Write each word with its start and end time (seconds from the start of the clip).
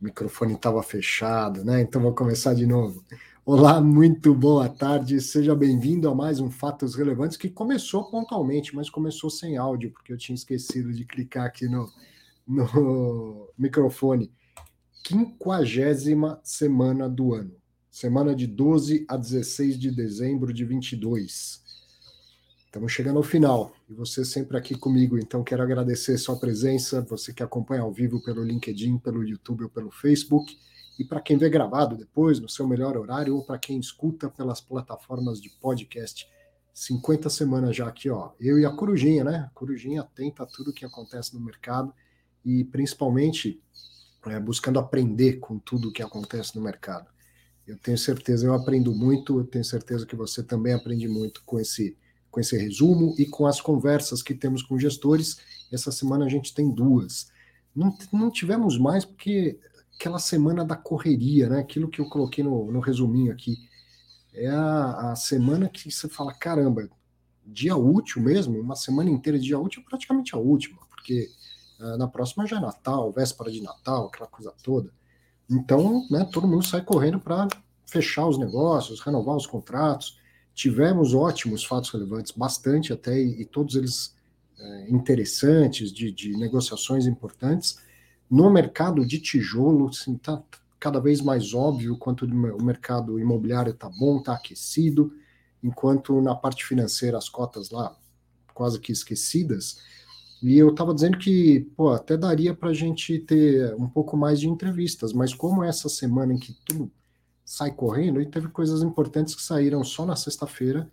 O 0.00 0.04
microfone 0.04 0.52
estava 0.52 0.82
fechado, 0.82 1.64
né? 1.64 1.80
Então 1.80 2.02
vou 2.02 2.14
começar 2.14 2.52
de 2.52 2.66
novo. 2.66 3.02
Olá, 3.46 3.80
muito 3.80 4.34
boa 4.34 4.68
tarde. 4.68 5.18
Seja 5.22 5.54
bem-vindo 5.54 6.06
a 6.10 6.14
mais 6.14 6.38
um 6.38 6.50
Fatos 6.50 6.94
Relevantes 6.94 7.38
que 7.38 7.48
começou 7.48 8.04
pontualmente, 8.04 8.76
mas 8.76 8.90
começou 8.90 9.30
sem 9.30 9.56
áudio, 9.56 9.90
porque 9.90 10.12
eu 10.12 10.18
tinha 10.18 10.34
esquecido 10.34 10.92
de 10.92 11.06
clicar 11.06 11.46
aqui 11.46 11.66
no, 11.66 11.90
no 12.46 13.48
microfone. 13.56 14.30
Quinquagésima 15.02 16.40
semana 16.44 17.08
do 17.08 17.32
ano. 17.32 17.54
Semana 17.90 18.34
de 18.34 18.46
12 18.46 19.06
a 19.08 19.16
16 19.16 19.78
de 19.78 19.90
dezembro 19.90 20.52
de 20.52 20.62
22. 20.66 21.65
Estamos 22.76 22.92
chegando 22.92 23.16
ao 23.16 23.22
final 23.22 23.72
e 23.88 23.94
você 23.94 24.22
sempre 24.22 24.54
aqui 24.54 24.74
comigo, 24.74 25.18
então 25.18 25.42
quero 25.42 25.62
agradecer 25.62 26.18
sua 26.18 26.38
presença, 26.38 27.00
você 27.00 27.32
que 27.32 27.42
acompanha 27.42 27.80
ao 27.80 27.90
vivo 27.90 28.22
pelo 28.22 28.44
LinkedIn, 28.44 28.98
pelo 28.98 29.24
YouTube 29.24 29.64
ou 29.64 29.70
pelo 29.70 29.90
Facebook, 29.90 30.58
e 30.98 31.02
para 31.02 31.22
quem 31.22 31.38
vê 31.38 31.48
gravado 31.48 31.96
depois, 31.96 32.38
no 32.38 32.50
seu 32.50 32.68
melhor 32.68 32.94
horário, 32.98 33.34
ou 33.34 33.42
para 33.42 33.56
quem 33.58 33.80
escuta 33.80 34.28
pelas 34.28 34.60
plataformas 34.60 35.40
de 35.40 35.48
podcast. 35.48 36.28
50 36.74 37.30
semanas 37.30 37.74
já 37.74 37.88
aqui, 37.88 38.10
ó. 38.10 38.32
Eu 38.38 38.58
e 38.58 38.66
a 38.66 38.70
Corujinha, 38.70 39.24
né? 39.24 39.48
A 39.50 39.50
Corujinha 39.54 40.02
atenta 40.02 40.42
a 40.42 40.46
tudo 40.46 40.70
que 40.70 40.84
acontece 40.84 41.34
no 41.34 41.40
mercado 41.40 41.94
e 42.44 42.62
principalmente 42.62 43.58
é, 44.26 44.38
buscando 44.38 44.78
aprender 44.78 45.38
com 45.38 45.58
tudo 45.58 45.90
que 45.90 46.02
acontece 46.02 46.54
no 46.54 46.60
mercado. 46.60 47.08
Eu 47.66 47.78
tenho 47.78 47.96
certeza, 47.96 48.44
eu 48.44 48.52
aprendo 48.52 48.94
muito, 48.94 49.38
eu 49.38 49.44
tenho 49.46 49.64
certeza 49.64 50.04
que 50.04 50.14
você 50.14 50.42
também 50.42 50.74
aprende 50.74 51.08
muito 51.08 51.42
com 51.46 51.58
esse 51.58 51.96
com 52.36 52.40
esse 52.40 52.54
resumo 52.54 53.14
e 53.18 53.24
com 53.24 53.46
as 53.46 53.62
conversas 53.62 54.22
que 54.22 54.34
temos 54.34 54.62
com 54.62 54.78
gestores. 54.78 55.38
Essa 55.72 55.90
semana 55.90 56.26
a 56.26 56.28
gente 56.28 56.52
tem 56.52 56.70
duas. 56.70 57.28
Não, 57.74 57.96
não 58.12 58.30
tivemos 58.30 58.78
mais 58.78 59.06
porque 59.06 59.58
aquela 59.98 60.18
semana 60.18 60.62
da 60.62 60.76
correria, 60.76 61.48
né? 61.48 61.60
Aquilo 61.60 61.88
que 61.88 61.98
eu 61.98 62.04
coloquei 62.10 62.44
no, 62.44 62.70
no 62.70 62.78
resuminho 62.78 63.32
aqui. 63.32 63.56
É 64.34 64.48
a, 64.48 65.12
a 65.12 65.16
semana 65.16 65.66
que 65.66 65.90
você 65.90 66.10
fala, 66.10 66.30
caramba, 66.34 66.90
dia 67.42 67.74
útil 67.74 68.20
mesmo, 68.20 68.60
uma 68.60 68.76
semana 68.76 69.08
inteira 69.08 69.38
de 69.38 69.46
dia 69.46 69.58
útil, 69.58 69.82
praticamente 69.88 70.34
a 70.34 70.38
última, 70.38 70.78
porque 70.90 71.30
uh, 71.80 71.96
na 71.96 72.06
próxima 72.06 72.46
já 72.46 72.58
é 72.58 72.60
Natal, 72.60 73.10
véspera 73.12 73.50
de 73.50 73.62
Natal, 73.62 74.08
aquela 74.08 74.28
coisa 74.28 74.52
toda. 74.62 74.92
Então, 75.50 76.06
né, 76.10 76.28
todo 76.30 76.46
mundo 76.46 76.66
sai 76.66 76.82
correndo 76.82 77.18
para 77.18 77.48
fechar 77.86 78.26
os 78.26 78.36
negócios, 78.36 79.00
renovar 79.00 79.36
os 79.36 79.46
contratos. 79.46 80.18
Tivemos 80.56 81.12
ótimos 81.12 81.62
fatos 81.62 81.90
relevantes, 81.90 82.32
bastante 82.32 82.90
até, 82.90 83.20
e, 83.20 83.42
e 83.42 83.44
todos 83.44 83.76
eles 83.76 84.16
é, 84.58 84.90
interessantes, 84.90 85.92
de, 85.92 86.10
de, 86.10 86.32
negociações 86.32 87.04
importantes. 87.06 87.78
No 88.28 88.50
mercado 88.50 89.04
de 89.06 89.20
tijolo, 89.20 89.90
está 89.90 90.02
assim, 90.02 90.16
tá 90.16 90.42
cada 90.80 90.98
vez 90.98 91.20
mais 91.20 91.52
óbvio 91.52 91.98
quanto 91.98 92.24
o 92.24 92.64
mercado 92.64 93.20
imobiliário 93.20 93.72
está 93.72 93.90
bom, 93.90 94.16
está 94.16 94.32
aquecido, 94.32 95.12
enquanto 95.62 96.22
na 96.22 96.34
parte 96.34 96.64
financeira 96.64 97.18
as 97.18 97.28
cotas 97.28 97.70
lá 97.70 97.94
quase 98.54 98.80
que 98.80 98.92
esquecidas. 98.92 99.78
E 100.42 100.56
eu 100.56 100.70
estava 100.70 100.94
dizendo 100.94 101.18
que, 101.18 101.70
pô, 101.76 101.90
até 101.90 102.16
daria 102.16 102.54
para 102.54 102.70
a 102.70 102.74
gente 102.74 103.18
ter 103.18 103.74
um 103.74 103.88
pouco 103.88 104.16
mais 104.16 104.40
de 104.40 104.48
entrevistas, 104.48 105.12
mas 105.12 105.34
como 105.34 105.62
essa 105.62 105.90
semana 105.90 106.32
em 106.32 106.38
que 106.38 106.54
tudo 106.64 106.90
sai 107.46 107.70
correndo, 107.70 108.20
e 108.20 108.26
teve 108.26 108.48
coisas 108.48 108.82
importantes 108.82 109.36
que 109.36 109.42
saíram 109.42 109.84
só 109.84 110.04
na 110.04 110.16
sexta-feira 110.16 110.90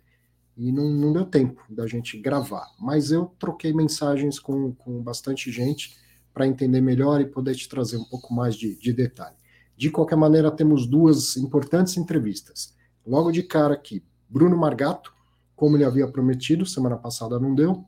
e 0.56 0.70
não, 0.70 0.88
não, 0.88 1.12
deu 1.12 1.26
tempo 1.26 1.60
da 1.68 1.84
gente 1.84 2.16
gravar. 2.16 2.70
Mas 2.78 3.10
eu 3.10 3.34
troquei 3.40 3.72
mensagens 3.72 4.38
com, 4.38 4.72
com 4.72 5.02
bastante 5.02 5.50
gente 5.50 5.98
para 6.32 6.46
entender 6.46 6.80
melhor 6.80 7.20
e 7.20 7.26
poder 7.26 7.56
te 7.56 7.68
trazer 7.68 7.96
um 7.96 8.04
pouco 8.04 8.32
mais 8.32 8.54
de, 8.54 8.76
de 8.76 8.92
detalhe. 8.92 9.34
De 9.76 9.90
qualquer 9.90 10.14
maneira, 10.14 10.48
temos 10.48 10.86
duas 10.86 11.36
importantes 11.36 11.96
entrevistas. 11.96 12.72
Logo 13.04 13.32
de 13.32 13.42
cara 13.42 13.74
aqui, 13.74 14.04
Bruno 14.30 14.56
Margato, 14.56 15.12
como 15.56 15.76
ele 15.76 15.84
havia 15.84 16.06
prometido, 16.06 16.64
semana 16.64 16.96
passada 16.96 17.38
não 17.40 17.52
deu, 17.52 17.84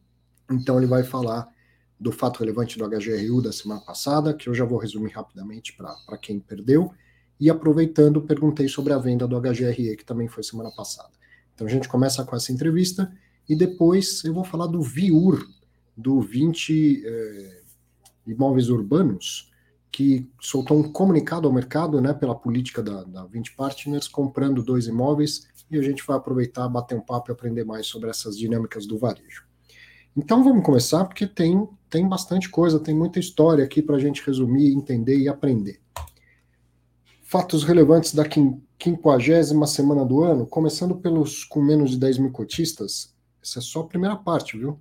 então 0.51 0.77
ele 0.77 0.87
vai 0.87 1.05
falar 1.05 1.49
do 1.99 2.11
fato 2.11 2.41
relevante 2.41 2.77
do 2.77 2.89
HGRU 2.89 3.41
da 3.41 3.53
semana 3.53 3.81
passada, 3.81 4.35
que 4.35 4.49
eu 4.49 4.55
já 4.55 4.65
vou 4.65 4.79
resumir 4.79 5.13
rapidamente 5.13 5.73
para 5.73 6.19
quem 6.19 6.41
perdeu 6.41 6.93
e 7.39 7.51
aproveitando, 7.51 8.21
perguntei 8.23 8.69
sobre 8.69 8.93
a 8.93 8.99
venda 8.99 9.27
do 9.27 9.39
HGRE, 9.41 9.97
que 9.97 10.05
também 10.05 10.29
foi 10.29 10.43
semana 10.43 10.71
passada. 10.71 11.11
Então 11.55 11.67
a 11.67 11.71
gente 11.71 11.89
começa 11.89 12.25
com 12.25 12.35
essa 12.35 12.53
entrevista 12.53 13.13
e 13.49 13.57
depois 13.57 14.25
eu 14.25 14.35
vou 14.35 14.45
falar 14.45 14.67
do 14.67 14.83
VIUR, 14.83 15.47
do 15.97 16.21
20 16.21 17.03
eh, 17.07 17.63
Imóveis 18.27 18.69
Urbanos, 18.69 19.51
que 19.91 20.29
soltou 20.41 20.79
um 20.79 20.93
comunicado 20.93 21.49
ao 21.49 21.55
mercado, 21.55 22.01
né, 22.01 22.13
pela 22.13 22.35
política 22.35 22.83
da, 22.83 23.05
da 23.05 23.25
20 23.25 23.55
Partners, 23.55 24.09
comprando 24.09 24.63
dois 24.63 24.87
imóveis, 24.87 25.49
e 25.71 25.79
a 25.79 25.83
gente 25.83 26.05
vai 26.07 26.17
aproveitar, 26.17 26.69
bater 26.69 26.97
um 26.97 27.01
papo 27.01 27.31
e 27.31 27.33
aprender 27.33 27.65
mais 27.65 27.87
sobre 27.87 28.11
essas 28.11 28.37
dinâmicas 28.37 28.87
do 28.87 28.99
varejo. 28.99 29.45
Então 30.17 30.45
vamos 30.45 30.65
começar, 30.65 31.05
porque 31.05 31.27
tem, 31.27 31.67
tem 31.89 32.09
bastante 32.09 32.49
coisa, 32.49 32.79
tem 32.79 32.95
muita 32.95 33.19
história 33.19 33.65
aqui 33.65 33.83
para 33.83 33.97
a 33.97 33.99
gente 33.99 34.25
resumir, 34.25 34.73
entender 34.73 35.19
e 35.19 35.29
aprender. 35.29 35.81
Fatos 37.39 37.65
relevantes 37.65 38.15
da 38.15 38.25
quinquagésima 38.79 39.67
semana 39.67 40.07
do 40.07 40.25
ano, 40.25 40.47
começando 40.47 40.97
pelos 40.97 41.45
com 41.45 41.61
menos 41.61 41.91
de 41.91 41.99
10 41.99 42.17
mil 42.17 42.31
cotistas. 42.31 43.15
Essa 43.43 43.59
é 43.59 43.63
só 43.63 43.81
a 43.81 43.87
primeira 43.87 44.17
parte, 44.17 44.57
viu? 44.57 44.81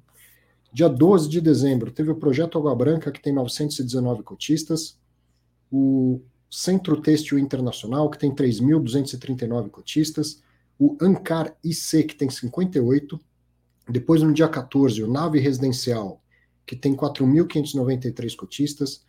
Dia 0.72 0.88
12 0.88 1.28
de 1.28 1.42
dezembro, 1.42 1.92
teve 1.92 2.12
o 2.12 2.16
Projeto 2.16 2.58
Água 2.58 2.74
Branca, 2.74 3.12
que 3.12 3.22
tem 3.22 3.34
919 3.34 4.24
cotistas. 4.24 4.98
O 5.70 6.22
Centro 6.50 7.02
Têxtil 7.02 7.38
Internacional, 7.38 8.10
que 8.10 8.18
tem 8.18 8.34
3.239 8.34 9.70
cotistas. 9.70 10.42
O 10.80 10.96
Ancar 11.02 11.54
IC, 11.62 12.04
que 12.04 12.16
tem 12.16 12.30
58. 12.30 13.20
Depois, 13.90 14.22
no 14.22 14.34
dia 14.34 14.48
14, 14.48 15.04
o 15.04 15.12
Nave 15.12 15.40
Residencial, 15.40 16.22
que 16.66 16.78
tem 16.78 16.96
4.593 16.96 18.34
cotistas. 18.34 19.04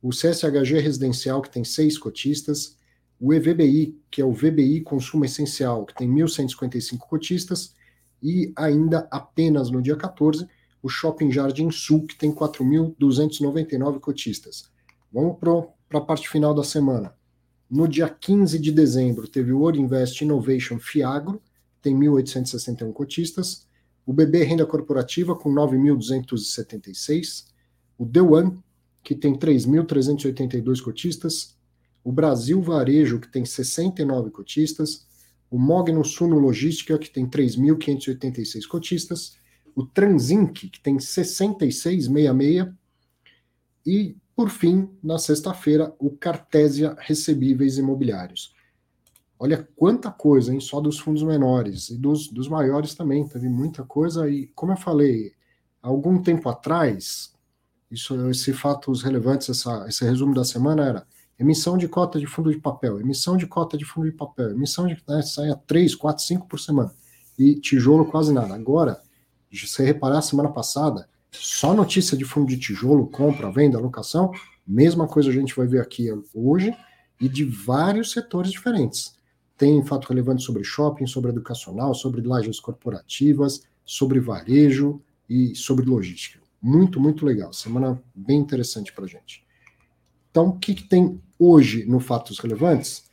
O 0.00 0.10
CSHG 0.10 0.78
Residencial, 0.78 1.42
que 1.42 1.50
tem 1.50 1.64
6 1.64 1.98
cotistas 1.98 2.80
o 3.22 3.32
EVBI, 3.32 3.96
que 4.10 4.20
é 4.20 4.24
o 4.24 4.32
VBI 4.32 4.80
Consumo 4.80 5.24
Essencial, 5.24 5.86
que 5.86 5.94
tem 5.94 6.10
1.155 6.12 6.98
cotistas, 6.98 7.72
e 8.20 8.52
ainda 8.56 9.06
apenas 9.12 9.70
no 9.70 9.80
dia 9.80 9.94
14, 9.94 10.44
o 10.82 10.88
Shopping 10.88 11.30
Jardim 11.30 11.70
Sul, 11.70 12.04
que 12.04 12.18
tem 12.18 12.34
4.299 12.34 14.00
cotistas. 14.00 14.68
Vamos 15.12 15.38
para 15.38 16.00
a 16.00 16.04
parte 16.04 16.28
final 16.28 16.52
da 16.52 16.64
semana. 16.64 17.14
No 17.70 17.86
dia 17.86 18.08
15 18.08 18.58
de 18.58 18.72
dezembro, 18.72 19.28
teve 19.28 19.52
o 19.52 19.60
Ouro 19.60 19.76
Invest 19.76 20.24
Innovation 20.24 20.80
Fiagro, 20.80 21.40
tem 21.80 21.96
1.861 21.96 22.92
cotistas, 22.92 23.68
o 24.04 24.12
BB 24.12 24.42
Renda 24.42 24.66
Corporativa, 24.66 25.36
com 25.36 25.48
9.276, 25.54 27.44
o 27.96 28.04
The 28.04 28.20
One, 28.20 28.58
que 29.00 29.14
tem 29.14 29.38
3.382 29.38 30.82
cotistas, 30.82 31.56
o 32.04 32.10
Brasil 32.10 32.60
Varejo, 32.60 33.20
que 33.20 33.28
tem 33.28 33.44
69 33.44 34.30
cotistas, 34.30 35.06
o 35.50 35.58
Mogno 35.58 36.04
Suno 36.04 36.38
Logística, 36.38 36.98
que 36.98 37.10
tem 37.10 37.28
3.586 37.28 38.66
cotistas, 38.66 39.36
o 39.74 39.84
Transinc, 39.84 40.68
que 40.68 40.80
tem 40.80 40.98
6666, 40.98 42.08
e, 43.84 44.16
por 44.34 44.48
fim, 44.48 44.88
na 45.02 45.18
sexta-feira, 45.18 45.94
o 45.98 46.10
Cartésia 46.10 46.96
Recebíveis 46.98 47.78
Imobiliários. 47.78 48.54
Olha 49.38 49.68
quanta 49.76 50.10
coisa, 50.10 50.54
hein? 50.54 50.60
Só 50.60 50.80
dos 50.80 50.98
fundos 50.98 51.22
menores 51.22 51.90
e 51.90 51.98
dos, 51.98 52.28
dos 52.28 52.48
maiores 52.48 52.94
também, 52.94 53.26
teve 53.26 53.48
muita 53.48 53.82
coisa. 53.82 54.30
E, 54.30 54.46
como 54.54 54.72
eu 54.72 54.76
falei, 54.76 55.32
algum 55.82 56.22
tempo 56.22 56.48
atrás, 56.48 57.34
isso, 57.90 58.30
esse 58.30 58.52
fatos 58.52 59.02
relevantes, 59.02 59.48
essa, 59.48 59.86
esse 59.88 60.04
resumo 60.04 60.32
da 60.32 60.44
semana 60.44 60.86
era 60.86 61.06
emissão 61.42 61.76
de 61.76 61.88
cota 61.88 62.18
de 62.18 62.26
fundo 62.26 62.50
de 62.50 62.58
papel, 62.58 63.00
emissão 63.00 63.36
de 63.36 63.46
cota 63.46 63.76
de 63.76 63.84
fundo 63.84 64.08
de 64.08 64.16
papel, 64.16 64.52
emissão 64.52 64.86
de 64.86 64.96
né, 65.08 65.20
saia 65.22 65.54
3, 65.66 65.94
4, 65.94 66.24
5 66.24 66.46
por 66.46 66.58
semana. 66.58 66.92
E 67.38 67.56
tijolo 67.56 68.04
quase 68.06 68.32
nada. 68.32 68.54
Agora, 68.54 69.00
se 69.52 69.66
você 69.66 69.84
reparar 69.84 70.22
semana 70.22 70.50
passada, 70.50 71.08
só 71.30 71.74
notícia 71.74 72.16
de 72.16 72.24
fundo 72.24 72.46
de 72.46 72.58
tijolo, 72.58 73.08
compra, 73.08 73.50
venda, 73.50 73.76
alocação, 73.76 74.30
mesma 74.66 75.06
coisa 75.06 75.30
a 75.30 75.32
gente 75.32 75.54
vai 75.54 75.66
ver 75.66 75.80
aqui 75.80 76.08
hoje, 76.32 76.74
e 77.20 77.28
de 77.28 77.44
vários 77.44 78.12
setores 78.12 78.50
diferentes. 78.50 79.14
Tem 79.56 79.84
fato 79.84 80.08
relevante 80.08 80.42
sobre 80.42 80.64
shopping, 80.64 81.06
sobre 81.06 81.30
educacional, 81.30 81.94
sobre 81.94 82.20
lajes 82.20 82.58
corporativas, 82.58 83.62
sobre 83.84 84.18
varejo 84.18 85.00
e 85.28 85.54
sobre 85.54 85.84
logística. 85.84 86.40
Muito, 86.60 87.00
muito 87.00 87.24
legal. 87.24 87.52
Semana 87.52 88.00
bem 88.14 88.38
interessante 88.38 88.92
para 88.92 89.06
gente. 89.06 89.44
Então, 90.32 90.48
o 90.48 90.58
que, 90.58 90.74
que 90.74 90.88
tem 90.88 91.22
hoje 91.38 91.84
no 91.84 92.00
Fatos 92.00 92.40
Relevantes? 92.40 93.04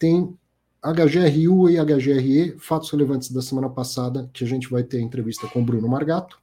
Tem 0.00 0.36
HGRU 0.82 1.70
e 1.70 1.78
HGRE, 1.78 2.58
fatos 2.58 2.90
relevantes 2.90 3.30
da 3.30 3.40
semana 3.40 3.70
passada, 3.70 4.28
que 4.32 4.44
a 4.44 4.46
gente 4.46 4.68
vai 4.68 4.82
ter 4.82 5.00
entrevista 5.00 5.46
com 5.46 5.62
o 5.62 5.64
Bruno 5.64 5.88
Margato. 5.88 6.38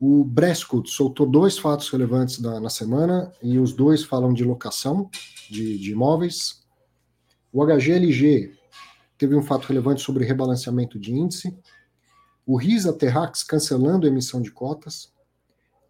O 0.00 0.24
Brescott 0.24 0.90
soltou 0.90 1.26
dois 1.26 1.58
fatos 1.58 1.90
relevantes 1.90 2.40
da, 2.40 2.58
na 2.58 2.70
semana 2.70 3.32
e 3.42 3.58
os 3.58 3.74
dois 3.74 4.02
falam 4.02 4.32
de 4.32 4.44
locação 4.44 5.10
de, 5.50 5.78
de 5.78 5.92
imóveis. 5.92 6.64
O 7.52 7.64
HGLG 7.64 8.54
teve 9.18 9.34
um 9.34 9.42
fato 9.42 9.66
relevante 9.66 10.00
sobre 10.00 10.24
rebalanceamento 10.24 10.98
de 10.98 11.12
índice. 11.12 11.54
O 12.46 12.56
RISA 12.56 12.92
Terrax 12.92 13.42
cancelando 13.42 14.06
a 14.06 14.08
emissão 14.08 14.40
de 14.40 14.50
cotas. 14.50 15.12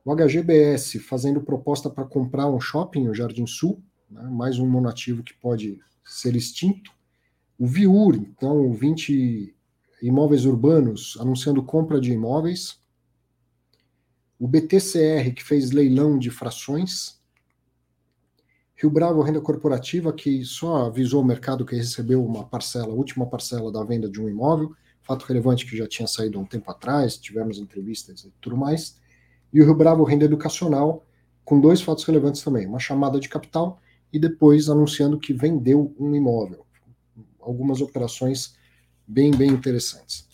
O 0.09 0.17
HGBS 0.17 0.99
fazendo 1.01 1.43
proposta 1.43 1.91
para 1.91 2.03
comprar 2.03 2.47
um 2.47 2.59
shopping, 2.59 3.09
o 3.09 3.15
Jardim 3.15 3.47
Sul, 3.47 3.79
né, 4.11 4.23
mais 4.23 4.59
um 4.59 4.67
monativo 4.67 5.23
que 5.23 5.35
pode 5.35 5.79
ser 6.03 6.35
extinto. 6.35 6.91
O 7.59 7.67
VIUR, 7.67 8.15
então, 8.15 8.73
20 8.73 9.55
imóveis 10.01 10.47
urbanos 10.47 11.19
anunciando 11.21 11.63
compra 11.63 12.01
de 12.01 12.11
imóveis. 12.11 12.81
O 14.39 14.49
BTCR, 14.49 15.31
que 15.37 15.45
fez 15.45 15.73
leilão 15.73 16.19
de 16.19 16.31
frações, 16.31 17.21
Rio 18.77 18.89
Bravo 18.89 19.21
Renda 19.21 19.43
Corporativa, 19.43 20.11
que 20.11 20.43
só 20.43 20.87
avisou 20.87 21.21
o 21.21 21.27
mercado 21.27 21.67
que 21.67 21.77
recebeu 21.77 22.25
uma 22.25 22.47
parcela, 22.47 22.95
a 22.95 22.97
última 22.97 23.27
parcela 23.27 23.71
da 23.71 23.85
venda 23.85 24.09
de 24.09 24.23
um 24.23 24.27
imóvel, 24.27 24.75
fato 25.03 25.27
relevante 25.27 25.67
que 25.67 25.77
já 25.77 25.87
tinha 25.87 26.09
saído 26.09 26.39
há 26.39 26.41
um 26.41 26.47
tempo 26.47 26.71
atrás, 26.71 27.19
tivemos 27.19 27.59
entrevistas 27.59 28.25
e 28.25 28.33
tudo 28.41 28.57
mais, 28.57 28.99
e 29.53 29.61
o 29.61 29.65
Rio 29.65 29.75
Bravo 29.75 30.05
Renda 30.05 30.25
Educacional, 30.25 31.05
com 31.45 31.61
dois 31.61 31.81
fatos 31.81 32.05
relevantes 32.05 32.43
também, 32.43 32.67
uma 32.67 32.79
chamada 32.79 33.19
de 33.19 33.29
capital 33.29 33.81
e 34.13 34.19
depois 34.19 34.69
anunciando 34.69 35.19
que 35.19 35.33
vendeu 35.33 35.95
um 35.99 36.15
imóvel. 36.15 36.67
Algumas 37.41 37.81
operações 37.81 38.55
bem, 39.07 39.31
bem 39.31 39.51
interessantes. 39.51 40.29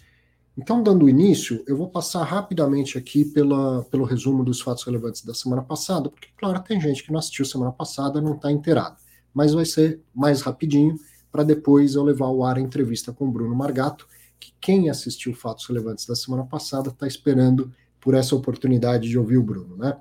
Então, 0.56 0.82
dando 0.82 1.08
início, 1.08 1.64
eu 1.66 1.76
vou 1.76 1.88
passar 1.88 2.22
rapidamente 2.22 2.96
aqui 2.96 3.24
pela, 3.24 3.82
pelo 3.84 4.04
resumo 4.04 4.44
dos 4.44 4.60
fatos 4.60 4.84
relevantes 4.84 5.24
da 5.24 5.34
semana 5.34 5.62
passada, 5.62 6.08
porque, 6.08 6.28
claro, 6.36 6.62
tem 6.62 6.80
gente 6.80 7.02
que 7.02 7.10
não 7.10 7.18
assistiu 7.18 7.44
semana 7.44 7.72
passada 7.72 8.20
não 8.20 8.34
está 8.34 8.52
inteirado. 8.52 8.96
Mas 9.32 9.52
vai 9.52 9.64
ser 9.64 10.00
mais 10.14 10.42
rapidinho, 10.42 10.96
para 11.32 11.42
depois 11.42 11.96
eu 11.96 12.04
levar 12.04 12.26
ao 12.26 12.44
ar 12.44 12.56
a 12.56 12.60
entrevista 12.60 13.12
com 13.12 13.26
o 13.26 13.32
Bruno 13.32 13.54
Margato, 13.54 14.06
que 14.38 14.52
quem 14.60 14.88
assistiu 14.88 15.34
fatos 15.34 15.66
relevantes 15.66 16.06
da 16.06 16.14
semana 16.14 16.44
passada 16.44 16.90
está 16.90 17.06
esperando 17.06 17.72
por 18.04 18.14
essa 18.14 18.36
oportunidade 18.36 19.08
de 19.08 19.18
ouvir 19.18 19.38
o 19.38 19.42
Bruno, 19.42 19.78
né? 19.78 19.96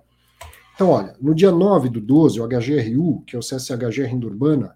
Então, 0.75 0.89
olha, 0.89 1.15
no 1.21 1.33
dia 1.33 1.51
9 1.51 1.88
do 1.88 2.01
12, 2.01 2.41
o 2.41 2.47
HGRU, 2.47 3.23
que 3.25 3.38
é 3.38 3.39
o 3.39 3.41
CSHG 3.41 4.03
Renda 4.03 4.27
Urbana, 4.27 4.75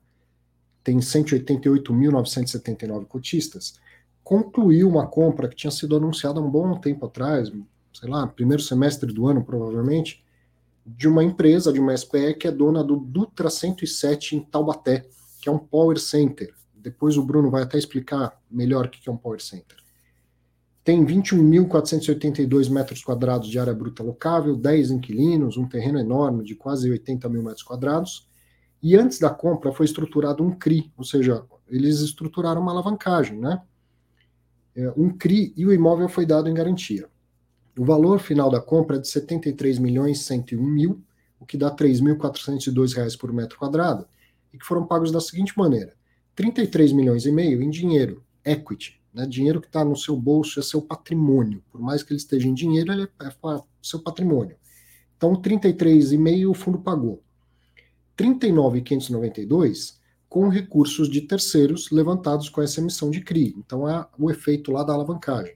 tem 0.81 0.99
188.979 0.99 3.05
cotistas, 3.05 3.73
concluiu 4.23 4.87
uma 4.87 5.07
compra 5.07 5.49
que 5.49 5.55
tinha 5.55 5.71
sido 5.71 5.97
anunciada 5.97 6.39
há 6.39 6.43
um 6.43 6.49
bom 6.49 6.79
tempo 6.79 7.05
atrás, 7.05 7.51
sei 7.93 8.09
lá, 8.09 8.25
primeiro 8.25 8.63
semestre 8.63 9.11
do 9.11 9.27
ano, 9.27 9.43
provavelmente, 9.43 10.23
de 10.85 11.09
uma 11.09 11.21
empresa, 11.21 11.73
de 11.73 11.81
uma 11.81 11.97
SPE, 11.97 12.35
que 12.35 12.47
é 12.47 12.51
dona 12.51 12.81
do 12.81 12.95
Dutra 12.95 13.49
107 13.49 14.37
em 14.37 14.39
Taubaté, 14.39 15.05
que 15.41 15.49
é 15.49 15.51
um 15.51 15.59
power 15.59 15.99
center. 15.99 16.53
Depois 16.73 17.17
o 17.17 17.23
Bruno 17.23 17.51
vai 17.51 17.63
até 17.63 17.77
explicar 17.77 18.39
melhor 18.49 18.85
o 18.85 18.89
que 18.89 19.09
é 19.09 19.11
um 19.11 19.17
power 19.17 19.41
center. 19.41 19.75
Tem 20.87 21.05
21.482 21.05 22.69
metros 22.69 23.03
quadrados 23.03 23.49
de 23.49 23.59
área 23.59 23.73
bruta 23.73 24.01
locável, 24.01 24.55
10 24.55 24.91
inquilinos, 24.91 25.57
um 25.57 25.67
terreno 25.67 25.99
enorme 25.99 26.45
de 26.45 26.55
quase 26.55 26.89
80 26.89 27.27
mil 27.27 27.43
metros 27.43 27.61
quadrados. 27.61 28.25
E 28.81 28.95
antes 28.95 29.19
da 29.19 29.29
compra 29.29 29.73
foi 29.73 29.85
estruturado 29.85 30.41
um 30.41 30.57
CRI, 30.57 30.89
ou 30.95 31.03
seja, 31.03 31.43
eles 31.67 31.99
estruturaram 31.99 32.61
uma 32.61 32.71
alavancagem, 32.71 33.37
né? 33.37 33.61
É, 34.73 34.89
um 34.95 35.09
CRI 35.09 35.53
e 35.57 35.65
o 35.65 35.73
imóvel 35.73 36.07
foi 36.07 36.25
dado 36.25 36.47
em 36.47 36.53
garantia. 36.53 37.09
O 37.77 37.83
valor 37.83 38.17
final 38.19 38.49
da 38.49 38.61
compra 38.61 38.95
é 38.95 38.99
de 39.01 39.09
73 39.09 39.79
milhões 39.79 40.23
101 40.23 40.63
mil, 40.63 41.03
o 41.37 41.45
que 41.45 41.57
dá 41.57 41.69
3.402 41.69 42.95
reais 42.95 43.13
por 43.13 43.33
metro 43.33 43.59
quadrado, 43.59 44.07
e 44.53 44.57
que 44.57 44.65
foram 44.65 44.87
pagos 44.87 45.11
da 45.11 45.19
seguinte 45.19 45.51
maneira: 45.57 45.93
33 46.33 46.93
milhões 46.93 47.25
e 47.25 47.31
meio 47.33 47.61
em 47.61 47.69
dinheiro, 47.69 48.23
equity, 48.45 49.01
né, 49.17 49.25
dinheiro 49.25 49.59
que 49.59 49.67
está 49.67 49.83
no 49.83 49.95
seu 49.95 50.15
bolso, 50.15 50.59
é 50.59 50.63
seu 50.63 50.81
patrimônio. 50.81 51.63
Por 51.71 51.81
mais 51.81 52.03
que 52.03 52.13
ele 52.13 52.19
esteja 52.19 52.47
em 52.47 52.53
dinheiro, 52.53 52.91
ele 52.91 53.03
é, 53.03 53.27
é 53.27 53.61
seu 53.81 53.99
patrimônio. 53.99 54.55
Então, 55.17 55.33
33,5 55.33 56.49
o 56.49 56.53
fundo 56.53 56.77
pagou. 56.77 57.23
39,592 58.15 59.97
com 60.29 60.49
recursos 60.49 61.09
de 61.09 61.21
terceiros 61.21 61.89
levantados 61.89 62.49
com 62.49 62.61
essa 62.61 62.79
emissão 62.79 63.09
de 63.09 63.21
CRI. 63.21 63.55
Então 63.57 63.87
é 63.87 64.05
o 64.17 64.29
efeito 64.29 64.71
lá 64.71 64.83
da 64.83 64.93
alavancagem. 64.93 65.55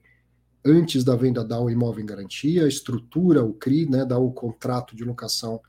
Antes 0.64 1.04
da 1.04 1.16
venda 1.16 1.44
dá 1.44 1.60
o 1.60 1.70
imóvel 1.70 2.04
em 2.04 2.06
garantia, 2.06 2.68
estrutura 2.68 3.44
o 3.44 3.54
CRI, 3.54 3.90
né, 3.90 4.06
dá 4.06 4.18
o 4.18 4.32
contrato 4.32 4.96
de 4.96 5.04
locação, 5.04 5.60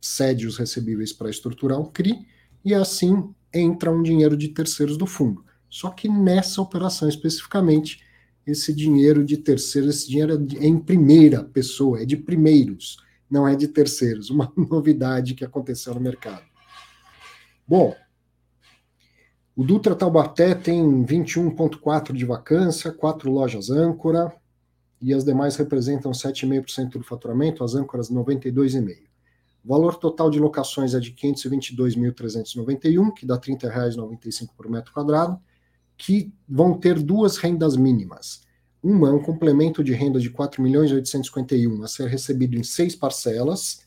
cede 0.00 0.46
os 0.46 0.56
recebíveis 0.56 1.12
para 1.12 1.28
estruturar 1.28 1.78
o 1.78 1.90
CRI, 1.90 2.26
e 2.64 2.72
assim 2.72 3.34
entra 3.52 3.92
um 3.92 4.02
dinheiro 4.02 4.36
de 4.36 4.48
terceiros 4.48 4.96
do 4.96 5.06
fundo. 5.06 5.44
Só 5.72 5.88
que 5.88 6.06
nessa 6.06 6.60
operação 6.60 7.08
especificamente, 7.08 8.04
esse 8.46 8.74
dinheiro 8.74 9.24
de 9.24 9.38
terceiros, 9.38 9.96
esse 9.96 10.10
dinheiro 10.10 10.46
é 10.60 10.66
em 10.66 10.78
primeira 10.78 11.42
pessoa, 11.42 12.02
é 12.02 12.04
de 12.04 12.14
primeiros, 12.14 12.98
não 13.28 13.48
é 13.48 13.56
de 13.56 13.66
terceiros. 13.66 14.28
Uma 14.28 14.52
novidade 14.54 15.32
que 15.32 15.42
aconteceu 15.42 15.94
no 15.94 16.00
mercado. 16.00 16.44
Bom, 17.66 17.96
o 19.56 19.64
Dutra 19.64 19.94
Taubaté 19.94 20.54
tem 20.54 20.84
21,4% 21.06 22.12
de 22.12 22.26
vacância, 22.26 22.92
quatro 22.92 23.30
lojas 23.30 23.70
âncora, 23.70 24.30
e 25.00 25.14
as 25.14 25.24
demais 25.24 25.56
representam 25.56 26.12
7,5% 26.12 26.98
do 26.98 27.02
faturamento, 27.02 27.64
as 27.64 27.74
âncoras 27.74 28.10
92,5%. 28.10 28.98
O 29.64 29.68
valor 29.68 29.94
total 29.94 30.28
de 30.28 30.38
locações 30.38 30.92
é 30.92 31.00
de 31.00 31.14
522.391, 31.14 33.14
que 33.14 33.24
dá 33.24 33.36
R$ 33.36 33.40
30,95 33.40 34.50
por 34.54 34.68
metro 34.68 34.92
quadrado, 34.92 35.40
que 35.96 36.32
vão 36.48 36.78
ter 36.78 36.98
duas 37.00 37.36
rendas 37.36 37.76
mínimas. 37.76 38.42
Uma 38.82 39.08
é 39.08 39.12
um 39.12 39.22
complemento 39.22 39.84
de 39.84 39.92
renda 39.92 40.18
de 40.18 40.30
4.851 40.30 41.84
a 41.84 41.86
ser 41.86 42.08
recebido 42.08 42.56
em 42.56 42.64
seis 42.64 42.96
parcelas, 42.96 43.82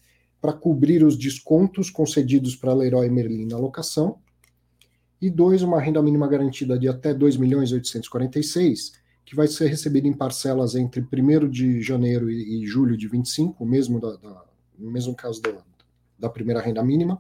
para 0.46 0.54
cobrir 0.54 1.04
os 1.04 1.18
descontos 1.18 1.90
concedidos 1.90 2.56
para 2.56 2.74
Leroy 2.74 3.10
Merlin 3.10 3.48
na 3.48 3.58
locação, 3.58 4.20
e 5.20 5.30
dois, 5.30 5.64
uma 5.64 5.82
renda 5.82 6.02
mínima 6.04 6.28
garantida 6.28 6.78
de 6.78 6.88
até 6.88 7.14
2 7.14 7.38
milhões 7.38 7.72
846, 7.72 8.94
que 9.26 9.36
vai 9.36 9.48
ser 9.48 9.68
recebida 9.68 10.08
em 10.08 10.14
parcelas 10.14 10.76
entre 10.76 11.02
1 11.02 11.50
de 11.50 11.82
janeiro 11.82 12.30
e, 12.30 12.62
e 12.62 12.68
julho 12.68 12.96
de 12.96 13.08
25, 13.08 13.64
o 13.64 13.68
mesmo 13.68 14.00
da, 14.00 14.16
da, 14.18 14.46
no 14.78 14.92
mesmo 14.92 15.16
caso 15.16 15.42
da, 15.42 15.64
da 16.20 16.30
primeira 16.30 16.62
renda 16.62 16.84
mínima, 16.84 17.20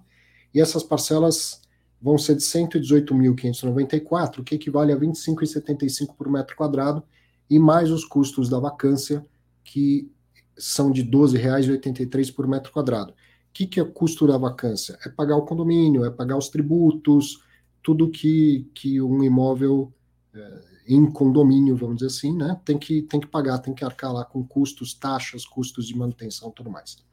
e 0.54 0.62
essas 0.62 0.84
parcelas 0.84 1.62
vão 2.06 2.20
ser 2.20 2.36
de 2.36 2.44
118.594, 2.44 4.44
que 4.44 4.54
equivale 4.54 4.94
a 4.94 4.96
25,75 4.96 6.16
por 6.16 6.30
metro 6.30 6.56
quadrado, 6.56 7.02
e 7.50 7.58
mais 7.58 7.90
os 7.90 8.06
custos 8.06 8.48
da 8.48 8.60
vacância, 8.60 9.26
que 9.64 10.12
são 10.56 10.92
de 10.92 11.02
R$ 11.02 11.10
12,83 11.10 12.32
por 12.32 12.48
metro 12.48 12.72
quadrado. 12.72 13.12
O 13.12 13.16
que, 13.52 13.66
que 13.66 13.80
é 13.80 13.84
o 13.84 13.92
custo 13.92 14.28
da 14.28 14.38
vacância? 14.38 15.00
É 15.04 15.10
pagar 15.10 15.36
o 15.36 15.48
condomínio, 15.48 16.06
é 16.06 16.12
pagar 16.12 16.38
os 16.38 16.48
tributos, 16.48 17.44
tudo 17.82 18.12
que, 18.12 18.70
que 18.76 19.02
um 19.02 19.24
imóvel 19.24 19.92
é, 20.32 20.62
em 20.88 21.12
condomínio, 21.12 21.76
vamos 21.76 21.96
dizer 21.96 22.08
assim, 22.08 22.38
né, 22.38 22.62
tem 22.64 22.78
que, 22.78 23.02
tem 23.02 23.20
que 23.20 23.26
pagar, 23.26 23.58
tem 23.58 23.74
que 23.74 23.84
arcar 23.84 24.14
lá 24.14 24.24
com 24.24 24.46
custos, 24.46 24.94
taxas, 24.94 25.44
custos 25.44 25.88
de 25.88 25.98
manutenção 25.98 26.52
tudo 26.52 26.70
mais. 26.70 27.04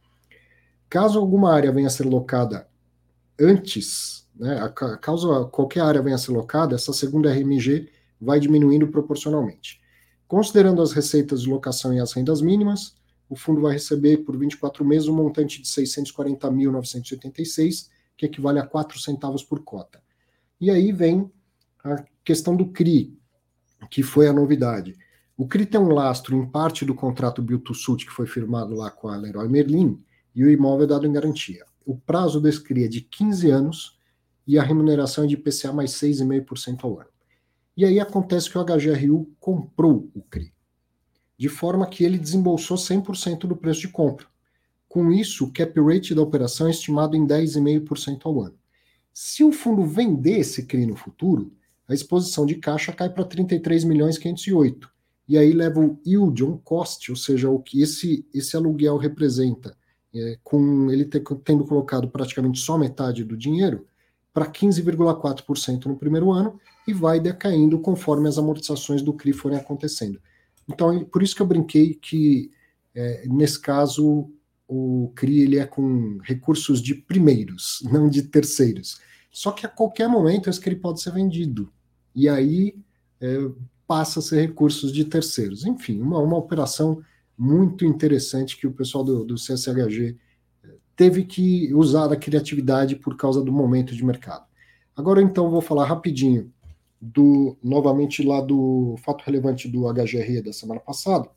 Caso 0.90 1.18
alguma 1.18 1.50
área 1.50 1.72
venha 1.72 1.86
a 1.86 1.90
ser 1.90 2.04
locada 2.04 2.68
antes, 3.40 4.21
né, 4.42 4.60
a, 4.60 4.68
caso 4.68 5.46
qualquer 5.46 5.80
área 5.82 6.02
venha 6.02 6.16
a 6.16 6.18
ser 6.18 6.32
locada, 6.32 6.74
essa 6.74 6.92
segunda 6.92 7.32
RMG 7.32 7.88
vai 8.20 8.40
diminuindo 8.40 8.88
proporcionalmente. 8.88 9.80
Considerando 10.26 10.82
as 10.82 10.90
receitas 10.90 11.42
de 11.42 11.48
locação 11.48 11.94
e 11.94 12.00
as 12.00 12.12
rendas 12.12 12.42
mínimas, 12.42 12.96
o 13.28 13.36
fundo 13.36 13.60
vai 13.60 13.74
receber 13.74 14.16
por 14.18 14.36
24 14.36 14.84
meses 14.84 15.06
um 15.06 15.14
montante 15.14 15.62
de 15.62 15.68
640.986, 15.68 17.88
que 18.16 18.26
equivale 18.26 18.58
a 18.58 18.66
4 18.66 18.98
centavos 18.98 19.44
por 19.44 19.62
cota. 19.62 20.02
E 20.60 20.72
aí 20.72 20.90
vem 20.90 21.30
a 21.84 22.04
questão 22.24 22.56
do 22.56 22.66
CRI, 22.66 23.16
que 23.88 24.02
foi 24.02 24.26
a 24.26 24.32
novidade. 24.32 24.96
O 25.36 25.46
CRI 25.46 25.66
tem 25.66 25.80
um 25.80 25.92
lastro 25.92 26.36
em 26.36 26.44
parte 26.44 26.84
do 26.84 26.96
contrato 26.96 27.40
Build-to-Suit 27.40 28.06
que 28.06 28.12
foi 28.12 28.26
firmado 28.26 28.74
lá 28.74 28.90
com 28.90 29.06
a 29.08 29.16
Leroy 29.16 29.48
Merlin 29.48 30.04
e 30.34 30.42
o 30.44 30.50
imóvel 30.50 30.84
é 30.84 30.88
dado 30.88 31.06
em 31.06 31.12
garantia. 31.12 31.64
O 31.86 31.96
prazo 31.96 32.40
desse 32.40 32.60
CRI 32.60 32.82
é 32.84 32.88
de 32.88 33.02
15 33.02 33.48
anos 33.50 34.01
e 34.46 34.58
a 34.58 34.62
remuneração 34.62 35.24
é 35.24 35.26
de 35.26 35.34
IPCA 35.34 35.72
mais 35.72 35.92
6,5% 35.92 36.84
ao 36.84 37.00
ano. 37.00 37.08
E 37.76 37.84
aí 37.84 37.98
acontece 37.98 38.50
que 38.50 38.58
o 38.58 38.64
HGRU 38.64 39.30
comprou 39.40 40.10
o 40.14 40.22
CRI, 40.22 40.52
de 41.38 41.48
forma 41.48 41.86
que 41.86 42.04
ele 42.04 42.18
desembolsou 42.18 42.76
100% 42.76 43.40
do 43.46 43.56
preço 43.56 43.80
de 43.80 43.88
compra. 43.88 44.26
Com 44.88 45.10
isso, 45.10 45.46
o 45.46 45.52
cap 45.52 45.80
rate 45.80 46.14
da 46.14 46.20
operação 46.20 46.66
é 46.66 46.70
estimado 46.70 47.16
em 47.16 47.26
10,5% 47.26 48.26
ao 48.26 48.42
ano. 48.42 48.58
Se 49.12 49.42
o 49.42 49.52
fundo 49.52 49.84
vender 49.84 50.38
esse 50.38 50.66
CRI 50.66 50.86
no 50.86 50.96
futuro, 50.96 51.52
a 51.88 51.94
exposição 51.94 52.44
de 52.44 52.56
caixa 52.56 52.92
cai 52.92 53.08
para 53.08 53.24
33 53.24 53.84
milhões 53.84 54.18
508. 54.18 54.90
e 55.28 55.38
aí 55.38 55.52
leva 55.52 55.80
o 55.80 55.98
yield 56.06 56.44
on 56.44 56.58
cost, 56.58 57.10
ou 57.10 57.16
seja, 57.16 57.48
o 57.48 57.58
que 57.58 57.80
esse, 57.80 58.26
esse 58.34 58.56
aluguel 58.56 58.98
representa, 58.98 59.74
é, 60.14 60.38
com 60.42 60.90
ele 60.90 61.06
ter, 61.06 61.22
tendo 61.44 61.64
colocado 61.64 62.08
praticamente 62.08 62.58
só 62.58 62.76
metade 62.76 63.24
do 63.24 63.36
dinheiro, 63.36 63.86
para 64.32 64.50
15,4% 64.50 65.86
no 65.86 65.96
primeiro 65.96 66.32
ano 66.32 66.58
e 66.86 66.92
vai 66.92 67.20
decaindo 67.20 67.78
conforme 67.78 68.28
as 68.28 68.38
amortizações 68.38 69.02
do 69.02 69.12
CRI 69.12 69.32
forem 69.32 69.58
acontecendo. 69.58 70.20
Então, 70.68 71.04
por 71.04 71.22
isso 71.22 71.34
que 71.34 71.42
eu 71.42 71.46
brinquei 71.46 71.94
que, 71.94 72.50
é, 72.94 73.26
nesse 73.28 73.60
caso, 73.60 74.30
o 74.66 75.12
CRI 75.14 75.40
ele 75.40 75.58
é 75.58 75.66
com 75.66 76.18
recursos 76.22 76.80
de 76.80 76.94
primeiros, 76.94 77.82
não 77.90 78.08
de 78.08 78.22
terceiros. 78.22 79.00
Só 79.30 79.50
que 79.52 79.66
a 79.66 79.68
qualquer 79.68 80.08
momento 80.08 80.48
esse 80.48 80.60
CRI 80.60 80.76
pode 80.76 81.00
ser 81.00 81.12
vendido. 81.12 81.70
E 82.14 82.28
aí 82.28 82.76
é, 83.20 83.36
passa 83.86 84.20
a 84.20 84.22
ser 84.22 84.40
recursos 84.40 84.92
de 84.92 85.04
terceiros. 85.04 85.64
Enfim, 85.64 86.00
uma, 86.00 86.18
uma 86.18 86.36
operação 86.36 87.02
muito 87.36 87.84
interessante 87.84 88.56
que 88.56 88.66
o 88.66 88.72
pessoal 88.72 89.04
do, 89.04 89.24
do 89.24 89.34
CSHG 89.34 90.16
teve 90.96 91.24
que 91.24 91.72
usar 91.74 92.12
a 92.12 92.16
criatividade 92.16 92.96
por 92.96 93.16
causa 93.16 93.42
do 93.42 93.52
momento 93.52 93.94
de 93.94 94.04
mercado. 94.04 94.44
Agora, 94.96 95.22
então, 95.22 95.50
vou 95.50 95.60
falar 95.60 95.86
rapidinho 95.86 96.52
do 97.00 97.56
novamente 97.62 98.22
lá 98.22 98.40
do 98.40 98.96
fato 99.04 99.24
relevante 99.24 99.66
do 99.66 99.92
HGRE 99.92 100.42
da 100.42 100.52
semana 100.52 100.80
passada. 100.80 101.28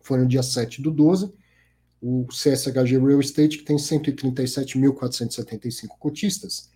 Foi 0.00 0.18
no 0.18 0.26
dia 0.26 0.42
7 0.42 0.80
do 0.80 0.90
12. 0.90 1.32
O 2.00 2.26
CSHG 2.28 2.98
Real 2.98 3.20
Estate, 3.20 3.58
que 3.58 3.64
tem 3.64 3.76
137.475 3.76 5.88
cotistas, 5.98 6.70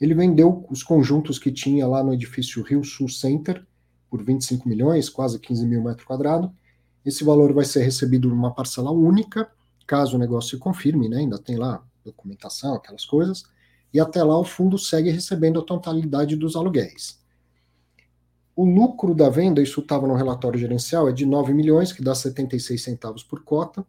ele 0.00 0.14
vendeu 0.14 0.64
os 0.70 0.82
conjuntos 0.82 1.38
que 1.38 1.52
tinha 1.52 1.86
lá 1.86 2.02
no 2.02 2.14
edifício 2.14 2.62
Rio 2.62 2.82
Sul 2.84 3.08
Center 3.08 3.64
por 4.08 4.24
25 4.24 4.68
milhões, 4.68 5.08
quase 5.08 5.38
15 5.38 5.66
mil 5.66 5.82
metros 5.82 6.06
quadrados. 6.06 6.50
Esse 7.04 7.24
valor 7.24 7.52
vai 7.52 7.64
ser 7.64 7.82
recebido 7.82 8.28
numa 8.28 8.54
parcela 8.54 8.90
única 8.90 9.50
caso 9.88 10.16
o 10.16 10.18
negócio 10.18 10.50
se 10.50 10.58
confirme, 10.58 11.08
né, 11.08 11.16
ainda 11.16 11.38
tem 11.38 11.56
lá 11.56 11.82
documentação, 12.04 12.74
aquelas 12.74 13.04
coisas, 13.04 13.44
e 13.92 13.98
até 13.98 14.22
lá 14.22 14.38
o 14.38 14.44
fundo 14.44 14.78
segue 14.78 15.10
recebendo 15.10 15.58
a 15.58 15.64
totalidade 15.64 16.36
dos 16.36 16.54
aluguéis. 16.54 17.18
O 18.54 18.64
lucro 18.64 19.14
da 19.14 19.30
venda, 19.30 19.62
isso 19.62 19.80
estava 19.80 20.06
no 20.06 20.14
relatório 20.14 20.58
gerencial, 20.58 21.08
é 21.08 21.12
de 21.12 21.24
9 21.24 21.54
milhões, 21.54 21.92
que 21.92 22.02
dá 22.02 22.14
76 22.14 22.82
centavos 22.82 23.22
por 23.22 23.42
cota, 23.42 23.84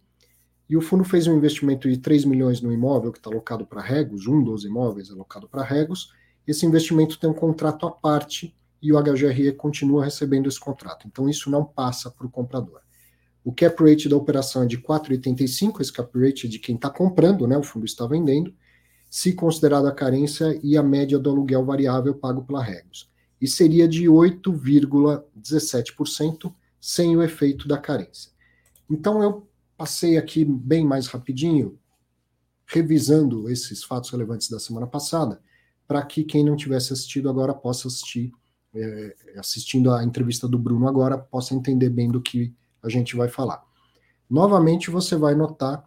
e 0.70 0.78
o 0.78 0.82
fundo 0.82 1.04
fez 1.04 1.28
um 1.28 1.36
investimento 1.36 1.90
de 1.90 1.98
3 1.98 2.24
milhões 2.26 2.62
no 2.62 2.72
imóvel 2.72 3.12
que 3.12 3.18
está 3.18 3.30
alocado 3.30 3.66
para 3.66 3.82
Regos, 3.82 4.28
um 4.28 4.42
dos 4.44 4.64
imóveis 4.64 5.10
alocado 5.10 5.50
para 5.50 5.64
Regos. 5.64 6.14
Esse 6.48 6.66
investimento 6.66 7.20
tem 7.20 7.30
um 7.30 7.34
contrato 7.34 7.88
à 7.88 7.92
parte 7.92 8.56
e 8.82 8.94
o 8.94 9.02
HGRE 9.02 9.52
continua 9.54 10.06
recebendo 10.06 10.48
esse 10.48 10.60
contrato. 10.60 11.08
Então 11.08 11.28
isso 11.28 11.50
não 11.50 11.66
passa 11.66 12.12
para 12.12 12.28
o 12.28 12.30
comprador. 12.30 12.82
O 13.44 13.54
cap 13.54 13.84
rate 13.84 14.10
da 14.10 14.16
operação 14.16 14.64
é 14.64 14.66
de 14.66 14.78
4,85, 14.78 15.82
esse 15.82 15.94
cap 15.94 16.12
rate 16.20 16.48
é 16.48 16.50
de 16.50 16.60
quem 16.60 16.76
está 16.76 16.90
comprando, 16.90 17.48
né, 17.48 17.58
o 17.58 17.64
fundo 17.64 17.86
está 17.86 18.06
vendendo, 18.06 18.54
se 19.10 19.34
considerada 19.34 19.90
a 19.90 19.94
carência 19.94 20.60
e 20.62 20.78
a 20.78 20.84
média 20.84 21.18
do 21.18 21.30
aluguel 21.30 21.66
variável 21.66 22.14
pago 22.14 22.44
pela 22.44 22.62
Regos. 22.64 23.10
E 23.42 23.48
seria 23.48 23.88
de 23.88 24.04
8,17% 24.06 26.54
sem 26.80 27.16
o 27.16 27.24
efeito 27.24 27.68
da 27.68 27.78
carência. 27.78 28.32
Então 28.90 29.24
eu 29.24 29.48
passei 29.78 30.18
aqui 30.18 30.44
bem 30.44 30.86
mais 30.86 31.08
rapidinho, 31.08 31.80
revisando 32.66 33.50
esses 33.50 33.84
fatos 33.84 34.10
relevantes 34.10 34.50
da 34.50 34.60
semana 34.60 34.86
passada, 34.86 35.42
para 35.88 36.06
que 36.06 36.24
quem 36.24 36.44
não 36.44 36.56
tivesse 36.56 36.94
assistido 36.94 37.30
agora 37.30 37.54
possa 37.54 37.88
assistir, 37.88 38.32
é, 38.76 39.16
assistindo 39.38 39.92
a 39.92 40.04
entrevista 40.04 40.48
do 40.48 40.60
Bruno 40.60 40.88
agora, 40.88 41.18
possa 41.18 41.56
entender 41.56 41.90
bem 41.90 42.12
do 42.12 42.22
que 42.22 42.54
a 42.84 42.90
gente 42.90 43.16
vai 43.16 43.28
falar. 43.28 43.64
Novamente, 44.30 44.92
você 44.92 45.16
vai 45.16 45.36
notar 45.36 45.84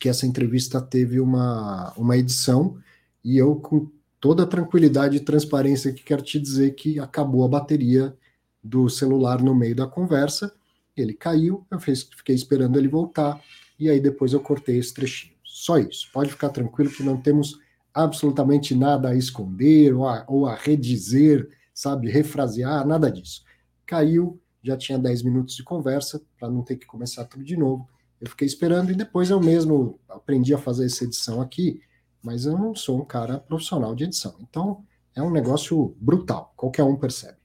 que 0.00 0.08
essa 0.08 0.26
entrevista 0.26 0.80
teve 0.80 1.20
uma, 1.20 1.92
uma 1.96 2.16
edição 2.16 2.78
e 3.22 3.36
eu, 3.36 3.56
com 3.56 3.90
toda 4.18 4.42
a 4.42 4.46
tranquilidade 4.46 5.16
e 5.16 5.20
transparência 5.20 5.92
que 5.92 6.02
quero 6.02 6.22
te 6.22 6.38
dizer 6.38 6.74
que 6.74 6.98
acabou 6.98 7.44
a 7.44 7.48
bateria 7.48 8.16
do 8.62 8.88
celular 8.88 9.42
no 9.42 9.54
meio 9.54 9.74
da 9.74 9.86
conversa, 9.86 10.52
ele 10.96 11.14
caiu, 11.14 11.66
eu 11.70 11.78
fiquei 11.80 12.34
esperando 12.34 12.78
ele 12.78 12.88
voltar 12.88 13.40
e 13.78 13.88
aí 13.88 14.00
depois 14.00 14.32
eu 14.32 14.40
cortei 14.40 14.78
esse 14.78 14.92
trechinho. 14.92 15.34
Só 15.44 15.78
isso. 15.78 16.08
Pode 16.12 16.30
ficar 16.30 16.50
tranquilo 16.50 16.90
que 16.90 17.02
não 17.02 17.20
temos 17.20 17.58
absolutamente 17.92 18.74
nada 18.74 19.08
a 19.08 19.16
esconder 19.16 19.94
ou 19.94 20.06
a, 20.06 20.24
ou 20.28 20.46
a 20.46 20.54
redizer, 20.54 21.48
sabe, 21.74 22.10
refrasear, 22.10 22.86
nada 22.86 23.10
disso. 23.10 23.42
Caiu, 23.86 24.40
já 24.62 24.76
tinha 24.76 24.98
10 24.98 25.22
minutos 25.22 25.56
de 25.56 25.62
conversa, 25.62 26.20
para 26.38 26.50
não 26.50 26.62
ter 26.62 26.76
que 26.76 26.86
começar 26.86 27.24
tudo 27.24 27.44
de 27.44 27.56
novo. 27.56 27.88
Eu 28.20 28.28
fiquei 28.28 28.46
esperando 28.46 28.90
e 28.90 28.94
depois 28.94 29.30
eu 29.30 29.40
mesmo 29.40 29.98
aprendi 30.08 30.52
a 30.52 30.58
fazer 30.58 30.84
essa 30.84 31.04
edição 31.04 31.40
aqui, 31.40 31.80
mas 32.22 32.44
eu 32.44 32.56
não 32.58 32.74
sou 32.74 33.00
um 33.00 33.04
cara 33.04 33.38
profissional 33.38 33.94
de 33.94 34.04
edição. 34.04 34.36
Então 34.40 34.84
é 35.14 35.22
um 35.22 35.30
negócio 35.30 35.96
brutal, 35.98 36.52
qualquer 36.56 36.84
um 36.84 36.96
percebe. 36.96 37.38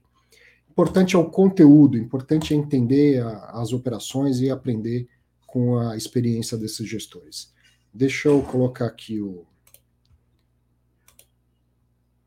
Importante 0.70 1.16
é 1.16 1.18
o 1.18 1.30
conteúdo, 1.30 1.96
importante 1.96 2.52
é 2.52 2.56
entender 2.56 3.22
a, 3.22 3.60
as 3.62 3.72
operações 3.72 4.40
e 4.40 4.50
aprender 4.50 5.08
com 5.46 5.78
a 5.78 5.96
experiência 5.96 6.58
desses 6.58 6.86
gestores. 6.86 7.50
Deixa 7.92 8.28
eu 8.28 8.42
colocar 8.42 8.84
aqui 8.84 9.22
o, 9.22 9.46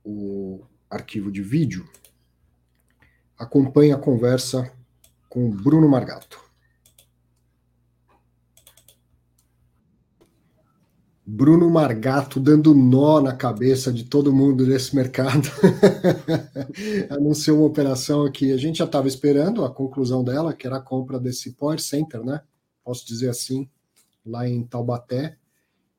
o 0.04 0.66
arquivo 0.90 1.32
de 1.32 1.44
vídeo. 1.44 1.88
Acompanhe 3.38 3.92
a 3.92 3.98
conversa 3.98 4.74
com 5.30 5.50
Bruno 5.50 5.88
Margato. 5.88 6.50
Bruno 11.32 11.70
Margato 11.70 12.40
dando 12.40 12.74
nó 12.74 13.22
na 13.22 13.36
cabeça 13.36 13.94
de 13.94 14.04
todo 14.04 14.34
mundo 14.34 14.66
nesse 14.66 14.96
mercado. 14.96 15.48
Anunciou 17.08 17.60
uma 17.60 17.68
operação 17.68 18.30
que 18.32 18.52
a 18.52 18.58
gente 18.58 18.80
já 18.80 18.86
estava 18.86 19.08
esperando 19.08 19.64
a 19.64 19.70
conclusão 19.70 20.24
dela, 20.24 20.56
que 20.56 20.66
era 20.66 20.78
a 20.78 20.82
compra 20.82 21.20
desse 21.20 21.52
Power 21.52 21.80
Center, 21.80 22.24
né? 22.24 22.42
Posso 22.84 23.06
dizer 23.06 23.30
assim, 23.30 23.70
lá 24.26 24.50
em 24.50 24.64
Taubaté. 24.64 25.38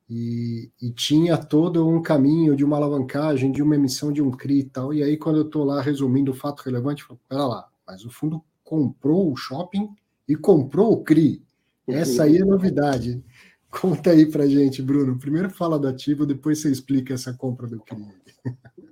E, 0.09 0.73
e, 0.83 0.91
tinha 0.91 1.39
todo 1.39 1.89
um 1.89 2.03
caminho 2.03 2.57
de 2.57 2.65
uma 2.65 2.77
alavancagem, 2.77 3.53
de 3.53 3.63
uma 3.63 3.77
emissão 3.77 4.13
de 4.13 4.21
um 4.21 4.33
CRI 4.33 4.59
e 4.59 4.65
tal. 4.65 4.93
E 4.93 5.05
aí, 5.05 5.17
quando 5.17 5.37
eu 5.37 5.45
estou 5.47 5.63
lá 5.63 5.81
resumindo 5.81 6.33
o 6.33 6.35
fato 6.35 6.63
relevante, 6.63 7.03
eu 7.03 7.07
falo, 7.07 7.21
pera 7.29 7.47
lá, 7.47 7.69
mas 7.87 8.05
o 8.05 8.11
fundo 8.11 8.43
comprou 8.71 9.33
o 9.33 9.37
shopping 9.37 9.89
e 10.29 10.37
comprou 10.37 10.93
o 10.93 11.03
CRI. 11.03 11.43
Essa 11.89 12.23
aí 12.23 12.37
é 12.37 12.45
novidade. 12.45 13.21
Conta 13.69 14.13
aí 14.13 14.31
pra 14.31 14.47
gente, 14.47 14.81
Bruno. 14.81 15.19
Primeiro 15.19 15.51
fala 15.51 15.77
do 15.77 15.89
ativo, 15.89 16.25
depois 16.25 16.61
você 16.61 16.71
explica 16.71 17.15
essa 17.15 17.35
compra 17.35 17.67
do 17.67 17.81
CRI. 17.81 18.07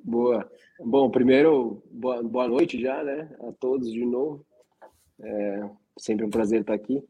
Boa. 0.03 0.51
Bom, 0.81 1.09
primeiro, 1.11 1.81
boa, 1.93 2.21
boa 2.25 2.49
noite 2.49 2.81
já, 2.81 3.05
né? 3.05 3.31
A 3.41 3.53
todos 3.53 3.93
de 3.93 4.05
novo. 4.05 4.45
É 5.21 5.71
sempre 5.97 6.27
um 6.27 6.31
prazer 6.31 6.63
estar 6.63 6.75
aqui. 6.75 7.01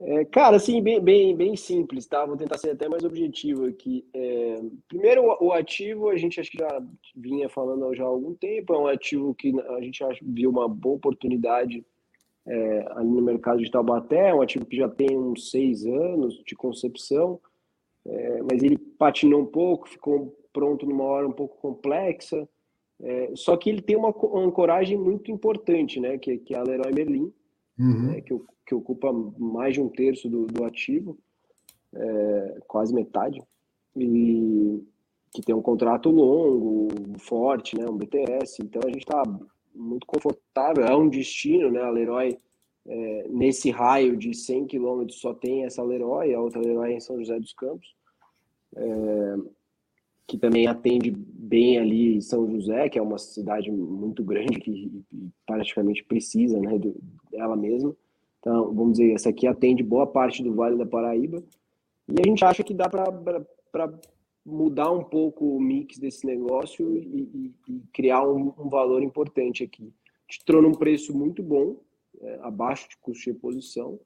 É, 0.00 0.24
cara, 0.26 0.56
assim, 0.56 0.80
bem, 0.80 1.00
bem, 1.00 1.36
bem 1.36 1.56
simples, 1.56 2.06
tá? 2.06 2.24
Vou 2.24 2.36
tentar 2.36 2.56
ser 2.56 2.70
até 2.70 2.88
mais 2.88 3.02
objetivo 3.02 3.66
aqui. 3.66 4.06
É, 4.14 4.60
primeiro, 4.86 5.24
o, 5.40 5.52
ativo, 5.52 6.08
a 6.08 6.16
gente 6.16 6.38
acho 6.38 6.50
que 6.50 6.58
já 6.58 6.82
vinha 7.16 7.48
falando 7.48 7.92
já 7.94 8.04
há 8.04 8.06
algum 8.06 8.32
tempo, 8.34 8.74
é 8.74 8.78
um 8.78 8.86
ativo 8.86 9.34
que 9.34 9.52
a 9.60 9.80
gente 9.80 10.04
viu 10.22 10.50
uma 10.50 10.68
boa 10.68 10.96
oportunidade 10.96 11.84
é, 12.46 12.86
ali 12.92 13.08
no 13.08 13.22
mercado 13.22 13.58
de 13.60 13.70
Taubaté, 13.70 14.28
é 14.28 14.34
um 14.34 14.40
ativo 14.40 14.64
que 14.64 14.76
já 14.76 14.88
tem 14.88 15.18
uns 15.18 15.50
seis 15.50 15.84
anos 15.84 16.42
de 16.46 16.54
concepção, 16.54 17.40
é, 18.06 18.42
mas 18.42 18.62
ele 18.62 18.78
patinou 18.78 19.42
um 19.42 19.46
pouco, 19.46 19.88
ficou 19.88 20.34
pronto 20.52 20.86
numa 20.86 21.04
hora 21.04 21.26
um 21.26 21.32
pouco 21.32 21.56
complexa, 21.58 22.48
é, 23.00 23.32
só 23.34 23.56
que 23.56 23.68
ele 23.68 23.82
tem 23.82 23.96
uma 23.96 24.14
ancoragem 24.34 24.96
muito 24.96 25.30
importante, 25.30 26.00
né? 26.00 26.18
Que, 26.18 26.38
que 26.38 26.54
é 26.54 26.58
a 26.58 26.62
Leroy 26.62 26.92
Merlin, 26.92 27.32
uhum. 27.78 28.20
Que 28.22 28.32
eu 28.32 28.44
que 28.68 28.74
ocupa 28.74 29.10
mais 29.38 29.72
de 29.72 29.80
um 29.80 29.88
terço 29.88 30.28
do, 30.28 30.46
do 30.46 30.62
ativo, 30.64 31.18
é, 31.94 32.60
quase 32.68 32.92
metade, 32.92 33.42
e 33.96 34.84
que 35.32 35.40
tem 35.40 35.54
um 35.54 35.62
contrato 35.62 36.10
longo, 36.10 36.88
forte, 37.18 37.78
né, 37.78 37.88
um 37.88 37.96
BTS. 37.96 38.62
Então 38.62 38.82
a 38.84 38.88
gente 38.88 38.98
está 38.98 39.22
muito 39.74 40.06
confortável, 40.06 40.84
é 40.84 40.94
um 40.94 41.08
destino, 41.08 41.70
né? 41.70 41.80
A 41.80 41.88
Leroy, 41.88 42.36
é, 42.86 43.26
nesse 43.30 43.70
raio 43.70 44.18
de 44.18 44.34
100 44.34 44.66
quilômetros, 44.66 45.18
só 45.18 45.32
tem 45.32 45.64
essa 45.64 45.82
Leroy, 45.82 46.34
a 46.34 46.40
outra 46.40 46.60
Leroy 46.60 46.92
é 46.92 46.96
em 46.96 47.00
São 47.00 47.18
José 47.18 47.40
dos 47.40 47.54
Campos, 47.54 47.94
é, 48.76 49.36
que 50.26 50.36
também 50.36 50.66
atende 50.66 51.10
bem 51.10 51.78
ali 51.78 52.20
São 52.20 52.50
José, 52.50 52.90
que 52.90 52.98
é 52.98 53.02
uma 53.02 53.18
cidade 53.18 53.70
muito 53.70 54.22
grande 54.22 54.60
que 54.60 55.02
praticamente 55.46 56.04
precisa 56.04 56.60
né, 56.60 56.78
dela 57.30 57.56
mesma. 57.56 57.96
Então, 58.48 58.72
vamos 58.72 58.92
dizer, 58.92 59.12
essa 59.12 59.28
aqui 59.28 59.46
atende 59.46 59.82
boa 59.82 60.06
parte 60.06 60.42
do 60.42 60.54
Vale 60.54 60.78
da 60.78 60.86
Paraíba. 60.86 61.44
E 62.08 62.14
a 62.18 62.26
gente 62.26 62.42
acha 62.42 62.64
que 62.64 62.72
dá 62.72 62.88
para 62.88 63.92
mudar 64.42 64.90
um 64.90 65.04
pouco 65.04 65.54
o 65.54 65.60
mix 65.60 65.98
desse 65.98 66.26
negócio 66.26 66.96
e, 66.96 67.52
e, 67.68 67.74
e 67.74 67.82
criar 67.92 68.26
um, 68.26 68.54
um, 68.58 68.70
valor 68.70 69.02
importante 69.02 69.62
aqui. 69.62 69.92
A 70.26 70.32
gente 70.32 70.46
trouxe 70.46 70.66
um 70.66 70.72
preço 70.72 71.14
muito 71.14 71.42
bom, 71.42 71.76
é, 72.22 72.38
abaixo 72.40 72.88
de 72.88 72.96
custo 72.96 73.24
de 73.24 73.32
reposição. 73.32 74.00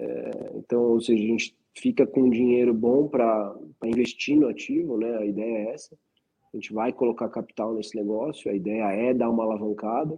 É, 0.00 0.52
então, 0.54 0.80
ou 0.84 1.00
seja, 1.00 1.20
a 1.20 1.26
gente 1.26 1.56
fica 1.76 2.06
com 2.06 2.30
dinheiro 2.30 2.72
bom 2.72 3.08
para 3.08 3.52
investir 3.82 4.38
no 4.38 4.46
ativo, 4.46 4.96
né? 4.96 5.16
A 5.16 5.26
ideia 5.26 5.70
é 5.70 5.74
essa. 5.74 5.98
A 6.54 6.56
gente 6.56 6.72
vai 6.72 6.92
colocar 6.92 7.28
capital 7.28 7.74
nesse 7.74 7.96
negócio, 7.96 8.48
a 8.48 8.54
ideia 8.54 8.84
é 8.92 9.12
dar 9.12 9.28
uma 9.28 9.42
alavancada. 9.42 10.16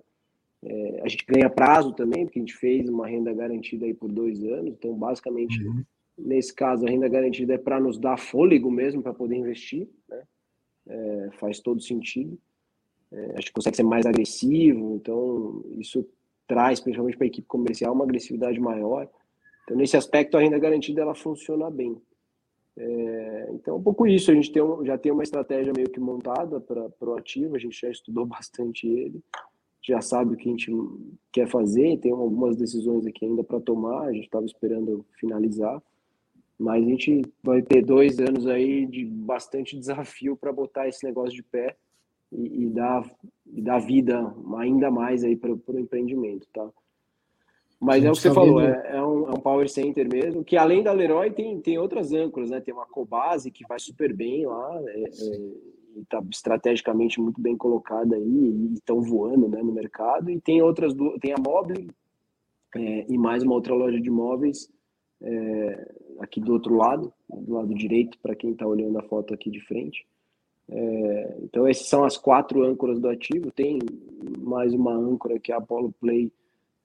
É, 0.65 1.03
a 1.03 1.09
gente 1.09 1.25
ganha 1.27 1.51
prazo 1.51 1.93
também, 1.93 2.25
porque 2.25 2.39
a 2.39 2.43
gente 2.43 2.55
fez 2.55 2.89
uma 2.89 3.07
renda 3.07 3.33
garantida 3.33 3.85
aí 3.85 3.93
por 3.93 4.11
dois 4.11 4.43
anos. 4.45 4.73
Então, 4.73 4.95
basicamente, 4.95 5.63
uhum. 5.63 5.85
nesse 6.17 6.55
caso, 6.55 6.87
a 6.87 6.91
renda 6.91 7.09
garantida 7.09 7.55
é 7.55 7.59
para 7.59 7.79
nos 7.79 7.99
dar 7.99 8.19
fôlego 8.19 8.71
mesmo 8.71 9.03
para 9.03 9.13
poder 9.13 9.37
investir, 9.37 9.89
né? 10.09 10.23
É, 10.87 11.29
faz 11.33 11.61
todo 11.61 11.81
sentido. 11.81 12.39
É, 13.13 13.39
acho 13.39 13.47
que 13.47 13.53
consegue 13.53 13.77
ser 13.77 13.83
mais 13.83 14.07
agressivo, 14.07 14.97
então 14.97 15.65
isso 15.79 16.07
traz, 16.47 16.81
principalmente 16.81 17.17
para 17.17 17.27
a 17.27 17.29
equipe 17.29 17.47
comercial, 17.47 17.95
uma 17.95 18.05
agressividade 18.05 18.59
maior. 18.59 19.09
Então, 19.65 19.77
nesse 19.77 19.97
aspecto, 19.97 20.37
a 20.37 20.41
renda 20.41 20.59
garantida 20.59 21.03
ela 21.03 21.15
funciona 21.15 21.71
bem. 21.71 21.97
É, 22.77 23.49
então, 23.53 23.77
um 23.77 23.83
pouco 23.83 24.07
isso. 24.07 24.31
A 24.31 24.35
gente 24.35 24.53
tem 24.53 24.63
já 24.85 24.99
tem 24.99 25.13
uma 25.13 25.23
estratégia 25.23 25.73
meio 25.75 25.91
que 25.91 26.01
montada 26.01 26.61
para 26.61 26.91
o 27.01 27.15
ativo, 27.15 27.55
a 27.55 27.59
gente 27.59 27.81
já 27.81 27.91
estudou 27.91 28.25
bastante 28.27 28.87
ele, 28.87 29.23
já 29.87 30.01
sabe 30.01 30.35
o 30.35 30.37
que 30.37 30.49
a 30.49 30.53
gente 30.53 30.73
quer 31.31 31.47
fazer, 31.47 31.99
tem 31.99 32.11
algumas 32.11 32.57
decisões 32.57 33.07
aqui 33.07 33.27
ainda 33.27 33.45
para 33.45 33.61
tomar, 33.61 34.03
a 34.03 34.13
gente 34.13 34.25
estava 34.25 34.47
esperando 34.47 35.05
finalizar. 35.19 35.83
Mas 36.59 36.85
a 36.85 36.89
gente 36.89 37.23
vai 37.43 37.61
ter 37.61 37.85
dois 37.85 38.19
anos 38.19 38.47
aí 38.47 38.87
de 38.87 39.05
bastante 39.05 39.77
desafio 39.77 40.37
para 40.37 40.53
botar 40.53 40.89
esse 40.89 41.05
negócio 41.05 41.35
de 41.35 41.43
pé 41.43 41.77
e, 42.33 42.65
e, 42.65 42.71
dar, 42.71 43.05
e 43.53 43.61
dar 43.61 43.79
vida 43.81 44.35
ainda 44.57 44.91
mais 44.91 45.25
aí 45.25 45.37
para 45.37 45.53
o 45.53 45.79
empreendimento, 45.79 46.47
tá? 46.53 46.69
Mas 47.79 48.03
é 48.03 48.11
o 48.11 48.13
que 48.13 48.21
você 48.21 48.33
falou, 48.33 48.61
é, 48.61 48.97
é, 48.97 49.03
um, 49.03 49.29
é, 49.29 49.31
um, 49.33 49.41
power 49.41 49.69
center 49.69 50.09
mesmo, 50.09 50.45
que 50.45 50.57
além 50.57 50.83
da 50.83 50.93
Leroy 50.93 51.31
tem, 51.31 51.61
tem 51.61 51.77
outras 51.77 52.13
âncoras, 52.13 52.49
né? 52.49 52.61
Tem 52.61 52.73
uma 52.73 52.87
Cobase 52.87 53.51
que 53.51 53.67
vai 53.69 53.79
super 53.79 54.15
bem 54.15 54.47
lá, 54.47 54.81
é, 54.87 55.03
é, 55.03 55.41
está 56.01 56.23
estrategicamente 56.31 57.21
muito 57.21 57.41
bem 57.41 57.57
colocada 57.57 58.17
aí, 58.17 58.23
e 58.23 58.75
estão 58.75 59.01
voando 59.01 59.49
né, 59.49 59.63
no 59.63 59.73
mercado, 59.73 60.31
e 60.31 60.41
tem 60.41 60.63
outras, 60.63 60.95
tem 61.21 61.33
a 61.33 61.41
Mobile 61.41 61.91
é, 62.75 63.07
e 63.09 63.17
mais 63.17 63.43
uma 63.43 63.55
outra 63.55 63.75
loja 63.75 64.01
de 64.01 64.11
móveis 64.11 64.69
é, 65.23 65.95
aqui 66.21 66.41
do 66.41 66.53
outro 66.53 66.75
lado, 66.75 67.13
do 67.29 67.55
lado 67.55 67.75
direito, 67.75 68.19
para 68.19 68.35
quem 68.35 68.53
está 68.53 68.67
olhando 68.67 68.99
a 68.99 69.03
foto 69.03 69.33
aqui 69.33 69.51
de 69.51 69.61
frente. 69.61 70.07
É, 70.69 71.39
então, 71.43 71.67
essas 71.67 71.89
são 71.89 72.05
as 72.05 72.17
quatro 72.17 72.65
âncoras 72.65 72.99
do 72.99 73.09
ativo. 73.09 73.51
Tem 73.51 73.79
mais 74.39 74.73
uma 74.73 74.93
âncora 74.93 75.39
que 75.39 75.53
é 75.53 75.55
a 75.55 75.59
Apollo 75.59 75.95
Play 76.01 76.33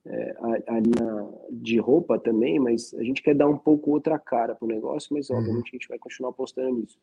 é, 0.06 0.36
ali 0.68 0.92
na, 1.00 1.28
de 1.52 1.78
roupa 1.80 2.20
também, 2.20 2.60
mas 2.60 2.94
a 2.94 3.04
gente 3.04 3.22
quer 3.22 3.36
dar 3.36 3.48
um 3.48 3.58
pouco 3.58 3.92
outra 3.92 4.18
cara 4.18 4.56
para 4.56 4.66
o 4.66 4.70
negócio, 4.70 5.14
mas 5.14 5.30
uhum. 5.30 5.38
obviamente 5.38 5.70
a 5.70 5.78
gente 5.78 5.88
vai 5.88 5.98
continuar 5.98 6.30
apostando 6.30 6.76
nisso. 6.76 7.00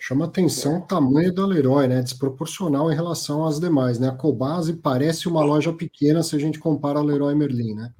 Chama 0.00 0.26
atenção 0.26 0.78
o 0.78 0.86
tamanho 0.86 1.34
da 1.34 1.44
Leroy, 1.44 1.88
né? 1.88 2.00
Desproporcional 2.00 2.90
em 2.90 2.94
relação 2.94 3.44
às 3.44 3.58
demais, 3.58 3.98
né? 3.98 4.08
A 4.08 4.14
Cobase 4.14 4.76
parece 4.76 5.26
uma 5.26 5.44
loja 5.44 5.72
pequena 5.72 6.22
se 6.22 6.36
a 6.36 6.38
gente 6.38 6.60
compara 6.60 7.00
a 7.00 7.02
Leroy 7.02 7.34
Merlin, 7.34 7.74
né? 7.74 7.92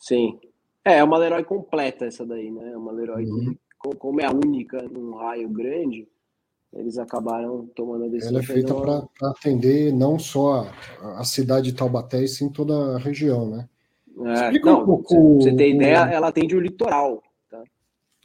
Sim. 0.00 0.40
É, 0.82 0.98
é 0.98 1.04
uma 1.04 1.18
Leroy 1.18 1.44
completa 1.44 2.06
essa 2.06 2.24
daí, 2.24 2.50
né? 2.50 2.72
É 2.72 2.76
uma 2.76 2.92
Leroy 2.92 3.26
uhum. 3.26 3.54
que, 3.82 3.96
como 3.96 4.22
é 4.22 4.24
a 4.24 4.32
única 4.32 4.80
num 4.88 5.16
raio 5.16 5.50
grande, 5.50 6.08
eles 6.72 6.96
acabaram 6.96 7.66
tomando 7.74 8.06
a 8.06 8.08
decisão. 8.08 8.30
Ela 8.30 8.40
é 8.40 8.46
feita 8.46 8.74
uma... 8.74 9.06
para 9.18 9.30
atender 9.30 9.92
não 9.92 10.18
só 10.18 10.66
a, 11.02 11.20
a, 11.20 11.24
cidade 11.24 11.70
de 11.70 11.76
Taubaté, 11.76 12.22
e 12.22 12.28
sim 12.28 12.48
toda 12.48 12.96
a 12.96 12.98
região, 12.98 13.50
né? 13.50 13.68
É, 14.24 14.44
Explica 14.44 14.70
não, 14.70 14.82
um 14.82 14.86
pouco. 14.86 15.42
Você 15.42 15.54
ter 15.54 15.74
ideia, 15.74 16.10
ela 16.10 16.28
atende 16.28 16.56
o 16.56 16.60
litoral. 16.60 17.22
Tá? 17.50 17.62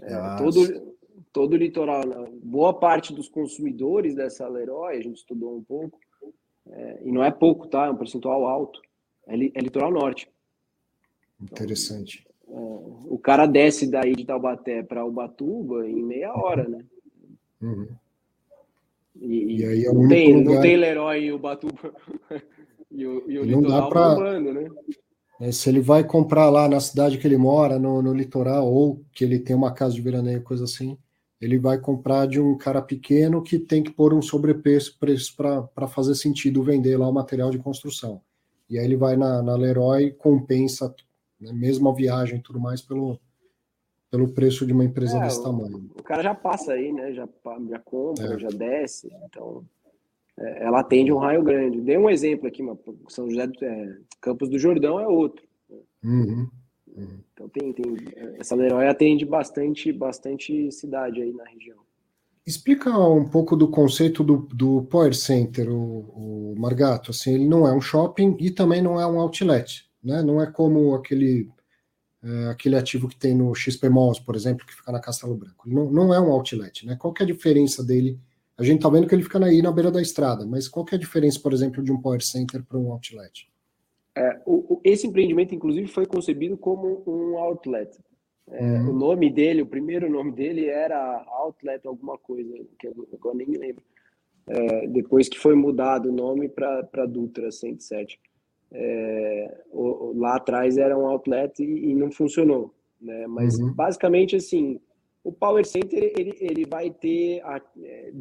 É, 0.02 0.14
ah, 0.14 0.36
todo, 0.38 0.93
todo 1.34 1.54
o 1.54 1.58
litoral. 1.58 2.08
Né? 2.08 2.16
Boa 2.42 2.74
parte 2.74 3.14
dos 3.14 3.28
consumidores 3.28 4.16
dessa 4.16 4.48
Leroy, 4.48 4.96
a 4.96 5.02
gente 5.02 5.18
estudou 5.18 5.58
um 5.58 5.64
pouco, 5.64 6.00
é, 6.68 7.02
e 7.04 7.12
não 7.12 7.24
é 7.24 7.32
pouco, 7.32 7.68
tá? 7.68 7.88
É 7.88 7.90
um 7.90 7.98
percentual 7.98 8.48
alto. 8.48 8.80
É, 9.28 9.34
é 9.34 9.60
litoral 9.60 9.92
norte. 9.92 10.30
Interessante. 11.42 12.26
Então, 12.44 13.00
o 13.10 13.18
cara 13.18 13.46
desce 13.46 13.90
daí 13.90 14.16
de 14.16 14.26
Taubaté 14.26 14.84
para 14.84 15.06
Ubatuba 15.06 15.90
em 15.90 16.04
meia 16.04 16.34
hora, 16.34 16.68
né? 16.68 16.86
Uhum. 17.62 17.88
E, 19.16 19.60
e 19.60 19.66
aí 19.66 19.86
é 19.86 19.94
não, 19.94 20.08
tem, 20.08 20.36
lugar... 20.36 20.56
não 20.56 20.62
tem 20.62 20.78
Leroy 20.78 21.26
e 21.26 21.32
o 21.32 21.40
Batuba 21.40 21.94
e 22.92 23.06
o, 23.06 23.30
e 23.30 23.40
o 23.40 23.46
não 23.46 23.62
litoral 23.62 23.90
dá 23.90 24.16
pra... 24.16 24.40
né? 24.40 24.70
É, 25.40 25.52
se 25.52 25.70
ele 25.70 25.82
vai 25.82 26.04
comprar 26.04 26.50
lá 26.50 26.70
na 26.70 26.80
cidade 26.80 27.18
que 27.18 27.28
ele 27.28 27.38
mora, 27.38 27.80
no, 27.80 28.02
no 28.02 28.14
litoral, 28.14 28.66
ou 28.66 29.04
que 29.12 29.24
ele 29.24 29.40
tem 29.40 29.56
uma 29.56 29.74
casa 29.74 29.94
de 29.94 30.02
veraneio, 30.02 30.42
coisa 30.42 30.64
assim, 30.64 30.98
ele 31.44 31.60
vai 31.60 31.78
comprar 31.78 32.26
de 32.26 32.40
um 32.40 32.58
cara 32.58 32.82
pequeno 32.82 33.44
que 33.44 33.60
tem 33.60 33.84
que 33.84 33.92
pôr 33.92 34.14
um 34.14 34.22
sobrepreço 34.22 34.98
para 34.98 35.88
fazer 35.90 36.16
sentido 36.16 36.64
vender 36.64 36.96
lá 36.98 37.08
o 37.08 37.14
material 37.14 37.50
de 37.50 37.58
construção. 37.58 38.22
E 38.70 38.80
aí 38.80 38.86
ele 38.86 38.96
vai 38.96 39.18
na, 39.18 39.44
na 39.44 39.54
Leroy 39.56 40.12
compensa, 40.12 40.96
né, 41.40 41.52
mesmo 41.52 41.90
a 41.90 41.94
viagem 41.94 42.40
e 42.40 42.42
tudo 42.42 42.62
mais, 42.62 42.82
pelo, 42.82 43.20
pelo 44.10 44.30
preço 44.30 44.66
de 44.66 44.72
uma 44.72 44.86
empresa 44.86 45.18
é, 45.18 45.22
desse 45.22 45.42
o, 45.42 45.44
tamanho. 45.44 45.92
O 46.00 46.02
cara 46.02 46.24
já 46.24 46.34
passa 46.34 46.72
aí, 46.72 46.94
né? 46.94 47.12
Já, 47.12 47.28
já 47.70 47.80
compra, 47.80 48.36
é. 48.36 48.40
já 48.40 48.48
desce. 48.48 49.14
Então, 49.26 49.66
é, 50.40 50.64
ela 50.64 50.80
atende 50.80 51.12
um 51.12 51.18
raio 51.18 51.44
grande. 51.44 51.82
Dei 51.82 51.98
um 51.98 52.10
exemplo 52.10 52.48
aqui, 52.48 52.64
São 53.10 53.30
José 53.30 53.52
é, 53.64 53.98
Campos 54.22 54.48
do 54.50 54.58
Jordão 54.58 54.98
é 54.98 55.08
outro. 55.08 55.46
Uhum. 56.02 56.48
Uhum. 56.96 57.20
Então 57.34 57.50
tem, 57.50 57.74
tem 57.74 57.96
essa 58.40 58.56
Leroy 58.56 58.88
atende 58.88 59.26
bastante, 59.26 59.92
bastante 59.92 60.72
cidade 60.72 61.22
aí 61.22 61.34
na 61.34 61.46
região. 61.46 61.78
Explica 62.46 62.90
um 62.98 63.28
pouco 63.28 63.56
do 63.56 63.70
conceito 63.70 64.24
do, 64.24 64.38
do 64.54 64.84
Power 64.84 65.16
Center, 65.16 65.70
o, 65.70 66.54
o 66.54 66.56
Margato. 66.58 67.12
Assim, 67.12 67.36
ele 67.36 67.48
não 67.48 67.66
é 67.66 67.74
um 67.74 67.80
shopping 67.80 68.36
e 68.40 68.52
também 68.52 68.82
não 68.82 69.00
é 69.00 69.08
um 69.08 69.20
outlet, 69.20 69.86
né? 70.04 70.22
Não 70.22 70.42
é 70.42 70.46
como 70.46 70.94
aquele 70.94 71.50
é, 72.22 72.48
aquele 72.48 72.78
ativo 72.78 73.10
que 73.10 73.18
tem 73.18 73.36
no 73.36 73.54
XP 73.54 73.90
Malls, 73.90 74.20
por 74.20 74.36
exemplo, 74.36 74.66
que 74.66 74.74
fica 74.74 74.92
na 74.92 75.00
Castelo 75.00 75.36
Branco. 75.36 75.68
Não, 75.68 75.92
não 75.92 76.14
é 76.14 76.20
um 76.20 76.32
outlet, 76.32 76.86
né? 76.86 76.96
Qual 76.96 77.14
é 77.20 77.24
a 77.24 77.26
diferença 77.28 77.84
dele? 77.84 78.18
A 78.58 78.64
gente 78.64 78.78
está 78.78 78.90
vendo 78.90 79.08
que 79.08 79.16
ele 79.16 79.24
fica 79.24 79.44
aí 79.44 79.62
na 79.62 79.72
beira 79.72 79.92
da 79.92 80.02
estrada, 80.02 80.46
mas 80.46 80.68
qual 80.68 80.86
é 80.92 80.96
a 80.96 81.00
diferença, 81.00 81.40
por 81.40 81.52
exemplo, 81.52 81.84
de 81.84 81.92
um 81.92 82.00
power 82.00 82.22
center 82.22 82.64
para 82.64 82.78
um 82.78 82.92
outlet? 82.92 83.50
É, 84.16 84.42
o, 84.46 84.76
o, 84.76 84.82
esse 84.84 85.08
empreendimento, 85.08 85.56
inclusive, 85.56 85.88
foi 85.88 86.06
concebido 86.06 86.58
como 86.58 87.04
um 87.08 87.38
outlet. 87.38 87.98
É, 88.52 88.62
uhum. 88.62 88.90
O 88.90 88.94
nome 88.94 89.32
dele, 89.32 89.62
o 89.62 89.68
primeiro 89.68 90.10
nome 90.10 90.32
dele 90.32 90.68
era 90.68 91.24
Outlet 91.30 91.88
alguma 91.88 92.18
coisa, 92.18 92.54
que 92.78 92.88
eu 92.88 93.08
agora 93.14 93.38
nem 93.38 93.48
lembro. 93.48 93.84
É, 94.46 94.88
depois 94.88 95.30
que 95.30 95.40
foi 95.40 95.56
mudado 95.56 96.10
o 96.10 96.12
nome 96.12 96.50
para 96.50 97.06
Dutra 97.06 97.50
107 97.50 98.20
é, 98.74 99.58
o, 99.72 100.14
lá 100.18 100.36
atrás 100.36 100.78
era 100.78 100.98
um 100.98 101.06
outlet 101.06 101.64
e, 101.64 101.92
e 101.92 101.96
não 101.96 102.12
funcionou, 102.12 102.74
né? 103.00 103.28
Mas 103.28 103.58
uhum. 103.60 103.72
basicamente 103.72 104.36
assim, 104.36 104.80
o 105.24 105.32
Power 105.32 105.64
Center 105.66 106.12
ele, 106.18 106.36
ele 106.40 106.66
vai 106.66 106.90
ter 106.90 107.40
a, 107.44 107.62
é, 107.82 108.12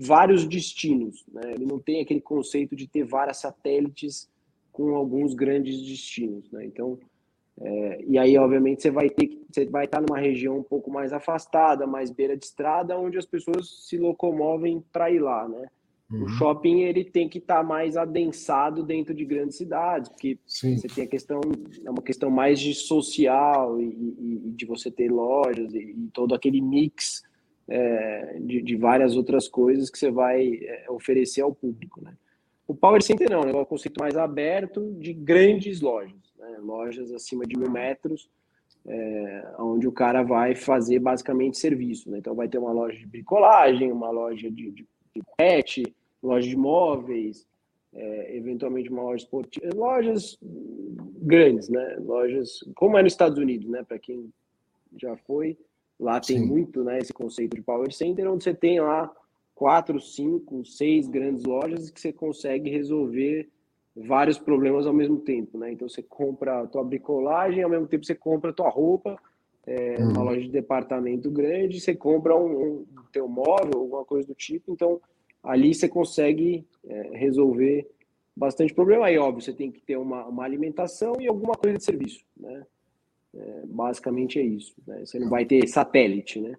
vários 0.00 0.44
destinos, 0.44 1.24
né? 1.32 1.52
Ele 1.54 1.64
não 1.64 1.78
tem 1.78 2.00
aquele 2.00 2.20
conceito 2.20 2.74
de 2.74 2.88
ter 2.88 3.04
várias 3.04 3.38
satélites 3.38 4.28
com 4.72 4.94
alguns 4.94 5.34
grandes 5.34 5.80
destinos, 5.82 6.50
né? 6.50 6.64
Então, 6.64 6.98
é, 7.60 8.04
e 8.06 8.18
aí 8.18 8.38
obviamente 8.38 8.82
você 8.82 8.90
vai 8.90 9.10
ter 9.10 9.38
você 9.50 9.66
vai 9.66 9.84
estar 9.84 10.00
numa 10.00 10.18
região 10.18 10.58
um 10.58 10.62
pouco 10.62 10.90
mais 10.90 11.12
afastada, 11.12 11.86
mais 11.86 12.10
beira 12.10 12.36
de 12.36 12.44
estrada, 12.44 12.98
onde 12.98 13.18
as 13.18 13.26
pessoas 13.26 13.86
se 13.88 13.98
locomovem 13.98 14.82
para 14.92 15.10
ir 15.10 15.18
lá, 15.18 15.48
né? 15.48 15.66
Uhum. 16.10 16.24
O 16.24 16.28
shopping 16.28 16.80
ele 16.80 17.04
tem 17.04 17.28
que 17.28 17.38
estar 17.38 17.58
tá 17.58 17.62
mais 17.62 17.96
adensado 17.96 18.82
dentro 18.82 19.14
de 19.14 19.24
grandes 19.24 19.56
cidades, 19.56 20.08
porque 20.08 20.38
Sim. 20.44 20.76
você 20.76 20.88
tem 20.88 21.04
a 21.04 21.06
questão, 21.06 21.40
é 21.84 21.90
uma 21.90 22.02
questão 22.02 22.30
mais 22.30 22.58
de 22.58 22.74
social 22.74 23.80
e, 23.80 23.84
e, 23.84 24.42
e 24.46 24.50
de 24.50 24.66
você 24.66 24.90
ter 24.90 25.10
lojas 25.10 25.72
e, 25.72 25.78
e 25.78 26.10
todo 26.12 26.34
aquele 26.34 26.60
mix 26.60 27.22
é, 27.68 28.38
de, 28.40 28.60
de, 28.60 28.76
várias 28.76 29.16
outras 29.16 29.46
coisas 29.46 29.88
que 29.88 29.98
você 29.98 30.10
vai 30.10 30.58
é, 30.62 30.90
oferecer 30.90 31.42
ao 31.42 31.54
público. 31.54 32.02
Né? 32.02 32.12
O 32.70 32.74
Power 32.76 33.02
Center 33.02 33.28
não, 33.28 33.42
é 33.42 33.52
um 33.52 33.64
conceito 33.64 33.98
mais 33.98 34.16
aberto 34.16 34.94
de 35.00 35.12
grandes 35.12 35.80
lojas, 35.80 36.32
né? 36.38 36.56
lojas 36.62 37.10
acima 37.10 37.44
de 37.44 37.58
mil 37.58 37.68
metros, 37.68 38.30
é, 38.86 39.54
onde 39.58 39.88
o 39.88 39.92
cara 39.92 40.22
vai 40.22 40.54
fazer 40.54 41.00
basicamente 41.00 41.58
serviço. 41.58 42.08
Né? 42.08 42.18
Então 42.18 42.32
vai 42.32 42.46
ter 42.46 42.58
uma 42.58 42.70
loja 42.70 42.96
de 42.96 43.08
bricolagem, 43.08 43.90
uma 43.90 44.10
loja 44.10 44.48
de, 44.48 44.70
de 44.70 44.86
pet, 45.36 45.82
loja 46.22 46.48
de 46.48 46.56
móveis, 46.56 47.44
é, 47.92 48.36
eventualmente 48.36 48.88
uma 48.88 49.02
loja 49.02 49.24
esportiva, 49.24 49.66
lojas 49.74 50.38
grandes, 51.22 51.68
né? 51.68 51.96
Lojas, 51.98 52.60
como 52.76 52.96
é 52.96 53.02
nos 53.02 53.12
Estados 53.12 53.36
Unidos, 53.36 53.68
né? 53.68 53.82
Para 53.82 53.98
quem 53.98 54.32
já 54.96 55.16
foi, 55.16 55.58
lá 55.98 56.20
tem 56.20 56.38
Sim. 56.38 56.46
muito, 56.46 56.84
né? 56.84 56.98
Esse 56.98 57.12
conceito 57.12 57.56
de 57.56 57.62
power 57.62 57.92
center, 57.92 58.30
onde 58.30 58.44
você 58.44 58.54
tem 58.54 58.78
lá 58.78 59.12
quatro, 59.60 60.00
cinco, 60.00 60.64
seis 60.64 61.06
grandes 61.06 61.44
lojas 61.44 61.90
que 61.90 62.00
você 62.00 62.14
consegue 62.14 62.70
resolver 62.70 63.46
vários 63.94 64.38
problemas 64.38 64.86
ao 64.86 64.94
mesmo 64.94 65.18
tempo, 65.18 65.58
né? 65.58 65.70
Então 65.70 65.86
você 65.86 66.02
compra 66.02 66.62
a 66.62 66.66
tua 66.66 66.82
bricolagem, 66.82 67.62
ao 67.62 67.68
mesmo 67.68 67.86
tempo 67.86 68.06
você 68.06 68.14
compra 68.14 68.52
a 68.52 68.54
tua 68.54 68.70
roupa, 68.70 69.20
é, 69.66 69.96
uhum. 69.98 70.12
uma 70.12 70.22
loja 70.22 70.40
de 70.40 70.48
departamento 70.48 71.30
grande, 71.30 71.78
você 71.78 71.94
compra 71.94 72.34
um, 72.34 72.78
um 72.78 72.86
teu 73.12 73.28
móvel, 73.28 73.80
alguma 73.80 74.02
coisa 74.02 74.26
do 74.26 74.34
tipo, 74.34 74.72
então 74.72 74.98
ali 75.42 75.74
você 75.74 75.86
consegue 75.86 76.66
é, 76.88 77.10
resolver 77.18 77.86
bastante 78.34 78.72
problema. 78.72 79.08
Aí, 79.08 79.18
óbvio, 79.18 79.44
você 79.44 79.52
tem 79.52 79.70
que 79.70 79.82
ter 79.82 79.98
uma, 79.98 80.24
uma 80.24 80.42
alimentação 80.42 81.12
e 81.20 81.28
alguma 81.28 81.52
coisa 81.52 81.76
de 81.76 81.84
serviço, 81.84 82.24
né? 82.34 82.64
É, 83.36 83.62
basicamente 83.66 84.38
é 84.38 84.42
isso. 84.42 84.74
Né? 84.86 85.04
Você 85.04 85.18
não 85.18 85.28
vai 85.28 85.44
ter 85.44 85.68
satélite, 85.68 86.40
né? 86.40 86.56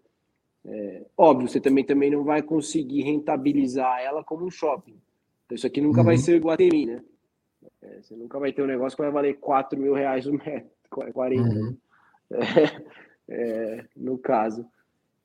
É, 0.66 1.06
óbvio, 1.18 1.48
você 1.48 1.60
também, 1.60 1.84
também 1.84 2.12
não 2.12 2.24
vai 2.24 2.42
conseguir 2.42 3.02
rentabilizar 3.02 4.00
ela 4.02 4.24
como 4.24 4.46
um 4.46 4.52
shopping. 4.52 5.00
Então, 5.46 5.56
isso 5.56 5.68
aqui 5.68 5.82
nunca 5.82 6.00
uhum. 6.00 6.06
vai 6.06 6.18
ser 6.18 6.40
Guatemi, 6.40 6.86
né? 6.86 7.04
É, 7.82 8.02
você 8.02 8.16
nunca 8.16 8.40
vai 8.40 8.54
ter 8.54 8.62
um 8.62 8.68
negócio 8.68 8.96
que 8.96 9.02
vai 9.02 9.12
valer 9.12 9.40
4 9.40 9.80
mil 9.80 9.94
reais 9.94 10.26
o 10.28 10.34
metro, 10.34 10.70
40, 11.14 11.42
uhum. 11.42 11.78
é, 12.32 12.84
é, 13.30 13.86
no 13.96 14.18
caso. 14.18 14.66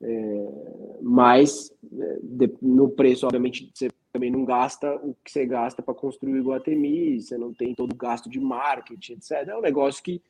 É, 0.01 0.97
mas 1.01 1.71
é, 1.99 2.19
de, 2.21 2.53
no 2.61 2.89
preço, 2.89 3.25
obviamente, 3.25 3.71
você 3.73 3.89
também 4.11 4.31
não 4.31 4.43
gasta 4.45 4.95
o 4.95 5.15
que 5.23 5.31
você 5.31 5.45
gasta 5.45 5.81
para 5.81 5.93
construir 5.93 6.33
o 6.33 6.37
Iguatemi, 6.37 7.21
você 7.21 7.37
não 7.37 7.53
tem 7.53 7.75
todo 7.75 7.93
o 7.93 7.97
gasto 7.97 8.29
de 8.29 8.39
marketing, 8.39 9.13
etc. 9.13 9.31
É 9.47 9.57
um 9.57 9.61
negócio 9.61 10.03
que 10.03 10.21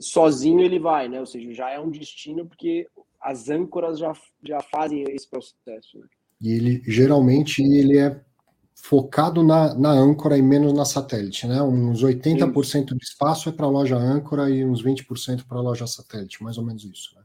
sozinho 0.00 0.60
ele 0.60 0.78
vai, 0.78 1.08
né? 1.08 1.20
Ou 1.20 1.26
seja, 1.26 1.52
já 1.52 1.70
é 1.70 1.78
um 1.78 1.90
destino 1.90 2.46
porque 2.46 2.86
as 3.20 3.48
âncoras 3.48 3.98
já, 3.98 4.12
já 4.42 4.60
fazem 4.60 5.04
esse 5.08 5.28
processo. 5.28 5.98
Né? 5.98 6.06
E 6.40 6.52
ele 6.52 6.82
geralmente 6.86 7.62
ele 7.62 7.98
é 7.98 8.20
focado 8.74 9.42
na, 9.42 9.74
na 9.74 9.90
âncora 9.90 10.38
e 10.38 10.42
menos 10.42 10.72
na 10.72 10.84
satélite, 10.84 11.46
né? 11.46 11.60
Uns 11.60 12.02
80% 12.02 12.64
Sim. 12.64 12.84
do 12.84 12.96
espaço 13.02 13.48
é 13.48 13.52
para 13.52 13.66
a 13.66 13.70
loja 13.70 13.96
âncora 13.96 14.48
e 14.48 14.64
uns 14.64 14.82
20% 14.82 15.46
para 15.46 15.58
a 15.58 15.62
loja 15.62 15.86
satélite, 15.86 16.42
mais 16.42 16.58
ou 16.58 16.64
menos 16.64 16.84
isso. 16.84 17.14
Né? 17.16 17.22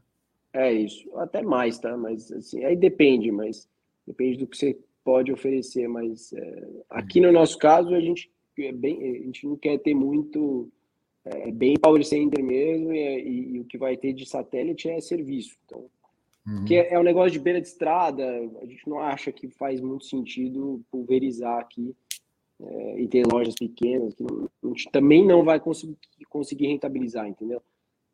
É 0.52 0.72
isso, 0.72 1.08
até 1.16 1.42
mais, 1.42 1.78
tá? 1.78 1.96
Mas 1.96 2.30
assim, 2.32 2.64
aí 2.64 2.76
depende, 2.76 3.30
mas 3.30 3.68
depende 4.06 4.38
do 4.38 4.46
que 4.46 4.56
você 4.56 4.76
pode 5.04 5.32
oferecer. 5.32 5.88
Mas 5.88 6.32
é, 6.32 6.68
aqui 6.90 7.20
no 7.20 7.32
nosso 7.32 7.56
caso 7.58 7.94
a 7.94 8.00
gente 8.00 8.30
é 8.58 8.72
bem, 8.72 8.98
a 9.02 9.24
gente 9.24 9.46
não 9.46 9.56
quer 9.56 9.78
ter 9.78 9.94
muito 9.94 10.70
é 11.24 11.50
bem 11.50 11.78
power 11.78 12.04
center 12.04 12.42
mesmo, 12.44 12.92
e, 12.92 12.98
e, 12.98 13.54
e, 13.54 13.60
o 13.60 13.64
que 13.64 13.78
vai 13.78 13.96
ter 13.96 14.12
de 14.12 14.26
satélite 14.26 14.88
é 14.88 15.00
serviço. 15.00 15.56
Então, 15.64 15.86
uhum. 16.46 16.64
que 16.64 16.74
é, 16.74 16.92
é, 16.92 16.98
um 16.98 17.02
negócio 17.02 17.30
de 17.30 17.40
beira 17.40 17.60
de 17.60 17.66
estrada, 17.66 18.24
a 18.60 18.66
gente 18.66 18.88
não 18.88 18.98
acha 18.98 19.32
que 19.32 19.48
faz 19.48 19.80
muito 19.80 20.04
sentido 20.04 20.82
pulverizar 20.90 21.58
aqui 21.58 21.96
é, 22.60 23.00
e 23.00 23.08
ter 23.08 23.26
lojas 23.26 23.54
pequenas, 23.54 24.14
que 24.14 24.22
não, 24.22 24.48
a 24.62 24.66
gente 24.68 24.90
também 24.90 25.26
não 25.26 25.42
vai 25.42 25.58
conseguir, 25.58 25.96
conseguir 26.28 26.66
rentabilizar, 26.66 27.26
entendeu? 27.26 27.62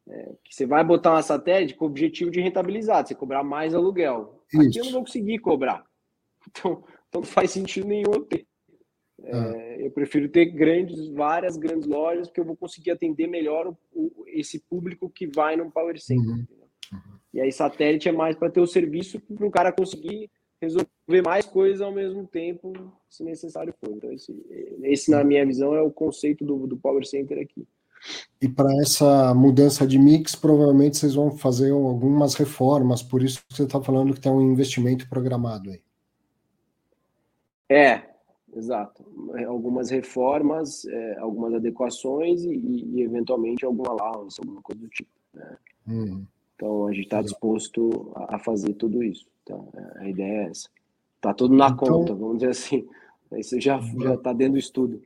É, 0.09 0.33
que 0.45 0.55
você 0.55 0.65
vai 0.65 0.83
botar 0.85 1.11
uma 1.11 1.23
satélite 1.23 1.75
com 1.75 1.85
o 1.85 1.89
objetivo 1.89 2.31
de 2.31 2.41
rentabilizar, 2.41 3.03
de 3.03 3.11
você 3.11 3.15
cobrar 3.15 3.43
mais 3.43 3.75
aluguel. 3.75 4.41
Isso. 4.53 4.69
Aqui 4.69 4.79
eu 4.79 4.85
não 4.85 4.93
vou 4.93 5.01
conseguir 5.03 5.39
cobrar. 5.39 5.85
Então, 6.51 6.83
então 7.09 7.21
não 7.21 7.29
faz 7.29 7.51
sentido 7.51 7.87
nenhum 7.87 8.25
ter. 8.25 8.47
É. 9.25 9.87
Eu 9.87 9.91
prefiro 9.91 10.29
ter 10.29 10.47
grandes, 10.47 11.09
várias 11.09 11.57
grandes 11.57 11.87
lojas, 11.87 12.29
porque 12.29 12.41
eu 12.41 12.45
vou 12.45 12.57
conseguir 12.57 12.91
atender 12.91 13.27
melhor 13.27 13.69
o, 13.69 13.77
o, 13.93 14.25
esse 14.27 14.59
público 14.61 15.11
que 15.11 15.27
vai 15.27 15.57
no 15.57 15.71
Power 15.71 16.01
Center. 16.01 16.27
Uhum. 16.27 16.47
Uhum. 16.93 17.19
E 17.35 17.41
aí, 17.41 17.53
satélite 17.53 18.09
é 18.09 18.13
mais 18.13 18.37
para 18.37 18.51
ter 18.51 18.61
o 18.61 18.67
serviço 18.67 19.21
para 19.21 19.47
o 19.47 19.51
cara 19.51 19.73
conseguir 19.73 20.31
resolver 20.61 21.23
mais 21.25 21.47
coisas 21.47 21.81
ao 21.81 21.93
mesmo 21.93 22.27
tempo, 22.27 22.73
se 23.09 23.25
necessário 23.25 23.75
for. 23.81 23.91
Então, 23.91 24.13
esse, 24.13 24.35
esse 24.83 25.11
na 25.11 25.25
minha 25.25 25.45
visão, 25.47 25.75
é 25.75 25.81
o 25.81 25.91
conceito 25.91 26.45
do, 26.45 26.67
do 26.67 26.77
Power 26.77 27.07
Center 27.07 27.39
aqui. 27.39 27.67
E 28.41 28.49
para 28.49 28.73
essa 28.81 29.35
mudança 29.35 29.87
de 29.87 29.99
mix, 29.99 30.35
provavelmente 30.35 30.97
vocês 30.97 31.15
vão 31.15 31.31
fazer 31.31 31.71
algumas 31.71 32.35
reformas, 32.35 33.03
por 33.03 33.23
isso 33.23 33.45
que 33.47 33.55
você 33.55 33.65
está 33.65 33.81
falando 33.81 34.15
que 34.15 34.21
tem 34.21 34.33
um 34.33 34.53
investimento 34.53 35.09
programado 35.09 35.71
aí. 35.71 35.81
É, 37.69 38.10
Exato. 38.55 39.05
Algumas 39.47 39.91
reformas, 39.91 40.85
é, 40.85 41.19
algumas 41.19 41.55
adequações 41.55 42.43
e, 42.43 42.51
e, 42.51 43.03
eventualmente 43.03 43.65
alguma 43.65 43.91
allowance, 43.91 44.41
alguma 44.41 44.61
coisa 44.61 44.81
do 44.81 44.89
tipo. 44.89 45.11
Né? 45.33 45.57
Uhum. 45.87 46.27
Então 46.57 46.87
a 46.87 46.93
gente 46.93 47.05
está 47.05 47.23
disposto 47.23 48.13
a, 48.15 48.39
fazer 48.39 48.75
tudo 48.75 49.03
isso. 49.03 49.27
É, 49.49 50.05
a 50.05 50.09
ideia 50.09 50.43
é 50.43 50.51
essa. 50.51 50.69
Está 51.17 51.33
tudo 51.33 51.55
na 51.55 51.69
então, 51.69 51.77
conta, 51.77 52.15
vamos 52.15 52.39
dizer 52.39 52.51
assim. 52.51 52.89
Isso 53.37 53.61
já 53.61 53.79
já 53.79 54.15
está 54.15 54.33
dentro 54.33 54.55
do 54.55 54.59
estudo. 54.59 55.01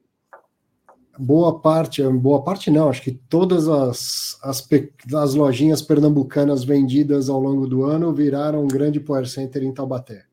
Boa 1.19 1.61
parte, 1.61 2.03
boa 2.03 2.43
parte 2.43 2.71
não, 2.71 2.89
acho 2.89 3.03
que 3.03 3.13
todas 3.13 3.69
as, 3.69 4.39
as, 4.43 4.67
as 5.15 5.35
lojinhas 5.35 5.83
pernambucanas 5.83 6.65
vendidas 6.65 7.29
ao 7.29 7.39
longo 7.39 7.67
do 7.67 7.85
ano 7.85 8.15
viraram 8.15 8.65
um 8.65 8.67
grande 8.67 8.99
power 8.99 9.27
center 9.27 9.63
em 9.63 9.75
Taubaté. 9.75 10.25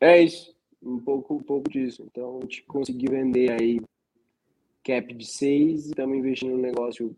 É 0.00 0.20
isso 0.20 0.57
um 0.88 0.98
pouco, 0.98 1.34
um 1.34 1.42
pouco 1.42 1.70
disso. 1.70 2.04
Então, 2.10 2.38
a 2.38 2.40
gente 2.42 2.62
conseguiu 2.64 3.10
vender 3.10 3.50
aí 3.52 3.80
cap 4.84 5.12
de 5.12 5.26
6, 5.26 5.86
estamos 5.86 6.16
investindo 6.16 6.52
no 6.52 6.62
negócio 6.62 7.14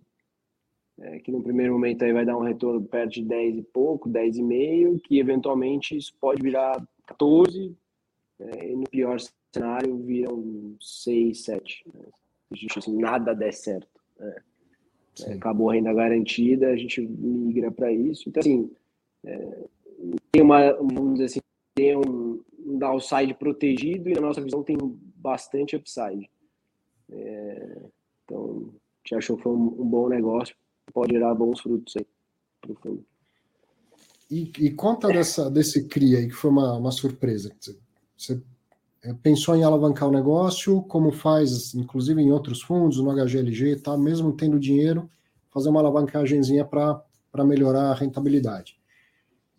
é, 0.98 1.18
que 1.18 1.30
no 1.30 1.42
primeiro 1.42 1.72
momento 1.72 2.04
aí 2.04 2.12
vai 2.12 2.24
dar 2.24 2.36
um 2.36 2.42
retorno 2.42 2.82
perto 2.82 3.14
de 3.14 3.24
10 3.24 3.58
e 3.58 3.62
pouco, 3.62 4.08
10 4.08 4.38
e 4.38 4.42
meio, 4.42 5.00
que 5.00 5.18
eventualmente 5.18 5.96
isso 5.96 6.12
pode 6.20 6.42
virar 6.42 6.84
14, 7.06 7.74
é, 8.38 8.70
e 8.70 8.76
no 8.76 8.84
pior 8.84 9.18
cenário 9.52 9.96
viram 9.98 10.76
6, 10.80 11.44
7. 11.44 11.84
Né? 11.94 12.00
A 12.50 12.56
gente, 12.56 12.78
assim, 12.78 12.96
nada 12.98 13.34
der 13.34 13.52
certo. 13.52 14.00
Né? 14.18 14.36
É, 15.26 15.32
acabou 15.34 15.70
a 15.70 15.74
renda 15.74 15.92
garantida, 15.92 16.68
a 16.68 16.76
gente 16.76 17.00
migra 17.00 17.70
para 17.70 17.92
isso. 17.92 18.28
Então, 18.28 18.40
assim, 18.40 18.70
é, 19.24 19.64
tem 20.32 20.42
uma, 20.42 20.72
vamos 20.74 21.14
dizer 21.14 21.24
assim, 21.26 21.40
tem 21.74 21.96
um, 21.96 22.42
um 22.58 22.78
downside 22.78 23.34
protegido 23.34 24.08
e 24.08 24.14
na 24.14 24.20
nossa 24.20 24.40
visão 24.40 24.62
tem 24.62 24.76
bastante 25.16 25.76
upside. 25.76 26.28
É, 27.10 27.82
então, 28.24 28.72
a 28.72 29.08
gente 29.08 29.14
achou 29.16 29.36
que 29.36 29.42
foi 29.42 29.52
um, 29.52 29.80
um, 29.80 29.88
bom 29.88 30.08
negócio, 30.08 30.54
pode 30.92 31.12
gerar 31.12 31.34
bons 31.34 31.60
frutos 31.60 31.96
aí 31.96 32.06
fundo. 32.76 33.04
E, 34.30 34.52
e 34.58 34.70
conta 34.70 35.08
dessa, 35.08 35.50
desse 35.50 35.88
CRI 35.88 36.16
aí, 36.16 36.28
que 36.28 36.34
foi 36.34 36.50
uma, 36.50 36.74
uma 36.76 36.92
surpresa. 36.92 37.52
Você 38.16 38.40
é, 39.02 39.12
pensou 39.12 39.56
em 39.56 39.64
alavancar 39.64 40.08
o 40.08 40.12
negócio, 40.12 40.82
como 40.82 41.10
faz, 41.10 41.74
inclusive 41.74 42.20
em 42.22 42.30
outros 42.30 42.62
fundos, 42.62 42.98
no 42.98 43.12
HGLG, 43.12 43.76
tá? 43.76 43.96
mesmo 43.96 44.32
tendo 44.32 44.60
dinheiro, 44.60 45.10
fazer 45.50 45.68
uma 45.68 45.80
alavancagemzinha 45.80 46.64
para 46.64 47.44
melhorar 47.44 47.90
a 47.90 47.94
rentabilidade. 47.94 48.79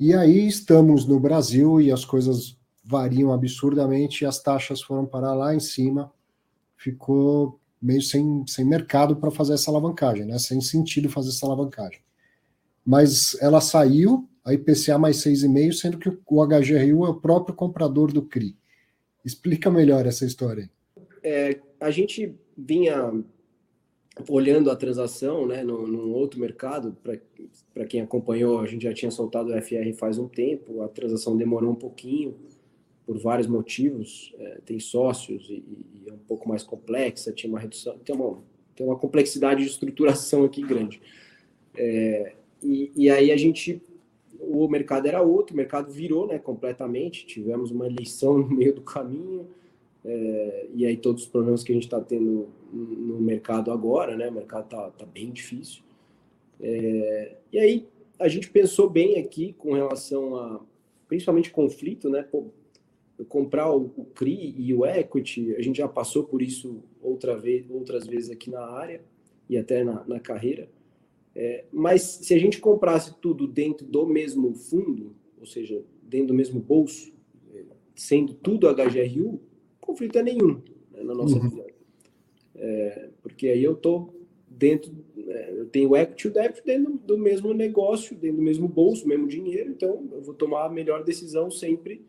E 0.01 0.15
aí 0.15 0.47
estamos 0.47 1.05
no 1.05 1.19
Brasil 1.19 1.79
e 1.79 1.91
as 1.91 2.03
coisas 2.03 2.57
variam 2.83 3.31
absurdamente, 3.31 4.25
as 4.25 4.41
taxas 4.41 4.81
foram 4.81 5.05
parar 5.05 5.35
lá 5.35 5.53
em 5.53 5.59
cima, 5.59 6.11
ficou 6.75 7.59
meio 7.79 8.01
sem, 8.01 8.43
sem 8.47 8.65
mercado 8.65 9.15
para 9.15 9.29
fazer 9.29 9.53
essa 9.53 9.69
alavancagem, 9.69 10.25
né? 10.25 10.39
sem 10.39 10.59
sentido 10.59 11.07
fazer 11.07 11.29
essa 11.29 11.45
alavancagem. 11.45 11.99
Mas 12.83 13.39
ela 13.39 13.61
saiu, 13.61 14.27
a 14.43 14.55
IPCA 14.55 14.97
mais 14.97 15.17
6,5, 15.17 15.73
sendo 15.73 15.99
que 15.99 16.09
o 16.09 16.47
HGRU 16.47 17.05
é 17.05 17.09
o 17.09 17.21
próprio 17.21 17.55
comprador 17.55 18.11
do 18.11 18.23
CRI. 18.23 18.57
Explica 19.23 19.69
melhor 19.69 20.07
essa 20.07 20.25
história. 20.25 20.67
É, 21.21 21.59
a 21.79 21.91
gente 21.91 22.35
vinha 22.57 23.23
olhando 24.27 24.69
a 24.69 24.75
transação 24.75 25.47
né, 25.47 25.63
num, 25.63 25.87
num 25.87 26.13
outro 26.13 26.39
mercado, 26.39 26.95
para 27.73 27.85
quem 27.85 28.01
acompanhou, 28.01 28.59
a 28.59 28.67
gente 28.67 28.83
já 28.83 28.93
tinha 28.93 29.11
soltado 29.11 29.51
o 29.53 29.61
FR 29.61 29.93
faz 29.97 30.17
um 30.17 30.27
tempo, 30.27 30.81
a 30.81 30.87
transação 30.87 31.37
demorou 31.37 31.71
um 31.71 31.75
pouquinho, 31.75 32.35
por 33.05 33.17
vários 33.17 33.47
motivos, 33.47 34.33
é, 34.37 34.59
tem 34.65 34.79
sócios 34.79 35.49
e, 35.49 35.63
e, 36.05 36.09
é 36.09 36.13
um 36.13 36.19
pouco 36.19 36.47
mais 36.47 36.63
complexa, 36.63 37.31
tinha 37.31 37.51
uma 37.51 37.59
redução, 37.59 37.97
tem 37.99 38.15
uma, 38.15 38.37
tem 38.75 38.85
uma 38.85 38.97
complexidade 38.97 39.63
de 39.63 39.69
estruturação 39.69 40.43
aqui 40.45 40.61
grande. 40.61 41.01
É, 41.75 42.33
e, 42.61 42.91
e 42.95 43.09
aí 43.09 43.31
a 43.31 43.37
gente, 43.37 43.81
o 44.39 44.67
mercado 44.67 45.07
era 45.07 45.21
outro, 45.21 45.53
o 45.53 45.57
mercado 45.57 45.91
virou 45.91 46.27
né, 46.27 46.37
completamente, 46.37 47.25
tivemos 47.25 47.71
uma 47.71 47.87
eleição 47.87 48.37
no 48.37 48.49
meio 48.49 48.73
do 48.73 48.81
caminho, 48.81 49.47
é, 50.03 50.67
e 50.73 50.85
aí 50.85 50.97
todos 50.97 51.23
os 51.23 51.29
problemas 51.29 51.63
que 51.63 51.71
a 51.71 51.75
gente 51.75 51.85
está 51.85 52.01
tendo 52.01 52.49
no 52.71 53.19
mercado 53.19 53.71
agora, 53.71 54.15
né, 54.17 54.29
o 54.29 54.33
mercado 54.33 54.65
está 54.65 54.89
tá 54.91 55.05
bem 55.05 55.31
difícil. 55.31 55.83
É, 56.59 57.37
e 57.51 57.59
aí 57.59 57.87
a 58.19 58.27
gente 58.27 58.49
pensou 58.49 58.89
bem 58.89 59.19
aqui 59.19 59.53
com 59.57 59.73
relação 59.73 60.35
a, 60.35 60.61
principalmente 61.07 61.51
conflito, 61.51 62.09
né, 62.09 62.23
pô, 62.23 62.45
comprar 63.27 63.71
o, 63.71 63.91
o, 63.97 64.05
CRI 64.15 64.55
e 64.57 64.73
o 64.73 64.85
equity, 64.85 65.55
a 65.55 65.61
gente 65.61 65.77
já 65.77 65.87
passou 65.87 66.23
por 66.23 66.41
isso 66.41 66.83
outra 67.01 67.37
vez, 67.37 67.69
outras 67.69 68.07
vezes 68.07 68.31
aqui 68.31 68.49
na 68.49 68.61
área 68.61 69.01
e 69.47 69.57
até 69.57 69.83
na, 69.83 70.03
na 70.07 70.19
carreira. 70.19 70.69
É, 71.35 71.65
mas 71.71 72.01
se 72.01 72.33
a 72.33 72.39
gente 72.39 72.59
comprasse 72.59 73.13
tudo 73.21 73.47
dentro 73.47 73.85
do 73.85 74.05
mesmo 74.05 74.53
fundo, 74.53 75.15
ou 75.39 75.45
seja, 75.45 75.83
dentro 76.01 76.27
do 76.27 76.33
mesmo 76.33 76.59
bolso, 76.59 77.13
é, 77.53 77.63
sendo 77.95 78.33
tudo 78.33 78.67
HGRU, 78.67 79.39
conflito 79.91 80.17
é 80.17 80.23
nenhum 80.23 80.61
né, 80.91 81.03
na 81.03 81.13
nossa 81.13 81.35
uhum. 81.35 81.49
visão. 81.49 81.65
É, 82.55 83.09
porque 83.21 83.47
aí 83.47 83.63
eu 83.63 83.73
estou 83.73 84.13
dentro, 84.47 84.91
é, 85.17 85.53
eu 85.57 85.65
tenho 85.67 85.95
equity 85.95 86.27
e 86.27 86.31
débito 86.31 86.63
dentro 86.65 86.93
do 86.93 87.17
mesmo 87.17 87.53
negócio, 87.53 88.15
dentro 88.15 88.37
do 88.37 88.43
mesmo 88.43 88.67
bolso, 88.67 89.07
mesmo 89.07 89.27
dinheiro, 89.27 89.71
então 89.71 90.07
eu 90.11 90.21
vou 90.21 90.33
tomar 90.33 90.65
a 90.65 90.69
melhor 90.69 91.03
decisão 91.03 91.49
sempre, 91.49 92.05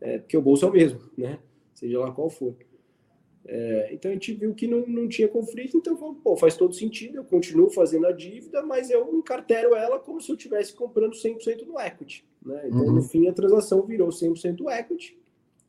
é, 0.00 0.18
porque 0.18 0.36
o 0.36 0.42
bolso 0.42 0.64
é 0.64 0.68
o 0.68 0.72
mesmo, 0.72 1.00
né? 1.16 1.38
Seja 1.74 1.98
lá 2.00 2.10
qual 2.10 2.28
for. 2.28 2.54
É, 3.44 3.90
então 3.92 4.10
a 4.10 4.14
gente 4.14 4.32
viu 4.34 4.54
que 4.54 4.66
não, 4.66 4.86
não 4.86 5.08
tinha 5.08 5.28
conflito, 5.28 5.76
então 5.76 5.96
falou, 5.96 6.14
pô, 6.14 6.36
faz 6.36 6.56
todo 6.56 6.74
sentido, 6.74 7.16
eu 7.16 7.24
continuo 7.24 7.70
fazendo 7.70 8.06
a 8.06 8.12
dívida, 8.12 8.62
mas 8.62 8.90
eu 8.90 9.14
encartero 9.14 9.74
ela 9.74 9.98
como 9.98 10.20
se 10.20 10.30
eu 10.30 10.36
estivesse 10.36 10.74
comprando 10.74 11.12
100% 11.12 11.66
no 11.66 11.78
equity. 11.78 12.24
Né? 12.44 12.62
Então, 12.66 12.86
uhum. 12.86 12.92
no 12.94 13.02
fim, 13.02 13.28
a 13.28 13.32
transação 13.32 13.82
virou 13.82 14.08
100% 14.08 14.60
equity, 14.78 15.18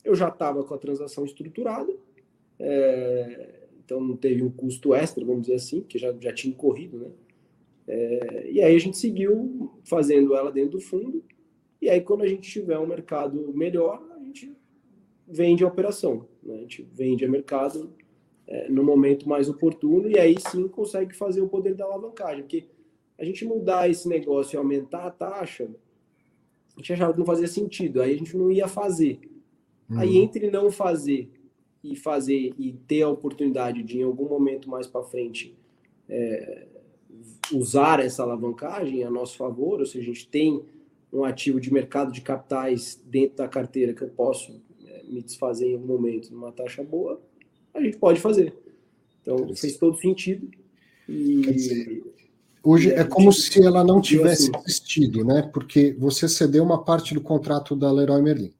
eu 0.03 0.15
já 0.15 0.29
estava 0.29 0.63
com 0.63 0.73
a 0.73 0.77
transação 0.77 1.25
estruturada, 1.25 1.93
é, 2.59 3.59
então 3.83 4.01
não 4.01 4.15
teve 4.15 4.43
um 4.43 4.51
custo 4.51 4.93
extra, 4.93 5.25
vamos 5.25 5.43
dizer 5.43 5.55
assim, 5.55 5.81
que 5.81 5.97
já, 5.97 6.13
já 6.19 6.33
tinha 6.33 6.55
corrido, 6.55 6.97
né? 6.97 7.11
É, 7.85 8.51
e 8.51 8.61
aí 8.61 8.75
a 8.75 8.79
gente 8.79 8.97
seguiu 8.97 9.71
fazendo 9.83 10.35
ela 10.35 10.51
dentro 10.51 10.77
do 10.77 10.81
fundo, 10.81 11.23
e 11.81 11.89
aí 11.89 11.99
quando 12.01 12.23
a 12.23 12.27
gente 12.27 12.49
tiver 12.49 12.79
um 12.79 12.87
mercado 12.87 13.53
melhor, 13.53 14.01
a 14.15 14.19
gente 14.23 14.55
vende 15.27 15.63
a 15.63 15.67
operação. 15.67 16.27
Né? 16.41 16.55
A 16.55 16.59
gente 16.59 16.87
vende 16.93 17.25
a 17.25 17.29
mercado 17.29 17.93
é, 18.47 18.69
no 18.69 18.83
momento 18.83 19.27
mais 19.27 19.49
oportuno 19.49 20.09
e 20.09 20.19
aí 20.19 20.35
sim 20.39 20.67
consegue 20.67 21.15
fazer 21.15 21.41
o 21.41 21.49
poder 21.49 21.75
da 21.75 21.85
alavancagem. 21.85 22.43
Porque 22.43 22.67
a 23.17 23.25
gente 23.25 23.45
mudar 23.45 23.89
esse 23.89 24.07
negócio 24.07 24.55
e 24.55 24.57
aumentar 24.57 25.05
a 25.05 25.11
taxa, 25.11 25.69
a 26.75 26.79
gente 26.79 26.93
achava 26.93 27.13
que 27.13 27.19
não 27.19 27.25
fazia 27.25 27.47
sentido, 27.47 28.01
aí 28.01 28.13
a 28.13 28.17
gente 28.17 28.35
não 28.35 28.51
ia 28.51 28.67
fazer. 28.67 29.19
Uhum. 29.89 29.99
Aí 29.99 30.17
entre 30.17 30.49
não 30.49 30.71
fazer 30.71 31.29
e 31.83 31.95
fazer 31.95 32.53
e 32.57 32.73
ter 32.87 33.03
a 33.03 33.09
oportunidade 33.09 33.83
de 33.83 33.99
em 33.99 34.03
algum 34.03 34.27
momento 34.27 34.69
mais 34.69 34.87
para 34.87 35.03
frente 35.03 35.55
é, 36.07 36.67
usar 37.51 37.99
essa 37.99 38.23
alavancagem 38.23 39.03
a 39.03 39.09
nosso 39.09 39.37
favor, 39.37 39.79
ou 39.79 39.85
seja, 39.85 40.03
a 40.03 40.13
gente 40.13 40.27
tem 40.27 40.63
um 41.11 41.23
ativo 41.23 41.59
de 41.59 41.71
mercado 41.71 42.11
de 42.11 42.21
capitais 42.21 43.01
dentro 43.05 43.37
da 43.37 43.47
carteira 43.47 43.93
que 43.93 44.01
eu 44.01 44.09
posso 44.09 44.59
me 45.13 45.21
desfazer 45.21 45.67
em 45.67 45.75
algum 45.75 45.87
momento 45.87 46.31
numa 46.31 46.51
taxa 46.51 46.83
boa, 46.83 47.21
a 47.73 47.81
gente 47.81 47.97
pode 47.97 48.19
fazer. 48.19 48.53
Então 49.21 49.55
fez 49.55 49.77
todo 49.77 49.97
sentido. 49.97 50.49
E, 51.07 51.41
dizer, 51.41 52.03
hoje 52.63 52.91
é 52.91 53.03
como 53.03 53.31
se 53.31 53.63
ela 53.63 53.83
não 53.83 54.01
tivesse 54.01 54.51
assim. 54.53 54.63
existido, 54.65 55.23
né? 55.23 55.49
Porque 55.53 55.95
você 55.97 56.27
cedeu 56.27 56.63
uma 56.63 56.83
parte 56.83 57.13
do 57.13 57.21
contrato 57.21 57.75
da 57.75 57.91
Leroy 57.91 58.21
Merlin. 58.21 58.53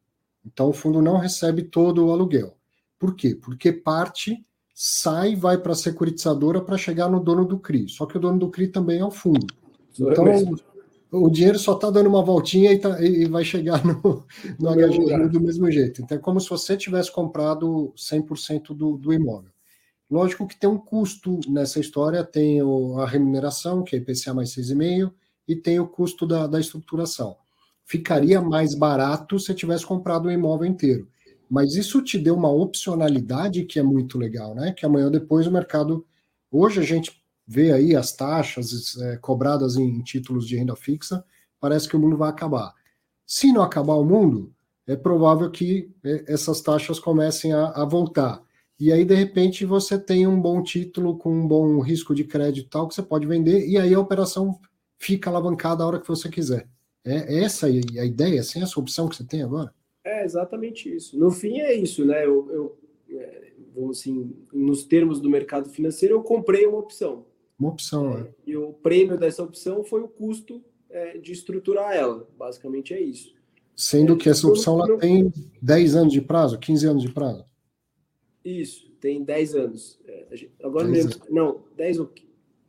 Então 0.45 0.69
o 0.69 0.73
fundo 0.73 1.01
não 1.01 1.17
recebe 1.17 1.63
todo 1.63 2.05
o 2.05 2.11
aluguel. 2.11 2.57
Por 2.99 3.15
quê? 3.15 3.35
Porque 3.35 3.71
parte 3.71 4.45
sai 4.73 5.35
vai 5.35 5.57
para 5.57 5.73
a 5.73 5.75
securitizadora 5.75 6.61
para 6.61 6.77
chegar 6.77 7.09
no 7.09 7.19
dono 7.19 7.45
do 7.45 7.59
CRI. 7.59 7.87
Só 7.89 8.05
que 8.05 8.17
o 8.17 8.19
dono 8.19 8.39
do 8.39 8.49
CRI 8.49 8.67
também 8.67 8.99
é 8.99 9.05
o 9.05 9.11
fundo. 9.11 9.47
Então, 9.97 10.25
o 11.11 11.29
dinheiro 11.29 11.59
só 11.59 11.73
está 11.73 11.91
dando 11.91 12.09
uma 12.09 12.23
voltinha 12.23 12.73
e, 12.73 12.79
tá, 12.79 12.99
e 12.99 13.25
vai 13.25 13.45
chegar 13.45 13.85
no, 13.85 14.25
no 14.59 14.69
HGR 14.69 15.29
do 15.29 15.39
mesmo 15.39 15.69
jeito. 15.69 16.01
Então 16.01 16.17
é 16.17 16.19
como 16.19 16.39
se 16.39 16.49
você 16.49 16.75
tivesse 16.75 17.11
comprado 17.11 17.93
100% 17.95 18.75
do, 18.75 18.97
do 18.97 19.13
imóvel. 19.13 19.51
Lógico 20.09 20.47
que 20.47 20.59
tem 20.59 20.69
um 20.69 20.77
custo 20.77 21.39
nessa 21.47 21.79
história, 21.79 22.23
tem 22.23 22.61
o, 22.63 22.99
a 22.99 23.07
remuneração, 23.07 23.83
que 23.83 23.95
é 23.95 23.99
IPCA 23.99 24.33
mais 24.33 24.55
6,5, 24.55 25.11
e 25.47 25.55
tem 25.55 25.79
o 25.79 25.87
custo 25.87 26.25
da, 26.25 26.47
da 26.47 26.59
estruturação. 26.59 27.35
Ficaria 27.85 28.41
mais 28.41 28.75
barato 28.75 29.39
se 29.39 29.53
tivesse 29.53 29.85
comprado 29.85 30.27
o 30.27 30.31
imóvel 30.31 30.67
inteiro. 30.67 31.07
Mas 31.49 31.75
isso 31.75 32.01
te 32.01 32.17
deu 32.17 32.35
uma 32.35 32.49
opcionalidade 32.49 33.63
que 33.65 33.79
é 33.79 33.83
muito 33.83 34.17
legal, 34.17 34.55
né? 34.55 34.71
Que 34.71 34.85
amanhã 34.85 35.11
depois 35.11 35.45
o 35.45 35.51
mercado. 35.51 36.05
Hoje 36.49 36.79
a 36.79 36.83
gente 36.83 37.23
vê 37.45 37.71
aí 37.71 37.95
as 37.95 38.13
taxas 38.13 38.97
é, 38.97 39.17
cobradas 39.17 39.75
em 39.75 40.01
títulos 40.01 40.47
de 40.47 40.55
renda 40.55 40.75
fixa, 40.75 41.23
parece 41.59 41.87
que 41.87 41.95
o 41.95 41.99
mundo 41.99 42.17
vai 42.17 42.29
acabar. 42.29 42.73
Se 43.25 43.51
não 43.51 43.61
acabar 43.61 43.95
o 43.95 44.05
mundo, 44.05 44.53
é 44.87 44.95
provável 44.95 45.49
que 45.49 45.91
é, 46.03 46.25
essas 46.27 46.61
taxas 46.61 46.99
comecem 46.99 47.53
a, 47.53 47.67
a, 47.69 47.85
voltar. 47.85 48.41
E 48.79 48.91
aí, 48.91 49.05
de 49.05 49.15
repente, 49.15 49.65
você 49.65 49.97
tem 49.97 50.27
um 50.27 50.41
bom 50.41 50.61
título 50.61 51.17
com 51.17 51.31
um 51.33 51.47
bom 51.47 51.79
risco 51.79 52.13
de 52.13 52.23
crédito 52.23 52.69
tal 52.69 52.87
que 52.87 52.95
você 52.95 53.03
pode 53.03 53.27
vender, 53.27 53.67
e 53.67 53.77
aí 53.77 53.93
a 53.93 53.99
operação 53.99 54.59
fica 54.97 55.29
alavancada 55.29 55.83
a 55.83 55.87
hora 55.87 55.99
que 55.99 56.07
você 56.07 56.29
quiser. 56.29 56.67
É, 57.05 57.35
é 57.35 57.43
essa 57.43 57.67
a 57.67 57.69
ideia, 58.05 58.41
assim, 58.41 58.61
essa 58.61 58.79
opção 58.79 59.07
que 59.07 59.15
você 59.15 59.25
tem 59.25 59.41
agora? 59.41 59.73
É 60.03 60.23
exatamente 60.23 60.93
isso. 60.93 61.17
No 61.17 61.31
fim 61.31 61.59
é 61.59 61.73
isso, 61.73 62.05
né? 62.05 62.25
Eu, 62.25 62.49
eu 62.51 62.77
é, 63.17 63.53
assim, 63.89 64.35
nos 64.51 64.83
termos 64.83 65.19
do 65.19 65.29
mercado 65.29 65.69
financeiro, 65.69 66.15
eu 66.15 66.23
comprei 66.23 66.65
uma 66.65 66.79
opção. 66.79 67.25
Uma 67.57 67.69
opção, 67.69 68.17
é. 68.17 68.27
E 68.45 68.57
o 68.57 68.73
prêmio 68.73 69.17
dessa 69.17 69.43
opção 69.43 69.83
foi 69.83 70.01
o 70.01 70.07
custo 70.07 70.63
é, 70.89 71.17
de 71.17 71.31
estruturar 71.31 71.93
ela. 71.93 72.27
Basicamente 72.37 72.93
é 72.93 73.01
isso. 73.01 73.33
Sendo 73.75 74.13
é, 74.13 74.15
que 74.17 74.29
essa 74.29 74.47
opção 74.47 74.77
não... 74.77 74.97
tem 74.97 75.31
10 75.61 75.95
anos 75.95 76.13
de 76.13 76.21
prazo, 76.21 76.59
15 76.59 76.87
anos 76.87 77.03
de 77.03 77.11
prazo. 77.11 77.45
Isso, 78.43 78.91
tem 78.99 79.23
10 79.23 79.55
anos. 79.55 79.99
É, 80.05 80.47
agora 80.61 80.87
mesmo. 80.87 81.11
Não, 81.29 81.63
10 81.75 81.99
ou. 81.99 82.11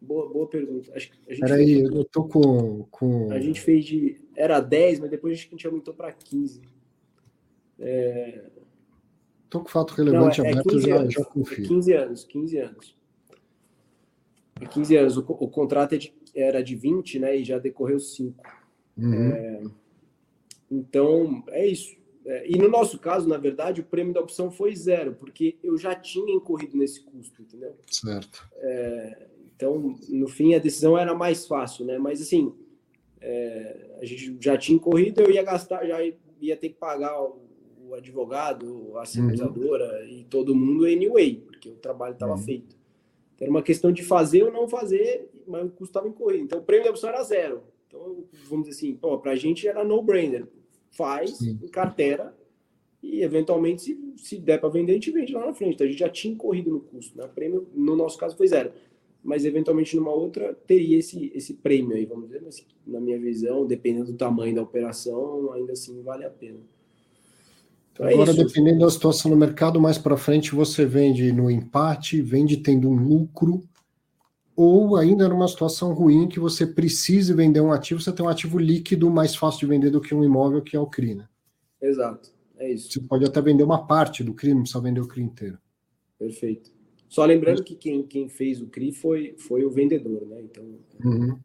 Boa, 0.00 0.28
boa 0.28 0.46
pergunta. 0.46 0.92
Acho 0.94 1.10
que 1.10 1.18
a 1.26 1.34
gente 1.34 1.40
Peraí, 1.40 1.80
fez... 1.80 1.90
eu 1.90 2.04
tô 2.04 2.24
com, 2.24 2.86
com. 2.90 3.32
A 3.32 3.40
gente 3.40 3.60
fez 3.60 3.84
de. 3.84 4.20
Era 4.36 4.60
10, 4.60 5.00
mas 5.00 5.10
depois 5.10 5.38
a 5.38 5.40
gente 5.40 5.66
aumentou 5.66 5.94
para 5.94 6.12
15. 6.12 6.62
É... 7.78 8.50
Tô 9.48 9.60
com 9.60 9.68
fato 9.68 9.94
relevante 9.94 10.40
não, 10.40 10.46
é, 10.46 10.52
aberto, 10.52 10.80
já, 10.80 11.08
já 11.08 11.24
confio. 11.24 11.68
15 11.68 11.92
anos, 11.92 12.24
15 12.24 12.58
anos. 12.58 12.96
15 14.70 14.96
anos. 14.96 15.16
O, 15.16 15.20
o 15.20 15.48
contrato 15.48 15.94
é 15.94 15.98
de, 15.98 16.14
era 16.34 16.62
de 16.62 16.74
20, 16.74 17.18
né? 17.18 17.36
E 17.36 17.44
já 17.44 17.58
decorreu 17.58 18.00
5. 18.00 18.42
Uhum. 18.96 19.30
É, 19.30 19.62
então, 20.70 21.44
é 21.48 21.66
isso. 21.66 21.96
É, 22.26 22.50
e 22.50 22.56
no 22.56 22.68
nosso 22.68 22.98
caso, 22.98 23.28
na 23.28 23.36
verdade, 23.36 23.80
o 23.80 23.84
prêmio 23.84 24.14
da 24.14 24.20
opção 24.20 24.50
foi 24.50 24.74
zero, 24.74 25.14
porque 25.14 25.56
eu 25.62 25.76
já 25.76 25.94
tinha 25.94 26.34
incorrido 26.34 26.76
nesse 26.76 27.00
custo, 27.02 27.42
entendeu? 27.42 27.76
Certo. 27.90 28.48
É, 28.56 29.26
então, 29.54 29.96
no 30.08 30.26
fim, 30.26 30.54
a 30.54 30.58
decisão 30.58 30.96
era 30.96 31.14
mais 31.14 31.46
fácil, 31.46 31.84
né? 31.84 31.98
Mas, 31.98 32.20
assim, 32.20 32.54
é, 33.26 33.96
a 34.02 34.04
gente 34.04 34.37
já 34.38 34.56
tinha 34.58 34.76
incorrido, 34.76 35.22
eu 35.22 35.30
ia 35.30 35.42
gastar, 35.42 35.87
já 35.87 35.98
ia 36.40 36.56
ter 36.56 36.68
que 36.68 36.74
pagar 36.74 37.18
o, 37.22 37.40
o 37.88 37.94
advogado, 37.94 38.98
a 38.98 39.06
seguradora 39.06 40.02
uhum. 40.02 40.08
e 40.08 40.24
todo 40.24 40.54
mundo 40.54 40.84
anyway, 40.84 41.37
porque 41.37 41.70
o 41.70 41.76
trabalho 41.76 42.12
estava 42.12 42.32
uhum. 42.32 42.38
feito. 42.38 42.76
Era 43.40 43.50
uma 43.50 43.62
questão 43.62 43.90
de 43.90 44.02
fazer 44.02 44.42
ou 44.42 44.52
não 44.52 44.68
fazer, 44.68 45.30
mas 45.46 45.64
o 45.64 45.70
custo 45.70 45.84
estava 45.84 46.08
incorrido. 46.08 46.44
Então, 46.44 46.58
o 46.58 46.62
prêmio 46.62 46.84
da 46.84 46.90
opção 46.90 47.10
era 47.10 47.22
zero. 47.24 47.62
Então, 47.88 48.24
vamos 48.48 48.68
dizer 48.68 48.78
assim, 48.78 49.18
para 49.22 49.32
a 49.32 49.37
gente 49.37 49.66
era 49.66 49.82
no-brainer. 49.82 50.46
Faz, 50.90 51.38
Sim. 51.38 51.58
em 51.62 51.68
carteira, 51.68 52.34
e 53.02 53.22
eventualmente, 53.22 53.82
se, 53.82 54.14
se 54.16 54.38
der 54.38 54.58
para 54.58 54.68
vender, 54.68 54.92
a 54.92 54.94
gente 54.94 55.10
vende 55.10 55.32
lá 55.32 55.46
na 55.46 55.52
frente. 55.52 55.74
Então, 55.74 55.87
a 55.87 55.90
gente 55.90 55.98
já 55.98 56.08
tinha 56.08 56.37
corrido 56.37 56.70
no 56.70 56.80
custo. 56.80 57.18
Né? 57.18 57.24
O 57.24 57.28
prêmio, 57.28 57.68
no 57.74 57.96
nosso 57.96 58.16
caso, 58.16 58.37
foi 58.37 58.46
zero. 58.46 58.72
Mas, 59.24 59.46
eventualmente, 59.46 59.96
numa 59.96 60.12
outra, 60.12 60.54
teria 60.66 60.98
esse, 60.98 61.32
esse 61.34 61.54
prêmio 61.54 61.96
aí, 61.96 62.04
vamos 62.04 62.26
dizer. 62.26 62.42
Mas, 62.44 62.64
na 62.87 63.00
minha 63.00 63.18
visão, 63.18 63.66
dependendo 63.66 64.12
do 64.12 64.18
tamanho 64.18 64.54
da 64.54 64.62
operação, 64.62 65.50
ainda 65.52 65.72
assim 65.72 66.02
vale 66.02 66.24
a 66.24 66.30
pena. 66.30 66.58
Então, 67.94 68.06
é 68.06 68.12
Agora, 68.12 68.32
é 68.32 68.34
dependendo 68.34 68.80
da 68.80 68.90
situação 68.90 69.30
no 69.30 69.37
mercado, 69.37 69.80
mais 69.80 69.96
para 69.96 70.16
frente 70.16 70.54
você 70.54 70.84
vende 70.84 71.32
no 71.32 71.50
empate, 71.50 72.20
vende 72.20 72.58
tendo 72.58 72.88
um 72.88 72.96
lucro, 72.96 73.62
ou 74.56 74.96
ainda 74.96 75.28
numa 75.28 75.48
situação 75.48 75.94
ruim 75.94 76.28
que 76.28 76.38
você 76.38 76.66
precise 76.66 77.32
vender 77.32 77.60
um 77.60 77.72
ativo, 77.72 78.00
você 78.00 78.12
tem 78.12 78.24
um 78.24 78.28
ativo 78.28 78.58
líquido 78.58 79.10
mais 79.10 79.34
fácil 79.34 79.60
de 79.60 79.66
vender 79.66 79.90
do 79.90 80.00
que 80.00 80.14
um 80.14 80.24
imóvel, 80.24 80.60
que 80.60 80.76
é 80.76 80.80
o 80.80 80.87
CRI, 80.87 81.14
né? 81.14 81.28
Exato, 81.80 82.30
é 82.58 82.72
isso. 82.72 82.92
Você 82.92 83.00
pode 83.00 83.24
até 83.24 83.40
vender 83.40 83.62
uma 83.62 83.87
parte 83.87 84.22
do 84.22 84.34
CRI, 84.34 84.54
não 84.54 84.62
precisa 84.62 84.82
vender 84.82 85.00
o 85.00 85.08
CRI 85.08 85.22
inteiro. 85.22 85.58
Perfeito. 86.18 86.73
Só 87.14 87.24
lembrando 87.24 87.62
que 87.62 87.77
quem, 87.77 88.03
quem 88.03 88.29
fez 88.29 88.61
o 88.61 88.66
CRI 88.66 88.90
foi, 88.90 89.37
foi 89.38 89.64
o 89.64 89.70
vendedor, 89.70 90.27
né? 90.27 90.42
Então, 90.42 90.64
uhum. 91.05 91.38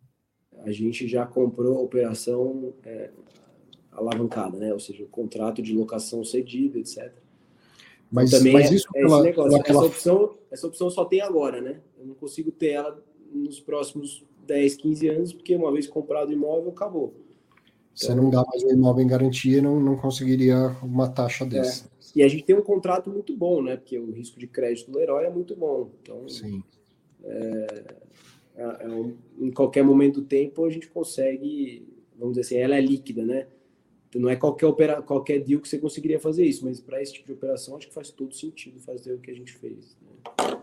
a 0.63 0.71
gente 0.71 1.07
já 1.07 1.27
comprou 1.27 1.77
a 1.77 1.81
operação 1.81 2.73
é, 2.83 3.11
alavancada, 3.91 4.57
né? 4.57 4.73
Ou 4.73 4.79
seja, 4.79 5.03
o 5.03 5.07
contrato 5.07 5.61
de 5.61 5.71
locação 5.71 6.23
cedido, 6.23 6.79
etc. 6.79 7.13
Mas, 8.09 8.31
também 8.31 8.51
mas 8.51 8.71
é, 8.71 8.73
isso 8.73 8.87
é 8.95 8.99
pela, 8.99 9.21
negócio. 9.21 9.61
Pela... 9.61 9.79
Essa, 9.79 9.85
opção, 9.85 10.35
essa 10.49 10.65
opção 10.65 10.89
só 10.89 11.05
tem 11.05 11.21
agora, 11.21 11.61
né? 11.61 11.79
Eu 11.99 12.07
não 12.07 12.15
consigo 12.15 12.51
ter 12.51 12.69
ela 12.69 12.99
nos 13.31 13.59
próximos 13.59 14.25
10, 14.47 14.75
15 14.75 15.07
anos, 15.07 15.33
porque 15.33 15.55
uma 15.55 15.71
vez 15.71 15.85
comprado 15.85 16.29
o 16.29 16.33
imóvel, 16.33 16.71
acabou. 16.71 17.13
Você 17.93 18.15
não 18.15 18.31
dá 18.31 18.43
mais 18.43 18.63
o 18.63 18.71
imóvel 18.71 19.05
em 19.05 19.07
garantia, 19.07 19.61
não, 19.61 19.79
não 19.79 19.95
conseguiria 19.95 20.75
uma 20.81 21.07
taxa 21.07 21.45
dessa. 21.45 21.85
É. 21.85 21.98
E 22.15 22.23
a 22.23 22.27
gente 22.27 22.43
tem 22.43 22.55
um 22.55 22.61
contrato 22.61 23.09
muito 23.09 23.35
bom, 23.35 23.61
né? 23.61 23.77
Porque 23.77 23.97
o 23.97 24.11
risco 24.11 24.39
de 24.39 24.47
crédito 24.47 24.91
do 24.91 24.99
herói 24.99 25.25
é 25.25 25.29
muito 25.29 25.55
bom. 25.55 25.91
Então, 26.01 26.27
Sim. 26.27 26.63
É, 27.23 27.83
é, 28.55 28.63
é 28.81 28.89
um, 28.89 29.15
em 29.39 29.51
qualquer 29.51 29.83
momento 29.83 30.21
do 30.21 30.27
tempo 30.27 30.65
a 30.65 30.69
gente 30.69 30.87
consegue, 30.87 31.87
vamos 32.17 32.35
dizer 32.35 32.41
assim, 32.41 32.63
ela 32.63 32.75
é 32.75 32.81
líquida, 32.81 33.23
né? 33.23 33.47
Então, 34.09 34.21
não 34.21 34.29
é 34.29 34.35
qualquer, 34.35 34.65
opera, 34.65 35.01
qualquer 35.01 35.39
deal 35.39 35.61
que 35.61 35.69
você 35.69 35.77
conseguiria 35.77 36.19
fazer 36.19 36.43
isso, 36.43 36.65
mas 36.65 36.79
para 36.79 37.01
esse 37.01 37.13
tipo 37.13 37.27
de 37.27 37.33
operação 37.33 37.77
acho 37.77 37.87
que 37.87 37.93
faz 37.93 38.09
todo 38.09 38.33
sentido 38.33 38.79
fazer 38.79 39.13
o 39.13 39.19
que 39.19 39.29
a 39.29 39.35
gente 39.35 39.53
fez. 39.53 39.95
Né? 40.01 40.59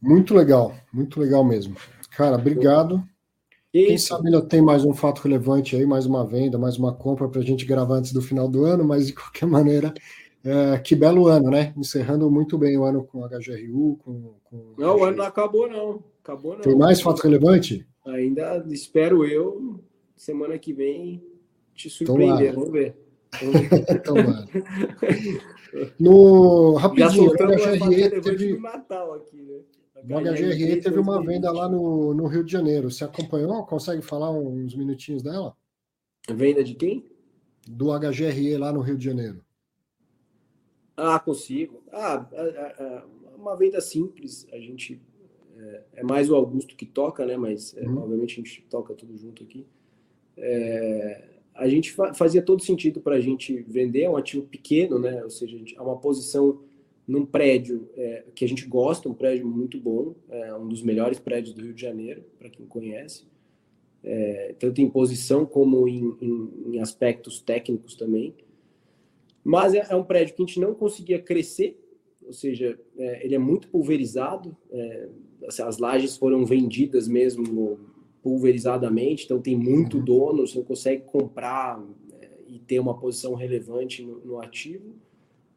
Muito 0.00 0.34
legal, 0.34 0.74
muito 0.92 1.20
legal 1.20 1.44
mesmo. 1.44 1.76
Cara, 2.10 2.36
obrigado. 2.36 3.02
Quem 3.74 3.98
sabe 3.98 4.28
ainda 4.28 4.40
tem 4.40 4.62
mais 4.62 4.84
um 4.84 4.94
fato 4.94 5.20
relevante 5.22 5.74
aí, 5.74 5.84
mais 5.84 6.06
uma 6.06 6.24
venda, 6.24 6.56
mais 6.56 6.78
uma 6.78 6.94
compra 6.94 7.28
para 7.28 7.40
a 7.40 7.44
gente 7.44 7.64
gravar 7.64 7.96
antes 7.96 8.12
do 8.12 8.22
final 8.22 8.48
do 8.48 8.64
ano, 8.64 8.84
mas 8.84 9.08
de 9.08 9.12
qualquer 9.12 9.46
maneira, 9.50 9.92
é, 10.44 10.78
que 10.78 10.94
belo 10.94 11.26
ano, 11.26 11.50
né? 11.50 11.74
Encerrando 11.76 12.30
muito 12.30 12.56
bem 12.56 12.78
o 12.78 12.84
ano 12.84 13.02
com 13.02 13.26
HGRU, 13.26 13.98
com. 14.04 14.34
com 14.44 14.74
não, 14.78 14.98
o 14.98 15.04
ano 15.04 15.16
não 15.16 15.24
acabou, 15.24 15.68
não. 15.68 16.04
Acabou, 16.22 16.52
não. 16.52 16.60
Tem 16.60 16.76
mais 16.76 17.00
fato 17.00 17.20
relevante? 17.22 17.84
Ainda 18.06 18.64
espero 18.68 19.24
eu, 19.24 19.80
semana 20.16 20.56
que 20.56 20.72
vem, 20.72 21.20
te 21.74 21.90
surpreender. 21.90 22.54
Vamos 22.54 22.70
ver. 22.70 22.96
Ver. 23.40 24.02
Tomara. 24.04 24.46
No 25.98 26.74
rapidinho, 26.74 27.28
o 27.28 27.34
HGRE 27.34 28.20
teve. 28.20 28.56
Natal 28.60 29.14
aqui, 29.14 29.42
né? 29.42 29.58
O 30.08 30.20
HGRE 30.20 30.80
teve 30.80 30.98
uma 30.98 31.24
venda 31.24 31.50
lá 31.50 31.68
no, 31.68 32.12
no 32.12 32.26
Rio 32.26 32.44
de 32.44 32.52
Janeiro. 32.52 32.90
Você 32.90 33.04
acompanhou? 33.04 33.64
Consegue 33.64 34.02
falar 34.02 34.30
uns 34.30 34.74
minutinhos 34.74 35.22
dela? 35.22 35.56
Venda 36.28 36.62
de 36.62 36.74
quem? 36.74 37.06
Do 37.66 37.86
HGRE 37.98 38.56
lá 38.58 38.72
no 38.72 38.80
Rio 38.80 38.98
de 38.98 39.04
Janeiro. 39.04 39.42
Ah, 40.96 41.18
consigo. 41.18 41.82
Ah, 41.90 42.26
uma 43.36 43.56
venda 43.56 43.80
simples. 43.80 44.46
A 44.52 44.58
gente 44.58 45.00
é, 45.56 45.82
é, 45.94 46.02
mais 46.02 46.30
o 46.30 46.34
Augusto 46.34 46.76
que 46.76 46.86
toca, 46.86 47.24
né? 47.24 47.36
Mas 47.36 47.74
é, 47.76 47.86
uhum. 47.86 47.98
obviamente 47.98 48.32
a 48.32 48.36
gente 48.36 48.62
toca 48.68 48.94
tudo 48.94 49.16
junto 49.16 49.42
aqui. 49.42 49.66
É, 50.36 51.24
a 51.54 51.68
gente 51.68 51.92
fa 51.92 52.12
fazia 52.12 52.42
todo 52.42 52.62
sentido 52.62 53.00
para 53.00 53.16
a 53.16 53.20
gente 53.20 53.62
vender 53.62 54.02
é 54.02 54.10
um 54.10 54.16
ativo 54.16 54.46
pequeno, 54.46 54.98
né? 54.98 55.22
Ou 55.22 55.30
seja, 55.30 55.56
é 55.76 55.80
uma 55.80 55.96
posição 55.96 56.60
num 57.06 57.26
prédio 57.26 57.88
é, 57.96 58.24
que 58.34 58.44
a 58.44 58.48
gente 58.48 58.66
gosta, 58.66 59.08
um 59.08 59.14
prédio 59.14 59.46
muito 59.46 59.78
bom, 59.78 60.14
é 60.30 60.54
um 60.54 60.66
dos 60.66 60.82
melhores 60.82 61.18
prédios 61.18 61.54
do 61.54 61.62
Rio 61.62 61.74
de 61.74 61.82
Janeiro, 61.82 62.24
para 62.38 62.48
quem 62.48 62.66
conhece, 62.66 63.24
é, 64.02 64.54
tanto 64.58 64.80
em 64.80 64.88
posição 64.88 65.44
como 65.44 65.86
em, 65.88 66.16
em, 66.20 66.74
em 66.74 66.80
aspectos 66.80 67.40
técnicos 67.40 67.94
também. 67.94 68.34
Mas 69.42 69.74
é, 69.74 69.86
é, 69.90 69.94
um 69.94 70.02
prédio 70.02 70.34
que 70.34 70.42
a 70.42 70.46
gente 70.46 70.60
não 70.60 70.74
conseguia 70.74 71.20
crescer, 71.20 71.78
ou 72.24 72.32
seja, 72.32 72.78
é, 72.96 73.24
ele 73.24 73.34
é 73.34 73.38
muito 73.38 73.68
pulverizado, 73.68 74.56
é, 74.70 75.08
as 75.46 75.78
lajes 75.78 76.16
foram 76.16 76.46
vendidas 76.46 77.06
mesmo 77.06 77.78
pulverizadamente, 78.22 79.26
então 79.26 79.38
tem 79.38 79.54
muito 79.54 79.98
uhum. 79.98 80.04
dono, 80.04 80.46
você 80.46 80.56
não 80.56 80.64
consegue 80.64 81.02
comprar 81.02 81.84
é, 82.18 82.30
e 82.48 82.58
ter 82.58 82.78
uma 82.78 82.98
posição 82.98 83.34
relevante 83.34 84.02
no, 84.02 84.24
no 84.24 84.40
ativo. 84.40 84.94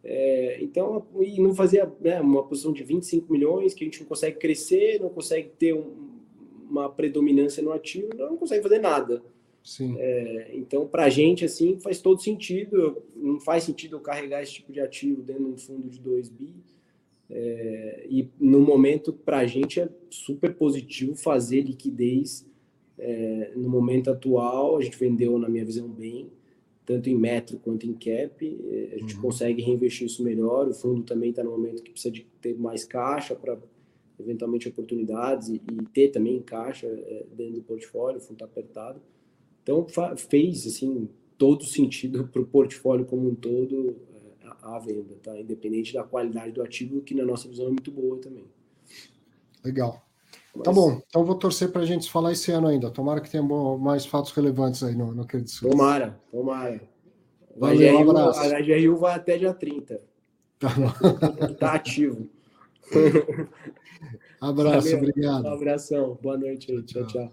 É, 0.10 0.64
então, 0.64 1.06
e 1.20 1.42
não 1.42 1.54
fazia 1.54 1.92
né, 2.00 2.22
uma 2.22 2.42
posição 2.42 2.72
de 2.72 2.82
25 2.82 3.30
milhões, 3.30 3.74
que 3.74 3.84
a 3.84 3.86
gente 3.86 4.00
não 4.00 4.08
consegue 4.08 4.38
crescer, 4.38 5.02
não 5.02 5.10
consegue 5.10 5.50
ter 5.50 5.74
um, 5.74 6.22
uma 6.70 6.90
predominância 6.90 7.62
no 7.62 7.74
ativo, 7.74 8.08
não 8.16 8.38
consegue 8.38 8.64
fazer 8.64 8.80
nada. 8.80 9.22
É, 10.00 10.52
então, 10.54 10.88
para 10.88 11.04
a 11.04 11.10
gente, 11.10 11.44
assim, 11.44 11.78
faz 11.78 12.00
todo 12.00 12.22
sentido. 12.22 13.04
Não 13.18 13.38
faz 13.42 13.66
sentido 13.66 13.98
eu 13.98 14.00
carregar 14.00 14.42
esse 14.42 14.54
tipo 14.54 14.72
de 14.72 14.80
ativo 14.80 15.22
dentro 15.22 15.44
de 15.44 15.52
um 15.52 15.58
fundo 15.58 15.90
de 15.90 16.00
2 16.00 16.30
bi. 16.30 16.56
É, 17.30 18.06
e 18.10 18.30
no 18.40 18.62
momento, 18.62 19.12
para 19.12 19.40
a 19.40 19.46
gente, 19.46 19.82
é 19.82 19.90
super 20.10 20.56
positivo 20.56 21.16
fazer 21.16 21.64
liquidez 21.64 22.48
é, 22.98 23.52
no 23.58 23.68
momento 23.68 24.10
atual. 24.10 24.78
A 24.78 24.82
gente 24.82 24.98
vendeu, 24.98 25.38
na 25.38 25.50
minha 25.50 25.66
visão, 25.66 25.90
bem 25.90 26.32
tanto 26.88 27.10
em 27.10 27.16
metro 27.16 27.60
quanto 27.60 27.86
em 27.86 27.92
cap, 27.92 28.34
eh, 28.42 28.94
a 28.94 28.98
gente 28.98 29.16
uhum. 29.18 29.24
consegue 29.24 29.62
reinvestir 29.62 30.08
isso 30.08 30.24
melhor. 30.24 30.70
O 30.70 30.74
fundo 30.74 31.04
também 31.04 31.32
está 31.32 31.44
no 31.44 31.52
momento 31.52 31.84
que 31.84 31.92
precisa 31.92 32.14
de 32.14 32.26
ter 32.42 32.58
mais 32.58 32.86
caixa 32.86 33.36
para 33.36 33.60
eventualmente 34.18 34.70
oportunidades 34.70 35.50
e, 35.50 35.56
e, 35.56 35.86
ter 35.94 36.08
também 36.08 36.42
caixa 36.42 36.88
é, 36.88 37.26
dentro 37.36 37.56
do 37.56 37.62
portfólio, 37.62 38.20
o 38.20 38.22
fundo 38.22 38.36
está 38.36 38.46
apertado. 38.46 39.02
Então 39.62 39.86
fez 40.16 40.66
assim 40.66 41.10
todo 41.38 41.66
sentido 41.66 42.26
para 42.30 42.42
o 42.42 42.48
portfólio 42.48 43.06
como 43.06 43.28
um 43.28 43.36
todo 43.36 43.98
é, 44.42 44.48
a, 44.48 44.78
a, 44.78 44.80
venda, 44.80 45.16
tá? 45.22 45.38
Independente 45.38 45.94
da 45.94 46.06
qualidade 46.06 46.54
do 46.54 46.64
ativo, 46.64 47.02
que 47.02 47.14
na 47.14 47.26
nossa 47.26 47.50
visão 47.50 47.68
é 47.68 47.70
muito 47.70 47.92
boa 47.92 48.18
também. 48.18 48.46
Legal. 49.62 50.07
Tá 50.64 50.72
Mas... 50.72 50.76
Tá 50.76 50.82
bom, 50.82 51.02
então 51.08 51.26
vou 51.26 51.36
torcer 51.36 51.72
para 51.72 51.82
a 51.82 51.86
gente 51.86 52.10
falar 52.12 52.32
esse 52.32 52.52
ano 52.52 52.68
ainda. 52.68 52.90
Tomara 52.90 53.22
que 53.22 53.30
tenha 53.30 53.44
mais 53.44 54.06
fatos 54.06 54.32
relevantes 54.32 54.84
aí 54.84 54.96
no, 54.96 55.14
no 55.14 55.26
Suisse. 55.30 55.62
Tomara, 55.62 56.20
tomara. 56.32 56.82
Valeu, 57.56 57.98
um 57.98 58.10
abraço. 58.10 58.40
A 58.40 58.62
GRU 58.62 58.98
vai 58.98 59.16
até 59.16 59.38
dia 59.38 59.54
30. 59.54 60.00
Tá, 60.60 60.70
tá 61.60 61.74
ativo. 61.74 62.30
abraço, 64.40 64.92
Valeu. 64.92 64.98
obrigado. 64.98 65.46
Um 65.46 65.54
abração, 65.54 66.20
boa 66.22 66.38
noite 66.38 66.72
aí. 66.72 66.84
Tchau, 66.84 67.06
tchau. 67.08 67.32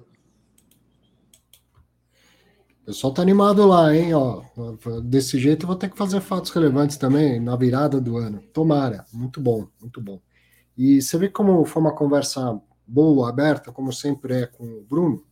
O 2.83 2.87
pessoal 2.87 3.15
tá 3.15 3.23
animado 3.23 3.67
lá, 3.67 3.95
hein? 3.97 4.13
Ó, 4.13 4.43
desse 5.03 5.39
jeito 5.39 5.65
eu 5.65 5.69
vou 5.69 5.77
ter 5.77 5.89
que 5.89 5.97
fazer 5.97 6.21
fatos 6.21 6.51
relevantes 6.51 6.99
também 6.99 7.41
na 7.41 7.57
virada 7.57 7.99
do 7.99 8.19
ano. 8.19 8.43
Tomara, 8.53 9.07
muito 9.11 9.41
bom, 9.41 9.67
muito 9.81 10.03
bom. 10.03 10.21
E 10.77 11.01
você 11.01 11.17
vê 11.17 11.29
como 11.31 11.65
foi 11.65 11.81
uma 11.81 11.95
conversa 11.95 12.61
boa, 12.87 13.29
aberta, 13.29 13.73
como 13.73 13.93
sempre 13.93 14.43
é 14.43 14.47
com 14.47 14.65
o 14.65 14.83
Bruno, 14.83 15.25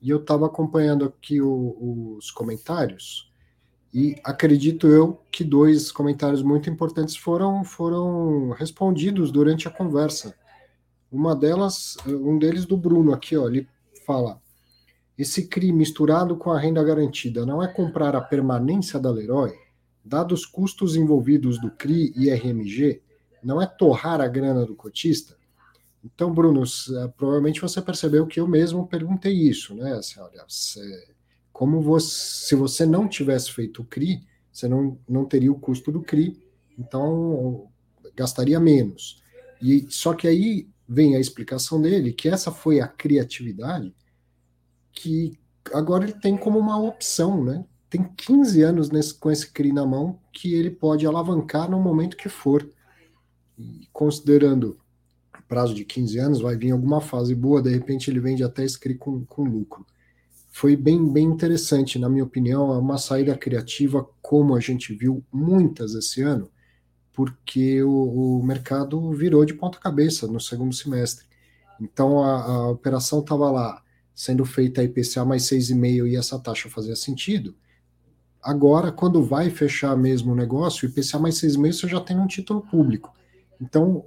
e 0.00 0.10
eu 0.10 0.18
estava 0.18 0.46
acompanhando 0.46 1.04
aqui 1.04 1.40
o, 1.40 2.16
os 2.16 2.30
comentários, 2.30 3.30
e 3.92 4.16
acredito 4.22 4.86
eu 4.86 5.20
que 5.32 5.42
dois 5.42 5.90
comentários 5.90 6.42
muito 6.42 6.70
importantes 6.70 7.16
foram, 7.16 7.64
foram 7.64 8.50
respondidos 8.50 9.32
durante 9.32 9.66
a 9.66 9.70
conversa. 9.70 10.34
Uma 11.10 11.34
delas, 11.34 11.96
um 12.06 12.38
deles 12.38 12.64
do 12.64 12.76
Bruno 12.76 13.12
aqui, 13.12 13.36
ó, 13.36 13.48
ele 13.48 13.68
fala: 14.06 14.40
esse 15.18 15.48
CRI 15.48 15.72
misturado 15.72 16.36
com 16.36 16.52
a 16.52 16.58
renda 16.58 16.82
garantida 16.84 17.44
não 17.44 17.60
é 17.60 17.66
comprar 17.66 18.14
a 18.14 18.20
permanência 18.20 18.98
da 19.00 19.10
Leroy? 19.10 19.52
Dados 20.04 20.42
os 20.42 20.46
custos 20.46 20.94
envolvidos 20.94 21.60
do 21.60 21.70
CRI 21.72 22.12
e 22.16 22.30
RMG, 22.30 23.02
não 23.42 23.60
é 23.60 23.66
torrar 23.66 24.20
a 24.20 24.28
grana 24.28 24.64
do 24.64 24.76
cotista? 24.76 25.36
Então, 26.04 26.32
Bruno, 26.32 26.62
é, 26.62 27.08
provavelmente 27.08 27.60
você 27.60 27.80
percebeu 27.82 28.26
que 28.26 28.40
eu 28.40 28.48
mesmo 28.48 28.86
perguntei 28.86 29.32
isso, 29.32 29.74
né? 29.74 29.92
Assim, 29.92 30.18
olha, 30.18 30.44
você, 30.48 31.14
como 31.52 31.80
você, 31.80 32.46
se 32.46 32.54
você 32.54 32.86
não 32.86 33.06
tivesse 33.06 33.52
feito 33.52 33.82
o 33.82 33.84
CRI, 33.84 34.26
você 34.50 34.66
não, 34.66 34.98
não 35.08 35.24
teria 35.24 35.52
o 35.52 35.58
custo 35.58 35.92
do 35.92 36.02
CRI, 36.02 36.42
então 36.78 37.68
gastaria 38.16 38.58
menos. 38.58 39.22
E 39.60 39.86
só 39.90 40.14
que 40.14 40.26
aí 40.26 40.68
vem 40.88 41.16
a 41.16 41.20
explicação 41.20 41.80
dele 41.80 42.12
que 42.12 42.28
essa 42.28 42.50
foi 42.50 42.80
a 42.80 42.88
criatividade 42.88 43.94
que 44.92 45.38
agora 45.72 46.04
ele 46.04 46.14
tem 46.14 46.36
como 46.36 46.58
uma 46.58 46.78
opção, 46.78 47.44
né? 47.44 47.64
Tem 47.88 48.04
15 48.04 48.62
anos 48.62 48.90
nesse, 48.90 49.14
com 49.14 49.30
esse 49.30 49.50
CRI 49.50 49.72
na 49.72 49.84
mão 49.84 50.18
que 50.32 50.54
ele 50.54 50.70
pode 50.70 51.06
alavancar 51.06 51.70
no 51.70 51.80
momento 51.80 52.16
que 52.16 52.28
for. 52.28 52.68
E 53.58 53.86
considerando 53.92 54.79
prazo 55.50 55.74
de 55.74 55.84
15 55.84 56.18
anos, 56.18 56.40
vai 56.40 56.56
vir 56.56 56.70
alguma 56.70 57.00
fase 57.00 57.34
boa, 57.34 57.60
de 57.60 57.70
repente 57.70 58.08
ele 58.08 58.20
vende 58.20 58.44
até 58.44 58.64
esse 58.64 58.78
com, 58.94 59.24
com 59.24 59.42
lucro. 59.42 59.84
Foi 60.52 60.76
bem, 60.76 61.12
bem 61.12 61.26
interessante, 61.26 61.98
na 61.98 62.08
minha 62.08 62.22
opinião, 62.22 62.72
é 62.72 62.78
uma 62.78 62.96
saída 62.98 63.36
criativa, 63.36 64.08
como 64.22 64.54
a 64.54 64.60
gente 64.60 64.94
viu 64.94 65.24
muitas 65.32 65.94
esse 65.94 66.22
ano, 66.22 66.48
porque 67.12 67.82
o, 67.82 68.38
o 68.38 68.42
mercado 68.44 69.12
virou 69.12 69.44
de 69.44 69.52
ponta 69.52 69.80
cabeça 69.80 70.28
no 70.28 70.40
segundo 70.40 70.72
semestre. 70.72 71.26
Então 71.80 72.22
a, 72.22 72.44
a 72.44 72.70
operação 72.70 73.18
estava 73.18 73.50
lá 73.50 73.82
sendo 74.14 74.44
feita 74.44 74.80
a 74.80 74.84
IPCA 74.84 75.24
mais 75.24 75.42
6,5 75.42 76.06
e 76.06 76.16
essa 76.16 76.38
taxa 76.38 76.70
fazia 76.70 76.94
sentido. 76.94 77.56
Agora, 78.40 78.92
quando 78.92 79.24
vai 79.24 79.50
fechar 79.50 79.96
mesmo 79.96 80.32
o 80.32 80.36
negócio, 80.36 80.86
IPCA 80.86 81.18
mais 81.18 81.40
6,5 81.40 81.72
você 81.72 81.88
já 81.88 82.00
tem 82.00 82.16
um 82.16 82.28
título 82.28 82.62
público. 82.62 83.12
Então, 83.60 84.04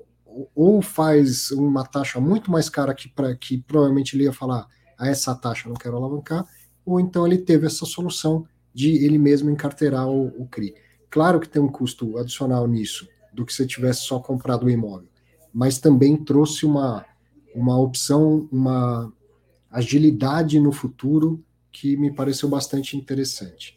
ou 0.56 0.82
faz 0.82 1.52
uma 1.52 1.86
taxa 1.86 2.20
muito 2.20 2.52
mais 2.52 2.70
cara 2.70 2.94
que, 2.94 3.10
pra, 3.10 3.36
que 3.36 3.58
provavelmente 3.58 4.16
ele 4.16 4.24
ia 4.24 4.34
falar 4.34 4.68
a 4.98 5.06
ah, 5.06 5.08
essa 5.08 5.36
taxa 5.36 5.68
não 5.68 5.76
quero 5.76 5.96
alavancar, 5.96 6.46
ou 6.86 7.00
então 7.00 7.26
ele 7.26 7.38
teve 7.38 7.66
essa 7.66 7.86
solução 7.86 8.46
de 8.74 9.04
ele 9.06 9.18
mesmo 9.18 9.50
encarteirar 9.50 10.08
o, 10.08 10.28
o 10.42 10.48
CRI. 10.48 10.76
Claro 11.10 11.40
que 11.40 11.48
tem 11.48 11.62
um 11.62 11.68
custo 11.68 12.18
adicional 12.18 12.68
nisso, 12.68 13.08
do 13.34 13.46
que 13.46 13.54
se 13.54 13.66
tivesse 13.66 14.02
só 14.02 14.20
comprado 14.20 14.66
o 14.66 14.70
imóvel, 14.70 15.08
mas 15.54 15.80
também 15.80 16.16
trouxe 16.18 16.66
uma, 16.66 17.06
uma 17.56 17.78
opção, 17.80 18.48
uma 18.52 19.12
agilidade 19.72 20.60
no 20.60 20.72
futuro 20.72 21.44
que 21.72 21.98
me 21.98 22.12
pareceu 22.14 22.48
bastante 22.48 22.96
interessante. 22.96 23.76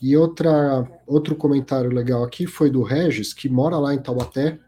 E 0.00 0.16
outra, 0.16 0.88
outro 1.06 1.36
comentário 1.36 1.90
legal 1.90 2.24
aqui 2.24 2.44
foi 2.44 2.68
do 2.68 2.82
Regis, 2.82 3.32
que 3.32 3.48
mora 3.48 3.78
lá 3.78 3.94
em 3.94 4.02
Taubaté, 4.02 4.58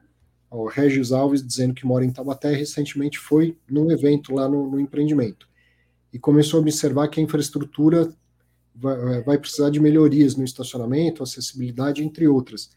o 0.55 0.69
Regis 0.69 1.11
Alves, 1.11 1.45
dizendo 1.45 1.75
que 1.75 1.87
mora 1.87 2.05
em 2.05 2.13
Taubaté, 2.13 2.55
recentemente 2.55 3.19
foi 3.19 3.59
num 3.69 3.91
evento 3.91 4.33
lá 4.33 4.49
no, 4.49 4.71
no 4.71 4.81
empreendimento 4.81 5.49
e 6.13 6.19
começou 6.19 6.59
a 6.59 6.63
observar 6.63 7.09
que 7.09 7.19
a 7.19 7.23
infraestrutura 7.23 8.09
vai, 8.73 9.23
vai, 9.23 9.39
precisar 9.39 9.69
de 9.71 9.81
melhorias 9.81 10.37
no 10.37 10.45
estacionamento, 10.45 11.25
acessibilidade, 11.25 12.05
entre 12.05 12.29
outras. 12.29 12.71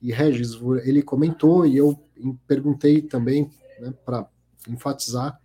E 0.00 0.12
Regis, 0.12 0.58
ele 0.84 1.02
comentou 1.02 1.64
e 1.64 1.74
eu 1.76 1.98
perguntei 2.46 3.00
também 3.00 3.50
né, 3.80 3.94
para 4.04 4.28
enfatizar, 4.68 5.40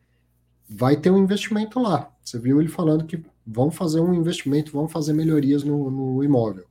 vai 0.70 0.98
ter 0.98 1.10
um 1.10 1.24
investimento 1.24 1.80
lá. 1.80 2.12
Você 2.22 2.38
viu 2.38 2.60
ele 2.60 2.68
falando 2.68 3.06
que 3.06 3.24
vão 3.46 3.72
fazer 3.72 4.02
um 4.02 4.14
investimento, 4.14 4.74
vão 4.74 4.90
fazer 4.90 5.14
melhorias 5.14 5.64
no, 5.64 5.90
no 5.90 6.24
imóvel. 6.24 6.66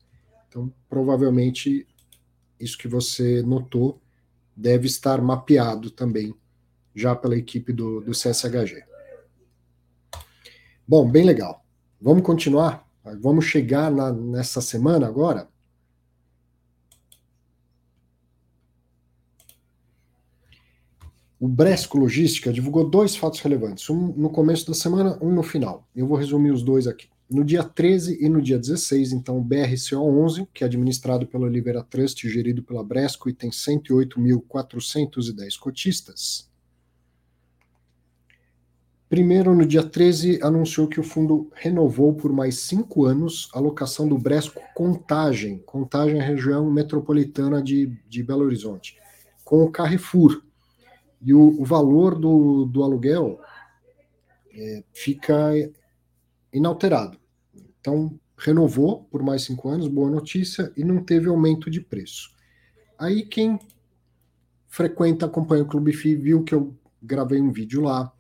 Então, 0.49 0.71
provavelmente, 0.91 1.87
isso 2.61 2.77
que 2.77 2.87
você 2.87 3.41
notou 3.43 3.99
deve 4.57 4.87
estar 4.87 5.21
mapeado 5.21 5.91
também 5.91 6.35
já 6.95 7.15
pela 7.15 7.37
equipe 7.37 7.73
do, 7.73 8.01
do 8.01 8.13
CSHG. 8.13 8.85
Bom, 10.89 11.09
bem 11.11 11.25
legal. 11.25 11.65
Vamos 12.01 12.23
continuar? 12.23 12.89
Vamos 13.21 13.45
chegar 13.45 13.91
na, 13.91 14.13
nessa 14.13 14.61
semana 14.61 15.07
agora? 15.07 15.49
O 21.39 21.47
Bresco 21.47 21.99
Logística 21.99 22.51
divulgou 22.51 22.89
dois 22.89 23.15
fatos 23.15 23.41
relevantes, 23.41 23.91
um 23.91 24.13
no 24.15 24.31
começo 24.31 24.67
da 24.67 24.75
semana, 24.75 25.19
um 25.21 25.31
no 25.31 25.43
final. 25.43 25.87
Eu 25.95 26.07
vou 26.07 26.17
resumir 26.17 26.51
os 26.51 26.63
dois 26.63 26.87
aqui. 26.87 27.09
No 27.29 27.45
dia 27.45 27.65
13 27.65 28.25
e 28.25 28.29
no 28.29 28.41
dia 28.41 28.57
16, 28.57 29.13
então, 29.13 29.39
o 29.39 29.45
BRCO11, 29.45 30.47
que 30.55 30.63
é 30.63 30.67
administrado 30.67 31.27
pela 31.27 31.47
Oliveira 31.47 31.83
Trust 31.83 32.29
gerido 32.29 32.63
pela 32.63 32.85
Bresco 32.85 33.29
e 33.29 33.33
tem 33.33 33.51
108.410 33.51 35.59
cotistas. 35.59 36.49
Primeiro, 39.09 39.57
no 39.57 39.67
dia 39.67 39.83
13, 39.83 40.39
anunciou 40.41 40.87
que 40.87 41.01
o 41.01 41.05
fundo 41.05 41.51
renovou 41.55 42.15
por 42.15 42.33
mais 42.33 42.61
cinco 42.61 43.05
anos 43.05 43.49
a 43.53 43.59
locação 43.59 44.09
do 44.09 44.19
Bresco 44.19 44.63
Contagem, 44.75 45.59
Contagem 45.67 46.21
região 46.21 46.71
metropolitana 46.71 47.61
de, 47.61 47.87
de 48.09 48.23
Belo 48.23 48.45
Horizonte, 48.45 48.97
com 49.45 49.65
o 49.65 49.71
Carrefour. 49.71 50.43
E 51.21 51.35
o, 51.35 51.61
o 51.61 51.65
valor 51.65 52.17
do, 52.17 52.67
do 52.67 52.85
aluguel 52.85 53.41
é, 54.53 54.85
fica 54.93 55.53
inalterado. 56.57 57.19
Então, 57.81 58.19
renovou 58.37 59.05
por 59.05 59.23
mais 59.23 59.43
cinco 59.43 59.69
anos, 59.69 59.89
boa 59.89 60.11
notícia, 60.11 60.73
e 60.77 60.85
não 60.85 61.03
teve 61.03 61.29
aumento 61.29 61.71
de 61.71 61.81
preço. 61.81 62.31
Aí 62.99 63.23
quem 63.23 63.59
frequenta, 64.69 65.27
acompanha 65.27 65.63
o 65.63 65.67
Clube 65.67 65.93
FI, 65.93 66.17
viu 66.17 66.45
que 66.45 66.55
eu 66.55 66.75
gravei 67.03 67.41
um 67.41 67.53
vídeo 67.53 67.83
lá, 67.83 68.13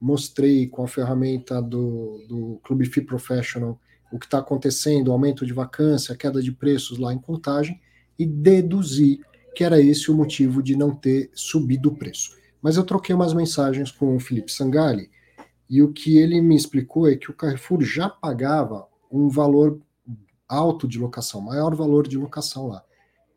mostrei 0.00 0.66
com 0.66 0.82
a 0.84 0.88
ferramenta 0.88 1.62
do, 1.62 2.24
do 2.28 2.60
Clube 2.62 2.86
FI 2.86 3.02
Professional 3.02 3.80
o 4.12 4.18
que 4.18 4.26
está 4.26 4.38
acontecendo, 4.38 5.10
aumento 5.10 5.46
de 5.46 5.54
vacância, 5.54 6.14
queda 6.14 6.42
de 6.42 6.52
preços 6.52 6.98
lá 6.98 7.14
em 7.14 7.18
contagem, 7.18 7.80
e 8.18 8.26
deduzi 8.26 9.20
que 9.54 9.64
era 9.64 9.80
esse 9.80 10.10
o 10.10 10.14
motivo 10.14 10.62
de 10.62 10.76
não 10.76 10.94
ter 10.94 11.30
subido 11.34 11.88
o 11.88 11.96
preço. 11.96 12.36
Mas 12.60 12.76
eu 12.76 12.84
troquei 12.84 13.14
umas 13.14 13.32
mensagens 13.32 13.90
com 13.90 14.14
o 14.14 14.20
Felipe 14.20 14.52
Sangali, 14.52 15.10
e 15.72 15.80
o 15.82 15.90
que 15.90 16.18
ele 16.18 16.38
me 16.42 16.54
explicou 16.54 17.08
é 17.08 17.16
que 17.16 17.30
o 17.30 17.34
Carrefour 17.34 17.80
já 17.80 18.06
pagava 18.06 18.86
um 19.10 19.30
valor 19.30 19.80
alto 20.46 20.86
de 20.86 20.98
locação, 20.98 21.40
maior 21.40 21.74
valor 21.74 22.06
de 22.06 22.18
locação 22.18 22.66
lá. 22.66 22.84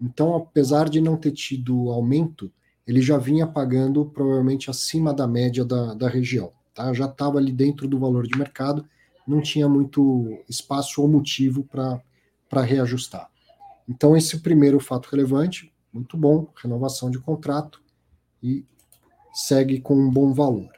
Então, 0.01 0.35
apesar 0.35 0.89
de 0.89 0.99
não 0.99 1.15
ter 1.15 1.31
tido 1.31 1.89
aumento, 1.89 2.51
ele 2.85 3.01
já 3.01 3.17
vinha 3.17 3.47
pagando 3.47 4.03
provavelmente 4.07 4.69
acima 4.69 5.13
da 5.13 5.25
média 5.25 5.63
da, 5.63 5.93
da 5.93 6.09
região. 6.09 6.51
Tá? 6.73 6.91
Já 6.91 7.05
estava 7.05 7.37
ali 7.37 7.53
dentro 7.53 7.87
do 7.87 7.97
valor 7.97 8.27
de 8.27 8.37
mercado, 8.37 8.85
não 9.25 9.41
tinha 9.41 9.69
muito 9.69 10.37
espaço 10.49 11.01
ou 11.01 11.07
motivo 11.07 11.63
para 11.63 12.61
reajustar. 12.63 13.29
Então, 13.87 14.13
esse 14.13 14.41
primeiro 14.41 14.81
fato 14.81 15.07
relevante, 15.09 15.73
muito 15.93 16.17
bom, 16.17 16.49
renovação 16.61 17.09
de 17.09 17.17
contrato 17.17 17.81
e 18.43 18.65
segue 19.33 19.79
com 19.79 19.95
um 19.95 20.11
bom 20.11 20.33
valor. 20.33 20.74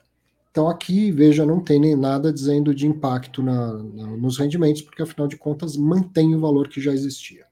Então 0.57 0.69
aqui, 0.69 1.11
veja, 1.11 1.45
não 1.45 1.59
tem 1.59 1.79
nem 1.79 1.95
nada 1.95 2.33
dizendo 2.33 2.73
de 2.73 2.87
impacto 2.87 3.43
na, 3.43 3.73
na, 3.73 4.07
nos 4.17 4.39
rendimentos, 4.39 4.81
porque 4.81 5.03
afinal 5.03 5.27
de 5.27 5.37
contas 5.37 5.77
mantém 5.77 6.33
o 6.33 6.39
valor 6.39 6.67
que 6.67 6.81
já 6.81 6.91
existia. 6.91 7.45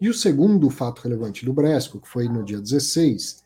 E 0.00 0.08
o 0.08 0.14
segundo 0.14 0.70
fato 0.70 1.02
relevante 1.02 1.44
do 1.44 1.52
Bresco, 1.52 2.00
que 2.00 2.06
foi 2.08 2.28
no 2.28 2.44
dia 2.44 2.60
16, 2.60 3.42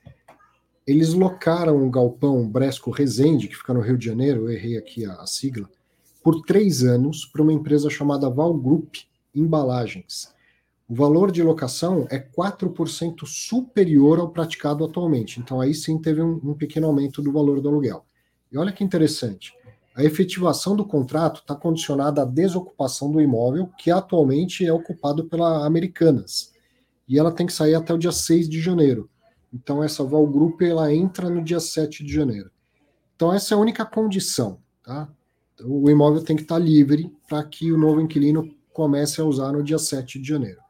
eles 0.86 1.14
locaram 1.14 1.86
o 1.86 1.90
galpão 1.90 2.46
Bresco 2.46 2.90
Resende, 2.90 3.48
que 3.48 3.56
fica 3.56 3.72
no 3.72 3.80
Rio 3.80 3.96
de 3.96 4.04
Janeiro, 4.04 4.42
eu 4.42 4.50
errei 4.50 4.76
aqui 4.76 5.06
a, 5.06 5.14
a 5.14 5.26
sigla, 5.26 5.70
por 6.22 6.42
três 6.42 6.84
anos 6.84 7.24
para 7.24 7.40
uma 7.40 7.54
empresa 7.54 7.88
chamada 7.88 8.28
Val 8.28 8.52
Group 8.52 8.94
Embalagens 9.34 10.36
o 10.88 10.94
valor 10.94 11.30
de 11.30 11.42
locação 11.42 12.06
é 12.10 12.18
4% 12.18 13.26
superior 13.26 14.18
ao 14.18 14.30
praticado 14.30 14.82
atualmente. 14.82 15.38
Então, 15.38 15.60
aí 15.60 15.74
sim 15.74 15.98
teve 15.98 16.22
um, 16.22 16.40
um, 16.42 16.54
pequeno 16.54 16.86
aumento 16.86 17.20
do 17.20 17.30
valor 17.30 17.60
do 17.60 17.68
aluguel. 17.68 18.06
E 18.50 18.56
olha 18.56 18.72
que 18.72 18.82
interessante: 18.82 19.52
a 19.94 20.02
efetivação 20.02 20.74
do 20.74 20.86
contrato 20.86 21.42
está 21.42 21.54
condicionada 21.54 22.22
à 22.22 22.24
desocupação 22.24 23.12
do 23.12 23.20
imóvel, 23.20 23.68
que 23.76 23.90
atualmente 23.90 24.64
é 24.64 24.72
ocupado 24.72 25.26
pela 25.26 25.66
Americanas. 25.66 26.54
E 27.06 27.18
ela 27.18 27.32
tem 27.32 27.46
que 27.46 27.52
sair 27.52 27.74
até 27.74 27.92
o 27.92 27.98
dia 27.98 28.12
6 28.12 28.48
de 28.48 28.58
janeiro. 28.58 29.10
Então, 29.52 29.84
essa 29.84 30.02
Val 30.02 30.26
Group 30.26 30.62
ela 30.62 30.92
entra 30.92 31.28
no 31.28 31.44
dia 31.44 31.60
7 31.60 32.02
de 32.02 32.12
janeiro. 32.12 32.50
Então, 33.14 33.30
essa 33.32 33.54
é 33.54 33.56
a 33.56 33.60
única 33.60 33.84
condição. 33.84 34.58
Tá? 34.82 35.06
O 35.62 35.90
imóvel 35.90 36.22
tem 36.22 36.36
que 36.36 36.42
estar 36.42 36.58
livre 36.58 37.14
para 37.28 37.44
que 37.44 37.70
o 37.70 37.76
novo 37.76 38.00
inquilino 38.00 38.48
comece 38.72 39.20
a 39.20 39.24
usar 39.24 39.52
no 39.52 39.62
dia 39.62 39.78
7 39.78 40.18
de 40.18 40.26
janeiro. 40.26 40.60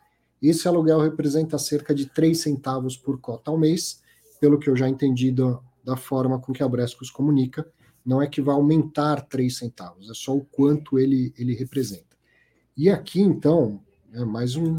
Esse 0.41 0.68
aluguel 0.68 1.01
representa 1.01 1.59
cerca 1.59 1.95
de 1.95 2.07
3 2.07 2.39
centavos 2.39 2.97
por 2.97 3.20
cota 3.20 3.51
ao 3.51 3.59
mês, 3.59 4.03
pelo 4.41 4.59
que 4.59 4.70
eu 4.70 4.76
já 4.76 4.89
entendi 4.89 5.32
da, 5.32 5.59
da 5.84 5.97
forma 5.97 6.39
com 6.39 6.53
que 6.53 6.62
a 6.62 6.68
Brescos 6.68 7.11
comunica, 7.11 7.66
não 8.05 8.22
é 8.22 8.26
que 8.26 8.41
vai 8.41 8.55
aumentar 8.55 9.22
3 9.22 9.57
centavos, 9.57 10.09
é 10.09 10.14
só 10.14 10.36
o 10.36 10.45
quanto 10.45 10.99
ele, 10.99 11.32
ele 11.36 11.55
representa. 11.55 12.16
E 12.76 12.89
aqui, 12.89 13.20
então, 13.20 13.80
é 14.12 14.24
mais 14.24 14.55
um, 14.55 14.76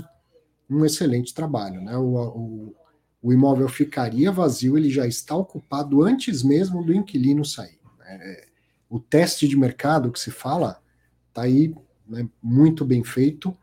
um 0.70 0.86
excelente 0.86 1.34
trabalho. 1.34 1.82
Né? 1.82 1.97
O, 1.97 2.16
o, 2.16 2.76
o 3.22 3.34
imóvel 3.34 3.68
ficaria 3.68 4.32
vazio, 4.32 4.78
ele 4.78 4.89
já 4.89 5.05
está 5.05 5.36
ocupado 5.36 6.01
antes 6.01 6.41
mesmo 6.41 6.84
do 6.84 6.93
inquilino 6.93 7.43
sair. 7.43 7.78
É, 8.05 8.47
o 8.89 8.99
teste 8.99 9.47
de 9.47 9.55
mercado 9.55 10.12
que 10.12 10.20
se 10.20 10.32
fala 10.32 10.82
está 11.28 11.43
aí 11.43 11.76
né, 12.07 12.28
muito 12.41 12.84
bem 12.84 13.03
feito 13.03 13.55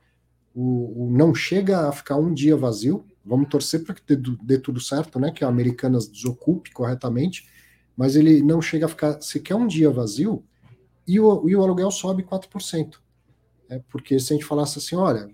o, 0.59 1.05
o, 1.05 1.11
não 1.11 1.35
chega 1.35 1.87
a 1.87 1.93
ficar 1.93 2.17
um 2.17 2.33
dia 2.33 2.57
vazio. 2.57 3.05
Vamos 3.23 3.51
torcer 3.51 3.85
para 3.85 3.95
que 3.95 4.17
dê, 4.17 4.17
dê, 4.43 4.59
tudo 4.59 4.81
certo, 4.81 5.21
né? 5.21 5.31
Que 5.31 5.45
a 5.45 5.49
Americanas 5.49 6.09
desocupe 6.09 6.73
corretamente, 6.73 7.47
mas 7.95 8.17
ele 8.17 8.43
não 8.43 8.63
chega 8.63 8.87
a 8.87 8.89
ficar 8.89 9.21
sequer 9.21 9.55
um 9.55 9.67
dia 9.67 9.91
vazio 9.91 10.43
e 11.07 11.21
o, 11.21 11.47
e 11.47 11.55
o 11.55 11.63
aluguel 11.63 11.91
sobe 11.91 12.23
4%. 12.23 12.95
É, 13.69 13.83
porque 13.91 14.19
se 14.19 14.33
a 14.33 14.37
gente 14.37 14.47
falasse 14.47 14.79
assim, 14.79 14.97
olha, 14.97 15.29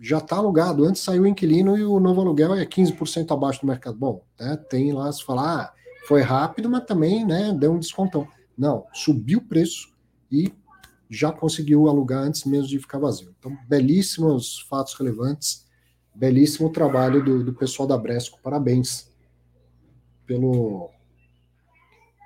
já 0.00 0.18
está 0.18 0.36
alugado, 0.36 0.84
antes 0.84 1.02
saiu 1.02 1.24
o 1.24 1.26
inquilino 1.26 1.76
e 1.76 1.82
o 1.82 1.98
novo 1.98 2.20
aluguel 2.20 2.54
é 2.54 2.64
15% 2.64 3.32
abaixo 3.32 3.62
do 3.62 3.66
mercado. 3.66 3.96
Bom, 3.96 4.22
né, 4.38 4.56
tem 4.70 4.92
lá 4.92 5.10
se 5.10 5.24
falar, 5.24 5.60
ah, 5.60 5.72
foi 6.06 6.22
rápido, 6.22 6.70
mas 6.70 6.84
também 6.84 7.26
né, 7.26 7.52
deu 7.52 7.72
um 7.72 7.80
descontão. 7.80 8.28
Não, 8.56 8.86
subiu 8.92 9.38
o 9.38 9.44
preço 9.44 9.92
e 10.30 10.52
já 11.08 11.32
conseguiu 11.32 11.88
alugar 11.88 12.22
antes 12.22 12.44
mesmo 12.44 12.68
de 12.68 12.78
ficar 12.78 12.98
vazio. 12.98 13.34
Então, 13.38 13.56
belíssimos 13.66 14.60
fatos 14.68 14.94
relevantes, 14.94 15.66
belíssimo 16.14 16.70
trabalho 16.70 17.24
do, 17.24 17.44
do 17.44 17.54
pessoal 17.54 17.86
da 17.86 17.96
Bresco, 17.96 18.40
parabéns 18.42 19.10
pelo, 20.26 20.90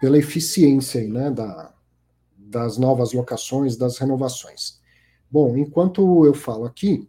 pela 0.01 0.19
eficiência 0.19 1.01
aí, 1.01 1.09
né, 1.09 1.31
da, 1.31 1.73
das 2.37 2.77
novas 2.77 3.13
locações, 3.13 3.77
das 3.77 3.99
renovações. 3.99 4.81
Bom, 5.31 5.57
enquanto 5.57 6.27
eu 6.27 6.35
falo 6.35 6.65
aqui, 6.65 7.09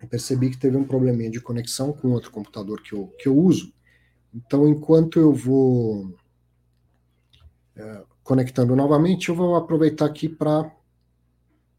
eu 0.00 0.08
percebi 0.08 0.50
que 0.50 0.58
teve 0.58 0.76
um 0.76 0.84
probleminha 0.84 1.30
de 1.30 1.40
conexão 1.40 1.92
com 1.92 2.12
outro 2.12 2.30
computador 2.30 2.82
que 2.82 2.92
eu, 2.92 3.06
que 3.18 3.28
eu 3.28 3.36
uso. 3.36 3.72
Então, 4.34 4.68
enquanto 4.68 5.18
eu 5.18 5.32
vou 5.32 6.14
é, 7.74 8.02
conectando 8.22 8.76
novamente, 8.76 9.28
eu 9.28 9.34
vou 9.34 9.56
aproveitar 9.56 10.06
aqui 10.06 10.28
para 10.28 10.70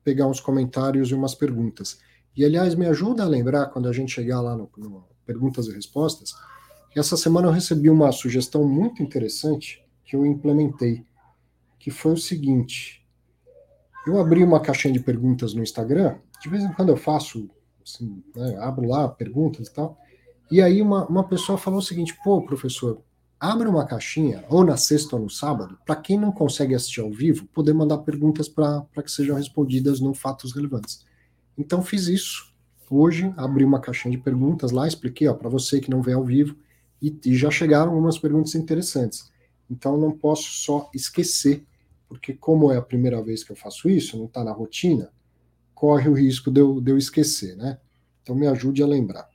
pegar 0.10 0.26
uns 0.26 0.39
comentários 0.39 1.12
e 1.12 1.14
umas 1.14 1.36
perguntas. 1.36 1.99
E, 2.36 2.43
aliás, 2.43 2.74
me 2.74 2.88
ajuda 2.88 3.22
a 3.22 3.28
lembrar, 3.28 3.68
quando 3.68 3.88
a 3.88 3.93
gente 3.93 4.12
chegar 4.12 4.41
lá 4.41 4.57
no, 4.57 4.68
no 4.76 5.03
Perguntas 5.24 5.68
e 5.68 5.72
Respostas, 5.72 6.34
que 6.89 6.99
essa 6.99 7.16
semana 7.16 7.47
eu 7.47 7.51
recebi 7.51 7.91
uma 7.91 8.12
sugestão 8.12 8.68
muito 8.68 9.03
interessante 9.03 9.86
que 10.03 10.16
eu 10.16 10.26
implementei, 10.26 11.05
que 11.78 11.91
foi 11.91 12.14
o 12.14 12.18
seguinte. 12.18 13.05
Eu 14.07 14.20
abri 14.20 14.43
uma 14.43 14.60
caixinha 14.60 14.91
de 14.91 14.99
perguntas 14.99 15.53
no 15.53 15.62
Instagram, 15.62 16.18
de 16.41 16.49
vez 16.49 16.64
em 16.64 16.74
quando 16.74 16.89
eu 16.89 16.97
faço, 16.97 17.47
assim, 17.86 18.24
né, 18.36 18.57
abro 18.57 18.88
lá 18.88 19.07
perguntas 19.07 19.68
e 19.68 19.74
tal, 19.74 19.95
e 20.49 20.60
aí 20.60 20.82
uma, 20.82 21.05
uma 21.05 21.24
pessoa 21.24 21.55
falou 21.55 21.78
o 21.78 21.84
seguinte, 21.84 22.18
pô, 22.24 22.41
professor, 22.41 22.99
abra 23.39 23.69
uma 23.69 23.85
caixinha, 23.85 24.43
ou 24.49 24.65
na 24.65 24.75
sexta 24.75 25.15
ou 25.15 25.21
no 25.21 25.29
sábado, 25.29 25.77
para 25.85 25.95
quem 25.95 26.19
não 26.19 26.31
consegue 26.31 26.75
assistir 26.75 26.99
ao 26.99 27.11
vivo, 27.11 27.45
poder 27.47 27.73
mandar 27.73 27.99
perguntas 27.99 28.49
para 28.49 28.85
que 29.03 29.09
sejam 29.09 29.37
respondidas 29.37 30.01
no 30.01 30.13
Fatos 30.13 30.53
Relevantes. 30.53 31.05
Então 31.57 31.81
fiz 31.81 32.07
isso. 32.07 32.53
Hoje 32.89 33.33
abri 33.37 33.63
uma 33.63 33.79
caixinha 33.79 34.11
de 34.11 34.21
perguntas 34.21 34.71
lá, 34.71 34.87
expliquei 34.87 35.31
para 35.33 35.47
você 35.47 35.79
que 35.79 35.89
não 35.89 36.01
vê 36.01 36.13
ao 36.13 36.25
vivo, 36.25 36.55
e, 37.01 37.17
e, 37.25 37.35
já 37.35 37.49
chegaram 37.49 37.91
algumas 37.91 38.17
perguntas 38.17 38.55
interessantes. 38.55 39.31
Então 39.69 39.97
não 39.97 40.11
posso 40.11 40.51
só 40.51 40.89
esquecer, 40.93 41.65
porque 42.09 42.33
como 42.33 42.71
é 42.71 42.77
a 42.77 42.81
primeira 42.81 43.21
vez 43.23 43.41
que 43.41 43.51
eu 43.51 43.55
faço 43.55 43.89
isso, 43.89 44.17
não 44.17 44.25
está 44.25 44.43
na 44.43 44.51
rotina, 44.51 45.09
corre 45.73 46.09
o 46.09 46.13
risco 46.13 46.51
de 46.51 46.59
eu, 46.59 46.81
de 46.81 46.91
eu 46.91 46.97
esquecer, 46.97 47.55
né? 47.55 47.77
Então 48.21 48.35
me 48.35 48.47
ajude 48.47 48.83
a 48.83 48.87
lembrar. 48.87 49.29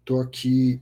Estou 0.00 0.20
aqui 0.20 0.80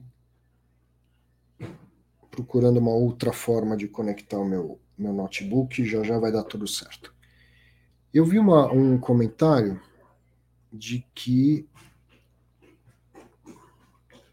procurando 2.36 2.76
uma 2.78 2.92
outra 2.92 3.32
forma 3.32 3.74
de 3.74 3.88
conectar 3.88 4.38
o 4.38 4.44
meu, 4.44 4.78
meu 4.96 5.12
notebook, 5.12 5.82
já 5.86 6.02
já 6.02 6.18
vai 6.18 6.30
dar 6.30 6.44
tudo 6.44 6.68
certo. 6.68 7.14
Eu 8.12 8.26
vi 8.26 8.38
uma, 8.38 8.70
um 8.70 8.98
comentário 8.98 9.80
de 10.70 11.04
que 11.14 11.66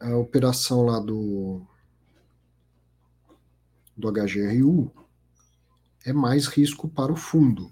a 0.01 0.17
operação 0.17 0.83
lá 0.83 0.99
do, 0.99 1.61
do 3.95 4.11
HGRU 4.11 4.91
é 6.05 6.11
mais 6.11 6.47
risco 6.47 6.89
para 6.89 7.13
o 7.13 7.15
fundo. 7.15 7.71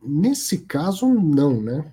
Nesse 0.00 0.58
caso, 0.58 1.08
não, 1.08 1.60
né? 1.60 1.92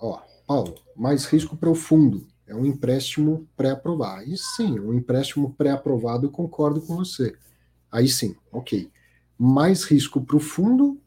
Ó, 0.00 0.20
Paulo, 0.48 0.74
mais 0.96 1.26
risco 1.26 1.56
para 1.56 1.70
o 1.70 1.76
fundo. 1.76 2.26
É 2.54 2.56
um 2.56 2.64
empréstimo 2.64 3.48
pré-aprovado. 3.56 4.20
Aí 4.20 4.36
sim, 4.36 4.78
um 4.78 4.94
empréstimo 4.94 5.52
pré-aprovado, 5.54 6.30
concordo 6.30 6.80
com 6.80 6.96
você. 6.96 7.34
Aí 7.90 8.06
sim, 8.06 8.36
ok. 8.52 8.90
Mais 9.36 9.82
risco 9.82 10.20
para 10.20 10.36
o 10.36 10.40
fundo? 10.40 11.00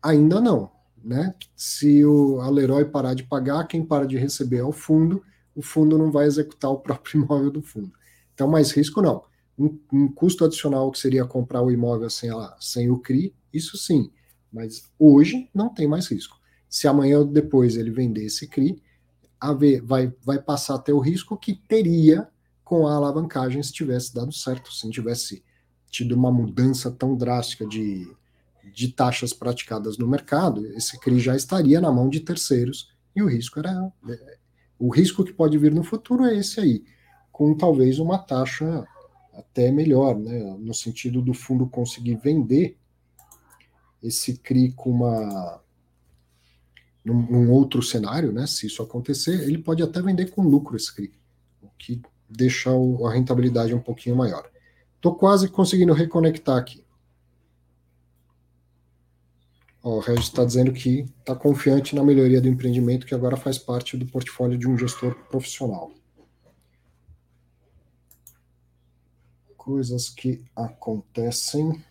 Ainda 0.00 0.40
não. 0.40 0.70
Né? 1.02 1.34
Se 1.56 2.04
o 2.04 2.40
Aleroy 2.40 2.84
parar 2.84 3.14
de 3.14 3.24
pagar, 3.24 3.66
quem 3.66 3.84
para 3.84 4.06
de 4.06 4.16
receber 4.16 4.58
é 4.58 4.64
o 4.64 4.72
fundo, 4.72 5.22
o 5.54 5.62
fundo 5.62 5.98
não 5.98 6.12
vai 6.12 6.26
executar 6.26 6.70
o 6.70 6.78
próprio 6.78 7.22
imóvel 7.22 7.50
do 7.50 7.62
fundo. 7.62 7.92
Então, 8.32 8.46
mais 8.46 8.70
risco 8.70 9.02
não. 9.02 9.24
Um, 9.58 9.76
um 9.92 10.06
custo 10.06 10.44
adicional 10.44 10.90
que 10.92 10.98
seria 11.00 11.24
comprar 11.24 11.62
o 11.62 11.72
imóvel 11.72 12.08
sem, 12.08 12.30
sem 12.60 12.88
o 12.88 12.98
CRI, 12.98 13.34
isso 13.52 13.76
sim. 13.76 14.12
Mas 14.52 14.84
hoje 14.96 15.50
não 15.52 15.68
tem 15.68 15.88
mais 15.88 16.06
risco. 16.06 16.38
Se 16.68 16.86
amanhã 16.86 17.18
ou 17.18 17.24
depois 17.24 17.76
ele 17.76 17.90
vender 17.90 18.24
esse 18.24 18.46
CRI, 18.46 18.80
vai, 19.84 20.12
vai 20.24 20.40
passar 20.40 20.74
a 20.74 20.78
ter 20.78 20.92
o 20.92 20.98
risco 20.98 21.36
que 21.36 21.54
teria 21.54 22.28
com 22.64 22.86
a 22.86 22.94
alavancagem 22.94 23.62
se 23.62 23.72
tivesse 23.72 24.14
dado 24.14 24.32
certo, 24.32 24.72
se 24.72 24.84
não 24.84 24.90
tivesse 24.90 25.42
tido 25.90 26.12
uma 26.12 26.30
mudança 26.30 26.90
tão 26.90 27.16
drástica 27.16 27.66
de, 27.66 28.14
de 28.74 28.88
taxas 28.88 29.32
praticadas 29.32 29.96
no 29.96 30.06
mercado, 30.06 30.66
esse 30.74 30.98
CRI 30.98 31.18
já 31.18 31.34
estaria 31.34 31.80
na 31.80 31.90
mão 31.90 32.08
de 32.08 32.20
terceiros 32.20 32.92
e 33.16 33.22
o 33.22 33.26
risco 33.26 33.58
era 33.58 33.90
o 34.78 34.90
risco 34.90 35.24
que 35.24 35.32
pode 35.32 35.58
vir 35.58 35.74
no 35.74 35.82
futuro 35.82 36.24
é 36.24 36.36
esse 36.36 36.60
aí, 36.60 36.84
com 37.32 37.56
talvez 37.56 37.98
uma 37.98 38.18
taxa 38.18 38.86
até 39.32 39.70
melhor, 39.72 40.16
né, 40.18 40.56
no 40.58 40.74
sentido 40.74 41.22
do 41.22 41.32
fundo 41.32 41.66
conseguir 41.66 42.16
vender 42.16 42.76
esse 44.02 44.36
CRI 44.38 44.72
com 44.72 44.90
uma 44.90 45.60
num, 47.08 47.22
num, 47.22 47.50
outro 47.50 47.82
cenário, 47.82 48.32
né, 48.32 48.46
se 48.46 48.66
isso 48.66 48.82
acontecer, 48.82 49.42
ele 49.42 49.58
pode 49.58 49.82
até 49.82 50.00
vender 50.02 50.30
com 50.30 50.42
lucro 50.42 50.76
esse 50.76 50.94
CRI, 50.94 51.12
o 51.62 51.68
que 51.78 52.02
deixa 52.28 52.70
o, 52.70 53.06
a 53.06 53.12
rentabilidade 53.12 53.74
um 53.74 53.80
pouquinho 53.80 54.16
maior. 54.16 54.48
Estou 54.96 55.14
quase 55.14 55.48
conseguindo 55.48 55.92
reconectar 55.92 56.56
aqui. 56.56 56.84
Ó, 59.82 59.96
o 59.96 60.00
Regis 60.00 60.24
está 60.24 60.44
dizendo 60.44 60.72
que 60.72 61.06
está 61.20 61.34
confiante 61.34 61.94
na 61.94 62.04
melhoria 62.04 62.40
do 62.40 62.48
empreendimento, 62.48 63.06
que 63.06 63.14
agora 63.14 63.36
faz 63.36 63.58
parte 63.58 63.96
do 63.96 64.06
portfólio 64.06 64.58
de 64.58 64.68
um 64.68 64.76
gestor 64.76 65.14
profissional. 65.30 65.92
Coisas 69.56 70.08
que 70.08 70.44
acontecem. 70.54 71.82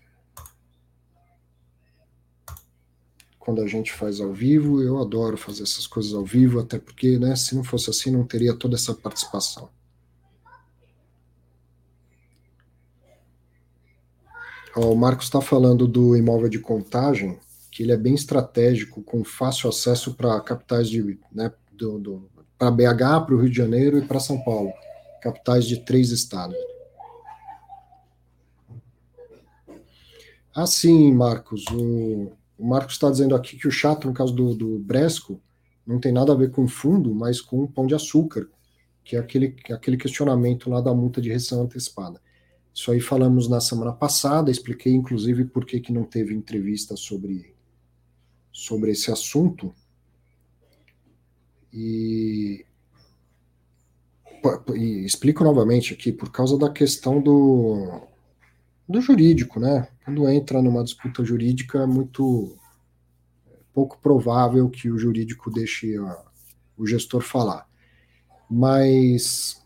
Quando 3.47 3.61
a 3.61 3.67
gente 3.67 3.93
faz 3.93 4.19
ao 4.19 4.33
vivo. 4.33 4.83
Eu 4.83 4.99
adoro 4.99 5.37
fazer 5.37 5.63
essas 5.63 5.87
coisas 5.87 6.13
ao 6.13 6.25
vivo, 6.25 6.59
até 6.59 6.77
porque, 6.77 7.17
né, 7.17 7.33
se 7.37 7.55
não 7.55 7.63
fosse 7.63 7.89
assim, 7.89 8.11
não 8.11 8.25
teria 8.25 8.53
toda 8.53 8.75
essa 8.75 8.93
participação. 8.93 9.69
o 14.75 14.95
Marcos 14.95 15.25
está 15.25 15.41
falando 15.41 15.87
do 15.87 16.15
imóvel 16.15 16.47
de 16.49 16.59
contagem, 16.59 17.39
que 17.71 17.81
ele 17.81 17.91
é 17.91 17.97
bem 17.97 18.13
estratégico, 18.13 19.01
com 19.01 19.23
fácil 19.23 19.69
acesso 19.69 20.13
para 20.13 20.39
capitais 20.41 20.87
de, 20.87 21.17
né, 21.31 21.51
do, 21.71 21.97
do 21.97 22.29
para 22.59 22.69
BH, 22.69 23.25
para 23.25 23.33
o 23.33 23.39
Rio 23.39 23.49
de 23.49 23.57
Janeiro 23.57 23.97
e 23.97 24.05
para 24.05 24.19
São 24.19 24.39
Paulo, 24.43 24.71
capitais 25.21 25.65
de 25.65 25.83
três 25.83 26.11
estados. 26.11 26.55
Assim, 30.53 31.11
Marcos, 31.11 31.65
o, 31.71 32.31
o 32.57 32.67
Marcos 32.67 32.95
está 32.95 33.09
dizendo 33.09 33.35
aqui 33.35 33.55
que 33.57 33.67
o 33.67 33.71
chato, 33.71 34.07
no 34.07 34.13
caso 34.13 34.33
do, 34.33 34.55
do 34.55 34.79
Bresco, 34.79 35.39
não 35.85 35.99
tem 35.99 36.11
nada 36.11 36.33
a 36.33 36.35
ver 36.35 36.51
com 36.51 36.67
fundo, 36.67 37.13
mas 37.13 37.39
com 37.39 37.67
pão 37.67 37.85
de 37.85 37.95
açúcar, 37.95 38.49
que 39.03 39.15
é 39.15 39.19
aquele, 39.19 39.55
aquele 39.71 39.95
questionamento 39.95 40.69
lá 40.69 40.81
da 40.81 40.93
multa 40.93 41.21
de 41.21 41.29
rescisão 41.31 41.61
antecipada. 41.63 42.19
Isso 42.73 42.91
aí 42.91 42.99
falamos 42.99 43.47
na 43.47 43.61
semana 43.61 43.93
passada, 43.93 44.51
expliquei 44.51 44.93
inclusive 44.93 45.45
por 45.45 45.65
que, 45.65 45.79
que 45.79 45.93
não 45.93 46.03
teve 46.03 46.33
entrevista 46.33 46.95
sobre, 46.95 47.55
sobre 48.51 48.91
esse 48.91 49.11
assunto. 49.11 49.73
E, 51.71 52.65
e 54.75 55.05
explico 55.05 55.43
novamente 55.43 55.93
aqui, 55.93 56.11
por 56.11 56.31
causa 56.31 56.57
da 56.57 56.69
questão 56.69 57.21
do, 57.21 58.01
do 58.87 59.01
jurídico, 59.01 59.59
né? 59.59 59.87
Quando 60.05 60.27
entra 60.29 60.61
numa 60.61 60.83
disputa 60.83 61.23
jurídica, 61.23 61.79
é 61.79 61.85
muito 61.85 62.57
pouco 63.73 63.99
provável 63.99 64.69
que 64.69 64.89
o 64.89 64.97
jurídico 64.97 65.51
deixe 65.51 65.97
a, 65.97 66.23
o 66.77 66.87
gestor 66.87 67.21
falar. 67.21 67.67
Mas 68.49 69.61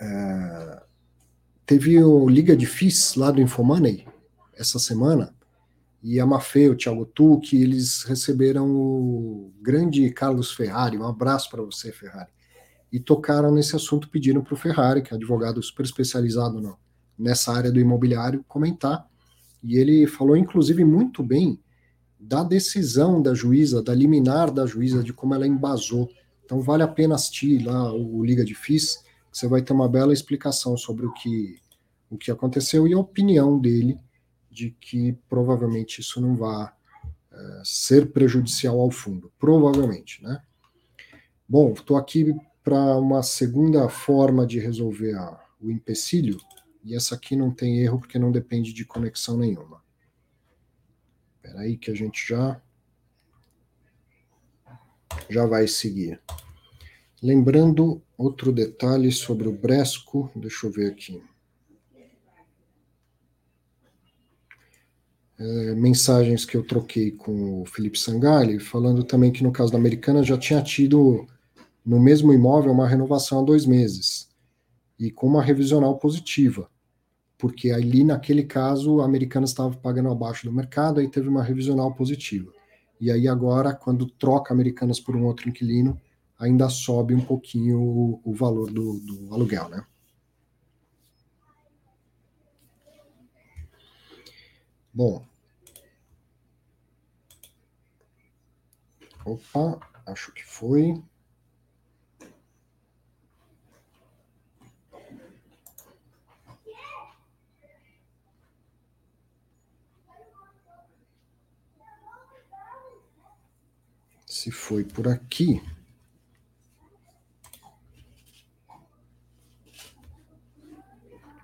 é, 0.00 0.82
teve 1.64 2.02
o 2.02 2.28
Liga 2.28 2.56
de 2.56 2.66
FIS 2.66 3.14
lá 3.14 3.30
do 3.30 3.40
Infomoney 3.40 4.06
essa 4.54 4.78
semana, 4.78 5.34
e 6.02 6.20
a 6.20 6.26
Mafê, 6.26 6.68
o 6.68 6.76
Thiago 6.76 7.04
Tucci, 7.04 7.56
eles 7.56 8.04
receberam 8.04 8.70
o 8.70 9.52
grande 9.60 10.08
Carlos 10.10 10.52
Ferrari, 10.52 10.96
um 10.96 11.06
abraço 11.06 11.50
para 11.50 11.62
você, 11.62 11.92
Ferrari, 11.92 12.30
e 12.92 13.00
tocaram 13.00 13.52
nesse 13.52 13.74
assunto, 13.74 14.08
pediram 14.08 14.42
para 14.42 14.54
o 14.54 14.56
Ferrari, 14.56 15.02
que 15.02 15.12
é 15.12 15.16
advogado 15.16 15.62
super 15.62 15.84
especializado 15.84 16.60
no, 16.60 16.78
nessa 17.18 17.52
área 17.52 17.70
do 17.70 17.80
imobiliário 17.80 18.44
comentar. 18.46 19.06
E 19.62 19.76
ele 19.76 20.06
falou, 20.06 20.36
inclusive, 20.36 20.84
muito 20.84 21.22
bem 21.22 21.58
da 22.18 22.42
decisão 22.42 23.20
da 23.20 23.34
juíza, 23.34 23.82
da 23.82 23.94
liminar 23.94 24.50
da 24.50 24.66
juíza, 24.66 25.02
de 25.02 25.12
como 25.12 25.34
ela 25.34 25.46
embasou. 25.46 26.10
Então, 26.44 26.60
vale 26.60 26.82
a 26.82 26.88
pena 26.88 27.14
assistir 27.14 27.64
lá 27.64 27.92
o 27.92 28.24
Liga 28.24 28.44
de 28.44 28.54
FIS, 28.54 28.96
que 28.96 29.38
você 29.38 29.48
vai 29.48 29.62
ter 29.62 29.72
uma 29.72 29.88
bela 29.88 30.12
explicação 30.12 30.76
sobre 30.76 31.06
o 31.06 31.12
que, 31.12 31.56
o 32.10 32.16
que 32.16 32.30
aconteceu 32.30 32.86
e 32.86 32.94
a 32.94 32.98
opinião 32.98 33.58
dele 33.58 33.98
de 34.50 34.70
que 34.80 35.12
provavelmente 35.28 36.00
isso 36.00 36.20
não 36.20 36.34
vai 36.34 36.70
é, 37.32 37.62
ser 37.64 38.12
prejudicial 38.12 38.80
ao 38.80 38.90
fundo. 38.90 39.30
Provavelmente, 39.38 40.22
né? 40.22 40.40
Bom, 41.48 41.72
estou 41.72 41.96
aqui 41.96 42.34
para 42.64 42.96
uma 42.96 43.22
segunda 43.22 43.88
forma 43.88 44.46
de 44.46 44.58
resolver 44.58 45.14
a, 45.14 45.38
o 45.60 45.70
empecilho, 45.70 46.38
e 46.86 46.94
essa 46.94 47.16
aqui 47.16 47.34
não 47.34 47.50
tem 47.50 47.80
erro 47.80 47.98
porque 47.98 48.16
não 48.16 48.30
depende 48.30 48.72
de 48.72 48.84
conexão 48.84 49.36
nenhuma. 49.36 49.82
Espera 51.34 51.62
aí 51.62 51.76
que 51.76 51.90
a 51.90 51.94
gente 51.94 52.28
já 52.28 52.62
já 55.28 55.44
vai 55.44 55.66
seguir. 55.66 56.20
Lembrando 57.20 58.00
outro 58.16 58.52
detalhe 58.52 59.10
sobre 59.10 59.48
o 59.48 59.52
Bresco, 59.52 60.30
deixa 60.36 60.68
eu 60.68 60.70
ver 60.70 60.92
aqui. 60.92 61.20
É, 65.38 65.74
mensagens 65.74 66.44
que 66.44 66.56
eu 66.56 66.64
troquei 66.64 67.10
com 67.10 67.62
o 67.62 67.66
Felipe 67.66 67.98
Sangali, 67.98 68.60
falando 68.60 69.02
também 69.02 69.32
que 69.32 69.42
no 69.42 69.50
caso 69.50 69.72
da 69.72 69.78
Americana 69.78 70.22
já 70.22 70.38
tinha 70.38 70.62
tido 70.62 71.26
no 71.84 71.98
mesmo 71.98 72.32
imóvel 72.32 72.70
uma 72.70 72.88
renovação 72.88 73.40
há 73.40 73.42
dois 73.42 73.66
meses 73.66 74.28
e 74.98 75.10
com 75.10 75.26
uma 75.26 75.42
revisional 75.42 75.98
positiva 75.98 76.70
porque 77.38 77.70
ali 77.70 78.02
naquele 78.04 78.44
caso 78.44 79.00
a 79.00 79.04
americana 79.04 79.44
estava 79.44 79.76
pagando 79.76 80.10
abaixo 80.10 80.46
do 80.46 80.52
mercado, 80.52 81.00
aí 81.00 81.08
teve 81.08 81.28
uma 81.28 81.42
revisional 81.42 81.92
positiva. 81.94 82.52
E 83.00 83.10
aí 83.10 83.28
agora, 83.28 83.74
quando 83.74 84.06
troca 84.06 84.54
Americanas 84.54 84.98
por 84.98 85.14
um 85.14 85.24
outro 85.24 85.48
inquilino, 85.48 86.00
ainda 86.38 86.68
sobe 86.68 87.14
um 87.14 87.24
pouquinho 87.24 87.80
o, 87.80 88.20
o 88.24 88.34
valor 88.34 88.70
do, 88.70 89.00
do 89.00 89.34
aluguel, 89.34 89.68
né? 89.68 89.84
Bom. 94.92 95.22
Opa, 99.26 99.78
acho 100.06 100.32
que 100.32 100.42
foi. 100.44 101.02
Se 114.46 114.52
foi 114.52 114.84
por 114.84 115.08
aqui. 115.08 115.60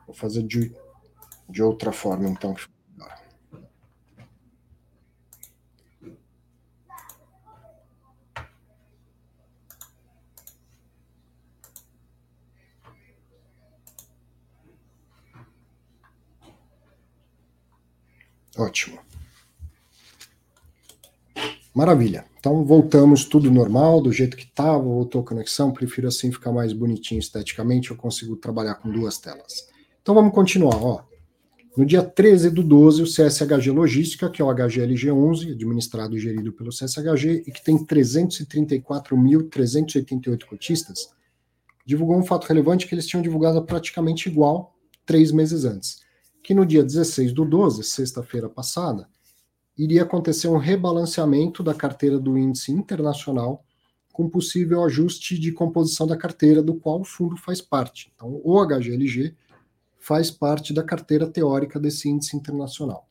Vou 0.07 0.15
fazer 0.15 0.45
de, 0.45 0.73
de 1.49 1.63
outra 1.65 1.91
forma, 1.91 2.29
então. 2.29 2.55
Ótimo. 18.57 19.03
Maravilha. 21.75 22.32
Então 22.43 22.65
voltamos 22.65 23.25
tudo 23.25 23.51
normal, 23.53 24.03
do 24.03 24.13
jeito 24.13 24.37
que 24.37 24.43
estava, 24.43 24.83
voltou 24.83 25.21
a 25.21 25.25
conexão. 25.25 25.71
Prefiro 25.71 26.09
assim 26.09 26.33
ficar 26.33 26.51
mais 26.51 26.73
bonitinho 26.73 27.21
esteticamente. 27.21 27.93
Eu 27.93 27.97
consigo 27.97 28.35
trabalhar 28.35 28.75
com 28.75 28.91
duas 28.91 29.17
telas. 29.17 29.69
Então 30.03 30.13
vamos 30.13 30.35
continuar. 30.35 30.75
Ó. 30.75 31.05
No 31.77 31.87
dia 31.87 32.03
13 32.03 32.51
do 32.51 32.65
12, 32.65 33.05
o 33.05 33.07
CSHG 33.07 33.71
Logística, 33.71 34.29
que 34.29 34.43
é 34.43 34.45
o 34.45 34.49
HGLG11, 34.49 35.53
administrado 35.53 36.17
e 36.17 36.19
gerido 36.19 36.53
pelo 36.53 36.71
CSHG, 36.71 37.45
e 37.47 37.53
que 37.53 37.63
tem 37.63 37.79
334.388 37.79 40.45
cotistas, 40.45 41.11
divulgou 41.87 42.19
um 42.19 42.25
fato 42.25 42.49
relevante 42.49 42.89
que 42.89 42.95
eles 42.97 43.07
tinham 43.07 43.23
divulgado 43.23 43.65
praticamente 43.65 44.29
igual 44.29 44.75
três 45.07 45.31
meses 45.31 45.65
antes. 45.65 46.01
Que 46.43 46.55
no 46.55 46.67
dia 46.67 46.83
16 46.83 47.33
do 47.33 47.45
12, 47.45 47.85
sexta-feira 47.85 48.49
passada, 48.49 49.07
iria 49.77 50.03
acontecer 50.03 50.49
um 50.49 50.59
rebalanceamento 50.59 51.63
da 51.63 51.75
carteira 51.75 52.19
do 52.19 52.37
índice 52.37 52.73
internacional 52.73 53.65
com 54.13 54.29
possível 54.29 54.85
ajuste 54.85 55.39
de 55.39 55.53
composição 55.53 56.07
da 56.07 56.17
carteira 56.17 56.63
do 56.63 56.75
qual 56.75 57.01
o 57.01 57.05
fundo 57.05 57.37
faz 57.37 57.61
parte. 57.61 58.13
Então, 58.15 58.41
o 58.45 58.65
HGLG 58.65 59.35
faz 59.99 60.31
parte 60.31 60.75
da 60.75 60.83
carteira 60.83 61.27
teórica 61.27 61.81
desse 61.81 62.09
índice 62.09 62.37
internacional. 62.37 63.09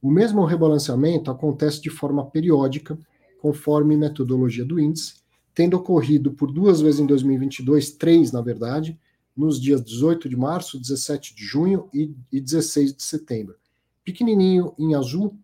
O 0.00 0.10
mesmo 0.10 0.44
rebalanceamento 0.44 1.30
acontece 1.30 1.80
de 1.80 1.90
forma 1.90 2.24
periódica, 2.24 2.96
conforme 3.40 3.96
metodologia 3.96 4.64
do 4.64 4.78
índice, 4.78 5.14
tendo 5.54 5.76
ocorrido 5.76 6.32
por 6.32 6.52
duas 6.52 6.80
vezes 6.80 7.00
em 7.00 7.06
2022, 7.06 7.92
três 7.92 8.30
na 8.30 8.40
verdade, 8.40 8.98
nos 9.36 9.60
dias 9.60 9.82
18 9.82 10.28
de 10.28 10.36
março, 10.36 10.78
17 10.78 11.34
de 11.34 11.44
junho 11.44 11.88
e 11.92 12.40
16 12.40 12.94
de 12.94 13.02
setembro. 13.02 13.56
Pequenininho 14.04 14.74
em 14.78 14.94
azul 14.94 15.36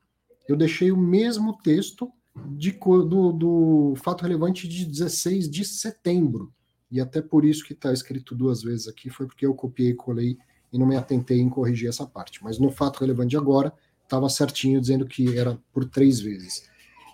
eu 0.48 0.56
deixei 0.56 0.92
o 0.92 0.96
mesmo 0.96 1.56
texto 1.58 2.10
de, 2.50 2.72
do, 2.72 3.32
do 3.32 3.94
fato 3.96 4.22
relevante 4.22 4.68
de 4.68 4.84
16 4.84 5.50
de 5.50 5.64
setembro. 5.64 6.52
E 6.90 7.00
até 7.00 7.20
por 7.20 7.44
isso 7.44 7.64
que 7.64 7.72
está 7.72 7.92
escrito 7.92 8.34
duas 8.34 8.62
vezes 8.62 8.86
aqui, 8.86 9.10
foi 9.10 9.26
porque 9.26 9.44
eu 9.44 9.54
copiei 9.54 9.90
e 9.90 9.94
colei 9.94 10.38
e 10.72 10.78
não 10.78 10.86
me 10.86 10.96
atentei 10.96 11.40
em 11.40 11.48
corrigir 11.48 11.88
essa 11.88 12.06
parte. 12.06 12.42
Mas 12.42 12.58
no 12.58 12.70
fato 12.70 13.00
relevante 13.00 13.30
de 13.30 13.36
agora, 13.36 13.72
estava 14.02 14.28
certinho 14.28 14.80
dizendo 14.80 15.06
que 15.06 15.36
era 15.36 15.58
por 15.72 15.84
três 15.84 16.20
vezes. 16.20 16.68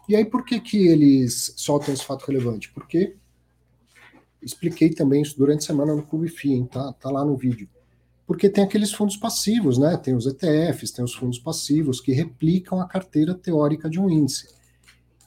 E 0.09 0.17
aí, 0.17 0.25
por 0.25 0.45
que, 0.45 0.61
que 0.61 0.89
eles 0.89 1.55
soltam 1.57 1.95
esse 1.95 2.05
fato 2.05 2.27
relevante? 2.27 2.71
Porque 2.73 3.17
expliquei 4.43 4.91
também 4.91 5.23
isso 5.23 5.39
durante 5.39 5.61
a 5.61 5.67
semana 5.67 5.95
no 5.95 6.03
Clube 6.03 6.29
FIA, 6.29 6.67
tá, 6.67 6.93
tá 6.95 7.11
lá 7.11 7.25
no 7.25 7.37
vídeo 7.37 7.69
porque 8.33 8.49
tem 8.49 8.65
aqueles 8.65 8.91
fundos 8.91 9.15
passivos, 9.15 9.77
né? 9.77 9.95
Tem 9.95 10.15
os 10.15 10.25
ETFs, 10.25 10.91
tem 10.91 11.05
os 11.05 11.13
fundos 11.13 11.39
passivos 11.39 12.01
que 12.01 12.13
replicam 12.13 12.81
a 12.81 12.89
carteira 12.89 13.35
teórica 13.35 13.91
de 13.91 14.01
um 14.01 14.09
índice. 14.09 14.49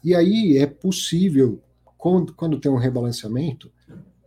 E 0.03 0.15
aí 0.15 0.57
é 0.57 0.65
possível, 0.65 1.61
quando, 1.99 2.33
quando 2.33 2.59
tem 2.59 2.71
um 2.71 2.77
rebalanceamento, 2.77 3.71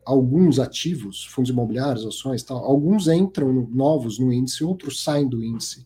alguns 0.07 0.61
ativos, 0.61 1.25
fundos 1.25 1.51
imobiliários, 1.51 2.07
ações, 2.07 2.45
tal, 2.45 2.59
alguns 2.59 3.09
entram 3.09 3.53
novos 3.69 4.21
no 4.21 4.33
índice, 4.33 4.63
outros 4.63 5.03
saem 5.03 5.29
do 5.29 5.43
índice. 5.43 5.85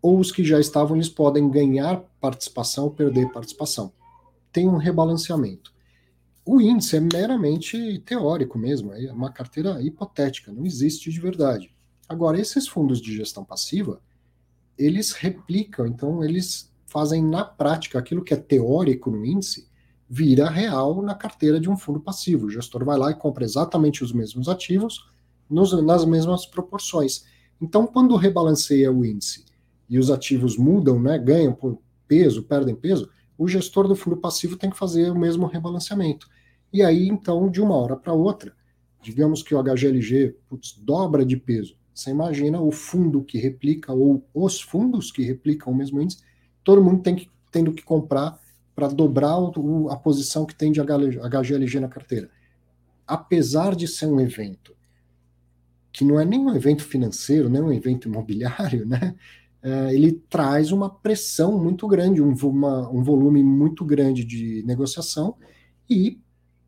Ou 0.00 0.18
os 0.18 0.32
que 0.32 0.42
já 0.42 0.58
estavam, 0.58 0.96
eles 0.96 1.10
podem 1.10 1.50
ganhar 1.50 1.98
participação 2.18 2.84
ou 2.84 2.92
perder 2.92 3.30
participação. 3.30 3.92
Tem 4.50 4.66
um 4.66 4.78
rebalanceamento. 4.78 5.70
O 6.46 6.62
índice 6.62 6.96
é 6.96 7.00
meramente 7.00 7.98
teórico 8.06 8.58
mesmo, 8.58 8.90
é 8.94 9.12
uma 9.12 9.30
carteira 9.30 9.82
hipotética, 9.82 10.50
não 10.50 10.64
existe 10.64 11.10
de 11.10 11.20
verdade. 11.20 11.70
Agora, 12.12 12.38
esses 12.38 12.68
fundos 12.68 13.00
de 13.00 13.16
gestão 13.16 13.42
passiva, 13.42 13.98
eles 14.76 15.12
replicam, 15.12 15.86
então 15.86 16.22
eles 16.22 16.70
fazem 16.86 17.24
na 17.24 17.42
prática 17.42 17.98
aquilo 17.98 18.22
que 18.22 18.34
é 18.34 18.36
teórico 18.36 19.10
no 19.10 19.24
índice, 19.24 19.66
vira 20.06 20.50
real 20.50 21.00
na 21.00 21.14
carteira 21.14 21.58
de 21.58 21.70
um 21.70 21.76
fundo 21.76 21.98
passivo. 21.98 22.44
O 22.44 22.50
gestor 22.50 22.84
vai 22.84 22.98
lá 22.98 23.10
e 23.10 23.14
compra 23.14 23.44
exatamente 23.44 24.04
os 24.04 24.12
mesmos 24.12 24.46
ativos 24.46 25.08
nos, 25.48 25.72
nas 25.82 26.04
mesmas 26.04 26.44
proporções. 26.44 27.24
Então, 27.58 27.86
quando 27.86 28.14
rebalanceia 28.14 28.92
o 28.92 29.06
índice 29.06 29.46
e 29.88 29.98
os 29.98 30.10
ativos 30.10 30.58
mudam, 30.58 31.00
né, 31.00 31.18
ganham 31.18 31.54
por 31.54 31.78
peso, 32.06 32.42
perdem 32.42 32.74
peso, 32.74 33.08
o 33.38 33.48
gestor 33.48 33.88
do 33.88 33.96
fundo 33.96 34.18
passivo 34.18 34.58
tem 34.58 34.68
que 34.68 34.76
fazer 34.76 35.10
o 35.10 35.18
mesmo 35.18 35.46
rebalanceamento. 35.46 36.28
E 36.70 36.82
aí, 36.82 37.08
então, 37.08 37.50
de 37.50 37.62
uma 37.62 37.74
hora 37.74 37.96
para 37.96 38.12
outra, 38.12 38.54
digamos 39.00 39.42
que 39.42 39.54
o 39.54 39.62
HGLG 39.62 40.36
putz, 40.46 40.74
dobra 40.78 41.24
de 41.24 41.38
peso, 41.38 41.80
você 41.94 42.10
imagina 42.10 42.60
o 42.60 42.70
fundo 42.70 43.22
que 43.22 43.38
replica, 43.38 43.92
ou 43.92 44.24
os 44.34 44.60
fundos 44.60 45.10
que 45.10 45.22
replicam 45.22 45.72
o 45.72 45.76
mesmo 45.76 46.00
índice, 46.00 46.22
todo 46.64 46.82
mundo 46.82 47.02
tem 47.02 47.14
que, 47.14 47.30
tendo 47.50 47.72
que 47.72 47.82
comprar 47.82 48.38
para 48.74 48.88
dobrar 48.88 49.38
o, 49.38 49.90
a 49.90 49.96
posição 49.96 50.46
que 50.46 50.54
tem 50.54 50.72
de 50.72 50.80
HGLG 50.80 51.80
na 51.80 51.88
carteira. 51.88 52.30
Apesar 53.06 53.74
de 53.74 53.86
ser 53.86 54.06
um 54.06 54.20
evento 54.20 54.74
que 55.92 56.04
não 56.04 56.18
é 56.18 56.24
nem 56.24 56.40
um 56.40 56.54
evento 56.54 56.82
financeiro, 56.82 57.50
nem 57.50 57.60
um 57.60 57.72
evento 57.72 58.08
imobiliário, 58.08 58.86
né? 58.88 59.14
É, 59.64 59.94
ele 59.94 60.12
traz 60.28 60.72
uma 60.72 60.90
pressão 60.90 61.56
muito 61.56 61.86
grande, 61.86 62.20
um, 62.20 62.34
uma, 62.34 62.90
um 62.90 63.00
volume 63.00 63.44
muito 63.44 63.84
grande 63.84 64.24
de 64.24 64.60
negociação 64.66 65.36
e 65.88 66.18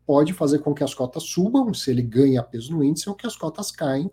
pode 0.05 0.31
fazer 0.31 0.59
com 0.59 0.73
que 0.73 0.83
as 0.83 0.93
cotas 0.93 1.23
subam 1.23 1.73
se 1.73 1.91
ele 1.91 2.01
ganha 2.01 2.41
peso 2.41 2.71
no 2.71 2.81
índice 2.81 3.09
ou 3.09 3.15
que 3.15 3.27
as 3.27 3.35
cotas 3.35 3.69
caem 3.69 4.09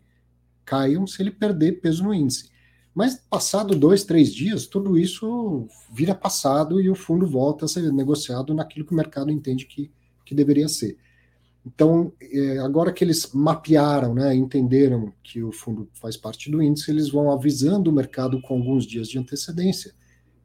caiam 0.64 1.06
se 1.06 1.22
ele 1.22 1.30
perder 1.30 1.80
peso 1.80 2.04
no 2.04 2.14
índice. 2.14 2.50
Mas 2.94 3.16
passado 3.16 3.74
dois, 3.74 4.04
três 4.04 4.34
dias, 4.34 4.66
tudo 4.66 4.98
isso 4.98 5.66
vira 5.92 6.14
passado 6.14 6.80
e 6.80 6.90
o 6.90 6.94
fundo 6.94 7.26
volta 7.26 7.64
a 7.64 7.68
ser 7.68 7.90
negociado 7.92 8.52
naquilo 8.52 8.84
que 8.84 8.92
o 8.92 8.96
mercado 8.96 9.30
entende 9.30 9.64
que, 9.64 9.90
que 10.24 10.34
deveria 10.34 10.68
ser. 10.68 10.98
Então, 11.64 12.12
é, 12.20 12.58
agora 12.58 12.92
que 12.92 13.04
eles 13.04 13.30
mapearam, 13.32 14.14
né, 14.14 14.34
entenderam 14.34 15.12
que 15.22 15.42
o 15.42 15.52
fundo 15.52 15.88
faz 15.94 16.16
parte 16.16 16.50
do 16.50 16.60
índice, 16.60 16.90
eles 16.90 17.08
vão 17.08 17.30
avisando 17.30 17.88
o 17.88 17.94
mercado 17.94 18.42
com 18.42 18.54
alguns 18.54 18.84
dias 18.84 19.08
de 19.08 19.18
antecedência, 19.18 19.94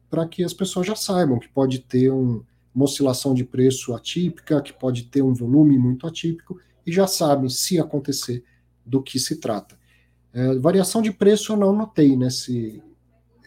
para 0.08 0.26
que 0.26 0.44
as 0.44 0.54
pessoas 0.54 0.86
já 0.86 0.94
saibam 0.94 1.38
que 1.38 1.48
pode 1.48 1.80
ter 1.80 2.10
um, 2.10 2.42
uma 2.74 2.84
oscilação 2.84 3.34
de 3.34 3.44
preço 3.44 3.94
atípica, 3.94 4.62
que 4.62 4.72
pode 4.72 5.04
ter 5.04 5.20
um 5.20 5.34
volume 5.34 5.76
muito 5.76 6.06
atípico, 6.06 6.58
e 6.86 6.92
já 6.92 7.06
sabem, 7.06 7.50
se 7.50 7.78
acontecer, 7.78 8.44
do 8.86 9.02
que 9.02 9.18
se 9.18 9.36
trata. 9.36 9.77
É, 10.38 10.56
variação 10.56 11.02
de 11.02 11.10
preço 11.10 11.52
eu 11.52 11.56
não 11.56 11.74
notei 11.74 12.16
nesse, 12.16 12.80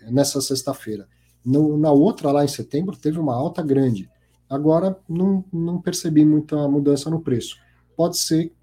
nessa 0.09 0.41
sexta-feira. 0.41 1.07
Na 1.45 1.89
outra, 1.89 2.33
lá 2.33 2.43
em 2.43 2.49
setembro, 2.49 2.97
teve 2.97 3.17
uma 3.17 3.33
alta 3.33 3.63
grande. 3.63 4.09
Agora, 4.49 4.99
não, 5.07 5.45
não 5.53 5.81
percebi 5.81 6.25
muita 6.25 6.67
mudança 6.67 7.09
no 7.09 7.21
preço. 7.21 7.57
Pode 7.95 8.19
ser 8.19 8.53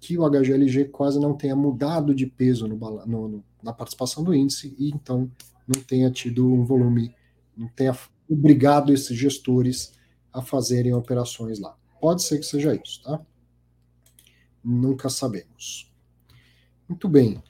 que 0.00 0.16
o 0.18 0.24
HGLG 0.28 0.86
quase 0.86 1.20
não 1.20 1.34
tenha 1.34 1.54
mudado 1.54 2.14
de 2.14 2.26
peso 2.26 2.66
no, 2.66 2.76
no, 3.06 3.44
na 3.62 3.72
participação 3.72 4.24
do 4.24 4.34
índice 4.34 4.74
e 4.78 4.88
então 4.88 5.30
não 5.68 5.82
tenha 5.82 6.10
tido 6.10 6.50
um 6.50 6.64
volume, 6.64 7.14
não 7.54 7.68
tenha 7.68 7.96
obrigado 8.28 8.92
esses 8.94 9.16
gestores 9.16 9.92
a 10.32 10.40
fazerem 10.40 10.94
operações 10.94 11.60
lá. 11.60 11.76
Pode 12.00 12.22
ser 12.22 12.38
que 12.38 12.46
seja 12.46 12.74
isso, 12.74 13.02
tá? 13.02 13.20
Nunca 14.62 15.10
sabemos. 15.10 15.92
Muito 16.88 17.08
bem. 17.08 17.42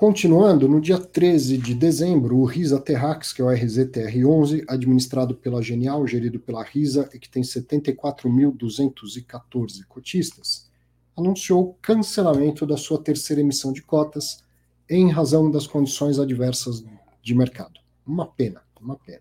Continuando, 0.00 0.66
no 0.66 0.80
dia 0.80 0.98
13 0.98 1.58
de 1.58 1.74
dezembro, 1.74 2.38
o 2.38 2.46
RISA 2.46 2.80
Terrax, 2.80 3.34
que 3.34 3.42
é 3.42 3.44
o 3.44 3.48
RZTR11, 3.48 4.64
administrado 4.66 5.34
pela 5.34 5.60
Genial, 5.60 6.06
gerido 6.06 6.40
pela 6.40 6.64
RISA 6.64 7.10
e 7.12 7.18
que 7.18 7.28
tem 7.28 7.42
74.214 7.42 9.84
cotistas, 9.86 10.70
anunciou 11.14 11.76
cancelamento 11.82 12.64
da 12.64 12.78
sua 12.78 12.98
terceira 12.98 13.42
emissão 13.42 13.74
de 13.74 13.82
cotas 13.82 14.42
em 14.88 15.10
razão 15.10 15.50
das 15.50 15.66
condições 15.66 16.18
adversas 16.18 16.82
de 17.22 17.34
mercado. 17.34 17.78
Uma 18.06 18.26
pena, 18.26 18.62
uma 18.80 18.96
pena. 18.96 19.20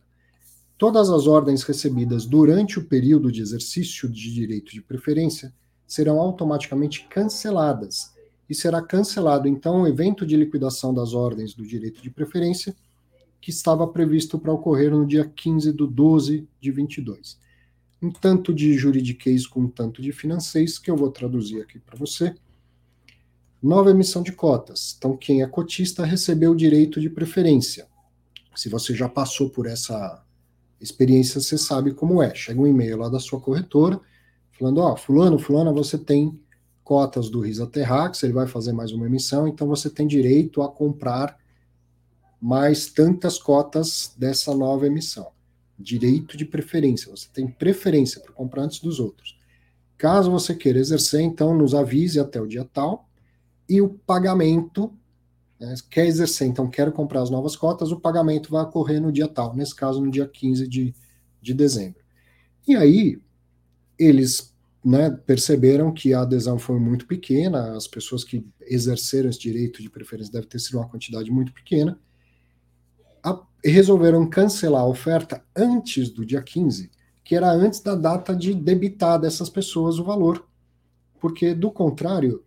Todas 0.77 1.09
as 1.09 1.27
ordens 1.27 1.63
recebidas 1.63 2.25
durante 2.25 2.79
o 2.79 2.85
período 2.85 3.33
de 3.33 3.41
exercício 3.41 4.07
de 4.07 4.33
direito 4.33 4.71
de 4.71 4.81
preferência 4.81 5.53
serão 5.85 6.21
automaticamente 6.21 7.05
canceladas 7.09 8.17
e 8.49 8.55
será 8.55 8.81
cancelado 8.81 9.47
então 9.47 9.83
o 9.83 9.87
evento 9.87 10.25
de 10.25 10.35
liquidação 10.35 10.93
das 10.93 11.13
ordens 11.13 11.53
do 11.53 11.65
direito 11.65 12.01
de 12.01 12.09
preferência 12.09 12.75
que 13.39 13.51
estava 13.51 13.87
previsto 13.87 14.37
para 14.37 14.51
ocorrer 14.51 14.91
no 14.91 15.05
dia 15.05 15.25
15 15.25 15.71
de 15.71 15.87
12 15.87 16.47
de 16.59 16.71
22. 16.71 17.39
Um 18.01 18.11
tanto 18.11 18.53
de 18.53 18.73
juridiquês 18.73 19.45
com 19.45 19.61
um 19.61 19.69
tanto 19.69 20.01
de 20.01 20.11
financeis, 20.11 20.77
que 20.77 20.89
eu 20.89 20.95
vou 20.95 21.11
traduzir 21.11 21.61
aqui 21.61 21.79
para 21.79 21.97
você. 21.97 22.35
Nova 23.61 23.91
emissão 23.91 24.23
de 24.23 24.31
cotas. 24.31 24.95
Então, 24.97 25.17
quem 25.17 25.41
é 25.41 25.47
cotista 25.47 26.05
recebeu 26.05 26.51
o 26.51 26.55
direito 26.55 26.99
de 26.99 27.09
preferência. 27.09 27.87
Se 28.55 28.69
você 28.69 28.95
já 28.95 29.07
passou 29.07 29.49
por 29.49 29.67
essa 29.67 30.23
experiência, 30.79 31.41
você 31.41 31.57
sabe 31.57 31.93
como 31.93 32.23
é. 32.23 32.33
Chega 32.33 32.59
um 32.59 32.67
e-mail 32.67 32.97
lá 32.97 33.09
da 33.09 33.19
sua 33.19 33.39
corretora, 33.39 33.99
falando: 34.57 34.79
Ó, 34.79 34.93
oh, 34.93 34.97
Fulano, 34.97 35.37
Fulana, 35.37 35.73
você 35.73 35.97
tem 35.97 36.39
cotas 36.89 37.29
do 37.29 37.39
Risa 37.39 37.67
Terrax, 37.67 38.23
ele 38.23 38.33
vai 38.33 38.47
fazer 38.47 38.73
mais 38.73 38.91
uma 38.91 39.05
emissão, 39.05 39.47
então 39.47 39.67
você 39.67 39.91
tem 39.91 40.07
direito 40.07 40.59
a 40.63 40.67
comprar 40.67 41.37
mais 42.41 42.87
tantas 42.87 43.37
cotas 43.37 44.11
dessa 44.17 44.55
nova 44.55 44.87
emissão. 44.87 45.27
Direito 45.77 46.35
de 46.35 46.45
preferência, 46.45 47.15
você 47.15 47.27
tem 47.31 47.47
preferência 47.47 48.19
para 48.19 48.33
comprar 48.33 48.63
antes 48.63 48.79
dos 48.79 48.99
outros. 48.99 49.37
Caso 49.99 50.31
você 50.31 50.55
queira 50.55 50.79
exercer, 50.79 51.21
então 51.21 51.55
nos 51.55 51.75
avise 51.75 52.19
até 52.19 52.41
o 52.41 52.47
dia 52.47 52.67
tal, 52.73 53.07
e 53.69 53.79
o 53.79 53.89
pagamento, 53.89 54.91
né, 55.59 55.75
quer 55.91 56.07
exercer, 56.07 56.47
então 56.47 56.67
quero 56.67 56.91
comprar 56.91 57.21
as 57.21 57.29
novas 57.29 57.55
cotas, 57.55 57.91
o 57.91 57.99
pagamento 57.99 58.49
vai 58.49 58.63
ocorrer 58.63 58.99
no 58.99 59.11
dia 59.11 59.27
tal, 59.27 59.55
nesse 59.55 59.75
caso 59.75 60.03
no 60.03 60.09
dia 60.09 60.27
15 60.27 60.67
de, 60.67 60.95
de 61.39 61.53
dezembro. 61.53 62.01
E 62.67 62.75
aí, 62.75 63.21
eles 63.95 64.51
né, 64.83 65.09
perceberam 65.09 65.93
que 65.93 66.13
a 66.13 66.21
adesão 66.21 66.57
foi 66.57 66.79
muito 66.79 67.05
pequena, 67.05 67.75
as 67.75 67.87
pessoas 67.87 68.23
que 68.23 68.45
exerceram 68.61 69.29
esse 69.29 69.39
direito 69.39 69.81
de 69.81 69.89
preferência 69.89 70.31
deve 70.31 70.47
ter 70.47 70.59
sido 70.59 70.77
uma 70.77 70.87
quantidade 70.87 71.29
muito 71.29 71.53
pequena, 71.53 71.99
a, 73.23 73.41
resolveram 73.63 74.29
cancelar 74.29 74.81
a 74.81 74.87
oferta 74.87 75.43
antes 75.55 76.09
do 76.09 76.25
dia 76.25 76.41
15, 76.41 76.89
que 77.23 77.35
era 77.35 77.51
antes 77.51 77.81
da 77.81 77.95
data 77.95 78.35
de 78.35 78.53
debitar 78.53 79.19
dessas 79.19 79.49
pessoas 79.49 79.99
o 79.99 80.03
valor. 80.03 80.47
Porque, 81.19 81.53
do 81.53 81.69
contrário, 81.69 82.43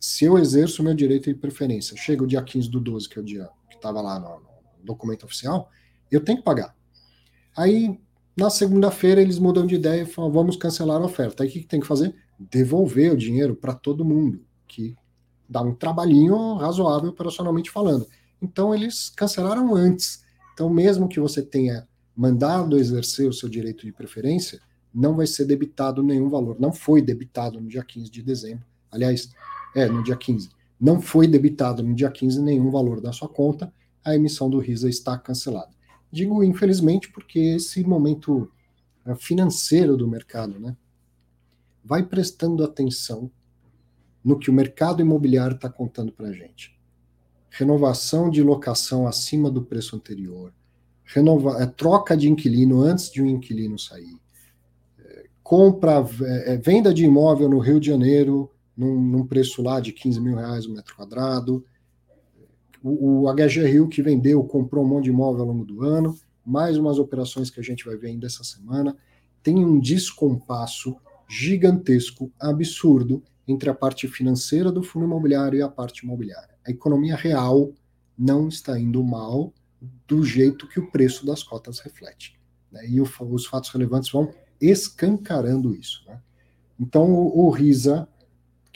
se 0.00 0.24
eu 0.24 0.38
exerço 0.38 0.80
o 0.80 0.84
meu 0.84 0.94
direito 0.94 1.32
de 1.32 1.38
preferência, 1.38 1.96
chega 1.96 2.24
o 2.24 2.26
dia 2.26 2.42
15 2.42 2.70
do 2.70 2.80
12, 2.80 3.08
que 3.08 3.18
é 3.18 3.22
o 3.22 3.24
dia 3.24 3.48
que 3.68 3.76
estava 3.76 4.00
lá 4.00 4.18
no, 4.18 4.40
no 4.40 4.84
documento 4.84 5.24
oficial, 5.26 5.70
eu 6.10 6.24
tenho 6.24 6.38
que 6.38 6.44
pagar. 6.44 6.74
Aí, 7.54 8.00
na 8.38 8.50
segunda-feira, 8.50 9.20
eles 9.20 9.38
mudam 9.38 9.66
de 9.66 9.74
ideia 9.74 10.02
e 10.02 10.06
falam, 10.06 10.30
vamos 10.30 10.56
cancelar 10.56 11.02
a 11.02 11.04
oferta. 11.04 11.42
Aí 11.42 11.48
o 11.48 11.52
que, 11.52 11.60
que 11.60 11.66
tem 11.66 11.80
que 11.80 11.86
fazer? 11.86 12.14
Devolver 12.38 13.12
o 13.12 13.16
dinheiro 13.16 13.56
para 13.56 13.74
todo 13.74 14.04
mundo, 14.04 14.40
que 14.68 14.94
dá 15.48 15.60
um 15.60 15.74
trabalhinho 15.74 16.54
razoável 16.54 17.10
operacionalmente 17.10 17.68
falando. 17.68 18.06
Então, 18.40 18.72
eles 18.72 19.10
cancelaram 19.10 19.74
antes. 19.74 20.22
Então, 20.54 20.70
mesmo 20.70 21.08
que 21.08 21.18
você 21.18 21.42
tenha 21.42 21.88
mandado 22.14 22.78
exercer 22.78 23.28
o 23.28 23.32
seu 23.32 23.48
direito 23.48 23.84
de 23.84 23.92
preferência, 23.92 24.60
não 24.94 25.16
vai 25.16 25.26
ser 25.26 25.44
debitado 25.44 26.00
nenhum 26.00 26.28
valor. 26.28 26.60
Não 26.60 26.72
foi 26.72 27.02
debitado 27.02 27.60
no 27.60 27.68
dia 27.68 27.82
15 27.82 28.08
de 28.08 28.22
dezembro. 28.22 28.64
Aliás, 28.88 29.30
é, 29.74 29.86
no 29.88 30.02
dia 30.02 30.16
15. 30.16 30.48
Não 30.80 31.00
foi 31.00 31.26
debitado 31.26 31.82
no 31.82 31.92
dia 31.92 32.08
15 32.10 32.40
nenhum 32.40 32.70
valor 32.70 33.00
da 33.00 33.12
sua 33.12 33.28
conta, 33.28 33.72
a 34.04 34.14
emissão 34.14 34.48
do 34.48 34.60
RISA 34.60 34.88
está 34.88 35.18
cancelada. 35.18 35.70
Digo 36.10 36.42
infelizmente 36.42 37.10
porque 37.10 37.38
esse 37.38 37.82
momento 37.84 38.50
é, 39.04 39.14
financeiro 39.14 39.96
do 39.96 40.08
mercado, 40.08 40.58
né, 40.58 40.76
vai 41.84 42.04
prestando 42.04 42.64
atenção 42.64 43.30
no 44.24 44.38
que 44.38 44.50
o 44.50 44.52
mercado 44.52 45.00
imobiliário 45.00 45.54
está 45.54 45.68
contando 45.68 46.12
para 46.12 46.28
a 46.28 46.32
gente. 46.32 46.78
Renovação 47.50 48.28
de 48.28 48.42
locação 48.42 49.06
acima 49.06 49.50
do 49.50 49.62
preço 49.62 49.96
anterior, 49.96 50.52
renova, 51.04 51.62
é, 51.62 51.66
troca 51.66 52.16
de 52.16 52.28
inquilino 52.28 52.82
antes 52.82 53.10
de 53.10 53.22
um 53.22 53.26
inquilino 53.26 53.78
sair, 53.78 54.20
é, 54.98 55.26
compra, 55.42 56.04
é, 56.44 56.56
venda 56.58 56.92
de 56.92 57.04
imóvel 57.04 57.48
no 57.48 57.58
Rio 57.58 57.80
de 57.80 57.86
Janeiro 57.86 58.50
num, 58.76 59.00
num 59.00 59.26
preço 59.26 59.62
lá 59.62 59.80
de 59.80 59.92
15 59.92 60.20
mil 60.20 60.36
reais 60.36 60.66
o 60.66 60.72
metro 60.72 60.94
quadrado. 60.94 61.64
O, 62.88 63.24
o 63.24 63.34
HG 63.34 63.64
Rio 63.66 63.88
que 63.88 64.02
vendeu, 64.02 64.42
comprou 64.44 64.84
um 64.84 64.88
monte 64.88 65.04
de 65.04 65.10
imóvel 65.10 65.42
ao 65.42 65.48
longo 65.48 65.64
do 65.64 65.82
ano, 65.82 66.18
mais 66.44 66.78
umas 66.78 66.98
operações 66.98 67.50
que 67.50 67.60
a 67.60 67.62
gente 67.62 67.84
vai 67.84 67.96
ver 67.96 68.08
ainda 68.08 68.26
essa 68.26 68.42
semana. 68.42 68.96
Tem 69.42 69.64
um 69.64 69.78
descompasso 69.78 70.96
gigantesco, 71.28 72.32
absurdo, 72.40 73.22
entre 73.46 73.68
a 73.70 73.74
parte 73.74 74.08
financeira 74.08 74.72
do 74.72 74.82
fundo 74.82 75.06
imobiliário 75.06 75.58
e 75.58 75.62
a 75.62 75.68
parte 75.68 76.04
imobiliária. 76.04 76.54
A 76.66 76.70
economia 76.70 77.16
real 77.16 77.72
não 78.18 78.48
está 78.48 78.78
indo 78.78 79.02
mal 79.04 79.52
do 80.06 80.24
jeito 80.24 80.66
que 80.68 80.80
o 80.80 80.90
preço 80.90 81.24
das 81.24 81.42
cotas 81.42 81.78
reflete. 81.80 82.38
Né? 82.70 82.88
E 82.88 83.00
o, 83.00 83.08
os 83.30 83.46
fatos 83.46 83.70
relevantes 83.70 84.10
vão 84.10 84.32
escancarando 84.60 85.74
isso. 85.74 86.04
Né? 86.06 86.20
Então, 86.78 87.12
o, 87.12 87.46
o 87.46 87.50
RISA 87.50 88.08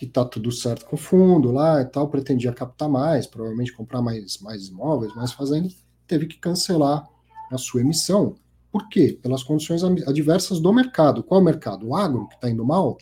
que 0.02 0.08
está 0.08 0.24
tudo 0.24 0.50
certo 0.50 0.84
com 0.86 0.96
o 0.96 0.98
fundo 0.98 1.52
lá 1.52 1.80
e 1.80 1.84
tal, 1.84 2.08
pretendia 2.08 2.52
captar 2.52 2.88
mais, 2.88 3.24
provavelmente 3.24 3.72
comprar 3.72 4.02
mais, 4.02 4.38
mais 4.38 4.66
imóveis, 4.66 5.14
mais 5.14 5.30
fazendas, 5.32 5.76
teve 6.08 6.26
que 6.26 6.38
cancelar 6.38 7.08
a 7.48 7.56
sua 7.56 7.82
emissão. 7.82 8.34
Por 8.72 8.88
quê? 8.88 9.16
Pelas 9.22 9.44
condições 9.44 9.84
adversas 9.84 10.58
do 10.58 10.72
mercado. 10.72 11.22
Qual 11.22 11.40
o 11.40 11.44
mercado? 11.44 11.86
O 11.86 11.94
agro, 11.94 12.26
que 12.26 12.34
está 12.34 12.50
indo 12.50 12.64
mal? 12.64 12.98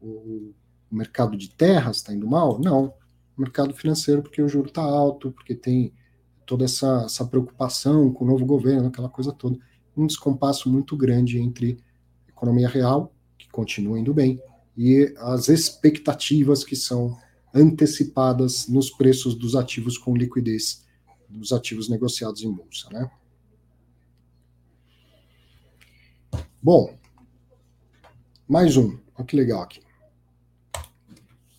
O, 0.00 0.54
o 0.92 0.94
mercado 0.94 1.36
de 1.36 1.50
terras 1.50 1.96
está 1.96 2.14
indo 2.14 2.28
mal? 2.28 2.60
Não. 2.60 2.94
O 3.36 3.40
mercado 3.40 3.74
financeiro, 3.74 4.22
porque 4.22 4.40
o 4.40 4.48
juro 4.48 4.68
está 4.68 4.82
alto, 4.82 5.32
porque 5.32 5.56
tem 5.56 5.92
toda 6.46 6.64
essa, 6.64 7.02
essa 7.04 7.24
preocupação 7.24 8.12
com 8.12 8.24
o 8.24 8.28
novo 8.28 8.46
governo, 8.46 8.86
aquela 8.86 9.08
coisa 9.08 9.32
toda. 9.32 9.58
Um 9.96 10.06
descompasso 10.06 10.70
muito 10.70 10.96
grande 10.96 11.36
entre 11.40 11.78
economia 12.28 12.68
real, 12.68 13.12
que 13.36 13.48
continua 13.48 13.98
indo 13.98 14.14
bem, 14.14 14.40
e 14.76 15.14
as 15.18 15.48
expectativas 15.48 16.64
que 16.64 16.74
são 16.74 17.16
antecipadas 17.54 18.66
nos 18.66 18.90
preços 18.90 19.34
dos 19.34 19.54
ativos 19.54 19.96
com 19.96 20.16
liquidez, 20.16 20.84
dos 21.28 21.52
ativos 21.52 21.88
negociados 21.88 22.42
em 22.42 22.52
bolsa, 22.52 22.88
né? 22.90 23.10
Bom, 26.60 26.96
mais 28.48 28.76
um, 28.76 28.98
olha 29.16 29.26
que 29.26 29.36
legal 29.36 29.62
aqui. 29.62 29.80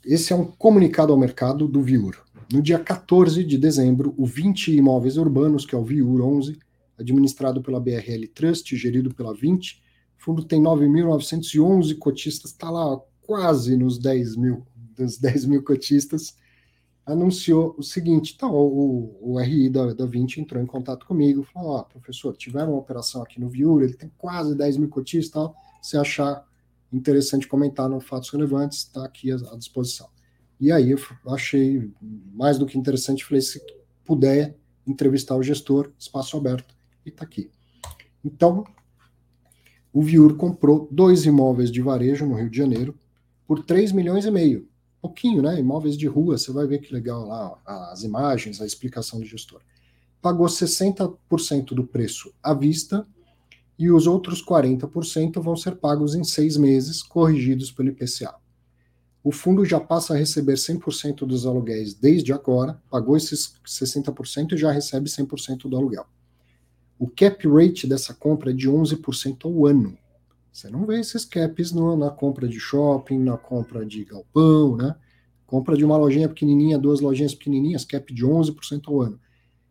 Esse 0.04 0.34
é 0.34 0.36
um 0.36 0.46
comunicado 0.46 1.12
ao 1.12 1.18
mercado 1.18 1.68
do 1.68 1.82
Viur. 1.82 2.26
No 2.52 2.62
dia 2.62 2.78
14 2.78 3.44
de 3.44 3.58
dezembro, 3.58 4.14
o 4.18 4.26
20 4.26 4.76
Imóveis 4.76 5.18
Urbanos, 5.18 5.66
que 5.66 5.74
é 5.74 5.78
o 5.78 5.84
Viur 5.84 6.22
11, 6.22 6.60
administrado 6.98 7.62
pela 7.62 7.80
BRL 7.80 8.28
Trust, 8.34 8.76
gerido 8.76 9.14
pela 9.14 9.34
20, 9.34 9.82
o 10.20 10.24
fundo 10.24 10.44
tem 10.44 10.62
9.911 10.62 11.98
cotistas, 11.98 12.52
está 12.52 12.70
lá 12.70 13.00
quase 13.22 13.76
nos 13.76 13.98
10 14.00 14.36
mil, 14.36 14.66
dos 14.96 15.18
10 15.18 15.46
mil 15.46 15.64
cotistas, 15.64 16.36
anunciou 17.06 17.76
o 17.78 17.84
seguinte: 17.84 18.34
então, 18.36 18.54
o, 18.54 19.18
o 19.22 19.40
RI 19.40 19.70
da, 19.70 19.94
da 19.94 20.06
20 20.06 20.42
entrou 20.42 20.62
em 20.62 20.66
contato 20.66 21.06
comigo, 21.06 21.48
falou: 21.54 21.72
Ó, 21.72 21.84
professor, 21.84 22.36
tiveram 22.36 22.72
uma 22.72 22.80
operação 22.80 23.22
aqui 23.22 23.40
no 23.40 23.48
Viura, 23.48 23.86
ele 23.86 23.94
tem 23.94 24.12
quase 24.18 24.56
10 24.56 24.78
mil 24.78 24.90
cotistas 24.90 25.32
tal. 25.32 25.56
Se 25.82 25.98
achar 25.98 26.44
interessante 26.92 27.48
comentar 27.48 27.88
no 27.88 28.00
Fatos 28.00 28.30
Relevantes, 28.30 28.80
está 28.80 29.06
aqui 29.06 29.32
à, 29.32 29.36
à, 29.36 29.58
disposição. 29.58 30.10
E 30.60 30.72
aí 30.72 30.92
eu 30.92 31.00
achei 31.28 31.92
mais 32.34 32.58
do 32.58 32.66
que 32.66 32.78
interessante, 32.78 33.24
falei: 33.24 33.42
se 33.42 33.62
puder 34.04 34.58
entrevistar 34.88 35.36
o 35.36 35.44
gestor, 35.44 35.92
espaço 36.00 36.38
aberto, 36.38 36.76
e 37.06 37.10
está 37.10 37.24
aqui. 37.24 37.52
Então, 38.24 38.64
o 39.96 40.02
Viur 40.02 40.36
comprou 40.36 40.90
dois 40.92 41.24
imóveis 41.26 41.72
de 41.72 41.82
varejo 41.82 42.26
no 42.26 42.36
Rio 42.36 42.50
de 42.50 42.58
Janeiro 42.58 42.94
por 43.48 43.64
3 43.64 43.94
milhões 43.94 44.26
e 44.26 44.30
meio. 44.30 44.68
Pouquinho, 45.02 45.42
né? 45.42 45.58
Imóveis 45.58 45.98
de 45.98 46.06
rua, 46.06 46.38
você 46.38 46.52
vai 46.52 46.68
ver 46.68 46.80
que 46.80 46.94
legal 46.94 47.26
lá 47.26 47.58
as 47.66 48.04
imagens, 48.04 48.60
a 48.60 48.66
explicação 48.66 49.22
do 49.22 49.26
gestor. 49.26 49.62
Pagou 50.22 50.48
60% 50.48 51.68
do 51.68 51.88
preço 51.88 52.34
à 52.44 52.54
vista 52.54 53.08
e 53.80 53.90
os 53.90 54.06
outros 54.06 54.46
40% 54.46 55.42
vão 55.42 55.56
ser 55.56 55.78
pagos 55.78 56.14
em 56.14 56.26
seis 56.26 56.58
meses, 56.58 57.02
corrigidos 57.02 57.72
pelo 57.72 57.88
IPCA. 57.88 58.36
O 59.24 59.32
fundo 59.32 59.64
já 59.64 59.80
passa 59.80 60.14
a 60.14 60.18
receber 60.18 60.56
100% 60.56 61.26
dos 61.26 61.46
aluguéis 61.46 61.94
desde 61.94 62.34
agora, 62.34 62.82
pagou 62.90 63.16
esses 63.16 63.54
60% 63.66 64.52
e 64.52 64.58
já 64.58 64.74
recebe 64.74 65.10
100% 65.10 65.70
do 65.70 65.78
aluguel. 65.78 66.06
O 66.98 67.08
cap 67.08 67.48
rate 67.48 67.88
dessa 67.88 68.14
compra 68.14 68.52
é 68.52 68.54
de 68.54 68.70
11% 68.70 69.46
ao 69.46 69.66
ano. 69.66 69.98
Você 70.52 70.70
não 70.70 70.86
vê 70.86 71.00
esses 71.00 71.26
caps 71.26 71.74
no, 71.74 71.98
na 71.98 72.10
compra 72.10 72.48
de 72.48 72.60
shopping, 72.60 73.20
na 73.20 73.38
compra 73.38 73.86
de 73.86 74.06
galpão, 74.06 74.78
né? 74.78 74.96
Compra 75.46 75.76
de 75.76 75.84
uma 75.84 75.98
lojinha 75.98 76.30
pequenininha, 76.30 76.80
duas 76.80 77.02
lojinhas 77.02 77.36
pequenininhas, 77.36 77.84
cap 77.84 78.14
de 78.14 78.26
11% 78.26 78.88
ao 78.88 79.02
ano. 79.02 79.20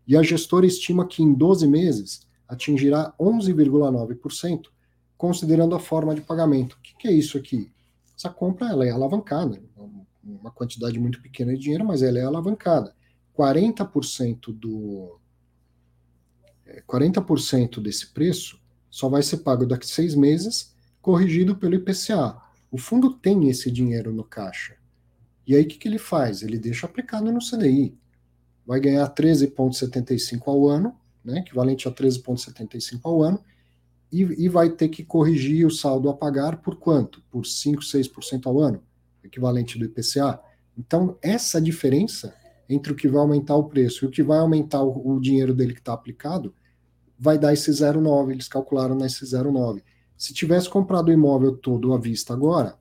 E 0.07 0.17
a 0.17 0.23
gestora 0.23 0.67
estima 0.67 1.07
que 1.07 1.23
em 1.23 1.33
12 1.33 1.67
meses 1.67 2.21
atingirá 2.47 3.15
11,9%, 3.19 4.67
considerando 5.17 5.75
a 5.75 5.81
forma 5.81 6.15
de 6.15 6.21
pagamento. 6.21 6.75
O 6.75 6.83
que, 6.83 6.95
que 6.97 7.09
é 7.09 7.13
isso 7.13 7.39
aqui? 7.39 7.73
Essa 8.17 8.29
compra 8.29 8.69
ela 8.69 8.87
é 8.87 8.91
alavancada, 8.91 9.61
uma 10.23 10.51
quantidade 10.51 10.99
muito 10.99 11.21
pequena 11.21 11.55
de 11.55 11.61
dinheiro, 11.61 11.85
mas 11.85 12.03
ela 12.03 12.19
é 12.19 12.25
alavancada. 12.25 12.95
40% 13.37 14.53
do, 14.53 15.19
40% 16.87 17.81
desse 17.81 18.09
preço 18.09 18.61
só 18.91 19.09
vai 19.09 19.23
ser 19.23 19.39
pago 19.39 19.67
daqui 19.67 19.85
a 19.85 19.89
seis 19.89 20.15
meses, 20.15 20.75
corrigido 21.03 21.57
pelo 21.57 21.75
IPCA. 21.75 22.37
O 22.71 22.79
fundo 22.79 23.11
tem 23.11 23.49
esse 23.49 23.71
dinheiro 23.71 24.13
no 24.13 24.25
caixa. 24.25 24.77
E 25.47 25.55
aí 25.55 25.63
o 25.63 25.67
que, 25.67 25.79
que 25.79 25.89
ele 25.89 25.99
faz? 25.99 26.43
Ele 26.43 26.59
deixa 26.59 26.87
aplicado 26.87 27.31
no 27.31 27.39
CDI. 27.39 27.97
Vai 28.67 28.81
ganhar 28.81 29.09
13,75 29.13 30.43
ao 30.47 30.69
ano, 30.69 30.97
né, 31.25 31.41
equivalente 31.41 31.87
a 31.87 31.93
13,75 31.93 33.01
ao 33.05 33.23
ano, 33.23 33.43
e, 34.11 34.23
e, 34.45 34.49
vai 34.49 34.71
ter 34.71 34.89
que 34.89 35.03
corrigir 35.03 35.67
o 35.67 35.71
saldo 35.71 36.09
a 36.09 36.15
pagar 36.15 36.59
por 36.59 36.77
quanto? 36.77 37.21
Por 37.31 37.45
5, 37.45 37.83
6% 37.83 38.47
ao 38.47 38.61
ano, 38.61 38.81
equivalente 39.25 39.77
do 39.77 39.85
IPCA. 39.85 40.41
Então, 40.79 41.19
essa 41.21 41.61
diferença 41.61 42.33
entre 42.69 42.93
o 42.93 42.97
que 42.97 43.09
vai 43.09 43.21
aumentar 43.21 43.57
o 43.57 43.65
preço 43.65 44.05
e 44.05 44.09
o 44.09 44.11
que 44.11 44.23
vai 44.23 44.39
aumentar 44.39 44.83
o, 44.83 45.17
o 45.17 45.21
dinheiro 45.21 45.55
dele 45.55 45.75
que 45.75 45.81
está 45.81 45.93
aplicado, 45.93 46.55
vai 47.19 47.39
dar 47.39 47.53
esse 47.53 47.71
0,9. 47.71 48.31
Eles 48.31 48.49
calcularam 48.49 48.95
nesse 48.95 49.25
0,9. 49.25 49.83
Se 50.17 50.33
tivesse 50.33 50.69
comprado 50.69 51.09
o 51.09 51.13
imóvel 51.13 51.57
todo 51.57 51.93
à 51.93 51.99
vista 51.99 52.33
agora, 52.33 52.79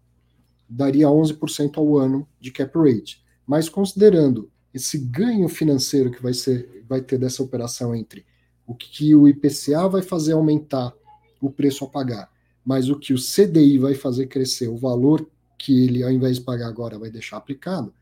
daria 0.69 1.07
11% 1.07 1.77
ao 1.77 1.97
ano 1.97 2.27
de 2.39 2.51
cap 2.51 2.77
rate. 2.77 3.23
Mas 3.45 3.69
considerando 3.69 4.49
esse 4.73 4.97
ganho 4.97 5.47
financeiro 5.47 6.11
que 6.11 6.21
vai, 6.21 6.33
ser, 6.33 6.83
vai 6.87 7.01
ter 7.01 7.17
dessa 7.17 7.43
operação 7.43 7.95
entre 7.95 8.25
o 8.65 8.73
que 8.73 9.13
o 9.13 9.27
IPCA 9.27 9.87
vai 9.87 10.01
fazer 10.01 10.33
aumentar 10.33 10.93
o 11.41 11.51
preço 11.51 11.83
a 11.83 11.89
pagar, 11.89 12.31
mas 12.63 12.89
o 12.89 12.97
que 12.97 13.13
o 13.13 13.17
CDI 13.17 13.77
vai 13.77 13.93
fazer 13.93 14.27
crescer, 14.27 14.69
o 14.69 14.77
valor 14.77 15.29
que 15.57 15.83
ele, 15.83 16.03
ao 16.03 16.11
invés 16.11 16.37
de 16.37 16.43
pagar 16.43 16.67
agora, 16.67 16.97
vai 16.97 17.11
deixar 17.11 17.37
aplicado, 17.37 17.93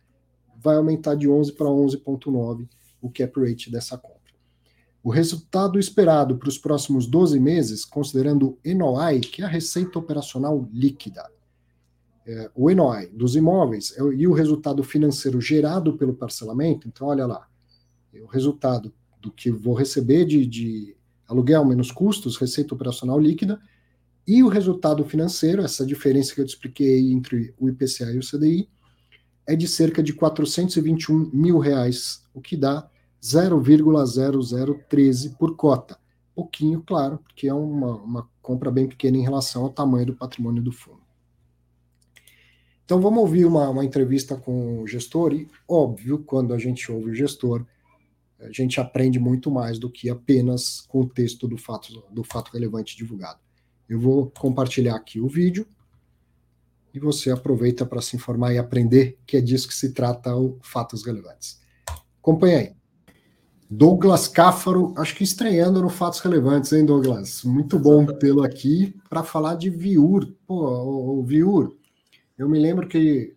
vai 0.61 0.75
aumentar 0.75 1.15
de 1.15 1.27
11 1.27 1.53
para 1.53 1.67
11,9 1.67 2.67
o 3.01 3.09
cap 3.09 3.39
rate 3.39 3.71
dessa 3.71 3.97
compra. 3.97 4.21
O 5.03 5.09
resultado 5.09 5.79
esperado 5.79 6.37
para 6.37 6.49
os 6.49 6.59
próximos 6.59 7.07
12 7.07 7.39
meses, 7.39 7.83
considerando 7.83 8.49
o 8.49 8.75
NOI, 8.75 9.19
que 9.21 9.41
é 9.41 9.45
a 9.45 9.47
receita 9.47 9.97
operacional 9.97 10.67
líquida, 10.71 11.27
é, 12.27 12.51
o 12.53 12.69
NOI 12.69 13.07
dos 13.07 13.35
imóveis 13.35 13.93
é, 13.97 14.01
e 14.15 14.27
o 14.27 14.33
resultado 14.33 14.83
financeiro 14.83 15.41
gerado 15.41 15.97
pelo 15.97 16.13
parcelamento, 16.13 16.87
então 16.87 17.07
olha 17.07 17.25
lá, 17.25 17.47
o 18.13 18.27
resultado 18.27 18.93
do 19.19 19.31
que 19.31 19.49
vou 19.49 19.73
receber 19.73 20.25
de, 20.25 20.45
de 20.45 20.95
aluguel 21.27 21.65
menos 21.65 21.91
custos, 21.91 22.37
receita 22.37 22.75
operacional 22.75 23.19
líquida, 23.19 23.59
e 24.27 24.43
o 24.43 24.47
resultado 24.47 25.03
financeiro, 25.03 25.63
essa 25.63 25.85
diferença 25.85 26.35
que 26.35 26.41
eu 26.41 26.45
te 26.45 26.49
expliquei 26.49 27.11
entre 27.11 27.55
o 27.57 27.67
IPCA 27.67 28.11
e 28.11 28.19
o 28.19 28.21
CDI, 28.21 28.69
é 29.47 29.55
de 29.55 29.67
cerca 29.67 30.03
de 30.03 30.13
421 30.13 31.31
mil 31.33 31.59
reais, 31.59 32.23
o 32.33 32.41
que 32.41 32.55
dá 32.55 32.89
0,0013 33.21 35.35
por 35.37 35.55
cota. 35.55 35.99
Pouquinho, 36.33 36.81
claro, 36.81 37.19
porque 37.19 37.47
é 37.47 37.53
uma, 37.53 37.97
uma 37.97 38.27
compra 38.41 38.71
bem 38.71 38.87
pequena 38.87 39.17
em 39.17 39.23
relação 39.23 39.63
ao 39.63 39.69
tamanho 39.69 40.07
do 40.07 40.15
patrimônio 40.15 40.63
do 40.63 40.71
fundo. 40.71 41.01
Então 42.85 42.99
vamos 42.99 43.19
ouvir 43.19 43.45
uma, 43.45 43.69
uma 43.69 43.85
entrevista 43.85 44.35
com 44.35 44.81
o 44.81 44.87
gestor, 44.87 45.33
e 45.33 45.47
óbvio, 45.67 46.19
quando 46.19 46.53
a 46.53 46.57
gente 46.57 46.91
ouve 46.91 47.11
o 47.11 47.15
gestor, 47.15 47.65
a 48.39 48.51
gente 48.51 48.79
aprende 48.79 49.19
muito 49.19 49.51
mais 49.51 49.77
do 49.77 49.89
que 49.89 50.09
apenas 50.09 50.81
com 50.81 51.01
o 51.01 51.07
texto 51.07 51.47
do 51.47 51.57
fato, 51.57 52.03
do 52.11 52.23
fato 52.23 52.51
relevante 52.51 52.97
divulgado. 52.97 53.39
Eu 53.87 53.99
vou 53.99 54.31
compartilhar 54.31 54.95
aqui 54.95 55.21
o 55.21 55.27
vídeo 55.27 55.67
e 56.93 56.99
você 56.99 57.31
aproveita 57.31 57.85
para 57.85 58.01
se 58.01 58.15
informar 58.15 58.53
e 58.53 58.57
aprender 58.57 59.17
que 59.25 59.37
é 59.37 59.41
disso 59.41 59.67
que 59.67 59.73
se 59.73 59.93
trata 59.93 60.35
o 60.35 60.57
Fatos 60.61 61.05
Relevantes. 61.05 61.59
Acompanhe 62.19 62.55
aí. 62.55 62.71
Douglas 63.69 64.27
Cáfaro, 64.27 64.93
acho 64.97 65.15
que 65.15 65.23
estreando 65.23 65.81
no 65.81 65.89
Fatos 65.89 66.19
Relevantes, 66.19 66.73
hein, 66.73 66.85
Douglas? 66.85 67.43
Muito 67.43 67.79
bom 67.79 68.05
tê-lo 68.05 68.43
aqui 68.43 68.93
para 69.09 69.23
falar 69.23 69.55
de 69.55 69.69
Viur. 69.69 70.27
Pô, 70.45 70.67
o, 70.67 71.19
o 71.19 71.23
Viur, 71.23 71.73
eu 72.37 72.49
me 72.49 72.59
lembro 72.59 72.87
que 72.87 73.33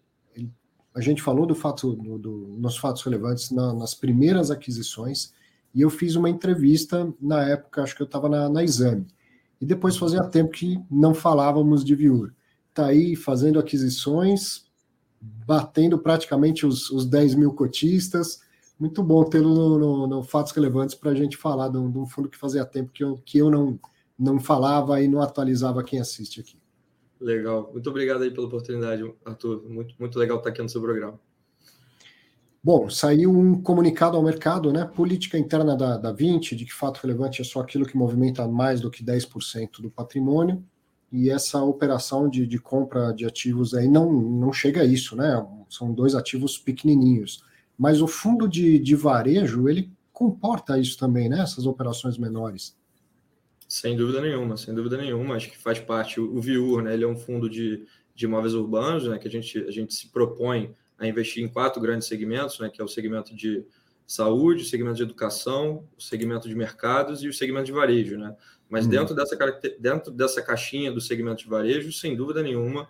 a 0.94 1.00
gente 1.00 1.20
falou 1.20 1.44
do 1.44 1.54
fato 1.54 1.94
do, 1.94 2.18
do, 2.18 2.30
nos 2.56 2.76
fatos 2.76 3.02
relevantes 3.02 3.50
na, 3.50 3.74
nas 3.74 3.94
primeiras 3.94 4.50
aquisições 4.50 5.34
e 5.74 5.80
eu 5.80 5.90
fiz 5.90 6.14
uma 6.14 6.30
entrevista 6.30 7.12
na 7.20 7.42
época, 7.42 7.82
acho 7.82 7.96
que 7.96 8.02
eu 8.02 8.06
estava 8.06 8.28
na, 8.28 8.48
na, 8.48 8.62
Exame. 8.62 9.06
E 9.60 9.66
depois 9.66 9.96
fazia 9.96 10.22
tempo 10.22 10.52
que 10.52 10.78
não 10.88 11.12
falávamos 11.12 11.84
de 11.84 11.96
Viur. 11.96 12.32
Está 12.74 12.86
aí 12.86 13.14
fazendo 13.14 13.60
aquisições, 13.60 14.64
batendo 15.46 15.96
praticamente 15.96 16.66
os, 16.66 16.90
os 16.90 17.06
10 17.06 17.36
mil 17.36 17.52
cotistas. 17.52 18.40
Muito 18.76 19.00
bom 19.00 19.22
tê-lo 19.22 19.54
no, 19.54 19.78
no, 19.78 20.06
no, 20.08 20.22
Fatos 20.24 20.50
Relevantes 20.50 20.96
para 20.96 21.12
a 21.12 21.14
gente 21.14 21.36
falar 21.36 21.68
de 21.68 21.78
um, 21.78 22.04
fundo 22.04 22.28
que 22.28 22.36
fazia 22.36 22.64
tempo 22.64 22.90
que 22.90 23.04
eu, 23.04 23.16
que 23.24 23.38
eu 23.38 23.48
não, 23.48 23.78
não 24.18 24.40
falava 24.40 25.00
e 25.00 25.06
não 25.06 25.22
atualizava 25.22 25.84
quem 25.84 26.00
assiste 26.00 26.40
aqui. 26.40 26.58
Legal. 27.20 27.70
Muito 27.72 27.88
obrigado 27.88 28.24
aí 28.24 28.32
pela 28.32 28.48
oportunidade, 28.48 29.08
Arthur. 29.24 29.62
Muito, 29.68 29.94
muito 29.96 30.18
legal 30.18 30.38
estar 30.38 30.50
aqui 30.50 30.60
no 30.60 30.68
seu 30.68 30.82
programa. 30.82 31.16
Bom, 32.60 32.90
saiu 32.90 33.30
um 33.30 33.62
comunicado 33.62 34.16
ao 34.16 34.22
mercado, 34.24 34.72
né? 34.72 34.84
Política 34.84 35.38
interna 35.38 35.76
da, 35.76 35.96
da 35.96 36.10
20, 36.10 36.56
de 36.56 36.64
que 36.64 36.74
fato 36.74 36.98
relevante 36.98 37.40
é 37.40 37.44
só 37.44 37.60
aquilo 37.60 37.86
que 37.86 37.96
movimenta 37.96 38.48
mais 38.48 38.80
do 38.80 38.90
que 38.90 39.04
10% 39.04 39.80
do 39.80 39.92
patrimônio. 39.92 40.64
E 41.16 41.30
essa 41.30 41.62
operação 41.62 42.28
de, 42.28 42.44
de 42.44 42.58
compra 42.58 43.12
de 43.12 43.24
ativos 43.24 43.72
aí 43.72 43.86
não, 43.86 44.12
não 44.12 44.52
chega 44.52 44.80
a 44.80 44.84
isso, 44.84 45.14
né? 45.14 45.46
São 45.70 45.92
dois 45.92 46.16
ativos 46.16 46.58
pequenininhos. 46.58 47.44
Mas 47.78 48.02
o 48.02 48.08
fundo 48.08 48.48
de, 48.48 48.80
de 48.80 48.96
varejo, 48.96 49.68
ele 49.68 49.92
comporta 50.12 50.76
isso 50.76 50.98
também, 50.98 51.28
né? 51.28 51.38
Essas 51.38 51.66
operações 51.66 52.18
menores. 52.18 52.76
Sem 53.68 53.96
dúvida 53.96 54.20
nenhuma, 54.20 54.56
sem 54.56 54.74
dúvida 54.74 54.96
nenhuma. 54.96 55.36
Acho 55.36 55.52
que 55.52 55.56
faz 55.56 55.78
parte. 55.78 56.18
O 56.18 56.40
Viur, 56.40 56.82
né? 56.82 56.94
Ele 56.94 57.04
é 57.04 57.08
um 57.08 57.16
fundo 57.16 57.48
de, 57.48 57.86
de 58.12 58.24
imóveis 58.24 58.52
urbanos, 58.52 59.06
né? 59.06 59.16
Que 59.16 59.28
a 59.28 59.30
gente, 59.30 59.56
a 59.68 59.70
gente 59.70 59.94
se 59.94 60.08
propõe 60.08 60.74
a 60.98 61.06
investir 61.06 61.44
em 61.44 61.48
quatro 61.48 61.80
grandes 61.80 62.08
segmentos, 62.08 62.58
né? 62.58 62.68
Que 62.68 62.82
é 62.82 62.84
o 62.84 62.88
segmento 62.88 63.32
de 63.36 63.64
saúde, 64.04 64.64
o 64.64 64.66
segmento 64.66 64.96
de 64.96 65.04
educação, 65.04 65.84
o 65.96 66.02
segmento 66.02 66.48
de 66.48 66.56
mercados 66.56 67.22
e 67.22 67.28
o 67.28 67.32
segmento 67.32 67.66
de 67.66 67.72
varejo, 67.72 68.18
né? 68.18 68.34
Mas 68.68 68.84
uhum. 68.84 68.90
dentro, 68.90 69.14
dessa, 69.14 69.36
dentro 69.78 70.10
dessa 70.10 70.42
caixinha 70.42 70.90
do 70.90 71.00
segmento 71.00 71.42
de 71.42 71.48
varejo, 71.48 71.92
sem 71.92 72.16
dúvida 72.16 72.42
nenhuma, 72.42 72.88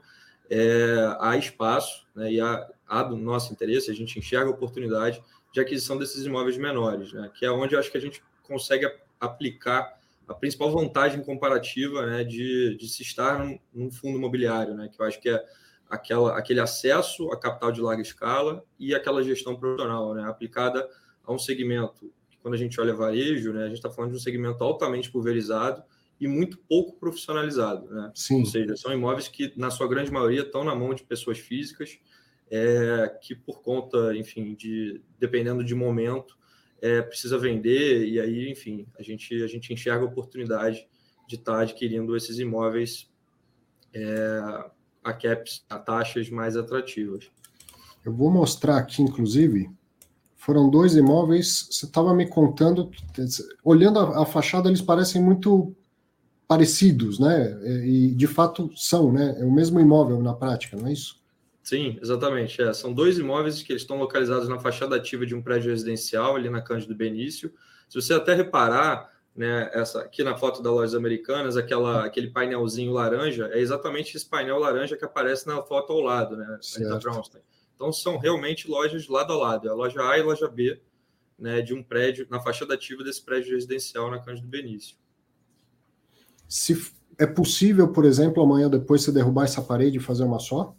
é, 0.50 1.16
há 1.20 1.36
espaço 1.36 2.06
né, 2.14 2.32
e 2.32 2.40
há, 2.40 2.66
há, 2.86 3.02
do 3.02 3.16
nosso 3.16 3.52
interesse, 3.52 3.90
a 3.90 3.94
gente 3.94 4.18
enxerga 4.18 4.50
a 4.50 4.52
oportunidade 4.52 5.22
de 5.52 5.60
aquisição 5.60 5.96
desses 5.96 6.24
imóveis 6.24 6.56
menores, 6.56 7.12
né, 7.12 7.30
que 7.34 7.44
é 7.44 7.50
onde 7.50 7.74
eu 7.74 7.78
acho 7.78 7.90
que 7.90 7.98
a 7.98 8.00
gente 8.00 8.22
consegue 8.42 8.90
aplicar 9.20 9.98
a 10.26 10.34
principal 10.34 10.70
vantagem 10.70 11.22
comparativa 11.22 12.06
né, 12.06 12.24
de, 12.24 12.76
de 12.76 12.88
se 12.88 13.02
estar 13.02 13.38
num, 13.38 13.58
num, 13.72 13.90
fundo 13.90 14.18
imobiliário, 14.18 14.74
né, 14.74 14.88
que 14.88 15.00
eu 15.00 15.06
acho 15.06 15.20
que 15.20 15.28
é 15.28 15.44
aquela, 15.88 16.36
aquele 16.36 16.60
acesso 16.60 17.30
a 17.30 17.38
capital 17.38 17.70
de 17.70 17.80
larga 17.80 18.02
escala 18.02 18.64
e 18.78 18.94
aquela 18.94 19.22
gestão 19.22 19.56
profissional 19.56 20.14
né, 20.14 20.28
aplicada 20.28 20.88
a 21.24 21.32
um 21.32 21.38
segmento. 21.38 22.12
Quando 22.44 22.52
a 22.52 22.58
gente 22.58 22.78
olha 22.78 22.94
varejo, 22.94 23.54
né, 23.54 23.62
a 23.62 23.68
gente 23.68 23.78
está 23.78 23.90
falando 23.90 24.10
de 24.10 24.18
um 24.18 24.20
segmento 24.20 24.62
altamente 24.62 25.10
pulverizado 25.10 25.82
e 26.20 26.28
muito 26.28 26.58
pouco 26.58 27.00
profissionalizado. 27.00 27.88
Né? 27.88 28.12
Sim. 28.14 28.40
Ou 28.40 28.44
seja, 28.44 28.76
são 28.76 28.92
imóveis 28.92 29.28
que, 29.28 29.50
na 29.56 29.70
sua 29.70 29.88
grande 29.88 30.12
maioria, 30.12 30.42
estão 30.42 30.62
na 30.62 30.74
mão 30.74 30.92
de 30.92 31.02
pessoas 31.04 31.38
físicas 31.38 31.98
é, 32.50 33.18
que, 33.22 33.34
por 33.34 33.62
conta, 33.62 34.14
enfim, 34.14 34.54
de 34.54 35.00
dependendo 35.18 35.64
de 35.64 35.74
momento, 35.74 36.36
é, 36.82 37.00
precisa 37.00 37.38
vender, 37.38 38.06
e 38.06 38.20
aí, 38.20 38.50
enfim, 38.50 38.86
a 38.98 39.02
gente, 39.02 39.42
a 39.42 39.46
gente 39.46 39.72
enxerga 39.72 40.04
a 40.04 40.08
oportunidade 40.08 40.86
de 41.26 41.36
estar 41.36 41.54
tá 41.54 41.60
adquirindo 41.60 42.14
esses 42.14 42.38
imóveis 42.38 43.10
é, 43.94 44.38
a 45.02 45.14
caps, 45.14 45.64
a 45.70 45.78
taxas 45.78 46.28
mais 46.28 46.58
atrativas. 46.58 47.30
Eu 48.04 48.12
vou 48.12 48.30
mostrar 48.30 48.76
aqui, 48.76 49.00
inclusive, 49.00 49.70
foram 50.44 50.68
dois 50.68 50.94
imóveis, 50.94 51.68
você 51.70 51.86
estava 51.86 52.14
me 52.14 52.26
contando, 52.26 52.90
olhando 53.64 53.98
a, 53.98 54.22
a, 54.22 54.26
fachada, 54.26 54.68
eles 54.68 54.82
parecem 54.82 55.22
muito 55.22 55.74
parecidos, 56.46 57.18
né? 57.18 57.58
E 57.82 58.14
de 58.14 58.26
fato 58.26 58.70
são, 58.76 59.10
né? 59.10 59.36
É 59.40 59.44
o 59.44 59.50
mesmo 59.50 59.80
imóvel 59.80 60.22
na 60.22 60.34
prática, 60.34 60.76
não 60.76 60.88
é 60.88 60.92
isso? 60.92 61.18
Sim, 61.62 61.98
exatamente. 62.02 62.60
É. 62.60 62.74
São 62.74 62.92
dois 62.92 63.18
imóveis 63.18 63.62
que 63.62 63.72
estão 63.72 63.98
localizados 63.98 64.46
na 64.46 64.58
fachada 64.58 64.96
ativa 64.96 65.24
de 65.24 65.34
um 65.34 65.40
prédio 65.40 65.70
residencial, 65.70 66.36
ali 66.36 66.50
na 66.50 66.60
Cândido 66.60 66.94
Benício. 66.94 67.50
Se 67.88 67.98
você 67.98 68.12
até 68.12 68.34
reparar, 68.34 69.10
né, 69.34 69.70
essa, 69.72 70.02
aqui 70.02 70.22
na 70.22 70.36
foto 70.36 70.62
da 70.62 70.70
Lojas 70.70 70.94
Americanas, 70.94 71.56
aquela, 71.56 72.04
aquele 72.04 72.28
painelzinho 72.28 72.92
laranja, 72.92 73.48
é 73.50 73.60
exatamente 73.60 74.14
esse 74.14 74.26
painel 74.26 74.58
laranja 74.58 74.94
que 74.94 75.06
aparece 75.06 75.46
na 75.46 75.62
foto 75.62 75.94
ao 75.94 76.00
lado, 76.00 76.36
né? 76.36 76.58
Então 77.84 77.92
são 77.92 78.16
realmente 78.16 78.66
lojas 78.66 79.06
lado 79.08 79.34
a 79.34 79.36
lado, 79.36 79.68
é 79.68 79.70
a 79.70 79.74
loja 79.74 80.00
A 80.08 80.16
e 80.16 80.22
a 80.22 80.24
loja 80.24 80.48
B, 80.48 80.80
né, 81.38 81.60
de 81.60 81.74
um 81.74 81.82
prédio, 81.82 82.26
na 82.30 82.40
fachada 82.40 82.72
ativa 82.72 83.04
desse 83.04 83.22
prédio 83.22 83.54
residencial 83.54 84.10
na 84.10 84.18
Cândido 84.18 84.48
Benício. 84.48 84.96
Se 86.48 86.94
é 87.18 87.26
possível, 87.26 87.92
por 87.92 88.06
exemplo, 88.06 88.42
amanhã 88.42 88.70
depois 88.70 89.02
você 89.02 89.12
derrubar 89.12 89.44
essa 89.44 89.60
parede 89.60 89.98
e 89.98 90.00
fazer 90.00 90.24
uma 90.24 90.38
só? 90.38 90.74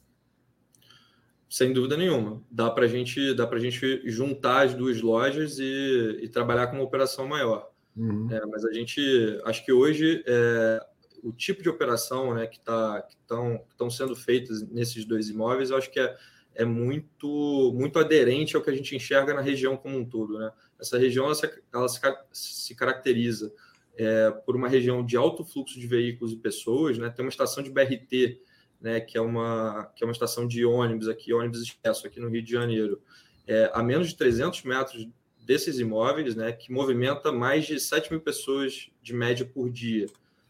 Sem 1.47 1.71
dúvida 1.71 1.95
nenhuma. 1.95 2.41
Dá 2.49 2.71
para 2.71 2.87
gente, 2.87 3.35
dá 3.35 3.47
a 3.47 3.59
gente 3.59 4.01
juntar 4.09 4.65
as 4.65 4.73
duas 4.73 4.99
lojas 4.99 5.59
e, 5.59 6.21
e, 6.23 6.27
trabalhar 6.27 6.67
com 6.67 6.77
uma 6.77 6.83
operação 6.83 7.27
maior. 7.27 7.69
Uhum. 7.95 8.27
É, 8.31 8.43
mas 8.47 8.65
a 8.65 8.73
gente, 8.73 8.99
acho 9.45 9.63
que 9.63 9.71
hoje 9.71 10.23
é, 10.25 10.83
o 11.21 11.31
tipo 11.31 11.61
de 11.61 11.69
operação 11.69 12.33
né, 12.33 12.47
que 12.47 12.59
tá, 12.59 13.07
estão 13.21 13.89
sendo 13.91 14.15
feitas 14.15 14.63
nesses 14.63 15.05
dois 15.05 15.29
imóveis, 15.29 15.69
eu 15.69 15.77
acho 15.77 15.91
que 15.91 15.99
é, 15.99 16.17
é 16.55 16.65
muito, 16.65 17.73
muito 17.75 17.99
aderente 17.99 18.55
ao 18.55 18.61
que 18.61 18.69
a 18.69 18.73
gente 18.73 18.95
enxerga 18.95 19.33
na 19.33 19.41
região 19.41 19.77
como 19.77 19.97
um 19.97 20.05
todo. 20.05 20.39
Né? 20.39 20.51
Essa 20.79 20.97
região 20.97 21.25
ela 21.25 21.35
se, 21.35 21.61
ela 21.73 21.87
se, 21.87 21.99
se 22.31 22.75
caracteriza 22.75 23.53
é, 23.97 24.31
por 24.31 24.55
uma 24.55 24.67
região 24.67 25.05
de 25.05 25.17
alto 25.17 25.43
fluxo 25.43 25.79
de 25.79 25.85
veículos 25.85 26.33
e 26.33 26.37
pessoas, 26.37 26.97
né? 26.97 27.09
tem 27.09 27.23
uma 27.23 27.29
estação 27.29 27.61
de 27.61 27.69
BRT, 27.69 28.39
né, 28.79 28.99
que, 28.99 29.17
é 29.17 29.21
uma, 29.21 29.91
que 29.95 30.03
é 30.03 30.07
uma 30.07 30.11
estação 30.11 30.47
de 30.47 30.65
ônibus 30.65 31.07
aqui, 31.07 31.33
ônibus 31.33 31.61
expresso 31.61 32.05
aqui 32.05 32.19
no 32.19 32.29
Rio 32.29 32.43
de 32.43 32.51
Janeiro, 32.51 33.01
é, 33.47 33.71
a 33.73 33.81
menos 33.81 34.09
de 34.09 34.15
300 34.15 34.63
metros 34.63 35.07
desses 35.43 35.79
imóveis, 35.79 36.35
né, 36.35 36.51
que 36.51 36.71
movimenta 36.71 37.31
mais 37.31 37.65
de 37.65 37.79
7 37.79 38.11
mil 38.11 38.21
pessoas 38.21 38.89
de 39.01 39.13
média 39.13 39.45
por 39.45 39.69
dia. 39.69 40.07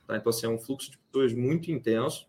Tá? 0.08 0.18
Então, 0.18 0.30
assim, 0.30 0.45
é 0.45 0.49
um 0.49 0.60
fluxo 0.60 0.91
de 0.91 0.97
pessoas 0.97 1.34
muito 1.34 1.72
intenso. 1.72 2.28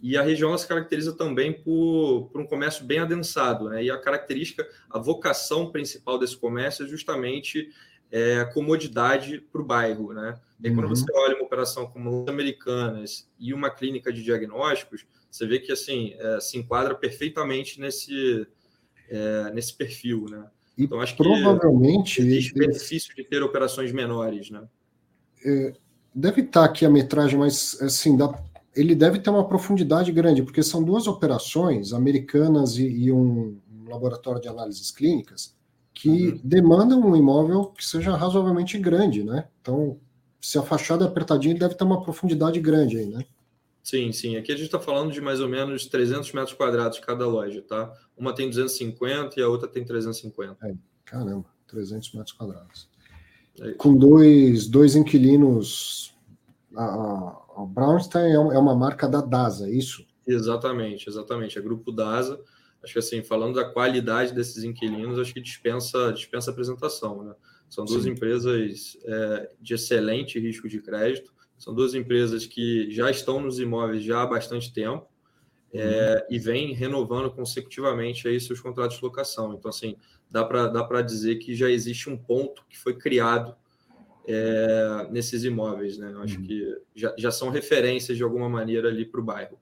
E 0.00 0.16
a 0.16 0.22
região 0.22 0.56
se 0.56 0.66
caracteriza 0.66 1.12
também 1.12 1.52
por, 1.52 2.28
por 2.30 2.40
um 2.40 2.46
comércio 2.46 2.84
bem 2.84 3.00
adensado. 3.00 3.68
Né? 3.68 3.84
E 3.84 3.90
a 3.90 3.98
característica, 3.98 4.66
a 4.88 4.98
vocação 4.98 5.70
principal 5.70 6.18
desse 6.18 6.36
comércio 6.36 6.84
é 6.84 6.88
justamente 6.88 7.70
é, 8.10 8.44
comodidade 8.46 9.40
para 9.52 9.60
o 9.60 9.64
bairro. 9.64 10.12
Né? 10.12 10.38
E 10.62 10.70
quando 10.70 10.84
uhum. 10.84 10.94
você 10.94 11.04
olha 11.12 11.34
uma 11.34 11.44
operação 11.44 11.86
como 11.86 12.24
Americanas 12.28 13.28
e 13.38 13.52
uma 13.52 13.70
clínica 13.70 14.12
de 14.12 14.22
diagnósticos, 14.22 15.04
você 15.30 15.46
vê 15.46 15.58
que 15.58 15.72
assim 15.72 16.14
é, 16.16 16.40
se 16.40 16.56
enquadra 16.56 16.94
perfeitamente 16.94 17.80
nesse, 17.80 18.46
é, 19.08 19.50
nesse 19.52 19.74
perfil. 19.74 20.26
Né? 20.30 20.44
E 20.76 20.84
então, 20.84 21.00
acho 21.00 21.16
provavelmente 21.16 22.16
que 22.16 22.22
existe 22.22 22.54
benefício 22.54 23.14
de 23.16 23.24
ter 23.24 23.42
operações 23.42 23.90
menores, 23.90 24.48
né? 24.48 24.62
É, 25.44 25.72
deve 26.14 26.42
estar 26.42 26.64
aqui 26.64 26.86
a 26.86 26.90
metragem, 26.90 27.36
mas 27.36 27.80
assim, 27.82 28.16
dá, 28.16 28.28
ele 28.74 28.94
deve 28.94 29.18
ter 29.18 29.30
uma 29.30 29.46
profundidade 29.46 30.12
grande, 30.12 30.42
porque 30.42 30.62
são 30.62 30.82
duas 30.82 31.06
operações 31.06 31.92
americanas 31.92 32.76
e, 32.76 32.86
e 32.86 33.12
um, 33.12 33.58
um, 33.72 33.88
laboratório 33.88 34.40
de 34.40 34.48
análises 34.48 34.90
clínicas 34.90 35.56
que 35.94 36.28
uhum. 36.28 36.40
demandam 36.44 37.00
um 37.00 37.16
imóvel 37.16 37.66
que 37.66 37.84
seja 37.84 38.16
razoavelmente 38.16 38.78
grande, 38.78 39.24
né? 39.24 39.48
Então, 39.60 39.98
se 40.40 40.56
a 40.58 40.62
fachada 40.62 41.04
é 41.04 41.08
apertadinha, 41.08 41.52
ele 41.52 41.60
deve 41.60 41.74
ter 41.74 41.84
uma 41.84 42.00
profundidade 42.00 42.60
grande 42.60 42.98
aí, 42.98 43.06
né? 43.06 43.24
Sim, 43.82 44.12
sim. 44.12 44.36
Aqui 44.36 44.52
a 44.52 44.54
gente 44.54 44.66
está 44.66 44.78
falando 44.78 45.10
de 45.12 45.20
mais 45.20 45.40
ou 45.40 45.48
menos 45.48 45.86
300 45.86 46.30
metros 46.32 46.54
quadrados 46.54 46.98
cada 46.98 47.26
loja, 47.26 47.62
tá? 47.62 47.92
Uma 48.16 48.34
tem 48.34 48.48
250 48.48 49.40
e 49.40 49.42
a 49.42 49.48
outra 49.48 49.66
tem 49.66 49.84
350. 49.84 50.58
É, 50.66 50.74
caramba, 51.04 51.46
300 51.66 52.12
metros 52.12 52.32
quadrados. 52.32 52.88
É 53.60 53.72
Com 53.72 53.96
dois, 53.96 54.68
dois 54.68 54.94
inquilinos. 54.94 56.14
A, 56.76 56.84
a, 56.84 57.42
a 57.62 57.66
Brownstein 57.66 58.30
é, 58.30 58.34
é 58.34 58.58
uma 58.58 58.74
marca 58.74 59.08
da 59.08 59.20
DASA, 59.20 59.68
é 59.68 59.70
isso? 59.70 60.06
Exatamente, 60.26 61.08
exatamente. 61.08 61.58
É 61.58 61.62
grupo 61.62 61.90
DASA. 61.90 62.40
Acho 62.82 62.92
que 62.92 62.98
assim, 62.98 63.22
falando 63.22 63.56
da 63.56 63.64
qualidade 63.64 64.32
desses 64.32 64.62
inquilinos, 64.62 65.18
acho 65.18 65.34
que 65.34 65.40
dispensa, 65.40 66.12
dispensa 66.12 66.50
apresentação, 66.50 67.24
né? 67.24 67.34
São 67.68 67.84
duas 67.84 68.04
Sim. 68.04 68.10
empresas 68.10 68.96
é, 69.04 69.50
de 69.60 69.74
excelente 69.74 70.38
risco 70.38 70.68
de 70.68 70.80
crédito 70.80 71.32
são 71.58 71.74
duas 71.74 71.92
empresas 71.92 72.46
que 72.46 72.88
já 72.90 73.10
estão 73.10 73.40
nos 73.40 73.58
imóveis 73.58 74.04
já 74.04 74.22
há 74.22 74.26
bastante 74.26 74.72
tempo 74.72 75.06
é, 75.74 76.24
uhum. 76.30 76.36
e 76.36 76.38
vêm 76.38 76.72
renovando 76.72 77.30
consecutivamente 77.30 78.28
aí 78.28 78.40
seus 78.40 78.60
contratos 78.60 78.96
de 78.96 79.02
locação. 79.02 79.52
Então, 79.52 79.68
assim, 79.68 79.96
dá 80.30 80.44
para 80.44 80.68
dá 80.68 81.02
dizer 81.02 81.36
que 81.36 81.54
já 81.54 81.68
existe 81.68 82.08
um 82.08 82.16
ponto 82.16 82.64
que 82.68 82.78
foi 82.78 82.94
criado 82.94 83.56
é, 84.28 85.08
nesses 85.10 85.42
imóveis. 85.42 85.98
Né? 85.98 86.12
Eu 86.12 86.22
acho 86.22 86.36
uhum. 86.36 86.44
que 86.44 86.76
já, 86.94 87.14
já 87.18 87.30
são 87.30 87.48
referências 87.48 88.16
de 88.16 88.22
alguma 88.22 88.48
maneira 88.48 88.88
ali 88.88 89.04
para 89.04 89.20
o 89.20 89.24
bairro. 89.24 89.58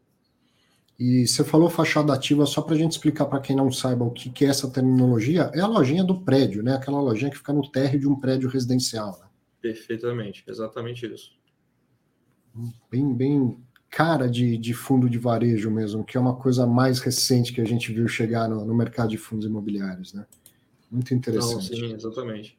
E 0.98 1.26
você 1.26 1.44
falou 1.44 1.70
fachada 1.70 2.12
ativa, 2.12 2.46
só 2.46 2.62
para 2.62 2.74
a 2.74 2.78
gente 2.78 2.92
explicar 2.92 3.26
para 3.26 3.40
quem 3.40 3.54
não 3.54 3.70
saiba 3.70 4.04
o 4.04 4.10
que, 4.10 4.30
que 4.30 4.44
é 4.44 4.48
essa 4.48 4.70
terminologia, 4.70 5.50
é 5.54 5.60
a 5.60 5.66
lojinha 5.66 6.02
do 6.02 6.22
prédio, 6.22 6.62
né? 6.62 6.74
Aquela 6.74 7.00
lojinha 7.00 7.30
que 7.30 7.36
fica 7.36 7.52
no 7.52 7.70
térreo 7.70 8.00
de 8.00 8.08
um 8.08 8.18
prédio 8.18 8.48
residencial. 8.48 9.18
Né? 9.20 9.26
Perfeitamente, 9.60 10.42
exatamente 10.48 11.06
isso 11.06 11.36
bem, 12.90 13.14
bem 13.14 13.58
cara 13.90 14.28
de, 14.28 14.56
de 14.56 14.74
fundo 14.74 15.08
de 15.08 15.18
varejo 15.18 15.70
mesmo, 15.70 16.04
que 16.04 16.16
é 16.16 16.20
uma 16.20 16.36
coisa 16.36 16.66
mais 16.66 16.98
recente 16.98 17.52
que 17.52 17.60
a 17.60 17.64
gente 17.64 17.92
viu 17.92 18.06
chegar 18.08 18.48
no, 18.48 18.64
no 18.64 18.74
mercado 18.74 19.10
de 19.10 19.18
fundos 19.18 19.46
imobiliários, 19.46 20.12
né? 20.12 20.26
Muito 20.90 21.12
interessante. 21.14 21.70
Não, 21.70 21.88
sim, 21.88 21.94
exatamente. 21.94 22.56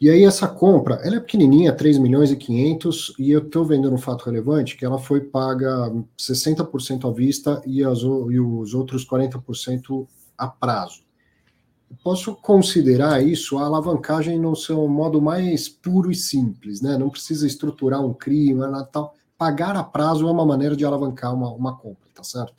E 0.00 0.08
aí 0.08 0.24
essa 0.24 0.48
compra, 0.48 0.94
ela 1.04 1.16
é 1.16 1.20
pequenininha, 1.20 1.74
3 1.74 1.98
milhões 1.98 2.30
e 2.30 2.36
500, 2.36 3.14
e 3.18 3.30
eu 3.30 3.40
estou 3.40 3.64
vendo 3.64 3.92
um 3.92 3.98
fato 3.98 4.24
relevante 4.24 4.76
que 4.76 4.84
ela 4.84 4.98
foi 4.98 5.20
paga 5.20 5.92
60% 6.18 7.08
à 7.08 7.12
vista 7.12 7.62
e, 7.66 7.84
as, 7.84 7.98
e 7.98 8.40
os 8.40 8.72
outros 8.72 9.06
40% 9.06 10.06
a 10.38 10.48
prazo 10.48 11.02
posso 12.02 12.34
considerar 12.36 13.22
isso 13.22 13.58
a 13.58 13.64
alavancagem 13.64 14.38
no 14.38 14.54
seu 14.54 14.86
modo 14.86 15.20
mais 15.20 15.68
puro 15.68 16.10
e 16.10 16.14
simples, 16.14 16.80
né? 16.80 16.96
Não 16.96 17.10
precisa 17.10 17.46
estruturar 17.46 18.04
um 18.04 18.14
CRI, 18.14 18.54
tal. 18.92 19.14
Pagar 19.36 19.76
a 19.76 19.82
prazo 19.82 20.28
é 20.28 20.30
uma 20.30 20.46
maneira 20.46 20.76
de 20.76 20.84
alavancar 20.84 21.34
uma, 21.34 21.50
uma 21.50 21.76
compra, 21.76 22.08
tá 22.14 22.22
certo? 22.22 22.54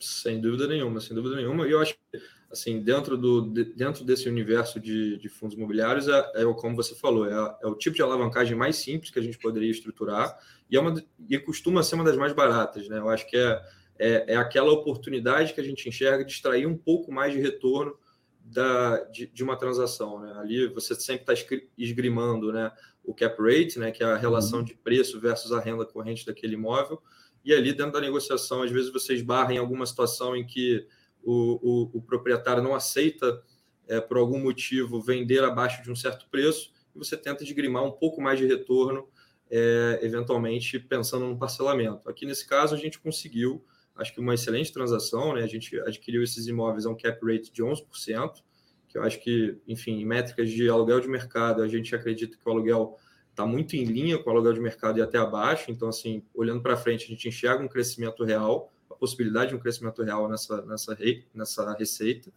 Sem 0.00 0.40
dúvida 0.40 0.66
nenhuma, 0.66 1.00
sem 1.00 1.14
dúvida 1.14 1.36
nenhuma. 1.36 1.66
E 1.66 1.70
eu 1.70 1.80
acho 1.80 1.94
que, 1.94 2.18
assim, 2.50 2.80
dentro, 2.80 3.16
do, 3.16 3.42
dentro 3.42 4.04
desse 4.04 4.28
universo 4.28 4.78
de, 4.78 5.16
de 5.18 5.28
fundos 5.28 5.56
imobiliários, 5.56 6.08
é, 6.08 6.32
é, 6.36 6.44
como 6.54 6.76
você 6.76 6.94
falou, 6.94 7.26
é, 7.26 7.56
é, 7.62 7.66
o 7.66 7.74
tipo 7.74 7.96
de 7.96 8.02
alavancagem 8.02 8.56
mais 8.56 8.76
simples 8.76 9.10
que 9.10 9.18
a 9.18 9.22
gente 9.22 9.38
poderia 9.38 9.70
estruturar 9.70 10.38
e, 10.70 10.76
é 10.76 10.80
uma, 10.80 10.94
e 11.28 11.38
costuma 11.38 11.82
ser 11.82 11.96
uma 11.96 12.04
das 12.04 12.16
mais 12.16 12.32
baratas, 12.32 12.88
né? 12.88 12.98
Eu 12.98 13.08
acho 13.08 13.28
que 13.28 13.36
é, 13.36 13.62
é, 13.98 14.34
é 14.34 14.36
aquela 14.36 14.72
oportunidade 14.72 15.52
que 15.52 15.60
a 15.60 15.64
gente 15.64 15.88
enxerga 15.88 16.24
de 16.24 16.32
extrair 16.32 16.66
um 16.66 16.76
pouco 16.76 17.12
mais 17.12 17.32
de 17.32 17.40
retorno 17.40 17.96
da, 18.44 19.02
de, 19.04 19.26
de, 19.26 19.42
uma 19.42 19.56
transação. 19.56 20.20
Né? 20.20 20.32
Ali 20.38 20.68
você 20.68 20.94
sempre 20.94 21.32
está 21.32 21.56
esgrimando 21.76 22.52
né, 22.52 22.70
o 23.04 23.12
cap 23.12 23.36
rate, 23.42 23.78
né, 23.78 23.90
que 23.90 24.02
é 24.02 24.06
a 24.06 24.16
relação 24.16 24.60
uhum. 24.60 24.64
de 24.64 24.74
preço 24.74 25.20
versus 25.20 25.52
a 25.52 25.60
renda 25.60 25.84
corrente 25.84 26.24
daquele 26.24 26.54
imóvel, 26.54 27.02
e 27.44 27.52
ali 27.52 27.72
dentro 27.72 27.92
da 27.92 28.00
negociação, 28.00 28.62
às 28.62 28.70
vezes 28.70 28.92
você 28.92 29.14
esbarra 29.14 29.52
em 29.52 29.58
alguma 29.58 29.86
situação 29.86 30.36
em 30.36 30.44
que 30.44 30.86
o, 31.26 31.90
o, 31.92 31.98
o 31.98 32.02
proprietário 32.02 32.62
não 32.62 32.74
aceita, 32.74 33.42
é, 33.88 34.00
por 34.00 34.16
algum 34.16 34.38
motivo, 34.38 35.00
vender 35.00 35.44
abaixo 35.44 35.82
de 35.82 35.90
um 35.90 35.96
certo 35.96 36.26
preço, 36.30 36.72
e 36.94 36.98
você 36.98 37.16
tenta 37.16 37.44
esgrimar 37.44 37.84
um 37.84 37.92
pouco 37.92 38.20
mais 38.20 38.38
de 38.38 38.46
retorno, 38.46 39.08
é, 39.50 39.98
eventualmente 40.02 40.78
pensando 40.78 41.26
no 41.26 41.38
parcelamento. 41.38 42.08
Aqui 42.08 42.24
nesse 42.24 42.46
caso, 42.46 42.74
a 42.74 42.78
gente 42.78 42.98
conseguiu 42.98 43.64
acho 43.96 44.12
que 44.12 44.20
uma 44.20 44.34
excelente 44.34 44.72
transação, 44.72 45.34
né? 45.34 45.42
A 45.42 45.46
gente 45.46 45.78
adquiriu 45.80 46.22
esses 46.22 46.46
imóveis 46.46 46.86
a 46.86 46.90
um 46.90 46.96
cap 46.96 47.18
rate 47.24 47.50
de 47.50 47.62
11%, 47.62 48.42
que 48.88 48.98
eu 48.98 49.02
acho 49.02 49.20
que, 49.20 49.58
enfim, 49.66 50.00
em 50.00 50.04
métricas 50.04 50.50
de 50.50 50.68
aluguel 50.68 51.00
de 51.00 51.08
mercado, 51.08 51.62
a 51.62 51.68
gente 51.68 51.94
acredita 51.94 52.36
que 52.36 52.48
o 52.48 52.52
aluguel 52.52 52.98
está 53.30 53.46
muito 53.46 53.74
em 53.74 53.84
linha 53.84 54.18
com 54.18 54.30
o 54.30 54.32
aluguel 54.32 54.52
de 54.52 54.60
mercado 54.60 54.98
e 54.98 55.02
até 55.02 55.18
abaixo. 55.18 55.70
Então, 55.70 55.88
assim, 55.88 56.22
olhando 56.34 56.62
para 56.62 56.76
frente, 56.76 57.04
a 57.04 57.08
gente 57.08 57.28
enxerga 57.28 57.62
um 57.62 57.68
crescimento 57.68 58.22
real, 58.22 58.70
possibilidade 58.96 59.50
de 59.50 59.56
um 59.56 59.58
crescimento 59.58 60.02
real 60.02 60.28
nessa, 60.28 60.62
nessa, 60.62 60.94
rei, 60.94 61.24
nessa 61.34 61.72
receita. 61.74 62.32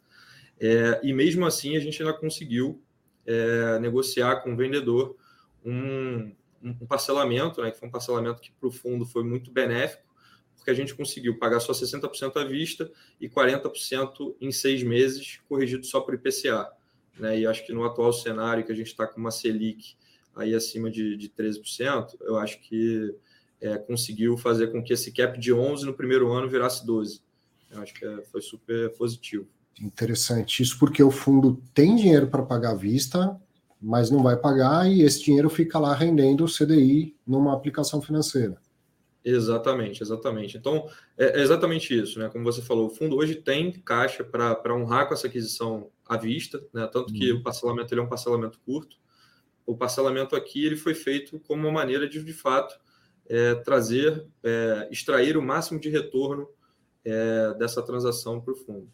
É, 0.59 0.99
e 1.03 1.13
mesmo 1.13 1.45
assim, 1.45 1.77
a 1.77 1.79
gente 1.79 2.01
ainda 2.01 2.13
conseguiu 2.17 2.81
é, 3.25 3.79
negociar 3.79 4.37
com 4.37 4.53
o 4.53 4.57
vendedor 4.57 5.15
um, 5.63 6.31
um 6.61 6.85
parcelamento, 6.85 7.61
né, 7.61 7.71
que 7.71 7.79
foi 7.79 7.87
um 7.87 7.91
parcelamento 7.91 8.41
que 8.41 8.51
para 8.51 8.67
o 8.67 8.71
fundo 8.71 9.05
foi 9.05 9.23
muito 9.23 9.51
benéfico, 9.51 10.03
porque 10.55 10.71
a 10.71 10.73
gente 10.73 10.93
conseguiu 10.93 11.37
pagar 11.37 11.59
só 11.59 11.71
60% 11.71 12.37
à 12.37 12.43
vista 12.43 12.91
e 13.19 13.29
40% 13.29 14.35
em 14.41 14.51
seis 14.51 14.83
meses, 14.83 15.39
corrigido 15.47 15.85
só 15.85 16.01
por 16.01 16.13
IPCA. 16.13 16.69
Né? 17.17 17.39
E 17.39 17.47
acho 17.47 17.65
que 17.65 17.73
no 17.73 17.83
atual 17.85 18.11
cenário, 18.11 18.65
que 18.65 18.71
a 18.71 18.75
gente 18.75 18.87
está 18.87 19.07
com 19.07 19.19
uma 19.19 19.31
Selic 19.31 19.95
aí 20.35 20.53
acima 20.53 20.89
de, 20.89 21.15
de 21.15 21.29
13%, 21.29 22.17
eu 22.21 22.37
acho 22.37 22.59
que 22.61 23.15
é, 23.61 23.77
conseguiu 23.77 24.37
fazer 24.37 24.71
com 24.71 24.83
que 24.83 24.93
esse 24.93 25.11
cap 25.11 25.39
de 25.39 25.53
11 25.53 25.85
no 25.85 25.93
primeiro 25.93 26.31
ano 26.31 26.49
virasse 26.49 26.85
12. 26.85 27.21
Eu 27.71 27.81
acho 27.81 27.93
que 27.93 28.05
é, 28.05 28.21
foi 28.23 28.41
super 28.41 28.89
positivo. 28.97 29.47
Interessante. 29.81 30.61
Isso 30.61 30.77
porque 30.77 31.01
o 31.03 31.11
fundo 31.11 31.61
tem 31.73 31.95
dinheiro 31.95 32.27
para 32.27 32.43
pagar 32.43 32.71
à 32.71 32.75
vista, 32.75 33.39
mas 33.81 34.09
não 34.09 34.21
vai 34.21 34.35
pagar 34.35 34.89
e 34.89 35.01
esse 35.01 35.23
dinheiro 35.23 35.49
fica 35.49 35.79
lá 35.79 35.93
rendendo 35.93 36.43
o 36.43 36.47
CDI 36.47 37.15
numa 37.25 37.53
aplicação 37.53 38.01
financeira. 38.01 38.57
Exatamente, 39.23 40.01
exatamente. 40.01 40.57
Então, 40.57 40.89
é, 41.17 41.39
é 41.39 41.41
exatamente 41.41 41.97
isso, 41.97 42.19
né? 42.19 42.29
Como 42.29 42.43
você 42.43 42.61
falou, 42.61 42.87
o 42.87 42.89
fundo 42.89 43.17
hoje 43.17 43.35
tem 43.35 43.71
caixa 43.71 44.23
para 44.23 44.75
honrar 44.75 45.07
com 45.07 45.13
essa 45.13 45.27
aquisição 45.27 45.89
à 46.05 46.17
vista, 46.17 46.61
né? 46.73 46.87
Tanto 46.91 47.13
que 47.13 47.31
uhum. 47.31 47.39
o 47.39 47.43
parcelamento 47.43 47.93
ele 47.93 48.01
é 48.01 48.03
um 48.03 48.09
parcelamento 48.09 48.59
curto. 48.65 48.97
O 49.65 49.77
parcelamento 49.77 50.35
aqui 50.35 50.65
ele 50.65 50.75
foi 50.75 50.95
feito 50.95 51.39
como 51.41 51.67
uma 51.67 51.71
maneira 51.71 52.07
de, 52.07 52.23
de 52.23 52.33
fato, 52.33 52.79
é, 53.29 53.55
trazer, 53.55 54.25
é, 54.43 54.87
extrair 54.91 55.37
o 55.37 55.41
máximo 55.41 55.79
de 55.79 55.89
retorno 55.89 56.47
é, 57.05 57.53
dessa 57.53 57.81
transação 57.81 58.41
para 58.41 58.53
o 58.53 58.57
fundo. 58.57 58.89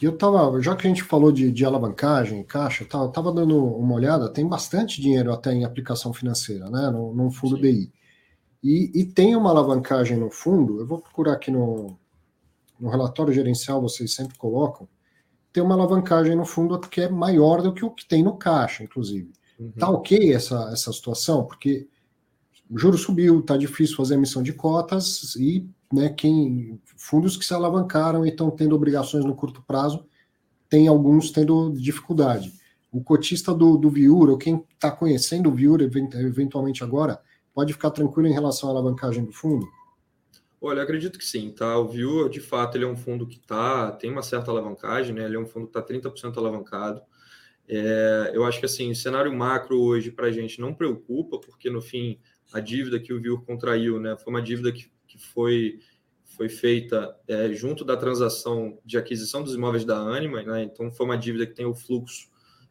E 0.00 0.04
eu 0.04 0.16
tava, 0.16 0.60
já 0.62 0.76
que 0.76 0.86
a 0.86 0.90
gente 0.90 1.02
falou 1.02 1.32
de, 1.32 1.50
de 1.50 1.64
alavancagem, 1.64 2.44
caixa, 2.44 2.84
tava, 2.84 3.08
tava 3.08 3.32
dando 3.32 3.58
uma 3.58 3.94
olhada, 3.94 4.28
tem 4.28 4.46
bastante 4.46 5.00
dinheiro 5.00 5.32
até 5.32 5.52
em 5.52 5.64
aplicação 5.64 6.14
financeira, 6.14 6.70
né? 6.70 6.88
No, 6.88 7.12
no 7.12 7.30
fundo 7.32 7.56
Sim. 7.56 7.62
DI. 7.62 7.92
E, 8.62 9.00
e, 9.00 9.04
tem 9.04 9.36
uma 9.36 9.50
alavancagem 9.50 10.16
no 10.16 10.30
fundo, 10.30 10.80
eu 10.80 10.86
vou 10.86 11.00
procurar 11.00 11.34
aqui 11.34 11.50
no, 11.50 11.96
no 12.78 12.88
relatório 12.88 13.32
gerencial, 13.32 13.80
vocês 13.80 14.14
sempre 14.14 14.36
colocam, 14.36 14.88
tem 15.52 15.62
uma 15.62 15.74
alavancagem 15.74 16.36
no 16.36 16.44
fundo 16.44 16.78
que 16.80 17.00
é 17.00 17.08
maior 17.08 17.62
do 17.62 17.72
que 17.72 17.84
o 17.84 17.90
que 17.90 18.06
tem 18.06 18.22
no 18.22 18.36
caixa, 18.36 18.82
inclusive. 18.82 19.32
Uhum. 19.58 19.72
Tá 19.72 19.88
ok 19.90 20.32
essa, 20.32 20.70
essa 20.72 20.92
situação? 20.92 21.44
Porque 21.44 21.88
o 22.70 22.78
juro 22.78 22.98
subiu, 22.98 23.42
tá 23.42 23.56
difícil 23.56 23.96
fazer 23.96 24.14
emissão 24.14 24.42
de 24.42 24.52
cotas 24.52 25.34
e 25.36 25.66
né, 25.92 26.10
quem 26.10 26.80
fundos 26.96 27.36
que 27.36 27.44
se 27.44 27.54
alavancaram 27.54 28.26
e 28.26 28.28
estão 28.28 28.50
tendo 28.50 28.76
obrigações 28.76 29.24
no 29.24 29.34
curto 29.34 29.62
prazo, 29.62 30.06
tem 30.68 30.86
alguns 30.86 31.30
tendo 31.30 31.72
dificuldade. 31.72 32.52
O 32.92 33.02
cotista 33.02 33.54
do, 33.54 33.76
do 33.76 33.90
Viura, 33.90 34.32
ou 34.32 34.38
quem 34.38 34.64
está 34.74 34.90
conhecendo 34.90 35.48
o 35.48 35.54
Viura 35.54 35.82
eventualmente 35.82 36.84
agora, 36.84 37.20
pode 37.54 37.72
ficar 37.72 37.90
tranquilo 37.90 38.28
em 38.28 38.32
relação 38.32 38.68
à 38.68 38.72
alavancagem 38.72 39.24
do 39.24 39.32
fundo? 39.32 39.66
Olha, 40.60 40.82
acredito 40.82 41.18
que 41.18 41.24
sim, 41.24 41.50
tá? 41.50 41.78
O 41.78 41.88
Viura, 41.88 42.28
de 42.28 42.40
fato, 42.40 42.76
ele 42.76 42.84
é 42.84 42.88
um 42.88 42.96
fundo 42.96 43.26
que 43.26 43.38
tá, 43.38 43.92
tem 43.92 44.10
uma 44.10 44.22
certa 44.22 44.50
alavancagem, 44.50 45.14
né? 45.14 45.24
Ele 45.24 45.36
é 45.36 45.38
um 45.38 45.46
fundo 45.46 45.66
que 45.66 45.78
está 45.78 45.82
30% 45.82 46.36
alavancado. 46.36 47.00
É, 47.68 48.32
eu 48.34 48.44
acho 48.44 48.58
que 48.58 48.66
assim, 48.66 48.90
o 48.90 48.96
cenário 48.96 49.32
macro 49.32 49.78
hoje 49.80 50.10
para 50.10 50.26
a 50.26 50.32
gente 50.32 50.60
não 50.60 50.74
preocupa, 50.74 51.38
porque 51.38 51.70
no 51.70 51.80
fim 51.80 52.18
a 52.52 52.60
dívida 52.60 52.98
que 52.98 53.12
o 53.12 53.20
Viur 53.20 53.44
contraiu, 53.44 54.00
né, 54.00 54.16
foi 54.16 54.32
uma 54.32 54.42
dívida 54.42 54.72
que 54.72 54.90
que 55.08 55.18
foi, 55.18 55.80
foi 56.24 56.48
feita 56.48 57.18
é, 57.26 57.50
junto 57.52 57.84
da 57.84 57.96
transação 57.96 58.78
de 58.84 58.98
aquisição 58.98 59.42
dos 59.42 59.54
imóveis 59.54 59.84
da 59.84 59.96
Anima, 59.96 60.42
né? 60.42 60.62
então 60.62 60.92
foi 60.92 61.06
uma 61.06 61.16
dívida 61.16 61.46
que 61.46 61.54
tem 61.54 61.66
o 61.66 61.74
fluxo, 61.74 62.28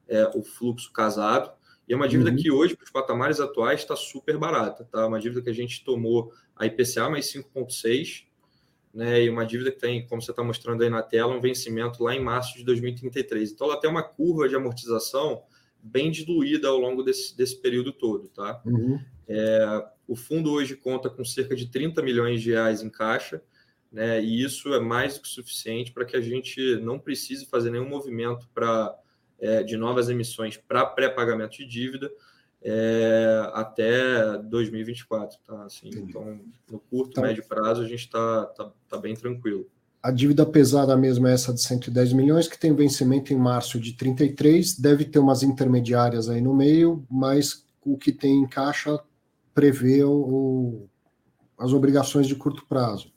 é, 0.08 0.26
o 0.34 0.44
fluxo 0.44 0.94
casado, 0.94 1.52
e 1.88 1.94
é 1.94 1.96
uma 1.96 2.08
dívida 2.08 2.30
uhum. 2.30 2.36
que 2.36 2.52
hoje, 2.52 2.76
para 2.76 2.84
os 2.84 2.92
patamares 2.92 3.40
atuais, 3.40 3.80
está 3.80 3.96
super 3.96 4.38
barata. 4.38 4.84
Tá? 4.84 5.08
Uma 5.08 5.22
dívida 5.22 5.42
que 5.42 5.50
a 5.50 5.54
gente 5.54 5.86
tomou 5.86 6.34
a 6.54 6.66
IPCA 6.66 7.10
mais 7.10 7.32
5,6, 7.32 8.26
né? 8.94 9.24
e 9.24 9.30
uma 9.30 9.46
dívida 9.46 9.72
que 9.72 9.80
tem, 9.80 10.06
como 10.06 10.22
você 10.22 10.32
está 10.32 10.44
mostrando 10.44 10.84
aí 10.84 10.90
na 10.90 11.02
tela, 11.02 11.34
um 11.34 11.40
vencimento 11.40 12.04
lá 12.04 12.14
em 12.14 12.22
março 12.22 12.58
de 12.58 12.66
2033. 12.66 13.54
Então, 13.54 13.68
ela 13.68 13.80
tem 13.80 13.90
uma 13.90 14.04
curva 14.04 14.50
de 14.50 14.56
amortização 14.56 15.44
bem 15.82 16.12
diluída 16.12 16.68
ao 16.68 16.78
longo 16.78 17.04
desse, 17.04 17.36
desse 17.38 17.56
período 17.56 17.94
todo. 17.94 18.28
Tá? 18.28 18.62
Uhum. 18.66 19.00
É, 19.28 19.86
o 20.08 20.16
fundo 20.16 20.52
hoje 20.52 20.76
conta 20.76 21.10
com 21.10 21.24
cerca 21.26 21.56
de 21.56 21.68
30 21.68 22.02
milhões 22.02 22.42
de 22.42 22.52
reais 22.52 22.82
em 22.82 22.90
caixa, 22.90 23.42
né, 23.92 24.22
e 24.22 24.44
isso 24.44 24.74
é 24.74 24.80
mais 24.80 25.16
do 25.16 25.22
que 25.22 25.30
suficiente 25.30 25.92
para 25.92 26.06
que 26.06 26.16
a 26.16 26.22
gente 26.22 26.78
não 26.78 27.00
precise 27.00 27.46
fazer 27.46 27.72
nenhum 27.72 27.88
movimento 27.88 28.48
para 28.54 28.96
é, 29.40 29.64
de 29.64 29.78
novas 29.78 30.10
emissões 30.10 30.58
para 30.58 30.86
pré-pagamento 30.86 31.58
de 31.58 31.66
dívida 31.66 32.12
é, 32.62 33.50
até 33.54 34.38
2024. 34.40 35.38
Tá? 35.46 35.64
Assim, 35.64 35.90
então, 35.94 36.40
no 36.70 36.80
curto, 36.80 37.14
tá. 37.14 37.22
médio 37.22 37.44
prazo, 37.48 37.82
a 37.82 37.88
gente 37.88 38.02
está 38.02 38.46
tá, 38.48 38.72
tá 38.90 38.98
bem 38.98 39.16
tranquilo. 39.16 39.70
A 40.02 40.12
dívida 40.12 40.46
pesada 40.46 40.96
mesmo 40.96 41.28
é 41.28 41.34
essa 41.34 41.54
de 41.54 41.62
110 41.62 42.14
milhões, 42.14 42.48
que 42.48 42.58
tem 42.58 42.74
vencimento 42.74 43.34
em 43.34 43.38
março 43.38 43.80
de 43.80 43.94
33, 43.94 44.78
deve 44.78 45.06
ter 45.06 45.20
umas 45.20 45.44
intermediárias 45.44 46.30
aí 46.30 46.40
no 46.40 46.54
meio, 46.54 47.06
mas 47.10 47.66
o 47.84 47.98
que 47.98 48.12
tem 48.12 48.42
em 48.42 48.48
caixa 48.48 49.00
prevê 49.58 50.04
o, 50.04 50.88
as 51.58 51.74
obrigações 51.74 52.28
de 52.28 52.36
curto 52.36 52.64
prazo. 52.68 53.12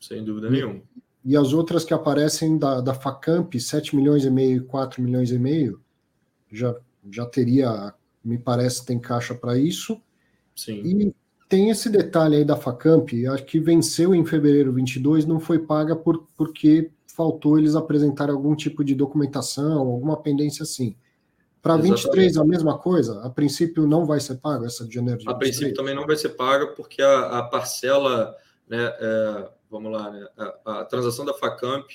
Sem 0.00 0.22
dúvida 0.22 0.48
nenhuma. 0.48 0.80
E 1.24 1.36
as 1.36 1.52
outras 1.52 1.84
que 1.84 1.92
aparecem 1.92 2.56
da, 2.56 2.80
da 2.80 2.94
Facamp, 2.94 3.52
7 3.58 3.96
milhões 3.96 4.24
e 4.24 4.30
meio 4.30 4.58
e 4.58 4.60
4 4.60 5.02
milhões 5.02 5.32
e 5.32 5.38
meio, 5.40 5.80
já, 6.52 6.76
já 7.10 7.26
teria, 7.26 7.92
me 8.24 8.38
parece, 8.38 8.86
tem 8.86 8.96
caixa 8.96 9.34
para 9.34 9.58
isso. 9.58 10.00
Sim. 10.54 10.82
E 10.84 11.12
tem 11.48 11.68
esse 11.68 11.90
detalhe 11.90 12.36
aí 12.36 12.44
da 12.44 12.56
Facamp, 12.56 13.10
acho 13.32 13.44
que 13.44 13.58
venceu 13.58 14.14
em 14.14 14.24
fevereiro 14.24 14.72
22, 14.72 15.26
não 15.26 15.40
foi 15.40 15.58
paga 15.58 15.96
por, 15.96 16.28
porque 16.36 16.92
faltou 17.08 17.58
eles 17.58 17.74
apresentarem 17.74 18.32
algum 18.32 18.54
tipo 18.54 18.84
de 18.84 18.94
documentação, 18.94 19.80
alguma 19.80 20.16
pendência 20.16 20.62
assim. 20.62 20.94
Para 21.62 21.76
23 21.76 22.36
a 22.36 22.44
mesma 22.44 22.76
coisa? 22.76 23.22
A 23.22 23.30
princípio 23.30 23.86
não 23.86 24.04
vai 24.04 24.18
ser 24.18 24.34
pago 24.38 24.66
essa 24.66 24.84
de 24.84 24.92
janeiro 24.92 25.20
de 25.20 25.28
A 25.28 25.34
princípio 25.34 25.72
também 25.74 25.94
não 25.94 26.04
vai 26.04 26.16
ser 26.16 26.30
paga 26.30 26.66
porque 26.74 27.00
a, 27.00 27.38
a 27.38 27.42
parcela, 27.44 28.36
né, 28.68 28.92
é, 28.98 29.48
vamos 29.70 29.92
lá, 29.92 30.10
né, 30.10 30.26
a, 30.36 30.80
a, 30.80 30.84
transação 30.84 31.24
da 31.24 31.32
Facamp, 31.32 31.88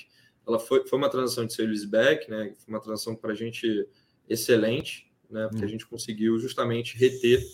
ela 0.46 0.58
foi, 0.58 0.86
foi 0.86 0.98
uma 0.98 1.10
transação 1.10 1.44
de 1.44 1.52
sale 1.52 1.86
back, 1.86 2.30
né, 2.30 2.54
foi 2.58 2.74
uma 2.74 2.80
transação 2.80 3.14
para 3.14 3.32
a 3.32 3.34
gente 3.34 3.86
excelente, 4.26 5.12
né, 5.28 5.46
porque 5.48 5.62
hum. 5.62 5.68
a 5.68 5.70
gente 5.70 5.86
conseguiu 5.86 6.38
justamente 6.38 6.96
reter, 6.96 7.44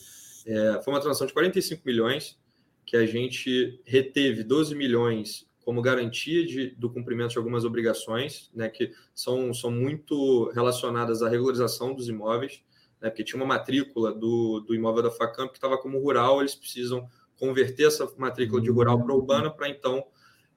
é, 0.47 0.81
foi 0.85 0.95
uma 0.95 1.01
transação 1.01 1.27
de 1.27 1.33
45 1.33 1.83
milhões, 1.85 2.39
que 2.87 2.97
a 2.97 3.07
gente 3.07 3.81
reteve 3.85 4.45
12 4.45 4.73
milhões 4.77 5.49
como 5.65 5.81
garantia 5.81 6.45
de, 6.47 6.71
do 6.77 6.91
cumprimento 6.91 7.31
de 7.31 7.39
algumas 7.39 7.65
obrigações, 7.65 8.51
né, 8.55 8.69
que 8.69 8.93
são, 9.15 9.53
são 9.55 9.71
muito 9.71 10.51
relacionadas 10.51 11.23
à 11.23 11.29
regularização 11.29 11.95
dos 11.95 12.09
imóveis, 12.09 12.63
né, 13.01 13.09
porque 13.09 13.25
tinha 13.25 13.41
uma 13.41 13.47
matrícula 13.47 14.13
do, 14.13 14.61
do 14.61 14.75
imóvel 14.75 15.03
da 15.03 15.11
Facamp 15.11 15.51
que 15.51 15.57
estava 15.57 15.79
como 15.79 15.99
rural, 15.99 16.41
eles 16.41 16.55
precisam 16.55 17.09
converter 17.37 17.87
essa 17.87 18.07
matrícula 18.19 18.61
de 18.61 18.71
rural 18.71 19.03
para 19.03 19.15
urbana 19.15 19.51
para 19.51 19.69
então 19.69 20.05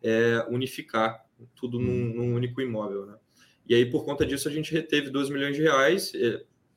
é, 0.04 0.46
unificar 0.50 1.26
tudo 1.56 1.80
num, 1.80 2.14
num, 2.14 2.36
único 2.36 2.62
imóvel. 2.62 3.06
Né? 3.06 3.16
E 3.68 3.76
aí, 3.76 3.86
por 3.86 4.04
conta 4.04 4.26
disso, 4.26 4.48
a 4.48 4.52
gente 4.52 4.72
reteve 4.74 5.10
2 5.10 5.30
milhões 5.30 5.56
de 5.56 5.62
reais. 5.62 6.12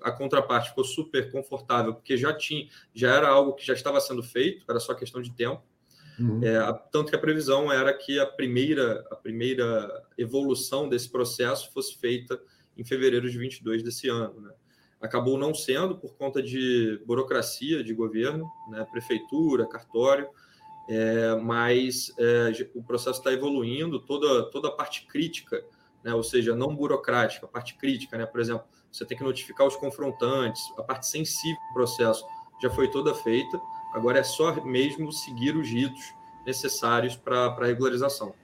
A 0.00 0.10
contraparte 0.10 0.70
ficou 0.70 0.84
super 0.84 1.30
confortável, 1.30 1.94
porque 1.94 2.16
já 2.16 2.32
tinha, 2.32 2.68
já 2.94 3.14
era 3.14 3.28
algo 3.28 3.54
que 3.54 3.66
já 3.66 3.74
estava 3.74 4.00
sendo 4.00 4.22
feito, 4.22 4.64
era 4.68 4.80
só 4.80 4.94
questão 4.94 5.20
de 5.20 5.32
tempo. 5.32 5.62
Uhum. 6.20 6.44
É, 6.44 6.60
tanto 6.92 7.10
que 7.10 7.16
a 7.16 7.18
previsão 7.18 7.72
era 7.72 7.92
que 7.94 8.18
a 8.20 8.26
primeira, 8.26 9.06
a 9.10 9.16
primeira 9.16 10.04
evolução 10.18 10.88
desse 10.88 11.08
processo 11.08 11.72
fosse 11.72 11.96
feita 11.96 12.40
em 12.76 12.84
fevereiro 12.84 13.30
de 13.30 13.38
22 13.38 13.82
desse 13.82 14.08
ano. 14.08 14.40
Né? 14.40 14.52
Acabou 15.00 15.38
não 15.38 15.54
sendo 15.54 15.96
por 15.96 16.14
conta 16.16 16.42
de 16.42 17.00
burocracia 17.06 17.82
de 17.82 17.94
governo, 17.94 18.46
né? 18.70 18.86
prefeitura, 18.90 19.66
cartório, 19.66 20.28
é, 20.88 21.34
mas 21.36 22.12
é, 22.18 22.68
o 22.74 22.82
processo 22.82 23.18
está 23.18 23.32
evoluindo, 23.32 24.00
toda, 24.00 24.50
toda 24.50 24.68
a 24.68 24.72
parte 24.72 25.06
crítica, 25.06 25.64
né? 26.04 26.14
ou 26.14 26.22
seja, 26.22 26.54
não 26.54 26.74
burocrática, 26.74 27.46
a 27.46 27.48
parte 27.48 27.76
crítica, 27.76 28.18
né? 28.18 28.26
por 28.26 28.40
exemplo, 28.40 28.64
você 28.92 29.06
tem 29.06 29.16
que 29.16 29.24
notificar 29.24 29.66
os 29.66 29.76
confrontantes, 29.76 30.62
a 30.76 30.82
parte 30.82 31.06
sensível 31.06 31.60
do 31.68 31.74
processo 31.74 32.24
já 32.60 32.68
foi 32.68 32.90
toda 32.90 33.14
feita, 33.14 33.58
Agora 33.92 34.18
é 34.18 34.22
só 34.22 34.64
mesmo 34.64 35.12
seguir 35.12 35.56
os 35.56 35.68
ritos 35.68 36.12
necessários 36.46 37.16
para 37.16 37.46
a 37.46 37.66
regularização. 37.66 38.34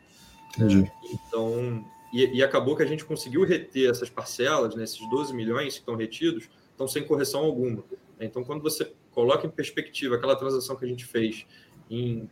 Entendi. 0.57 0.91
Então, 1.13 1.85
e, 2.13 2.39
e, 2.39 2.43
acabou 2.43 2.77
que 2.77 2.83
a 2.83 2.87
gente 2.87 3.05
conseguiu 3.05 3.45
reter 3.45 3.91
essas 3.91 4.09
parcelas, 4.09 4.75
né, 4.75 4.85
esses 4.85 5.09
12 5.09 5.35
milhões 5.35 5.75
que 5.75 5.81
estão 5.81 5.97
retidos, 5.97 6.49
estão 6.71 6.89
sem 6.89 7.05
correção 7.05 7.41
alguma. 7.41 7.85
Então, 8.19 8.43
quando 8.43 8.63
você 8.63 8.93
coloca 9.11 9.47
em 9.47 9.51
perspectiva 9.51 10.17
aquela 10.17 10.37
transação 10.37 10.77
que 10.77 10.85
a 10.85 10.89
gente 10.89 11.05
fez 11.05 11.47
em 11.91 12.29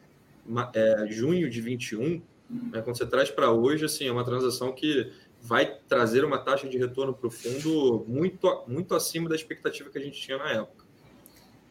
é, 0.75 1.07
junho 1.09 1.51
de 1.51 1.61
21, 1.61 2.23
né, 2.49 2.83
quando 2.83 2.97
você 2.97 3.07
traz 3.07 3.31
para 3.31 3.51
hoje, 3.51 3.85
assim, 3.85 4.07
é 4.07 4.13
uma 4.13 4.25
transação 4.25 4.73
que 4.73 5.11
vai 5.41 5.79
trazer 5.89 6.25
uma 6.25 6.39
taxa 6.39 6.67
de 6.67 6.79
retorno 6.79 7.13
para 7.13 7.27
o 7.27 7.31
fundo 7.31 8.05
muito, 8.09 8.65
muito 8.67 8.95
acima 8.95 9.29
da 9.29 9.35
expectativa 9.35 9.91
que 9.91 9.99
a 9.99 10.01
gente 10.01 10.19
tinha 10.19 10.39
na 10.39 10.51
época 10.51 10.84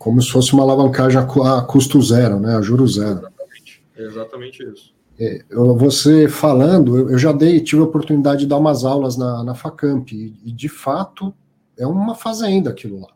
como 0.03 0.21
se 0.21 0.29
fosse 0.29 0.51
uma 0.51 0.63
alavancagem 0.63 1.17
a 1.17 1.61
custo 1.61 2.01
zero, 2.01 2.37
né, 2.37 2.57
a 2.57 2.61
juro 2.61 2.85
zero. 2.85 3.19
Exatamente, 3.19 3.83
exatamente 3.95 4.63
isso. 4.63 4.93
É, 5.17 5.45
você 5.77 6.27
falando, 6.27 7.09
eu 7.09 7.17
já 7.17 7.31
dei, 7.31 7.61
tive 7.61 7.81
a 7.81 7.85
oportunidade 7.85 8.41
de 8.41 8.47
dar 8.47 8.57
umas 8.57 8.83
aulas 8.83 9.15
na, 9.15 9.41
na 9.45 9.55
Facamp, 9.55 10.11
e, 10.11 10.35
e 10.43 10.51
de 10.51 10.67
fato 10.67 11.33
é 11.77 11.87
uma 11.87 12.15
fazenda 12.15 12.69
aquilo 12.69 12.99
lá. 12.99 13.13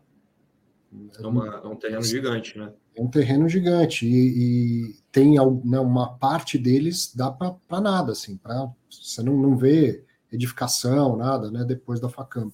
É, 1.20 1.28
uma, 1.28 1.62
é 1.62 1.68
um 1.68 1.76
terreno 1.76 2.04
gigante, 2.04 2.58
né? 2.58 2.72
É 2.96 3.02
um 3.02 3.08
terreno 3.10 3.50
gigante, 3.50 4.08
e, 4.08 4.28
e 4.38 4.96
tem 5.12 5.36
né, 5.66 5.80
uma 5.82 6.14
parte 6.14 6.58
deles 6.58 7.12
dá 7.14 7.30
para 7.30 7.82
nada, 7.82 8.14
assim, 8.14 8.38
para 8.38 8.70
você 8.90 9.22
não, 9.22 9.36
não 9.36 9.58
vê 9.58 10.06
edificação, 10.32 11.18
nada, 11.18 11.52
né, 11.52 11.66
depois 11.66 12.00
da 12.00 12.08
Facamp. 12.08 12.54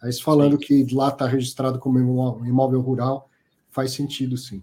Aí 0.00 0.12
falando 0.12 0.56
que 0.56 0.86
lá 0.94 1.08
está 1.08 1.26
registrado 1.26 1.80
como 1.80 1.98
imóvel 1.98 2.80
rural, 2.80 3.28
faz 3.72 3.92
sentido, 3.92 4.36
sim. 4.36 4.62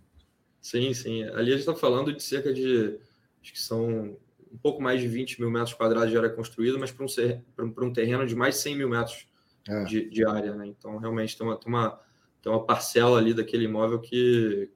Sim, 0.62 0.94
sim. 0.94 1.24
Ali 1.24 1.52
a 1.52 1.58
gente 1.58 1.60
está 1.60 1.76
falando 1.76 2.14
de 2.14 2.24
cerca 2.24 2.54
de, 2.54 2.98
acho 3.42 3.52
que 3.52 3.60
são 3.60 4.16
um 4.52 4.58
pouco 4.62 4.82
mais 4.82 5.02
de 5.02 5.08
20 5.08 5.42
mil 5.42 5.52
metros 5.52 5.74
quadrados 5.74 6.10
de 6.10 6.18
área 6.18 6.30
construída, 6.30 6.78
mas 6.78 6.92
para 6.92 7.06
um, 7.06 7.74
um 7.88 7.94
terreno 7.94 8.26
de 8.26 8.36
mais 8.36 8.56
100 8.58 8.78
mil 8.78 8.90
metros 8.90 9.28
é. 9.68 9.84
de, 9.84 10.10
de, 10.10 10.26
área, 10.26 10.56
né? 10.56 10.68
Então, 10.68 10.98
realmente 10.98 11.38
tem 11.38 11.46
uma, 11.46 11.58
tem 11.58 11.72
uma, 11.72 12.00
tem 12.42 12.52
uma 12.52 12.64
parcela 12.64 13.18
ali 13.18 13.34
daquele 13.34 13.66
imóvel 13.66 14.00
que, 14.00 14.70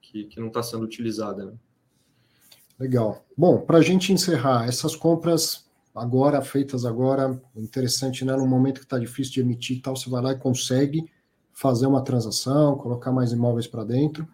que, 0.00 0.24
que 0.24 0.40
não 0.40 0.48
está 0.48 0.62
sendo 0.62 0.84
utilizada, 0.84 1.46
né? 1.46 1.52
Legal. 2.78 3.24
Bom, 3.36 3.60
para 3.60 3.78
a 3.78 3.82
gente 3.82 4.12
encerrar, 4.12 4.68
essas 4.68 4.94
compras 4.94 5.66
agora, 5.94 6.42
feitas 6.42 6.84
agora, 6.84 7.40
interessante, 7.54 8.24
né? 8.24 8.36
No 8.36 8.46
momento 8.46 8.80
que 8.80 8.86
está 8.86 8.98
difícil 8.98 9.34
de 9.34 9.40
emitir 9.40 9.78
e 9.78 9.80
tal, 9.80 9.96
você 9.96 10.10
vai 10.10 10.22
lá 10.22 10.32
e 10.32 10.38
consegue 10.38 11.10
fazer 11.56 11.86
uma 11.86 12.02
transação, 12.02 12.76
colocar 12.76 13.10
mais 13.10 13.32
imóveis 13.32 13.66
para 13.66 13.82
dentro 13.82 14.28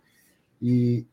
e 0.60 1.06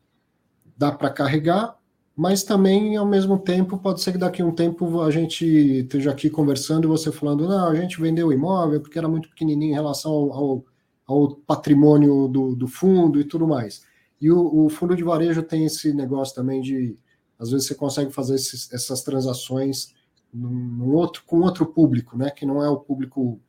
dá 0.76 0.90
para 0.90 1.08
carregar, 1.08 1.78
mas 2.16 2.42
também 2.42 2.96
ao 2.96 3.06
mesmo 3.06 3.38
tempo 3.38 3.78
pode 3.78 4.00
ser 4.00 4.10
que 4.12 4.18
daqui 4.18 4.42
a 4.42 4.44
um 4.44 4.52
tempo 4.52 5.02
a 5.02 5.10
gente 5.12 5.46
esteja 5.46 6.10
aqui 6.10 6.28
conversando 6.28 6.84
e 6.84 6.88
você 6.88 7.12
falando, 7.12 7.48
não, 7.48 7.68
a 7.68 7.76
gente 7.76 8.00
vendeu 8.00 8.26
o 8.26 8.32
imóvel 8.32 8.80
porque 8.80 8.98
era 8.98 9.08
muito 9.08 9.28
pequenininho 9.28 9.70
em 9.70 9.74
relação 9.74 10.10
ao, 10.10 10.32
ao, 10.32 10.64
ao 11.06 11.36
patrimônio 11.36 12.26
do, 12.26 12.56
do, 12.56 12.66
fundo 12.66 13.20
e 13.20 13.24
tudo 13.24 13.46
mais. 13.46 13.86
E 14.20 14.32
o, 14.32 14.64
o, 14.64 14.68
fundo 14.68 14.96
de 14.96 15.04
varejo 15.04 15.44
tem 15.44 15.64
esse 15.64 15.92
negócio 15.92 16.34
também 16.34 16.60
de, 16.60 16.98
às 17.38 17.52
vezes 17.52 17.68
você 17.68 17.74
consegue 17.76 18.10
fazer 18.10 18.34
esses, 18.34 18.70
essas 18.72 19.04
transações 19.04 19.94
num 20.34 20.92
outro, 20.92 21.22
com 21.24 21.38
outro 21.42 21.64
público, 21.66 22.18
né, 22.18 22.30
que 22.30 22.44
não 22.44 22.64
é 22.64 22.68
o 22.68 22.80
público 22.80 23.40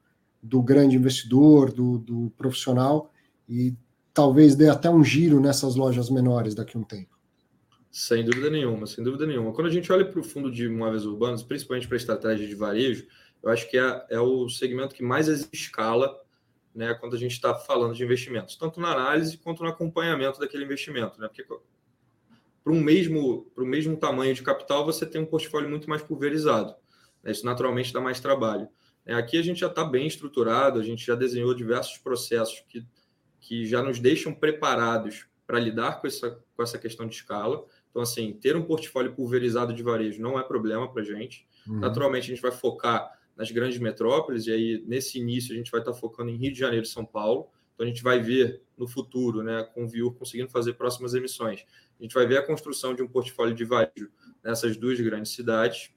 do 0.41 0.61
grande 0.61 0.95
investidor, 0.95 1.71
do, 1.71 1.97
do 1.97 2.31
profissional, 2.37 3.11
e 3.47 3.75
talvez 4.13 4.55
dê 4.55 4.69
até 4.69 4.89
um 4.89 5.03
giro 5.03 5.39
nessas 5.39 5.75
lojas 5.75 6.09
menores 6.09 6.55
daqui 6.55 6.77
a 6.77 6.79
um 6.79 6.83
tempo. 6.83 7.17
Sem 7.91 8.23
dúvida 8.23 8.49
nenhuma, 8.49 8.87
sem 8.87 9.03
dúvida 9.03 9.25
nenhuma. 9.25 9.51
Quando 9.51 9.67
a 9.67 9.71
gente 9.71 9.91
olha 9.91 10.05
para 10.05 10.19
o 10.19 10.23
fundo 10.23 10.49
de 10.49 10.65
imóveis 10.65 11.05
urbanos, 11.05 11.43
principalmente 11.43 11.87
para 11.87 11.95
a 11.95 11.99
estratégia 11.99 12.47
de 12.47 12.55
varejo, 12.55 13.05
eu 13.43 13.49
acho 13.49 13.69
que 13.69 13.77
é, 13.77 14.05
é 14.09 14.19
o 14.19 14.47
segmento 14.47 14.95
que 14.95 15.03
mais 15.03 15.27
escala 15.51 16.15
né, 16.73 16.93
quando 16.93 17.15
a 17.15 17.19
gente 17.19 17.33
está 17.33 17.53
falando 17.53 17.93
de 17.93 18.03
investimentos, 18.03 18.55
tanto 18.55 18.79
na 18.79 18.91
análise 18.91 19.37
quanto 19.37 19.61
no 19.61 19.69
acompanhamento 19.69 20.39
daquele 20.39 20.63
investimento. 20.63 21.19
Né? 21.19 21.27
Porque 21.27 21.43
para 21.43 22.73
um 22.73 22.79
mesmo, 22.79 23.51
o 23.57 23.65
mesmo 23.65 23.97
tamanho 23.97 24.33
de 24.33 24.41
capital, 24.41 24.85
você 24.85 25.05
tem 25.05 25.21
um 25.21 25.25
portfólio 25.25 25.69
muito 25.69 25.89
mais 25.89 26.01
pulverizado. 26.01 26.73
Né? 27.23 27.31
Isso 27.31 27.45
naturalmente 27.45 27.91
dá 27.91 27.99
mais 27.99 28.19
trabalho. 28.19 28.69
É, 29.05 29.13
aqui 29.13 29.37
a 29.37 29.41
gente 29.41 29.59
já 29.59 29.67
está 29.67 29.83
bem 29.83 30.07
estruturado, 30.07 30.79
a 30.79 30.83
gente 30.83 31.05
já 31.05 31.15
desenhou 31.15 31.53
diversos 31.53 31.97
processos 31.97 32.63
que, 32.67 32.85
que 33.39 33.65
já 33.65 33.81
nos 33.81 33.99
deixam 33.99 34.33
preparados 34.33 35.25
para 35.45 35.59
lidar 35.59 35.99
com 35.99 36.07
essa, 36.07 36.39
com 36.55 36.63
essa 36.63 36.77
questão 36.77 37.07
de 37.07 37.15
escala. 37.15 37.65
Então, 37.89 38.01
assim, 38.01 38.33
ter 38.33 38.55
um 38.55 38.63
portfólio 38.63 39.13
pulverizado 39.13 39.73
de 39.73 39.83
varejo 39.83 40.21
não 40.21 40.39
é 40.39 40.43
problema 40.43 40.91
para 40.91 41.01
a 41.01 41.05
gente. 41.05 41.47
Uhum. 41.67 41.79
Naturalmente, 41.79 42.25
a 42.25 42.35
gente 42.35 42.41
vai 42.41 42.51
focar 42.51 43.11
nas 43.35 43.51
grandes 43.51 43.79
metrópoles, 43.79 44.47
e 44.47 44.51
aí, 44.51 44.83
nesse 44.87 45.19
início, 45.19 45.53
a 45.53 45.57
gente 45.57 45.71
vai 45.71 45.81
estar 45.81 45.91
tá 45.91 45.97
focando 45.97 46.29
em 46.29 46.35
Rio 46.35 46.53
de 46.53 46.59
Janeiro 46.59 46.85
e 46.85 46.89
São 46.89 47.05
Paulo. 47.05 47.49
Então, 47.73 47.85
a 47.85 47.89
gente 47.89 48.03
vai 48.03 48.19
ver 48.19 48.61
no 48.77 48.87
futuro, 48.87 49.43
né, 49.43 49.63
com 49.73 49.83
o 49.83 49.87
Viur 49.87 50.13
conseguindo 50.13 50.49
fazer 50.49 50.73
próximas 50.73 51.13
emissões, 51.13 51.65
a 51.99 52.03
gente 52.03 52.15
vai 52.15 52.25
ver 52.25 52.37
a 52.37 52.41
construção 52.45 52.95
de 52.95 53.03
um 53.03 53.07
portfólio 53.07 53.53
de 53.53 53.63
varejo 53.63 54.09
nessas 54.43 54.75
duas 54.75 54.99
grandes 54.99 55.33
cidades, 55.33 55.91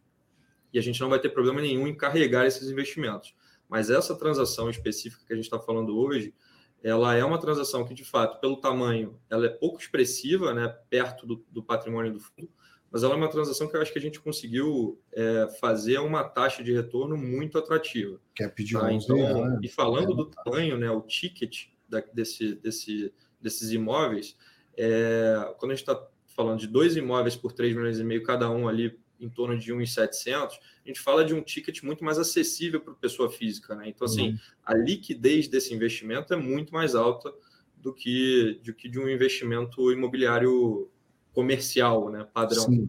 e 0.74 0.78
a 0.78 0.82
gente 0.82 1.00
não 1.00 1.08
vai 1.08 1.20
ter 1.20 1.28
problema 1.28 1.60
nenhum 1.62 1.86
em 1.86 1.96
carregar 1.96 2.44
esses 2.44 2.68
investimentos. 2.68 3.32
Mas 3.68 3.90
essa 3.90 4.14
transação 4.16 4.68
específica 4.68 5.24
que 5.24 5.32
a 5.32 5.36
gente 5.36 5.44
está 5.44 5.58
falando 5.58 5.96
hoje, 5.96 6.34
ela 6.82 7.14
é 7.14 7.24
uma 7.24 7.38
transação 7.38 7.84
que, 7.84 7.94
de 7.94 8.04
fato, 8.04 8.40
pelo 8.40 8.56
tamanho, 8.56 9.18
ela 9.30 9.46
é 9.46 9.48
pouco 9.48 9.80
expressiva, 9.80 10.52
né, 10.52 10.68
perto 10.90 11.26
do, 11.26 11.44
do 11.48 11.62
patrimônio 11.62 12.12
do 12.12 12.18
fundo, 12.18 12.50
mas 12.90 13.04
ela 13.04 13.14
é 13.14 13.16
uma 13.16 13.30
transação 13.30 13.68
que 13.68 13.76
eu 13.76 13.80
acho 13.80 13.92
que 13.92 13.98
a 13.98 14.02
gente 14.02 14.20
conseguiu 14.20 15.00
é, 15.12 15.48
fazer 15.60 15.98
uma 15.98 16.24
taxa 16.24 16.62
de 16.62 16.72
retorno 16.72 17.16
muito 17.16 17.56
atrativa. 17.56 18.20
Quer 18.34 18.52
pedir 18.52 18.78
tá? 18.78 18.92
então, 18.92 19.48
né? 19.48 19.60
E 19.62 19.68
falando 19.68 20.12
é, 20.12 20.16
do 20.16 20.26
tamanho, 20.26 20.76
né, 20.76 20.90
o 20.90 21.00
ticket 21.00 21.68
da, 21.88 22.00
desse, 22.12 22.56
desse, 22.56 23.14
desses 23.40 23.70
imóveis, 23.70 24.36
é, 24.76 25.54
quando 25.56 25.70
a 25.70 25.74
gente 25.74 25.88
está 25.88 26.08
falando 26.36 26.58
de 26.58 26.66
dois 26.66 26.96
imóveis 26.96 27.36
por 27.36 27.52
3 27.52 27.74
milhões 27.74 27.98
e 28.00 28.04
meio 28.04 28.24
cada 28.24 28.50
um 28.50 28.68
ali 28.68 28.98
em 29.24 29.28
torno 29.28 29.58
de 29.58 29.72
1,700, 29.72 30.58
a 30.84 30.88
gente 30.88 31.00
fala 31.00 31.24
de 31.24 31.34
um 31.34 31.42
ticket 31.42 31.82
muito 31.82 32.04
mais 32.04 32.18
acessível 32.18 32.80
para 32.80 32.94
pessoa 32.94 33.30
física, 33.30 33.74
né? 33.74 33.88
Então, 33.88 34.04
assim, 34.04 34.30
uhum. 34.30 34.38
a 34.64 34.74
liquidez 34.74 35.48
desse 35.48 35.74
investimento 35.74 36.32
é 36.32 36.36
muito 36.36 36.72
mais 36.72 36.94
alta 36.94 37.32
do 37.76 37.92
que, 37.92 38.60
do 38.64 38.72
que 38.72 38.88
de 38.88 38.98
um 38.98 39.08
investimento 39.08 39.90
imobiliário 39.92 40.90
comercial, 41.32 42.10
né? 42.10 42.26
Padrão. 42.32 42.88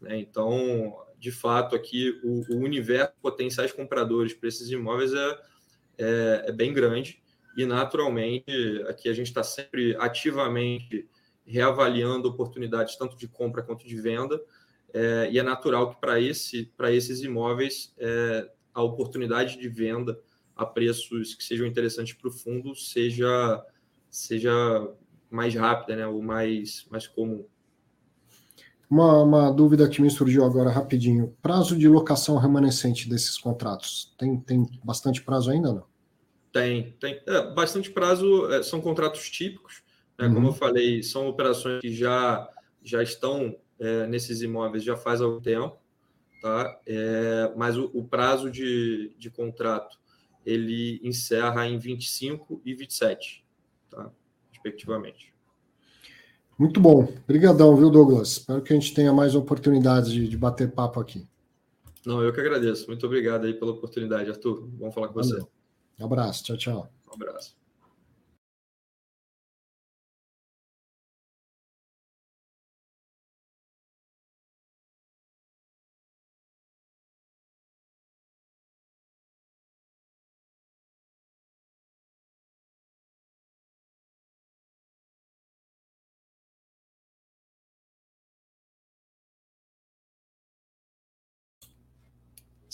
Né? 0.00 0.18
Então, 0.18 0.96
de 1.18 1.30
fato, 1.30 1.76
aqui 1.76 2.20
o, 2.24 2.54
o 2.54 2.58
universo 2.58 3.12
potenciais 3.22 3.72
compradores 3.72 4.34
para 4.34 4.48
esses 4.48 4.68
imóveis 4.70 5.12
é, 5.12 5.38
é, 5.98 6.44
é 6.48 6.52
bem 6.52 6.72
grande 6.72 7.22
e, 7.56 7.64
naturalmente, 7.64 8.82
aqui 8.88 9.08
a 9.08 9.12
gente 9.12 9.28
está 9.28 9.42
sempre 9.42 9.94
ativamente 9.96 11.08
reavaliando 11.46 12.28
oportunidades 12.28 12.96
tanto 12.96 13.16
de 13.16 13.28
compra 13.28 13.62
quanto 13.62 13.86
de 13.86 14.00
venda 14.00 14.40
é, 14.92 15.30
e 15.30 15.38
é 15.38 15.42
natural 15.42 15.90
que 15.90 16.00
para 16.00 16.20
esse, 16.20 16.70
esses 16.90 17.22
imóveis 17.22 17.94
é, 17.98 18.48
a 18.74 18.82
oportunidade 18.82 19.58
de 19.58 19.68
venda 19.68 20.18
a 20.54 20.66
preços 20.66 21.34
que 21.34 21.42
sejam 21.42 21.66
interessantes 21.66 22.14
para 22.14 22.28
o 22.28 22.32
fundo 22.32 22.74
seja, 22.74 23.64
seja 24.10 24.52
mais 25.30 25.54
rápida, 25.54 25.96
né, 25.96 26.06
ou 26.06 26.22
mais, 26.22 26.86
mais 26.90 27.06
comum. 27.06 27.44
Uma, 28.88 29.22
uma, 29.22 29.50
dúvida 29.50 29.88
que 29.88 30.02
me 30.02 30.10
surgiu 30.10 30.44
agora 30.44 30.68
rapidinho. 30.68 31.34
Prazo 31.40 31.78
de 31.78 31.88
locação 31.88 32.36
remanescente 32.36 33.08
desses 33.08 33.38
contratos? 33.38 34.14
Tem, 34.18 34.38
tem 34.38 34.68
bastante 34.84 35.22
prazo 35.22 35.50
ainda, 35.50 35.72
não? 35.72 35.84
Tem, 36.52 36.92
tem. 37.00 37.18
É, 37.26 37.50
bastante 37.54 37.90
prazo, 37.90 38.52
é, 38.52 38.62
são 38.62 38.82
contratos 38.82 39.30
típicos. 39.30 39.82
Né? 40.18 40.26
Uhum. 40.26 40.34
Como 40.34 40.48
eu 40.48 40.52
falei, 40.52 41.02
são 41.02 41.26
operações 41.26 41.80
que 41.80 41.90
já, 41.90 42.46
já 42.82 43.02
estão 43.02 43.56
é, 43.82 44.06
nesses 44.06 44.42
imóveis 44.42 44.84
já 44.84 44.96
faz 44.96 45.20
algum 45.20 45.40
tempo, 45.40 45.76
tá? 46.40 46.80
É, 46.86 47.52
mas 47.56 47.76
o, 47.76 47.90
o, 47.92 48.04
prazo 48.04 48.48
de, 48.48 49.12
de 49.18 49.28
contrato 49.28 49.98
ele 50.46 51.00
encerra 51.02 51.66
em 51.66 51.78
25 51.78 52.62
e 52.64 52.74
27, 52.74 53.44
tá? 53.90 54.10
respectivamente. 54.52 55.34
Muito 56.56 56.80
bom. 56.80 57.12
Obrigadão, 57.24 57.74
viu, 57.76 57.90
Douglas? 57.90 58.38
Espero 58.38 58.62
que 58.62 58.72
a 58.72 58.76
gente 58.78 58.94
tenha 58.94 59.12
mais 59.12 59.34
oportunidades 59.34 60.12
de, 60.12 60.28
de 60.28 60.36
bater 60.36 60.70
papo 60.70 61.00
aqui. 61.00 61.26
Não, 62.06 62.22
eu 62.22 62.32
que 62.32 62.40
agradeço. 62.40 62.86
Muito 62.86 63.04
obrigado 63.04 63.46
aí 63.46 63.54
pela 63.54 63.72
oportunidade, 63.72 64.30
Arthur. 64.30 64.68
Vamos 64.78 64.94
falar 64.94 65.08
com 65.08 65.14
Valeu. 65.14 65.40
você. 65.40 65.46
Um 65.98 66.04
abraço. 66.04 66.44
Tchau, 66.44 66.56
tchau. 66.56 66.92
Um 67.10 67.14
abraço. 67.14 67.61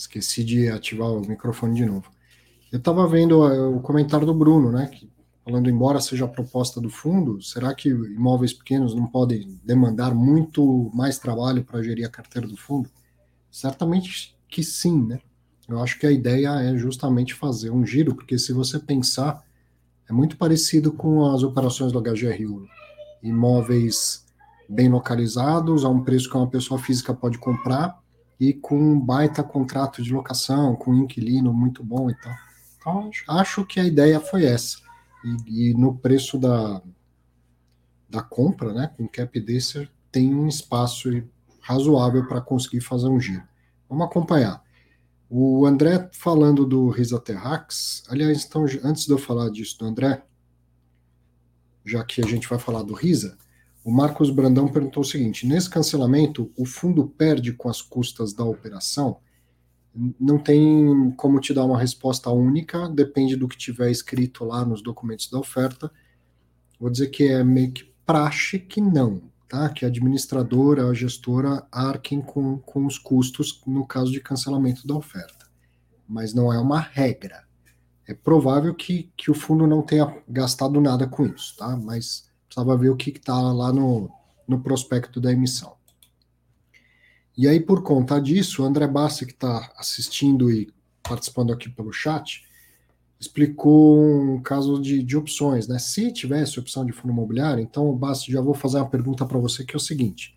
Esqueci 0.09 0.43
de 0.43 0.67
ativar 0.69 1.11
o 1.11 1.21
microfone 1.21 1.75
de 1.75 1.85
novo. 1.85 2.11
Eu 2.71 2.79
estava 2.79 3.07
vendo 3.07 3.45
eh, 3.45 3.61
o 3.67 3.79
comentário 3.79 4.25
do 4.25 4.33
Bruno, 4.33 4.71
né? 4.71 4.87
Que, 4.87 5.07
falando, 5.45 5.69
embora 5.69 6.01
seja 6.01 6.25
a 6.25 6.27
proposta 6.27 6.81
do 6.81 6.89
fundo, 6.89 7.39
será 7.43 7.75
que 7.75 7.89
imóveis 7.89 8.51
pequenos 8.51 8.95
não 8.95 9.05
podem 9.05 9.59
demandar 9.63 10.15
muito 10.15 10.89
mais 10.95 11.19
trabalho 11.19 11.63
para 11.63 11.83
gerir 11.83 12.07
a 12.07 12.09
carteira 12.09 12.47
do 12.47 12.57
fundo? 12.57 12.89
Certamente 13.51 14.35
que 14.47 14.63
sim, 14.63 14.99
né? 15.05 15.19
Eu 15.67 15.79
acho 15.79 15.99
que 15.99 16.07
a 16.07 16.11
ideia 16.11 16.49
é 16.59 16.75
justamente 16.75 17.35
fazer 17.35 17.69
um 17.69 17.85
giro, 17.85 18.15
porque 18.15 18.39
se 18.39 18.51
você 18.51 18.79
pensar, 18.79 19.43
é 20.09 20.11
muito 20.13 20.37
parecido 20.37 20.91
com 20.91 21.31
as 21.31 21.43
operações 21.43 21.91
do 21.91 22.01
HGRU. 22.01 22.67
Imóveis 23.21 24.25
bem 24.67 24.89
localizados, 24.89 25.85
a 25.85 25.89
um 25.89 26.03
preço 26.03 26.27
que 26.27 26.35
uma 26.35 26.49
pessoa 26.49 26.79
física 26.79 27.13
pode 27.13 27.37
comprar, 27.37 27.99
e 28.39 28.53
com 28.53 28.79
um 28.79 28.99
baita 28.99 29.43
contrato 29.43 30.01
de 30.01 30.13
locação, 30.13 30.75
com 30.75 30.91
um 30.91 31.03
inquilino 31.03 31.53
muito 31.53 31.83
bom 31.83 32.09
e 32.09 32.15
tal. 32.15 32.33
Então, 32.77 33.11
acho 33.27 33.65
que 33.65 33.79
a 33.79 33.85
ideia 33.85 34.19
foi 34.19 34.45
essa. 34.45 34.77
E, 35.45 35.71
e 35.71 35.73
no 35.73 35.97
preço 35.97 36.37
da, 36.37 36.81
da 38.09 38.21
compra, 38.21 38.73
né, 38.73 38.91
com 38.95 39.07
cap 39.07 39.37
desse, 39.39 39.89
tem 40.11 40.33
um 40.33 40.47
espaço 40.47 41.09
razoável 41.59 42.25
para 42.27 42.39
conseguir 42.41 42.81
fazer 42.81 43.07
um 43.07 43.19
giro. 43.19 43.43
Vamos 43.89 44.05
acompanhar. 44.05 44.63
O 45.29 45.65
André 45.65 46.09
falando 46.13 46.65
do 46.65 46.89
Risa 46.89 47.19
Terrax, 47.19 48.03
aliás, 48.09 48.45
então, 48.45 48.65
antes 48.83 49.05
de 49.05 49.11
eu 49.11 49.17
falar 49.17 49.49
disso 49.49 49.77
do 49.77 49.85
André, 49.85 50.23
já 51.85 52.03
que 52.03 52.21
a 52.21 52.25
gente 52.25 52.47
vai 52.47 52.57
falar 52.57 52.83
do 52.83 52.93
Risa, 52.93 53.37
o 53.89 53.91
Marcos 53.91 54.29
Brandão 54.29 54.67
perguntou 54.67 55.01
o 55.01 55.05
seguinte: 55.05 55.47
nesse 55.47 55.67
cancelamento, 55.67 56.51
o 56.55 56.63
fundo 56.63 57.07
perde 57.07 57.53
com 57.53 57.67
as 57.67 57.81
custas 57.81 58.33
da 58.33 58.43
operação? 58.43 59.17
Não 60.19 60.37
tem 60.37 61.11
como 61.17 61.39
te 61.39 61.55
dar 61.55 61.65
uma 61.65 61.79
resposta 61.79 62.29
única, 62.29 62.87
depende 62.87 63.35
do 63.35 63.47
que 63.47 63.57
tiver 63.57 63.89
escrito 63.89 64.45
lá 64.45 64.63
nos 64.63 64.83
documentos 64.83 65.27
da 65.31 65.39
oferta. 65.39 65.91
Vou 66.79 66.91
dizer 66.91 67.07
que 67.07 67.29
é 67.29 67.43
meio 67.43 67.71
que 67.71 67.91
praxe 68.05 68.59
que 68.59 68.79
não, 68.79 69.23
tá? 69.47 69.67
Que 69.69 69.85
a 69.85 69.87
administradora, 69.87 70.87
a 70.87 70.93
gestora 70.93 71.65
arquem 71.71 72.21
com, 72.21 72.59
com 72.59 72.85
os 72.85 72.99
custos 72.99 73.59
no 73.65 73.87
caso 73.87 74.11
de 74.11 74.21
cancelamento 74.21 74.85
da 74.85 74.93
oferta. 74.93 75.47
Mas 76.07 76.31
não 76.31 76.53
é 76.53 76.59
uma 76.59 76.79
regra. 76.79 77.43
É 78.07 78.13
provável 78.13 78.75
que, 78.75 79.11
que 79.17 79.31
o 79.31 79.33
fundo 79.33 79.65
não 79.65 79.81
tenha 79.81 80.15
gastado 80.27 80.79
nada 80.79 81.07
com 81.07 81.25
isso, 81.25 81.57
tá? 81.57 81.75
Mas 81.75 82.28
precisava 82.49 82.75
ver 82.75 82.89
o 82.89 82.95
que 82.95 83.11
está 83.11 83.39
lá 83.39 83.71
no, 83.71 84.09
no 84.47 84.59
prospecto 84.59 85.21
da 85.21 85.31
emissão. 85.31 85.73
E 87.37 87.47
aí, 87.47 87.59
por 87.59 87.83
conta 87.83 88.19
disso, 88.19 88.63
o 88.63 88.65
André 88.65 88.87
Bassi, 88.87 89.25
que 89.25 89.31
está 89.31 89.71
assistindo 89.77 90.51
e 90.51 90.73
participando 91.03 91.53
aqui 91.53 91.69
pelo 91.69 91.93
chat, 91.93 92.43
explicou 93.19 94.01
um 94.01 94.41
caso 94.41 94.81
de, 94.81 95.01
de 95.03 95.15
opções, 95.15 95.67
né? 95.67 95.79
Se 95.79 96.11
tivesse 96.11 96.59
opção 96.59 96.85
de 96.85 96.91
fundo 96.91 97.13
imobiliário, 97.13 97.61
então, 97.61 97.93
Bassi, 97.95 98.31
já 98.31 98.41
vou 98.41 98.53
fazer 98.53 98.77
uma 98.77 98.89
pergunta 98.89 99.25
para 99.25 99.37
você 99.37 99.63
que 99.63 99.75
é 99.75 99.77
o 99.77 99.79
seguinte: 99.79 100.35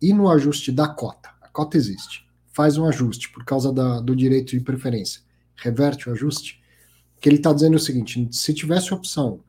e 0.00 0.12
no 0.12 0.30
ajuste 0.30 0.70
da 0.70 0.86
cota? 0.86 1.30
A 1.40 1.48
cota 1.48 1.76
existe. 1.76 2.26
Faz 2.52 2.76
um 2.76 2.84
ajuste 2.84 3.30
por 3.32 3.44
causa 3.44 3.72
da, 3.72 4.00
do 4.00 4.14
direito 4.14 4.50
de 4.50 4.60
preferência. 4.60 5.22
Reverte 5.56 6.08
o 6.08 6.12
ajuste. 6.12 6.62
Que 7.20 7.28
ele 7.28 7.36
está 7.36 7.52
dizendo 7.52 7.76
o 7.76 7.80
seguinte: 7.80 8.28
se 8.30 8.54
tivesse 8.54 8.92
opção 8.92 9.40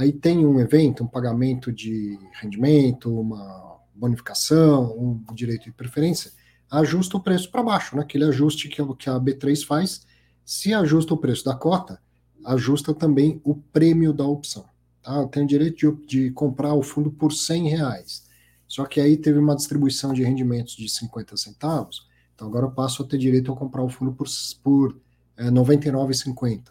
Aí 0.00 0.12
tem 0.12 0.46
um 0.46 0.58
evento, 0.58 1.04
um 1.04 1.06
pagamento 1.06 1.70
de 1.70 2.18
rendimento, 2.40 3.20
uma 3.20 3.78
bonificação, 3.94 4.96
um 4.98 5.34
direito 5.34 5.64
de 5.64 5.72
preferência, 5.72 6.32
ajusta 6.70 7.18
o 7.18 7.20
preço 7.20 7.50
para 7.50 7.62
baixo, 7.62 7.94
né? 7.94 8.00
aquele 8.00 8.24
ajuste 8.24 8.70
que, 8.70 8.80
a 8.80 9.20
B3 9.20 9.62
faz. 9.62 10.06
Se 10.42 10.72
ajusta 10.72 11.12
o 11.12 11.18
preço 11.18 11.44
da 11.44 11.54
cota, 11.54 12.00
ajusta 12.46 12.94
também 12.94 13.42
o 13.44 13.54
prêmio 13.54 14.14
da 14.14 14.24
opção. 14.24 14.64
Tá? 15.02 15.16
Eu 15.16 15.28
tenho 15.28 15.46
direito 15.46 15.76
de, 15.76 16.06
de 16.06 16.30
comprar 16.30 16.72
o 16.72 16.82
fundo 16.82 17.10
por 17.10 17.30
100 17.30 17.68
reais. 17.68 18.24
Só 18.66 18.86
que 18.86 19.02
aí 19.02 19.18
teve 19.18 19.38
uma 19.38 19.54
distribuição 19.54 20.14
de 20.14 20.22
rendimentos 20.22 20.76
de 20.76 20.88
50 20.88 21.36
centavos, 21.36 22.08
então 22.34 22.48
agora 22.48 22.64
eu 22.64 22.70
passo 22.70 23.02
a 23.02 23.06
ter 23.06 23.18
direito 23.18 23.52
a 23.52 23.56
comprar 23.56 23.82
o 23.82 23.90
fundo 23.90 24.12
por, 24.12 24.26
por 24.62 24.96
é, 25.36 25.48
eh, 25.48 25.50
99,50. 25.50 26.68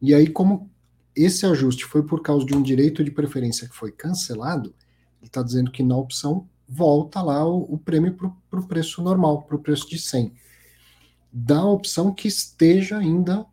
E 0.00 0.14
aí, 0.14 0.26
como 0.26 0.71
esse 1.14 1.46
ajuste 1.46 1.84
foi 1.84 2.02
por 2.02 2.22
causa 2.22 2.44
de 2.46 2.54
um 2.54 2.62
direito 2.62 3.04
de 3.04 3.10
preferência 3.10 3.68
que 3.68 3.74
foi 3.74 3.92
cancelado, 3.92 4.74
ele 5.20 5.28
está 5.28 5.42
dizendo 5.42 5.70
que 5.70 5.82
na 5.82 5.96
opção 5.96 6.48
volta 6.68 7.20
lá 7.22 7.46
o, 7.46 7.74
o 7.74 7.78
prêmio 7.78 8.16
para 8.50 8.60
o 8.60 8.66
preço 8.66 9.02
normal, 9.02 9.42
para 9.42 9.56
o 9.56 9.60
preço 9.60 9.88
de 9.88 9.98
100. 9.98 10.32
Da 11.32 11.64
opção 11.64 12.12
que 12.12 12.28
esteja 12.28 12.98
ainda, 12.98 13.46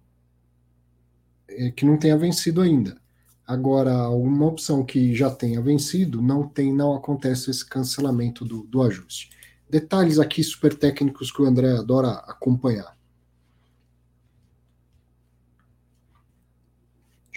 é, 1.48 1.72
que 1.72 1.86
não 1.86 1.98
tenha 1.98 2.18
vencido 2.18 2.61
ainda. 2.61 2.99
Agora, 3.45 4.10
uma 4.10 4.45
opção 4.45 4.86
que 4.86 5.15
já 5.15 5.30
tenha 5.31 5.60
vencido, 5.60 6.22
não 6.22 6.48
tem, 6.48 6.73
não 6.73 6.94
acontece 6.95 7.49
esse 7.49 7.65
cancelamento 7.65 8.45
do, 8.45 8.64
do 8.64 8.81
ajuste. 8.84 9.31
Detalhes 9.69 10.19
aqui 10.19 10.44
super 10.44 10.73
técnicos 10.73 11.31
que 11.31 11.41
o 11.41 11.45
André 11.45 11.77
adora 11.77 12.11
acompanhar. 12.27 12.98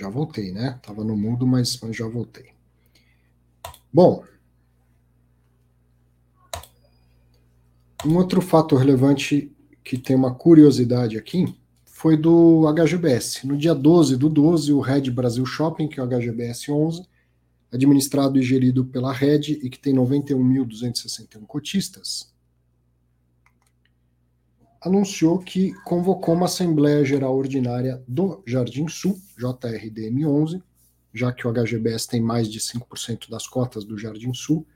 Já 0.02 0.08
voltei, 0.08 0.50
né? 0.50 0.80
Tava 0.82 1.04
no 1.04 1.16
mudo, 1.16 1.46
mas, 1.46 1.78
mas 1.80 1.96
já 1.96 2.08
voltei. 2.08 2.46
Bom, 3.92 4.24
um 8.04 8.16
outro 8.16 8.42
fato 8.42 8.74
relevante 8.74 9.52
que 9.84 9.96
tem 9.96 10.16
uma 10.16 10.34
curiosidade 10.34 11.16
aqui 11.16 11.54
foi 11.84 12.16
do 12.16 12.66
HGBS. 12.66 13.46
No 13.46 13.56
dia 13.56 13.76
12 13.76 14.16
do 14.16 14.28
12, 14.28 14.72
o 14.72 14.80
Red 14.80 15.08
Brasil 15.12 15.46
Shopping, 15.46 15.86
que 15.86 16.00
é 16.00 16.02
o 16.02 16.08
HGBS 16.08 16.72
11, 16.72 17.06
administrado 17.70 18.36
e 18.40 18.42
gerido 18.42 18.84
pela 18.84 19.12
Red 19.12 19.52
e 19.62 19.70
que 19.70 19.78
tem 19.78 19.94
91.261 19.94 21.46
cotistas, 21.46 22.31
anunciou 24.84 25.38
que 25.38 25.72
convocou 25.84 26.34
uma 26.34 26.46
Assembleia 26.46 27.04
Geral 27.04 27.36
Ordinária 27.36 28.02
do 28.06 28.42
Jardim 28.44 28.88
Sul, 28.88 29.16
JRDM11, 29.38 30.60
já 31.14 31.32
que 31.32 31.46
o 31.46 31.52
HGBS 31.52 32.08
tem 32.08 32.20
mais 32.20 32.48
de 32.48 32.58
5% 32.58 33.30
das 33.30 33.46
cotas 33.46 33.84
do 33.84 33.96
Jardim 33.96 34.34
Sul, 34.34 34.66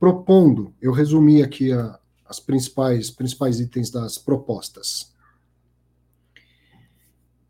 propondo, 0.00 0.74
eu 0.80 0.90
resumi 0.90 1.42
aqui 1.42 1.72
a, 1.72 1.98
as 2.24 2.40
principais, 2.40 3.10
principais 3.10 3.60
itens 3.60 3.90
das 3.90 4.18
propostas. 4.18 5.12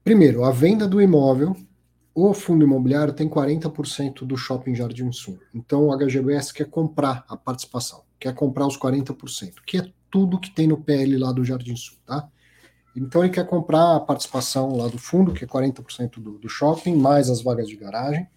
Primeiro, 0.05 0.45
a 0.45 0.51
venda 0.51 0.87
do 0.87 1.01
imóvel. 1.01 1.57
O 2.15 2.35
fundo 2.35 2.63
imobiliário 2.63 3.15
tem 3.15 3.27
40% 3.27 4.27
do 4.27 4.37
Shopping 4.37 4.75
Jardim 4.75 5.11
Sul. 5.13 5.39
Então, 5.55 5.87
o 5.87 5.97
HGBS 5.97 6.53
quer 6.53 6.69
comprar 6.69 7.25
a 7.27 7.39
participação, 7.39 8.03
quer 8.21 8.35
comprar 8.35 8.67
os 8.67 8.77
40%, 8.77 9.55
que 9.67 9.79
é 9.79 9.93
tudo 10.13 10.39
que 10.39 10.51
tem 10.51 10.69
no 10.69 10.77
PL 10.77 11.17
lá 11.17 11.33
do 11.33 11.43
Jardim 11.43 11.75
Sul, 11.75 11.97
tá? 12.07 12.29
Então 12.95 13.25
ele 13.25 13.33
quer 13.33 13.47
comprar 13.47 13.97
a 13.97 14.01
participação 14.01 14.77
lá 14.77 14.87
do 14.87 14.99
fundo, 14.99 15.33
que 15.33 15.45
é 15.45 15.49
40% 15.49 16.21
do, 16.21 16.39
do 16.39 16.49
shopping, 16.49 16.95
mais 16.95 17.31
as 17.31 17.41
vagas 17.43 17.67
de 17.67 17.77
garagem, 17.77 18.29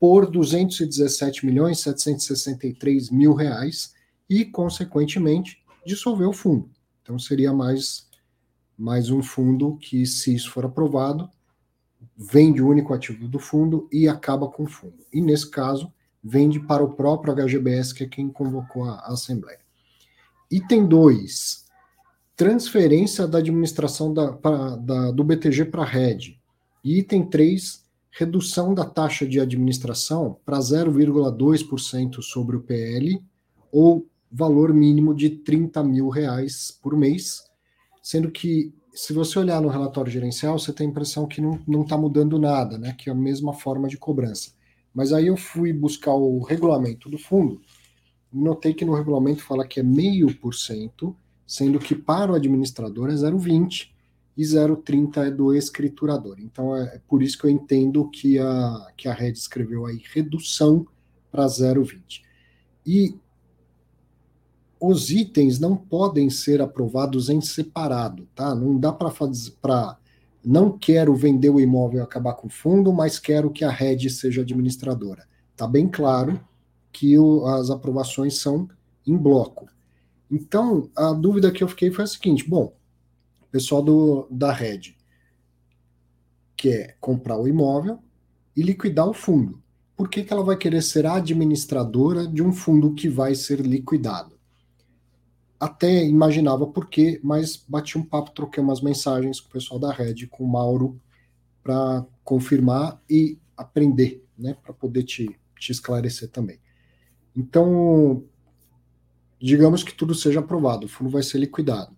por 0.00 0.28
217 0.28 1.44
milhões 1.44 1.80
763 1.80 3.10
mil 3.10 3.34
reais 3.34 3.94
e, 4.28 4.44
consequentemente, 4.44 5.62
dissolver 5.86 6.26
o 6.26 6.32
fundo. 6.32 6.70
Então 7.02 7.18
seria 7.18 7.52
mais, 7.52 8.08
mais 8.76 9.10
um 9.10 9.22
fundo 9.22 9.76
que, 9.76 10.06
se 10.06 10.34
isso 10.34 10.50
for 10.50 10.64
aprovado, 10.64 11.28
vende 12.16 12.62
o 12.62 12.68
único 12.68 12.94
ativo 12.94 13.28
do 13.28 13.38
fundo 13.38 13.86
e 13.92 14.08
acaba 14.08 14.48
com 14.48 14.62
o 14.62 14.68
fundo. 14.68 15.04
E 15.12 15.20
nesse 15.20 15.50
caso, 15.50 15.92
vende 16.22 16.58
para 16.58 16.82
o 16.82 16.94
próprio 16.94 17.34
HGBS, 17.34 17.92
que 17.92 18.04
é 18.04 18.08
quem 18.08 18.30
convocou 18.30 18.84
a, 18.84 18.94
a 19.00 19.12
Assembleia. 19.12 19.63
Item 20.56 20.86
2. 20.86 21.64
Transferência 22.36 23.26
da 23.26 23.38
administração 23.38 24.14
da, 24.14 24.32
pra, 24.34 24.76
da, 24.76 25.10
do 25.10 25.24
BTG 25.24 25.64
para 25.64 25.82
a 25.82 25.84
rede. 25.84 26.40
E 26.84 27.00
item 27.00 27.28
3. 27.28 27.82
Redução 28.12 28.72
da 28.72 28.84
taxa 28.84 29.26
de 29.26 29.40
administração 29.40 30.38
para 30.46 30.60
0,2% 30.60 32.22
sobre 32.22 32.54
o 32.54 32.60
PL, 32.60 33.20
ou 33.72 34.06
valor 34.30 34.72
mínimo 34.72 35.12
de 35.12 35.28
30 35.28 35.82
mil 35.82 36.08
reais 36.08 36.70
por 36.80 36.96
mês, 36.96 37.42
sendo 38.00 38.30
que 38.30 38.72
se 38.94 39.12
você 39.12 39.40
olhar 39.40 39.60
no 39.60 39.66
relatório 39.66 40.12
gerencial, 40.12 40.56
você 40.56 40.72
tem 40.72 40.86
a 40.86 40.90
impressão 40.90 41.26
que 41.26 41.40
não 41.40 41.82
está 41.82 41.98
mudando 41.98 42.38
nada, 42.38 42.78
né? 42.78 42.94
Que 42.96 43.10
é 43.10 43.12
a 43.12 43.16
mesma 43.16 43.52
forma 43.52 43.88
de 43.88 43.98
cobrança. 43.98 44.52
Mas 44.94 45.12
aí 45.12 45.26
eu 45.26 45.36
fui 45.36 45.72
buscar 45.72 46.14
o 46.14 46.44
regulamento 46.44 47.10
do 47.10 47.18
fundo 47.18 47.60
notei 48.34 48.74
que 48.74 48.84
no 48.84 48.94
regulamento 48.94 49.42
fala 49.42 49.66
que 49.66 49.78
é 49.78 49.82
meio 49.82 50.34
por 50.34 50.54
cento, 50.54 51.16
sendo 51.46 51.78
que 51.78 51.94
para 51.94 52.32
o 52.32 52.34
administrador 52.34 53.10
é 53.10 53.14
0,20 53.14 53.90
e 54.36 54.42
0,30 54.42 55.28
é 55.28 55.30
do 55.30 55.54
escriturador. 55.54 56.36
Então 56.40 56.76
é, 56.76 56.96
é, 56.96 57.00
por 57.08 57.22
isso 57.22 57.38
que 57.38 57.44
eu 57.44 57.50
entendo 57.50 58.08
que 58.10 58.38
a, 58.38 58.88
que 58.96 59.08
a 59.08 59.12
Red 59.12 59.32
escreveu 59.32 59.86
aí 59.86 60.02
redução 60.12 60.86
para 61.30 61.46
0,20. 61.46 62.22
E 62.84 63.16
os 64.80 65.10
itens 65.10 65.58
não 65.58 65.76
podem 65.76 66.28
ser 66.28 66.60
aprovados 66.60 67.30
em 67.30 67.40
separado, 67.40 68.28
tá? 68.34 68.54
Não 68.54 68.78
dá 68.78 68.92
para 68.92 69.10
fazer 69.10 69.52
para 69.62 69.96
não 70.44 70.76
quero 70.76 71.14
vender 71.14 71.48
o 71.48 71.58
imóvel 71.58 72.00
e 72.00 72.02
acabar 72.02 72.34
com 72.34 72.48
o 72.48 72.50
fundo, 72.50 72.92
mas 72.92 73.18
quero 73.18 73.50
que 73.50 73.64
a 73.64 73.70
Red 73.70 74.10
seja 74.10 74.42
administradora. 74.42 75.26
Tá 75.56 75.66
bem 75.66 75.88
claro 75.88 76.38
que 76.94 77.18
o, 77.18 77.44
as 77.46 77.70
aprovações 77.70 78.38
são 78.38 78.68
em 79.04 79.16
bloco. 79.16 79.68
Então, 80.30 80.88
a 80.96 81.12
dúvida 81.12 81.50
que 81.50 81.62
eu 81.62 81.68
fiquei 81.68 81.90
foi 81.90 82.04
a 82.04 82.06
seguinte: 82.06 82.48
bom, 82.48 82.72
o 83.42 83.46
pessoal 83.50 83.82
do, 83.82 84.26
da 84.30 84.52
rede 84.52 84.96
quer 86.56 86.96
comprar 87.00 87.36
o 87.36 87.48
imóvel 87.48 87.98
e 88.56 88.62
liquidar 88.62 89.08
o 89.08 89.12
fundo. 89.12 89.60
Por 89.96 90.08
que, 90.08 90.24
que 90.24 90.32
ela 90.32 90.42
vai 90.42 90.56
querer 90.56 90.82
ser 90.82 91.06
administradora 91.06 92.26
de 92.26 92.42
um 92.42 92.52
fundo 92.52 92.94
que 92.94 93.08
vai 93.08 93.34
ser 93.34 93.60
liquidado? 93.60 94.34
Até 95.58 96.04
imaginava 96.04 96.66
por 96.66 96.88
quê, 96.88 97.20
mas 97.22 97.56
bati 97.68 97.96
um 97.98 98.04
papo, 98.04 98.32
troquei 98.32 98.62
umas 98.62 98.80
mensagens 98.80 99.40
com 99.40 99.48
o 99.48 99.52
pessoal 99.52 99.78
da 99.78 99.92
rede, 99.92 100.26
com 100.26 100.44
o 100.44 100.48
Mauro, 100.48 101.00
para 101.62 102.04
confirmar 102.22 103.00
e 103.08 103.38
aprender, 103.56 104.24
né, 104.36 104.54
para 104.62 104.74
poder 104.74 105.04
te, 105.04 105.28
te 105.58 105.72
esclarecer 105.72 106.28
também. 106.28 106.58
Então, 107.36 108.24
digamos 109.40 109.82
que 109.82 109.94
tudo 109.94 110.14
seja 110.14 110.40
aprovado, 110.40 110.86
o 110.86 110.88
fundo 110.88 111.10
vai 111.10 111.22
ser 111.22 111.38
liquidado. 111.38 111.94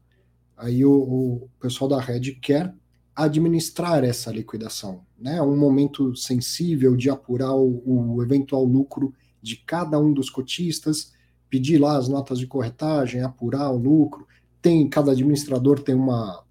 Aí 0.56 0.84
o, 0.84 0.92
o 0.92 1.50
pessoal 1.60 1.88
da 1.88 2.00
Red 2.00 2.32
quer 2.40 2.74
administrar 3.14 4.04
essa 4.04 4.30
liquidação, 4.30 5.02
né? 5.18 5.36
É 5.36 5.42
um 5.42 5.56
momento 5.56 6.14
sensível 6.16 6.96
de 6.96 7.08
apurar 7.10 7.54
o, 7.54 7.82
o, 7.86 8.22
eventual 8.22 8.64
lucro 8.64 9.14
de 9.42 9.56
cada 9.56 9.98
um 9.98 10.12
dos 10.12 10.28
cotistas, 10.28 11.12
pedir 11.48 11.78
lá 11.78 11.96
as 11.96 12.08
notas 12.08 12.38
de 12.38 12.46
corretagem, 12.46 13.22
apurar 13.22 13.70
o 13.70 13.78
lucro. 13.78 14.26
Tem 14.60 14.88
cada 14.88 15.12
administrador 15.12 15.80
tem 15.80 15.94
uma, 15.94 16.42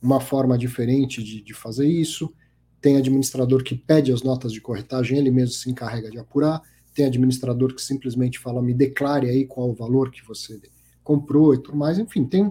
uma 0.00 0.20
forma 0.20 0.56
diferente 0.56 1.22
de, 1.22 1.40
de 1.40 1.54
fazer 1.54 1.86
isso. 1.86 2.32
Tem 2.80 2.96
administrador 2.96 3.62
que 3.62 3.74
pede 3.74 4.12
as 4.12 4.22
notas 4.22 4.52
de 4.52 4.60
corretagem, 4.60 5.18
ele 5.18 5.30
mesmo 5.30 5.54
se 5.54 5.70
encarrega 5.70 6.10
de 6.10 6.18
apurar 6.18 6.62
tem 6.98 7.06
administrador 7.06 7.72
que 7.72 7.80
simplesmente 7.80 8.40
fala, 8.40 8.60
me 8.60 8.74
declare 8.74 9.28
aí 9.28 9.46
qual 9.46 9.70
o 9.70 9.72
valor 9.72 10.10
que 10.10 10.26
você 10.26 10.60
comprou 11.04 11.54
e 11.54 11.62
tudo 11.62 11.78
mais. 11.78 11.96
Enfim, 11.96 12.24
tem 12.24 12.42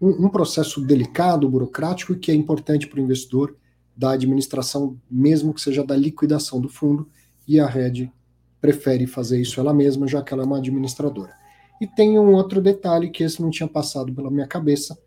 um, 0.00 0.24
um 0.24 0.28
processo 0.30 0.80
delicado, 0.80 1.46
burocrático, 1.50 2.16
que 2.16 2.30
é 2.30 2.34
importante 2.34 2.86
para 2.86 2.98
o 2.98 3.02
investidor 3.02 3.54
da 3.94 4.12
administração, 4.12 4.98
mesmo 5.10 5.52
que 5.52 5.60
seja 5.60 5.84
da 5.84 5.94
liquidação 5.94 6.62
do 6.62 6.68
fundo, 6.70 7.10
e 7.46 7.60
a 7.60 7.66
rede 7.66 8.10
prefere 8.58 9.06
fazer 9.06 9.38
isso 9.38 9.60
ela 9.60 9.74
mesma, 9.74 10.08
já 10.08 10.22
que 10.22 10.32
ela 10.32 10.44
é 10.44 10.46
uma 10.46 10.56
administradora. 10.56 11.34
E 11.78 11.86
tem 11.86 12.18
um 12.18 12.32
outro 12.32 12.62
detalhe 12.62 13.10
que 13.10 13.22
esse 13.22 13.42
não 13.42 13.50
tinha 13.50 13.68
passado 13.68 14.14
pela 14.14 14.30
minha 14.30 14.46
cabeça, 14.46 14.98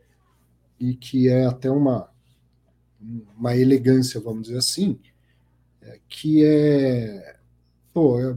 e 0.79 0.93
que 0.93 1.29
é 1.29 1.47
até 1.47 1.71
uma, 1.71 2.07
uma 3.35 3.57
elegância, 3.57 4.21
vamos 4.21 4.43
dizer 4.43 4.59
assim, 4.59 4.99
é, 5.81 5.99
que 6.07 6.45
é, 6.45 7.37
pô, 7.91 8.19
é, 8.19 8.35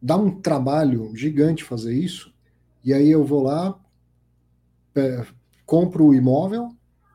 dá 0.00 0.16
um 0.16 0.30
trabalho 0.40 1.10
gigante 1.14 1.64
fazer 1.64 1.94
isso, 1.94 2.32
e 2.84 2.94
aí 2.94 3.10
eu 3.10 3.24
vou 3.24 3.42
lá, 3.42 3.78
é, 4.94 5.26
compro 5.66 6.06
o 6.06 6.14
imóvel 6.14 6.70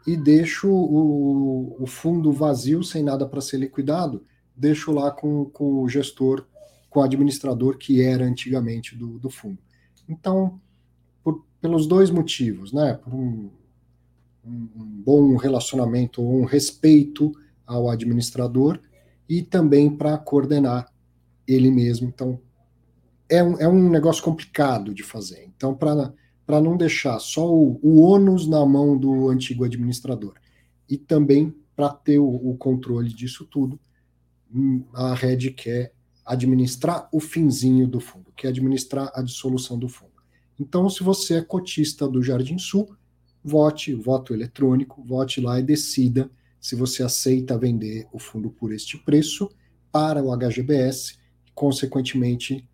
e 0.06 0.16
deixo 0.16 0.70
o, 0.70 1.82
o 1.82 1.88
fundo 1.88 2.32
vazio, 2.32 2.84
sem 2.84 3.04
nada 3.04 3.26
para 3.26 3.42
ser 3.42 3.58
liquidado, 3.58 4.24
deixo 4.56 4.92
lá 4.92 5.12
com, 5.12 5.46
com 5.46 5.82
o 5.82 5.90
gestor, 5.90 6.46
com 6.90 7.00
o 7.00 7.04
administrador 7.04 7.78
que 7.78 8.02
era 8.02 8.24
antigamente 8.24 8.96
do, 8.96 9.20
do 9.20 9.30
fundo. 9.30 9.58
Então, 10.08 10.62
por, 11.24 11.44
pelos 11.60 11.88
dois 11.88 12.10
motivos, 12.12 12.72
né? 12.72 12.94
Por 12.94 13.14
um, 13.14 13.50
um, 14.46 15.02
bom 15.04 15.36
relacionamento 15.36 16.22
um 16.22 16.46
respeito 16.46 17.32
ao 17.66 17.90
administrador 17.90 18.80
e 19.28 19.42
também 19.42 19.90
para 19.90 20.18
coordenar 20.18 20.88
ele 21.48 21.72
mesmo. 21.72 22.08
Então, 22.08 22.40
é 23.30 23.44
um, 23.44 23.58
é 23.60 23.68
um 23.68 23.90
negócio 23.90 24.24
complicado 24.24 24.94
de 24.94 25.04
fazer. 25.04 25.44
Então, 25.56 25.76
para 25.76 26.62
não 26.62 26.78
deixar 26.78 27.20
só 27.20 27.52
o, 27.52 27.80
o 27.82 28.02
ônus 28.02 28.48
na 28.48 28.66
mão 28.66 28.98
do 28.98 29.30
antigo 29.30 29.64
administrador 29.64 30.34
e 30.90 30.98
também 30.98 31.54
para 31.76 31.90
ter 31.90 32.20
o, 32.20 32.28
o, 32.28 32.56
controle 32.58 33.10
disso 33.10 33.46
tudo, 33.46 33.80
hum, 34.54 34.84
a 34.94 35.14
Red 35.14 35.52
quer 35.52 35.94
administrar 36.26 37.08
o 37.12 37.20
finzinho 37.20 37.88
do 37.88 38.00
fundo, 38.00 38.32
quer 38.36 38.50
administrar 38.50 39.12
a 39.14 39.22
dissolução 39.22 39.78
do 39.78 39.90
fundo. 39.90 40.14
Então, 40.60 40.90
se 40.90 41.04
você 41.04 41.36
é 41.36 41.42
cotista 41.42 42.08
do 42.08 42.24
Jardim 42.24 42.58
Sul, 42.58 42.96
vote, 43.44 43.94
voto 43.94 44.34
eletrônico, 44.34 45.04
vote 45.04 45.42
lá 45.42 45.60
e 45.60 45.64
decida 45.64 46.32
se 46.60 46.76
você 46.76 47.04
aceita 47.04 47.58
vender 47.58 48.08
o 48.12 48.18
fundo 48.18 48.50
por 48.50 48.74
este 48.74 48.98
preço 48.98 49.52
para 49.92 50.24
o 50.24 50.36
HGBS, 50.36 51.18
e, 51.46 51.52
consequentemente, 51.54 52.68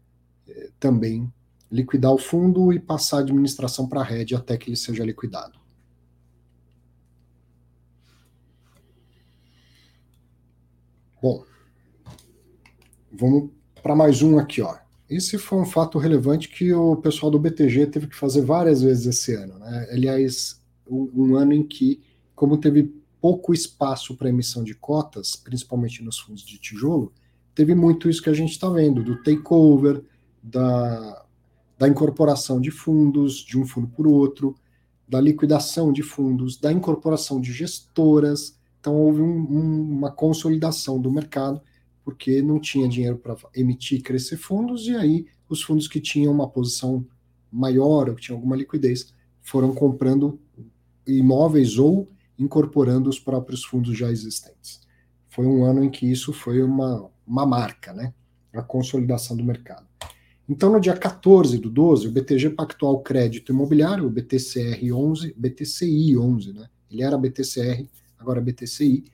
também 0.79 1.31
liquidar 1.71 2.11
o 2.11 2.17
fundo 2.17 2.73
e 2.73 2.79
passar 2.79 3.17
a 3.17 3.19
administração 3.21 3.87
para 3.87 4.01
a 4.01 4.03
rede 4.03 4.35
até 4.35 4.57
que 4.57 4.69
ele 4.69 4.75
seja 4.75 5.05
liquidado. 5.05 5.59
Bom, 11.21 11.45
vamos 13.11 13.51
para 13.81 13.95
mais 13.95 14.21
um 14.21 14.37
aqui, 14.37 14.61
ó. 14.61 14.75
Esse 15.09 15.37
foi 15.37 15.59
um 15.59 15.65
fato 15.65 15.99
relevante 15.99 16.49
que 16.49 16.73
o 16.73 16.95
pessoal 16.95 17.31
do 17.31 17.37
BTG 17.37 17.87
teve 17.87 18.07
que 18.07 18.15
fazer 18.15 18.41
várias 18.41 18.81
vezes 18.81 19.05
esse 19.05 19.35
ano. 19.35 19.59
Né? 19.59 19.87
Aliás, 19.91 20.61
um, 20.89 21.11
um 21.13 21.35
ano 21.35 21.53
em 21.53 21.63
que, 21.63 22.01
como 22.33 22.57
teve 22.57 22.93
pouco 23.19 23.53
espaço 23.53 24.15
para 24.15 24.29
emissão 24.29 24.63
de 24.63 24.73
cotas, 24.73 25.35
principalmente 25.35 26.03
nos 26.03 26.17
fundos 26.17 26.43
de 26.43 26.57
tijolo, 26.57 27.13
teve 27.53 27.75
muito 27.75 28.09
isso 28.09 28.21
que 28.21 28.29
a 28.29 28.33
gente 28.33 28.51
está 28.51 28.69
vendo, 28.69 29.03
do 29.03 29.21
takeover, 29.21 30.01
da, 30.41 31.25
da 31.77 31.87
incorporação 31.87 32.59
de 32.59 32.71
fundos 32.71 33.35
de 33.35 33.57
um 33.57 33.65
fundo 33.65 33.87
por 33.87 34.07
outro, 34.07 34.55
da 35.07 35.19
liquidação 35.19 35.91
de 35.91 36.01
fundos, 36.01 36.57
da 36.57 36.71
incorporação 36.71 37.41
de 37.41 37.51
gestoras. 37.51 38.57
Então, 38.79 38.95
houve 38.95 39.21
um, 39.21 39.39
um, 39.39 39.81
uma 39.97 40.11
consolidação 40.11 40.99
do 40.99 41.11
mercado, 41.11 41.61
porque 42.03 42.41
não 42.41 42.59
tinha 42.59 42.87
dinheiro 42.87 43.17
para 43.17 43.35
emitir 43.53 43.99
e 43.99 44.01
crescer 44.01 44.37
fundos, 44.37 44.87
e 44.87 44.95
aí 44.95 45.27
os 45.49 45.61
fundos 45.61 45.87
que 45.87 45.99
tinham 45.99 46.33
uma 46.33 46.47
posição 46.47 47.05
maior 47.51 48.09
ou 48.09 48.15
que 48.15 48.21
tinham 48.21 48.37
alguma 48.37 48.55
liquidez 48.55 49.13
foram 49.41 49.75
comprando 49.75 50.39
imóveis 51.05 51.77
ou 51.77 52.09
incorporando 52.39 53.09
os 53.09 53.19
próprios 53.19 53.63
fundos 53.63 53.97
já 53.97 54.09
existentes. 54.09 54.81
Foi 55.29 55.45
um 55.45 55.63
ano 55.63 55.83
em 55.83 55.89
que 55.89 56.09
isso 56.09 56.31
foi 56.31 56.61
uma, 56.63 57.09
uma 57.27 57.45
marca, 57.45 57.93
né? 57.93 58.13
A 58.53 58.61
consolidação 58.61 59.35
do 59.35 59.43
mercado. 59.43 59.90
Então, 60.51 60.69
no 60.69 60.81
dia 60.81 60.97
14 60.97 61.57
do 61.59 61.69
12, 61.69 62.09
o 62.09 62.11
BTG 62.11 62.49
Pactual 62.49 62.99
Crédito 62.99 63.53
Imobiliário, 63.53 64.05
o 64.05 64.09
BTCR 64.09 64.93
11, 64.93 65.33
BTCI 65.37 66.17
11, 66.17 66.51
né? 66.51 66.67
Ele 66.91 67.03
era 67.03 67.17
BTCR, 67.17 67.87
agora 68.19 68.41
é 68.41 68.43
BTCI, 68.43 69.05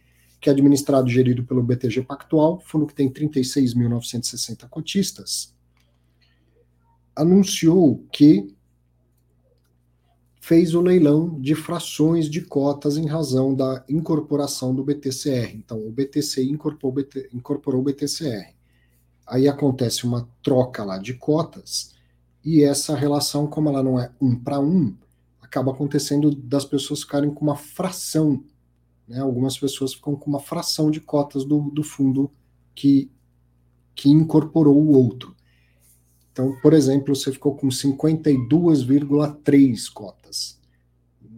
que 0.41 0.49
é 0.49 0.51
administrado 0.51 1.07
e 1.07 1.13
gerido 1.13 1.43
pelo 1.43 1.61
BTG 1.61 2.01
Pactual, 2.01 2.59
fundo 2.61 2.87
que 2.87 2.95
tem 2.95 3.07
36.960 3.07 4.67
cotistas, 4.67 5.53
anunciou 7.15 8.03
que 8.11 8.55
fez 10.41 10.73
o 10.73 10.81
leilão 10.81 11.39
de 11.39 11.53
frações 11.53 12.27
de 12.31 12.41
cotas 12.41 12.97
em 12.97 13.05
razão 13.05 13.53
da 13.53 13.85
incorporação 13.87 14.73
do 14.73 14.83
BTCR. 14.83 15.53
Então, 15.53 15.85
o 15.85 15.91
BTCI 15.91 16.49
incorporou, 16.49 16.95
incorporou 17.31 17.81
o 17.81 17.83
BTCR. 17.83 18.56
Aí 19.27 19.47
acontece 19.47 20.05
uma 20.05 20.27
troca 20.41 20.83
lá 20.83 20.97
de 20.97 21.13
cotas, 21.13 21.93
e 22.43 22.63
essa 22.63 22.95
relação, 22.95 23.45
como 23.45 23.67
ela 23.67 23.83
não 23.83 23.99
é 23.99 24.09
um 24.21 24.33
para 24.33 24.57
um, 24.57 24.95
acaba 25.41 25.71
acontecendo 25.71 26.33
das 26.33 26.63
pessoas 26.63 27.01
ficarem 27.01 27.33
com 27.33 27.43
uma 27.43 27.57
fração. 27.57 28.41
Né? 29.05 29.19
Algumas 29.19 29.57
pessoas 29.57 29.93
ficam 29.93 30.15
com 30.15 30.29
uma 30.29 30.39
fração 30.39 30.89
de 30.89 31.01
cotas 31.01 31.43
do, 31.43 31.69
do 31.71 31.83
fundo 31.83 32.31
que, 32.73 33.11
que 33.93 34.09
incorporou 34.09 34.81
o 34.81 34.91
outro. 34.91 35.35
Então, 36.31 36.57
por 36.61 36.73
exemplo, 36.73 37.13
você 37.15 37.33
ficou 37.33 37.55
com 37.55 37.67
52,3 37.67 39.91
cotas. 39.91 40.57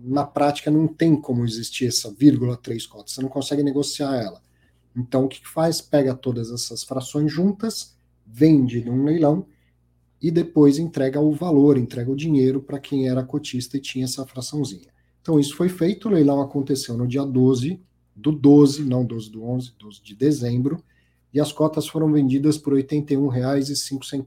Na 0.04 0.26
prática, 0.26 0.70
não 0.70 0.88
tem 0.88 1.20
como 1.20 1.44
existir 1.44 1.88
essa 1.88 2.14
vírgula 2.14 2.56
3 2.58 2.86
cotas, 2.86 3.14
você 3.14 3.22
não 3.22 3.30
consegue 3.30 3.64
negociar 3.64 4.16
ela. 4.16 4.44
Então, 5.00 5.26
o 5.26 5.30
que 5.30 5.48
faz? 5.48 5.82
Pega 5.82 6.14
todas 6.14 6.52
essas 6.52 6.84
frações 6.84 7.32
juntas, 7.32 7.96
vende 8.26 8.84
num 8.84 9.06
leilão 9.06 9.46
e 10.22 10.30
depois 10.30 10.78
entrega 10.78 11.22
o 11.22 11.32
valor, 11.32 11.78
entrega 11.78 12.12
o 12.12 12.16
dinheiro 12.16 12.62
para 12.62 12.80
quem 12.80 13.08
era 13.08 13.24
cotista 13.24 13.78
e 13.78 13.82
tinha 13.82 14.04
essa 14.06 14.26
fraçãozinha. 14.26 14.90
Então, 15.22 15.40
isso 15.40 15.56
foi 15.56 15.70
feito, 15.70 16.10
o 16.10 16.12
leilão 16.12 16.42
aconteceu 16.42 16.98
no 16.98 17.08
dia 17.08 17.24
12 17.24 17.80
do 18.16 18.32
12, 18.34 18.84
não 18.84 19.06
12 19.06 19.32
do 19.32 19.44
11, 19.44 19.74
12 19.80 20.04
de 20.04 20.16
dezembro, 20.16 20.84
e 21.34 21.40
as 21.40 21.54
cotas 21.54 21.88
foram 21.88 22.12
vendidas 22.12 22.58
por 22.58 22.74
R$ 22.74 22.84
81,05. 22.84 24.26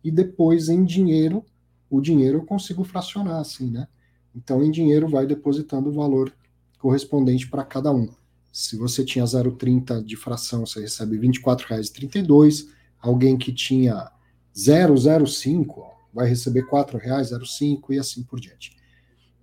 e 0.03 0.11
depois 0.11 0.67
em 0.67 0.83
dinheiro 0.83 1.45
o 1.89 2.01
dinheiro 2.01 2.39
eu 2.39 2.45
consigo 2.45 2.83
fracionar 2.83 3.39
assim, 3.39 3.71
né? 3.71 3.87
Então, 4.35 4.61
em 4.61 4.69
dinheiro, 4.69 5.07
vai 5.07 5.25
depositando 5.25 5.89
o 5.89 5.93
valor 5.93 6.31
correspondente 6.77 7.49
para 7.49 7.63
cada 7.63 7.91
um. 7.91 8.09
Se 8.51 8.75
você 8.75 9.05
tinha 9.05 9.25
0,30 9.25 10.03
de 10.03 10.15
fração, 10.15 10.65
você 10.65 10.81
recebe 10.81 11.17
R$ 11.17 11.27
24,32. 11.27 12.67
Alguém 12.99 13.37
que 13.37 13.53
tinha 13.53 14.11
005 14.55 15.79
ó, 15.79 15.91
vai 16.13 16.27
receber 16.27 16.61
R$ 16.61 16.67
4,05 16.67 17.91
e 17.91 17.99
assim 17.99 18.23
por 18.23 18.39
diante. 18.39 18.75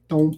Então, 0.05 0.32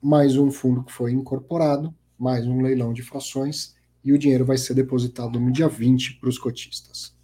mais 0.00 0.36
um 0.36 0.50
fundo 0.50 0.84
que 0.84 0.92
foi 0.92 1.12
incorporado, 1.12 1.94
mais 2.18 2.46
um 2.46 2.60
leilão 2.60 2.92
de 2.92 3.02
frações 3.02 3.74
e 4.04 4.12
o 4.12 4.18
dinheiro 4.18 4.44
vai 4.44 4.58
ser 4.58 4.74
depositado 4.74 5.38
no 5.38 5.52
dia 5.52 5.68
20 5.68 6.18
para 6.18 6.28
os 6.28 6.38
cotistas. 6.38 7.14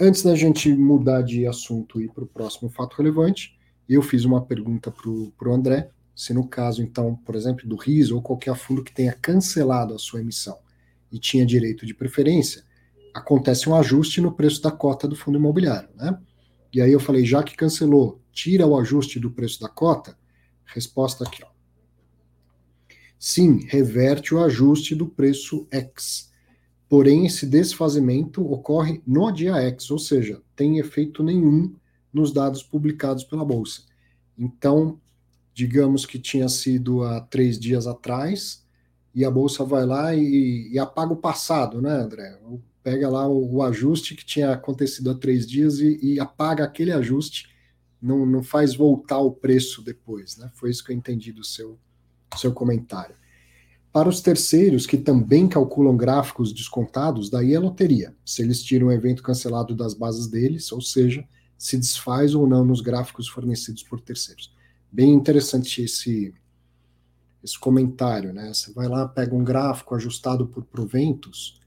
Antes 0.00 0.22
da 0.22 0.34
gente 0.34 0.72
mudar 0.72 1.22
de 1.22 1.46
assunto 1.46 2.00
e 2.00 2.04
ir 2.04 2.08
para 2.08 2.24
o 2.24 2.26
próximo 2.26 2.68
fato 2.70 2.96
relevante, 2.96 3.58
eu 3.88 4.02
fiz 4.02 4.24
uma 4.24 4.44
pergunta 4.44 4.90
para 4.90 5.08
o 5.08 5.52
André, 5.52 5.90
se 6.14 6.34
no 6.34 6.46
caso, 6.46 6.82
então, 6.82 7.16
por 7.16 7.34
exemplo, 7.34 7.66
do 7.66 7.76
RIS 7.76 8.10
ou 8.10 8.20
qualquer 8.20 8.54
fundo 8.56 8.84
que 8.84 8.92
tenha 8.92 9.12
cancelado 9.12 9.94
a 9.94 9.98
sua 9.98 10.20
emissão 10.20 10.58
e 11.10 11.18
tinha 11.18 11.46
direito 11.46 11.86
de 11.86 11.94
preferência, 11.94 12.64
acontece 13.14 13.68
um 13.68 13.74
ajuste 13.74 14.20
no 14.20 14.32
preço 14.32 14.62
da 14.62 14.70
cota 14.70 15.06
do 15.06 15.16
fundo 15.16 15.38
imobiliário, 15.38 15.88
né? 15.94 16.18
E 16.72 16.80
aí 16.80 16.92
eu 16.92 17.00
falei, 17.00 17.24
já 17.24 17.42
que 17.42 17.54
cancelou, 17.54 18.20
tira 18.32 18.66
o 18.66 18.78
ajuste 18.78 19.20
do 19.20 19.30
preço 19.30 19.60
da 19.60 19.68
cota? 19.68 20.16
Resposta 20.64 21.24
aqui, 21.24 21.42
ó. 21.44 21.48
Sim, 23.18 23.66
reverte 23.68 24.34
o 24.34 24.42
ajuste 24.42 24.94
do 24.94 25.06
preço 25.06 25.66
X. 25.70 26.32
Porém, 26.88 27.26
esse 27.26 27.46
desfazimento 27.46 28.44
ocorre 28.50 29.02
no 29.06 29.30
dia 29.30 29.56
X, 29.56 29.90
ou 29.90 29.98
seja, 29.98 30.42
tem 30.56 30.78
efeito 30.78 31.22
nenhum 31.22 31.74
nos 32.12 32.32
dados 32.32 32.62
publicados 32.62 33.24
pela 33.24 33.44
Bolsa. 33.44 33.82
Então, 34.36 35.00
digamos 35.54 36.06
que 36.06 36.18
tinha 36.18 36.48
sido 36.48 37.02
há 37.02 37.20
três 37.20 37.58
dias 37.58 37.86
atrás, 37.86 38.62
e 39.14 39.24
a 39.24 39.30
Bolsa 39.30 39.64
vai 39.64 39.84
lá 39.84 40.14
e, 40.14 40.70
e 40.72 40.78
apaga 40.78 41.12
o 41.12 41.16
passado, 41.16 41.82
né, 41.82 41.90
André? 41.90 42.38
Pega 42.82 43.08
lá 43.08 43.28
o, 43.28 43.56
o, 43.56 43.62
ajuste 43.62 44.14
que 44.14 44.24
tinha 44.24 44.52
acontecido 44.52 45.10
há 45.10 45.14
três 45.14 45.46
dias 45.46 45.78
e, 45.78 45.98
e 46.02 46.18
apaga 46.18 46.64
aquele 46.64 46.92
ajuste, 46.92 47.50
não, 48.00 48.26
não 48.26 48.42
faz 48.42 48.74
voltar 48.74 49.18
o 49.18 49.30
preço 49.30 49.82
depois, 49.82 50.36
né? 50.36 50.50
Foi 50.54 50.70
isso 50.70 50.82
que 50.82 50.90
eu 50.90 50.96
entendi 50.96 51.30
do 51.32 51.44
seu 51.44 51.78
seu 52.38 52.52
comentário. 52.52 53.14
Para 53.92 54.08
os 54.08 54.20
terceiros, 54.20 54.86
que 54.86 54.96
também 54.96 55.46
calculam 55.46 55.96
gráficos 55.96 56.52
descontados, 56.52 57.28
daí 57.28 57.54
é 57.54 57.58
loteria. 57.58 58.14
Se 58.24 58.40
eles 58.40 58.62
tiram 58.62 58.86
o 58.86 58.92
evento 58.92 59.22
cancelado 59.22 59.74
das 59.74 59.92
bases 59.92 60.26
deles, 60.26 60.72
ou 60.72 60.80
seja, 60.80 61.26
se 61.58 61.76
desfaz 61.76 62.34
ou 62.34 62.46
não 62.46 62.64
nos 62.64 62.80
gráficos 62.80 63.28
fornecidos 63.28 63.82
por 63.82 64.00
terceiros. 64.00 64.52
Bem 64.92 65.14
interessante 65.14 65.82
esse, 65.82 66.34
esse 67.42 67.58
comentário, 67.58 68.32
né? 68.34 68.52
Você 68.52 68.70
vai 68.72 68.86
lá, 68.86 69.08
pega 69.08 69.34
um 69.34 69.42
gráfico 69.42 69.94
ajustado 69.94 70.46
por 70.46 70.64
proventos, 70.64 71.58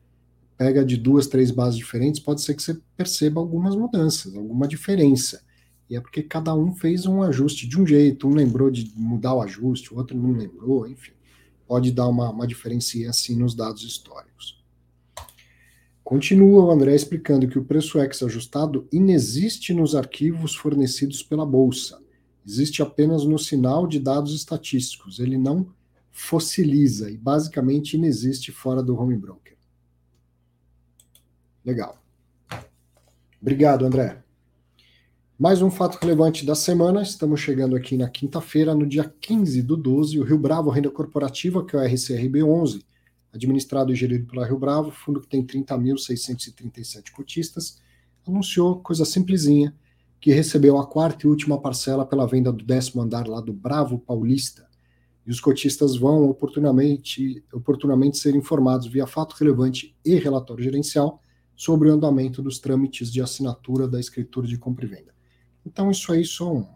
pega 0.56 0.86
de 0.86 0.96
duas, 0.96 1.26
três 1.26 1.50
bases 1.50 1.78
diferentes, 1.78 2.20
pode 2.20 2.42
ser 2.42 2.54
que 2.54 2.62
você 2.62 2.80
perceba 2.96 3.42
algumas 3.42 3.76
mudanças, 3.76 4.36
alguma 4.36 4.68
diferença. 4.68 5.44
E 5.90 5.96
é 5.96 6.02
porque 6.02 6.24
cada 6.24 6.54
um 6.54 6.74
fez 6.74 7.06
um 7.06 7.22
ajuste 7.24 7.68
de 7.68 7.80
um 7.80 7.86
jeito, 7.86 8.28
um 8.28 8.34
lembrou 8.34 8.70
de 8.70 8.92
mudar 8.96 9.34
o 9.34 9.42
ajuste, 9.42 9.94
o 9.94 9.98
outro 9.98 10.18
não 10.18 10.32
lembrou, 10.32 10.88
enfim. 10.88 11.14
Pode 11.68 11.92
dar 11.92 12.08
uma, 12.08 12.30
uma 12.30 12.46
diferença 12.46 12.98
assim 13.10 13.36
nos 13.36 13.56
dados 13.56 13.84
históricos. 13.84 14.64
Continua 16.04 16.66
o 16.66 16.72
André 16.72 16.94
explicando 16.94 17.48
que 17.48 17.58
o 17.58 17.66
preço 17.66 18.00
X 18.00 18.22
ajustado 18.22 18.88
inexiste 18.92 19.74
nos 19.74 19.96
arquivos 19.96 20.56
fornecidos 20.56 21.24
pela 21.24 21.44
Bolsa. 21.44 22.05
Existe 22.46 22.82
apenas 22.82 23.26
no 23.26 23.40
sinal 23.40 23.88
de 23.88 24.00
dados 24.00 24.34
estatísticos. 24.36 25.20
Ele 25.20 25.38
não 25.38 25.74
fossiliza 26.12 27.10
e 27.10 27.18
basicamente 27.18 27.96
inexiste 27.96 28.52
fora 28.52 28.84
do 28.84 28.96
home 28.96 29.18
broker. 29.18 29.58
Legal. 31.66 32.02
Obrigado, 33.42 33.86
André. 33.86 34.24
Mais 35.38 35.62
um 35.62 35.70
fato 35.70 35.98
relevante 36.02 36.46
da 36.46 36.56
semana, 36.56 37.02
estamos 37.02 37.42
chegando 37.42 37.76
aqui 37.76 37.98
na 37.98 38.10
quinta-feira, 38.10 38.74
no 38.74 38.88
dia 38.88 39.04
15 39.20 39.62
do 39.64 39.76
12, 39.76 40.18
o 40.18 40.24
Rio 40.24 40.38
Bravo 40.38 40.70
Renda 40.70 40.90
Corporativa, 40.90 41.66
que 41.66 41.76
é 41.76 41.80
o 41.80 41.82
RCRB11, 41.82 42.82
administrado 43.34 43.92
e 43.92 43.96
gerido 43.96 44.28
pela 44.28 44.46
Rio 44.46 44.58
Bravo, 44.58 44.92
fundo 44.92 45.20
que 45.20 45.28
tem 45.28 45.46
30.637 45.46 47.12
cotistas, 47.12 47.82
anunciou 48.26 48.80
coisa 48.80 49.04
simplesinha, 49.04 49.76
que 50.26 50.32
recebeu 50.32 50.80
a 50.80 50.88
quarta 50.88 51.28
e 51.28 51.30
última 51.30 51.62
parcela 51.62 52.04
pela 52.04 52.26
venda 52.26 52.52
do 52.52 52.66
décimo 52.66 53.00
andar 53.00 53.28
lá 53.28 53.40
do 53.40 53.54
Bravo 53.54 54.00
Paulista. 54.00 54.68
E 55.24 55.30
os 55.30 55.40
cotistas 55.40 55.98
vão 55.98 56.28
oportunamente, 56.28 57.46
oportunamente 57.54 58.18
ser 58.18 58.36
informados 58.36 58.88
via 58.88 59.06
fato 59.06 59.34
relevante 59.34 59.96
e 60.04 60.16
relatório 60.16 60.64
gerencial 60.64 61.22
sobre 61.56 61.92
o 61.92 61.94
andamento 61.94 62.42
dos 62.42 62.58
trâmites 62.58 63.14
de 63.14 63.22
assinatura 63.22 63.88
da 63.88 64.00
escritura 64.00 64.48
de 64.48 64.58
compra 64.58 64.86
e 64.86 64.88
venda. 64.88 65.14
Então, 65.64 65.92
isso 65.92 66.12
aí 66.12 66.26
são. 66.26 66.74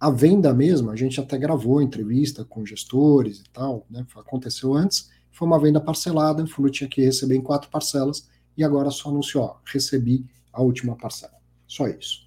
A 0.00 0.10
venda 0.10 0.54
mesmo, 0.54 0.90
a 0.90 0.96
gente 0.96 1.20
até 1.20 1.36
gravou 1.36 1.82
entrevista 1.82 2.46
com 2.46 2.64
gestores 2.64 3.40
e 3.40 3.44
tal, 3.52 3.86
né? 3.90 4.06
Aconteceu 4.16 4.72
antes, 4.72 5.10
foi 5.30 5.46
uma 5.46 5.60
venda 5.60 5.82
parcelada, 5.82 6.42
o 6.42 6.46
fundo 6.46 6.70
tinha 6.70 6.88
que 6.88 7.02
receber 7.02 7.36
em 7.36 7.42
quatro 7.42 7.68
parcelas, 7.68 8.26
e 8.56 8.64
agora 8.64 8.90
só 8.90 9.10
anunciou, 9.10 9.44
ó, 9.44 9.56
recebi 9.66 10.24
a 10.50 10.62
última 10.62 10.96
parcela. 10.96 11.34
Só 11.66 11.86
isso. 11.88 12.23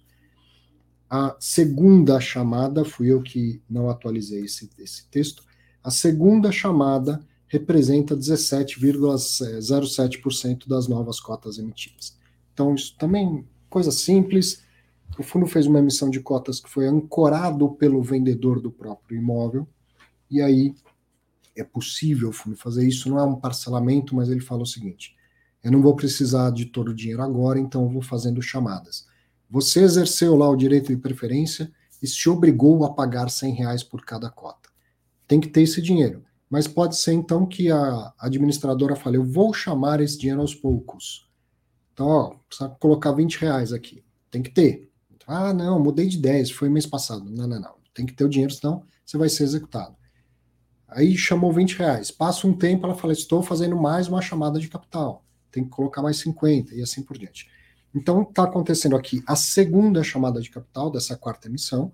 A 1.13 1.35
segunda 1.41 2.21
chamada, 2.21 2.85
fui 2.85 3.11
eu 3.11 3.21
que 3.21 3.61
não 3.69 3.89
atualizei 3.89 4.45
esse, 4.45 4.69
esse 4.79 5.09
texto, 5.09 5.43
a 5.83 5.91
segunda 5.91 6.53
chamada 6.53 7.19
representa 7.49 8.15
17,07% 8.15 10.69
das 10.69 10.87
novas 10.87 11.19
cotas 11.19 11.57
emitidas. 11.57 12.17
Então, 12.53 12.73
isso 12.73 12.95
também 12.97 13.45
coisa 13.69 13.91
simples, 13.91 14.63
o 15.19 15.23
fundo 15.23 15.45
fez 15.47 15.67
uma 15.67 15.79
emissão 15.79 16.09
de 16.09 16.21
cotas 16.21 16.61
que 16.61 16.69
foi 16.69 16.87
ancorado 16.87 17.69
pelo 17.71 18.01
vendedor 18.01 18.61
do 18.61 18.71
próprio 18.71 19.17
imóvel, 19.17 19.67
e 20.29 20.41
aí 20.41 20.73
é 21.57 21.63
possível 21.65 22.29
o 22.29 22.33
fundo 22.33 22.55
fazer 22.55 22.87
isso, 22.87 23.09
não 23.09 23.19
é 23.19 23.23
um 23.23 23.35
parcelamento, 23.35 24.15
mas 24.15 24.29
ele 24.29 24.39
fala 24.39 24.63
o 24.63 24.65
seguinte: 24.65 25.13
eu 25.61 25.73
não 25.73 25.81
vou 25.81 25.93
precisar 25.93 26.51
de 26.51 26.67
todo 26.67 26.91
o 26.91 26.95
dinheiro 26.95 27.21
agora, 27.21 27.59
então 27.59 27.83
eu 27.83 27.89
vou 27.89 28.01
fazendo 28.01 28.41
chamadas. 28.41 29.10
Você 29.51 29.81
exerceu 29.81 30.33
lá 30.37 30.49
o 30.49 30.55
direito 30.55 30.87
de 30.87 30.95
preferência 30.95 31.69
e 32.01 32.07
se 32.07 32.29
obrigou 32.29 32.85
a 32.85 32.93
pagar 32.93 33.29
100 33.29 33.53
reais 33.53 33.83
por 33.83 34.05
cada 34.05 34.29
cota. 34.29 34.69
Tem 35.27 35.41
que 35.41 35.49
ter 35.49 35.63
esse 35.63 35.81
dinheiro. 35.81 36.23
Mas 36.49 36.69
pode 36.69 36.95
ser 36.95 37.11
então 37.11 37.45
que 37.45 37.69
a 37.69 38.13
administradora 38.17 38.95
fale: 38.95 39.17
eu 39.17 39.25
vou 39.25 39.53
chamar 39.53 39.99
esse 39.99 40.17
dinheiro 40.17 40.39
aos 40.39 40.55
poucos. 40.55 41.29
Então, 41.93 42.07
ó, 42.07 42.35
precisa 42.47 42.69
colocar 42.79 43.11
20 43.11 43.39
reais 43.39 43.73
aqui. 43.73 44.05
Tem 44.29 44.41
que 44.41 44.49
ter. 44.49 44.89
Ah, 45.27 45.53
não, 45.53 45.79
mudei 45.79 46.07
de 46.07 46.17
10, 46.17 46.51
foi 46.51 46.69
mês 46.69 46.85
passado. 46.85 47.29
Não, 47.29 47.45
não, 47.45 47.59
não. 47.59 47.75
Tem 47.93 48.05
que 48.05 48.13
ter 48.13 48.23
o 48.23 48.29
dinheiro, 48.29 48.53
senão 48.53 48.85
você 49.05 49.17
vai 49.17 49.27
ser 49.27 49.43
executado. 49.43 49.95
Aí 50.87 51.17
chamou 51.17 51.51
20 51.51 51.77
reais. 51.77 52.09
Passa 52.09 52.47
um 52.47 52.57
tempo, 52.57 52.85
ela 52.85 52.95
fala: 52.95 53.11
estou 53.11 53.43
fazendo 53.43 53.75
mais 53.75 54.07
uma 54.07 54.21
chamada 54.21 54.59
de 54.59 54.69
capital. 54.69 55.25
Tem 55.51 55.65
que 55.65 55.69
colocar 55.69 56.01
mais 56.01 56.17
50 56.19 56.73
e 56.73 56.81
assim 56.81 57.03
por 57.03 57.17
diante. 57.17 57.49
Então, 57.93 58.23
está 58.23 58.43
acontecendo 58.43 58.95
aqui 58.95 59.21
a 59.27 59.35
segunda 59.35 60.03
chamada 60.03 60.39
de 60.41 60.49
capital 60.49 60.89
dessa 60.89 61.15
quarta 61.17 61.47
emissão. 61.47 61.91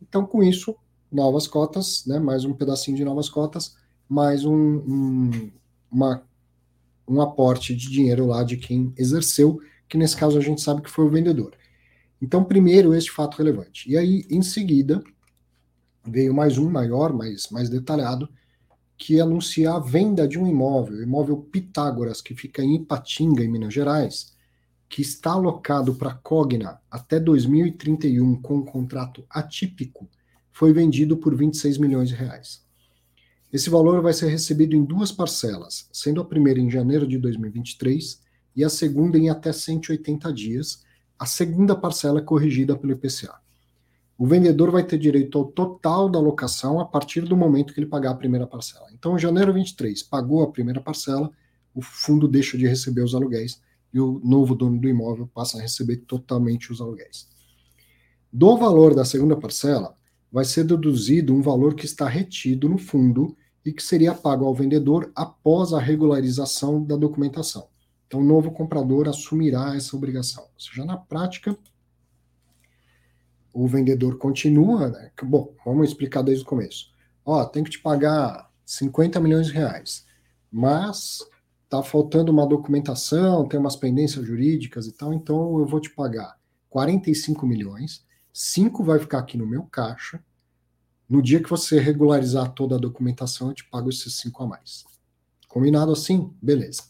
Então, 0.00 0.26
com 0.26 0.42
isso, 0.42 0.74
novas 1.12 1.46
cotas, 1.46 2.04
né, 2.06 2.18
mais 2.18 2.44
um 2.44 2.54
pedacinho 2.54 2.96
de 2.96 3.04
novas 3.04 3.28
cotas, 3.28 3.76
mais 4.08 4.44
um, 4.44 4.54
um, 4.54 5.50
uma, 5.90 6.22
um 7.06 7.20
aporte 7.20 7.74
de 7.74 7.90
dinheiro 7.90 8.26
lá 8.26 8.42
de 8.42 8.56
quem 8.56 8.92
exerceu, 8.96 9.60
que 9.88 9.98
nesse 9.98 10.16
caso 10.16 10.38
a 10.38 10.40
gente 10.40 10.60
sabe 10.60 10.82
que 10.82 10.90
foi 10.90 11.04
o 11.04 11.10
vendedor. 11.10 11.54
Então, 12.20 12.42
primeiro, 12.42 12.94
este 12.94 13.10
fato 13.10 13.36
relevante. 13.36 13.90
E 13.90 13.96
aí, 13.96 14.24
em 14.30 14.42
seguida, 14.42 15.02
veio 16.06 16.34
mais 16.34 16.58
um 16.58 16.70
maior, 16.70 17.12
mais, 17.12 17.48
mais 17.50 17.68
detalhado, 17.68 18.28
que 18.96 19.20
anuncia 19.20 19.72
a 19.72 19.78
venda 19.78 20.26
de 20.26 20.38
um 20.38 20.46
imóvel, 20.46 20.98
o 20.98 21.02
imóvel 21.02 21.36
Pitágoras, 21.36 22.22
que 22.22 22.34
fica 22.34 22.62
em 22.62 22.76
Ipatinga, 22.76 23.44
em 23.44 23.48
Minas 23.48 23.74
Gerais, 23.74 24.33
que 24.94 25.02
está 25.02 25.32
alocado 25.32 25.92
para 25.96 26.14
Cogna 26.14 26.80
até 26.88 27.18
2031 27.18 28.40
com 28.40 28.58
um 28.58 28.64
contrato 28.64 29.24
atípico, 29.28 30.08
foi 30.52 30.72
vendido 30.72 31.16
por 31.16 31.34
26 31.34 31.78
milhões 31.78 32.10
de 32.10 32.14
reais. 32.14 32.62
Esse 33.52 33.68
valor 33.68 34.00
vai 34.00 34.12
ser 34.12 34.28
recebido 34.28 34.76
em 34.76 34.84
duas 34.84 35.10
parcelas, 35.10 35.88
sendo 35.92 36.20
a 36.20 36.24
primeira 36.24 36.60
em 36.60 36.70
janeiro 36.70 37.08
de 37.08 37.18
2023 37.18 38.22
e 38.54 38.62
a 38.62 38.68
segunda 38.68 39.18
em 39.18 39.28
até 39.28 39.52
180 39.52 40.32
dias, 40.32 40.84
a 41.18 41.26
segunda 41.26 41.74
parcela 41.74 42.22
corrigida 42.22 42.76
pelo 42.76 42.92
IPCA. 42.92 43.34
O 44.16 44.28
vendedor 44.28 44.70
vai 44.70 44.84
ter 44.84 44.96
direito 44.96 45.36
ao 45.36 45.46
total 45.46 46.08
da 46.08 46.20
locação 46.20 46.78
a 46.78 46.84
partir 46.84 47.22
do 47.22 47.36
momento 47.36 47.74
que 47.74 47.80
ele 47.80 47.86
pagar 47.88 48.12
a 48.12 48.16
primeira 48.16 48.46
parcela. 48.46 48.86
Então, 48.92 49.16
em 49.16 49.18
janeiro 49.18 49.52
23, 49.52 50.04
pagou 50.04 50.44
a 50.44 50.52
primeira 50.52 50.80
parcela, 50.80 51.32
o 51.74 51.82
fundo 51.82 52.28
deixa 52.28 52.56
de 52.56 52.68
receber 52.68 53.02
os 53.02 53.12
aluguéis 53.12 53.60
e 53.94 54.00
o 54.00 54.20
novo 54.24 54.56
dono 54.56 54.80
do 54.80 54.88
imóvel 54.88 55.28
passa 55.32 55.56
a 55.56 55.62
receber 55.62 55.98
totalmente 55.98 56.72
os 56.72 56.80
aluguéis. 56.80 57.28
Do 58.32 58.56
valor 58.56 58.92
da 58.92 59.04
segunda 59.04 59.36
parcela, 59.36 59.96
vai 60.32 60.44
ser 60.44 60.64
deduzido 60.64 61.32
um 61.32 61.40
valor 61.40 61.76
que 61.76 61.86
está 61.86 62.08
retido 62.08 62.68
no 62.68 62.76
fundo 62.76 63.36
e 63.64 63.72
que 63.72 63.80
seria 63.80 64.12
pago 64.12 64.44
ao 64.44 64.54
vendedor 64.54 65.12
após 65.14 65.72
a 65.72 65.78
regularização 65.78 66.82
da 66.82 66.96
documentação. 66.96 67.68
Então, 68.08 68.18
o 68.18 68.24
novo 68.24 68.50
comprador 68.50 69.08
assumirá 69.08 69.76
essa 69.76 69.96
obrigação. 69.96 70.42
Ou 70.42 70.60
seja, 70.60 70.84
na 70.84 70.96
prática, 70.96 71.56
o 73.52 73.68
vendedor 73.68 74.18
continua, 74.18 74.88
né? 74.88 75.12
Bom, 75.22 75.54
vamos 75.64 75.88
explicar 75.88 76.22
desde 76.22 76.42
o 76.42 76.46
começo. 76.46 76.92
Ó, 77.24 77.44
tem 77.44 77.62
que 77.62 77.70
te 77.70 77.78
pagar 77.78 78.50
50 78.66 79.20
milhões 79.20 79.46
de 79.46 79.52
reais, 79.52 80.04
mas 80.50 81.20
tá 81.76 81.82
faltando 81.82 82.30
uma 82.30 82.46
documentação, 82.46 83.48
tem 83.48 83.58
umas 83.58 83.74
pendências 83.74 84.24
jurídicas 84.24 84.86
e 84.86 84.92
tal, 84.92 85.12
então 85.12 85.58
eu 85.58 85.66
vou 85.66 85.80
te 85.80 85.90
pagar 85.90 86.38
45 86.70 87.46
milhões, 87.46 88.04
5 88.32 88.84
vai 88.84 88.98
ficar 88.98 89.18
aqui 89.18 89.36
no 89.36 89.46
meu 89.46 89.64
caixa. 89.64 90.22
No 91.08 91.20
dia 91.22 91.42
que 91.42 91.50
você 91.50 91.78
regularizar 91.78 92.52
toda 92.52 92.76
a 92.76 92.78
documentação, 92.78 93.48
eu 93.48 93.54
te 93.54 93.64
pago 93.68 93.90
esses 93.90 94.14
5 94.16 94.42
a 94.42 94.46
mais. 94.46 94.84
Combinado 95.48 95.92
assim? 95.92 96.32
Beleza. 96.40 96.82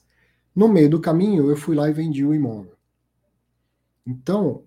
No 0.54 0.68
meio 0.68 0.88
do 0.88 1.00
caminho, 1.00 1.50
eu 1.50 1.56
fui 1.56 1.74
lá 1.74 1.88
e 1.88 1.92
vendi 1.92 2.24
o 2.24 2.34
imóvel. 2.34 2.74
Então, 4.06 4.64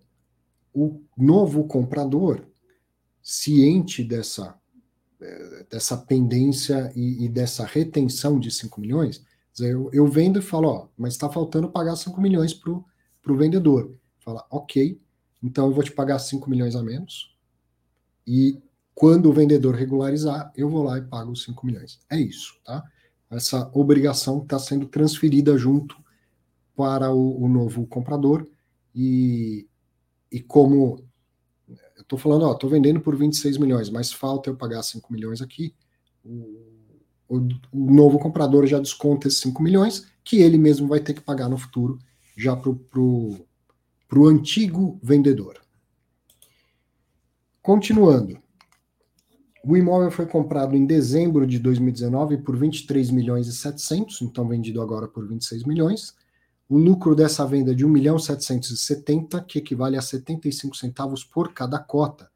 o 0.74 1.02
novo 1.18 1.64
comprador, 1.66 2.46
ciente 3.22 4.04
dessa, 4.04 4.56
eh, 5.22 5.66
dessa 5.70 5.98
pendência 5.98 6.92
e, 6.96 7.26
e 7.26 7.30
dessa 7.30 7.66
retenção 7.66 8.40
de 8.40 8.52
5 8.52 8.82
milhões, 8.82 9.26
eu, 9.60 9.90
eu 9.94 10.08
vendo 10.08 10.40
e 10.40 10.42
falo, 10.42 10.68
ó, 10.68 10.88
mas 10.98 11.14
está 11.14 11.30
faltando 11.30 11.70
pagar 11.70 11.96
5 11.96 12.20
milhões 12.22 12.54
para 12.54 12.72
o 12.72 13.38
vendedor. 13.38 13.96
Fala, 14.20 14.46
ok, 14.50 15.00
então 15.42 15.68
eu 15.68 15.74
vou 15.74 15.84
te 15.84 15.92
pagar 15.92 16.20
5 16.20 16.50
milhões 16.50 16.76
a 16.76 16.84
menos. 16.84 17.36
E 18.26 18.62
quando 18.94 19.30
o 19.30 19.34
vendedor 19.34 19.76
regularizar, 19.76 20.52
eu 20.56 20.70
vou 20.70 20.84
lá 20.84 20.98
e 20.98 21.02
pago 21.02 21.32
os 21.32 21.44
5 21.44 21.66
milhões. 21.66 22.00
É 22.10 22.20
isso, 22.20 22.60
tá? 22.64 22.84
Essa 23.30 23.70
obrigação 23.74 24.42
está 24.42 24.58
sendo 24.58 24.88
transferida 24.88 25.58
junto 25.58 25.96
para 26.76 27.12
o, 27.12 27.44
o 27.44 27.48
novo 27.48 27.86
comprador 27.88 28.48
e, 28.96 29.68
e 30.32 30.40
como 30.42 31.06
eu 31.68 32.02
estou 32.02 32.18
falando, 32.18 32.46
ó, 32.46 32.54
estou 32.54 32.70
vendendo 32.70 33.02
por 33.02 33.16
26 33.16 33.58
milhões, 33.58 33.90
mas 33.90 34.12
falta 34.12 34.50
eu 34.50 34.56
pagar 34.56 34.82
5 34.84 35.12
milhões 35.12 35.42
aqui, 35.42 35.76
o, 36.24 36.67
o, 37.30 37.38
o, 37.72 37.94
novo 37.94 38.20
comprador 38.20 38.66
já 38.66 38.80
desconta 38.80 39.28
esses 39.28 39.40
5 39.42 39.62
milhões, 39.62 40.08
que 40.24 40.38
ele 40.38 40.58
mesmo 40.58 40.88
vai 40.88 41.00
ter 41.00 41.14
que 41.14 41.22
pagar 41.22 41.50
no 41.50 41.58
futuro, 41.58 41.98
já 42.36 42.56
para 42.56 42.70
o 42.70 44.28
antigo 44.28 45.00
vendedor. 45.02 45.62
Continuando. 47.62 48.40
O 49.64 49.76
imóvel 49.76 50.10
foi 50.10 50.26
comprado 50.26 50.78
em 50.78 50.86
dezembro 50.86 51.46
de 51.46 51.60
2019 51.60 52.38
por 52.38 52.56
23 52.56 53.12
milhões 53.12 53.48
e 53.48 53.54
700, 53.54 54.22
então 54.22 54.48
vendido 54.48 54.82
agora 54.82 55.08
por 55.08 55.28
26 55.28 55.66
milhões. 55.66 56.16
O 56.70 56.78
lucro 56.78 57.14
dessa 57.14 57.46
venda 57.46 57.72
é 57.72 57.74
de 57.74 57.86
1 57.86 57.90
milhão 57.90 58.18
770, 58.18 59.42
que 59.42 59.60
equivale 59.60 59.98
a 59.98 60.02
75 60.02 60.76
centavos 60.78 61.24
por 61.24 61.54
cada 61.54 61.80
cota, 61.80 62.30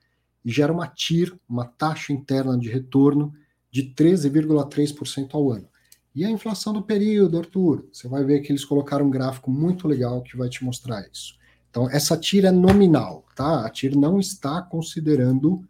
e 0.44 0.52
gera 0.52 0.74
uma 0.74 0.88
TIR, 0.88 1.38
uma 1.48 1.66
taxa 1.66 2.12
interna 2.12 2.58
de 2.58 2.70
retorno, 2.70 3.34
de 3.72 3.94
13,3% 3.96 5.30
ao 5.34 5.52
ano. 5.52 5.68
E 6.14 6.26
a 6.26 6.30
inflação 6.30 6.74
do 6.74 6.82
período, 6.82 7.38
Arthur, 7.38 7.88
você 7.92 8.08
vai 8.08 8.24
ver 8.24 8.42
que 8.42 8.52
eles 8.52 8.66
colocaram 8.66 9.06
um 9.06 9.10
gráfico 9.10 9.50
muito 9.50 9.88
legal 9.88 10.22
que 10.22 10.36
vai 10.36 10.50
te 10.50 10.64
mostrar 10.64 11.08
isso. 11.12 11.40
Então, 11.70 11.90
essa 11.90 12.18
TIR 12.18 12.46
é 12.46 12.52
nominal, 12.52 13.26
tá? 13.34 13.66
A 13.66 13.70
TIR 13.70 13.98
não 13.98 14.20
está 14.20 14.62
considerando 14.62 15.66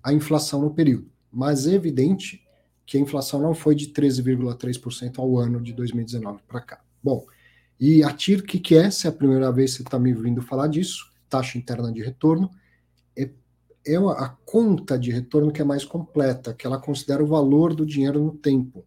a 0.00 0.12
inflação 0.12 0.62
no 0.62 0.72
período, 0.72 1.10
mas 1.32 1.66
é 1.66 1.74
evidente 1.74 2.46
que 2.86 2.96
a 2.96 3.00
inflação 3.00 3.40
não 3.40 3.52
foi 3.52 3.74
de 3.74 3.88
13,3% 3.88 5.18
ao 5.18 5.36
ano 5.36 5.60
de 5.60 5.72
2019 5.72 6.42
para 6.46 6.60
cá. 6.60 6.80
Bom, 7.02 7.26
e 7.78 8.04
a 8.04 8.12
TIR, 8.12 8.38
o 8.38 8.42
que, 8.44 8.60
que 8.60 8.76
é? 8.76 8.88
Se 8.88 9.08
é 9.08 9.10
a 9.10 9.12
primeira 9.12 9.50
vez 9.50 9.72
que 9.72 9.78
você 9.78 9.82
está 9.82 9.98
me 9.98 10.14
ouvindo 10.14 10.40
falar 10.40 10.68
disso, 10.68 11.12
taxa 11.28 11.58
interna 11.58 11.92
de 11.92 12.02
retorno, 12.02 12.48
é 13.86 13.96
a 13.96 14.28
conta 14.44 14.98
de 14.98 15.10
retorno 15.10 15.52
que 15.52 15.62
é 15.62 15.64
mais 15.64 15.84
completa, 15.84 16.52
que 16.52 16.66
ela 16.66 16.78
considera 16.78 17.22
o 17.22 17.26
valor 17.26 17.74
do 17.74 17.86
dinheiro 17.86 18.22
no 18.22 18.32
tempo. 18.32 18.84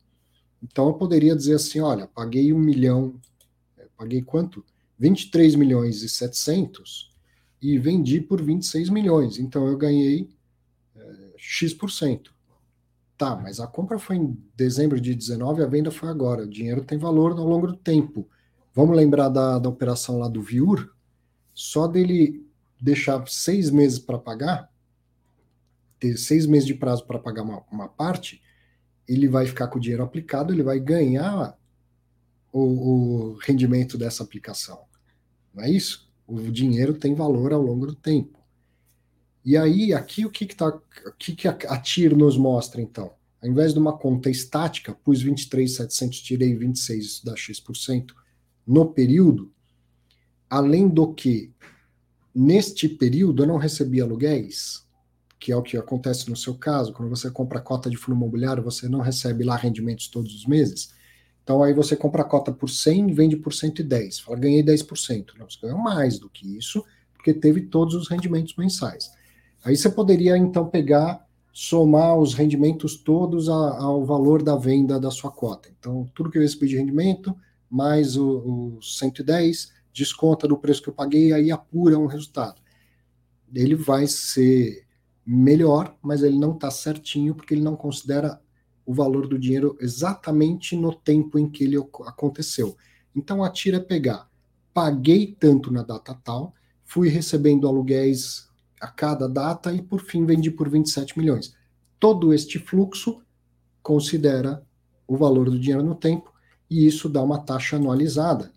Então 0.62 0.88
eu 0.88 0.94
poderia 0.94 1.36
dizer 1.36 1.56
assim, 1.56 1.80
olha, 1.80 2.08
paguei 2.08 2.52
um 2.52 2.60
milhão, 2.60 3.16
é, 3.78 3.88
paguei 3.98 4.22
quanto? 4.22 4.64
23 4.98 5.56
milhões 5.56 6.04
e 6.04 6.10
700 6.10 7.10
e 7.62 7.78
vendi 7.78 8.20
por 8.20 8.42
26 8.42 8.90
milhões. 8.90 9.40
Então 9.40 9.68
eu 9.68 9.78
ganhei 9.78 10.30
é, 10.96 11.34
X%. 11.38 12.34
Tá, 13.18 13.36
mas 13.36 13.60
a 13.60 13.68
compra 13.68 14.00
foi 14.00 14.16
em 14.16 14.38
dezembro 14.56 15.00
de 15.00 15.14
19, 15.14 15.62
a 15.62 15.68
venda 15.68 15.92
foi 15.92 16.10
agora. 16.10 16.44
O 16.44 16.50
dinheiro 16.50 16.84
tem 16.84 16.98
valor 16.98 17.32
ao 17.32 17.46
longo 17.46 17.68
do 17.68 17.76
tempo. 17.76 18.28
Vamos 18.74 18.96
lembrar 18.96 19.30
da, 19.30 19.60
da 19.60 19.68
operação 19.68 20.20
lá 20.20 20.30
do 20.30 20.42
Viur? 20.42 20.94
Só 21.54 21.86
dele 21.86 22.46
deixar 22.80 23.28
seis 23.28 23.70
meses 23.70 24.00
para 24.00 24.18
pagar, 24.18 24.72
ter 26.00 26.18
seis 26.18 26.46
meses 26.46 26.66
de 26.66 26.74
prazo 26.74 27.06
para 27.06 27.20
pagar 27.20 27.44
uma, 27.44 27.64
uma, 27.72 27.88
parte, 27.88 28.42
ele 29.08 29.28
vai 29.28 29.46
ficar 29.46 29.68
com 29.68 29.78
o 29.78 29.82
dinheiro 29.82 30.04
aplicado, 30.04 30.54
ele 30.54 30.64
vai 30.64 30.80
ganhar 30.80 31.58
o, 32.52 32.62
o 32.62 33.34
rendimento 33.42 33.98
dessa 33.98 34.24
aplicação. 34.24 34.80
Não 35.54 35.64
é 35.64 35.70
isso? 35.70 36.10
O 36.26 36.40
dinheiro 36.52 36.94
tem 36.94 37.14
valor 37.14 37.52
ao 37.52 37.62
longo 37.62 37.88
do 37.88 37.96
tempo. 37.96 38.40
E 39.44 39.58
aí, 39.58 39.94
aqui 39.94 40.26
o 40.26 40.30
que, 40.30 40.46
que, 40.46 40.56
tá, 40.56 40.68
o 40.68 41.12
que, 41.18 41.36
que 41.36 41.48
a, 41.48 41.52
a 41.52 41.78
TIR 41.78 42.16
nos 42.16 42.38
mostra, 42.38 42.82
então? 42.82 43.14
Ao 43.42 43.50
invés 43.50 43.74
de 43.74 43.80
uma 43.80 43.98
conta 43.98 44.30
estática, 44.30 44.94
pus 44.94 45.22
23,700, 45.22 46.22
tirei 46.22 46.56
26, 46.56 47.06
isso 47.06 47.26
dá 47.26 47.36
X%, 47.36 48.14
no 48.68 48.94
período, 48.94 49.52
além 50.50 50.88
do 50.88 51.14
que 51.14 51.52
neste 52.36 52.88
período 52.88 53.44
eu 53.44 53.48
não 53.48 53.58
recebi 53.58 54.02
aluguéis, 54.02 54.86
que 55.40 55.52
é 55.52 55.56
o 55.56 55.62
que 55.62 55.78
acontece 55.78 56.30
no 56.30 56.36
seu 56.36 56.54
caso, 56.54 56.92
quando 56.92 57.10
você 57.10 57.32
compra 57.32 57.62
cota 57.62 57.90
de 57.90 57.96
fundo 57.96 58.16
imobiliário, 58.16 58.62
você 58.62 58.90
não 58.90 59.00
recebe 59.00 59.44
lá 59.44 59.56
rendimentos 59.56 60.10
todos 60.10 60.36
os 60.36 60.46
meses. 60.46 60.94
Então 61.44 61.64
aí 61.64 61.74
você 61.74 61.96
compra 61.96 62.24
a 62.24 62.26
cota 62.26 62.52
por 62.52 62.70
100 62.70 63.10
e 63.10 63.14
vende 63.14 63.38
por 63.38 63.54
110. 63.54 64.20
Fala, 64.20 64.38
ganhei 64.38 64.62
10%. 64.62 65.28
Não, 65.38 65.50
você 65.50 65.58
ganhou 65.62 65.80
mais 65.80 66.20
do 66.20 66.30
que 66.30 66.58
isso, 66.58 66.84
porque 67.14 67.34
teve 67.34 67.62
todos 67.62 67.96
os 67.96 68.10
rendimentos 68.10 68.56
mensais. 68.56 69.12
Aí 69.64 69.76
você 69.76 69.90
poderia 69.90 70.38
então 70.38 70.68
pegar, 70.68 71.26
somar 71.54 72.18
os 72.18 72.34
rendimentos 72.34 72.98
todos 72.98 73.50
ao 73.50 74.06
valor 74.06 74.44
da 74.44 74.56
venda 74.56 75.00
da 75.00 75.10
sua 75.10 75.32
cota. 75.32 75.70
Então, 75.80 76.10
tudo 76.14 76.30
que 76.30 76.38
eu 76.38 76.42
recebi 76.42 76.68
de 76.68 76.78
rendimento, 76.78 77.36
mais 77.70 78.16
o, 78.16 78.78
o 78.78 78.82
110, 78.82 79.72
desconta 79.94 80.48
do 80.48 80.58
preço 80.58 80.82
que 80.82 80.90
eu 80.90 80.94
paguei, 80.94 81.34
aí 81.34 81.52
apura 81.52 81.98
um 81.98 82.06
resultado. 82.06 82.62
Ele 83.54 83.76
vai 83.76 84.06
ser 84.08 84.86
melhor, 85.32 85.96
mas 86.02 86.24
ele 86.24 86.40
não 86.40 86.54
está 86.54 86.72
certinho, 86.72 87.36
porque 87.36 87.54
ele 87.54 87.62
não 87.62 87.76
considera 87.76 88.42
o 88.84 88.92
valor 88.92 89.28
do 89.28 89.38
dinheiro 89.38 89.78
exatamente 89.80 90.76
no 90.76 90.92
tempo 90.92 91.38
em 91.38 91.48
que 91.48 91.64
ele 91.64 91.78
aconteceu. 91.78 92.76
Então 93.16 93.44
a 93.44 93.50
tira 93.52 93.78
é 93.78 93.80
pegar, 93.80 94.28
paguei 94.74 95.36
tanto 95.40 95.72
na 95.72 95.84
data 95.84 96.20
tal, 96.24 96.56
fui 96.84 97.10
recebendo 97.10 97.68
aluguéis 97.68 98.50
a 98.82 98.88
cada 98.88 99.30
data 99.30 99.72
e 99.72 99.84
por 99.84 100.02
fim 100.02 100.26
vendi 100.26 100.50
por 100.50 100.68
27 100.68 101.20
milhões. 101.20 101.54
Todo 102.00 102.34
este 102.34 102.58
fluxo 102.58 103.22
considera 103.84 104.66
o 105.08 105.16
valor 105.16 105.50
do 105.52 105.60
dinheiro 105.60 105.84
no 105.84 105.94
tempo 105.94 106.34
e 106.68 106.88
isso 106.88 107.08
dá 107.08 107.22
uma 107.22 107.38
taxa 107.38 107.76
anualizada 107.76 108.52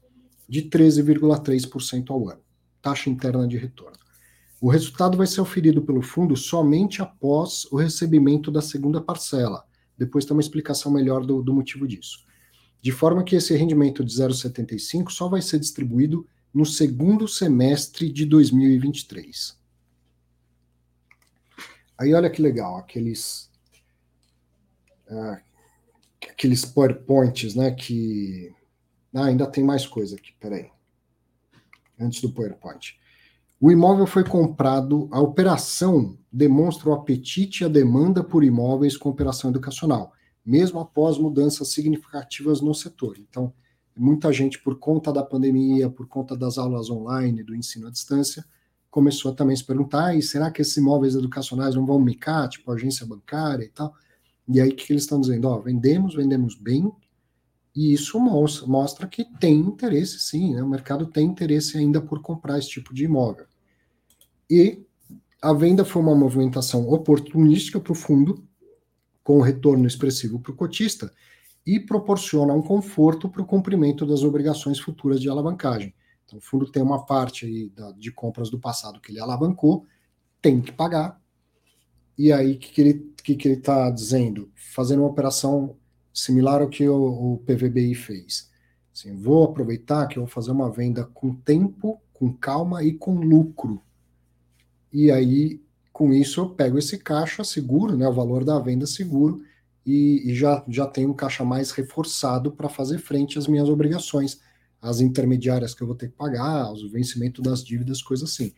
de 0.49 0.63
13,3% 0.63 2.11
ao 2.11 2.31
ano, 2.31 2.41
taxa 2.81 3.11
interna 3.11 3.47
de 3.47 3.59
retorno. 3.59 4.02
O 4.63 4.71
resultado 4.71 5.19
vai 5.19 5.27
ser 5.27 5.41
oferido 5.41 5.83
pelo 5.83 6.01
fundo 6.01 6.37
somente 6.37 7.03
após 7.03 7.65
o 7.73 7.77
recebimento 7.77 8.49
da 8.49 8.63
segunda 8.63 9.01
parcela. 9.01 9.67
Depois 9.99 10.25
tem 10.25 10.37
uma 10.37 10.41
explicação 10.41 10.93
melhor 10.93 11.27
do, 11.27 11.43
do 11.43 11.53
motivo 11.53 11.85
disso. 11.85 12.25
De 12.81 12.93
forma 12.93 13.25
que 13.25 13.35
esse 13.35 13.57
rendimento 13.57 14.05
de 14.05 14.15
0,75 14.15 15.11
só 15.11 15.29
vai 15.29 15.43
ser 15.43 15.59
distribuído 15.59 16.25
no 16.55 16.65
segundo 16.65 17.27
semestre 17.27 18.09
de 18.09 18.25
2023. 18.25 19.61
Aí 21.99 22.15
olha 22.15 22.31
que 22.31 22.41
legal, 22.41 22.77
aqueles. 22.77 23.51
Uh, 25.09 25.43
aqueles 26.31 26.65
PowerPoints, 26.65 27.57
né? 27.57 27.73
Que. 27.73 28.55
Ah, 29.13 29.25
ainda 29.25 29.45
tem 29.45 29.65
mais 29.65 29.89
coisa 29.89 30.15
aqui, 30.15 30.33
peraí. 30.39 30.71
Antes 31.99 32.23
do 32.23 32.31
PowerPoint. 32.31 33.02
O 33.65 33.71
imóvel 33.71 34.09
foi 34.09 34.25
comprado, 34.25 35.09
a 35.13 35.21
operação 35.21 36.19
demonstra 36.33 36.91
o 36.91 36.93
apetite 36.93 37.63
e 37.63 37.65
a 37.65 37.69
demanda 37.69 38.25
por 38.25 38.43
imóveis 38.43 38.97
com 38.97 39.09
operação 39.09 39.51
educacional, 39.51 40.13
mesmo 40.45 40.81
após 40.81 41.17
mudanças 41.17 41.69
significativas 41.69 42.61
no 42.61 42.75
setor. 42.75 43.17
Então, 43.21 43.53
muita 43.97 44.33
gente, 44.33 44.61
por 44.61 44.81
conta 44.81 45.13
da 45.13 45.23
pandemia, 45.23 45.89
por 45.89 46.09
conta 46.09 46.37
das 46.37 46.59
aulas 46.59 46.91
online, 46.91 47.45
do 47.45 47.55
ensino 47.55 47.87
à 47.87 47.91
distância, 47.93 48.45
começou 48.91 49.31
a 49.31 49.35
também 49.37 49.55
se 49.55 49.63
perguntar: 49.63 50.17
e 50.17 50.23
será 50.23 50.51
que 50.51 50.61
esses 50.61 50.77
imóveis 50.77 51.15
educacionais 51.15 51.77
não 51.77 51.87
vão 51.87 52.01
micar, 52.01 52.49
tipo 52.49 52.73
agência 52.73 53.07
bancária 53.07 53.63
e 53.65 53.69
tal? 53.69 53.95
E 54.49 54.61
aí, 54.61 54.71
o 54.71 54.75
que 54.75 54.93
eles 54.93 55.05
estão 55.05 55.21
dizendo? 55.21 55.47
Ó, 55.47 55.61
vendemos, 55.61 56.17
vendemos 56.17 56.57
bem, 56.57 56.93
e 57.77 57.93
isso 57.93 58.19
mostra, 58.67 59.07
que 59.07 59.25
tem 59.39 59.55
interesse, 59.61 60.19
sim, 60.19 60.53
né? 60.53 60.65
o 60.65 60.69
mercado 60.69 61.07
tem 61.07 61.29
interesse 61.29 61.79
ainda 61.79 62.01
por 62.01 62.21
comprar 62.21 62.59
esse 62.59 62.69
tipo 62.69 62.93
de 62.93 63.05
imóvel. 63.05 63.52
E 64.55 64.85
a 65.41 65.55
venda 65.55 65.83
foi 65.83 66.03
uma 66.03 66.15
movimentação 66.15 66.87
oportunística 66.87 67.81
para 67.81 67.93
o 67.93 67.95
fundo, 67.95 68.47
com 69.25 69.41
retorno 69.41 69.87
expressivo 69.87 70.39
para 70.39 70.53
o 70.53 70.55
cotista, 70.55 71.11
e 71.65 71.81
proporciona 71.81 72.53
um 72.53 72.61
conforto 72.61 73.31
para 73.31 73.41
o 73.41 73.47
cumprimento 73.47 74.05
das 74.05 74.23
obrigações 74.23 74.79
futuras 74.79 75.23
de 75.23 75.31
alavancagem. 75.31 75.95
Então, 76.27 76.39
o 76.39 76.43
fundo 76.43 76.71
tem 76.71 76.83
uma 76.83 77.07
parte 77.07 77.47
aí 77.47 77.71
da, 77.71 77.93
de 77.93 78.13
compras 78.13 78.51
do 78.51 78.61
passado 78.61 79.01
que 79.01 79.11
ele 79.11 79.21
alavancou, 79.21 79.87
tem 80.43 80.61
que 80.61 80.71
pagar. 80.71 81.19
E 82.19 82.31
aí, 82.31 82.53
o 82.53 82.59
que, 82.59 82.73
que 82.73 82.81
ele 82.83 83.13
que, 83.25 83.35
que 83.35 83.49
ele 83.49 83.57
está 83.57 83.89
dizendo? 83.89 84.53
Fazendo 84.55 84.99
uma 84.99 85.09
operação 85.09 85.79
similar 86.13 86.61
ao 86.61 86.69
que 86.69 86.87
o, 86.87 87.37
o 87.37 87.39
PVBI 87.39 87.95
fez. 87.95 88.51
Assim, 88.95 89.17
vou 89.17 89.45
aproveitar 89.45 90.07
que 90.09 90.19
eu 90.19 90.25
vou 90.25 90.31
fazer 90.31 90.51
uma 90.51 90.71
venda 90.71 91.07
com 91.07 91.35
tempo, 91.35 92.03
com 92.13 92.31
calma 92.31 92.85
e 92.85 92.93
com 92.93 93.15
lucro. 93.15 93.81
E 94.93 95.11
aí, 95.11 95.63
com 95.93 96.13
isso, 96.13 96.41
eu 96.41 96.51
pego 96.51 96.79
esse 96.79 96.99
caixa 96.99 97.43
seguro, 97.43 97.97
né, 97.97 98.07
o 98.09 98.13
valor 98.13 98.45
da 98.45 98.59
venda 98.59 98.87
seguro, 98.87 99.43
e, 99.85 100.31
e 100.31 100.35
já, 100.35 100.65
já 100.69 100.87
tenho 100.87 101.11
um 101.11 101.15
caixa 101.15 101.45
mais 101.45 101.71
reforçado 101.71 102.53
para 102.53 102.69
fazer 102.69 102.99
frente 102.99 103.39
às 103.39 103.47
minhas 103.47 103.69
obrigações, 103.69 104.41
às 104.81 105.01
intermediárias 105.01 105.75
que 105.75 105.83
eu 105.83 105.87
vou 105.87 105.97
ter 105.97 106.09
que 106.09 106.17
pagar, 106.17 106.63
aos 106.63 106.91
vencimento 106.91 107.41
das 107.41 107.65
dívidas, 107.65 108.03
coisas 108.03 108.31
assim. 108.31 108.53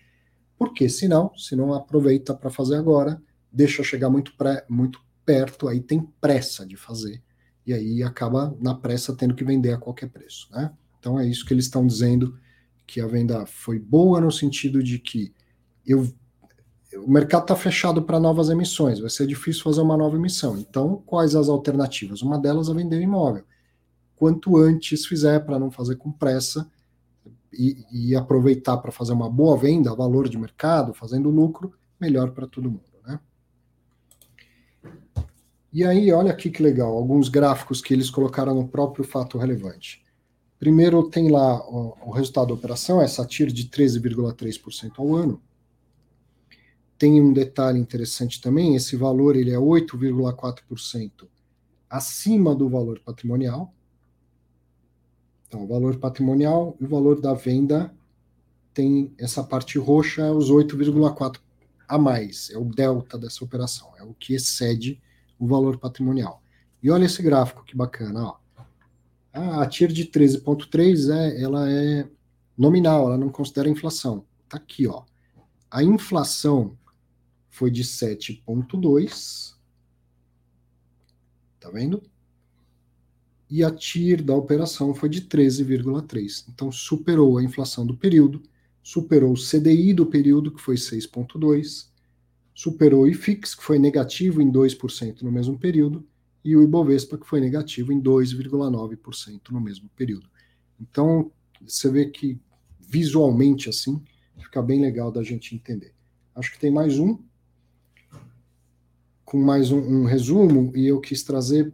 Porque 0.59 0.89
senão, 0.89 1.33
se 1.37 1.55
não 1.55 1.73
aproveita 1.73 2.35
para 2.35 2.51
fazer 2.51 2.77
agora, 2.77 3.21
deixa 3.51 3.83
chegar 3.83 4.11
muito, 4.11 4.37
pré, 4.37 4.65
muito 4.69 5.01
perto, 5.25 5.69
aí 5.69 5.81
tem 5.81 6.01
pressa 6.21 6.67
de 6.67 6.77
fazer, 6.77 7.23
e 7.67 7.73
aí 7.73 8.03
acaba 8.03 8.57
na 8.61 8.75
pressa 8.75 9.15
tendo 9.15 9.35
que 9.35 9.45
vender 9.45 9.73
a 9.73 9.79
qualquer 9.79 10.09
preço. 10.11 10.49
Né? 10.53 10.71
Então 10.99 11.19
é 11.19 11.27
isso 11.27 11.47
que 11.47 11.55
eles 11.55 11.65
estão 11.65 11.87
dizendo, 11.87 12.39
que 12.87 13.01
a 13.01 13.07
venda 13.07 13.47
foi 13.47 13.79
boa 13.79 14.21
no 14.21 14.31
sentido 14.31 14.83
de 14.83 14.99
que 14.99 15.33
eu 15.87 16.13
o 16.99 17.11
mercado 17.11 17.43
está 17.43 17.57
fechado 17.57 18.03
para 18.03 18.21
novas 18.21 18.51
emissões, 18.51 19.01
vai 19.01 19.11
ser 19.11 19.27
difícil 19.27 19.63
fazer 19.63 19.81
uma 19.81 19.97
nova 19.97 20.17
emissão. 20.17 20.57
Então, 20.59 21.03
quais 21.07 21.35
as 21.35 21.49
alternativas? 21.49 22.23
Uma 22.23 22.39
delas 22.39 22.69
é 22.69 22.75
vender 22.75 22.99
o 22.99 23.03
imóvel. 23.03 23.45
Quanto 24.17 24.57
antes 24.57 25.07
fizer, 25.07 25.41
para 25.45 25.59
não 25.59 25.71
fazer 25.71 25.97
com 25.97 26.13
pressa 26.13 26.71
e, 27.53 27.85
e 27.91 28.17
aproveitar 28.17 28.77
para 28.79 28.93
fazer 28.93 29.13
uma 29.13 29.29
boa 29.29 29.57
venda, 29.57 29.95
valor 29.95 30.29
de 30.29 30.39
mercado, 30.39 30.95
fazendo 30.95 31.31
lucro, 31.31 31.73
melhor 32.01 32.31
para 32.31 32.47
todo 32.47 32.71
mundo. 32.71 32.83
Né? 33.07 33.19
E 35.73 35.85
aí, 35.85 36.13
olha 36.13 36.31
aqui 36.31 36.51
que 36.51 36.63
legal, 36.63 36.97
alguns 36.97 37.29
gráficos 37.29 37.81
que 37.81 37.93
eles 37.93 38.11
colocaram 38.11 38.55
no 38.55 38.69
próprio 38.69 39.05
fato 39.05 39.39
relevante. 39.39 40.05
Primeiro, 40.59 41.11
tem 41.11 41.31
lá 41.31 41.59
o, 41.69 41.97
o 42.07 42.11
resultado 42.11 42.49
da 42.49 42.55
operação, 42.55 43.03
essa 43.03 43.27
TIR 43.27 43.53
de 43.53 43.69
13,3% 43.69 44.93
ao 44.99 45.15
ano 45.15 45.43
tem 46.99 47.21
um 47.21 47.33
detalhe 47.33 47.79
interessante 47.79 48.41
também, 48.41 48.77
esse 48.77 48.97
valor 48.97 49.37
ele 49.37 49.51
é 49.51 49.59
8,4% 49.59 51.29
acima 51.95 52.55
do 52.55 52.69
valor 52.69 52.99
patrimonial. 53.01 53.73
Então, 55.47 55.63
o 55.63 55.67
valor 55.67 55.97
patrimonial 55.99 56.77
e 56.81 56.85
o 56.85 56.89
valor 56.89 57.21
da 57.21 57.35
venda 57.35 57.95
tem 58.73 59.15
essa 59.17 59.45
parte 59.45 59.79
roxa, 59.79 60.23
é 60.23 60.33
os 60.33 60.51
8,4 60.51 61.39
a 61.87 61.99
mais, 61.99 62.51
é 62.51 62.59
o 62.59 62.65
delta 62.65 63.17
dessa 63.17 63.45
operação, 63.45 63.93
é 63.97 64.03
o 64.03 64.15
que 64.15 64.35
excede 64.35 65.01
o 65.39 65.47
valor 65.47 65.79
patrimonial. 65.79 66.43
E 66.83 66.91
olha 66.91 67.05
esse 67.05 67.23
gráfico 67.23 67.65
que 67.65 67.77
bacana, 67.77 68.25
ó. 68.25 68.37
A 69.33 69.67
TIR 69.67 69.93
de 69.93 70.07
13.3 70.07 71.13
é, 71.13 71.43
ela 71.43 71.71
é 71.71 72.09
nominal, 72.57 73.07
ela 73.07 73.19
não 73.19 73.29
considera 73.29 73.69
inflação. 73.69 74.25
Tá 74.49 74.57
aqui, 74.57 74.87
ó. 74.87 75.03
A 75.71 75.83
inflação 75.83 76.77
foi 77.55 77.71
de 77.71 77.85
7,2. 77.85 79.55
Tá 81.61 81.71
vendo? 81.71 82.03
E 83.49 83.63
a 83.63 83.71
TIR 83.71 84.25
da 84.25 84.35
operação 84.35 84.93
foi 84.93 85.09
de 85.09 85.23
13,3. 85.23 86.47
Então 86.49 86.73
superou 86.73 87.39
a 87.39 87.45
inflação 87.45 87.87
do 87.87 87.97
período, 87.97 88.43
superou 88.83 89.33
o 89.33 89.37
CDI 89.37 89.95
do 89.95 90.05
período, 90.05 90.51
que 90.51 90.61
foi 90.61 90.75
6,2, 90.75 91.87
superou 92.53 93.05
o 93.05 93.09
IFIX, 93.09 93.55
que 93.55 93.63
foi 93.63 93.79
negativo 93.79 94.43
em 94.43 94.51
2% 94.51 95.23
no 95.23 95.31
mesmo 95.31 95.57
período, 95.57 96.05
e 96.45 96.57
o 96.57 96.63
Ibovespa, 96.63 97.17
que 97.17 97.27
foi 97.27 97.41
negativo 97.41 97.93
em 97.93 98.03
2,9% 98.03 99.51
no 99.51 99.61
mesmo 99.61 99.89
período. 99.91 100.29
Então, 100.81 101.31
você 101.63 101.89
vê 101.89 102.07
que 102.07 102.37
visualmente 102.81 103.69
assim, 103.69 104.03
fica 104.39 104.61
bem 104.61 104.81
legal 104.81 105.13
da 105.13 105.23
gente 105.23 105.55
entender. 105.55 105.95
Acho 106.35 106.51
que 106.51 106.59
tem 106.59 106.73
mais 106.73 106.99
um 106.99 107.17
com 109.25 109.39
mais 109.39 109.71
um, 109.71 109.79
um, 109.79 110.05
resumo 110.05 110.73
e 110.77 110.87
eu 110.87 111.01
quis 111.01 111.23
trazer 111.23 111.73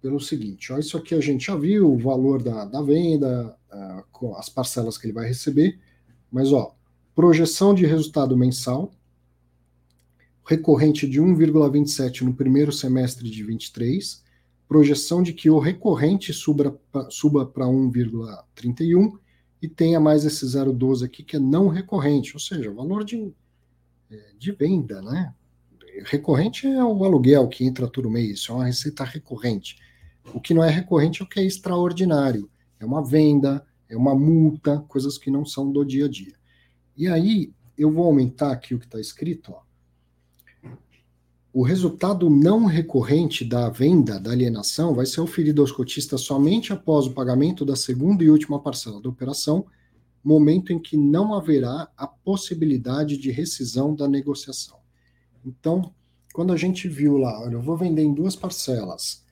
pelo 0.00 0.20
seguinte: 0.20 0.72
ó, 0.72 0.78
isso 0.78 0.96
aqui 0.96 1.14
a 1.14 1.20
gente 1.20 1.46
já 1.46 1.56
viu, 1.56 1.92
o 1.92 1.98
valor 1.98 2.42
da, 2.42 2.64
da 2.64 2.82
venda, 2.82 3.56
uh, 3.72 4.34
as 4.36 4.48
parcelas 4.48 4.98
que 4.98 5.06
ele 5.06 5.12
vai 5.12 5.26
receber, 5.26 5.78
mas 6.30 6.52
ó, 6.52 6.74
projeção 7.14 7.74
de 7.74 7.86
resultado 7.86 8.36
mensal 8.36 8.92
recorrente 10.44 11.08
de 11.08 11.20
1,27 11.20 12.22
no 12.22 12.34
primeiro 12.34 12.72
semestre 12.72 13.30
de 13.30 13.42
23, 13.44 14.22
projeção 14.68 15.22
de 15.22 15.32
que 15.32 15.48
o 15.48 15.58
recorrente 15.58 16.32
suba, 16.32 16.78
suba 17.10 17.46
para 17.46 17.66
1,31 17.66 19.18
e 19.60 19.68
tenha 19.68 20.00
mais 20.00 20.24
esse 20.24 20.44
0,12 20.44 21.04
aqui 21.04 21.22
que 21.22 21.36
é 21.36 21.38
não 21.38 21.68
recorrente, 21.68 22.34
ou 22.34 22.40
seja, 22.40 22.72
valor 22.72 23.04
de, 23.04 23.32
é, 24.10 24.32
de 24.36 24.52
venda, 24.52 25.00
né? 25.00 25.32
Recorrente 26.04 26.66
é 26.66 26.84
o 26.84 27.04
aluguel 27.04 27.48
que 27.48 27.64
entra 27.64 27.88
todo 27.88 28.10
mês, 28.10 28.38
isso 28.38 28.52
é 28.52 28.54
uma 28.54 28.66
receita 28.66 29.04
recorrente. 29.04 29.76
O 30.32 30.40
que 30.40 30.54
não 30.54 30.64
é 30.64 30.70
recorrente 30.70 31.20
é 31.20 31.24
o 31.24 31.28
que 31.28 31.40
é 31.40 31.44
extraordinário, 31.44 32.50
é 32.78 32.84
uma 32.84 33.04
venda, 33.04 33.64
é 33.88 33.96
uma 33.96 34.14
multa, 34.14 34.84
coisas 34.88 35.18
que 35.18 35.30
não 35.30 35.44
são 35.44 35.70
do 35.70 35.84
dia 35.84 36.06
a 36.06 36.08
dia. 36.08 36.34
E 36.96 37.08
aí 37.08 37.52
eu 37.76 37.90
vou 37.90 38.06
aumentar 38.06 38.52
aqui 38.52 38.74
o 38.74 38.78
que 38.78 38.86
está 38.86 39.00
escrito. 39.00 39.52
Ó. 39.52 39.62
O 41.52 41.62
resultado 41.62 42.30
não 42.30 42.64
recorrente 42.64 43.44
da 43.44 43.68
venda, 43.68 44.18
da 44.18 44.30
alienação, 44.30 44.94
vai 44.94 45.04
ser 45.04 45.20
oferido 45.20 45.60
aos 45.60 45.70
cotistas 45.70 46.22
somente 46.22 46.72
após 46.72 47.06
o 47.06 47.12
pagamento 47.12 47.64
da 47.64 47.76
segunda 47.76 48.24
e 48.24 48.30
última 48.30 48.58
parcela 48.58 49.02
da 49.02 49.08
operação, 49.08 49.66
momento 50.24 50.72
em 50.72 50.78
que 50.78 50.96
não 50.96 51.34
haverá 51.34 51.90
a 51.96 52.06
possibilidade 52.06 53.18
de 53.18 53.30
rescisão 53.30 53.94
da 53.94 54.08
negociação. 54.08 54.81
Então, 55.44 55.92
quando 56.32 56.52
a 56.52 56.56
gente 56.56 56.88
viu 56.88 57.16
lá, 57.18 57.40
olha, 57.40 57.54
eu 57.54 57.62
vou 57.62 57.76
vender 57.76 58.02
em 58.02 58.14
duas 58.14 58.34
parcelas. 58.34 59.24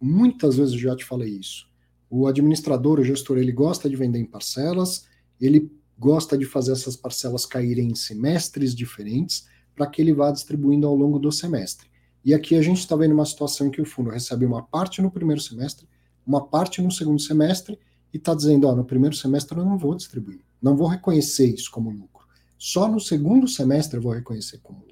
Muitas 0.00 0.56
vezes 0.56 0.74
eu 0.74 0.80
já 0.80 0.96
te 0.96 1.04
falei 1.04 1.30
isso. 1.30 1.68
O 2.08 2.26
administrador, 2.26 2.98
o 2.98 3.04
gestor, 3.04 3.38
ele 3.38 3.52
gosta 3.52 3.88
de 3.88 3.96
vender 3.96 4.18
em 4.18 4.24
parcelas, 4.24 5.06
ele 5.40 5.70
gosta 5.98 6.36
de 6.36 6.46
fazer 6.46 6.72
essas 6.72 6.96
parcelas 6.96 7.44
caírem 7.44 7.90
em 7.90 7.94
semestres 7.94 8.74
diferentes 8.74 9.46
para 9.76 9.86
que 9.86 10.00
ele 10.00 10.12
vá 10.12 10.30
distribuindo 10.30 10.86
ao 10.86 10.94
longo 10.96 11.18
do 11.18 11.30
semestre. 11.30 11.90
E 12.24 12.34
aqui 12.34 12.56
a 12.56 12.62
gente 12.62 12.78
está 12.78 12.96
vendo 12.96 13.12
uma 13.12 13.24
situação 13.24 13.66
em 13.66 13.70
que 13.70 13.80
o 13.80 13.86
fundo 13.86 14.10
recebe 14.10 14.44
uma 14.44 14.62
parte 14.62 15.00
no 15.00 15.10
primeiro 15.10 15.40
semestre, 15.40 15.88
uma 16.26 16.46
parte 16.46 16.82
no 16.82 16.90
segundo 16.90 17.20
semestre 17.20 17.78
e 18.12 18.16
está 18.16 18.34
dizendo, 18.34 18.66
ó, 18.66 18.74
no 18.74 18.84
primeiro 18.84 19.14
semestre 19.14 19.58
eu 19.58 19.64
não 19.64 19.78
vou 19.78 19.94
distribuir, 19.94 20.40
não 20.60 20.76
vou 20.76 20.86
reconhecer 20.86 21.46
isso 21.46 21.70
como 21.70 21.90
lucro. 21.90 22.26
Só 22.58 22.88
no 22.88 23.00
segundo 23.00 23.48
semestre 23.48 23.98
eu 23.98 24.02
vou 24.02 24.12
reconhecer 24.12 24.58
como 24.58 24.80
lucro. 24.80 24.89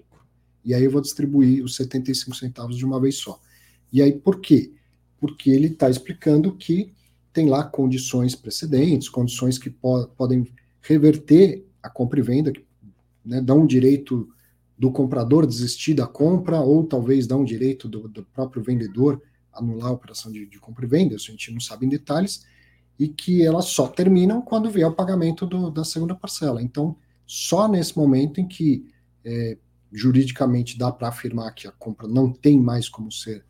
E 0.64 0.74
aí 0.74 0.84
eu 0.84 0.90
vou 0.90 1.00
distribuir 1.00 1.64
os 1.64 1.76
75 1.76 2.36
centavos 2.36 2.76
de 2.76 2.84
uma 2.84 3.00
vez 3.00 3.16
só. 3.16 3.40
E 3.92 4.02
aí 4.02 4.12
por 4.12 4.40
quê? 4.40 4.72
Porque 5.20 5.50
ele 5.50 5.68
está 5.68 5.88
explicando 5.88 6.54
que 6.54 6.92
tem 7.32 7.48
lá 7.48 7.62
condições 7.64 8.34
precedentes, 8.34 9.08
condições 9.08 9.58
que 9.58 9.70
po 9.70 10.06
podem 10.16 10.46
reverter 10.80 11.64
a 11.82 11.88
compra 11.88 12.18
e 12.20 12.22
venda, 12.22 12.52
que 12.52 12.64
né, 13.24 13.40
dão 13.40 13.60
um 13.60 13.66
direito 13.66 14.28
do 14.78 14.90
comprador 14.90 15.46
desistir 15.46 15.94
da 15.94 16.06
compra, 16.06 16.60
ou 16.60 16.84
talvez 16.84 17.26
dão 17.26 17.40
um 17.40 17.44
direito 17.44 17.88
do, 17.88 18.08
do 18.08 18.24
próprio 18.24 18.62
vendedor 18.62 19.20
anular 19.52 19.88
a 19.88 19.92
operação 19.92 20.30
de, 20.30 20.46
de, 20.46 20.58
compra 20.58 20.84
e 20.84 20.88
venda, 20.88 21.16
isso 21.16 21.30
a 21.30 21.32
gente 21.32 21.52
não 21.52 21.60
sabe 21.60 21.84
em 21.84 21.88
detalhes, 21.88 22.46
e 22.98 23.08
que 23.08 23.44
elas 23.44 23.66
só 23.66 23.88
terminam 23.88 24.40
quando 24.40 24.70
vier 24.70 24.88
o 24.88 24.94
pagamento 24.94 25.46
do, 25.46 25.70
da 25.70 25.84
segunda 25.84 26.14
parcela. 26.14 26.62
Então, 26.62 26.96
Só 27.26 27.68
nesse 27.68 27.96
momento 27.96 28.40
em 28.40 28.48
que 28.48 28.86
é, 29.24 29.58
juridicamente 29.92 30.78
dá 30.78 30.92
para 30.92 31.08
afirmar 31.08 31.54
que 31.54 31.66
a 31.66 31.72
compra 31.72 32.06
não 32.06 32.32
tem 32.32 32.60
mais 32.60 32.88
como 32.88 33.10
ser, 33.10 33.44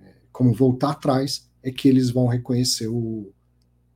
é, 0.00 0.12
como 0.32 0.52
voltar 0.52 0.90
atrás, 0.90 1.50
é 1.62 1.70
que 1.70 1.88
eles 1.88 2.10
vão 2.10 2.26
reconhecer 2.26 2.88
o, 2.88 3.32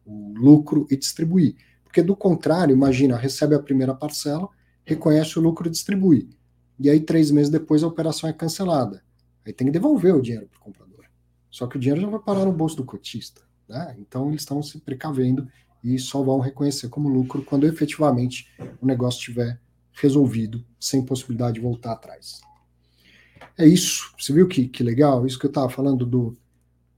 o 0.04 0.32
lucro 0.34 0.86
e 0.90 0.96
distribuir. 0.96 1.56
Porque 1.84 2.02
do 2.02 2.16
contrário, 2.16 2.74
imagina, 2.74 3.16
recebe 3.16 3.54
a 3.54 3.60
primeira 3.60 3.94
parcela, 3.94 4.48
reconhece 4.84 5.38
o 5.38 5.42
lucro 5.42 5.68
e 5.68 5.70
distribui. 5.70 6.30
E 6.78 6.88
aí, 6.88 7.00
três 7.00 7.30
meses 7.30 7.50
depois, 7.50 7.82
a 7.82 7.86
operação 7.86 8.28
é 8.28 8.32
cancelada. 8.32 9.02
Aí 9.44 9.52
tem 9.52 9.66
que 9.66 9.72
devolver 9.72 10.14
o 10.14 10.22
dinheiro 10.22 10.48
para 10.48 10.58
o 10.58 10.62
comprador. 10.62 11.04
Só 11.50 11.66
que 11.66 11.76
o 11.76 11.80
dinheiro 11.80 12.00
já 12.00 12.08
vai 12.08 12.20
parar 12.20 12.44
no 12.44 12.52
bolso 12.52 12.76
do 12.76 12.84
cotista. 12.84 13.42
Né? 13.68 13.94
Então, 13.98 14.28
eles 14.28 14.42
estão 14.42 14.62
se 14.62 14.80
precavendo 14.80 15.46
e 15.84 15.98
só 15.98 16.22
vão 16.22 16.40
reconhecer 16.40 16.88
como 16.88 17.08
lucro 17.08 17.44
quando 17.44 17.66
efetivamente 17.66 18.48
o 18.80 18.86
negócio 18.86 19.18
estiver 19.18 19.60
resolvido, 19.92 20.64
sem 20.80 21.04
possibilidade 21.04 21.54
de 21.54 21.60
voltar 21.60 21.92
atrás. 21.92 22.40
É 23.56 23.66
isso. 23.66 24.12
Você 24.18 24.32
viu 24.32 24.48
que, 24.48 24.68
que 24.68 24.82
legal? 24.82 25.26
Isso 25.26 25.38
que 25.38 25.46
eu 25.46 25.50
estava 25.50 25.68
falando 25.68 26.06
do, 26.06 26.36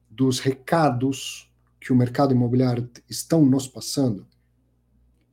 dos 0.08 0.38
recados 0.38 1.50
que 1.80 1.92
o 1.92 1.96
mercado 1.96 2.32
imobiliário 2.32 2.88
estão 3.08 3.44
nos 3.44 3.68
passando. 3.68 4.26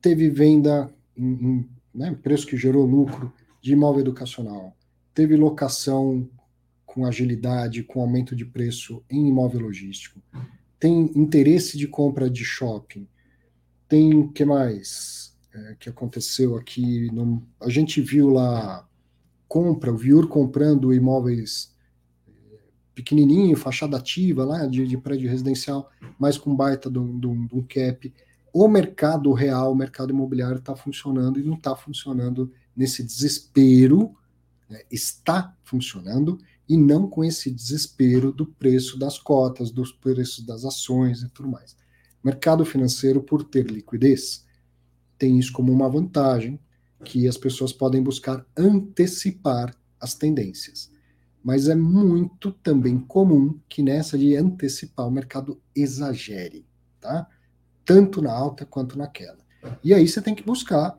Teve 0.00 0.28
venda 0.28 0.92
em, 1.16 1.24
em 1.24 1.70
né, 1.94 2.18
preço 2.22 2.46
que 2.46 2.56
gerou 2.56 2.84
lucro 2.84 3.32
de 3.60 3.72
imóvel 3.72 4.00
educacional. 4.00 4.76
Teve 5.14 5.36
locação 5.36 6.28
com 6.84 7.06
agilidade, 7.06 7.82
com 7.82 8.00
aumento 8.00 8.36
de 8.36 8.44
preço 8.44 9.02
em 9.08 9.28
imóvel 9.28 9.60
logístico. 9.60 10.20
Tem 10.78 11.10
interesse 11.14 11.78
de 11.78 11.86
compra 11.86 12.28
de 12.28 12.44
shopping. 12.44 13.08
Tem 13.88 14.14
o 14.14 14.30
que 14.30 14.44
mais 14.44 15.31
é, 15.54 15.76
que 15.78 15.88
aconteceu 15.88 16.56
aqui? 16.56 17.10
No, 17.12 17.42
a 17.60 17.68
gente 17.68 18.00
viu 18.00 18.30
lá 18.30 18.86
compra, 19.52 19.92
o 19.92 19.96
Viur 19.98 20.28
comprando 20.28 20.94
imóveis 20.94 21.74
é, 22.26 22.58
pequenininho, 22.94 23.54
fachada 23.54 23.98
ativa 23.98 24.44
lá 24.44 24.66
de, 24.66 24.86
de 24.86 24.96
prédio 24.96 25.28
residencial, 25.28 25.90
mas 26.18 26.38
com 26.38 26.56
baita 26.56 26.90
de 26.90 26.98
um 26.98 27.66
cap. 27.68 28.12
O 28.50 28.66
mercado 28.66 29.30
real, 29.32 29.72
o 29.72 29.76
mercado 29.76 30.10
imobiliário 30.10 30.56
está 30.56 30.74
funcionando 30.74 31.38
e 31.38 31.42
não 31.42 31.54
está 31.54 31.76
funcionando 31.76 32.50
nesse 32.74 33.02
desespero, 33.02 34.14
né, 34.70 34.80
está 34.90 35.54
funcionando 35.64 36.38
e 36.66 36.76
não 36.76 37.06
com 37.06 37.22
esse 37.22 37.50
desespero 37.50 38.32
do 38.32 38.46
preço 38.46 38.98
das 38.98 39.18
cotas, 39.18 39.70
dos 39.70 39.92
preços 39.92 40.46
das 40.46 40.64
ações 40.64 41.22
e 41.22 41.28
tudo 41.28 41.50
mais. 41.50 41.76
Mercado 42.24 42.64
financeiro, 42.64 43.22
por 43.22 43.44
ter 43.44 43.70
liquidez, 43.70 44.46
tem 45.22 45.38
isso 45.38 45.52
como 45.52 45.70
uma 45.70 45.88
vantagem, 45.88 46.58
que 47.04 47.28
as 47.28 47.36
pessoas 47.36 47.72
podem 47.72 48.02
buscar 48.02 48.44
antecipar 48.56 49.72
as 50.00 50.14
tendências. 50.14 50.90
Mas 51.44 51.68
é 51.68 51.76
muito 51.76 52.50
também 52.50 52.98
comum 52.98 53.56
que 53.68 53.84
nessa 53.84 54.18
de 54.18 54.34
antecipar 54.34 55.06
o 55.06 55.12
mercado 55.12 55.62
exagere, 55.76 56.66
tá? 57.00 57.28
Tanto 57.84 58.20
na 58.20 58.32
alta 58.32 58.66
quanto 58.66 58.98
na 58.98 59.06
queda. 59.06 59.38
E 59.84 59.94
aí 59.94 60.08
você 60.08 60.20
tem 60.20 60.34
que 60.34 60.42
buscar. 60.42 60.98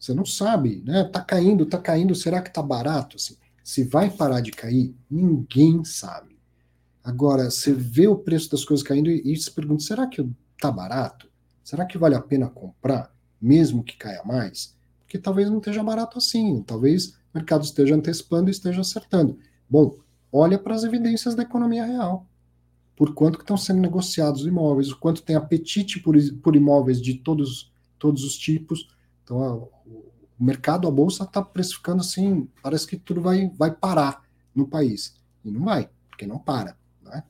Você 0.00 0.14
não 0.14 0.24
sabe, 0.24 0.82
né? 0.86 1.04
Tá 1.04 1.20
caindo, 1.20 1.66
tá 1.66 1.76
caindo, 1.76 2.14
será 2.14 2.40
que 2.40 2.50
tá 2.50 2.62
barato 2.62 3.16
assim? 3.16 3.36
Se 3.62 3.84
vai 3.84 4.08
parar 4.08 4.40
de 4.40 4.50
cair, 4.50 4.96
ninguém 5.10 5.84
sabe. 5.84 6.38
Agora, 7.04 7.50
você 7.50 7.70
vê 7.74 8.08
o 8.08 8.16
preço 8.16 8.50
das 8.50 8.64
coisas 8.64 8.86
caindo 8.86 9.10
e, 9.10 9.30
e 9.30 9.36
se 9.36 9.50
pergunta: 9.50 9.82
será 9.82 10.06
que 10.06 10.26
está 10.56 10.72
barato? 10.72 11.30
Será 11.62 11.84
que 11.84 11.98
vale 11.98 12.14
a 12.14 12.22
pena 12.22 12.48
comprar, 12.48 13.12
mesmo 13.40 13.82
que 13.82 13.96
caia 13.96 14.22
mais? 14.24 14.76
Porque 15.00 15.18
talvez 15.18 15.48
não 15.48 15.58
esteja 15.58 15.82
barato 15.82 16.18
assim, 16.18 16.62
talvez 16.62 17.08
o 17.08 17.14
mercado 17.34 17.64
esteja 17.64 17.94
antecipando 17.94 18.48
e 18.48 18.52
esteja 18.52 18.80
acertando. 18.80 19.38
Bom, 19.68 19.96
olha 20.32 20.58
para 20.58 20.74
as 20.74 20.84
evidências 20.84 21.34
da 21.34 21.42
economia 21.42 21.84
real. 21.84 22.26
Por 22.96 23.14
quanto 23.14 23.38
que 23.38 23.44
estão 23.44 23.56
sendo 23.56 23.80
negociados 23.80 24.44
imóveis, 24.44 24.90
o 24.90 24.98
quanto 24.98 25.22
tem 25.22 25.36
apetite 25.36 26.00
por, 26.00 26.16
por 26.42 26.56
imóveis 26.56 27.00
de 27.00 27.14
todos, 27.14 27.72
todos 27.98 28.24
os 28.24 28.36
tipos. 28.36 28.88
Então, 29.22 29.68
o 29.86 30.44
mercado, 30.44 30.88
a 30.88 30.90
bolsa 30.90 31.24
está 31.24 31.40
precificando 31.40 32.00
assim, 32.00 32.48
parece 32.62 32.86
que 32.86 32.96
tudo 32.96 33.20
vai, 33.20 33.50
vai 33.56 33.70
parar 33.70 34.22
no 34.54 34.66
país. 34.66 35.14
E 35.44 35.50
não 35.50 35.64
vai, 35.64 35.88
porque 36.08 36.26
não 36.26 36.38
para. 36.38 36.76
Né? 37.02 37.22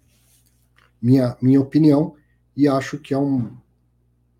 Minha, 1.01 1.36
minha 1.40 1.60
opinião 1.60 2.16
e 2.59 2.66
acho 2.66 2.98
que 2.98 3.14
é 3.14 3.18
um, 3.18 3.56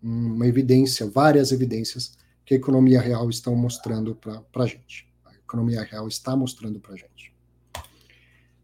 uma 0.01 0.47
evidência, 0.47 1.09
várias 1.09 1.51
evidências 1.51 2.17
que 2.45 2.53
a 2.53 2.57
economia 2.57 2.99
real 2.99 3.29
estão 3.29 3.55
mostrando 3.55 4.15
para 4.15 4.63
a 4.63 4.65
gente. 4.65 5.07
A 5.25 5.33
economia 5.33 5.83
real 5.83 6.07
está 6.07 6.35
mostrando 6.35 6.79
para 6.79 6.93
a 6.93 6.97
gente. 6.97 7.33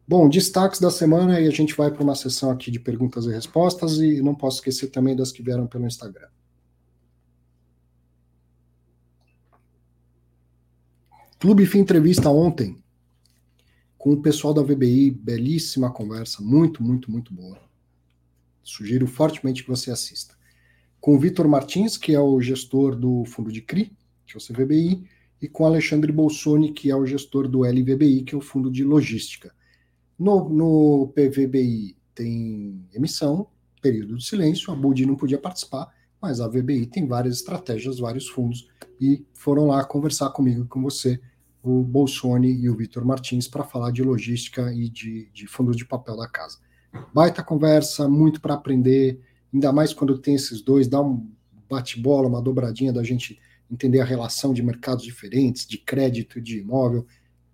Bom, 0.07 0.29
destaques 0.29 0.79
da 0.79 0.91
semana 0.91 1.39
e 1.39 1.47
a 1.47 1.51
gente 1.51 1.73
vai 1.75 1.91
para 1.91 2.03
uma 2.03 2.15
sessão 2.15 2.51
aqui 2.51 2.69
de 2.69 2.79
perguntas 2.79 3.25
e 3.25 3.31
respostas 3.31 3.97
e 3.97 4.21
não 4.21 4.35
posso 4.35 4.57
esquecer 4.57 4.87
também 4.87 5.15
das 5.15 5.31
que 5.31 5.41
vieram 5.41 5.65
pelo 5.65 5.87
Instagram. 5.87 6.27
Clube 11.39 11.65
Fim 11.65 11.79
Entrevista 11.79 12.29
ontem 12.29 12.81
com 13.97 14.13
o 14.13 14.21
pessoal 14.21 14.53
da 14.53 14.61
VBI, 14.61 15.09
belíssima 15.09 15.91
conversa, 15.91 16.39
muito, 16.39 16.83
muito, 16.83 17.11
muito 17.11 17.33
boa. 17.33 17.59
Sugiro 18.63 19.07
fortemente 19.07 19.63
que 19.63 19.69
você 19.69 19.89
assista. 19.89 20.34
Com 21.05 21.13
o 21.13 21.19
Vitor 21.19 21.47
Martins, 21.47 21.97
que 21.97 22.15
é 22.15 22.19
o 22.19 22.41
gestor 22.41 22.95
do 22.95 23.23
fundo 23.25 23.51
de 23.51 23.61
CRI, 23.61 23.95
que 24.25 24.35
é 24.35 24.37
o 24.37 24.41
CVBI, 24.41 25.03
e 25.39 25.47
com 25.47 25.63
Alexandre 25.63 26.11
Bolsoni, 26.11 26.73
que 26.73 26.89
é 26.89 26.95
o 26.95 27.05
gestor 27.05 27.47
do 27.47 27.59
LVBI, 27.59 28.23
que 28.23 28.33
é 28.33 28.37
o 28.39 28.41
fundo 28.41 28.71
de 28.71 28.83
logística. 28.83 29.53
No, 30.17 30.49
no 30.49 31.13
PVBI 31.13 31.95
tem 32.15 32.83
emissão, 32.91 33.45
período 33.83 34.17
de 34.17 34.25
silêncio, 34.25 34.73
a 34.73 34.75
Budi 34.75 35.05
não 35.05 35.15
podia 35.15 35.37
participar, 35.37 35.93
mas 36.19 36.41
a 36.41 36.47
VBI 36.47 36.87
tem 36.87 37.05
várias 37.05 37.35
estratégias, 37.35 37.99
vários 37.99 38.27
fundos, 38.27 38.67
e 38.99 39.23
foram 39.31 39.67
lá 39.67 39.85
conversar 39.85 40.31
comigo 40.31 40.65
com 40.65 40.81
você, 40.81 41.21
o 41.61 41.83
Bolsoni 41.83 42.51
e 42.51 42.67
o 42.67 42.75
Vitor 42.75 43.05
Martins, 43.05 43.47
para 43.47 43.63
falar 43.63 43.91
de 43.91 44.01
logística 44.01 44.73
e 44.73 44.89
de, 44.89 45.29
de 45.31 45.45
fundos 45.45 45.77
de 45.77 45.85
papel 45.85 46.17
da 46.17 46.27
casa. 46.27 46.57
Baita 47.13 47.43
conversa, 47.43 48.09
muito 48.09 48.41
para 48.41 48.55
aprender, 48.55 49.21
ainda 49.55 49.71
mais 49.71 49.93
quando 49.93 50.17
tem 50.17 50.35
esses 50.35 50.61
dois, 50.61 50.87
dá 50.87 51.01
um 51.01 51.31
bate-bola, 51.69 52.27
uma 52.27 52.41
dobradinha 52.41 52.91
da 52.91 53.01
gente 53.01 53.39
entender 53.71 54.01
a 54.01 54.05
relação 54.05 54.53
de 54.53 54.61
mercados 54.61 55.03
diferentes, 55.03 55.65
de 55.65 55.77
crédito, 55.77 56.41
de 56.41 56.59
imóvel. 56.59 57.07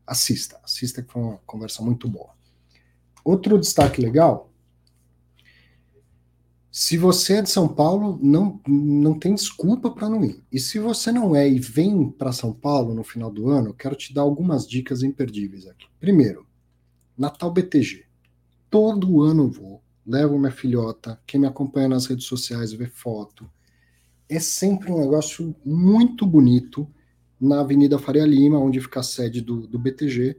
Assista, 0.05 0.59
assista 0.63 1.03
que 1.03 1.13
foi 1.13 1.21
uma 1.21 1.37
conversa 1.45 1.83
muito 1.83 2.09
boa. 2.09 2.31
Outro 3.23 3.59
destaque 3.59 4.01
legal, 4.01 4.51
se 6.71 6.97
você 6.97 7.35
é 7.35 7.41
de 7.43 7.49
São 7.51 7.67
Paulo, 7.67 8.19
não, 8.21 8.59
não 8.67 9.17
tem 9.17 9.35
desculpa 9.35 9.91
para 9.91 10.09
não 10.09 10.25
ir. 10.25 10.43
E 10.51 10.59
se 10.59 10.79
você 10.79 11.11
não 11.11 11.35
é 11.35 11.47
e 11.47 11.59
vem 11.59 12.09
para 12.09 12.31
São 12.31 12.51
Paulo 12.51 12.95
no 12.95 13.03
final 13.03 13.29
do 13.29 13.47
ano, 13.47 13.69
eu 13.69 13.73
quero 13.75 13.95
te 13.95 14.11
dar 14.11 14.21
algumas 14.21 14.67
dicas 14.67 15.03
imperdíveis 15.03 15.67
aqui. 15.67 15.85
Primeiro, 15.99 16.47
Natal 17.15 17.51
BTG 17.51 18.05
todo 18.71 19.21
ano 19.21 19.51
vou, 19.51 19.83
levo 20.11 20.37
minha 20.37 20.51
filhota, 20.51 21.19
quem 21.25 21.39
me 21.39 21.47
acompanha 21.47 21.87
nas 21.87 22.05
redes 22.05 22.25
sociais 22.25 22.73
vê 22.73 22.85
foto. 22.85 23.49
É 24.27 24.39
sempre 24.39 24.91
um 24.91 24.99
negócio 24.99 25.55
muito 25.65 26.25
bonito 26.25 26.87
na 27.39 27.61
Avenida 27.61 27.97
Faria 27.97 28.25
Lima, 28.25 28.59
onde 28.59 28.81
fica 28.81 28.99
a 28.99 29.03
sede 29.03 29.41
do, 29.41 29.65
do 29.65 29.79
BTG. 29.79 30.37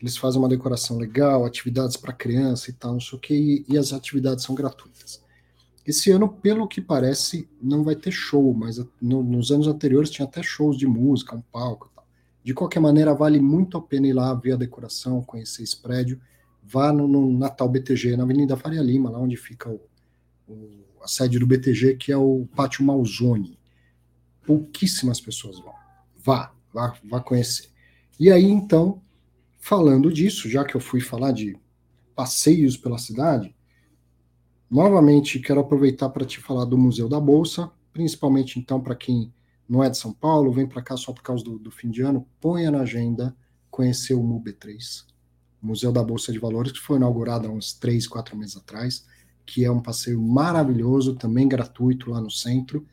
Eles 0.00 0.16
fazem 0.16 0.40
uma 0.40 0.48
decoração 0.48 0.96
legal, 0.96 1.44
atividades 1.44 1.96
para 1.96 2.12
criança 2.12 2.70
e 2.70 2.72
tal, 2.72 2.92
não 2.92 3.00
sei 3.00 3.18
o 3.18 3.20
que, 3.20 3.34
e, 3.34 3.64
e 3.68 3.76
as 3.76 3.92
atividades 3.92 4.44
são 4.44 4.54
gratuitas. 4.54 5.20
Esse 5.84 6.10
ano, 6.10 6.28
pelo 6.28 6.68
que 6.68 6.80
parece, 6.80 7.48
não 7.60 7.82
vai 7.82 7.96
ter 7.96 8.12
show, 8.12 8.54
mas 8.54 8.78
no, 9.00 9.22
nos 9.22 9.50
anos 9.50 9.66
anteriores 9.66 10.10
tinha 10.10 10.26
até 10.26 10.42
shows 10.42 10.76
de 10.76 10.86
música, 10.86 11.34
um 11.34 11.40
palco 11.40 11.90
e 11.90 11.96
tal. 11.96 12.06
De 12.44 12.54
qualquer 12.54 12.80
maneira, 12.80 13.14
vale 13.14 13.40
muito 13.40 13.76
a 13.76 13.82
pena 13.82 14.06
ir 14.06 14.12
lá 14.12 14.32
ver 14.34 14.52
a 14.52 14.56
decoração, 14.56 15.22
conhecer 15.22 15.64
esse 15.64 15.76
prédio 15.76 16.20
vá 16.68 16.92
no, 16.92 17.08
no, 17.08 17.32
Natal 17.38 17.68
BTG, 17.68 18.16
na 18.16 18.24
Avenida 18.24 18.56
Faria 18.56 18.82
Lima, 18.82 19.10
lá 19.10 19.18
onde 19.18 19.36
fica 19.36 19.70
o, 19.70 19.80
o, 20.46 20.84
a 21.02 21.08
sede 21.08 21.38
do 21.38 21.46
BTG, 21.46 21.96
que 21.96 22.12
é 22.12 22.16
o 22.16 22.46
Pátio 22.54 22.84
Malzone. 22.84 23.58
Pouquíssimas 24.44 25.20
pessoas 25.20 25.58
vão. 25.58 25.72
Vá, 26.18 26.52
vá, 26.72 26.94
vá 27.04 27.20
conhecer. 27.20 27.70
E 28.20 28.30
aí, 28.30 28.44
então, 28.44 29.00
falando 29.58 30.12
disso, 30.12 30.48
já 30.48 30.64
que 30.64 30.74
eu 30.74 30.80
fui 30.80 31.00
falar 31.00 31.32
de 31.32 31.58
passeios 32.14 32.76
pela 32.76 32.98
cidade, 32.98 33.54
novamente 34.70 35.38
quero 35.38 35.60
aproveitar 35.60 36.10
para 36.10 36.26
te 36.26 36.38
falar 36.38 36.66
do 36.66 36.76
Museu 36.76 37.08
da 37.08 37.18
Bolsa, 37.20 37.70
principalmente 37.92 38.58
então 38.58 38.80
para 38.80 38.94
quem 38.94 39.32
não 39.68 39.82
é 39.82 39.88
de 39.88 39.96
São 39.96 40.12
Paulo, 40.12 40.52
vem 40.52 40.66
para 40.66 40.82
cá 40.82 40.96
só 40.96 41.12
por 41.12 41.22
causa 41.22 41.44
do, 41.44 41.58
do, 41.58 41.70
fim 41.70 41.90
de 41.90 42.02
ano, 42.02 42.26
ponha 42.40 42.70
na 42.70 42.80
agenda 42.80 43.36
conhecer 43.70 44.14
o 44.14 44.22
MUB3. 44.22 45.04
Museu 45.60 45.90
da 45.90 46.02
Bolsa 46.02 46.32
de 46.32 46.38
Valores, 46.38 46.72
que 46.72 46.78
foi 46.78 46.96
inaugurado 46.96 47.48
há 47.48 47.50
uns 47.50 47.72
três, 47.72 48.06
quatro 48.06 48.36
meses 48.36 48.56
atrás, 48.56 49.04
que 49.44 49.64
é 49.64 49.70
um 49.70 49.80
passeio 49.80 50.20
maravilhoso, 50.20 51.16
também 51.16 51.48
gratuito 51.48 52.10
lá 52.10 52.20
no 52.20 52.30
centro. 52.30 52.86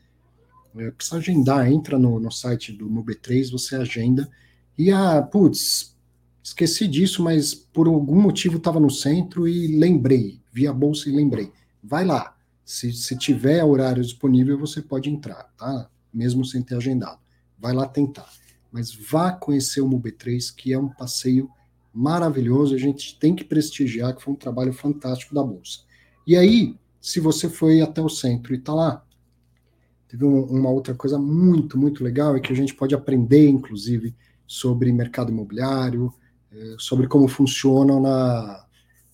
é, 0.76 0.90
precisa 0.90 1.18
agendar, 1.18 1.70
entra 1.70 1.98
no, 1.98 2.18
no 2.18 2.30
site 2.30 2.72
do 2.72 2.88
MUB3, 2.88 3.50
você 3.50 3.76
agenda, 3.76 4.28
e 4.76 4.90
ah, 4.90 5.22
putz, 5.22 5.96
esqueci 6.42 6.86
disso, 6.86 7.22
mas 7.22 7.54
por 7.54 7.86
algum 7.86 8.20
motivo 8.20 8.56
estava 8.56 8.78
no 8.78 8.90
centro 8.90 9.48
e 9.48 9.78
lembrei, 9.78 10.40
vi 10.52 10.66
a 10.66 10.72
bolsa 10.72 11.08
e 11.08 11.12
lembrei. 11.12 11.52
Vai 11.82 12.04
lá, 12.04 12.36
se, 12.64 12.92
se 12.92 13.16
tiver 13.16 13.62
horário 13.64 14.02
disponível, 14.02 14.58
você 14.58 14.82
pode 14.82 15.08
entrar, 15.08 15.44
tá? 15.56 15.88
Mesmo 16.12 16.44
sem 16.44 16.62
ter 16.62 16.74
agendado. 16.76 17.18
Vai 17.58 17.72
lá 17.72 17.86
tentar. 17.86 18.28
Mas 18.72 18.92
vá 18.92 19.30
conhecer 19.30 19.80
o 19.80 19.88
MUB3, 19.88 20.54
que 20.54 20.72
é 20.72 20.78
um 20.78 20.88
passeio 20.88 21.48
maravilhoso, 21.48 21.56
a 22.74 22.78
gente 22.78 23.18
tem 23.18 23.34
que 23.34 23.44
prestigiar, 23.44 24.14
que 24.14 24.22
foi 24.22 24.34
um 24.34 24.36
trabalho 24.36 24.72
fantástico 24.72 25.34
da 25.34 25.42
Bolsa. 25.42 25.80
E 26.26 26.36
aí, 26.36 26.76
se 27.00 27.20
você 27.20 27.48
foi 27.48 27.80
até 27.80 28.02
o 28.02 28.08
centro 28.08 28.54
e 28.54 28.58
está 28.58 28.74
lá, 28.74 29.04
teve 30.08 30.24
um, 30.24 30.44
uma 30.44 30.70
outra 30.70 30.94
coisa 30.94 31.18
muito, 31.18 31.78
muito 31.78 32.04
legal, 32.04 32.36
e 32.36 32.40
que 32.40 32.52
a 32.52 32.56
gente 32.56 32.74
pode 32.74 32.94
aprender, 32.94 33.48
inclusive, 33.48 34.14
sobre 34.46 34.92
mercado 34.92 35.32
imobiliário, 35.32 36.12
eh, 36.52 36.76
sobre 36.78 37.06
como 37.06 37.28
funcionam 37.28 38.00
na, 38.00 38.64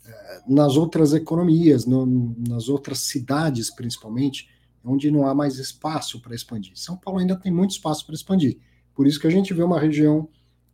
eh, 0.06 0.40
nas 0.48 0.76
outras 0.76 1.12
economias, 1.12 1.86
no, 1.86 2.34
nas 2.48 2.68
outras 2.68 2.98
cidades, 3.00 3.70
principalmente, 3.70 4.48
onde 4.84 5.10
não 5.10 5.26
há 5.26 5.34
mais 5.34 5.58
espaço 5.58 6.20
para 6.20 6.34
expandir. 6.34 6.72
São 6.74 6.96
Paulo 6.96 7.20
ainda 7.20 7.36
tem 7.36 7.52
muito 7.52 7.70
espaço 7.70 8.04
para 8.04 8.14
expandir. 8.14 8.58
Por 8.94 9.06
isso 9.06 9.20
que 9.20 9.26
a 9.26 9.30
gente 9.30 9.54
vê 9.54 9.62
uma 9.62 9.80
região 9.80 10.28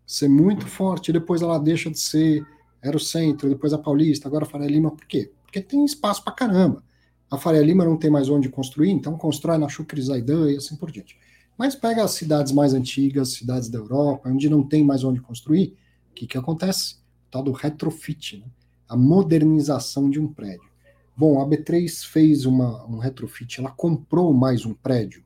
ser 0.09 0.27
muito 0.27 0.67
forte, 0.67 1.13
depois 1.13 1.43
ela 1.43 1.59
deixa 1.59 1.91
de 1.91 2.01
ser, 2.01 2.43
era 2.81 2.97
o 2.97 3.01
centro, 3.01 3.47
depois 3.47 3.75
a 3.75 3.79
Paulista, 3.79 4.27
agora 4.27 4.47
a 4.47 4.49
Faria 4.49 4.67
Lima. 4.67 4.91
Por 4.91 5.07
quê? 5.07 5.31
Porque 5.43 5.61
tem 5.61 5.85
espaço 5.85 6.25
para 6.25 6.33
caramba. 6.33 6.83
A 7.31 7.37
Faria 7.37 7.61
Lima 7.61 7.85
não 7.85 7.99
tem 7.99 8.11
mais 8.11 8.31
onde 8.31 8.49
construir, 8.49 8.91
então 8.91 9.19
constrói 9.19 9.59
na 9.59 9.69
Chucre 9.69 10.01
Zaidan 10.01 10.51
e 10.51 10.57
assim 10.57 10.77
por 10.77 10.91
diante. 10.91 11.19
Mas 11.59 11.75
pega 11.75 12.03
as 12.03 12.13
cidades 12.13 12.53
mais 12.53 12.73
antigas, 12.73 13.35
cidades 13.35 13.69
da 13.69 13.79
Europa, 13.79 14.31
onde 14.31 14.49
não 14.49 14.63
tem 14.63 14.83
mais 14.83 15.05
onde 15.05 15.21
construir, 15.21 15.77
o 16.11 16.15
que, 16.15 16.27
que 16.27 16.39
acontece? 16.39 16.95
O 16.95 17.31
tal 17.31 17.43
do 17.43 17.53
retrofit, 17.53 18.39
né? 18.39 18.47
a 18.89 18.97
modernização 18.97 20.09
de 20.09 20.19
um 20.19 20.33
prédio. 20.33 20.71
Bom, 21.15 21.43
a 21.43 21.47
B3 21.47 22.07
fez 22.07 22.47
uma, 22.47 22.87
um 22.87 22.97
retrofit, 22.97 23.61
ela 23.61 23.71
comprou 23.71 24.33
mais 24.33 24.65
um 24.65 24.73
prédio. 24.73 25.23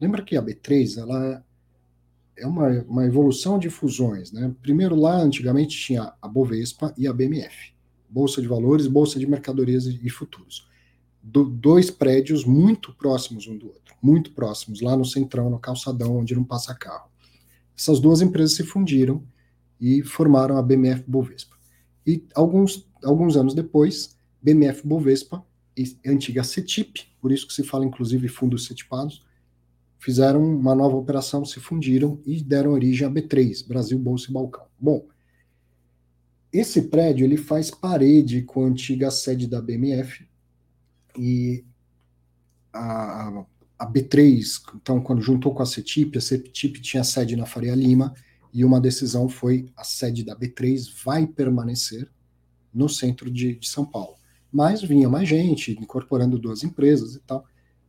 Lembra 0.00 0.22
que 0.22 0.36
a 0.36 0.42
B3 0.42 0.98
ela 0.98 1.44
é 2.38 2.46
uma, 2.46 2.68
uma 2.88 3.04
evolução 3.04 3.58
de 3.58 3.68
fusões. 3.68 4.32
Né? 4.32 4.54
Primeiro 4.62 4.94
lá, 4.94 5.16
antigamente, 5.16 5.76
tinha 5.76 6.12
a 6.20 6.28
Bovespa 6.28 6.94
e 6.96 7.06
a 7.06 7.12
BMF. 7.12 7.72
Bolsa 8.08 8.40
de 8.40 8.48
Valores, 8.48 8.86
Bolsa 8.86 9.18
de 9.18 9.26
Mercadorias 9.26 9.86
e 9.86 10.08
Futuros. 10.08 10.66
Do, 11.22 11.44
dois 11.44 11.90
prédios 11.90 12.44
muito 12.44 12.94
próximos 12.94 13.46
um 13.46 13.58
do 13.58 13.66
outro, 13.66 13.94
muito 14.02 14.32
próximos, 14.32 14.80
lá 14.80 14.96
no 14.96 15.04
centrão, 15.04 15.50
no 15.50 15.58
calçadão, 15.58 16.16
onde 16.16 16.34
não 16.34 16.44
passa 16.44 16.74
carro. 16.74 17.10
Essas 17.76 18.00
duas 18.00 18.22
empresas 18.22 18.56
se 18.56 18.62
fundiram 18.62 19.22
e 19.80 20.02
formaram 20.02 20.56
a 20.56 20.62
BMF 20.62 21.04
Bovespa. 21.06 21.56
E 22.06 22.24
alguns, 22.34 22.88
alguns 23.04 23.36
anos 23.36 23.54
depois, 23.54 24.16
BMF 24.40 24.86
Bovespa, 24.86 25.44
antiga 26.06 26.42
CETIP, 26.42 27.02
por 27.20 27.30
isso 27.30 27.46
que 27.46 27.52
se 27.52 27.62
fala 27.62 27.84
inclusive 27.84 28.26
fundos 28.28 28.66
cetipados, 28.66 29.24
fizeram 29.98 30.42
uma 30.42 30.74
nova 30.74 30.96
operação, 30.96 31.44
se 31.44 31.60
fundiram 31.60 32.20
e 32.24 32.42
deram 32.42 32.72
origem 32.72 33.06
à 33.06 33.10
B3, 33.10 33.66
Brasil 33.66 33.98
Bolsa 33.98 34.30
e 34.30 34.32
Balcão. 34.32 34.66
Bom, 34.78 35.06
esse 36.52 36.82
prédio 36.82 37.24
ele 37.24 37.36
faz 37.36 37.70
parede 37.70 38.42
com 38.42 38.64
a 38.64 38.68
antiga 38.68 39.10
sede 39.10 39.46
da 39.46 39.60
BMF 39.60 40.26
e 41.18 41.64
a, 42.72 43.44
a 43.78 43.92
B3, 43.92 44.62
então 44.76 45.00
quando 45.00 45.20
juntou 45.20 45.52
com 45.52 45.62
a 45.62 45.66
CETIP, 45.66 46.16
a 46.16 46.20
CETIP 46.20 46.80
tinha 46.80 47.04
sede 47.04 47.36
na 47.36 47.44
Faria 47.44 47.74
Lima 47.74 48.14
e 48.54 48.64
uma 48.64 48.80
decisão 48.80 49.28
foi 49.28 49.66
a 49.76 49.84
sede 49.84 50.24
da 50.24 50.34
B3 50.34 50.88
vai 51.04 51.26
permanecer 51.26 52.08
no 52.72 52.88
centro 52.88 53.30
de, 53.30 53.56
de 53.56 53.68
São 53.68 53.84
Paulo. 53.84 54.16
Mas 54.50 54.80
vinha 54.80 55.08
mais 55.08 55.28
gente, 55.28 55.72
incorporando 55.72 56.38
duas 56.38 56.62
empresas 56.62 57.16
e 57.16 57.20
tal 57.20 57.44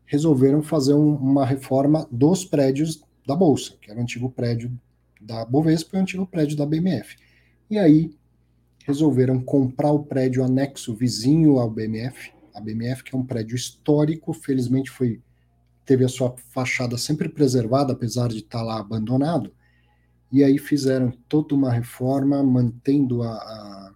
resolveram 0.09 0.63
fazer 0.63 0.95
um, 0.95 1.15
uma 1.15 1.45
reforma 1.45 2.07
dos 2.11 2.43
prédios 2.43 3.03
da 3.27 3.35
Bolsa, 3.35 3.75
que 3.79 3.91
era 3.91 3.99
o 3.99 4.01
antigo 4.01 4.27
prédio 4.27 4.71
da 5.21 5.45
Bovespa 5.45 5.95
e 5.95 5.99
o 5.99 6.01
antigo 6.01 6.25
prédio 6.25 6.57
da 6.57 6.65
BMF. 6.65 7.15
E 7.69 7.77
aí 7.77 8.11
resolveram 8.87 9.39
comprar 9.39 9.91
o 9.91 10.03
prédio 10.03 10.43
anexo 10.43 10.95
vizinho 10.95 11.59
ao 11.59 11.69
BMF, 11.69 12.31
a 12.55 12.59
BMF, 12.59 13.03
que 13.03 13.15
é 13.15 13.17
um 13.17 13.23
prédio 13.23 13.55
histórico, 13.55 14.33
felizmente 14.33 14.89
foi 14.89 15.21
teve 15.85 16.03
a 16.03 16.09
sua 16.09 16.35
fachada 16.49 16.97
sempre 16.97 17.29
preservada, 17.29 17.93
apesar 17.93 18.29
de 18.29 18.39
estar 18.39 18.61
lá 18.63 18.79
abandonado. 18.79 19.51
E 20.31 20.43
aí 20.43 20.57
fizeram 20.57 21.11
toda 21.27 21.53
uma 21.55 21.71
reforma, 21.71 22.43
mantendo 22.43 23.23
a, 23.23 23.33
a, 23.33 23.91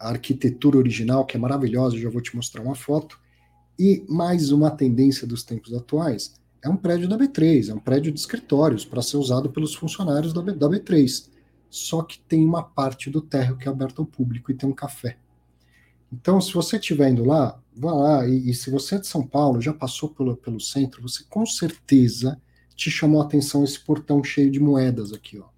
a 0.00 0.08
arquitetura 0.10 0.78
original, 0.78 1.24
que 1.24 1.36
é 1.36 1.40
maravilhosa, 1.40 1.98
já 1.98 2.08
vou 2.08 2.20
te 2.20 2.34
mostrar 2.34 2.62
uma 2.62 2.76
foto, 2.76 3.20
e 3.78 4.04
mais 4.08 4.50
uma 4.50 4.70
tendência 4.70 5.26
dos 5.26 5.42
tempos 5.42 5.74
atuais 5.74 6.34
é 6.62 6.68
um 6.68 6.76
prédio 6.76 7.08
da 7.08 7.18
B3, 7.18 7.68
é 7.68 7.74
um 7.74 7.78
prédio 7.78 8.10
de 8.10 8.18
escritórios 8.18 8.84
para 8.84 9.02
ser 9.02 9.18
usado 9.18 9.50
pelos 9.50 9.74
funcionários 9.74 10.32
da, 10.32 10.40
B, 10.40 10.52
da 10.52 10.68
B3. 10.68 11.28
Só 11.68 12.02
que 12.02 12.18
tem 12.20 12.44
uma 12.44 12.62
parte 12.62 13.10
do 13.10 13.20
térreo 13.20 13.56
que 13.56 13.68
é 13.68 13.70
aberta 13.70 14.00
ao 14.00 14.06
público 14.06 14.50
e 14.50 14.54
tem 14.54 14.68
um 14.68 14.72
café. 14.72 15.18
Então, 16.12 16.40
se 16.40 16.54
você 16.54 16.76
estiver 16.76 17.10
indo 17.10 17.24
lá, 17.24 17.60
vá 17.76 17.92
lá. 17.92 18.28
E, 18.28 18.48
e, 18.48 18.54
se 18.54 18.70
você 18.70 18.94
é 18.94 18.98
de 18.98 19.06
São 19.06 19.26
Paulo, 19.26 19.60
já 19.60 19.74
passou 19.74 20.08
pelo, 20.08 20.36
pelo 20.36 20.60
centro, 20.60 21.02
você 21.02 21.24
com 21.28 21.44
certeza 21.44 22.40
te 22.74 22.90
chamou 22.90 23.20
a 23.20 23.24
atenção 23.24 23.64
esse 23.64 23.80
portão 23.80 24.22
cheio 24.22 24.50
de 24.50 24.60
moedas 24.60 25.12
aqui, 25.12 25.38
ó. 25.38 25.48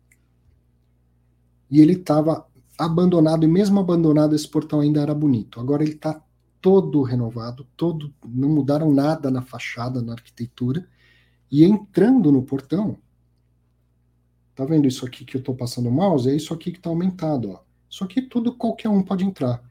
E 1.71 1.81
ele 1.81 1.93
estava 1.93 2.47
abandonado, 2.79 3.45
e 3.45 3.49
mesmo 3.49 3.79
abandonado, 3.79 4.35
esse 4.35 4.49
portão 4.49 4.81
ainda 4.81 5.01
era 5.01 5.15
bonito. 5.15 5.61
Agora 5.61 5.83
ele 5.83 5.93
está 5.93 6.21
todo 6.67 7.03
renovado, 7.03 7.65
todo, 7.77 8.13
não 8.27 8.49
mudaram 8.49 8.93
nada 8.93 9.31
na 9.31 9.41
fachada, 9.41 10.03
na 10.03 10.15
arquitetura. 10.15 10.85
E 11.49 11.63
entrando 11.63 12.33
no 12.33 12.43
portão, 12.43 12.99
tá 14.53 14.65
vendo 14.65 14.89
isso 14.89 15.07
aqui 15.07 15.25
que 15.25 15.37
eu 15.37 15.39
estou 15.39 15.55
passando 15.55 15.89
o 15.89 15.93
mouse? 15.93 16.29
É 16.29 16.35
isso 16.35 16.53
aqui 16.53 16.73
que 16.73 16.79
está 16.79 16.91
aumentado, 16.91 17.53
ó. 17.53 17.61
Isso 17.89 18.03
aqui 18.03 18.21
tudo 18.21 18.53
qualquer 18.53 18.89
um 18.89 19.01
pode 19.01 19.25
entrar. 19.25 19.63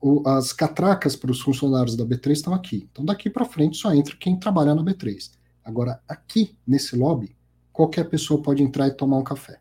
O, 0.00 0.22
as 0.24 0.52
catracas 0.52 1.16
para 1.16 1.32
os 1.32 1.40
funcionários 1.40 1.96
da 1.96 2.04
B3 2.04 2.30
estão 2.30 2.54
aqui. 2.54 2.88
Então 2.92 3.04
daqui 3.04 3.28
para 3.28 3.44
frente 3.44 3.76
só 3.76 3.92
entra 3.92 4.14
quem 4.14 4.38
trabalha 4.38 4.72
na 4.72 4.84
B3. 4.84 5.32
Agora 5.64 6.00
aqui 6.08 6.56
nesse 6.64 6.94
lobby, 6.94 7.34
qualquer 7.72 8.08
pessoa 8.08 8.40
pode 8.40 8.62
entrar 8.62 8.86
e 8.86 8.92
tomar 8.92 9.16
um 9.16 9.24
café. 9.24 9.58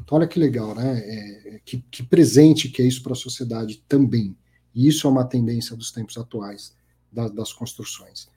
Então 0.00 0.18
olha 0.18 0.26
que 0.26 0.40
legal, 0.40 0.74
né? 0.74 0.98
É, 0.98 1.60
que, 1.64 1.84
que 1.88 2.02
presente 2.02 2.68
que 2.68 2.82
é 2.82 2.84
isso 2.84 3.00
para 3.00 3.12
a 3.12 3.16
sociedade 3.16 3.80
também. 3.86 4.36
E 4.78 4.86
isso 4.86 5.08
é 5.08 5.10
uma 5.10 5.24
tendência 5.24 5.74
dos 5.74 5.90
tempos 5.90 6.16
atuais 6.16 6.72
das, 7.12 7.32
das 7.32 7.52
construções. 7.52 8.28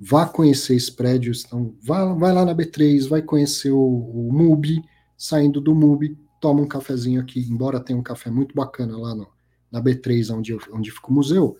Vá 0.00 0.26
conhecer 0.26 0.74
esses 0.74 0.88
prédios, 0.88 1.44
então 1.44 1.74
vá, 1.82 2.14
vai 2.14 2.32
lá 2.32 2.42
na 2.42 2.54
B3, 2.54 3.06
vai 3.06 3.20
conhecer 3.20 3.70
o, 3.70 3.78
o 3.78 4.32
MUBI, 4.32 4.82
saindo 5.14 5.60
do 5.60 5.74
MUBI, 5.74 6.16
toma 6.40 6.62
um 6.62 6.66
cafezinho 6.66 7.20
aqui, 7.20 7.40
embora 7.40 7.78
tenha 7.78 7.98
um 7.98 8.02
café 8.02 8.30
muito 8.30 8.54
bacana 8.54 8.96
lá 8.96 9.14
no, 9.14 9.28
na 9.70 9.78
B3, 9.78 10.34
onde, 10.34 10.56
onde 10.72 10.90
fica 10.90 11.08
o 11.08 11.12
museu, 11.12 11.58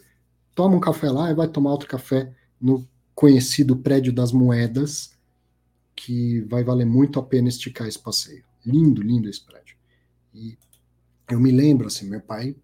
toma 0.55 0.75
um 0.75 0.81
café 0.81 1.11
lá 1.11 1.31
e 1.31 1.35
vai 1.35 1.47
tomar 1.47 1.73
outro 1.73 1.87
café 1.87 2.33
no 2.59 2.89
conhecido 3.15 3.77
prédio 3.77 4.11
das 4.11 4.33
moedas, 4.33 5.13
que 5.95 6.41
vai 6.49 6.65
valer 6.65 6.87
muito 6.87 7.21
a 7.21 7.23
pena 7.23 7.51
esticar 7.51 7.87
esse 7.87 7.99
passeio. 7.99 8.43
Lindo, 8.65 9.03
lindo 9.03 9.29
esse 9.29 9.45
prédio. 9.45 9.77
E 10.33 10.57
eu 11.29 11.39
me 11.39 11.51
lembro, 11.51 11.89
assim, 11.89 12.09
meu 12.09 12.23
pai 12.23 12.57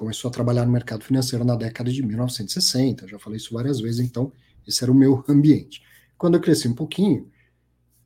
começou 0.00 0.30
a 0.30 0.32
trabalhar 0.32 0.64
no 0.64 0.72
mercado 0.72 1.04
financeiro 1.04 1.44
na 1.44 1.54
década 1.54 1.92
de 1.92 2.02
1960, 2.02 3.06
já 3.06 3.18
falei 3.18 3.36
isso 3.36 3.52
várias 3.52 3.80
vezes, 3.80 4.00
então 4.00 4.32
esse 4.66 4.82
era 4.82 4.90
o 4.90 4.94
meu 4.94 5.22
ambiente. 5.28 5.82
Quando 6.16 6.36
eu 6.36 6.40
cresci 6.40 6.66
um 6.68 6.74
pouquinho, 6.74 7.30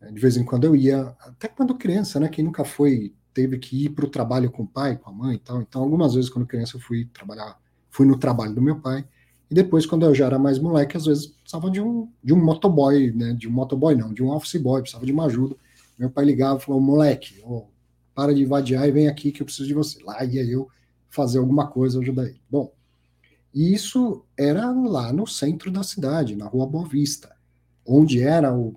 eh, 0.01 0.11
de 0.11 0.21
vez 0.21 0.37
em 0.37 0.45
quando 0.45 0.65
eu 0.65 0.75
ia, 0.75 1.15
até 1.21 1.47
quando 1.47 1.73
criança, 1.77 2.19
né? 2.19 2.29
Quem 2.29 2.45
nunca 2.45 2.65
foi, 2.65 3.15
teve 3.33 3.59
que 3.59 3.85
ir 3.85 3.91
para 3.91 4.05
o 4.05 4.09
trabalho 4.09 4.51
com 4.51 4.65
o 4.65 4.67
pai, 4.67 4.97
com 4.97 5.09
a 5.09 5.13
mãe 5.13 5.37
e 5.37 5.39
tal. 5.39 5.63
Então, 5.63 5.83
algumas 5.83 6.15
vezes, 6.15 6.29
quando 6.29 6.47
criança, 6.47 6.77
eu 6.77 6.81
fui 6.81 7.05
trabalhar, 7.15 7.57
fui 7.91 8.05
no 8.05 8.19
trabalho 8.19 8.53
do 8.53 8.61
meu 8.61 8.81
pai. 8.81 9.05
E 9.49 9.55
depois, 9.55 9.87
quando 9.87 10.05
eu 10.05 10.13
já 10.13 10.27
era 10.27 10.39
mais 10.39 10.59
moleque, 10.59 10.97
às 10.97 11.07
vezes 11.07 11.29
precisava 11.29 11.71
de 11.71 11.81
um, 11.81 12.11
de 12.25 12.35
um 12.35 12.45
motoboy, 12.45 13.13
né? 13.13 13.35
De 13.35 13.47
um 13.47 13.53
motoboy, 13.53 13.95
não, 13.95 14.13
de 14.13 14.21
um 14.21 14.31
office 14.31 14.61
boy, 14.61 14.81
precisava 14.81 15.07
de 15.07 15.13
uma 15.13 15.27
ajuda. 15.27 15.55
Meu 15.97 16.11
pai 16.11 16.25
ligava 16.25 16.59
e 16.59 16.63
falou: 16.65 16.81
moleque, 16.81 17.41
oh, 17.45 17.67
para 18.17 18.35
de 18.35 18.45
vadiar 18.45 18.89
e 18.89 18.91
vem 18.91 19.07
aqui 19.07 19.31
que 19.31 19.43
eu 19.43 19.47
preciso 19.47 19.69
de 19.69 19.75
você. 19.75 20.03
Lá 20.03 20.25
ia 20.25 20.43
eu 20.43 20.69
fazer 21.15 21.39
alguma 21.39 21.69
coisa, 21.69 22.01
ajudar 22.01 22.25
ele. 22.25 22.41
Bom, 22.51 22.73
isso 23.55 24.25
era 24.37 24.73
lá 24.73 25.13
no 25.13 25.27
centro 25.27 25.71
da 25.71 25.85
cidade, 25.85 26.35
na 26.35 26.47
Rua 26.47 26.67
Boa 26.67 26.89
Vista, 26.89 27.35
onde 27.87 28.21
era 28.21 28.53
o, 28.53 28.75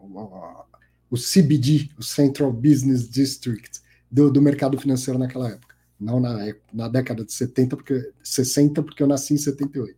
o, 0.00 0.64
o 1.10 1.16
CBD, 1.16 1.90
o 1.96 2.02
Central 2.02 2.52
Business 2.52 3.08
District, 3.08 3.80
do, 4.10 4.32
do 4.32 4.42
mercado 4.42 4.76
financeiro 4.78 5.18
naquela 5.18 5.48
época. 5.48 5.74
Não 5.98 6.18
na, 6.18 6.52
na 6.72 6.88
década 6.88 7.24
de 7.24 7.32
70, 7.32 7.76
porque, 7.76 8.12
60, 8.22 8.82
porque 8.82 9.00
eu 9.00 9.06
nasci 9.06 9.34
em 9.34 9.38
78. 9.38 9.96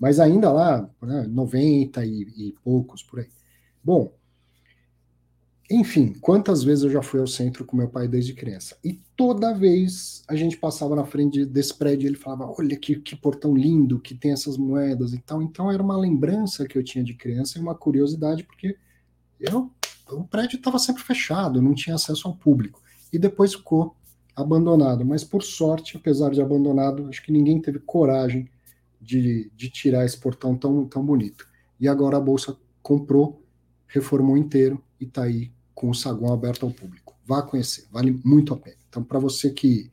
mas 0.00 0.18
ainda 0.18 0.50
lá, 0.50 0.88
né, 1.02 1.26
90 1.28 2.02
e, 2.04 2.22
e 2.36 2.54
poucos 2.64 3.02
por 3.02 3.20
aí. 3.20 3.28
Bom, 3.82 4.10
enfim, 5.70 6.12
quantas 6.20 6.62
vezes 6.62 6.84
eu 6.84 6.90
já 6.90 7.02
fui 7.02 7.20
ao 7.20 7.26
centro 7.26 7.64
com 7.64 7.76
meu 7.76 7.88
pai 7.88 8.06
desde 8.06 8.34
criança? 8.34 8.76
E 8.84 9.00
toda 9.16 9.54
vez 9.54 10.22
a 10.28 10.36
gente 10.36 10.58
passava 10.58 10.94
na 10.94 11.06
frente 11.06 11.46
desse 11.46 11.74
prédio 11.74 12.06
e 12.06 12.08
ele 12.08 12.18
falava: 12.18 12.52
Olha 12.58 12.76
que, 12.76 12.96
que 12.96 13.16
portão 13.16 13.56
lindo, 13.56 13.98
que 13.98 14.14
tem 14.14 14.32
essas 14.32 14.58
moedas 14.58 15.14
e 15.14 15.18
tal. 15.18 15.40
Então 15.40 15.72
era 15.72 15.82
uma 15.82 15.96
lembrança 15.96 16.66
que 16.66 16.76
eu 16.76 16.84
tinha 16.84 17.02
de 17.02 17.14
criança 17.14 17.58
e 17.58 17.62
uma 17.62 17.74
curiosidade, 17.74 18.44
porque 18.44 18.76
eu, 19.40 19.72
o 20.10 20.24
prédio 20.24 20.58
estava 20.58 20.78
sempre 20.78 21.02
fechado, 21.02 21.62
não 21.62 21.74
tinha 21.74 21.96
acesso 21.96 22.28
ao 22.28 22.36
público. 22.36 22.82
E 23.10 23.18
depois 23.18 23.54
ficou 23.54 23.96
abandonado. 24.36 25.02
Mas 25.02 25.24
por 25.24 25.42
sorte, 25.42 25.96
apesar 25.96 26.30
de 26.30 26.42
abandonado, 26.42 27.08
acho 27.08 27.22
que 27.22 27.32
ninguém 27.32 27.58
teve 27.58 27.78
coragem 27.78 28.50
de, 29.00 29.50
de 29.56 29.70
tirar 29.70 30.04
esse 30.04 30.18
portão 30.18 30.56
tão, 30.56 30.84
tão 30.86 31.04
bonito. 31.04 31.48
E 31.80 31.88
agora 31.88 32.18
a 32.18 32.20
Bolsa 32.20 32.54
comprou, 32.82 33.42
reformou 33.86 34.36
inteiro 34.36 34.82
e 35.00 35.04
está 35.04 35.22
aí 35.22 35.53
com 35.74 35.90
o 35.90 35.94
saguão 35.94 36.32
aberto 36.32 36.64
ao 36.64 36.72
público. 36.72 37.14
Vá 37.26 37.42
conhecer, 37.42 37.86
vale 37.90 38.20
muito 38.24 38.54
a 38.54 38.56
pena. 38.56 38.76
Então, 38.88 39.02
para 39.02 39.18
você 39.18 39.50
que, 39.50 39.90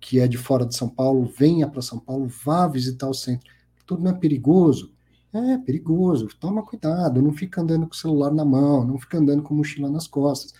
que 0.00 0.20
é 0.20 0.28
de 0.28 0.36
fora 0.36 0.66
de 0.66 0.76
São 0.76 0.88
Paulo, 0.88 1.24
venha 1.24 1.68
para 1.68 1.80
São 1.80 1.98
Paulo, 1.98 2.28
vá 2.44 2.68
visitar 2.68 3.08
o 3.08 3.14
centro. 3.14 3.50
Tudo 3.86 4.02
não 4.02 4.10
é 4.10 4.14
perigoso? 4.14 4.92
É 5.32 5.58
perigoso, 5.58 6.28
toma 6.38 6.62
cuidado, 6.62 7.20
não 7.20 7.32
fica 7.32 7.60
andando 7.60 7.86
com 7.86 7.92
o 7.92 7.96
celular 7.96 8.32
na 8.32 8.44
mão, 8.44 8.84
não 8.84 8.98
fica 8.98 9.18
andando 9.18 9.42
com 9.42 9.52
mochila 9.52 9.90
nas 9.90 10.06
costas. 10.06 10.54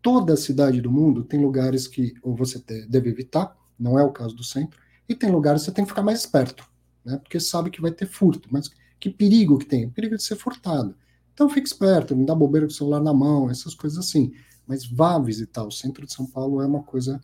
Toda 0.00 0.36
cidade 0.36 0.80
do 0.80 0.90
mundo 0.90 1.22
tem 1.24 1.40
lugares 1.40 1.86
que 1.86 2.14
ou 2.22 2.34
você 2.34 2.62
deve 2.88 3.10
evitar, 3.10 3.54
não 3.78 3.98
é 3.98 4.02
o 4.02 4.12
caso 4.12 4.34
do 4.34 4.42
centro, 4.42 4.80
e 5.06 5.14
tem 5.14 5.30
lugares 5.30 5.62
que 5.62 5.66
você 5.66 5.72
tem 5.72 5.84
que 5.84 5.90
ficar 5.90 6.02
mais 6.02 6.20
esperto, 6.20 6.66
né? 7.04 7.18
Porque 7.18 7.38
sabe 7.38 7.70
que 7.70 7.82
vai 7.82 7.90
ter 7.90 8.06
furto, 8.06 8.48
mas 8.50 8.70
que 8.98 9.10
perigo 9.10 9.58
que 9.58 9.66
tem? 9.66 9.84
O 9.84 9.90
perigo 9.90 10.16
de 10.16 10.22
ser 10.22 10.36
furtado. 10.36 10.94
Então 11.34 11.50
fique 11.50 11.66
esperto, 11.66 12.14
não 12.14 12.24
dá 12.24 12.34
bobeira 12.34 12.66
com 12.66 12.72
o 12.72 12.74
celular 12.74 13.00
na 13.00 13.12
mão, 13.12 13.50
essas 13.50 13.74
coisas 13.74 13.98
assim. 13.98 14.32
Mas 14.66 14.86
vá 14.86 15.18
visitar 15.18 15.64
o 15.64 15.70
centro 15.70 16.06
de 16.06 16.12
São 16.12 16.24
Paulo, 16.24 16.62
é 16.62 16.66
uma 16.66 16.82
coisa 16.82 17.20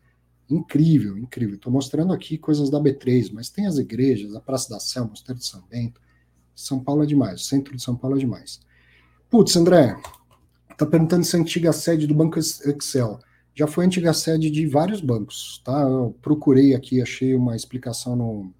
incrível, 0.51 1.16
incrível. 1.16 1.55
Estou 1.55 1.73
mostrando 1.73 2.12
aqui 2.12 2.37
coisas 2.37 2.69
da 2.69 2.81
B3, 2.81 3.31
mas 3.32 3.49
tem 3.49 3.66
as 3.66 3.78
igrejas, 3.78 4.35
a 4.35 4.41
Praça 4.41 4.69
da 4.69 4.81
Sé, 4.81 5.01
o 5.01 5.09
Mosteiro 5.09 5.39
de 5.39 5.47
São 5.47 5.62
Bento. 5.70 6.01
São 6.55 6.81
Paulo 6.81 7.05
é 7.05 7.07
demais, 7.07 7.41
o 7.41 7.45
centro 7.45 7.74
de 7.74 7.82
São 7.82 7.97
Paulo 7.97 8.16
é 8.16 8.20
demais. 8.20 8.61
Putz, 9.31 9.57
André, 9.57 9.97
tá 10.77 10.85
perguntando 10.85 11.24
se 11.24 11.37
a 11.37 11.39
antiga 11.39 11.73
sede 11.73 12.07
do 12.07 12.15
Banco 12.15 12.39
Excel. 12.39 13.19
Já 13.55 13.66
foi 13.66 13.87
antiga 13.87 14.12
sede 14.12 14.51
de 14.51 14.66
vários 14.66 15.01
bancos, 15.01 15.62
tá? 15.65 15.82
Eu 15.82 16.16
procurei 16.20 16.74
aqui, 16.74 17.01
achei 17.01 17.35
uma 17.35 17.55
explicação 17.55 18.16
no, 18.16 18.53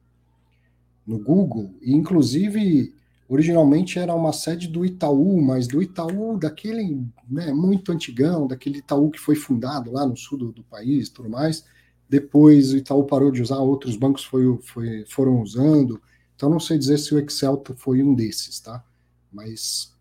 no 1.07 1.19
Google, 1.19 1.75
e 1.83 1.93
inclusive 1.93 2.95
Originalmente 3.31 3.97
era 3.97 4.13
uma 4.13 4.33
sede 4.33 4.67
do 4.67 4.85
Itaú, 4.85 5.41
mas 5.41 5.69
do 5.69 5.81
Itaú, 5.81 6.37
daquele 6.37 7.07
né, 7.31 7.53
muito 7.53 7.93
antigão, 7.93 8.49
daquele 8.49 8.79
Itaú 8.79 9.09
que 9.09 9.21
foi 9.21 9.37
fundado 9.37 9.93
lá 9.93 10.05
no 10.05 10.17
sul 10.17 10.37
do, 10.37 10.51
do 10.51 10.65
país 10.65 11.09
tudo 11.09 11.31
mais. 11.31 11.65
Depois 12.09 12.73
o 12.73 12.77
Itaú 12.77 13.05
parou 13.05 13.31
de 13.31 13.41
usar, 13.41 13.59
outros 13.59 13.95
bancos 13.95 14.25
foi, 14.25 14.59
foi, 14.63 15.05
foram 15.07 15.41
usando. 15.41 16.03
Então 16.35 16.51
não 16.51 16.59
sei 16.59 16.77
dizer 16.77 16.99
se 16.99 17.15
o 17.15 17.21
Excel 17.21 17.63
foi 17.77 18.03
um 18.03 18.17
desses, 18.17 18.59
tá? 18.59 18.85
Mas 19.33 19.97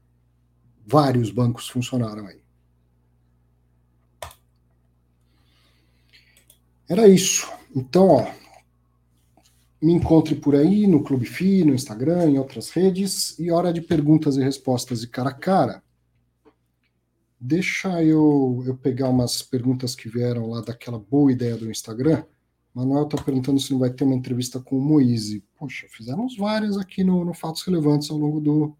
vários 0.83 1.29
bancos 1.29 1.69
funcionaram 1.69 2.25
aí. 2.25 2.41
Era 6.89 7.07
isso. 7.07 7.47
Então, 7.75 8.07
ó, 8.07 8.31
me 9.81 9.93
encontre 9.93 10.35
por 10.35 10.55
aí 10.55 10.85
no 10.85 11.03
Clube 11.03 11.25
FI, 11.25 11.63
no 11.63 11.73
Instagram, 11.73 12.31
em 12.31 12.39
outras 12.39 12.69
redes. 12.69 13.37
E 13.39 13.51
hora 13.51 13.71
de 13.71 13.81
perguntas 13.81 14.35
e 14.35 14.43
respostas 14.43 15.01
de 15.01 15.07
cara 15.07 15.29
a 15.29 15.33
cara. 15.33 15.83
Deixa 17.39 18.03
eu, 18.03 18.61
eu 18.65 18.75
pegar 18.75 19.09
umas 19.09 19.41
perguntas 19.41 19.95
que 19.95 20.09
vieram 20.09 20.49
lá 20.49 20.61
daquela 20.61 20.99
boa 20.99 21.31
ideia 21.31 21.55
do 21.55 21.71
Instagram. 21.71 22.23
Manuel 22.73 23.05
está 23.05 23.21
perguntando 23.21 23.59
se 23.59 23.71
não 23.71 23.79
vai 23.79 23.89
ter 23.89 24.03
uma 24.03 24.15
entrevista 24.15 24.59
com 24.59 24.77
o 24.77 24.81
Moise. 24.81 25.43
Poxa, 25.57 25.87
fizemos 25.89 26.35
várias 26.35 26.77
aqui 26.77 27.03
no, 27.03 27.23
no 27.23 27.33
Fatos 27.33 27.63
Relevantes 27.63 28.11
ao 28.11 28.17
longo 28.17 28.41
do, 28.41 28.77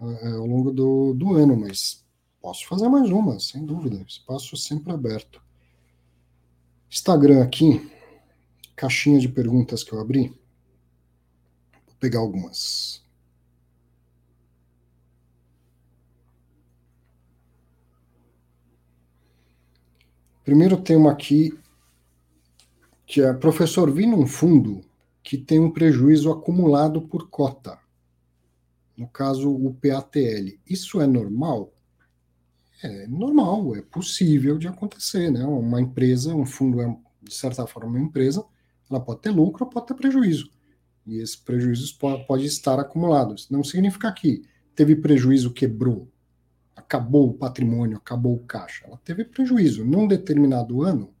é, 0.00 0.28
ao 0.32 0.46
longo 0.46 0.72
do, 0.72 1.12
do 1.12 1.34
ano, 1.34 1.56
mas 1.56 2.04
posso 2.40 2.66
fazer 2.66 2.88
mais 2.88 3.10
uma, 3.10 3.38
sem 3.38 3.64
dúvida. 3.64 4.02
Espaço 4.06 4.56
sempre 4.56 4.92
aberto. 4.92 5.42
Instagram 6.90 7.42
aqui, 7.42 7.90
caixinha 8.78 9.18
de 9.18 9.28
perguntas 9.28 9.82
que 9.82 9.92
eu 9.92 9.98
abri. 9.98 10.28
Vou 10.28 11.96
pegar 11.98 12.20
algumas. 12.20 13.04
Primeiro 20.44 20.76
tem 20.76 20.96
uma 20.96 21.10
aqui 21.10 21.58
que 23.04 23.20
é 23.20 23.32
professor, 23.32 23.90
vi 23.90 24.06
num 24.06 24.26
fundo 24.26 24.80
que 25.24 25.36
tem 25.36 25.58
um 25.58 25.70
prejuízo 25.70 26.30
acumulado 26.30 27.02
por 27.02 27.28
cota. 27.28 27.78
No 28.96 29.08
caso, 29.08 29.50
o 29.50 29.74
PATL. 29.74 30.58
Isso 30.66 31.00
é 31.00 31.06
normal? 31.06 31.72
É 32.82 33.06
normal, 33.08 33.74
é 33.74 33.82
possível 33.82 34.56
de 34.56 34.68
acontecer, 34.68 35.30
né? 35.30 35.44
Uma 35.44 35.80
empresa, 35.80 36.34
um 36.34 36.46
fundo 36.46 36.80
é, 36.80 36.96
de 37.22 37.34
certa 37.34 37.66
forma, 37.66 37.90
uma 37.90 38.00
empresa, 38.00 38.44
ela 38.90 39.00
pode 39.00 39.20
ter 39.20 39.30
lucro 39.30 39.66
pode 39.66 39.86
ter 39.86 39.94
prejuízo. 39.94 40.50
E 41.06 41.18
esses 41.18 41.36
prejuízos 41.36 41.90
pode 41.92 42.44
estar 42.44 42.78
acumulados. 42.78 43.48
Não 43.48 43.64
significa 43.64 44.12
que 44.12 44.42
teve 44.74 44.94
prejuízo, 44.94 45.52
quebrou, 45.52 46.06
acabou 46.76 47.30
o 47.30 47.34
patrimônio, 47.34 47.96
acabou 47.96 48.34
o 48.34 48.44
caixa. 48.44 48.84
Ela 48.86 48.98
teve 48.98 49.24
prejuízo. 49.24 49.84
Num 49.84 50.06
determinado 50.06 50.82
ano, 50.82 51.12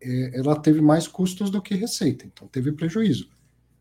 é, 0.00 0.38
ela 0.38 0.54
teve 0.58 0.80
mais 0.80 1.08
custos 1.08 1.50
do 1.50 1.60
que 1.60 1.74
receita, 1.74 2.26
então 2.26 2.46
teve 2.48 2.72
prejuízo. 2.72 3.28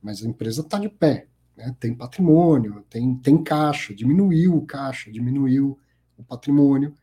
Mas 0.01 0.23
a 0.23 0.27
empresa 0.27 0.61
está 0.61 0.79
de 0.79 0.89
pé, 0.89 1.27
né? 1.55 1.75
tem 1.79 1.93
patrimônio, 1.93 2.83
tem, 2.89 3.15
tem 3.15 3.43
caixa, 3.43 3.93
diminuiu 3.93 4.55
o 4.55 4.65
caixa, 4.65 5.11
diminuiu 5.11 5.77
o 6.17 6.23
patrimônio, 6.23 6.93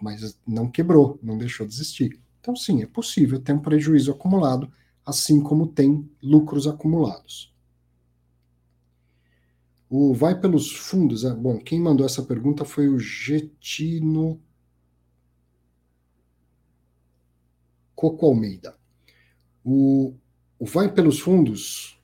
mas 0.00 0.38
não 0.46 0.68
quebrou, 0.68 1.18
não 1.22 1.38
deixou 1.38 1.66
de 1.66 1.74
existir. 1.74 2.20
Então, 2.40 2.54
sim, 2.54 2.82
é 2.82 2.86
possível 2.86 3.40
ter 3.40 3.52
um 3.52 3.58
prejuízo 3.58 4.12
acumulado 4.12 4.70
assim 5.06 5.40
como 5.40 5.68
tem 5.68 6.10
lucros 6.20 6.66
acumulados. 6.66 7.54
O 9.88 10.12
vai 10.12 10.38
pelos 10.38 10.72
fundos, 10.72 11.24
é, 11.24 11.32
bom, 11.32 11.58
quem 11.58 11.80
mandou 11.80 12.04
essa 12.04 12.24
pergunta 12.24 12.64
foi 12.64 12.88
o 12.88 12.98
Getino 12.98 14.40
Coco 17.94 18.26
Almeida. 18.26 18.76
O, 19.64 20.12
o 20.58 20.66
vai 20.66 20.92
pelos 20.92 21.20
fundos, 21.20 22.00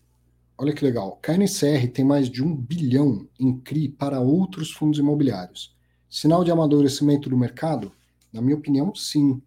olha 0.57 0.73
que 0.73 0.85
legal, 0.85 1.21
KNCR 1.21 1.89
tem 1.93 2.05
mais 2.05 2.31
de 2.31 2.43
um 2.43 2.55
bilhão 2.55 3.29
em 3.39 3.59
CRI 3.59 3.89
para 3.89 4.21
outros 4.21 4.71
fundos 4.71 5.01
imobiliários. 5.01 5.77
Sinal 6.09 6.45
de 6.45 6.53
amadurecimento 6.53 7.29
do 7.29 7.37
mercado? 7.37 7.91
Na 8.33 8.41
minha 8.41 8.57
opinião, 8.57 8.95
sim. 8.95 9.43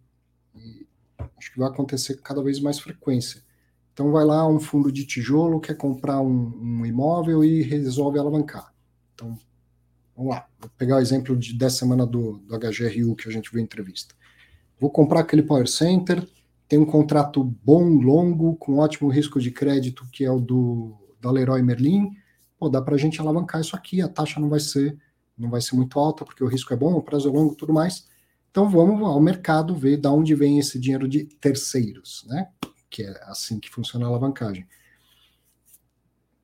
E 0.54 0.86
acho 1.38 1.52
que 1.52 1.58
vai 1.58 1.68
acontecer 1.68 2.16
com 2.16 2.22
cada 2.22 2.42
vez 2.42 2.60
mais 2.60 2.78
frequência. 2.78 3.45
Então 3.96 4.12
vai 4.12 4.26
lá 4.26 4.46
um 4.46 4.60
fundo 4.60 4.92
de 4.92 5.06
tijolo, 5.06 5.58
quer 5.58 5.74
comprar 5.74 6.20
um, 6.20 6.52
um 6.54 6.84
imóvel 6.84 7.42
e 7.42 7.62
resolve 7.62 8.18
alavancar. 8.18 8.70
Então, 9.14 9.38
vamos 10.14 10.34
lá, 10.34 10.46
vou 10.60 10.70
pegar 10.76 10.96
o 10.96 11.00
exemplo 11.00 11.34
de, 11.34 11.54
dessa 11.54 11.78
semana 11.78 12.04
do, 12.04 12.36
do 12.40 12.58
HGRU 12.58 13.16
que 13.16 13.26
a 13.26 13.32
gente 13.32 13.50
viu 13.50 13.58
em 13.58 13.64
entrevista. 13.64 14.14
Vou 14.78 14.90
comprar 14.90 15.20
aquele 15.20 15.42
Power 15.42 15.66
Center, 15.66 16.28
tem 16.68 16.78
um 16.78 16.84
contrato 16.84 17.42
bom, 17.42 17.88
longo, 17.88 18.56
com 18.56 18.80
ótimo 18.80 19.08
risco 19.08 19.40
de 19.40 19.50
crédito, 19.50 20.06
que 20.12 20.26
é 20.26 20.30
o 20.30 20.40
do 20.40 20.94
da 21.18 21.30
Leroy 21.30 21.62
Merlin. 21.62 22.10
Pô, 22.58 22.68
dá 22.68 22.82
para 22.82 22.96
a 22.96 22.98
gente 22.98 23.18
alavancar 23.18 23.62
isso 23.62 23.74
aqui, 23.74 24.02
a 24.02 24.08
taxa 24.08 24.38
não 24.38 24.50
vai 24.50 24.60
ser 24.60 24.94
não 25.38 25.48
vai 25.48 25.62
ser 25.62 25.74
muito 25.74 25.98
alta, 25.98 26.22
porque 26.22 26.44
o 26.44 26.48
risco 26.48 26.70
é 26.74 26.76
bom, 26.76 26.92
o 26.92 27.02
prazo 27.02 27.30
é 27.30 27.32
longo 27.32 27.54
tudo 27.54 27.72
mais. 27.72 28.06
Então 28.50 28.68
vamos 28.68 29.00
ao 29.00 29.20
mercado 29.22 29.74
ver 29.74 29.96
de 29.96 30.08
onde 30.08 30.34
vem 30.34 30.58
esse 30.58 30.78
dinheiro 30.78 31.08
de 31.08 31.24
terceiros, 31.24 32.26
né? 32.28 32.48
Que 32.96 33.02
é 33.02 33.14
assim 33.24 33.60
que 33.60 33.68
funciona 33.68 34.06
a 34.06 34.08
alavancagem. 34.08 34.66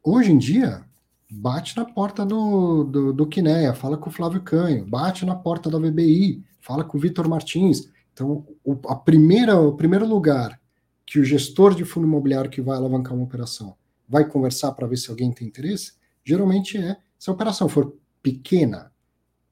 Hoje 0.04 0.32
em 0.32 0.36
dia, 0.36 0.84
bate 1.30 1.74
na 1.74 1.86
porta 1.86 2.26
do, 2.26 2.84
do, 2.84 3.12
do 3.14 3.26
Quineia, 3.26 3.72
fala 3.72 3.96
com 3.96 4.10
o 4.10 4.12
Flávio 4.12 4.42
Canho, 4.42 4.84
bate 4.84 5.24
na 5.24 5.34
porta 5.34 5.70
da 5.70 5.78
VBI, 5.78 6.44
fala 6.60 6.84
com 6.84 6.98
o 6.98 7.00
Vitor 7.00 7.26
Martins. 7.26 7.88
Então, 8.12 8.46
o, 8.62 8.78
a 8.86 8.94
primeira, 8.94 9.58
o 9.58 9.74
primeiro 9.74 10.06
lugar 10.06 10.60
que 11.06 11.18
o 11.18 11.24
gestor 11.24 11.74
de 11.74 11.86
fundo 11.86 12.06
imobiliário 12.06 12.50
que 12.50 12.60
vai 12.60 12.76
alavancar 12.76 13.14
uma 13.14 13.24
operação 13.24 13.74
vai 14.06 14.28
conversar 14.28 14.72
para 14.72 14.86
ver 14.86 14.98
se 14.98 15.08
alguém 15.08 15.32
tem 15.32 15.48
interesse, 15.48 15.94
geralmente 16.22 16.76
é 16.76 16.98
se 17.18 17.30
a 17.30 17.32
operação 17.32 17.66
for 17.66 17.96
pequena, 18.22 18.92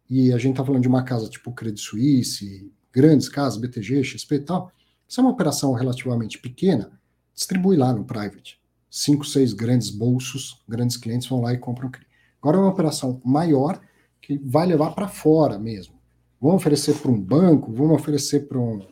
e 0.08 0.34
a 0.34 0.38
gente 0.38 0.52
está 0.52 0.64
falando 0.64 0.82
de 0.82 0.88
uma 0.88 1.02
casa 1.02 1.30
tipo 1.30 1.52
Credit 1.52 1.80
Suisse, 1.80 2.70
grandes 2.92 3.28
casas, 3.28 3.58
BTG, 3.58 4.04
XP 4.04 4.34
e 4.34 4.40
tal, 4.40 4.70
se 5.10 5.18
é 5.18 5.22
uma 5.24 5.32
operação 5.32 5.72
relativamente 5.72 6.38
pequena, 6.38 6.92
distribui 7.34 7.76
lá 7.76 7.92
no 7.92 8.04
private. 8.04 8.60
cinco, 8.88 9.24
seis 9.24 9.52
grandes 9.52 9.90
bolsos, 9.90 10.62
grandes 10.68 10.96
clientes 10.96 11.28
vão 11.28 11.40
lá 11.40 11.52
e 11.52 11.58
compram 11.58 11.90
CRI. 11.90 12.06
Agora 12.40 12.58
é 12.58 12.60
uma 12.60 12.70
operação 12.70 13.20
maior 13.24 13.80
que 14.22 14.38
vai 14.38 14.66
levar 14.66 14.92
para 14.92 15.08
fora 15.08 15.58
mesmo. 15.58 15.94
Vão 16.40 16.54
oferecer 16.54 16.94
para 16.94 17.10
um 17.10 17.20
banco, 17.20 17.72
vão 17.72 17.92
oferecer 17.92 18.46
para 18.46 18.56
um, 18.56 18.86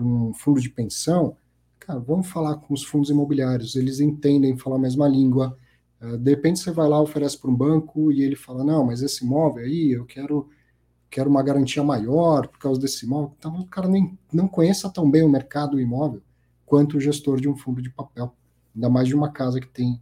um 0.00 0.32
fundo 0.32 0.62
de 0.62 0.70
pensão. 0.70 1.36
Cara, 1.78 1.98
vamos 1.98 2.28
falar 2.28 2.56
com 2.56 2.72
os 2.72 2.82
fundos 2.82 3.10
imobiliários, 3.10 3.76
eles 3.76 4.00
entendem 4.00 4.56
falar 4.56 4.76
a 4.76 4.80
mesma 4.80 5.06
língua. 5.06 5.58
Uh, 6.00 6.16
de 6.16 6.30
repente 6.30 6.58
você 6.58 6.70
vai 6.70 6.88
lá, 6.88 6.98
oferece 7.02 7.36
para 7.36 7.50
um 7.50 7.54
banco 7.54 8.10
e 8.10 8.22
ele 8.22 8.34
fala: 8.34 8.64
Não, 8.64 8.86
mas 8.86 9.02
esse 9.02 9.24
imóvel 9.26 9.64
aí 9.64 9.92
eu 9.92 10.06
quero 10.06 10.48
quero 11.10 11.28
uma 11.28 11.42
garantia 11.42 11.82
maior 11.82 12.46
por 12.46 12.58
causa 12.58 12.80
desse 12.80 13.04
imóvel. 13.04 13.34
Então 13.38 13.60
o 13.60 13.66
cara 13.66 13.88
nem 13.88 14.16
não 14.32 14.46
conheça 14.46 14.88
tão 14.88 15.10
bem 15.10 15.22
o 15.22 15.28
mercado 15.28 15.80
imóvel 15.80 16.22
quanto 16.64 16.96
o 16.96 17.00
gestor 17.00 17.40
de 17.40 17.48
um 17.48 17.56
fundo 17.56 17.82
de 17.82 17.90
papel, 17.90 18.32
ainda 18.74 18.88
mais 18.88 19.08
de 19.08 19.14
uma 19.14 19.30
casa 19.30 19.60
que 19.60 19.66
tem 19.66 20.00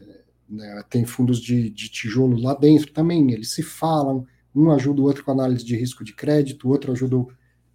é, 0.00 0.20
né, 0.48 0.82
tem 0.88 1.04
fundos 1.04 1.38
de, 1.38 1.68
de 1.68 1.90
tijolo 1.90 2.40
lá 2.40 2.54
dentro 2.54 2.90
também. 2.92 3.30
Eles 3.32 3.50
se 3.50 3.62
falam, 3.62 4.26
um 4.54 4.70
ajuda 4.70 5.02
o 5.02 5.04
outro 5.04 5.22
com 5.22 5.30
análise 5.30 5.62
de 5.64 5.76
risco 5.76 6.02
de 6.02 6.14
crédito, 6.14 6.66
o 6.66 6.70
outro 6.70 6.90
ajuda 6.90 7.16
o, 7.16 7.28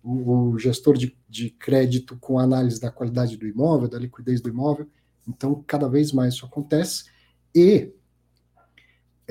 o 0.04 0.58
gestor 0.58 0.98
de, 0.98 1.16
de 1.30 1.52
crédito 1.52 2.18
com 2.20 2.40
análise 2.40 2.82
da 2.82 2.90
qualidade 2.90 3.38
do 3.38 3.48
imóvel, 3.48 3.88
da 3.88 4.00
liquidez 4.00 4.42
do 4.42 4.50
imóvel. 4.50 4.88
Então, 5.28 5.64
cada 5.68 5.88
vez 5.88 6.12
mais 6.12 6.34
isso 6.34 6.46
acontece. 6.46 7.06
E 7.54 7.92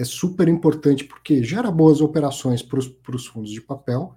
é 0.00 0.04
super 0.04 0.48
importante 0.48 1.04
porque 1.04 1.44
gera 1.44 1.70
boas 1.70 2.00
operações 2.00 2.62
para 2.62 2.78
os 2.78 3.26
fundos 3.26 3.50
de 3.50 3.60
papel 3.60 4.14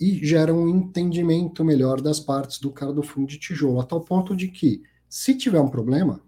e 0.00 0.26
gera 0.26 0.52
um 0.52 0.68
entendimento 0.68 1.64
melhor 1.64 2.00
das 2.00 2.18
partes 2.18 2.58
do 2.58 2.72
cara 2.72 2.92
do 2.92 3.04
fundo 3.04 3.28
de 3.28 3.38
tijolo, 3.38 3.80
a 3.80 3.84
tal 3.84 4.00
ponto 4.00 4.34
de 4.34 4.48
que, 4.48 4.82
se 5.08 5.36
tiver 5.36 5.60
um 5.60 5.68
problema, 5.68 6.20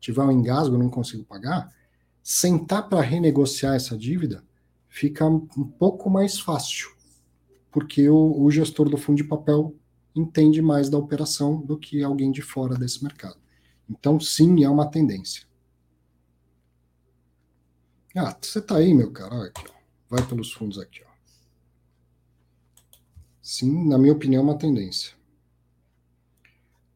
tiver 0.00 0.22
um 0.22 0.32
engasgo, 0.32 0.78
não 0.78 0.88
consigo 0.88 1.24
pagar, 1.24 1.70
sentar 2.22 2.88
para 2.88 3.02
renegociar 3.02 3.74
essa 3.74 3.98
dívida 3.98 4.42
fica 4.88 5.26
um 5.26 5.40
pouco 5.78 6.08
mais 6.08 6.38
fácil, 6.40 6.88
porque 7.70 8.08
o, 8.08 8.42
o 8.42 8.50
gestor 8.50 8.88
do 8.88 8.96
fundo 8.96 9.18
de 9.18 9.24
papel 9.24 9.74
entende 10.14 10.62
mais 10.62 10.88
da 10.88 10.96
operação 10.96 11.60
do 11.60 11.78
que 11.78 12.02
alguém 12.02 12.30
de 12.30 12.40
fora 12.40 12.76
desse 12.76 13.02
mercado. 13.02 13.36
Então, 13.90 14.18
sim, 14.18 14.64
é 14.64 14.70
uma 14.70 14.90
tendência. 14.90 15.51
Ah, 18.14 18.36
você 18.40 18.60
tá 18.60 18.76
aí, 18.76 18.92
meu 18.92 19.10
cara. 19.10 19.44
aqui, 19.44 19.64
ó. 19.68 19.72
Vai 20.08 20.26
pelos 20.26 20.52
fundos 20.52 20.78
aqui, 20.78 21.00
ó. 21.06 21.12
Sim, 23.40 23.88
na 23.88 23.98
minha 23.98 24.12
opinião, 24.12 24.42
é 24.42 24.44
uma 24.44 24.58
tendência. 24.58 25.14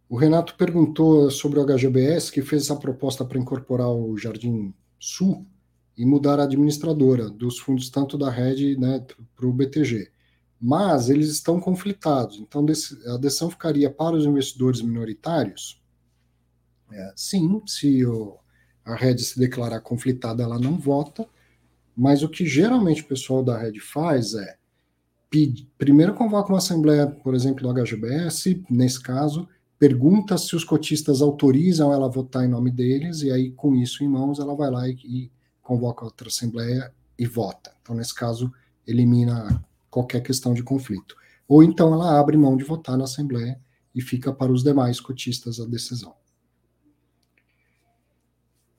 O 0.08 0.16
Renato 0.16 0.54
perguntou 0.56 1.30
sobre 1.30 1.58
o 1.58 1.66
HGBS, 1.66 2.30
que 2.30 2.42
fez 2.42 2.62
essa 2.62 2.76
proposta 2.76 3.24
para 3.24 3.38
incorporar 3.38 3.88
o 3.88 4.16
Jardim 4.16 4.72
Sul 4.98 5.44
e 5.96 6.04
mudar 6.04 6.38
a 6.38 6.44
administradora 6.44 7.28
dos 7.28 7.58
fundos, 7.58 7.90
tanto 7.90 8.16
da 8.16 8.30
Red 8.30 8.76
né, 8.76 9.04
para 9.34 9.46
o 9.46 9.52
BTG. 9.52 10.12
Mas 10.60 11.10
eles 11.10 11.28
estão 11.30 11.60
conflitados, 11.60 12.38
então 12.38 12.64
a 13.12 13.16
decisão 13.18 13.50
ficaria 13.50 13.90
para 13.90 14.16
os 14.16 14.24
investidores 14.24 14.80
minoritários? 14.80 15.82
É, 16.90 17.12
sim, 17.16 17.60
se 17.66 18.06
o, 18.06 18.38
a 18.86 18.94
Red 18.94 19.18
se 19.18 19.38
declarar 19.38 19.80
conflitada, 19.80 20.42
ela 20.42 20.58
não 20.58 20.78
vota, 20.78 21.26
mas 21.94 22.22
o 22.22 22.28
que 22.28 22.46
geralmente 22.46 23.02
o 23.02 23.06
pessoal 23.06 23.42
da 23.42 23.58
Red 23.58 23.80
faz 23.80 24.34
é 24.34 24.56
primeiro 25.76 26.14
convoca 26.14 26.50
uma 26.50 26.58
assembleia, 26.58 27.06
por 27.06 27.34
exemplo, 27.34 27.62
do 27.62 27.82
HGBS, 27.82 28.62
nesse 28.70 29.02
caso, 29.02 29.46
pergunta 29.78 30.38
se 30.38 30.54
os 30.54 30.64
cotistas 30.64 31.20
autorizam 31.20 31.92
ela 31.92 32.08
votar 32.08 32.44
em 32.44 32.48
nome 32.48 32.70
deles, 32.70 33.22
e 33.22 33.30
aí, 33.30 33.50
com 33.50 33.74
isso 33.74 34.02
em 34.04 34.08
mãos, 34.08 34.38
ela 34.38 34.54
vai 34.54 34.70
lá 34.70 34.88
e, 34.88 34.92
e 35.04 35.30
convoca 35.60 36.04
outra 36.04 36.28
assembleia 36.28 36.92
e 37.18 37.26
vota. 37.26 37.72
Então, 37.82 37.94
nesse 37.94 38.14
caso, 38.14 38.52
elimina 38.86 39.62
qualquer 39.90 40.20
questão 40.20 40.54
de 40.54 40.62
conflito. 40.62 41.16
Ou 41.48 41.62
então 41.62 41.92
ela 41.92 42.18
abre 42.18 42.36
mão 42.36 42.56
de 42.56 42.64
votar 42.64 42.96
na 42.96 43.04
assembleia 43.04 43.60
e 43.94 44.00
fica 44.00 44.32
para 44.32 44.52
os 44.52 44.62
demais 44.62 45.00
cotistas 45.00 45.58
a 45.58 45.64
decisão. 45.64 46.14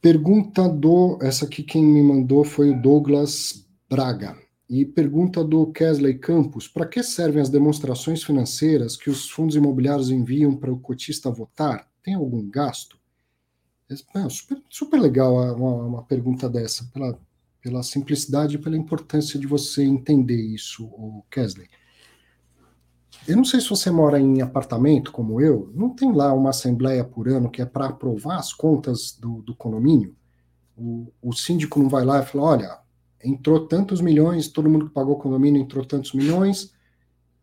Pergunta 0.01 0.69
do. 0.69 1.17
Essa 1.21 1.45
aqui 1.45 1.63
quem 1.63 1.83
me 1.83 2.01
mandou 2.01 2.43
foi 2.43 2.69
o 2.69 2.81
Douglas 2.81 3.65
Braga. 3.89 4.37
E 4.69 4.85
pergunta 4.85 5.43
do 5.43 5.71
Kesley 5.71 6.19
Campos: 6.19 6.67
para 6.67 6.85
que 6.85 7.01
servem 7.01 7.41
as 7.41 7.49
demonstrações 7.49 8.23
financeiras 8.23 8.95
que 8.95 9.09
os 9.09 9.29
fundos 9.29 9.55
imobiliários 9.55 10.11
enviam 10.11 10.55
para 10.55 10.71
o 10.71 10.79
cotista 10.79 11.31
votar? 11.31 11.89
Tem 12.03 12.13
algum 12.13 12.47
gasto? 12.49 12.97
É 13.89 14.29
super, 14.29 14.61
super 14.69 14.99
legal 14.99 15.33
uma, 15.55 15.73
uma 15.85 16.03
pergunta 16.03 16.49
dessa, 16.49 16.83
pela, 16.93 17.17
pela 17.61 17.81
simplicidade 17.81 18.55
e 18.55 18.59
pela 18.59 18.77
importância 18.77 19.39
de 19.39 19.47
você 19.47 19.83
entender 19.83 20.41
isso, 20.41 20.85
o 20.85 21.23
Kesley. 21.31 21.67
Eu 23.27 23.35
não 23.35 23.43
sei 23.43 23.59
se 23.59 23.69
você 23.69 23.91
mora 23.91 24.17
em 24.19 24.41
apartamento 24.41 25.11
como 25.11 25.41
eu, 25.41 25.69
não 25.75 25.89
tem 25.89 26.13
lá 26.13 26.33
uma 26.33 26.51
assembleia 26.51 27.03
por 27.03 27.27
ano 27.27 27.49
que 27.49 27.61
é 27.61 27.65
para 27.65 27.87
aprovar 27.87 28.37
as 28.37 28.53
contas 28.53 29.17
do, 29.19 29.41
do 29.41 29.53
condomínio? 29.53 30.15
O, 30.77 31.11
o, 31.21 31.33
síndico 31.33 31.77
não 31.77 31.89
vai 31.89 32.05
lá 32.05 32.21
e 32.21 32.25
fala: 32.25 32.45
olha, 32.45 32.79
entrou 33.21 33.67
tantos 33.67 33.99
milhões, 33.99 34.47
todo 34.47 34.69
mundo 34.69 34.87
que 34.87 34.93
pagou 34.93 35.15
o 35.15 35.19
condomínio 35.19 35.61
entrou 35.61 35.83
tantos 35.83 36.13
milhões, 36.13 36.71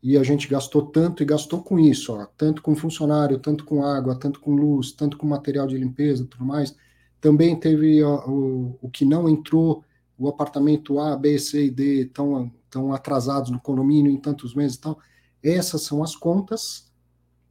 e 0.03 0.17
a 0.17 0.23
gente 0.23 0.49
gastou 0.49 0.87
tanto 0.87 1.23
e 1.23 1.27
gastou 1.27 1.63
com 1.63 1.79
isso, 1.79 2.15
ó, 2.15 2.27
tanto 2.37 2.63
com 2.63 2.75
funcionário, 2.75 3.39
tanto 3.39 3.65
com 3.65 3.85
água, 3.85 4.15
tanto 4.15 4.41
com 4.41 4.55
luz, 4.55 4.93
tanto 4.93 5.19
com 5.19 5.27
material 5.27 5.67
de 5.67 5.77
limpeza 5.77 6.25
tudo 6.25 6.47
mais. 6.47 6.75
Também 7.21 7.57
teve 7.57 8.03
ó, 8.03 8.27
o, 8.27 8.79
o 8.81 8.89
que 8.89 9.05
não 9.05 9.29
entrou, 9.29 9.85
o 10.17 10.29
apartamento 10.29 10.99
A, 10.99 11.15
B, 11.15 11.39
C 11.39 11.67
e 11.67 11.71
D 11.71 12.03
estão 12.03 12.51
tão 12.71 12.93
atrasados 12.93 13.51
no 13.51 13.61
condomínio 13.61 14.11
em 14.11 14.17
tantos 14.17 14.55
meses 14.55 14.77
e 14.77 14.81
tal. 14.81 14.99
Essas 15.45 15.83
são 15.83 16.03
as 16.03 16.17
contas 16.17 16.91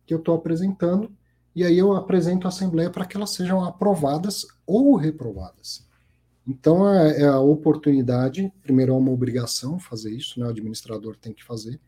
que 0.06 0.14
eu 0.14 0.18
estou 0.18 0.36
apresentando, 0.36 1.12
e 1.56 1.64
aí 1.64 1.78
eu 1.78 1.94
apresento 1.96 2.48
à 2.48 2.50
Assembleia 2.50 2.90
para 2.90 3.06
que 3.06 3.16
elas 3.16 3.30
sejam 3.30 3.64
aprovadas 3.64 4.48
ou 4.66 4.96
reprovadas. 4.96 5.88
Então, 6.46 6.90
é, 6.90 7.22
é 7.22 7.28
a 7.28 7.40
oportunidade, 7.40 8.52
primeiro 8.64 8.94
é 8.94 8.98
uma 8.98 9.12
obrigação 9.12 9.80
fazer 9.80 10.12
isso, 10.12 10.40
né? 10.40 10.48
o 10.48 10.50
administrador 10.50 11.16
tem 11.16 11.32
que 11.32 11.44
fazer, 11.44 11.80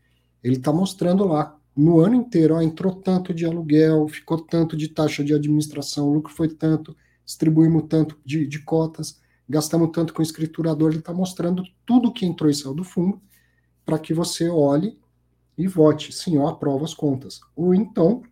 ele 0.42 0.56
está 0.56 0.72
mostrando 0.72 1.24
lá, 1.26 1.58
no 1.76 2.00
ano 2.00 2.14
inteiro, 2.14 2.54
ó, 2.54 2.62
entrou 2.62 2.94
tanto 2.94 3.34
de 3.34 3.44
aluguel, 3.44 4.08
ficou 4.08 4.38
tanto 4.40 4.76
de 4.76 4.88
taxa 4.88 5.22
de 5.22 5.34
administração, 5.34 6.08
o 6.08 6.14
lucro 6.14 6.32
foi 6.32 6.48
tanto, 6.48 6.96
distribuímos 7.22 7.84
tanto 7.88 8.16
de, 8.24 8.46
de 8.46 8.60
cotas, 8.60 9.20
gastamos 9.46 9.90
tanto 9.92 10.14
com 10.14 10.20
o 10.20 10.22
escriturador, 10.22 10.90
ele 10.90 11.00
está 11.00 11.12
mostrando 11.12 11.62
tudo 11.84 12.12
que 12.12 12.24
entrou 12.24 12.48
e 12.48 12.54
saiu 12.54 12.72
do 12.72 12.84
fundo, 12.84 13.20
para 13.84 13.98
que 13.98 14.14
você 14.14 14.48
olhe 14.48 14.98
e 15.56 15.66
vote, 15.66 16.12
sim, 16.12 16.36
eu 16.36 16.46
aprovo 16.46 16.84
as 16.84 16.92
contas. 16.92 17.40
Ou 17.54 17.74
então, 17.74 18.22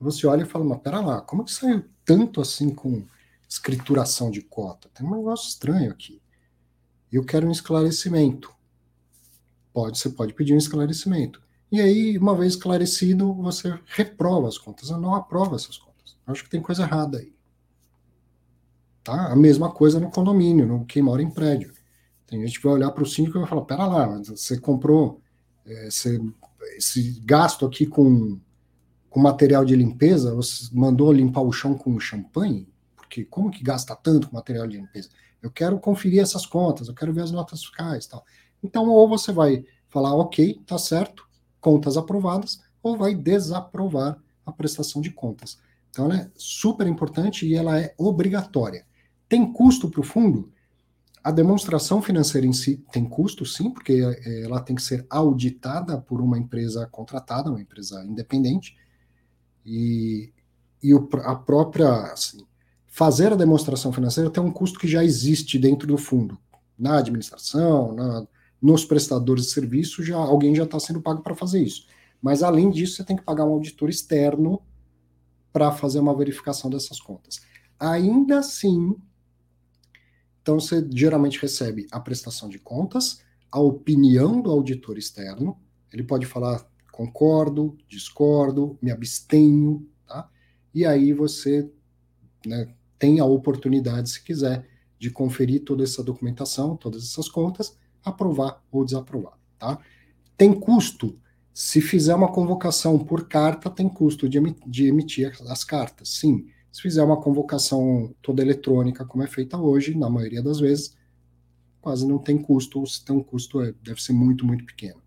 você 0.00 0.26
olha 0.26 0.42
e 0.42 0.46
fala, 0.46 0.64
mas 0.64 0.80
pera 0.80 1.00
lá, 1.00 1.20
como 1.20 1.44
que 1.44 1.52
saiu 1.52 1.84
tanto 2.04 2.40
assim 2.40 2.70
com 2.70 3.04
escrituração 3.48 4.30
de 4.30 4.42
cota? 4.42 4.90
Tem 4.92 5.06
um 5.06 5.14
negócio 5.16 5.48
estranho 5.48 5.90
aqui. 5.90 6.20
Eu 7.10 7.24
quero 7.24 7.46
um 7.46 7.52
esclarecimento. 7.52 8.52
Pode, 9.72 9.98
você 9.98 10.10
pode 10.10 10.34
pedir 10.34 10.54
um 10.54 10.58
esclarecimento. 10.58 11.40
E 11.70 11.80
aí, 11.80 12.18
uma 12.18 12.36
vez 12.36 12.54
esclarecido, 12.54 13.32
você 13.34 13.78
reprova 13.86 14.48
as 14.48 14.58
contas. 14.58 14.90
Eu 14.90 14.98
não 14.98 15.14
aprovo 15.14 15.54
essas 15.54 15.78
contas. 15.78 16.16
Eu 16.26 16.32
acho 16.32 16.44
que 16.44 16.50
tem 16.50 16.60
coisa 16.60 16.82
errada 16.82 17.18
aí. 17.18 17.32
Tá? 19.02 19.32
A 19.32 19.36
mesma 19.36 19.70
coisa 19.70 19.98
no 19.98 20.10
condomínio, 20.10 20.66
no 20.66 20.84
quem 20.84 21.02
mora 21.02 21.22
em 21.22 21.30
prédio. 21.30 21.72
Tem 22.26 22.40
gente 22.46 22.58
que 22.58 22.64
vai 22.64 22.74
olhar 22.74 22.90
para 22.90 23.02
o 23.02 23.06
síndico 23.06 23.38
e 23.38 23.40
vai 23.40 23.48
falar: 23.48 23.62
pera 23.62 23.86
lá, 23.86 24.06
você 24.06 24.58
comprou 24.58 25.20
é, 25.20 25.21
esse, 25.66 26.20
esse 26.76 27.20
gasto 27.24 27.66
aqui 27.66 27.86
com, 27.86 28.38
com 29.08 29.20
material 29.20 29.64
de 29.64 29.76
limpeza, 29.76 30.34
você 30.34 30.68
mandou 30.72 31.12
limpar 31.12 31.42
o 31.42 31.52
chão 31.52 31.74
com 31.74 31.98
champanhe? 32.00 32.68
Porque 32.96 33.24
como 33.24 33.50
que 33.50 33.62
gasta 33.62 33.94
tanto 33.94 34.28
com 34.28 34.36
material 34.36 34.66
de 34.66 34.76
limpeza? 34.76 35.08
Eu 35.42 35.50
quero 35.50 35.78
conferir 35.78 36.22
essas 36.22 36.46
contas, 36.46 36.88
eu 36.88 36.94
quero 36.94 37.12
ver 37.12 37.22
as 37.22 37.30
notas 37.30 37.60
fiscais 37.60 38.06
tal. 38.06 38.24
Então, 38.62 38.88
ou 38.88 39.08
você 39.08 39.32
vai 39.32 39.64
falar, 39.88 40.14
ok, 40.14 40.62
tá 40.66 40.78
certo, 40.78 41.28
contas 41.60 41.96
aprovadas, 41.96 42.60
ou 42.82 42.96
vai 42.96 43.14
desaprovar 43.14 44.18
a 44.46 44.52
prestação 44.52 45.02
de 45.02 45.10
contas. 45.10 45.58
Então, 45.90 46.06
ela 46.06 46.16
é 46.16 46.30
super 46.34 46.86
importante 46.86 47.46
e 47.46 47.54
ela 47.54 47.78
é 47.78 47.94
obrigatória. 47.98 48.86
Tem 49.28 49.52
custo 49.52 49.90
para 49.90 50.00
o 50.00 50.04
fundo? 50.04 50.50
A 51.22 51.30
demonstração 51.30 52.02
financeira 52.02 52.46
em 52.46 52.52
si 52.52 52.84
tem 52.90 53.04
custo, 53.04 53.46
sim, 53.46 53.70
porque 53.70 53.92
eh, 53.92 54.42
ela 54.42 54.60
tem 54.60 54.74
que 54.74 54.82
ser 54.82 55.06
auditada 55.08 55.96
por 55.98 56.20
uma 56.20 56.36
empresa 56.36 56.86
contratada, 56.90 57.50
uma 57.50 57.60
empresa 57.60 58.04
independente, 58.04 58.76
e, 59.64 60.32
e 60.82 60.92
o, 60.94 61.08
a 61.22 61.36
própria. 61.36 62.12
Assim, 62.12 62.44
fazer 62.88 63.32
a 63.32 63.36
demonstração 63.36 63.92
financeira 63.92 64.30
tem 64.30 64.42
um 64.42 64.50
custo 64.50 64.78
que 64.78 64.88
já 64.88 65.04
existe 65.04 65.58
dentro 65.58 65.86
do 65.86 65.96
fundo, 65.96 66.38
na 66.76 66.98
administração, 66.98 67.94
na, 67.94 68.26
nos 68.60 68.84
prestadores 68.84 69.46
de 69.46 69.50
serviço, 69.52 70.02
já 70.02 70.16
alguém 70.16 70.54
já 70.54 70.64
está 70.64 70.78
sendo 70.78 71.00
pago 71.00 71.22
para 71.22 71.34
fazer 71.34 71.62
isso. 71.62 71.86
Mas 72.20 72.42
além 72.42 72.70
disso, 72.70 72.96
você 72.96 73.04
tem 73.04 73.16
que 73.16 73.24
pagar 73.24 73.44
um 73.44 73.52
auditor 73.52 73.88
externo 73.88 74.60
para 75.52 75.72
fazer 75.72 76.00
uma 76.00 76.16
verificação 76.16 76.70
dessas 76.70 77.00
contas. 77.00 77.40
ainda 77.78 78.38
assim, 78.38 78.96
então 80.42 80.58
você 80.58 80.86
geralmente 80.92 81.40
recebe 81.40 81.86
a 81.90 82.00
prestação 82.00 82.48
de 82.48 82.58
contas, 82.58 83.22
a 83.50 83.60
opinião 83.60 84.42
do 84.42 84.50
auditor 84.50 84.98
externo, 84.98 85.56
ele 85.92 86.02
pode 86.02 86.26
falar 86.26 86.66
concordo, 86.90 87.76
discordo, 87.88 88.78
me 88.82 88.90
abstenho, 88.90 89.88
tá? 90.06 90.28
E 90.74 90.84
aí 90.84 91.12
você 91.12 91.70
né, 92.46 92.74
tem 92.98 93.18
a 93.18 93.24
oportunidade, 93.24 94.10
se 94.10 94.22
quiser, 94.22 94.68
de 94.98 95.10
conferir 95.10 95.64
toda 95.64 95.82
essa 95.82 96.02
documentação, 96.02 96.76
todas 96.76 97.02
essas 97.02 97.28
contas, 97.28 97.76
aprovar 98.04 98.62
ou 98.70 98.84
desaprovar, 98.84 99.38
tá? 99.58 99.78
Tem 100.36 100.52
custo. 100.52 101.18
Se 101.54 101.80
fizer 101.80 102.14
uma 102.14 102.32
convocação 102.32 102.98
por 102.98 103.28
carta, 103.28 103.70
tem 103.70 103.88
custo 103.88 104.28
de, 104.28 104.38
de 104.66 104.86
emitir 104.86 105.32
as 105.48 105.64
cartas, 105.64 106.08
sim. 106.10 106.46
Se 106.72 106.80
fizer 106.80 107.02
uma 107.02 107.20
convocação 107.20 108.14
toda 108.22 108.40
eletrônica, 108.40 109.04
como 109.04 109.22
é 109.22 109.26
feita 109.26 109.58
hoje, 109.58 109.94
na 109.94 110.08
maioria 110.08 110.42
das 110.42 110.58
vezes, 110.58 110.96
quase 111.82 112.06
não 112.06 112.18
tem 112.18 112.38
custo, 112.38 112.80
ou 112.80 112.86
se 112.86 113.04
tem 113.04 113.14
um 113.14 113.22
custo, 113.22 113.60
é, 113.60 113.74
deve 113.82 114.02
ser 114.02 114.14
muito, 114.14 114.46
muito 114.46 114.64
pequeno. 114.64 115.02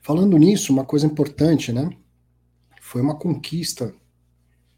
Falando 0.00 0.38
nisso, 0.38 0.72
uma 0.72 0.84
coisa 0.84 1.04
importante, 1.04 1.72
né? 1.72 1.90
Foi 2.80 3.02
uma 3.02 3.18
conquista. 3.18 3.92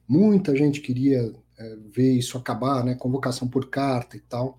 Muita 0.09 0.57
gente 0.57 0.81
queria 0.81 1.33
é, 1.59 1.77
ver 1.77 2.15
isso 2.15 2.37
acabar, 2.39 2.83
né? 2.83 2.95
Convocação 2.95 3.47
por 3.47 3.69
carta 3.69 4.17
e 4.17 4.21
tal. 4.21 4.59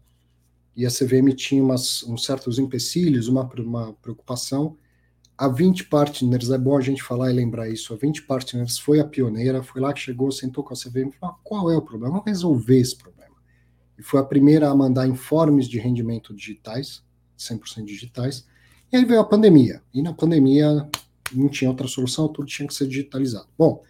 E 0.73 0.85
a 0.85 0.89
CVM 0.89 1.33
tinha 1.35 1.61
umas, 1.61 2.03
uns 2.03 2.23
certos 2.23 2.59
empecilhos, 2.59 3.27
uma, 3.27 3.43
uma 3.57 3.93
preocupação 3.93 4.77
a 5.39 5.47
20 5.47 5.85
Partners, 5.85 6.49
é 6.49 6.57
bom 6.57 6.77
a 6.77 6.81
gente 6.81 7.01
falar 7.01 7.31
e 7.31 7.33
lembrar 7.33 7.69
isso, 7.69 7.93
a 7.93 7.95
20 7.95 8.23
Partners 8.23 8.77
foi 8.77 8.99
a 8.99 9.05
pioneira, 9.05 9.63
foi 9.63 9.79
lá 9.79 9.93
que 9.93 10.01
chegou, 10.01 10.29
sentou 10.33 10.65
com 10.65 10.73
a 10.73 10.75
CVM 10.75 11.07
e 11.07 11.11
falou, 11.13 11.33
ah, 11.33 11.39
qual 11.41 11.71
é 11.71 11.77
o 11.77 11.81
problema? 11.81 12.11
Vamos 12.11 12.25
resolver 12.25 12.77
esse 12.77 12.97
problema. 12.97 13.33
E 13.97 14.03
foi 14.03 14.19
a 14.19 14.23
primeira 14.23 14.69
a 14.69 14.75
mandar 14.75 15.07
informes 15.07 15.69
de 15.69 15.79
rendimento 15.79 16.35
digitais, 16.35 17.01
100% 17.37 17.85
digitais, 17.85 18.45
e 18.91 18.97
aí 18.97 19.05
veio 19.05 19.21
a 19.21 19.23
pandemia, 19.23 19.81
e 19.93 20.01
na 20.01 20.13
pandemia 20.13 20.89
não 21.31 21.47
tinha 21.47 21.69
outra 21.69 21.87
solução, 21.87 22.27
tudo 22.27 22.45
tinha 22.45 22.67
que 22.67 22.73
ser 22.73 22.85
digitalizado. 22.87 23.47
Bom, 23.57 23.81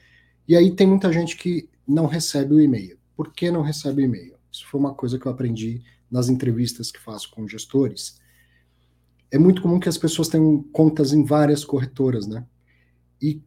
e 0.47 0.55
aí 0.55 0.69
tem 0.69 0.85
muita 0.85 1.11
gente 1.11 1.35
que 1.35 1.67
não 1.87 2.05
recebe 2.05 2.53
o 2.53 2.61
e-mail. 2.61 2.99
Por 3.15 3.33
que 3.33 3.49
não 3.49 3.63
recebe 3.63 4.03
o 4.03 4.05
e-mail? 4.05 4.35
Isso 4.51 4.67
foi 4.67 4.79
uma 4.79 4.93
coisa 4.93 5.17
que 5.17 5.25
eu 5.25 5.31
aprendi 5.31 5.81
nas 6.11 6.29
entrevistas 6.29 6.91
que 6.91 6.99
faço 6.99 7.31
com 7.31 7.47
gestores, 7.47 8.19
é 9.31 9.37
muito 9.37 9.61
comum 9.61 9.79
que 9.79 9.89
as 9.89 9.97
pessoas 9.97 10.27
tenham 10.27 10.63
contas 10.71 11.13
em 11.13 11.23
várias 11.23 11.63
corretoras, 11.63 12.27
né? 12.27 12.45
E 13.21 13.41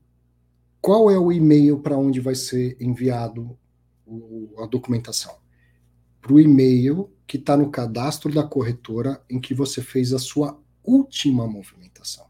qual 0.81 1.11
é 1.11 1.19
o 1.19 1.33
e-mail 1.33 1.79
para 1.81 1.97
onde 1.97 2.21
vai 2.21 2.35
ser 2.35 2.77
enviado 2.81 3.57
o, 4.07 4.55
a 4.59 4.67
documentação? 4.67 5.35
Para 6.21 6.33
o 6.33 6.41
e-mail 6.41 7.11
que 7.27 7.37
está 7.37 7.57
no 7.57 7.71
cadastro 7.71 8.33
da 8.33 8.43
corretora 8.43 9.23
em 9.29 9.41
que 9.41 9.55
você 9.55 9.83
fez 9.83 10.13
a 10.13 10.19
sua 10.19 10.59
última 10.85 11.47
movimentação. 11.47 12.27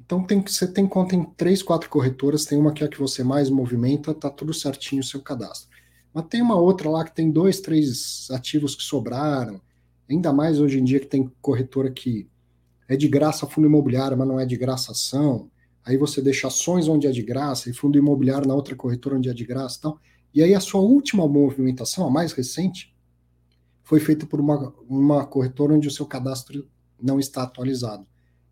Então 0.00 0.24
tem 0.24 0.40
você 0.40 0.66
tem 0.66 0.86
conta 0.86 1.14
em 1.14 1.22
três, 1.22 1.62
quatro 1.62 1.90
corretoras, 1.90 2.46
tem 2.46 2.58
uma 2.58 2.72
que 2.72 2.82
é 2.82 2.86
a 2.86 2.88
que 2.88 2.98
você 2.98 3.22
mais 3.22 3.50
movimenta, 3.50 4.14
tá 4.14 4.30
tudo 4.30 4.54
certinho 4.54 5.02
o 5.02 5.04
seu 5.04 5.20
cadastro. 5.20 5.68
Mas 6.14 6.26
tem 6.28 6.40
uma 6.40 6.56
outra 6.56 6.88
lá 6.88 7.04
que 7.04 7.14
tem 7.14 7.30
dois, 7.30 7.60
três 7.60 8.26
ativos 8.30 8.74
que 8.74 8.82
sobraram, 8.82 9.60
Ainda 10.08 10.32
mais 10.32 10.60
hoje 10.60 10.78
em 10.78 10.84
dia 10.84 11.00
que 11.00 11.06
tem 11.06 11.30
corretora 11.40 11.90
que 11.90 12.28
é 12.88 12.96
de 12.96 13.06
graça 13.06 13.46
fundo 13.46 13.66
imobiliário, 13.66 14.16
mas 14.16 14.26
não 14.26 14.40
é 14.40 14.46
de 14.46 14.56
graça 14.56 14.92
ação. 14.92 15.50
Aí 15.84 15.96
você 15.96 16.22
deixa 16.22 16.48
ações 16.48 16.88
onde 16.88 17.06
é 17.06 17.10
de 17.10 17.22
graça 17.22 17.68
e 17.68 17.74
fundo 17.74 17.98
imobiliário 17.98 18.48
na 18.48 18.54
outra 18.54 18.74
corretora 18.74 19.16
onde 19.16 19.28
é 19.28 19.34
de 19.34 19.44
graça 19.44 19.78
e 19.78 19.80
tal. 19.82 20.00
E 20.34 20.42
aí 20.42 20.54
a 20.54 20.60
sua 20.60 20.80
última 20.80 21.26
movimentação, 21.26 22.06
a 22.06 22.10
mais 22.10 22.32
recente, 22.32 22.94
foi 23.82 24.00
feita 24.00 24.26
por 24.26 24.40
uma, 24.40 24.74
uma 24.88 25.26
corretora 25.26 25.74
onde 25.74 25.88
o 25.88 25.90
seu 25.90 26.06
cadastro 26.06 26.68
não 27.00 27.18
está 27.18 27.42
atualizado 27.42 28.06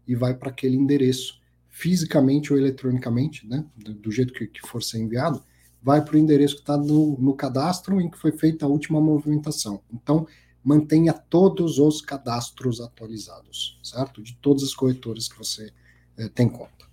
e 0.07 0.15
vai 0.15 0.35
para 0.35 0.51
aquele 0.51 0.77
endereço, 0.77 1.41
fisicamente 1.69 2.53
ou 2.53 2.59
eletronicamente, 2.59 3.47
né, 3.47 3.65
do, 3.77 3.93
do 3.93 4.11
jeito 4.11 4.33
que, 4.33 4.47
que, 4.47 4.67
for 4.67 4.83
ser 4.83 4.99
enviado, 4.99 5.43
vai 5.83 6.03
para 6.03 6.15
o 6.15 6.19
endereço 6.19 6.55
que 6.55 6.63
está 6.63 6.77
no, 6.77 7.19
no 7.19 7.35
cadastro 7.35 8.01
em 8.01 8.09
que 8.09 8.17
foi 8.17 8.33
feita 8.33 8.65
a 8.65 8.69
última 8.69 9.01
movimentação. 9.01 9.83
Então, 9.93 10.27
mantenha 10.67 11.13
todos 11.13 11.79
os 11.79 12.01
cadastros 12.01 12.81
atualizados, 12.81 13.79
certo? 13.85 14.21
De 14.21 14.35
todas 14.39 14.65
as 14.65 14.75
corretoras 14.75 15.29
que 15.29 15.39
você 15.39 15.73
é, 16.19 16.29
tem 16.29 16.49
conta. 16.49 16.85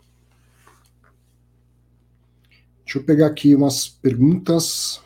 Deixa 2.85 2.99
eu 2.99 3.03
pegar 3.03 3.25
aqui 3.25 3.55
umas 3.55 3.87
perguntas. 3.89 5.01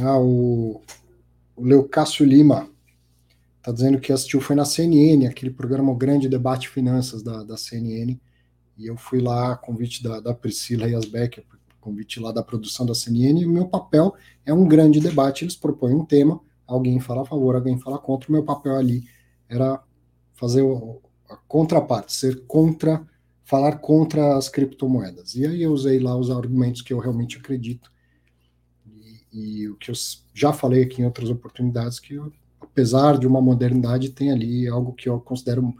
Ah, 0.00 0.18
o, 0.18 0.80
o 1.54 1.62
Leucácio 1.62 2.24
Lima 2.24 2.70
está 3.58 3.70
dizendo 3.70 4.00
que 4.00 4.14
assistiu 4.14 4.40
foi 4.40 4.56
na 4.56 4.64
CNN, 4.64 5.26
aquele 5.26 5.50
programa 5.50 5.92
o 5.92 5.96
Grande 5.96 6.26
Debate 6.26 6.70
Finanças 6.70 7.22
da, 7.22 7.44
da 7.44 7.58
CNN, 7.58 8.18
e 8.76 8.86
eu 8.86 8.96
fui 8.96 9.20
lá, 9.20 9.56
convite 9.56 10.02
da, 10.02 10.20
da 10.20 10.34
Priscila 10.34 10.88
Yasbeck, 10.88 11.42
convite 11.86 12.18
lá 12.18 12.32
da 12.32 12.42
produção 12.42 12.84
da 12.84 12.94
CNN, 12.94 13.40
e 13.40 13.46
o 13.46 13.50
meu 13.50 13.68
papel 13.68 14.14
é 14.44 14.52
um 14.52 14.66
grande 14.66 14.98
debate, 14.98 15.44
eles 15.44 15.54
propõem 15.54 15.94
um 15.94 16.04
tema, 16.04 16.40
alguém 16.66 16.98
fala 16.98 17.22
a 17.22 17.24
favor, 17.24 17.54
alguém 17.54 17.78
fala 17.78 17.96
contra, 17.96 18.28
o 18.28 18.32
meu 18.32 18.42
papel 18.42 18.76
ali 18.76 19.04
era 19.48 19.80
fazer 20.34 20.62
o, 20.62 21.00
a 21.30 21.36
contraparte, 21.36 22.12
ser 22.12 22.44
contra, 22.46 23.06
falar 23.44 23.78
contra 23.78 24.36
as 24.36 24.48
criptomoedas. 24.48 25.36
E 25.36 25.46
aí 25.46 25.62
eu 25.62 25.72
usei 25.72 26.00
lá 26.00 26.16
os 26.16 26.28
argumentos 26.28 26.82
que 26.82 26.92
eu 26.92 26.98
realmente 26.98 27.38
acredito, 27.38 27.90
e, 28.84 29.20
e 29.32 29.68
o 29.68 29.76
que 29.76 29.92
eu 29.92 29.94
já 30.34 30.52
falei 30.52 30.82
aqui 30.82 31.00
em 31.00 31.04
outras 31.04 31.30
oportunidades, 31.30 32.00
que 32.00 32.14
eu, 32.14 32.32
apesar 32.60 33.16
de 33.16 33.28
uma 33.28 33.40
modernidade, 33.40 34.10
tem 34.10 34.32
ali 34.32 34.66
algo 34.66 34.92
que 34.92 35.08
eu 35.08 35.20
considero 35.20 35.72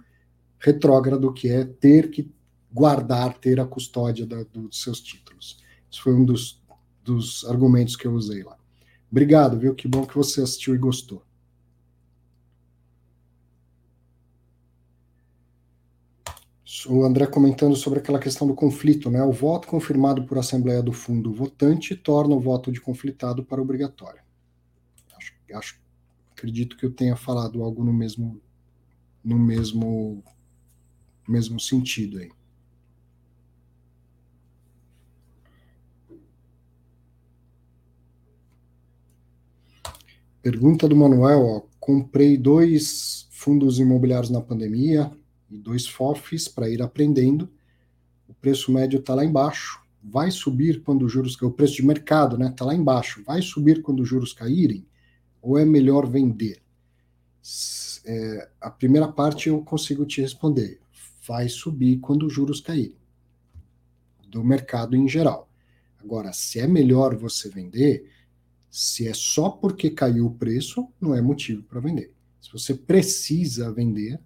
retrógrado, 0.61 1.33
que 1.33 1.49
é 1.49 1.65
ter 1.65 2.11
que 2.11 2.31
guardar, 2.77 3.39
ter 3.39 3.59
a 3.59 3.65
custódia 3.65 4.27
da, 4.27 4.43
dos 4.45 4.83
seus 4.83 5.01
títulos. 5.01 5.65
Isso 5.91 6.03
foi 6.03 6.13
um 6.13 6.27
dos, 6.27 6.63
dos 7.03 7.43
argumentos 7.47 7.97
que 7.97 8.07
eu 8.07 8.13
usei 8.13 8.43
lá. 8.43 8.59
Obrigado, 9.11 9.59
viu? 9.59 9.75
Que 9.75 9.89
bom 9.89 10.05
que 10.05 10.15
você 10.15 10.43
assistiu 10.43 10.75
e 10.75 10.79
gostou. 10.79 11.25
O 16.87 17.03
André 17.03 17.27
comentando 17.27 17.75
sobre 17.75 18.01
aquela 18.01 18.19
questão 18.19 18.47
do 18.47 18.55
conflito, 18.55 19.11
né? 19.11 19.23
O 19.23 19.33
voto 19.33 19.67
confirmado 19.67 20.25
por 20.27 20.37
Assembleia 20.37 20.83
do 20.83 20.93
Fundo 20.93 21.33
votante 21.33 21.97
torna 21.97 22.35
o 22.35 22.41
voto 22.41 22.71
de 22.71 22.81
conflitado 22.81 23.43
para 23.43 23.63
obrigatório. 23.63 24.21
Acho, 25.17 25.33
acho, 25.55 25.81
acredito 26.31 26.77
que 26.77 26.85
eu 26.85 26.93
tenha 26.93 27.17
falado 27.17 27.63
algo 27.63 27.83
no 27.83 27.93
mesmo, 27.93 28.41
no 29.25 29.39
mesmo, 29.39 30.23
mesmo 31.27 31.59
sentido 31.59 32.19
aí. 32.19 32.31
Pergunta 40.47 40.89
do 40.89 40.95
Manuel, 40.95 41.45
ó, 41.45 41.63
comprei 41.81 42.39
dois 42.39 43.27
fundos 43.33 43.81
imobiliários 43.81 44.31
na 44.31 44.41
pandemia 44.41 45.11
e 45.51 45.59
dois 45.59 45.89
FOFs 45.89 46.47
para 46.47 46.71
ir 46.71 46.81
aprendendo. 46.81 47.51
O 48.29 48.35
preço 48.35 48.71
médio 48.71 49.01
está 49.01 49.13
lá 49.13 49.25
embaixo. 49.25 49.83
Vai 50.01 50.31
subir 50.31 50.85
quando 50.85 51.05
os 51.05 51.11
juros 51.11 51.35
o 51.43 51.51
preço 51.51 51.75
de 51.75 51.85
mercado, 51.85 52.39
né? 52.39 52.51
Está 52.51 52.65
lá 52.65 52.77
embaixo. 52.77 53.25
Vai 53.27 53.43
subir 53.43 53.83
quando 53.83 54.05
os 54.05 54.09
juros 54.09 54.33
caírem? 54.33 54.87
Ou 55.43 55.59
é 55.59 55.65
melhor 55.65 56.07
vender? 56.07 56.63
É, 58.05 58.49
a 58.61 58.71
primeira 58.71 59.09
parte 59.09 59.49
eu 59.49 59.61
consigo 59.63 60.07
te 60.07 60.21
responder. 60.21 60.79
Vai 61.27 61.49
subir 61.49 61.99
quando 61.99 62.25
os 62.25 62.33
juros 62.33 62.61
caírem. 62.61 62.95
Do 64.29 64.45
mercado 64.45 64.95
em 64.95 65.09
geral. 65.09 65.51
Agora, 65.99 66.33
se 66.33 66.61
é 66.61 66.69
melhor 66.69 67.17
você 67.17 67.49
vender, 67.49 68.09
se 68.71 69.09
é 69.09 69.15
só 69.15 69.51
porque 69.51 69.91
caiu 69.91 70.27
o 70.27 70.35
preço, 70.35 70.89
não 71.01 71.15
é 71.15 71.21
motivo 71.21 71.63
para 71.63 71.81
vender. 71.81 72.13
Se 72.41 72.53
você 72.53 72.75
precisa 72.75 73.73
vender, 73.73 74.21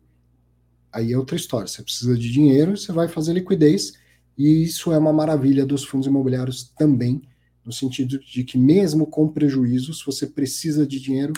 aí 0.93 1.13
é 1.13 1.19
outra 1.19 1.37
história. 1.37 1.67
Você 1.67 1.83
precisa 1.83 2.17
de 2.17 2.31
dinheiro, 2.31 2.77
você 2.77 2.93
vai 2.93 3.09
fazer 3.09 3.33
liquidez, 3.33 3.93
e 4.37 4.63
isso 4.63 4.93
é 4.93 4.99
uma 4.99 5.13
maravilha 5.13 5.65
dos 5.65 5.85
fundos 5.85 6.07
imobiliários 6.07 6.73
também, 6.77 7.23
no 7.65 7.73
sentido 7.73 8.19
de 8.19 8.43
que 8.43 8.59
mesmo 8.59 9.07
com 9.07 9.29
prejuízo, 9.29 9.95
se 9.95 10.05
você 10.05 10.27
precisa 10.27 10.87
de 10.87 10.99
dinheiro, 10.99 11.33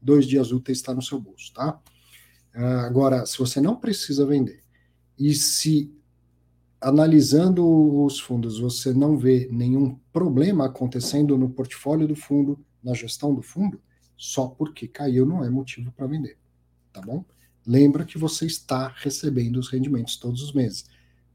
dois 0.00 0.26
dias 0.26 0.52
úteis 0.52 0.78
está 0.78 0.94
no 0.94 1.02
seu 1.02 1.20
bolso, 1.20 1.52
tá? 1.52 1.78
Ah, 2.54 2.86
agora, 2.86 3.26
se 3.26 3.38
você 3.38 3.60
não 3.60 3.76
precisa 3.76 4.24
vender, 4.24 4.62
e 5.18 5.34
se 5.34 5.92
analisando 6.80 8.04
os 8.04 8.20
fundos, 8.20 8.58
você 8.58 8.92
não 8.92 9.16
vê 9.16 9.48
nenhum 9.50 9.98
problema 10.12 10.66
acontecendo 10.66 11.36
no 11.38 11.50
portfólio 11.50 12.06
do 12.06 12.14
fundo, 12.14 12.58
na 12.82 12.94
gestão 12.94 13.34
do 13.34 13.42
fundo, 13.42 13.80
Só 14.18 14.46
porque 14.48 14.88
caiu 14.88 15.26
não 15.26 15.44
é 15.44 15.50
motivo 15.50 15.92
para 15.92 16.06
vender, 16.06 16.38
tá 16.90 17.02
bom? 17.02 17.22
Lembra 17.66 18.04
que 18.04 18.16
você 18.16 18.46
está 18.46 18.88
recebendo 18.96 19.58
os 19.58 19.68
rendimentos 19.68 20.16
todos 20.16 20.42
os 20.42 20.54
meses. 20.54 20.86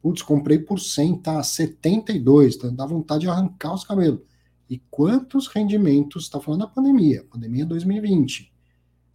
Putz, 0.02 0.24
comprei 0.24 0.58
por 0.58 0.80
100, 0.80 1.18
tá 1.18 1.44
72, 1.44 2.56
tá, 2.56 2.70
dá 2.70 2.86
vontade 2.88 3.22
de 3.22 3.30
arrancar 3.30 3.76
os 3.76 3.84
cabelos. 3.84 4.22
E 4.68 4.80
quantos 4.90 5.48
rendimentos, 5.48 6.24
está 6.24 6.40
falando 6.40 6.62
da 6.62 6.68
pandemia, 6.68 7.24
pandemia 7.30 7.66
2020. 7.66 8.52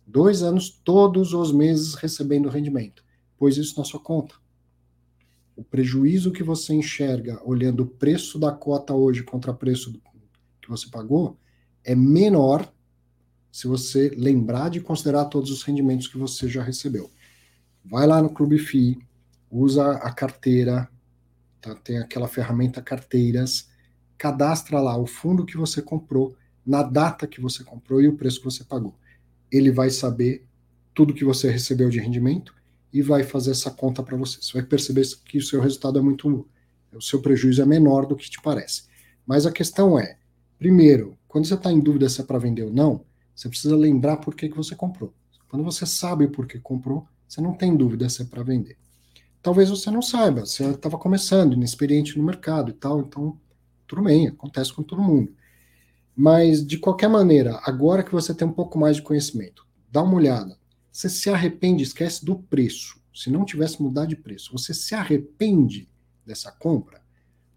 Dois 0.06 0.42
anos, 0.42 0.70
todos 0.70 1.32
os 1.32 1.50
meses 1.50 1.94
recebendo 1.94 2.48
rendimento. 2.48 3.02
Pôs 3.36 3.56
isso 3.56 3.76
na 3.78 3.84
sua 3.84 3.98
conta. 3.98 4.36
O 5.56 5.64
prejuízo 5.64 6.30
que 6.30 6.42
você 6.42 6.74
enxerga 6.74 7.40
olhando 7.42 7.82
o 7.82 7.86
preço 7.86 8.38
da 8.38 8.52
cota 8.52 8.92
hoje 8.92 9.22
contra 9.22 9.50
o 9.52 9.56
preço 9.56 9.98
que 10.60 10.68
você 10.68 10.86
pagou 10.88 11.38
é 11.82 11.94
menor 11.94 12.70
se 13.50 13.66
você 13.66 14.10
lembrar 14.10 14.68
de 14.68 14.82
considerar 14.82 15.24
todos 15.24 15.50
os 15.50 15.62
rendimentos 15.62 16.08
que 16.08 16.18
você 16.18 16.46
já 16.46 16.62
recebeu. 16.62 17.10
Vai 17.82 18.06
lá 18.06 18.20
no 18.20 18.28
Clube 18.28 18.58
FI, 18.58 18.98
usa 19.50 19.92
a 19.92 20.12
carteira, 20.12 20.90
tá? 21.58 21.74
tem 21.74 21.98
aquela 21.98 22.28
ferramenta 22.28 22.82
carteiras, 22.82 23.70
cadastra 24.18 24.78
lá 24.78 24.94
o 24.98 25.06
fundo 25.06 25.46
que 25.46 25.56
você 25.56 25.80
comprou, 25.80 26.36
na 26.66 26.82
data 26.82 27.26
que 27.26 27.40
você 27.40 27.64
comprou 27.64 28.02
e 28.02 28.08
o 28.08 28.16
preço 28.16 28.40
que 28.40 28.44
você 28.44 28.62
pagou. 28.62 28.94
Ele 29.50 29.70
vai 29.70 29.88
saber 29.88 30.44
tudo 30.92 31.14
que 31.14 31.24
você 31.24 31.50
recebeu 31.50 31.88
de 31.88 31.98
rendimento 31.98 32.54
e 32.92 33.02
vai 33.02 33.22
fazer 33.22 33.50
essa 33.50 33.70
conta 33.70 34.02
para 34.02 34.16
você. 34.16 34.40
Você 34.40 34.52
vai 34.54 34.62
perceber 34.62 35.06
que 35.24 35.38
o 35.38 35.42
seu 35.42 35.60
resultado 35.60 35.98
é 35.98 36.02
muito. 36.02 36.48
O 36.92 37.00
seu 37.00 37.20
prejuízo 37.20 37.60
é 37.60 37.66
menor 37.66 38.06
do 38.06 38.16
que 38.16 38.30
te 38.30 38.40
parece. 38.40 38.84
Mas 39.26 39.46
a 39.46 39.52
questão 39.52 39.98
é: 39.98 40.18
primeiro, 40.58 41.18
quando 41.28 41.46
você 41.46 41.54
está 41.54 41.70
em 41.72 41.80
dúvida 41.80 42.08
se 42.08 42.20
é 42.20 42.24
para 42.24 42.38
vender 42.38 42.64
ou 42.64 42.72
não, 42.72 43.04
você 43.34 43.48
precisa 43.48 43.76
lembrar 43.76 44.16
por 44.16 44.34
que, 44.34 44.48
que 44.48 44.56
você 44.56 44.74
comprou. 44.74 45.12
Quando 45.48 45.64
você 45.64 45.84
sabe 45.84 46.28
por 46.28 46.46
que 46.46 46.58
comprou, 46.58 47.06
você 47.28 47.40
não 47.40 47.52
tem 47.52 47.76
dúvida 47.76 48.08
se 48.08 48.22
é 48.22 48.24
para 48.24 48.42
vender. 48.42 48.76
Talvez 49.42 49.70
você 49.70 49.90
não 49.90 50.02
saiba, 50.02 50.44
você 50.44 50.64
estava 50.64 50.98
começando, 50.98 51.52
inexperiente 51.52 52.18
no 52.18 52.24
mercado 52.24 52.70
e 52.70 52.74
tal, 52.74 53.00
então 53.00 53.38
tudo 53.86 54.02
bem, 54.02 54.26
acontece 54.28 54.72
com 54.72 54.82
todo 54.82 55.02
mundo. 55.02 55.32
Mas, 56.16 56.66
de 56.66 56.78
qualquer 56.78 57.08
maneira, 57.08 57.60
agora 57.62 58.02
que 58.02 58.10
você 58.10 58.34
tem 58.34 58.48
um 58.48 58.52
pouco 58.52 58.78
mais 58.78 58.96
de 58.96 59.02
conhecimento, 59.02 59.66
dá 59.90 60.02
uma 60.02 60.14
olhada. 60.14 60.58
Você 60.96 61.10
se 61.10 61.28
arrepende, 61.28 61.82
esquece 61.82 62.24
do 62.24 62.36
preço. 62.36 62.98
Se 63.14 63.28
não 63.30 63.44
tivesse 63.44 63.82
mudado 63.82 64.08
de 64.08 64.16
preço, 64.16 64.50
você 64.52 64.72
se 64.72 64.94
arrepende 64.94 65.88
dessa 66.24 66.50
compra? 66.50 67.02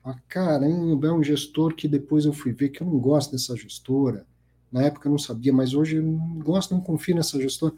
Ah, 0.03 0.17
caramba, 0.27 1.07
é 1.07 1.11
um 1.11 1.23
gestor 1.23 1.73
que 1.73 1.87
depois 1.87 2.25
eu 2.25 2.33
fui 2.33 2.51
ver 2.51 2.67
que 2.67 2.81
eu 2.81 2.87
não 2.87 2.99
gosto 2.99 3.31
dessa 3.31 3.55
gestora 3.55 4.25
na 4.71 4.83
época 4.83 5.07
eu 5.07 5.11
não 5.11 5.17
sabia, 5.17 5.51
mas 5.51 5.73
hoje 5.73 5.97
eu 5.97 6.03
não 6.03 6.39
gosto, 6.39 6.73
não 6.73 6.81
confio 6.81 7.15
nessa 7.15 7.39
gestora. 7.41 7.73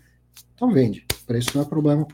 Então 0.55 0.71
vende. 0.71 1.05
Isso 1.29 1.51
não 1.55 1.61
é 1.61 1.65
problema. 1.65 2.07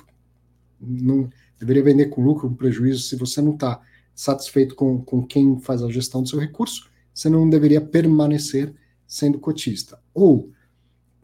Não 0.80 1.30
deveria 1.57 1.84
vender 1.84 2.07
com 2.07 2.22
lucro, 2.24 2.49
com 2.49 2.56
prejuízo. 2.56 3.03
Se 3.03 3.15
você 3.15 3.41
não 3.41 3.53
está 3.53 3.82
satisfeito 4.14 4.76
com, 4.76 5.02
com 5.02 5.26
quem 5.26 5.60
faz 5.60 5.82
a 5.82 5.90
gestão 5.90 6.22
do 6.22 6.30
seu 6.30 6.40
recurso, 6.40 6.90
você 7.14 7.30
não 7.30 7.49
deveria 7.49 7.82
permanecer 7.82 8.76
sendo 9.07 9.40
cotista. 9.40 9.99
Ou, 10.14 10.52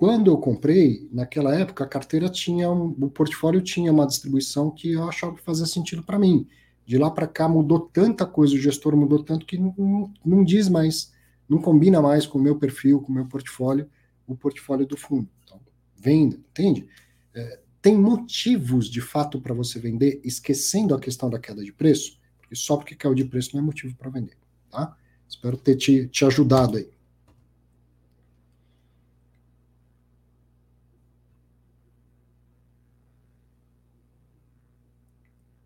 quando 0.03 0.29
eu 0.29 0.37
comprei, 0.37 1.07
naquela 1.13 1.55
época, 1.55 1.85
a 1.85 1.87
carteira 1.87 2.27
tinha, 2.27 2.69
um, 2.69 2.87
o 2.89 3.09
portfólio 3.09 3.61
tinha 3.61 3.89
uma 3.89 4.05
distribuição 4.05 4.69
que 4.69 4.91
eu 4.91 5.07
achava 5.07 5.33
que 5.33 5.41
fazia 5.41 5.65
sentido 5.65 6.03
para 6.03 6.19
mim. 6.19 6.45
De 6.85 6.97
lá 6.97 7.09
para 7.09 7.25
cá 7.25 7.47
mudou 7.47 7.79
tanta 7.79 8.25
coisa, 8.25 8.53
o 8.53 8.57
gestor 8.57 8.97
mudou 8.97 9.23
tanto 9.23 9.45
que 9.45 9.57
não, 9.57 10.11
não, 10.25 10.43
diz 10.43 10.67
mais 10.67 11.13
não 11.47 11.57
combina 11.57 12.01
mais 12.01 12.25
com 12.25 12.37
o 12.37 12.41
meu 12.41 12.59
perfil, 12.59 12.99
com 12.99 13.13
o 13.13 13.15
meu 13.15 13.27
portfólio, 13.27 13.89
o 14.27 14.35
portfólio 14.35 14.85
do 14.85 14.97
fundo. 14.97 15.29
Então, 15.45 15.57
venda, 15.95 16.35
entende? 16.35 16.85
É, 17.33 17.61
tem 17.81 17.97
motivos 17.97 18.89
de 18.89 18.99
fato 18.99 19.39
para 19.39 19.53
você 19.53 19.79
vender, 19.79 20.19
esquecendo 20.21 20.93
a 20.93 20.99
questão 20.99 21.29
da 21.29 21.39
queda 21.39 21.63
de 21.63 21.71
preço, 21.71 22.19
porque 22.41 22.57
só 22.57 22.75
porque 22.75 22.93
caiu 22.93 23.15
de 23.15 23.23
preço 23.23 23.51
não 23.53 23.63
é 23.63 23.65
motivo 23.65 23.95
para 23.95 24.09
vender, 24.09 24.35
tá? 24.69 24.97
Espero 25.29 25.55
ter 25.55 25.77
te, 25.77 26.09
te 26.09 26.25
ajudado 26.25 26.75
aí. 26.75 26.89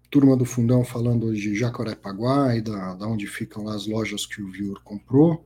Turma 0.10 0.36
do 0.36 0.46
fundão 0.46 0.84
falando 0.84 1.34
de 1.34 1.56
Jacarepaguá 1.56 2.56
e 2.56 2.62
da, 2.62 2.96
da 2.96 3.08
onde 3.08 3.28
ficam 3.28 3.64
lá 3.64 3.76
as 3.76 3.88
lojas 3.88 4.26
que 4.26 4.42
o 4.42 4.50
Viur 4.50 4.82
comprou 4.84 5.46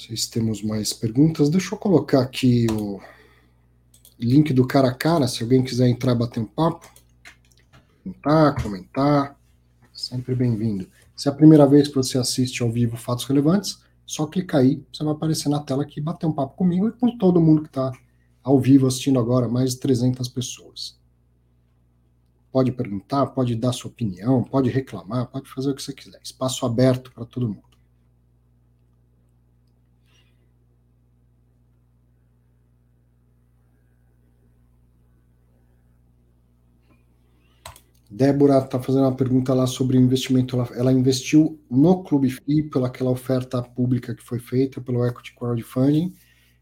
sei 0.00 0.16
se 0.16 0.30
temos 0.30 0.62
mais 0.62 0.92
perguntas. 0.94 1.50
Deixa 1.50 1.74
eu 1.74 1.78
colocar 1.78 2.22
aqui 2.22 2.66
o 2.70 3.00
link 4.18 4.52
do 4.52 4.66
cara 4.66 4.88
a 4.88 4.94
cara, 4.94 5.28
se 5.28 5.42
alguém 5.42 5.62
quiser 5.62 5.88
entrar 5.88 6.14
bater 6.14 6.40
um 6.40 6.46
papo, 6.46 6.90
perguntar, 8.02 8.62
comentar, 8.62 9.38
sempre 9.92 10.34
bem-vindo. 10.34 10.88
Se 11.14 11.28
é 11.28 11.30
a 11.30 11.34
primeira 11.34 11.66
vez 11.66 11.88
que 11.88 11.94
você 11.94 12.16
assiste 12.16 12.62
ao 12.62 12.72
vivo 12.72 12.96
Fatos 12.96 13.26
Relevantes, 13.26 13.78
só 14.06 14.26
clicar 14.26 14.62
aí, 14.62 14.82
você 14.90 15.04
vai 15.04 15.12
aparecer 15.12 15.50
na 15.50 15.60
tela 15.60 15.82
aqui, 15.82 16.00
bater 16.00 16.26
um 16.26 16.32
papo 16.32 16.56
comigo 16.56 16.88
e 16.88 16.92
com 16.92 17.18
todo 17.18 17.40
mundo 17.40 17.62
que 17.62 17.68
está 17.68 17.92
ao 18.42 18.58
vivo 18.58 18.86
assistindo 18.86 19.18
agora, 19.18 19.48
mais 19.48 19.72
de 19.72 19.80
300 19.80 20.28
pessoas. 20.28 20.98
Pode 22.52 22.72
perguntar, 22.72 23.26
pode 23.26 23.54
dar 23.54 23.72
sua 23.72 23.90
opinião, 23.90 24.42
pode 24.42 24.68
reclamar, 24.70 25.26
pode 25.28 25.48
fazer 25.48 25.70
o 25.70 25.74
que 25.74 25.82
você 25.82 25.92
quiser. 25.92 26.20
Espaço 26.22 26.66
aberto 26.66 27.12
para 27.12 27.24
todo 27.24 27.48
mundo. 27.48 27.70
Débora 38.10 38.58
está 38.58 38.82
fazendo 38.82 39.04
uma 39.04 39.14
pergunta 39.14 39.54
lá 39.54 39.68
sobre 39.68 39.96
o 39.96 40.00
investimento. 40.00 40.56
Ela, 40.56 40.68
ela 40.74 40.92
investiu 40.92 41.60
no 41.70 42.02
Clube 42.02 42.28
FI 42.28 42.64
pelaquela 42.64 43.10
oferta 43.10 43.62
pública 43.62 44.14
que 44.14 44.22
foi 44.22 44.40
feita 44.40 44.80
pelo 44.80 45.06
Equity 45.06 45.32
Crowdfunding. 45.36 46.12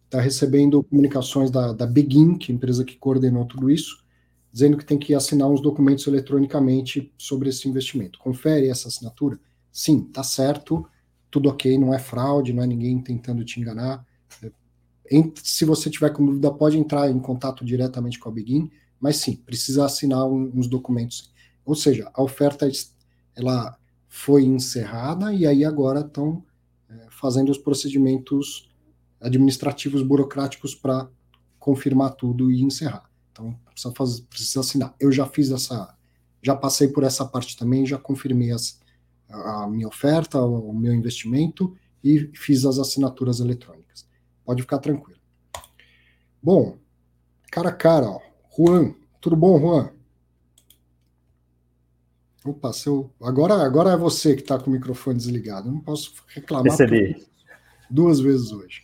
Está 0.04 0.20
recebendo 0.20 0.84
comunicações 0.84 1.50
da, 1.50 1.72
da 1.72 1.86
Begin, 1.86 2.36
que 2.36 2.52
é 2.52 2.54
a 2.54 2.56
empresa 2.56 2.84
que 2.84 2.96
coordenou 2.98 3.46
tudo 3.46 3.70
isso, 3.70 4.04
dizendo 4.52 4.76
que 4.76 4.84
tem 4.84 4.98
que 4.98 5.14
assinar 5.14 5.48
uns 5.48 5.60
documentos 5.60 6.06
eletronicamente 6.06 7.12
sobre 7.18 7.48
esse 7.48 7.68
investimento. 7.68 8.18
Confere 8.18 8.68
essa 8.68 8.88
assinatura? 8.88 9.38
Sim, 9.70 10.02
tá 10.02 10.22
certo, 10.22 10.86
tudo 11.30 11.48
ok, 11.48 11.78
não 11.78 11.92
é 11.92 11.98
fraude, 11.98 12.52
não 12.52 12.62
é 12.62 12.66
ninguém 12.66 13.00
tentando 13.00 13.44
te 13.44 13.60
enganar. 13.60 14.04
Se 15.42 15.64
você 15.64 15.88
tiver 15.88 16.10
com 16.10 16.24
dúvida, 16.24 16.50
pode 16.50 16.78
entrar 16.78 17.10
em 17.10 17.18
contato 17.18 17.64
diretamente 17.64 18.18
com 18.18 18.28
a 18.28 18.32
Begin, 18.32 18.70
mas 19.00 19.16
sim, 19.16 19.36
precisa 19.36 19.84
assinar 19.84 20.26
uns 20.26 20.66
documentos 20.66 21.32
ou 21.68 21.74
seja, 21.74 22.10
a 22.14 22.22
oferta 22.22 22.66
ela 23.36 23.76
foi 24.08 24.42
encerrada 24.42 25.34
e 25.34 25.46
aí 25.46 25.66
agora 25.66 26.00
estão 26.00 26.42
é, 26.88 27.08
fazendo 27.10 27.50
os 27.50 27.58
procedimentos 27.58 28.70
administrativos 29.20 30.02
burocráticos 30.02 30.74
para 30.74 31.10
confirmar 31.58 32.14
tudo 32.14 32.50
e 32.50 32.62
encerrar. 32.62 33.07
Então 33.38 33.56
precisa, 33.72 33.94
fazer, 33.94 34.22
precisa 34.22 34.60
assinar. 34.60 34.94
Eu 34.98 35.12
já 35.12 35.24
fiz 35.26 35.50
essa, 35.52 35.96
já 36.42 36.56
passei 36.56 36.88
por 36.88 37.04
essa 37.04 37.24
parte 37.24 37.56
também, 37.56 37.86
já 37.86 37.96
confirmei 37.96 38.50
as, 38.50 38.80
a 39.28 39.68
minha 39.68 39.86
oferta, 39.86 40.40
o 40.40 40.72
meu 40.72 40.92
investimento 40.92 41.76
e 42.02 42.30
fiz 42.34 42.64
as 42.64 42.78
assinaturas 42.78 43.38
eletrônicas. 43.38 44.08
Pode 44.44 44.62
ficar 44.62 44.78
tranquilo. 44.78 45.20
Bom, 46.42 46.78
cara 47.50 47.68
a 47.68 47.72
cara, 47.72 48.06
ó. 48.06 48.20
Juan, 48.56 48.94
tudo 49.20 49.36
bom, 49.36 49.60
Juan? 49.60 49.92
Opa, 52.44 52.72
seu... 52.72 53.12
agora, 53.20 53.54
agora 53.54 53.90
é 53.90 53.96
você 53.96 54.34
que 54.34 54.42
está 54.42 54.58
com 54.58 54.70
o 54.70 54.72
microfone 54.72 55.18
desligado. 55.18 55.68
Eu 55.68 55.72
não 55.72 55.80
posso 55.80 56.14
reclamar 56.28 56.64
Percebi. 56.64 57.24
duas 57.90 58.18
vezes 58.20 58.50
hoje. 58.50 58.82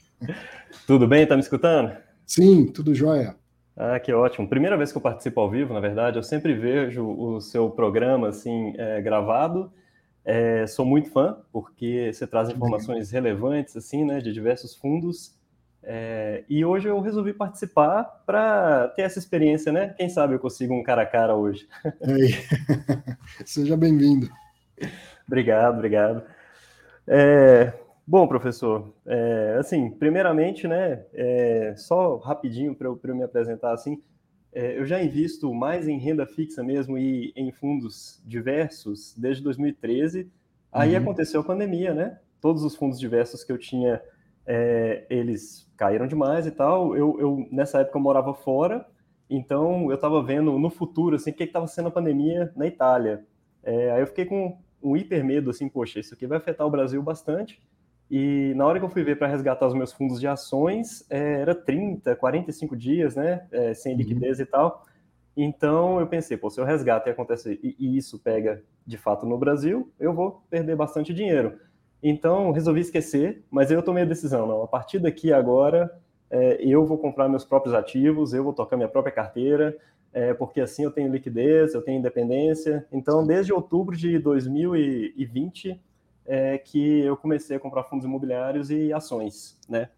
Tudo 0.86 1.08
bem? 1.08 1.22
Está 1.22 1.34
me 1.34 1.42
escutando? 1.42 1.96
Sim, 2.26 2.66
tudo 2.66 2.94
jóia. 2.94 3.36
Ah, 3.76 3.98
que 3.98 4.12
ótimo. 4.12 4.48
Primeira 4.48 4.76
vez 4.76 4.92
que 4.92 4.98
eu 4.98 5.02
participo 5.02 5.40
ao 5.40 5.50
vivo, 5.50 5.74
na 5.74 5.80
verdade, 5.80 6.18
eu 6.18 6.22
sempre 6.22 6.54
vejo 6.54 7.06
o 7.06 7.40
seu 7.40 7.70
programa 7.70 8.28
assim 8.28 8.74
é, 8.76 9.00
gravado. 9.00 9.72
É, 10.24 10.66
sou 10.66 10.86
muito 10.86 11.10
fã, 11.10 11.36
porque 11.52 12.12
você 12.12 12.26
traz 12.26 12.48
informações 12.48 13.10
relevantes 13.10 13.76
assim, 13.76 14.04
né, 14.04 14.20
de 14.20 14.32
diversos 14.32 14.74
fundos 14.74 15.34
é, 15.86 16.44
e 16.48 16.64
hoje 16.64 16.88
eu 16.88 16.98
resolvi 17.00 17.34
participar 17.34 18.04
para 18.24 18.88
ter 18.88 19.02
essa 19.02 19.18
experiência, 19.18 19.70
né? 19.70 19.94
Quem 19.96 20.08
sabe 20.08 20.34
eu 20.34 20.38
consigo 20.38 20.72
um 20.72 20.82
cara 20.82 21.02
a 21.02 21.06
cara 21.06 21.34
hoje. 21.34 21.68
Seja 23.44 23.76
bem-vindo. 23.76 24.30
obrigado, 25.28 25.74
obrigado. 25.74 26.22
É, 27.06 27.72
bom, 28.06 28.26
professor, 28.26 28.94
é, 29.06 29.56
assim, 29.58 29.90
primeiramente, 29.90 30.68
né, 30.68 31.04
é, 31.12 31.74
só 31.76 32.16
rapidinho 32.16 32.74
para 32.74 32.86
eu, 32.86 33.00
eu, 33.02 33.14
me 33.14 33.22
apresentar 33.22 33.72
assim, 33.72 34.02
é, 34.52 34.78
eu 34.78 34.86
já 34.86 35.02
invisto 35.02 35.52
mais 35.52 35.88
em 35.88 35.98
renda 35.98 36.26
fixa 36.26 36.62
mesmo 36.62 36.96
e 36.96 37.32
em 37.34 37.50
fundos 37.50 38.22
diversos 38.24 39.14
desde 39.16 39.42
2013. 39.42 40.30
Aí 40.70 40.92
uhum. 40.94 41.02
aconteceu 41.02 41.40
a 41.40 41.44
pandemia, 41.44 41.92
né? 41.92 42.20
Todos 42.40 42.62
os 42.62 42.76
fundos 42.76 43.00
diversos 43.00 43.42
que 43.42 43.50
eu 43.50 43.58
tinha 43.58 44.00
é, 44.46 45.06
eles 45.10 45.68
caíram 45.76 46.06
demais 46.06 46.46
e 46.46 46.50
tal. 46.50 46.96
Eu, 46.96 47.18
eu, 47.18 47.48
nessa 47.50 47.80
época 47.80 47.98
eu 47.98 48.02
morava 48.02 48.34
fora, 48.34 48.86
então 49.28 49.90
eu 49.90 49.94
estava 49.94 50.22
vendo 50.22 50.56
no 50.58 50.70
futuro 50.70 51.16
assim 51.16 51.30
o 51.30 51.34
que 51.34 51.44
estava 51.44 51.66
sendo 51.66 51.88
a 51.88 51.92
pandemia 51.92 52.52
na 52.54 52.66
Itália. 52.66 53.24
É, 53.62 53.90
aí 53.90 54.00
eu 54.00 54.06
fiquei 54.06 54.26
com 54.26 54.58
um 54.82 54.96
hiper 54.96 55.24
medo 55.24 55.50
assim, 55.50 55.68
poxa, 55.68 55.98
isso 55.98 56.14
aqui 56.14 56.26
vai 56.26 56.38
afetar 56.38 56.66
o 56.66 56.70
Brasil 56.70 57.02
bastante. 57.02 57.60
E 58.10 58.52
na 58.54 58.66
hora 58.66 58.78
que 58.78 58.84
eu 58.84 58.90
fui 58.90 59.02
ver 59.02 59.18
para 59.18 59.26
resgatar 59.26 59.66
os 59.66 59.74
meus 59.74 59.92
fundos 59.92 60.20
de 60.20 60.26
ações, 60.26 61.04
é, 61.10 61.40
era 61.40 61.54
30, 61.54 62.14
45 62.16 62.76
dias, 62.76 63.16
né, 63.16 63.46
é, 63.50 63.74
sem 63.74 63.92
uhum. 63.92 63.98
liquidez 63.98 64.38
uhum. 64.38 64.44
e 64.44 64.46
tal. 64.46 64.84
Então 65.36 65.98
eu 65.98 66.06
pensei, 66.06 66.36
pô, 66.36 66.48
se 66.48 66.60
eu 66.60 66.64
resgato 66.64 67.08
e 67.08 67.10
acontece 67.10 67.58
e, 67.62 67.74
e 67.78 67.96
isso 67.96 68.18
pega 68.18 68.62
de 68.86 68.96
fato 68.96 69.26
no 69.26 69.38
Brasil, 69.38 69.90
eu 69.98 70.12
vou 70.12 70.42
perder 70.48 70.76
bastante 70.76 71.12
dinheiro. 71.12 71.58
Então, 72.02 72.52
resolvi 72.52 72.80
esquecer, 72.80 73.42
mas 73.50 73.70
eu 73.70 73.82
tomei 73.82 74.02
a 74.02 74.06
decisão, 74.06 74.46
não, 74.46 74.62
a 74.62 74.68
partir 74.68 74.98
daqui 74.98 75.32
agora, 75.32 75.90
é, 76.30 76.58
eu 76.60 76.84
vou 76.84 76.98
comprar 76.98 77.28
meus 77.28 77.44
próprios 77.44 77.74
ativos, 77.74 78.34
eu 78.34 78.44
vou 78.44 78.52
tocar 78.52 78.76
minha 78.76 78.88
própria 78.88 79.14
carteira, 79.14 79.74
é, 80.12 80.34
porque 80.34 80.60
assim 80.60 80.84
eu 80.84 80.90
tenho 80.90 81.10
liquidez, 81.10 81.74
eu 81.74 81.82
tenho 81.82 81.98
independência. 81.98 82.86
Então, 82.92 83.26
desde 83.26 83.52
outubro 83.52 83.96
de 83.96 84.18
2020, 84.18 85.80
é, 86.26 86.58
que 86.58 87.00
eu 87.00 87.16
comecei 87.16 87.56
a 87.56 87.60
comprar 87.60 87.84
fundos 87.84 88.04
imobiliários 88.04 88.70
e 88.70 88.92
ações, 88.92 89.58
né? 89.68 89.88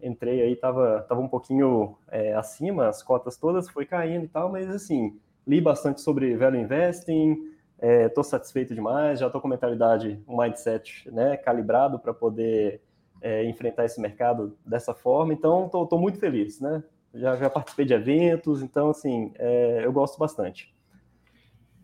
Entrei 0.00 0.42
aí, 0.42 0.56
tava, 0.56 1.04
tava 1.08 1.20
um 1.20 1.28
pouquinho 1.28 1.96
é, 2.10 2.34
acima, 2.34 2.88
as 2.88 3.02
cotas 3.02 3.36
todas 3.36 3.68
foi 3.68 3.86
caindo 3.86 4.24
e 4.24 4.28
tal, 4.28 4.50
mas 4.50 4.68
assim, 4.68 5.16
li 5.46 5.60
bastante 5.60 6.00
sobre 6.00 6.36
value 6.36 6.58
investing, 6.58 7.52
Estou 7.82 8.22
é, 8.22 8.24
satisfeito 8.24 8.76
demais, 8.76 9.18
já 9.18 9.26
estou 9.26 9.40
com 9.40 9.48
mentalidade, 9.48 10.22
um 10.28 10.40
mindset 10.40 11.10
né, 11.10 11.36
calibrado 11.36 11.98
para 11.98 12.14
poder 12.14 12.80
é, 13.20 13.44
enfrentar 13.44 13.84
esse 13.84 14.00
mercado 14.00 14.56
dessa 14.64 14.94
forma. 14.94 15.32
Então, 15.32 15.66
estou 15.66 15.98
muito 15.98 16.16
feliz, 16.16 16.60
né? 16.60 16.84
Já, 17.12 17.36
já 17.36 17.50
participei 17.50 17.84
de 17.84 17.92
eventos, 17.92 18.62
então, 18.62 18.90
assim, 18.90 19.32
é, 19.36 19.84
eu 19.84 19.92
gosto 19.92 20.16
bastante. 20.16 20.72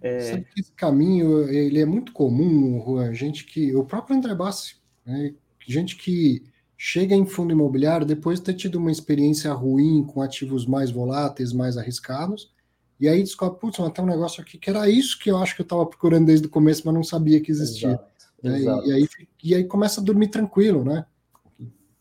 É... 0.00 0.20
Sabe 0.20 0.46
que 0.52 0.60
esse 0.60 0.72
caminho, 0.72 1.48
ele 1.48 1.80
é 1.80 1.86
muito 1.86 2.12
comum, 2.12 2.82
Juan, 2.84 3.12
gente 3.14 3.44
que... 3.44 3.74
O 3.74 3.84
próprio 3.84 4.16
André 4.16 4.34
Bassi, 4.34 4.76
né? 5.04 5.34
gente 5.66 5.96
que 5.96 6.42
chega 6.76 7.14
em 7.14 7.26
fundo 7.26 7.52
imobiliário 7.52 8.06
depois 8.06 8.38
de 8.38 8.46
ter 8.46 8.54
tido 8.54 8.76
uma 8.76 8.92
experiência 8.92 9.52
ruim 9.52 10.04
com 10.04 10.22
ativos 10.22 10.64
mais 10.64 10.90
voláteis, 10.90 11.52
mais 11.52 11.76
arriscados, 11.76 12.52
e 13.00 13.08
aí 13.08 13.22
descobre, 13.22 13.58
putz, 13.60 13.78
mas 13.78 13.92
tem 13.92 14.04
um 14.04 14.08
negócio 14.08 14.40
aqui 14.42 14.58
que 14.58 14.70
era 14.70 14.88
isso 14.88 15.18
que 15.18 15.30
eu 15.30 15.38
acho 15.38 15.54
que 15.54 15.62
eu 15.62 15.64
estava 15.64 15.86
procurando 15.86 16.26
desde 16.26 16.46
o 16.46 16.50
começo, 16.50 16.82
mas 16.84 16.94
não 16.94 17.04
sabia 17.04 17.40
que 17.40 17.50
existia. 17.50 17.90
Exato, 17.90 18.08
né? 18.42 18.58
exato. 18.58 18.86
E, 18.88 18.92
aí, 18.92 19.08
e 19.44 19.54
aí 19.54 19.64
começa 19.64 20.00
a 20.00 20.04
dormir 20.04 20.28
tranquilo, 20.28 20.84
né? 20.84 21.04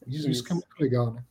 Isso, 0.07 0.30
isso. 0.30 0.44
que 0.44 0.52
é 0.52 0.56
muito 0.56 0.80
legal, 0.80 1.14
né? 1.14 1.24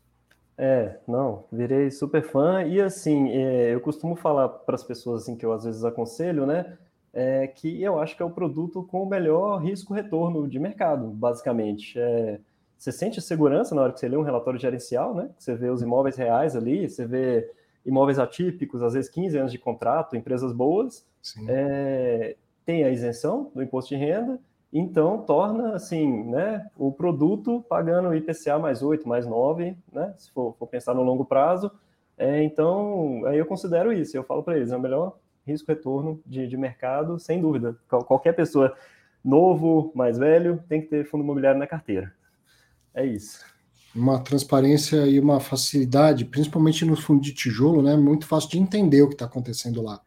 É, 0.58 0.98
não, 1.06 1.44
virei 1.52 1.90
super 1.90 2.22
fã 2.22 2.62
e 2.62 2.80
assim, 2.80 3.30
é, 3.30 3.74
eu 3.74 3.80
costumo 3.80 4.16
falar 4.16 4.48
para 4.48 4.74
as 4.74 4.82
pessoas 4.82 5.22
assim 5.22 5.36
que 5.36 5.44
eu 5.44 5.52
às 5.52 5.64
vezes 5.64 5.84
aconselho, 5.84 6.46
né, 6.46 6.78
é, 7.12 7.46
que 7.46 7.82
eu 7.82 7.98
acho 8.00 8.16
que 8.16 8.22
é 8.22 8.24
o 8.26 8.30
produto 8.30 8.82
com 8.82 9.02
o 9.02 9.08
melhor 9.08 9.58
risco-retorno 9.58 10.48
de 10.48 10.58
mercado, 10.58 11.08
basicamente. 11.08 11.98
É, 11.98 12.40
você 12.76 12.92
sente 12.92 13.20
segurança 13.22 13.74
na 13.74 13.82
hora 13.82 13.92
que 13.92 14.00
você 14.00 14.08
lê 14.08 14.16
um 14.16 14.22
relatório 14.22 14.60
gerencial, 14.60 15.14
né? 15.14 15.30
Você 15.38 15.54
vê 15.54 15.70
os 15.70 15.80
imóveis 15.80 16.16
reais 16.16 16.54
ali, 16.54 16.88
você 16.88 17.06
vê 17.06 17.50
imóveis 17.86 18.18
atípicos, 18.18 18.82
às 18.82 18.92
vezes 18.92 19.08
15 19.10 19.38
anos 19.38 19.52
de 19.52 19.58
contrato, 19.58 20.14
empresas 20.14 20.52
boas, 20.52 21.06
é, 21.48 22.36
tem 22.66 22.84
a 22.84 22.90
isenção 22.90 23.50
do 23.54 23.62
imposto 23.62 23.94
de 23.94 23.96
renda, 23.96 24.38
então 24.78 25.22
torna 25.22 25.74
assim, 25.74 26.24
né, 26.24 26.68
o 26.76 26.92
produto 26.92 27.64
pagando 27.68 28.14
IPCA 28.14 28.58
mais 28.58 28.82
8, 28.82 29.08
mais 29.08 29.26
9, 29.26 29.76
né, 29.92 30.14
se 30.18 30.30
for, 30.32 30.54
for 30.58 30.66
pensar 30.66 30.94
no 30.94 31.02
longo 31.02 31.24
prazo, 31.24 31.70
é, 32.18 32.42
então 32.42 33.24
aí 33.26 33.38
eu 33.38 33.46
considero 33.46 33.92
isso, 33.92 34.16
eu 34.16 34.24
falo 34.24 34.42
para 34.42 34.56
eles, 34.56 34.72
é 34.72 34.76
o 34.76 34.80
melhor 34.80 35.18
risco-retorno 35.46 36.20
de, 36.26 36.46
de 36.48 36.56
mercado, 36.56 37.20
sem 37.20 37.40
dúvida. 37.40 37.76
Qualquer 37.88 38.32
pessoa 38.32 38.74
novo, 39.24 39.92
mais 39.94 40.18
velho, 40.18 40.60
tem 40.68 40.80
que 40.80 40.88
ter 40.88 41.04
fundo 41.04 41.22
imobiliário 41.22 41.60
na 41.60 41.66
carteira. 41.68 42.12
É 42.92 43.06
isso 43.06 43.44
uma 43.96 44.20
transparência 44.20 45.06
e 45.06 45.18
uma 45.18 45.40
facilidade, 45.40 46.26
principalmente 46.26 46.84
no 46.84 46.94
fundo 46.94 47.22
de 47.22 47.32
tijolo, 47.32 47.82
né? 47.82 47.96
Muito 47.96 48.26
fácil 48.26 48.50
de 48.50 48.58
entender 48.58 49.00
o 49.02 49.08
que 49.08 49.14
está 49.14 49.24
acontecendo 49.24 49.80
lá. 49.80 50.00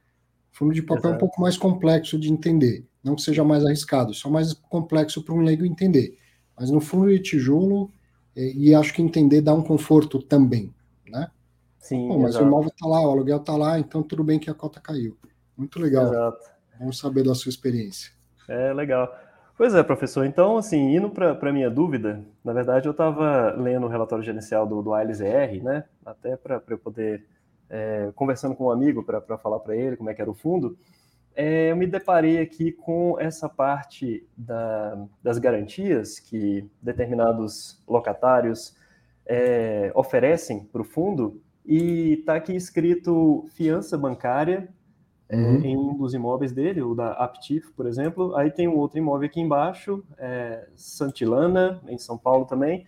Fundo 0.52 0.74
de 0.74 0.82
papel 0.82 0.98
Exato. 0.98 1.14
é 1.14 1.16
um 1.16 1.20
pouco 1.20 1.42
mais 1.42 1.58
complexo 1.58 2.20
de 2.20 2.32
entender, 2.32 2.86
não 3.04 3.16
que 3.16 3.22
seja 3.22 3.44
mais 3.44 3.66
arriscado, 3.66 4.14
só 4.14 4.30
mais 4.30 4.54
complexo 4.54 5.24
para 5.24 5.34
um 5.34 5.42
leigo 5.42 5.66
entender. 5.66 6.18
Mas 6.58 6.70
no 6.70 6.82
fundo 6.82 7.08
de 7.10 7.20
tijolo, 7.20 7.92
é, 8.36 8.52
e 8.54 8.76
acho 8.76 8.94
que 8.94 9.02
entender 9.02 9.42
dá 9.42 9.54
um 9.54 9.62
conforto 9.62 10.22
também, 10.22 10.74
né? 11.08 11.30
Sim. 11.78 12.08
Pô, 12.08 12.20
mas 12.20 12.32
exato. 12.32 12.46
o 12.46 12.48
imóvel 12.48 12.70
está 12.70 12.88
lá, 12.88 13.02
o 13.02 13.12
aluguel 13.12 13.38
está 13.38 13.56
lá, 13.56 13.80
então 13.80 14.04
tudo 14.04 14.24
bem 14.24 14.38
que 14.38 14.50
a 14.50 14.54
cota 14.54 14.80
caiu. 14.80 15.18
Muito 15.58 15.80
legal. 15.80 16.08
Exato. 16.08 16.50
Vamos 16.80 16.98
saber 16.98 17.24
da 17.24 17.34
sua 17.34 17.50
experiência. 17.50 18.12
É 18.48 18.74
legal. 18.74 19.10
Pois 19.58 19.76
é, 19.76 19.84
professor. 19.84 20.26
Então, 20.26 20.58
assim, 20.58 20.96
indo 20.96 21.10
para 21.10 21.38
a 21.38 21.52
minha 21.52 21.70
dúvida, 21.70 22.24
na 22.44 22.54
verdade 22.54 22.88
eu 22.88 22.92
estava 22.92 23.52
lendo 23.52 23.86
o 23.86 23.90
relatório 23.90 24.24
gerencial 24.24 24.66
do, 24.66 24.82
do 24.82 24.94
ALZR, 24.94 25.62
né? 25.62 25.84
Até 26.06 26.38
para 26.38 26.62
eu 26.70 26.78
poder, 26.78 27.26
é, 27.70 28.10
conversando 28.16 28.56
com 28.56 28.68
um 28.68 28.72
amigo 28.72 29.04
para 29.04 29.38
falar 29.38 29.60
para 29.60 29.76
ele 29.76 29.98
como 29.98 30.10
é 30.10 30.14
que 30.14 30.22
era 30.22 30.32
o 30.32 30.34
fundo, 30.34 30.78
é, 31.40 31.72
eu 31.72 31.78
me 31.78 31.88
deparei 31.88 32.38
aqui 32.38 32.70
com 32.70 33.18
essa 33.18 33.48
parte 33.48 34.28
da, 34.36 35.08
das 35.24 35.38
garantias 35.38 36.20
que 36.20 36.70
determinados 36.82 37.82
locatários 37.88 38.76
é, 39.26 39.90
oferecem 39.96 40.66
para 40.66 40.82
o 40.82 40.84
fundo, 40.84 41.42
e 41.66 42.16
está 42.20 42.36
aqui 42.36 42.54
escrito 42.54 43.46
fiança 43.56 43.98
bancária 43.98 44.68
é, 45.30 45.38
uhum. 45.38 45.62
em 45.64 45.78
um 45.78 45.96
dos 45.96 46.14
imóveis 46.14 46.52
dele, 46.52 46.82
o 46.82 46.94
da 46.94 47.14
Aptif, 47.14 47.72
por 47.72 47.86
exemplo. 47.86 48.36
Aí 48.36 48.52
tem 48.52 48.68
um 48.68 48.76
outro 48.76 48.98
imóvel 48.98 49.30
aqui 49.30 49.40
embaixo, 49.40 50.04
é, 50.18 50.68
Santilana, 50.76 51.82
em 51.88 51.98
São 51.98 52.18
Paulo 52.18 52.44
também, 52.44 52.86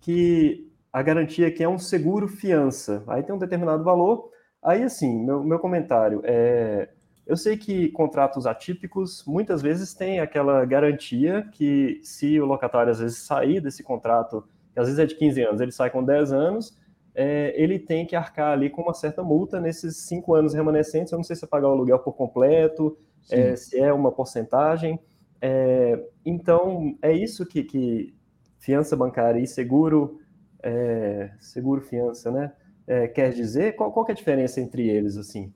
que 0.00 0.70
a 0.92 1.00
garantia 1.00 1.48
aqui 1.48 1.64
é 1.64 1.68
um 1.68 1.78
seguro 1.78 2.28
fiança. 2.28 3.02
Aí 3.06 3.22
tem 3.22 3.34
um 3.34 3.38
determinado 3.38 3.82
valor. 3.82 4.30
Aí, 4.62 4.82
assim, 4.82 5.24
meu, 5.24 5.42
meu 5.42 5.58
comentário 5.58 6.20
é. 6.22 6.90
Eu 7.26 7.36
sei 7.36 7.56
que 7.56 7.88
contratos 7.88 8.46
atípicos 8.46 9.24
muitas 9.26 9.62
vezes 9.62 9.94
têm 9.94 10.20
aquela 10.20 10.64
garantia 10.64 11.48
que 11.52 12.00
se 12.02 12.38
o 12.38 12.44
locatário 12.44 12.92
às 12.92 12.98
vezes 12.98 13.18
sair 13.18 13.60
desse 13.60 13.82
contrato, 13.82 14.46
que 14.72 14.80
às 14.80 14.86
vezes 14.86 14.98
é 14.98 15.06
de 15.06 15.14
15 15.14 15.42
anos, 15.42 15.60
ele 15.60 15.72
sai 15.72 15.90
com 15.90 16.04
10 16.04 16.32
anos, 16.32 16.76
é, 17.14 17.54
ele 17.56 17.78
tem 17.78 18.04
que 18.04 18.16
arcar 18.16 18.52
ali 18.52 18.68
com 18.68 18.82
uma 18.82 18.92
certa 18.92 19.22
multa 19.22 19.60
nesses 19.60 19.96
cinco 19.98 20.34
anos 20.34 20.52
remanescentes. 20.52 21.12
Eu 21.12 21.18
não 21.18 21.22
sei 21.24 21.36
se 21.36 21.44
é 21.44 21.48
pagar 21.48 21.68
o 21.68 21.72
aluguel 21.72 21.98
por 22.00 22.12
completo, 22.12 22.96
é, 23.30 23.54
se 23.56 23.78
é 23.78 23.92
uma 23.92 24.10
porcentagem. 24.10 24.98
É, 25.40 26.02
então, 26.26 26.96
é 27.00 27.12
isso 27.12 27.46
que, 27.46 27.62
que 27.62 28.14
fiança 28.58 28.96
bancária 28.96 29.38
e 29.38 29.46
seguro, 29.46 30.20
é, 30.62 31.30
seguro 31.38 31.80
fiança, 31.80 32.30
né? 32.30 32.52
É, 32.86 33.06
quer 33.06 33.32
dizer? 33.32 33.76
Qual, 33.76 33.92
qual 33.92 34.06
é 34.08 34.12
a 34.12 34.14
diferença 34.14 34.60
entre 34.60 34.88
eles, 34.88 35.16
assim? 35.16 35.52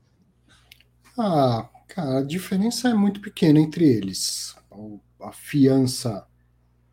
Ah, 1.19 1.69
cara, 1.89 2.19
a 2.19 2.23
diferença 2.23 2.89
é 2.89 2.95
muito 2.95 3.21
pequena 3.21 3.59
entre 3.59 3.85
eles. 3.85 4.57
A 5.21 5.33
fiança 5.33 6.27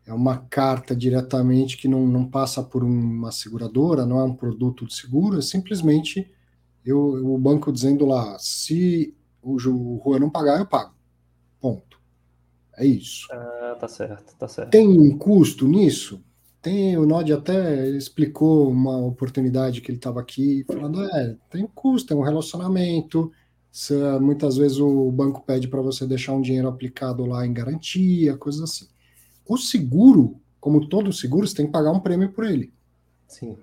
é 0.04 0.12
uma 0.12 0.38
carta 0.38 0.94
diretamente 0.96 1.76
que 1.76 1.88
não, 1.88 2.06
não 2.06 2.28
passa 2.28 2.62
por 2.62 2.82
uma 2.82 3.30
seguradora, 3.30 4.04
não 4.04 4.18
é 4.18 4.24
um 4.24 4.34
produto 4.34 4.86
de 4.86 4.94
seguro, 4.94 5.38
é 5.38 5.42
simplesmente 5.42 6.30
eu, 6.84 6.98
o 6.98 7.38
banco 7.38 7.72
dizendo 7.72 8.06
lá, 8.06 8.38
se 8.38 9.14
o, 9.42 9.54
o 9.54 9.58
Juan 9.58 10.20
não 10.20 10.30
pagar, 10.30 10.58
eu 10.58 10.66
pago. 10.66 10.94
Ponto. 11.60 12.00
É 12.76 12.86
isso. 12.86 13.26
Ah, 13.32 13.76
tá 13.80 13.88
certo, 13.88 14.36
tá 14.36 14.46
certo. 14.46 14.70
Tem 14.70 14.86
um 14.86 15.16
custo 15.16 15.66
nisso? 15.66 16.22
Tem, 16.62 16.96
o 16.96 17.06
Nod 17.06 17.32
até 17.32 17.88
explicou 17.90 18.70
uma 18.70 18.98
oportunidade 18.98 19.80
que 19.80 19.90
ele 19.90 19.98
estava 19.98 20.20
aqui, 20.20 20.64
falando, 20.64 21.02
é, 21.04 21.36
tem 21.50 21.64
um 21.64 21.68
custo, 21.68 22.12
é 22.12 22.16
um 22.16 22.22
relacionamento, 22.22 23.32
muitas 24.20 24.56
vezes 24.56 24.78
o 24.78 25.10
banco 25.10 25.42
pede 25.42 25.68
para 25.68 25.82
você 25.82 26.06
deixar 26.06 26.32
um 26.32 26.40
dinheiro 26.40 26.68
aplicado 26.68 27.26
lá 27.26 27.46
em 27.46 27.52
garantia, 27.52 28.36
coisas 28.36 28.62
assim. 28.62 28.88
O 29.46 29.56
seguro, 29.56 30.40
como 30.60 30.88
todo 30.88 31.12
seguro, 31.12 31.46
você 31.46 31.56
tem 31.56 31.66
que 31.66 31.72
pagar 31.72 31.92
um 31.92 32.00
prêmio 32.00 32.32
por 32.32 32.44
ele. 32.44 32.72
Sim. 33.28 33.56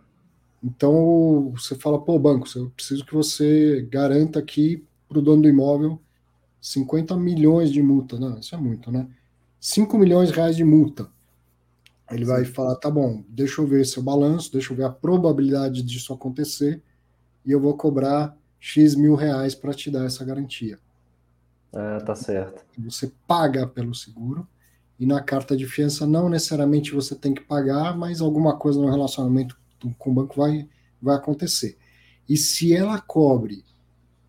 Então 0.63 1.51
você 1.55 1.75
fala, 1.75 1.99
pô, 1.99 2.17
banco, 2.17 2.47
eu 2.55 2.69
preciso 2.69 3.05
que 3.05 3.13
você 3.13 3.87
garanta 3.91 4.39
aqui 4.39 4.85
para 5.09 5.19
o 5.19 5.21
dono 5.21 5.41
do 5.41 5.49
imóvel 5.49 5.99
50 6.61 7.17
milhões 7.17 7.71
de 7.71 7.81
multa. 7.81 8.17
Não, 8.17 8.39
isso 8.39 8.55
é 8.55 8.57
muito, 8.57 8.91
né? 8.91 9.07
5 9.59 9.97
milhões 9.97 10.29
de 10.29 10.35
reais 10.35 10.55
de 10.55 10.63
multa. 10.63 11.09
Ele 12.09 12.25
Sim. 12.25 12.31
vai 12.31 12.45
falar, 12.45 12.75
tá 12.75 12.89
bom, 12.89 13.23
deixa 13.27 13.61
eu 13.61 13.67
ver 13.67 13.85
seu 13.85 14.01
balanço, 14.01 14.51
deixa 14.51 14.71
eu 14.71 14.77
ver 14.77 14.85
a 14.85 14.89
probabilidade 14.89 15.81
disso 15.81 16.13
acontecer 16.13 16.81
e 17.45 17.51
eu 17.51 17.59
vou 17.59 17.75
cobrar 17.75 18.37
X 18.65 18.95
mil 18.95 19.13
reais 19.13 19.53
para 19.53 19.73
te 19.73 19.91
dar 19.91 20.05
essa 20.05 20.23
garantia. 20.23 20.79
Ah, 21.73 21.99
tá 21.99 22.15
certo. 22.15 22.63
Você 22.79 23.11
paga 23.27 23.67
pelo 23.67 23.93
seguro 23.93 24.47
e 24.97 25.05
na 25.05 25.21
carta 25.21 25.57
de 25.57 25.67
fiança 25.67 26.07
não 26.07 26.29
necessariamente 26.29 26.93
você 26.93 27.13
tem 27.13 27.33
que 27.33 27.41
pagar, 27.41 27.93
mas 27.97 28.21
alguma 28.21 28.55
coisa 28.55 28.79
no 28.79 28.89
relacionamento 28.89 29.59
com 29.99 30.11
o 30.11 30.13
banco 30.13 30.37
vai, 30.37 30.65
vai 31.01 31.17
acontecer. 31.17 31.77
E 32.27 32.37
se 32.37 32.73
ela 32.73 33.01
cobre 33.01 33.65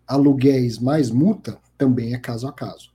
aluguéis 0.05 0.79
mais 0.79 1.09
multa, 1.09 1.57
também 1.77 2.13
é 2.13 2.17
caso 2.17 2.45
a 2.45 2.51
caso. 2.51 2.93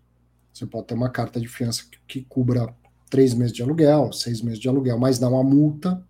Você 0.52 0.66
pode 0.66 0.88
ter 0.88 0.94
uma 0.94 1.08
carta 1.08 1.40
de 1.40 1.48
fiança 1.48 1.86
que, 1.90 1.98
que 2.06 2.26
cubra 2.28 2.68
três 3.08 3.32
meses 3.32 3.54
de 3.54 3.62
aluguel, 3.62 4.12
seis 4.12 4.42
meses 4.42 4.58
de 4.58 4.68
aluguel, 4.68 4.98
mas 4.98 5.18
dá 5.18 5.26
uma 5.26 5.42
multa 5.42 6.06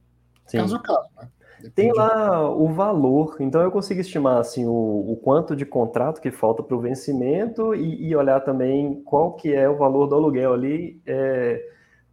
Sim. 0.48 0.59
caso 0.59 0.74
a 0.74 0.81
caso. 0.81 1.09
Né? 1.16 1.28
Tem 1.74 1.93
lá 1.93 2.51
o 2.51 2.69
valor, 2.69 3.37
então 3.41 3.61
eu 3.61 3.70
consigo 3.70 4.01
estimar 4.01 4.39
assim 4.39 4.66
o, 4.66 5.12
o 5.12 5.16
quanto 5.16 5.55
de 5.55 5.65
contrato 5.65 6.20
que 6.20 6.31
falta 6.31 6.62
para 6.62 6.77
o 6.77 6.81
vencimento 6.81 7.74
e, 7.74 8.09
e, 8.09 8.16
olhar 8.16 8.41
também 8.41 9.03
qual 9.05 9.35
que 9.35 9.53
é 9.53 9.69
o 9.69 9.77
valor 9.77 10.07
do 10.07 10.15
aluguel 10.15 10.53
ali 10.53 11.01
é, 11.07 11.62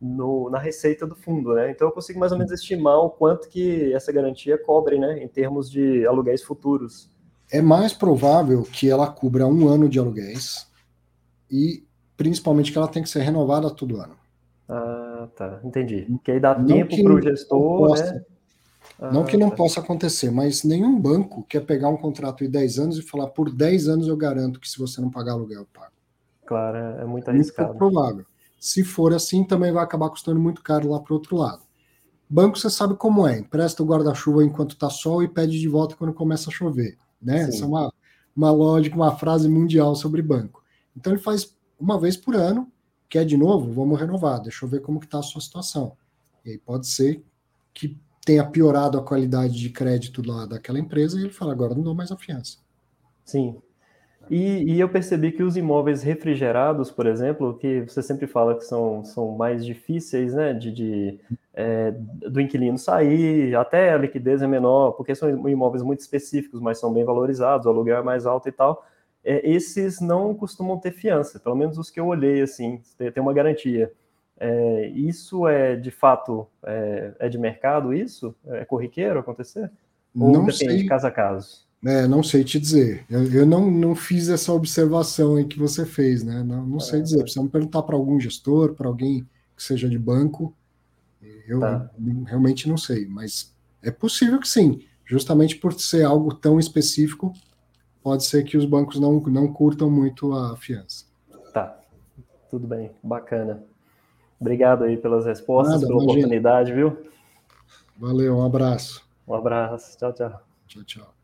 no, 0.01 0.49
na 0.49 0.59
receita 0.59 1.05
do 1.05 1.15
fundo, 1.15 1.53
né? 1.53 1.71
Então 1.71 1.87
eu 1.87 1.91
consigo 1.91 2.19
mais 2.19 2.31
ou 2.31 2.37
menos 2.37 2.51
estimar 2.51 2.99
o 2.99 3.09
quanto 3.09 3.49
que 3.49 3.93
essa 3.93 4.11
garantia 4.11 4.57
cobre, 4.57 4.97
né, 4.97 5.23
em 5.23 5.27
termos 5.27 5.69
de 5.69 6.05
aluguéis 6.05 6.43
futuros. 6.43 7.09
É 7.51 7.61
mais 7.61 7.93
provável 7.93 8.63
que 8.63 8.89
ela 8.89 9.07
cubra 9.07 9.47
um 9.47 9.67
ano 9.67 9.87
de 9.87 9.99
aluguéis 9.99 10.67
e 11.49 11.85
principalmente 12.17 12.71
que 12.71 12.77
ela 12.77 12.87
tem 12.87 13.03
que 13.03 13.09
ser 13.09 13.21
renovada 13.21 13.69
todo 13.69 14.01
ano. 14.01 14.15
Ah, 14.67 15.27
tá, 15.35 15.59
entendi. 15.63 16.07
Que 16.23 16.31
aí 16.31 16.39
dá 16.39 16.57
não 16.57 16.65
tempo 16.65 17.01
para 17.03 17.13
o 17.13 17.21
gestor, 17.21 17.97
né? 17.97 18.21
Não 18.99 19.23
que 19.23 19.37
não 19.37 19.49
ah, 19.49 19.55
possa 19.55 19.79
acontecer, 19.79 20.31
mas 20.31 20.63
nenhum 20.63 20.99
banco 20.99 21.43
quer 21.43 21.61
pegar 21.61 21.89
um 21.89 21.97
contrato 21.97 22.43
de 22.43 22.47
10 22.49 22.79
anos 22.79 22.97
e 22.97 23.03
falar 23.03 23.27
por 23.27 23.51
10 23.51 23.87
anos 23.87 24.07
eu 24.07 24.17
garanto 24.17 24.59
que 24.59 24.67
se 24.67 24.79
você 24.79 24.99
não 24.99 25.11
pagar 25.11 25.33
aluguel, 25.33 25.61
eu 25.61 25.67
pago. 25.71 25.91
Claro, 26.45 26.77
é 26.77 27.05
muito 27.05 27.29
arriscado. 27.29 27.69
Muito 27.69 27.77
provável. 27.77 28.25
Se 28.59 28.83
for 28.83 29.13
assim, 29.13 29.43
também 29.43 29.71
vai 29.71 29.83
acabar 29.83 30.09
custando 30.09 30.39
muito 30.39 30.63
caro 30.63 30.89
lá 30.89 30.99
para 30.99 31.13
o 31.13 31.15
outro 31.15 31.35
lado. 31.35 31.61
Banco, 32.27 32.57
você 32.57 32.69
sabe 32.69 32.95
como 32.95 33.27
é. 33.27 33.39
Empresta 33.39 33.83
o 33.83 33.85
guarda-chuva 33.85 34.43
enquanto 34.43 34.71
está 34.71 34.89
sol 34.89 35.21
e 35.21 35.27
pede 35.27 35.59
de 35.59 35.67
volta 35.67 35.95
quando 35.95 36.13
começa 36.13 36.49
a 36.49 36.53
chover. 36.53 36.97
Né? 37.21 37.43
Essa 37.43 37.63
é 37.63 37.67
uma, 37.67 37.93
uma 38.35 38.51
lógica, 38.51 38.95
uma 38.95 39.15
frase 39.15 39.47
mundial 39.47 39.95
sobre 39.95 40.21
banco. 40.21 40.63
Então 40.95 41.13
ele 41.13 41.21
faz 41.21 41.55
uma 41.79 41.99
vez 41.99 42.17
por 42.17 42.35
ano, 42.35 42.71
quer 43.07 43.23
de 43.25 43.37
novo, 43.37 43.71
vamos 43.71 43.99
renovar, 43.99 44.41
deixa 44.41 44.65
eu 44.65 44.69
ver 44.69 44.81
como 44.81 44.99
está 44.99 45.19
a 45.19 45.23
sua 45.23 45.39
situação. 45.39 45.95
E 46.43 46.51
aí 46.51 46.57
pode 46.57 46.87
ser 46.87 47.23
que 47.73 47.97
tenha 48.27 48.43
piorado 48.43 48.97
a 48.97 49.01
qualidade 49.01 49.57
de 49.57 49.69
crédito 49.69 50.21
lá 50.21 50.45
daquela 50.45 50.77
empresa 50.77 51.17
e 51.17 51.23
ele 51.23 51.29
fala, 51.29 51.53
agora 51.53 51.73
não 51.73 51.81
dou 51.81 51.95
mais 51.95 52.11
a 52.11 52.17
fiança. 52.17 52.57
Sim. 53.23 53.55
E, 54.29 54.73
e, 54.73 54.79
eu 54.81 54.89
percebi 54.89 55.31
que 55.31 55.41
os 55.41 55.55
imóveis 55.55 56.03
refrigerados, 56.03 56.91
por 56.91 57.07
exemplo, 57.07 57.57
que 57.57 57.83
você 57.83 58.03
sempre 58.03 58.27
fala 58.27 58.55
que 58.55 58.65
são, 58.65 59.01
são 59.05 59.31
mais 59.37 59.65
difíceis, 59.65 60.33
né, 60.33 60.53
de, 60.53 60.73
de 60.73 61.19
é, 61.53 61.91
do 62.29 62.41
inquilino 62.41 62.77
sair, 62.77 63.55
até 63.55 63.93
a 63.93 63.97
liquidez 63.97 64.41
é 64.41 64.47
menor, 64.47 64.91
porque 64.91 65.15
são 65.15 65.47
imóveis 65.47 65.81
muito 65.81 66.01
específicos, 66.01 66.59
mas 66.59 66.77
são 66.77 66.93
bem 66.93 67.05
valorizados, 67.05 67.65
o 67.65 67.69
aluguel 67.69 67.99
é 67.99 68.03
mais 68.03 68.25
alto 68.25 68.49
e 68.49 68.51
tal. 68.51 68.85
É, 69.23 69.49
esses 69.49 70.01
não 70.01 70.35
costumam 70.35 70.77
ter 70.77 70.91
fiança, 70.91 71.39
pelo 71.39 71.55
menos 71.55 71.77
os 71.77 71.89
que 71.89 72.01
eu 72.01 72.07
olhei, 72.07 72.41
assim, 72.41 72.81
tem 72.97 73.23
uma 73.23 73.33
garantia. 73.33 73.89
É, 74.39 74.87
isso 74.89 75.47
é 75.47 75.75
de 75.75 75.89
fato 75.89 76.47
é, 76.63 77.13
é, 77.19 77.29
de 77.29 77.37
mercado 77.37 77.93
isso? 77.93 78.35
É 78.45 78.65
corriqueiro 78.65 79.19
acontecer? 79.19 79.71
Ou 80.15 80.31
não 80.31 80.45
depende 80.45 80.57
sei, 80.57 80.77
de 80.77 80.85
caso 80.85 81.07
a 81.07 81.11
caso? 81.11 81.67
É, 81.85 82.07
não 82.07 82.23
sei 82.23 82.43
te 82.43 82.59
dizer. 82.59 83.05
Eu, 83.09 83.31
eu, 83.31 83.45
não, 83.45 83.69
não 83.69 83.95
fiz 83.95 84.29
essa 84.29 84.53
observação 84.53 85.35
aí 85.35 85.45
que 85.45 85.59
você 85.59 85.85
fez, 85.85 86.23
né? 86.23 86.43
Não, 86.43 86.65
não 86.65 86.79
sei 86.79 87.01
dizer. 87.01 87.21
Precisamos 87.21 87.51
perguntar 87.51 87.83
para 87.83 87.95
algum 87.95 88.19
gestor, 88.19 88.73
para 88.73 88.87
alguém 88.87 89.27
que 89.55 89.63
seja 89.63 89.89
de 89.89 89.97
banco. 89.97 90.53
Eu, 91.47 91.59
tá. 91.59 91.89
eu 92.05 92.23
realmente 92.23 92.67
não 92.67 92.77
sei, 92.77 93.07
mas 93.07 93.55
é 93.81 93.91
possível 93.91 94.39
que 94.39 94.47
sim. 94.47 94.81
Justamente 95.05 95.55
por 95.55 95.73
ser 95.73 96.03
algo 96.03 96.33
tão 96.33 96.59
específico, 96.59 97.31
pode 98.03 98.25
ser 98.25 98.43
que 98.43 98.57
os 98.57 98.65
bancos 98.65 98.99
não, 98.99 99.19
não 99.21 99.51
curtam 99.51 99.89
muito 99.89 100.33
a 100.33 100.57
fiança. 100.57 101.05
Tá, 101.53 101.79
tudo 102.49 102.67
bem, 102.67 102.91
bacana. 103.01 103.63
Obrigado 104.39 104.83
aí 104.83 104.97
pelas 104.97 105.25
respostas, 105.25 105.81
Nada, 105.81 105.87
pela 105.87 106.03
imagina. 106.03 106.19
oportunidade, 106.19 106.73
viu? 106.73 107.05
Valeu, 107.97 108.37
um 108.37 108.45
abraço. 108.45 109.03
Um 109.27 109.33
abraço, 109.33 109.97
tchau, 109.97 110.13
tchau. 110.13 110.41
Tchau, 110.67 110.83
tchau. 110.83 111.17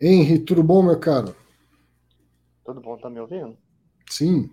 Henry, 0.00 0.38
tudo 0.38 0.62
bom, 0.62 0.82
meu 0.82 0.98
caro? 0.98 1.34
Tudo 2.64 2.80
bom, 2.80 2.96
tá 2.96 3.10
me 3.10 3.20
ouvindo? 3.20 3.56
Sim. 4.08 4.50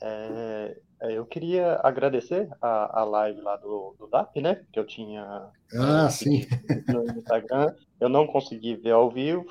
É, 0.00 0.76
é 1.00 1.12
eu 1.18 1.26
queria 1.26 1.80
agradecer 1.82 2.48
a, 2.60 3.00
a 3.00 3.04
live 3.04 3.40
lá 3.40 3.56
do, 3.56 3.96
do 3.98 4.06
DAP, 4.06 4.40
né? 4.40 4.64
Que 4.72 4.78
eu 4.78 4.86
tinha 4.86 5.50
ah, 5.74 6.08
sim. 6.10 6.46
no 6.88 7.04
Instagram. 7.18 7.74
Eu 7.98 8.08
não 8.08 8.26
consegui 8.26 8.76
ver 8.76 8.92
ao 8.92 9.10
vivo, 9.10 9.46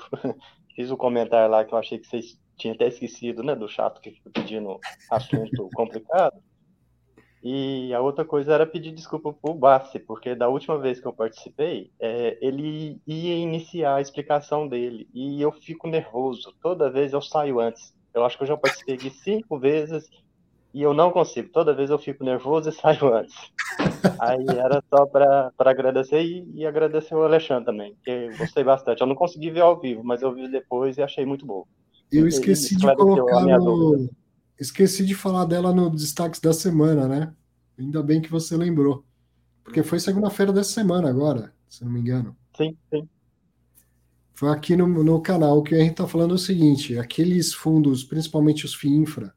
fiz 0.76 0.90
o 0.90 0.94
um 0.94 0.98
comentário 0.98 1.50
lá 1.50 1.64
que 1.64 1.72
eu 1.72 1.78
achei 1.78 1.98
que 1.98 2.06
vocês 2.06 2.38
tinham 2.56 2.74
até 2.74 2.86
esquecido, 2.86 3.42
né, 3.42 3.56
do 3.56 3.68
chato 3.68 4.00
que 4.00 4.12
fica 4.12 4.30
pedindo 4.30 4.78
assunto 5.10 5.68
complicado. 5.74 6.36
E 7.42 7.94
a 7.94 8.00
outra 8.00 8.24
coisa 8.24 8.54
era 8.54 8.66
pedir 8.66 8.92
desculpa 8.92 9.32
pro 9.32 9.54
Bassi, 9.54 9.98
porque 9.98 10.34
da 10.34 10.48
última 10.48 10.78
vez 10.78 11.00
que 11.00 11.06
eu 11.06 11.12
participei, 11.12 11.92
é, 12.00 12.36
ele 12.40 13.00
ia 13.06 13.36
iniciar 13.36 13.96
a 13.96 14.00
explicação 14.00 14.66
dele, 14.66 15.08
e 15.14 15.40
eu 15.40 15.52
fico 15.52 15.86
nervoso. 15.86 16.54
Toda 16.60 16.90
vez 16.90 17.12
eu 17.12 17.22
saio 17.22 17.60
antes. 17.60 17.94
Eu 18.12 18.24
acho 18.24 18.36
que 18.36 18.42
eu 18.42 18.48
já 18.48 18.56
participei 18.56 18.96
de 18.96 19.10
cinco 19.10 19.58
vezes 19.58 20.08
e 20.76 20.82
eu 20.82 20.92
não 20.92 21.10
consigo. 21.10 21.48
Toda 21.48 21.74
vez 21.74 21.88
eu 21.88 21.98
fico 21.98 22.22
nervoso 22.22 22.68
e 22.68 22.72
saio 22.76 23.14
antes. 23.14 23.34
Aí 24.20 24.44
era 24.46 24.84
só 24.90 25.06
para 25.06 25.50
agradecer 25.58 26.22
e, 26.22 26.46
e, 26.54 26.66
agradecer 26.66 27.14
o 27.14 27.22
Alexandre 27.22 27.64
também, 27.64 27.96
que 28.04 28.10
eu 28.10 28.36
gostei 28.36 28.62
bastante. 28.62 29.00
Eu 29.00 29.06
não 29.06 29.14
consegui 29.14 29.50
ver 29.50 29.62
ao 29.62 29.80
vivo, 29.80 30.04
mas 30.04 30.20
eu 30.20 30.34
vi 30.34 30.50
depois 30.50 30.98
e 30.98 31.02
achei 31.02 31.24
muito 31.24 31.46
bom. 31.46 31.64
Eu 32.12 32.28
esqueci 32.28 32.76
de 32.76 32.94
colocar 32.94 33.40
no... 33.40 34.10
Esqueci 34.60 35.04
de 35.06 35.14
falar 35.14 35.46
dela 35.46 35.72
no 35.72 35.88
destaques 35.88 36.40
da 36.40 36.52
semana, 36.52 37.08
né? 37.08 37.34
Ainda 37.78 38.02
bem 38.02 38.20
que 38.20 38.30
você 38.30 38.54
lembrou. 38.54 39.02
Porque 39.64 39.82
foi 39.82 39.98
segunda-feira 39.98 40.52
dessa 40.52 40.72
semana 40.72 41.08
agora, 41.08 41.54
se 41.70 41.84
não 41.84 41.90
me 41.90 42.00
engano. 42.00 42.36
Sim, 42.54 42.76
sim. 42.92 43.08
Foi 44.34 44.50
aqui 44.50 44.76
no, 44.76 44.86
no 44.86 45.20
canal 45.22 45.62
que 45.62 45.74
a 45.74 45.78
gente 45.78 45.92
está 45.92 46.06
falando 46.06 46.32
o 46.32 46.38
seguinte: 46.38 46.98
aqueles 46.98 47.52
fundos, 47.52 48.04
principalmente 48.04 48.64
os 48.64 48.74
FIINFRA, 48.74 49.34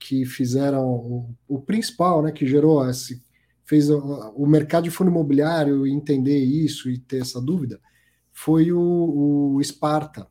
que 0.00 0.24
fizeram 0.24 0.88
o, 0.88 1.34
o 1.46 1.60
principal, 1.60 2.22
né, 2.22 2.32
que 2.32 2.46
gerou 2.46 2.88
esse, 2.88 3.22
fez 3.66 3.90
o, 3.90 3.98
o, 4.34 4.46
mercado 4.46 4.84
de 4.84 4.90
fundo 4.90 5.10
imobiliário 5.10 5.86
entender 5.86 6.38
isso 6.38 6.90
e 6.90 6.98
ter 6.98 7.20
essa 7.20 7.40
dúvida, 7.40 7.78
foi 8.32 8.72
o, 8.72 9.54
o 9.54 9.62
Sparta, 9.62 10.26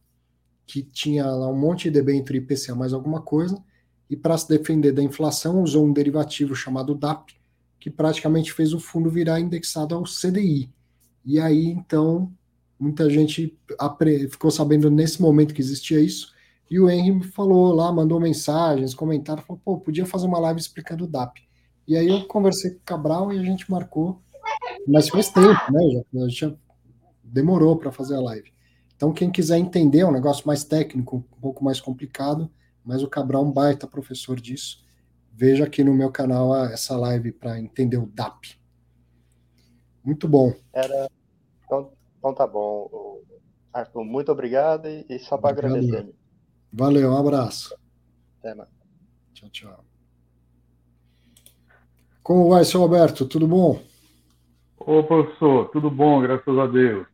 que 0.66 0.82
tinha 0.82 1.26
lá 1.26 1.48
um 1.48 1.58
monte 1.58 1.84
de 1.84 1.92
debênture 1.92 2.40
IPCA 2.40 2.76
mais 2.76 2.94
alguma 2.94 3.22
coisa, 3.22 3.64
e 4.10 4.18
para 4.18 4.38
se 4.38 4.50
defender 4.50 4.92
da 4.92 5.04
inflação 5.04 5.62
usou 5.62 5.86
um 5.86 5.94
derivativo 5.94 6.56
chamado 6.56 6.96
DAP, 6.96 7.34
que 7.80 7.92
praticamente 7.92 8.52
fez 8.52 8.74
o 8.74 8.80
fundo 8.80 9.10
virar 9.10 9.40
indexado 9.40 9.94
ao 9.94 10.04
CDI. 10.04 10.74
E 11.24 11.40
aí, 11.40 11.68
então, 11.68 12.34
muita 12.80 13.08
gente 13.10 13.56
ficou 14.32 14.50
sabendo 14.50 14.90
nesse 14.90 15.22
momento 15.22 15.54
que 15.54 15.62
existia 15.62 16.02
isso, 16.02 16.34
e 16.70 16.80
o 16.80 16.90
Henry 16.90 17.24
falou 17.24 17.74
lá, 17.74 17.92
mandou 17.92 18.20
mensagens, 18.20 18.94
comentários, 18.94 19.46
falou, 19.46 19.62
pô, 19.64 19.80
podia 19.80 20.06
fazer 20.06 20.28
uma 20.28 20.40
live 20.40 20.60
explicando 20.60 21.06
o 21.06 21.08
DAP. 21.08 21.40
E 21.88 21.98
aí 21.98 22.08
eu 22.08 22.28
conversei 22.28 22.72
com 22.72 22.78
o 22.78 22.82
Cabral 22.82 23.34
e 23.34 23.40
a 23.40 23.44
gente 23.44 23.70
marcou, 23.72 24.22
mas 24.88 25.10
faz 25.10 25.30
tempo, 25.30 25.60
né? 25.72 26.04
Já, 26.14 26.28
já 26.28 26.56
demorou 27.24 27.76
para 27.78 27.92
fazer 27.92 28.16
a 28.16 28.22
live. 28.22 28.54
Então, 28.96 29.12
quem 29.12 29.32
quiser 29.32 29.58
entender, 29.58 30.02
é 30.02 30.06
um 30.06 30.12
negócio 30.12 30.46
mais 30.46 30.64
técnico, 30.64 31.18
um 31.18 31.42
pouco 31.42 31.64
mais 31.64 31.82
complicado, 31.82 32.52
mas 32.86 33.02
o 33.02 33.08
Cabral 33.08 33.44
é 33.44 33.46
um 33.48 33.52
baita 33.52 33.88
professor 33.88 34.40
disso. 34.40 34.86
Veja 35.34 35.64
aqui 35.64 35.84
no 35.84 35.94
meu 35.94 36.12
canal 36.12 36.56
essa 36.66 36.96
live 36.98 37.32
para 37.32 37.60
entender 37.60 37.98
o 37.98 38.06
DAP. 38.06 38.60
Muito 40.04 40.28
bom. 40.28 40.54
Era... 40.74 41.10
Então, 41.66 41.92
então 42.18 42.34
tá 42.34 42.46
bom, 42.46 43.22
Arthur, 43.72 44.04
muito 44.04 44.32
obrigado 44.32 44.88
e, 44.88 45.06
e 45.10 45.18
só 45.20 45.38
para 45.38 45.52
agradecer. 45.52 46.14
Valeu, 46.72 47.12
um 47.12 47.18
abraço. 47.18 47.76
Até 48.40 48.54
mais. 48.54 48.70
Tchau, 49.34 49.50
tchau. 49.50 49.86
Como 52.22 52.50
vai, 52.50 52.64
seu 52.64 52.82
Alberto? 52.82 53.26
Tudo 53.26 53.48
bom? 53.48 53.82
Ô, 54.78 55.04
professor, 55.04 55.70
tudo 55.70 55.90
bom, 55.90 56.22
graças 56.22 56.58
a 56.58 56.68
Deus. 56.68 57.08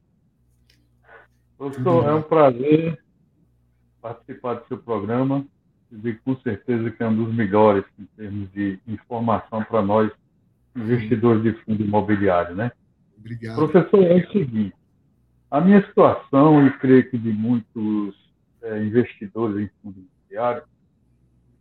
Professor, 1.57 2.05
é 2.05 2.13
um 2.13 2.21
prazer 2.21 3.01
participar 4.01 4.55
do 4.55 4.67
seu 4.67 4.77
programa. 4.77 5.45
E 5.91 6.13
com 6.13 6.35
certeza 6.41 6.91
que 6.91 7.01
é 7.01 7.07
um 7.07 7.23
dos 7.23 7.33
melhores 7.33 7.85
em 7.97 8.05
termos 8.17 8.51
de 8.51 8.79
informação 8.85 9.63
para 9.63 9.81
nós, 9.81 10.11
investidores 10.75 11.41
de 11.43 11.53
fundo 11.63 11.81
imobiliário, 11.81 12.55
né? 12.55 12.71
Obrigado. 13.17 13.55
Professor, 13.55 14.03
é 14.03 14.15
o 14.15 14.31
seguinte, 14.31 14.75
a 15.49 15.61
minha 15.61 15.85
situação, 15.85 16.67
e 16.67 16.77
creio 16.79 17.09
que 17.09 17.17
de 17.17 17.31
muitos 17.31 18.15
é, 18.65 18.83
investidores 18.83 19.57
em 19.57 19.69
fundo 19.81 19.99
imobiliário, 19.99 20.63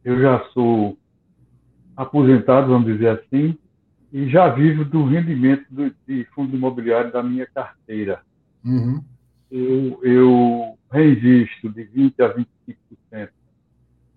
eu 0.04 0.20
já 0.20 0.44
sou 0.52 0.98
aposentado, 1.96 2.68
vamos 2.68 2.92
dizer 2.92 3.08
assim, 3.08 3.56
e 4.12 4.28
já 4.28 4.48
vivo 4.48 4.84
do 4.84 5.04
rendimento 5.04 5.66
do, 5.70 5.94
de 6.06 6.24
fundo 6.34 6.56
imobiliário 6.56 7.12
da 7.12 7.22
minha 7.22 7.46
carteira. 7.46 8.22
Uhum. 8.64 9.02
Eu, 9.50 10.00
eu 10.02 10.78
reinvisto 10.90 11.68
de 11.70 11.84
20% 11.84 12.20
a 12.20 12.34
25% 12.34 13.28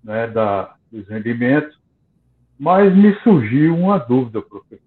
né, 0.04 0.28
da, 0.28 0.76
dos 0.92 1.08
rendimentos, 1.08 1.78
mas 2.58 2.96
me 2.96 3.14
surgiu 3.22 3.76
uma 3.76 3.98
dúvida, 3.98 4.42
professor. 4.42 4.82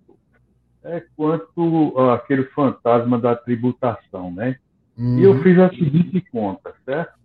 É 0.83 1.05
quanto 1.15 1.95
àquele 2.13 2.45
fantasma 2.45 3.19
da 3.19 3.37
tributação, 3.37 4.33
né? 4.33 4.59
Uhum. 4.97 5.19
E 5.19 5.25
eu 5.25 5.33
uhum. 5.33 5.43
fiz 5.43 5.59
a 5.59 5.69
seguinte 5.69 6.21
conta, 6.33 6.75
certo? 6.85 7.20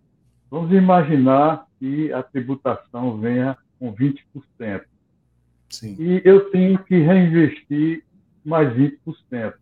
Vamos 0.50 0.72
imaginar 0.72 1.66
que 1.78 2.12
a 2.12 2.22
tributação 2.22 3.18
venha 3.18 3.56
com 3.78 3.94
20%. 3.94 4.82
Sim. 5.68 5.96
E 5.98 6.22
eu 6.24 6.50
tenho 6.50 6.78
que 6.84 6.96
reinvestir 6.98 8.04
mais 8.44 8.72
20%. 8.74 9.54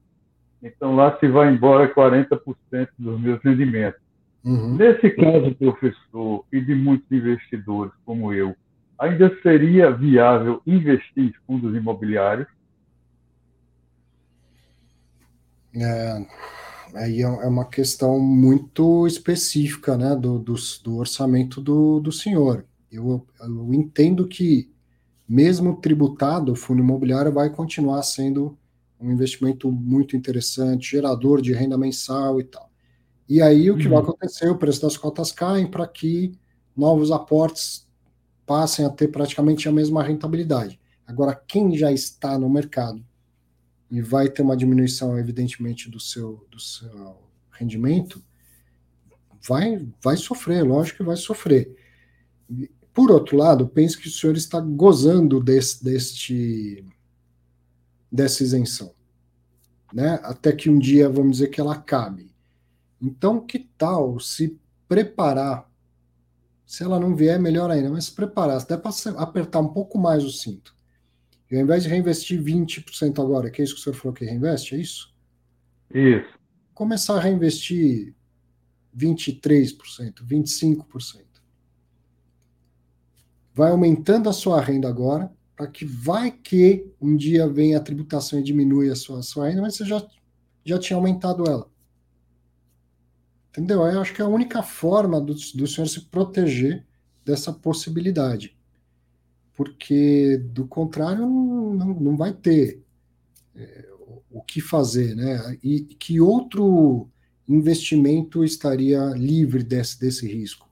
Então 0.62 0.94
lá 0.94 1.18
se 1.18 1.26
vai 1.28 1.52
embora 1.52 1.92
40% 1.92 2.88
dos 2.98 3.20
meus 3.20 3.42
rendimentos. 3.42 4.00
Uhum. 4.44 4.76
Nesse 4.76 5.10
caso, 5.10 5.54
professor, 5.54 6.44
e 6.52 6.60
de 6.60 6.74
muitos 6.74 7.10
investidores 7.10 7.92
como 8.04 8.32
eu, 8.32 8.54
ainda 8.98 9.34
seria 9.42 9.90
viável 9.90 10.62
investir 10.66 11.24
em 11.24 11.34
fundos 11.46 11.74
imobiliários? 11.74 12.46
É, 15.74 16.26
aí 16.94 17.23
é, 17.23 17.24
é 17.24 17.47
uma 17.47 17.64
questão 17.64 18.18
muito 18.18 19.06
específica 19.06 19.97
né, 19.97 20.14
do, 20.14 20.39
do, 20.39 20.55
do 20.82 20.97
orçamento 20.97 21.60
do, 21.60 22.00
do 22.00 22.12
senhor. 22.12 22.64
Eu, 22.90 23.26
eu 23.40 23.74
entendo 23.74 24.26
que, 24.26 24.70
mesmo 25.28 25.76
tributado, 25.76 26.52
o 26.52 26.56
fundo 26.56 26.81
imobiliário 26.81 27.32
vai 27.32 27.50
continuar 27.50 28.02
sendo 28.02 28.56
um 29.00 29.12
investimento 29.12 29.70
muito 29.70 30.16
interessante, 30.16 30.92
gerador 30.92 31.42
de 31.42 31.52
renda 31.52 31.76
mensal 31.76 32.40
e 32.40 32.44
tal. 32.44 32.70
E 33.28 33.42
aí 33.42 33.70
o 33.70 33.76
que 33.76 33.84
uhum. 33.84 33.90
vai 33.90 34.02
acontecer? 34.02 34.48
O 34.48 34.56
preço 34.56 34.82
das 34.82 34.97
cotas 34.97 35.32
caem 35.32 35.66
para 35.66 35.86
que 35.86 36.32
novos 36.76 37.10
aportes 37.10 37.86
passem 38.47 38.84
a 38.84 38.90
ter 38.90 39.08
praticamente 39.08 39.68
a 39.68 39.73
mesma 39.73 40.02
rentabilidade. 40.02 40.78
Agora, 41.06 41.34
quem 41.34 41.76
já 41.76 41.90
está 41.90 42.39
no 42.39 42.48
mercado 42.48 43.05
e 43.94 44.02
vai 44.02 44.28
ter 44.28 44.42
uma 44.42 44.56
diminuição, 44.56 45.16
evidentemente, 45.16 45.89
do 45.89 46.00
seu, 46.00 46.44
do 46.50 46.58
seu 46.58 47.16
rendimento, 47.52 48.20
vai, 49.40 49.89
vai 50.02 50.16
sofrer, 50.16 50.64
lógico 50.64 50.97
que 50.97 51.05
vai 51.05 51.16
sofrer. 51.16 51.76
Por 52.92 53.12
outro 53.12 53.36
lado, 53.36 53.68
pense 53.68 53.97
que 53.97 54.08
o 54.08 54.10
senhor 54.10 54.36
está 54.36 54.58
gozando 54.58 55.40
desse, 55.40 55.84
deste, 55.84 56.84
dessa 58.10 58.42
isenção, 58.42 58.92
né? 59.92 60.18
até 60.24 60.50
que 60.50 60.68
um 60.68 60.76
dia, 60.76 61.08
vamos 61.08 61.36
dizer, 61.36 61.50
que 61.50 61.60
ela 61.60 61.74
acabe. 61.74 62.34
Então, 63.00 63.47
que 63.47 63.60
tal 63.78 64.18
se 64.18 64.58
preparar? 64.89 65.70
Se 66.66 66.82
ela 66.82 66.98
não 66.98 67.14
vier, 67.14 67.39
melhor 67.39 67.70
ainda, 67.70 67.90
mas 67.90 68.06
se 68.06 68.12
preparar, 68.12 68.56
até 68.56 68.76
para 68.76 68.90
apertar 69.18 69.60
um 69.60 69.68
pouco 69.68 69.97
mais 69.98 70.24
o 70.24 70.32
cinto. 70.32 70.74
E 71.55 71.57
ao 71.57 71.62
invés 71.62 71.84
de 71.84 71.89
reinvestir 71.89 72.42
20% 72.42 73.23
agora, 73.23 73.49
que 73.49 73.62
é 73.62 73.65
isso 73.65 73.74
que 73.74 73.81
o 73.81 73.84
senhor 73.84 73.94
falou 73.94 74.12
que 74.12 74.24
reinveste, 74.24 74.74
é 74.74 74.78
isso? 74.78 75.15
Isso. 75.94 76.36
Começar 76.74 77.15
a 77.16 77.20
reinvestir 77.20 78.12
23%, 78.97 79.78
25%. 80.26 81.23
Vai 83.55 83.70
aumentando 83.70 84.28
a 84.28 84.33
sua 84.33 84.60
renda 84.60 84.89
agora, 84.89 85.33
para 85.55 85.68
que 85.68 85.84
vai 85.84 86.33
que 86.33 86.92
um 87.00 87.16
dia 87.16 87.47
venha 87.47 87.78
a 87.78 87.81
tributação 87.81 88.41
e 88.41 88.42
diminui 88.42 88.91
a 88.91 88.97
sua, 88.97 89.20
a 89.20 89.23
sua 89.23 89.49
renda, 89.49 89.62
mas 89.62 89.76
você 89.76 89.84
já, 89.84 90.05
já 90.65 90.76
tinha 90.76 90.97
aumentado 90.97 91.44
ela. 91.49 91.70
Entendeu? 93.50 93.86
Eu 93.86 94.00
acho 94.00 94.12
que 94.12 94.20
é 94.20 94.24
a 94.24 94.28
única 94.28 94.60
forma 94.60 95.20
do, 95.20 95.33
do 95.33 95.66
senhor 95.68 95.86
se 95.86 96.00
proteger 96.07 96.84
dessa 97.24 97.52
possibilidade. 97.52 98.58
Porque, 99.55 100.39
do 100.39 100.66
contrário, 100.66 101.23
não, 101.23 101.94
não 101.94 102.16
vai 102.16 102.33
ter 102.33 102.83
é, 103.55 103.89
o 104.31 104.42
que 104.42 104.60
fazer, 104.60 105.15
né? 105.15 105.57
E 105.62 105.81
que 105.81 106.20
outro 106.20 107.08
investimento 107.49 108.44
estaria 108.44 109.00
livre 109.10 109.62
desse, 109.62 109.99
desse 109.99 110.26
risco? 110.26 110.68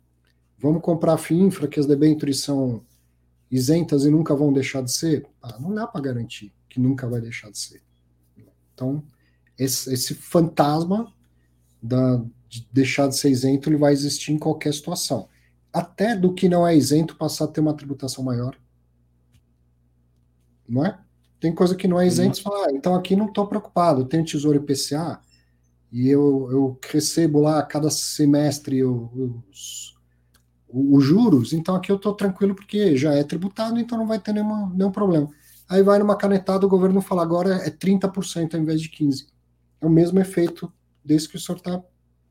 Vamos 0.59 0.83
comprar 0.83 1.17
FINFRA, 1.17 1.69
que 1.69 1.78
as 1.78 1.86
debêntures 1.86 2.41
são 2.41 2.85
isentas 3.51 4.05
e 4.05 4.11
nunca 4.11 4.35
vão 4.35 4.52
deixar 4.52 4.83
de 4.83 4.93
ser? 4.93 5.27
Ah, 5.43 5.59
não 5.61 5.75
dá 5.75 5.86
para 5.86 6.01
garantir 6.01 6.52
que 6.69 6.81
nunca 6.81 7.07
vai 7.07 7.20
deixar 7.20 7.51
de 7.51 7.59
ser. 7.59 7.83
Então, 8.73 9.05
esse, 9.59 9.93
esse 9.93 10.15
fantasma 10.15 11.12
da, 11.83 12.25
de 12.49 12.67
deixar 12.73 13.09
de 13.09 13.17
ser 13.17 13.31
isento, 13.31 13.69
ele 13.69 13.77
vai 13.77 13.93
existir 13.93 14.33
em 14.33 14.39
qualquer 14.39 14.73
situação. 14.73 15.28
Até 15.73 16.17
do 16.17 16.33
que 16.33 16.49
não 16.49 16.67
é 16.67 16.77
isento 16.77 17.17
passar 17.17 17.44
a 17.44 17.49
ter 17.49 17.61
uma 17.61 17.75
tributação 17.75 18.25
maior. 18.25 18.57
Não 20.73 20.86
é? 20.86 20.99
Tem 21.39 21.55
coisa 21.55 21.76
que 21.76 21.86
não 21.86 22.01
é 22.01 22.07
isento, 22.07 22.39
você 22.39 22.42
fala, 22.42 22.67
ah, 22.67 22.73
então 22.73 22.94
aqui 22.94 23.15
não 23.15 23.26
estou 23.26 23.47
preocupado, 23.47 24.07
tenho 24.07 24.25
tesouro 24.25 24.57
IPCA 24.57 25.20
e 25.92 26.09
eu, 26.09 26.49
eu 26.51 26.78
recebo 26.91 27.41
lá 27.41 27.59
a 27.59 27.62
cada 27.62 27.91
semestre 27.91 28.83
os, 28.83 29.94
os 30.68 31.05
juros, 31.05 31.52
então 31.52 31.75
aqui 31.75 31.92
eu 31.92 31.97
estou 31.97 32.15
tranquilo 32.15 32.55
porque 32.55 32.97
já 32.97 33.12
é 33.12 33.23
tributado, 33.23 33.78
então 33.78 33.99
não 33.99 34.07
vai 34.07 34.18
ter 34.18 34.33
nenhuma, 34.33 34.73
nenhum 34.75 34.91
problema. 34.91 35.28
Aí 35.68 35.83
vai 35.83 35.99
numa 35.99 36.17
canetada, 36.17 36.65
o 36.65 36.68
governo 36.68 37.02
fala 37.02 37.23
agora 37.23 37.57
é 37.57 37.70
30% 37.70 38.55
ao 38.55 38.60
invés 38.60 38.81
de 38.81 38.89
15%. 38.89 39.26
É 39.81 39.86
o 39.86 39.91
mesmo 39.91 40.20
efeito 40.20 40.73
desse 41.05 41.28
que 41.28 41.36
o 41.36 41.41
senhor 41.41 41.59
está 41.59 41.83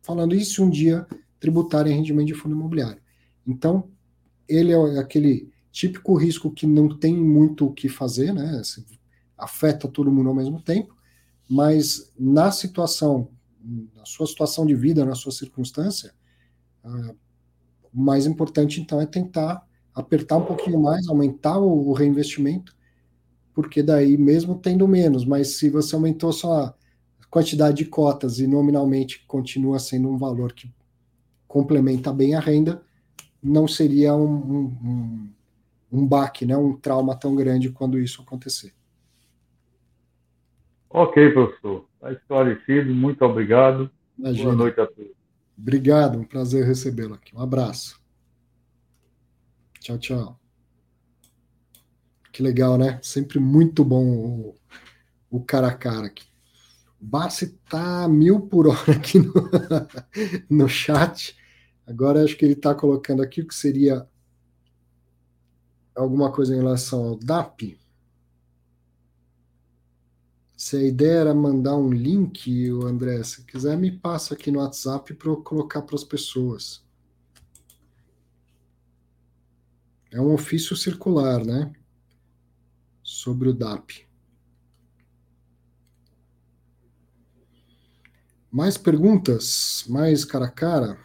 falando 0.01 0.33
isso 0.33 0.55
se 0.55 0.61
um 0.61 0.69
dia 0.69 1.05
tributarem 1.39 1.93
rendimento 1.93 2.27
de 2.27 2.33
fundo 2.33 2.55
imobiliário. 2.55 3.01
Então, 3.45 3.89
ele 4.47 4.71
é 4.71 4.99
aquele 4.99 5.51
típico 5.71 6.15
risco 6.15 6.51
que 6.51 6.67
não 6.67 6.97
tem 6.97 7.15
muito 7.15 7.65
o 7.65 7.73
que 7.73 7.87
fazer, 7.87 8.33
né? 8.33 8.57
Assim, 8.59 8.85
afeta 9.37 9.87
todo 9.87 10.11
mundo 10.11 10.29
ao 10.29 10.35
mesmo 10.35 10.61
tempo, 10.61 10.95
mas 11.49 12.11
na 12.17 12.51
situação, 12.51 13.29
na 13.95 14.05
sua 14.05 14.27
situação 14.27 14.65
de 14.65 14.75
vida, 14.75 15.05
na 15.05 15.15
sua 15.15 15.31
circunstância, 15.31 16.13
uh, 16.83 17.15
o 17.93 18.01
mais 18.01 18.25
importante 18.25 18.79
então 18.79 19.01
é 19.01 19.05
tentar 19.05 19.65
apertar 19.93 20.37
um 20.37 20.45
pouquinho 20.45 20.79
mais, 20.79 21.07
aumentar 21.07 21.57
o, 21.57 21.89
o 21.89 21.93
reinvestimento, 21.93 22.75
porque 23.53 23.83
daí, 23.83 24.17
mesmo 24.17 24.55
tendo 24.55 24.87
menos, 24.87 25.25
mas 25.25 25.57
se 25.57 25.69
você 25.69 25.95
aumentou 25.95 26.31
só 26.31 26.73
quantidade 27.29 27.77
de 27.77 27.85
cotas 27.85 28.39
e 28.39 28.45
nominalmente 28.45 29.25
continua 29.25 29.79
sendo 29.79 30.09
um 30.09 30.17
valor 30.17 30.51
que 30.51 30.71
complementa 31.47 32.11
bem 32.11 32.35
a 32.35 32.39
renda, 32.39 32.83
não 33.41 33.67
seria 33.67 34.13
um, 34.13 34.35
um, 34.35 34.63
um, 34.83 35.29
um 35.91 36.07
baque, 36.07 36.45
né, 36.45 36.55
um 36.55 36.75
trauma 36.75 37.15
tão 37.15 37.35
grande 37.35 37.69
quando 37.69 37.99
isso 37.99 38.21
acontecer. 38.21 38.73
Ok, 40.89 41.31
professor. 41.31 41.85
Está 41.95 42.11
esclarecido. 42.11 42.93
Muito 42.93 43.23
obrigado. 43.23 43.89
Imagina. 44.17 44.45
Boa 44.45 44.55
noite 44.55 44.79
a 44.79 44.87
todos. 44.87 45.11
Obrigado, 45.57 46.17
um 46.17 46.23
prazer 46.23 46.65
recebê-lo 46.65 47.13
aqui. 47.13 47.35
Um 47.35 47.41
abraço. 47.41 48.01
Tchau, 49.79 49.97
tchau. 49.97 50.39
Que 52.31 52.41
legal, 52.41 52.77
né? 52.77 52.99
Sempre 53.01 53.39
muito 53.39 53.83
bom 53.83 54.05
o, 54.05 54.55
o 55.29 55.43
cara 55.43 55.67
a 55.67 55.73
cara 55.73 56.07
aqui. 56.07 56.25
Bassi 56.99 57.57
tá 57.69 58.07
mil 58.07 58.41
por 58.41 58.67
hora 58.67 58.91
aqui 58.91 59.19
no, 59.19 59.33
no 60.49 60.69
chat. 60.69 61.35
Agora 61.85 62.23
acho 62.23 62.37
que 62.37 62.45
ele 62.45 62.53
está 62.53 62.73
colocando 62.73 63.21
aqui 63.21 63.41
o 63.41 63.47
que 63.47 63.55
seria 63.55 64.07
alguma 65.95 66.31
coisa 66.31 66.53
em 66.53 66.57
relação 66.57 67.03
ao 67.03 67.15
DAP. 67.15 67.77
Se 70.55 70.77
a 70.77 70.83
ideia 70.83 71.19
era 71.21 71.33
mandar 71.33 71.75
um 71.75 71.91
link, 71.91 72.71
o 72.71 72.85
André, 72.85 73.23
se 73.23 73.43
quiser, 73.45 73.77
me 73.77 73.91
passa 73.91 74.35
aqui 74.35 74.51
no 74.51 74.59
WhatsApp 74.59 75.13
para 75.15 75.29
eu 75.29 75.37
colocar 75.37 75.81
para 75.81 75.95
as 75.95 76.03
pessoas. 76.03 76.85
É 80.11 80.21
um 80.21 80.33
ofício 80.33 80.75
circular, 80.75 81.43
né? 81.43 81.73
Sobre 83.01 83.49
o 83.49 83.53
DAP. 83.53 84.07
Mais 88.51 88.77
perguntas? 88.77 89.85
Mais 89.87 90.25
cara 90.25 90.45
a 90.45 90.51
cara? 90.51 90.99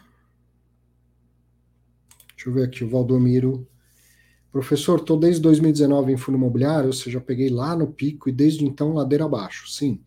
Deixa 2.35 2.49
eu 2.49 2.53
ver 2.53 2.67
aqui, 2.67 2.83
o 2.83 2.89
Valdomiro. 2.89 3.67
Professor, 4.51 4.99
estou 4.99 5.17
desde 5.17 5.41
2019 5.41 6.13
em 6.13 6.17
fundo 6.17 6.37
imobiliário, 6.37 6.87
ou 6.87 6.93
seja, 6.93 7.19
peguei 7.19 7.49
lá 7.49 7.75
no 7.75 7.87
pico 7.87 8.29
e 8.29 8.31
desde 8.31 8.65
então 8.65 8.93
ladeira 8.93 9.25
abaixo. 9.25 9.69
Sim. 9.69 10.01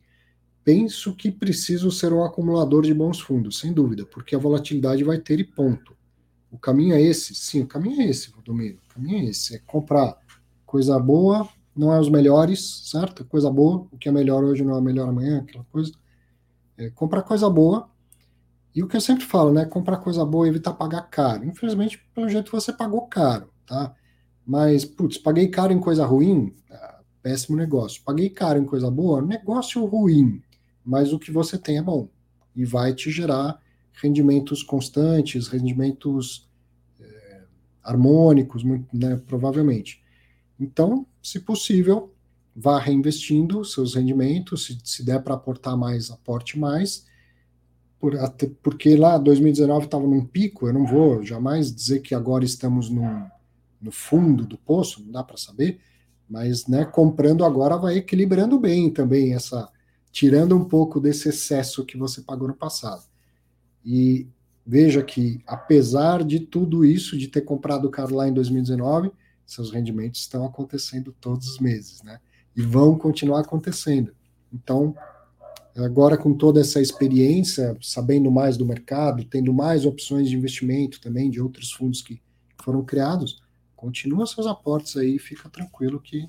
Penso 0.64 1.14
que 1.14 1.30
preciso 1.30 1.90
ser 1.90 2.12
um 2.12 2.24
acumulador 2.24 2.82
de 2.82 2.92
bons 2.92 3.20
fundos, 3.20 3.58
sem 3.58 3.72
dúvida, 3.72 4.04
porque 4.04 4.34
a 4.34 4.38
volatilidade 4.38 5.02
vai 5.02 5.18
ter 5.18 5.40
e 5.40 5.44
ponto. 5.44 5.96
o 6.50 6.58
caminho 6.58 6.94
é 6.94 7.00
esse? 7.00 7.34
Sim, 7.34 7.62
o 7.62 7.66
caminho 7.66 8.02
é 8.02 8.06
esse, 8.06 8.30
Valdomiro. 8.30 8.78
O 8.90 8.94
caminho 8.94 9.26
é 9.26 9.30
esse. 9.30 9.54
É 9.54 9.58
comprar 9.58 10.16
coisa 10.66 10.98
boa, 10.98 11.48
não 11.74 11.92
é 11.92 11.98
os 12.00 12.08
melhores, 12.08 12.90
certo? 12.90 13.24
Coisa 13.24 13.50
boa, 13.50 13.86
o 13.90 13.96
que 13.96 14.08
é 14.08 14.12
melhor 14.12 14.44
hoje 14.44 14.64
não 14.64 14.76
é 14.76 14.80
melhor 14.80 15.08
amanhã, 15.08 15.40
aquela 15.40 15.64
coisa. 15.64 15.92
É, 16.76 16.90
comprar 16.90 17.22
coisa 17.22 17.48
boa. 17.48 17.88
E 18.74 18.82
o 18.82 18.88
que 18.88 18.96
eu 18.96 19.00
sempre 19.00 19.24
falo, 19.24 19.52
né? 19.52 19.64
Comprar 19.64 19.98
coisa 19.98 20.24
boa 20.24 20.46
e 20.46 20.50
evitar 20.50 20.74
pagar 20.74 21.02
caro. 21.02 21.44
Infelizmente, 21.44 22.04
pelo 22.14 22.28
jeito 22.28 22.52
você 22.52 22.72
pagou 22.72 23.06
caro, 23.06 23.50
tá? 23.66 23.94
Mas, 24.50 24.84
putz, 24.84 25.16
paguei 25.16 25.46
caro 25.46 25.72
em 25.72 25.78
coisa 25.78 26.04
ruim, 26.04 26.52
tá? 26.66 27.00
péssimo 27.22 27.56
negócio. 27.56 28.02
Paguei 28.04 28.28
caro 28.28 28.58
em 28.58 28.64
coisa 28.64 28.90
boa, 28.90 29.22
negócio 29.22 29.84
ruim. 29.84 30.42
Mas 30.84 31.12
o 31.12 31.20
que 31.20 31.30
você 31.30 31.56
tem 31.56 31.78
é 31.78 31.82
bom. 31.82 32.08
E 32.56 32.64
vai 32.64 32.92
te 32.92 33.12
gerar 33.12 33.62
rendimentos 33.92 34.64
constantes, 34.64 35.46
rendimentos 35.46 36.50
é, 37.00 37.42
harmônicos, 37.80 38.64
muito, 38.64 38.88
né, 38.92 39.22
provavelmente. 39.24 40.02
Então, 40.58 41.06
se 41.22 41.38
possível, 41.38 42.12
vá 42.52 42.80
reinvestindo 42.80 43.64
seus 43.64 43.94
rendimentos, 43.94 44.66
se, 44.66 44.78
se 44.82 45.04
der 45.04 45.22
para 45.22 45.34
aportar 45.34 45.76
mais, 45.76 46.10
aporte 46.10 46.58
mais, 46.58 47.06
por, 48.00 48.16
até, 48.16 48.50
porque 48.60 48.96
lá 48.96 49.16
2019 49.16 49.84
estava 49.84 50.08
num 50.08 50.24
pico, 50.26 50.66
eu 50.66 50.72
não 50.72 50.84
vou 50.84 51.22
jamais 51.22 51.72
dizer 51.72 52.00
que 52.00 52.16
agora 52.16 52.44
estamos 52.44 52.90
no, 52.90 53.30
no 53.80 53.90
fundo 53.90 54.44
do 54.44 54.58
poço, 54.58 55.02
não 55.02 55.12
dá 55.12 55.24
para 55.24 55.36
saber, 55.36 55.80
mas 56.28 56.66
né, 56.66 56.84
comprando 56.84 57.44
agora 57.44 57.76
vai 57.76 57.96
equilibrando 57.96 58.58
bem 58.58 58.90
também 58.90 59.34
essa, 59.34 59.68
tirando 60.12 60.56
um 60.56 60.64
pouco 60.64 61.00
desse 61.00 61.28
excesso 61.28 61.84
que 61.84 61.96
você 61.96 62.22
pagou 62.22 62.46
no 62.46 62.54
passado. 62.54 63.04
E 63.84 64.28
veja 64.64 65.02
que, 65.02 65.42
apesar 65.46 66.22
de 66.22 66.40
tudo 66.40 66.84
isso, 66.84 67.16
de 67.18 67.26
ter 67.28 67.40
comprado 67.40 67.86
o 67.86 67.90
carro 67.90 68.14
lá 68.14 68.28
em 68.28 68.32
2019, 68.32 69.10
seus 69.46 69.70
rendimentos 69.72 70.20
estão 70.20 70.44
acontecendo 70.44 71.14
todos 71.20 71.48
os 71.48 71.58
meses, 71.58 72.02
né? 72.02 72.20
E 72.54 72.62
vão 72.62 72.96
continuar 72.96 73.40
acontecendo. 73.40 74.14
Então, 74.52 74.94
agora 75.76 76.16
com 76.16 76.34
toda 76.34 76.60
essa 76.60 76.80
experiência, 76.80 77.76
sabendo 77.80 78.30
mais 78.30 78.56
do 78.56 78.66
mercado, 78.66 79.24
tendo 79.24 79.52
mais 79.52 79.84
opções 79.84 80.28
de 80.28 80.36
investimento 80.36 81.00
também 81.00 81.30
de 81.30 81.40
outros 81.40 81.72
fundos 81.72 82.02
que 82.02 82.20
foram 82.62 82.84
criados, 82.84 83.42
continua 83.80 84.26
seus 84.26 84.46
aportes 84.46 84.96
aí, 84.96 85.18
fica 85.18 85.48
tranquilo 85.48 86.00
que 86.00 86.26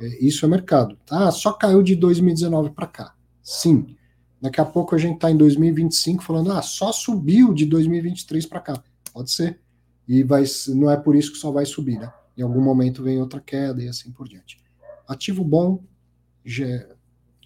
é, 0.00 0.24
isso 0.24 0.44
é 0.44 0.48
mercado. 0.48 0.98
Ah, 1.10 1.30
só 1.30 1.52
caiu 1.52 1.82
de 1.82 1.96
2019 1.96 2.70
para 2.70 2.86
cá. 2.86 3.14
Sim, 3.42 3.96
Daqui 4.42 4.60
a 4.60 4.64
pouco 4.64 4.92
a 4.92 4.98
gente 4.98 5.14
está 5.14 5.30
em 5.30 5.36
2025 5.36 6.20
falando, 6.20 6.50
ah, 6.50 6.60
só 6.60 6.90
subiu 6.90 7.54
de 7.54 7.64
2023 7.64 8.44
para 8.46 8.58
cá. 8.58 8.82
Pode 9.12 9.30
ser. 9.30 9.60
E 10.08 10.24
vai, 10.24 10.42
não 10.74 10.90
é 10.90 10.96
por 10.96 11.14
isso 11.14 11.30
que 11.30 11.38
só 11.38 11.52
vai 11.52 11.64
subir, 11.64 11.96
né? 11.96 12.12
Em 12.36 12.42
algum 12.42 12.60
momento 12.60 13.04
vem 13.04 13.20
outra 13.20 13.40
queda 13.40 13.80
e 13.80 13.86
assim 13.86 14.10
por 14.10 14.26
diante. 14.26 14.58
Ativo 15.06 15.44
bom, 15.44 15.84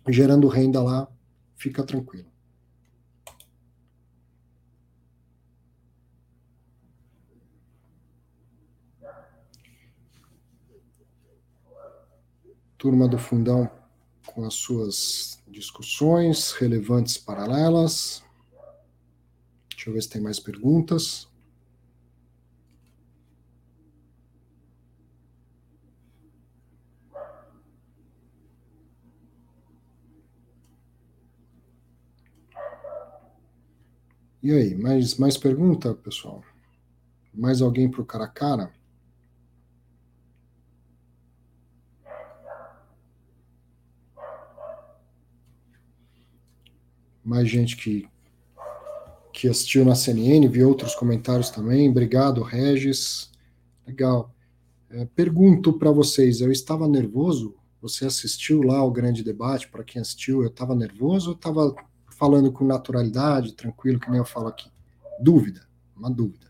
gerando 0.08 0.48
renda 0.48 0.82
lá, 0.82 1.06
fica 1.54 1.82
tranquilo. 1.82 2.28
Turma 12.78 13.08
do 13.08 13.18
Fundão 13.18 13.70
com 14.26 14.44
as 14.44 14.54
suas 14.54 15.42
discussões 15.48 16.52
relevantes 16.52 17.16
paralelas. 17.16 18.22
Deixa 19.70 19.88
eu 19.88 19.94
ver 19.94 20.02
se 20.02 20.10
tem 20.10 20.20
mais 20.20 20.38
perguntas. 20.38 21.28
E 34.42 34.52
aí, 34.52 34.76
mais, 34.76 35.16
mais 35.16 35.36
pergunta, 35.36 35.94
pessoal? 35.94 36.44
Mais 37.34 37.60
alguém 37.60 37.90
para 37.90 38.00
o 38.00 38.06
cara 38.06 38.24
a 38.26 38.28
cara? 38.28 38.72
Mais 47.26 47.50
gente 47.50 47.76
que, 47.76 48.08
que 49.32 49.48
assistiu 49.48 49.84
na 49.84 49.96
CNN, 49.96 50.46
vi 50.46 50.62
outros 50.62 50.94
comentários 50.94 51.50
também. 51.50 51.90
Obrigado, 51.90 52.40
Regis. 52.42 53.32
Legal. 53.84 54.32
É, 54.88 55.04
pergunto 55.04 55.72
para 55.72 55.90
vocês, 55.90 56.40
eu 56.40 56.52
estava 56.52 56.86
nervoso? 56.86 57.56
Você 57.82 58.06
assistiu 58.06 58.62
lá 58.62 58.82
o 58.82 58.92
grande 58.92 59.24
debate? 59.24 59.68
Para 59.68 59.82
quem 59.82 60.00
assistiu, 60.00 60.42
eu 60.42 60.48
estava 60.48 60.74
nervoso 60.76 61.30
ou 61.30 61.36
estava 61.36 61.74
falando 62.16 62.52
com 62.52 62.64
naturalidade, 62.64 63.54
tranquilo, 63.54 63.98
que 63.98 64.08
nem 64.08 64.18
eu 64.18 64.24
falo 64.24 64.46
aqui? 64.46 64.70
Dúvida, 65.20 65.66
uma 65.96 66.10
dúvida. 66.10 66.46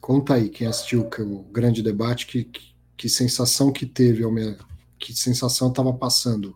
Conta 0.00 0.34
aí, 0.34 0.48
quem 0.48 0.66
assistiu 0.66 1.08
o 1.18 1.42
grande 1.52 1.82
debate, 1.82 2.26
que, 2.26 2.44
que 2.44 2.69
que 3.00 3.08
sensação 3.08 3.72
que 3.72 3.86
teve, 3.86 4.22
que 4.98 5.14
sensação 5.14 5.70
estava 5.70 5.90
passando. 5.90 6.54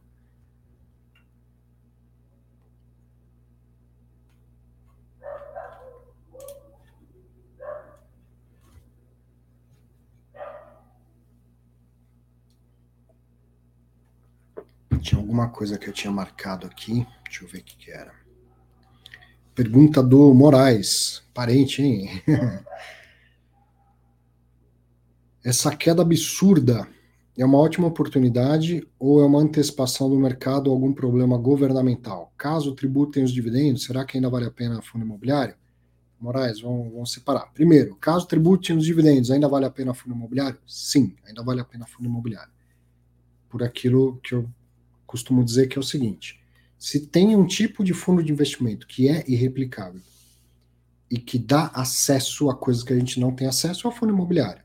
Tinha 15.00 15.18
alguma 15.18 15.48
coisa 15.48 15.78
que 15.78 15.88
eu 15.88 15.94
tinha 15.94 16.12
marcado 16.12 16.66
aqui. 16.66 17.06
Deixa 17.24 17.42
eu 17.42 17.48
ver 17.48 17.60
o 17.60 17.64
que, 17.64 17.74
que 17.78 17.90
era. 17.90 18.12
Pergunta 19.54 20.02
do 20.02 20.34
Moraes. 20.34 21.22
Parente, 21.32 21.80
hein? 21.80 22.22
Essa 25.44 25.76
queda 25.76 26.00
absurda 26.00 26.88
é 27.36 27.44
uma 27.44 27.58
ótima 27.58 27.86
oportunidade 27.86 28.88
ou 28.98 29.20
é 29.20 29.26
uma 29.26 29.40
antecipação 29.40 30.08
do 30.08 30.18
mercado 30.18 30.68
ou 30.68 30.72
algum 30.72 30.90
problema 30.90 31.36
governamental? 31.36 32.32
Caso 32.34 32.74
tributem 32.74 33.22
os 33.22 33.30
dividendos, 33.30 33.84
será 33.84 34.06
que 34.06 34.16
ainda 34.16 34.30
vale 34.30 34.46
a 34.46 34.50
pena 34.50 34.80
fundo 34.80 35.04
imobiliário? 35.04 35.54
Moraes, 36.18 36.62
vamos, 36.62 36.90
vamos 36.90 37.12
separar. 37.12 37.52
Primeiro, 37.52 37.94
caso 37.96 38.26
tributem 38.26 38.74
os 38.74 38.86
dividendos, 38.86 39.30
ainda 39.30 39.46
vale 39.46 39.66
a 39.66 39.70
pena 39.70 39.92
fundo 39.92 40.14
imobiliário? 40.14 40.58
Sim, 40.66 41.14
ainda 41.26 41.42
vale 41.42 41.60
a 41.60 41.64
pena 41.64 41.84
fundo 41.86 42.08
imobiliário. 42.08 42.52
Por 43.50 43.62
aquilo 43.62 44.18
que 44.22 44.34
eu 44.34 44.48
costumo 45.06 45.44
dizer 45.44 45.66
que 45.66 45.76
é 45.76 45.80
o 45.80 45.84
seguinte: 45.84 46.40
se 46.78 47.06
tem 47.06 47.36
um 47.36 47.46
tipo 47.46 47.84
de 47.84 47.92
fundo 47.92 48.22
de 48.22 48.32
investimento 48.32 48.86
que 48.86 49.10
é 49.10 49.22
irreplicável 49.28 50.00
e 51.10 51.18
que 51.18 51.38
dá 51.38 51.66
acesso 51.74 52.48
a 52.48 52.56
coisas 52.56 52.82
que 52.82 52.94
a 52.94 52.98
gente 52.98 53.20
não 53.20 53.30
tem 53.30 53.46
acesso, 53.46 53.86
é 53.86 53.90
o 53.90 53.92
fundo 53.92 54.10
imobiliário. 54.10 54.63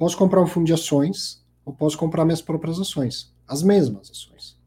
Posso 0.00 0.16
comprar 0.16 0.40
um 0.40 0.46
fundo 0.46 0.64
de 0.64 0.72
ações 0.72 1.44
ou 1.62 1.74
posso 1.74 1.98
comprar 1.98 2.24
minhas 2.24 2.40
próprias 2.40 2.80
ações, 2.80 3.34
as 3.46 3.62
mesmas 3.62 4.10
ações. 4.10 4.58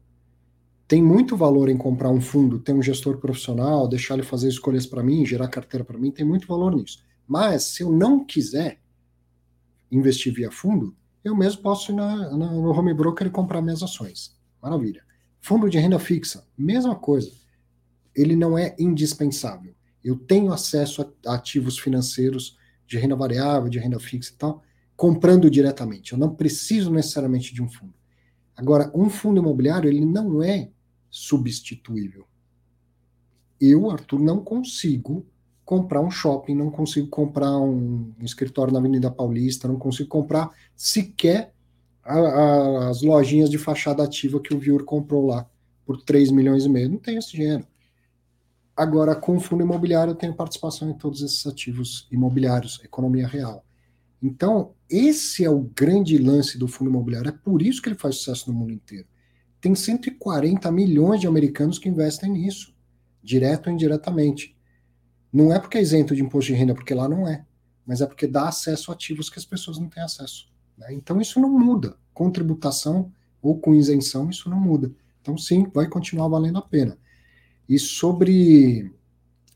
Tem 0.86 1.02
muito 1.02 1.36
valor 1.36 1.68
em 1.68 1.76
comprar 1.76 2.08
um 2.08 2.20
fundo, 2.20 2.60
ter 2.60 2.72
um 2.72 2.80
gestor 2.80 3.18
profissional, 3.18 3.88
deixar 3.88 4.14
ele 4.14 4.22
fazer 4.22 4.48
escolhas 4.48 4.86
para 4.86 5.02
mim, 5.02 5.26
gerar 5.26 5.48
carteira 5.48 5.84
para 5.84 5.98
mim, 5.98 6.12
tem 6.12 6.24
muito 6.24 6.46
valor 6.46 6.76
nisso. 6.76 7.02
Mas 7.26 7.64
se 7.64 7.82
eu 7.82 7.90
não 7.90 8.24
quiser 8.24 8.78
investir 9.90 10.32
via 10.32 10.52
fundo, 10.52 10.94
eu 11.24 11.34
mesmo 11.34 11.62
posso 11.62 11.90
ir 11.90 11.96
na, 11.96 12.30
na, 12.36 12.52
no 12.52 12.70
home 12.70 12.94
broker 12.94 13.26
e 13.26 13.30
comprar 13.30 13.60
minhas 13.60 13.82
ações. 13.82 14.36
Maravilha. 14.62 15.02
Fundo 15.40 15.68
de 15.68 15.80
renda 15.80 15.98
fixa, 15.98 16.46
mesma 16.56 16.94
coisa. 16.94 17.32
Ele 18.14 18.36
não 18.36 18.56
é 18.56 18.76
indispensável. 18.78 19.74
Eu 20.04 20.16
tenho 20.16 20.52
acesso 20.52 21.12
a 21.26 21.34
ativos 21.34 21.76
financeiros 21.76 22.56
de 22.86 22.98
renda 22.98 23.16
variável, 23.16 23.68
de 23.68 23.80
renda 23.80 23.98
fixa 23.98 24.32
e 24.32 24.36
tal, 24.36 24.62
comprando 24.96 25.50
diretamente. 25.50 26.12
Eu 26.12 26.18
não 26.18 26.34
preciso 26.34 26.90
necessariamente 26.90 27.54
de 27.54 27.62
um 27.62 27.68
fundo. 27.68 27.94
Agora, 28.56 28.90
um 28.94 29.10
fundo 29.10 29.40
imobiliário, 29.40 29.88
ele 29.88 30.04
não 30.04 30.42
é 30.42 30.70
substituível. 31.10 32.26
Eu, 33.60 33.90
Arthur, 33.90 34.20
não 34.20 34.42
consigo 34.42 35.26
comprar 35.64 36.00
um 36.00 36.10
shopping, 36.10 36.54
não 36.54 36.70
consigo 36.70 37.08
comprar 37.08 37.56
um 37.58 38.12
escritório 38.20 38.72
na 38.72 38.78
Avenida 38.78 39.10
Paulista, 39.10 39.66
não 39.66 39.78
consigo 39.78 40.08
comprar 40.08 40.50
sequer 40.76 41.52
a, 42.02 42.18
a, 42.18 42.88
as 42.90 43.02
lojinhas 43.02 43.48
de 43.48 43.56
fachada 43.56 44.04
ativa 44.04 44.40
que 44.40 44.54
o 44.54 44.58
Viur 44.58 44.84
comprou 44.84 45.26
lá 45.26 45.48
por 45.86 46.02
3 46.02 46.30
milhões 46.30 46.64
e 46.64 46.68
meio. 46.68 46.90
Não 46.90 46.98
tenho 46.98 47.18
esse 47.18 47.32
dinheiro. 47.32 47.66
Agora, 48.76 49.14
com 49.14 49.36
o 49.36 49.40
fundo 49.40 49.62
imobiliário, 49.62 50.10
eu 50.10 50.16
tenho 50.16 50.34
participação 50.34 50.90
em 50.90 50.94
todos 50.94 51.22
esses 51.22 51.46
ativos 51.46 52.08
imobiliários, 52.10 52.80
economia 52.84 53.26
real. 53.26 53.63
Então, 54.26 54.72
esse 54.88 55.44
é 55.44 55.50
o 55.50 55.60
grande 55.60 56.16
lance 56.16 56.56
do 56.56 56.66
fundo 56.66 56.88
imobiliário. 56.88 57.28
É 57.28 57.32
por 57.32 57.60
isso 57.60 57.82
que 57.82 57.90
ele 57.90 57.98
faz 57.98 58.16
sucesso 58.16 58.50
no 58.50 58.58
mundo 58.58 58.72
inteiro. 58.72 59.06
tem 59.60 59.74
140 59.74 60.70
milhões 60.72 61.20
de 61.20 61.26
americanos 61.26 61.78
que 61.78 61.90
investem 61.90 62.30
nisso, 62.30 62.74
direto 63.22 63.66
ou 63.66 63.72
indiretamente. 63.72 64.56
Não 65.30 65.52
é 65.52 65.58
porque 65.58 65.76
é 65.76 65.82
isento 65.82 66.16
de 66.16 66.22
imposto 66.22 66.52
de 66.52 66.58
renda, 66.58 66.74
porque 66.74 66.94
lá 66.94 67.06
não 67.06 67.28
é, 67.28 67.44
mas 67.84 68.00
é 68.00 68.06
porque 68.06 68.26
dá 68.26 68.48
acesso 68.48 68.90
a 68.90 68.94
ativos 68.94 69.28
que 69.28 69.38
as 69.38 69.44
pessoas 69.44 69.78
não 69.78 69.90
têm 69.90 70.02
acesso. 70.02 70.50
Né? 70.78 70.94
Então 70.94 71.20
isso 71.20 71.38
não 71.38 71.50
muda. 71.50 71.96
Com 72.14 72.30
tributação 72.30 73.12
ou 73.42 73.58
com 73.58 73.74
isenção, 73.74 74.30
isso 74.30 74.48
não 74.48 74.58
muda. 74.58 74.90
Então, 75.20 75.36
sim, 75.36 75.66
vai 75.74 75.86
continuar 75.86 76.28
valendo 76.28 76.58
a 76.58 76.62
pena. 76.62 76.96
E 77.68 77.78
sobre 77.78 78.90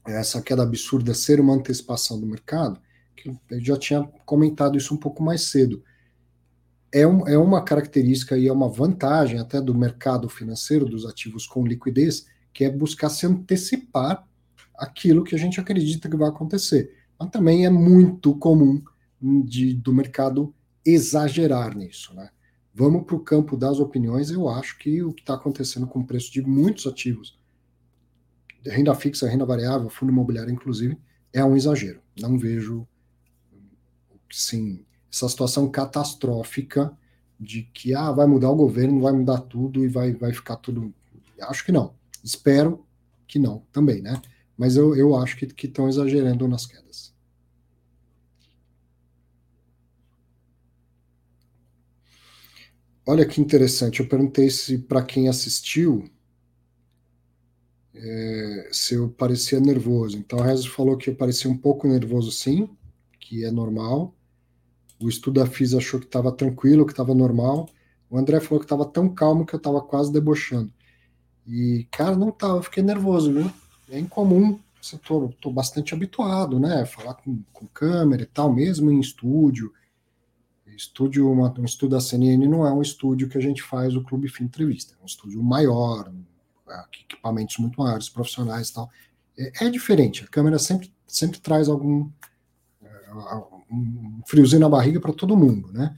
essa 0.06 0.42
queda 0.42 0.62
absurda 0.62 1.14
ser 1.14 1.40
uma 1.40 1.55
antecipação 1.55 2.20
do 2.20 2.26
mercado, 2.26 2.80
que 3.22 3.28
eu 3.28 3.64
já 3.64 3.76
tinha 3.76 4.02
comentado 4.24 4.76
isso 4.76 4.94
um 4.94 4.98
pouco 4.98 5.22
mais 5.22 5.42
cedo 5.42 5.82
é, 6.92 7.06
um, 7.06 7.26
é 7.26 7.36
uma 7.36 7.62
característica 7.62 8.36
e 8.36 8.48
é 8.48 8.52
uma 8.52 8.68
vantagem 8.68 9.38
até 9.38 9.60
do 9.60 9.74
mercado 9.74 10.28
financeiro, 10.28 10.86
dos 10.86 11.05
ativos 11.06 11.47
com 11.47 11.66
liquidez, 11.66 12.26
que 12.52 12.64
é 12.64 12.70
buscar 12.70 13.10
se 13.10 13.26
antecipar 13.26 14.26
aquilo 14.76 15.24
que 15.24 15.34
a 15.34 15.38
gente 15.38 15.60
acredita 15.60 16.08
que 16.08 16.16
vai 16.16 16.28
acontecer. 16.28 16.94
Mas 17.18 17.30
também 17.30 17.66
é 17.66 17.70
muito 17.70 18.34
comum 18.36 18.82
de, 19.20 19.74
do 19.74 19.92
mercado 19.92 20.55
exagerar 20.84 21.76
nisso. 21.76 22.14
Né? 22.14 22.30
Vamos 22.72 23.05
para 23.05 23.16
o 23.16 23.20
campo 23.20 23.56
das 23.56 23.78
opiniões, 23.78 24.30
eu 24.30 24.48
acho 24.48 24.78
que 24.78 25.02
o 25.02 25.12
que 25.12 25.22
está 25.22 25.34
acontecendo 25.34 25.86
com 25.86 26.00
o 26.00 26.06
preço 26.06 26.32
de 26.32 26.40
muitos 26.42 26.86
ativos, 26.86 27.38
renda 28.64 28.94
fixa, 28.94 29.28
renda 29.28 29.44
variável, 29.44 29.88
fundo 29.88 30.12
imobiliário, 30.12 30.52
inclusive, 30.52 30.97
é 31.32 31.44
um 31.44 31.56
exagero. 31.56 32.00
Não 32.18 32.38
vejo, 32.38 32.86
sim, 34.31 34.84
essa 35.12 35.28
situação 35.28 35.70
catastrófica 35.70 36.97
de 37.39 37.62
que 37.62 37.94
ah, 37.94 38.10
vai 38.12 38.26
mudar 38.26 38.50
o 38.50 38.57
governo, 38.57 39.00
vai 39.00 39.12
mudar 39.12 39.39
tudo 39.42 39.84
e 39.84 39.89
vai, 39.89 40.12
vai 40.12 40.32
ficar 40.32 40.57
tudo. 40.57 40.92
Acho 41.42 41.65
que 41.65 41.73
não. 41.73 41.94
Espero 42.23 42.84
que 43.26 43.39
não 43.39 43.65
também, 43.73 44.02
né? 44.02 44.20
Mas 44.57 44.76
eu, 44.76 44.97
eu 44.97 45.16
acho 45.16 45.36
que 45.36 45.66
estão 45.66 45.89
exagerando 45.89 46.48
nas 46.48 46.66
quedas. 46.66 47.15
Olha 53.07 53.24
que 53.24 53.40
interessante, 53.40 54.00
eu 54.00 54.08
perguntei 54.08 54.50
se 54.50 54.76
para 54.78 55.02
quem 55.02 55.28
assistiu 55.28 56.10
é, 57.94 58.68
se 58.70 58.94
eu 58.94 59.08
parecia 59.08 59.58
nervoso. 59.60 60.18
Então 60.18 60.39
a 60.40 60.44
Reza 60.44 60.68
falou 60.68 60.97
que 60.97 61.10
eu 61.10 61.15
parecia 61.15 61.50
um 61.50 61.57
pouco 61.57 61.89
nervoso 61.89 62.31
sim, 62.31 62.68
que 63.18 63.44
é 63.44 63.50
normal. 63.50 64.15
O 65.01 65.09
estudo 65.09 65.41
da 65.41 65.47
FIS 65.47 65.75
achou 65.75 66.01
que 66.01 66.07
estava 66.07 66.33
tranquilo, 66.33 66.85
que 66.85 66.93
estava 66.93 67.15
normal. 67.15 67.68
O 68.10 68.18
André 68.18 68.41
falou 68.41 68.59
que 68.59 68.65
estava 68.65 68.85
tão 68.85 69.09
calmo 69.09 69.47
que 69.47 69.55
eu 69.55 69.59
estava 69.59 69.81
quase 69.81 70.12
debochando. 70.12 70.73
E, 71.47 71.86
cara, 71.91 72.17
não 72.17 72.31
tava, 72.31 72.62
fiquei 72.62 72.83
nervoso, 72.83 73.33
viu? 73.33 73.51
É 73.91 73.99
incomum, 73.99 74.59
estou 74.81 75.33
tô, 75.41 75.51
bastante 75.51 75.94
habituado, 75.94 76.59
né? 76.59 76.85
Falar 76.85 77.15
com, 77.15 77.43
com 77.52 77.67
câmera 77.67 78.23
e 78.23 78.27
tal, 78.27 78.52
mesmo 78.52 78.91
em 78.91 79.01
estúdio. 79.01 79.73
Estúdio, 80.67 81.31
uma, 81.31 81.52
um 81.59 81.65
estúdio 81.65 81.97
da 81.97 82.01
CNN 82.01 82.47
não 82.47 82.67
é 82.67 82.73
um 82.73 82.83
estúdio 82.83 83.28
que 83.28 83.36
a 83.36 83.41
gente 83.41 83.62
faz 83.62 83.97
o 83.97 84.02
Clube 84.02 84.28
Fim 84.28 84.44
Entrevista, 84.44 84.94
é 84.94 85.02
um 85.02 85.07
estúdio 85.07 85.43
maior, 85.43 86.12
equipamentos 86.93 87.57
muito 87.59 87.81
maiores, 87.81 88.09
profissionais 88.09 88.68
e 88.68 88.75
tal. 88.75 88.91
É, 89.36 89.67
é 89.67 89.70
diferente, 89.70 90.25
a 90.25 90.28
câmera 90.28 90.59
sempre, 90.59 90.93
sempre 91.07 91.41
traz 91.41 91.68
algum. 91.68 92.09
Um 93.70 94.20
friozinho 94.26 94.60
na 94.60 94.68
barriga 94.68 95.00
para 95.00 95.12
todo 95.12 95.36
mundo, 95.36 95.72
né? 95.72 95.97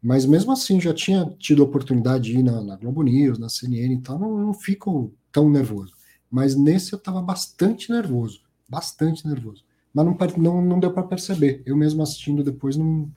Mas 0.00 0.24
mesmo 0.24 0.52
assim, 0.52 0.80
já 0.80 0.94
tinha 0.94 1.24
tido 1.38 1.62
a 1.62 1.64
oportunidade 1.64 2.24
de 2.24 2.38
ir 2.38 2.42
na, 2.42 2.62
na 2.62 2.76
Globo 2.76 3.02
News, 3.02 3.38
na 3.38 3.48
CNN 3.48 3.94
e 3.94 4.00
tal, 4.00 4.18
não, 4.18 4.38
não 4.38 4.54
fico 4.54 5.12
tão 5.32 5.50
nervoso. 5.50 5.92
Mas 6.30 6.54
nesse 6.54 6.92
eu 6.92 6.98
estava 6.98 7.20
bastante 7.20 7.90
nervoso, 7.90 8.42
bastante 8.68 9.26
nervoso. 9.26 9.64
Mas 9.92 10.04
não, 10.04 10.16
não, 10.36 10.62
não 10.62 10.80
deu 10.80 10.92
para 10.92 11.02
perceber. 11.02 11.62
Eu 11.66 11.76
mesmo 11.76 12.02
assistindo 12.02 12.44
depois 12.44 12.76
não 12.76 13.10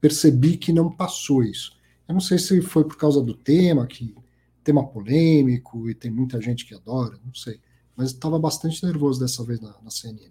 percebi 0.00 0.56
que 0.56 0.72
não 0.72 0.90
passou 0.90 1.42
isso. 1.42 1.76
Eu 2.06 2.14
não 2.14 2.20
sei 2.20 2.38
se 2.38 2.60
foi 2.62 2.84
por 2.84 2.96
causa 2.96 3.20
do 3.20 3.34
tema, 3.34 3.86
que 3.86 4.14
tema 4.62 4.86
polêmico 4.86 5.88
e 5.88 5.94
tem 5.94 6.10
muita 6.10 6.40
gente 6.40 6.66
que 6.66 6.74
adora, 6.74 7.18
não 7.24 7.34
sei. 7.34 7.58
Mas 7.96 8.10
estava 8.10 8.38
bastante 8.38 8.84
nervoso 8.84 9.18
dessa 9.18 9.42
vez 9.42 9.60
na, 9.60 9.74
na 9.82 9.90
CNN. 9.90 10.30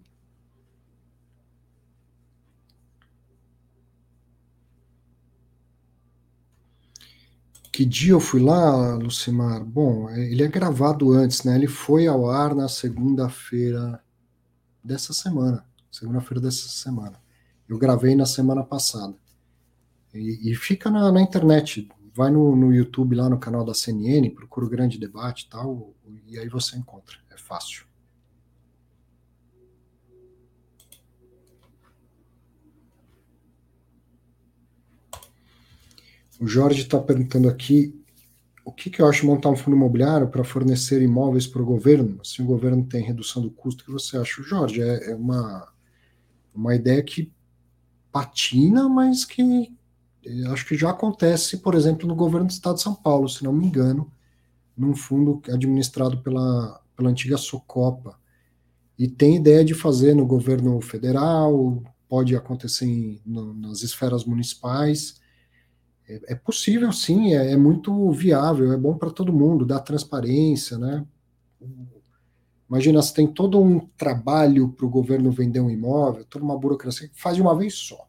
Que 7.77 7.85
dia 7.85 8.13
eu 8.13 8.19
fui 8.19 8.41
lá, 8.41 8.95
Lucimar? 8.95 9.63
Bom, 9.63 10.09
é, 10.09 10.31
ele 10.31 10.41
é 10.41 10.47
gravado 10.47 11.11
antes, 11.11 11.43
né? 11.43 11.55
Ele 11.55 11.67
foi 11.67 12.07
ao 12.07 12.27
ar 12.27 12.55
na 12.55 12.67
segunda-feira 12.67 14.03
dessa 14.83 15.13
semana. 15.13 15.63
Segunda-feira 15.91 16.41
dessa 16.41 16.69
semana. 16.69 17.21
Eu 17.69 17.77
gravei 17.77 18.15
na 18.15 18.25
semana 18.25 18.63
passada. 18.63 19.13
E, 20.11 20.49
e 20.51 20.55
fica 20.55 20.89
na, 20.89 21.11
na, 21.11 21.21
internet. 21.21 21.87
Vai 22.15 22.31
no, 22.31 22.55
no, 22.55 22.73
YouTube, 22.73 23.15
lá 23.15 23.29
no 23.29 23.37
canal 23.37 23.63
da 23.63 23.75
CNN, 23.75 24.27
procura 24.31 24.65
o 24.65 24.69
Grande 24.69 24.97
Debate 24.97 25.45
e 25.45 25.49
tal, 25.51 25.93
e 26.25 26.39
aí 26.39 26.49
você 26.49 26.75
encontra. 26.77 27.15
É 27.29 27.37
fácil. 27.37 27.85
O 36.39 36.47
Jorge 36.47 36.81
está 36.81 36.99
perguntando 36.99 37.49
aqui 37.49 37.93
o 38.63 38.71
que, 38.71 38.89
que 38.89 39.01
eu 39.01 39.07
acho 39.07 39.25
montar 39.25 39.49
um 39.49 39.55
fundo 39.55 39.77
imobiliário 39.77 40.27
para 40.27 40.43
fornecer 40.43 41.01
imóveis 41.01 41.47
para 41.47 41.61
o 41.61 41.65
governo, 41.65 42.19
se 42.23 42.41
o 42.41 42.45
governo 42.45 42.83
tem 42.83 43.01
redução 43.01 43.41
do 43.41 43.49
custo, 43.49 43.81
o 43.81 43.85
que 43.85 43.91
você 43.91 44.17
acha? 44.17 44.43
Jorge, 44.43 44.81
é, 44.81 45.11
é 45.11 45.15
uma, 45.15 45.71
uma 46.53 46.75
ideia 46.75 47.01
que 47.01 47.31
patina, 48.11 48.89
mas 48.89 49.23
que 49.23 49.71
acho 50.51 50.65
que 50.65 50.75
já 50.75 50.89
acontece, 50.89 51.57
por 51.57 51.75
exemplo, 51.75 52.05
no 52.07 52.13
governo 52.13 52.47
do 52.47 52.51
estado 52.51 52.75
de 52.75 52.81
São 52.81 52.93
Paulo, 52.93 53.29
se 53.29 53.43
não 53.43 53.53
me 53.53 53.65
engano, 53.65 54.11
num 54.75 54.93
fundo 54.93 55.41
administrado 55.49 56.21
pela, 56.21 56.81
pela 56.95 57.09
antiga 57.09 57.37
Socopa. 57.37 58.19
E 58.99 59.07
tem 59.07 59.37
ideia 59.37 59.63
de 59.63 59.73
fazer 59.73 60.13
no 60.13 60.25
governo 60.25 60.81
federal, 60.81 61.81
pode 62.09 62.35
acontecer 62.35 62.85
em, 62.85 63.21
no, 63.25 63.53
nas 63.53 63.81
esferas 63.81 64.25
municipais. 64.25 65.21
É, 66.07 66.33
é, 66.33 66.35
possível, 66.35 66.91
sim, 66.91 67.33
é, 67.33 67.51
é, 67.51 67.57
muito 67.57 68.09
viável, 68.11 68.71
é 68.71 68.77
bom 68.77 68.97
para 68.97 69.11
todo 69.11 69.33
mundo, 69.33 69.65
dá 69.65 69.79
transparência, 69.79 70.77
né? 70.77 71.05
Imagina, 72.69 73.01
se 73.01 73.13
tem 73.13 73.27
todo 73.27 73.61
um 73.61 73.79
trabalho 73.97 74.69
para 74.69 74.85
o 74.85 74.89
governo 74.89 75.31
vender 75.31 75.59
um 75.59 75.69
imóvel, 75.69 76.25
toda 76.25 76.43
uma 76.43 76.57
burocracia, 76.57 77.09
faz 77.13 77.35
de 77.35 77.41
uma 77.41 77.57
vez 77.57 77.73
só. 77.73 78.07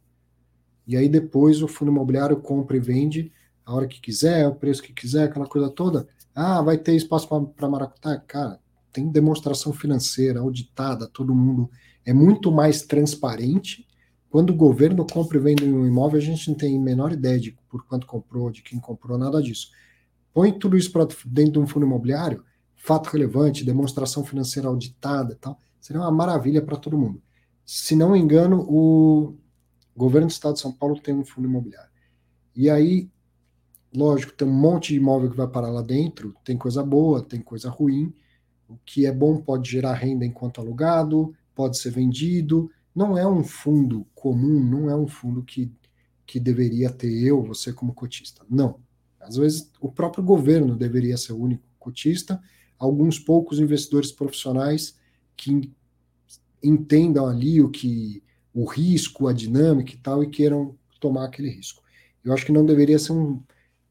E 0.87 0.97
aí 0.97 1.09
depois 1.09 1.63
o 1.63 1.69
fundo 1.69 1.91
imobiliário 1.91 2.37
compra 2.41 2.77
e 2.77 2.81
vende 2.81 3.33
a 3.65 3.75
hora 3.75 3.87
que 3.87 4.01
quiser, 4.01 4.49
o 4.49 4.55
preço 4.55 4.83
que 4.83 4.93
quiser, 4.93 5.25
aquela 5.25 5.47
coisa 5.47 5.69
toda. 5.69 6.09
Ah, 6.35 6.63
vai 6.63 6.79
ter 6.79 6.95
espaço 6.95 7.29
para 7.29 7.69
maracutá? 7.69 8.17
Cara, 8.19 8.59
tem 8.93 9.09
demonstração 9.09 9.73
financeira, 9.73 10.41
auditada, 10.41 11.07
todo 11.07 11.35
mundo. 11.35 11.71
É 12.05 12.13
muito 12.13 12.51
mais 12.51 12.83
transparente 12.83 13.87
quando 14.31 14.51
o 14.51 14.57
governo 14.57 15.07
compra 15.07 15.39
e 15.39 15.41
vende 15.41 15.65
um 15.65 15.87
imóvel, 15.87 16.19
a 16.19 16.23
gente 16.23 16.49
não 16.49 16.57
tem 16.57 16.77
a 16.77 16.81
menor 16.81 17.13
ideia 17.13 17.41
de 17.41 17.57
por 17.69 17.85
quanto 17.87 18.07
comprou, 18.07 18.51
de 18.51 18.63
quem 18.63 18.79
comprou, 18.79 19.17
nada 19.17 19.43
disso. 19.43 19.71
Põe 20.35 20.59
tudo 20.59 20.77
isso 20.77 20.93
dentro 21.27 21.53
de 21.53 21.59
um 21.59 21.67
fundo 21.67 21.87
imobiliário, 21.87 22.45
fato 22.77 23.09
relevante, 23.09 23.65
demonstração 23.65 24.25
financeira 24.25 24.69
auditada 24.69 25.33
e 25.33 25.37
tal, 25.37 25.59
seria 25.81 26.03
uma 26.03 26.11
maravilha 26.11 26.63
para 26.63 26.77
todo 26.77 26.99
mundo. 26.99 27.23
Se 27.65 27.97
não 27.97 28.13
me 28.13 28.19
engano, 28.19 28.61
o 28.69 29.35
governo 29.97 30.29
do 30.29 30.31
estado 30.31 30.55
de 30.55 30.61
São 30.61 30.73
Paulo 30.73 31.01
tem 31.01 31.15
um 31.15 31.25
fundo 31.25 31.49
imobiliário. 31.49 31.91
E 32.55 32.69
aí, 32.69 33.11
lógico, 33.95 34.33
tem 34.33 34.47
um 34.47 34.53
monte 34.53 34.93
de 34.93 34.97
imóvel 34.97 35.31
que 35.31 35.37
vai 35.37 35.49
parar 35.49 35.71
lá 35.71 35.83
dentro, 35.83 36.35
tem 36.45 36.57
coisa 36.57 36.83
boa, 36.83 37.23
tem 37.23 37.41
coisa 37.41 37.71
ruim. 37.71 38.15
O 38.69 38.77
que 38.85 39.07
é 39.07 39.13
bom 39.13 39.39
pode 39.39 39.71
gerar 39.71 39.95
renda 39.95 40.25
enquanto 40.25 40.61
alugado, 40.61 41.35
pode 41.55 41.79
ser 41.79 41.91
vendido, 41.91 42.71
não 42.99 43.17
é 43.17 43.25
um 43.25 43.45
fundo 43.45 44.05
comum, 44.13 44.59
não 44.59 44.91
é 44.91 44.97
um 44.97 45.07
fundo 45.07 45.45
que, 45.45 45.73
que 46.27 46.41
deveria 46.41 46.91
ter 46.91 47.13
eu, 47.23 47.41
você 47.41 47.73
como 47.73 47.95
cotista. 47.95 48.45
Não. 48.51 48.81
Às 49.21 49.37
vezes 49.37 49.71
o 49.81 49.89
próprio 49.89 50.25
governo 50.25 50.75
deveria 50.75 51.17
ser 51.17 51.33
o 51.33 51.41
único 51.41 51.63
cotista, 51.79 52.43
alguns 52.77 53.17
poucos 53.17 53.61
investidores 53.61 54.11
profissionais 54.11 54.99
que 55.37 55.73
entendam 56.61 57.29
ali 57.29 57.63
o 57.63 57.71
que 57.71 58.21
o 58.53 58.65
risco, 58.65 59.29
a 59.29 59.33
dinâmica 59.33 59.93
e 59.93 59.99
tal, 59.99 60.25
e 60.25 60.29
queiram 60.29 60.77
tomar 60.99 61.27
aquele 61.27 61.51
risco. 61.51 61.81
Eu 62.25 62.33
acho 62.33 62.45
que 62.45 62.51
não 62.51 62.67
deveria 62.67 62.99
ser 62.99 63.13
um, 63.13 63.41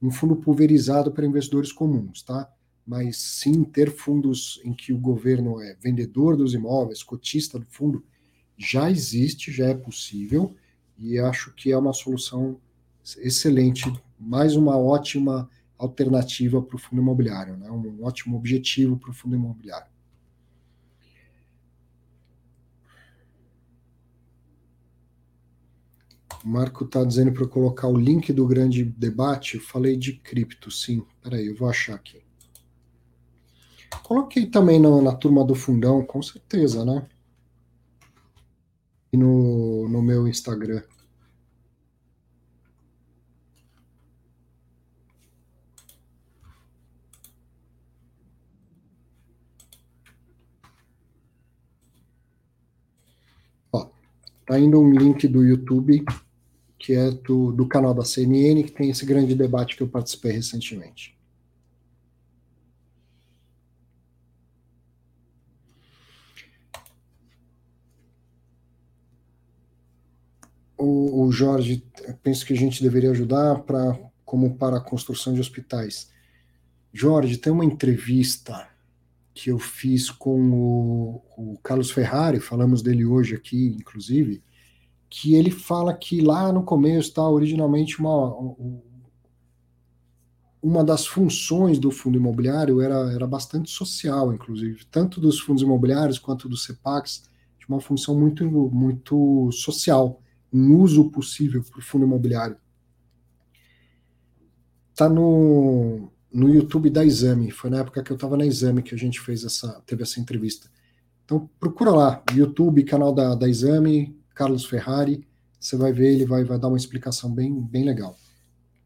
um 0.01 0.11
fundo 0.11 0.35
pulverizado 0.35 1.13
para 1.13 1.25
investidores 1.25 1.71
comuns, 1.71 2.23
tá? 2.23 2.51
Mas 2.85 3.15
sim 3.15 3.63
ter 3.63 3.89
fundos 3.89 4.59
em 4.65 4.73
que 4.73 4.91
o 4.91 4.97
governo 4.97 5.61
é 5.61 5.75
vendedor 5.75 6.35
dos 6.35 6.53
imóveis, 6.53 7.03
cotista 7.03 7.57
do 7.57 7.65
fundo, 7.69 8.03
já 8.57 8.89
existe, 8.89 9.51
já 9.51 9.67
é 9.67 9.73
possível, 9.73 10.55
e 10.97 11.19
acho 11.19 11.53
que 11.53 11.71
é 11.71 11.77
uma 11.77 11.93
solução 11.93 12.59
excelente, 13.19 13.93
mais 14.19 14.55
uma 14.55 14.77
ótima 14.77 15.49
alternativa 15.77 16.61
para 16.61 16.75
o 16.75 16.79
fundo 16.79 17.01
imobiliário, 17.01 17.55
né? 17.55 17.69
um 17.69 18.03
ótimo 18.03 18.35
objetivo 18.35 18.97
para 18.97 19.11
o 19.11 19.13
fundo 19.13 19.35
imobiliário. 19.35 19.87
O 26.43 26.47
Marco 26.49 26.85
está 26.85 27.03
dizendo 27.03 27.31
para 27.31 27.43
eu 27.43 27.49
colocar 27.49 27.87
o 27.87 27.97
link 27.97 28.31
do 28.31 28.47
grande 28.47 28.83
debate. 28.83 29.55
Eu 29.55 29.61
falei 29.61 29.97
de 29.97 30.13
cripto, 30.13 30.71
sim. 30.71 31.03
Peraí, 31.21 31.47
eu 31.47 31.55
vou 31.55 31.69
achar 31.69 31.95
aqui. 31.95 32.21
Coloquei 34.03 34.45
também 34.45 34.79
na, 34.79 35.01
na 35.01 35.13
turma 35.13 35.43
do 35.43 35.55
fundão, 35.55 36.05
com 36.05 36.21
certeza, 36.21 36.85
né? 36.85 37.05
E 39.11 39.17
no, 39.17 39.87
no 39.89 40.01
meu 40.01 40.27
Instagram. 40.27 40.83
Ó, 53.71 53.89
tá 54.45 54.59
indo 54.59 54.79
um 54.79 54.91
link 54.91 55.27
do 55.27 55.43
YouTube 55.43 56.05
que 56.79 56.93
é 56.93 57.11
do, 57.11 57.51
do 57.51 57.67
canal 57.67 57.93
da 57.93 58.05
CNN, 58.05 58.63
que 58.63 58.71
tem 58.71 58.89
esse 58.89 59.05
grande 59.05 59.35
debate 59.35 59.75
que 59.75 59.83
eu 59.83 59.87
participei 59.87 60.31
recentemente. 60.31 61.16
O, 70.77 71.23
o 71.23 71.31
Jorge, 71.31 71.83
penso 72.21 72.45
que 72.45 72.53
a 72.53 72.57
gente 72.57 72.83
deveria 72.83 73.11
ajudar 73.11 73.59
para 73.59 73.97
como 74.23 74.55
para 74.55 74.77
a 74.77 74.81
construção 74.81 75.33
de 75.33 75.39
hospitais. 75.39 76.11
Jorge, 76.91 77.37
tem 77.37 77.51
uma 77.51 77.63
entrevista 77.63 78.67
que 79.33 79.49
eu 79.49 79.57
fiz 79.57 80.09
com 80.09 80.51
o, 80.51 81.21
o 81.37 81.57
Carlos 81.63 81.91
Ferrari, 81.91 82.39
falamos 82.39 82.81
dele 82.81 83.05
hoje 83.05 83.35
aqui, 83.35 83.67
inclusive, 83.79 84.43
que 85.09 85.35
ele 85.35 85.51
fala 85.51 85.93
que 85.93 86.19
lá 86.19 86.51
no 86.51 86.63
começo 86.63 87.09
está 87.09 87.27
originalmente 87.27 87.99
uma, 87.99 88.35
uma 90.61 90.83
das 90.83 91.05
funções 91.07 91.79
do 91.79 91.91
fundo 91.91 92.17
imobiliário 92.17 92.81
era, 92.81 93.13
era 93.13 93.25
bastante 93.25 93.69
social, 93.69 94.33
inclusive, 94.33 94.85
tanto 94.85 95.21
dos 95.21 95.39
fundos 95.39 95.63
imobiliários 95.63 96.19
quanto 96.19 96.49
dos 96.49 96.65
CEPACs, 96.65 97.23
de 97.59 97.67
uma 97.69 97.79
função 97.79 98.19
muito, 98.19 98.43
muito 98.49 99.49
social, 99.51 100.21
um 100.51 100.77
uso 100.77 101.09
possível 101.09 101.63
para 101.63 101.79
o 101.79 101.83
fundo 101.83 102.05
imobiliário. 102.05 102.57
Está 104.91 105.07
no, 105.07 106.09
no 106.31 106.49
YouTube 106.49 106.89
da 106.89 107.05
Exame, 107.05 107.51
foi 107.51 107.69
na 107.69 107.79
época 107.79 108.01
que 108.01 108.11
eu 108.11 108.15
estava 108.15 108.37
na 108.37 108.45
Exame 108.45 108.81
que 108.81 108.95
a 108.95 108.97
gente 108.97 109.19
fez 109.19 109.43
essa, 109.43 109.81
teve 109.85 110.03
essa 110.03 110.19
entrevista. 110.19 110.69
Então 111.23 111.49
procura 111.59 111.91
lá, 111.91 112.23
YouTube, 112.33 112.83
canal 112.83 113.13
da, 113.13 113.35
da 113.35 113.47
Exame, 113.47 114.17
Carlos 114.33 114.65
Ferrari, 114.65 115.27
você 115.59 115.75
vai 115.75 115.91
ver, 115.91 116.13
ele 116.13 116.25
vai, 116.25 116.43
vai 116.43 116.57
dar 116.59 116.67
uma 116.67 116.77
explicação 116.77 117.31
bem, 117.31 117.61
bem 117.61 117.83
legal. 117.83 118.15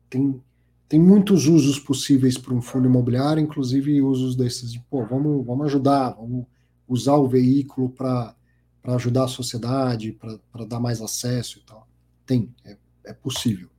Tem, 0.10 0.42
tem 0.88 1.00
muitos 1.00 1.48
usos 1.48 1.80
possíveis 1.80 2.38
para 2.38 2.54
um 2.54 2.62
fundo 2.62 2.88
imobiliário, 2.88 3.42
inclusive 3.42 4.02
usos 4.02 4.36
desses 4.36 4.72
de, 4.72 4.80
pô, 4.90 5.06
vamos, 5.06 5.46
vamos 5.46 5.68
ajudar, 5.68 6.12
vamos 6.12 6.46
usar 6.88 7.16
o 7.16 7.28
veículo 7.28 7.90
para 7.90 8.36
ajudar 8.84 9.26
a 9.26 9.28
sociedade, 9.28 10.18
para 10.52 10.66
dar 10.66 10.80
mais 10.80 11.02
acesso 11.02 11.60
e 11.60 11.62
tal. 11.62 11.88
Tem, 12.26 12.54
é, 12.66 12.78
é 13.06 13.14
possível. 13.14 13.70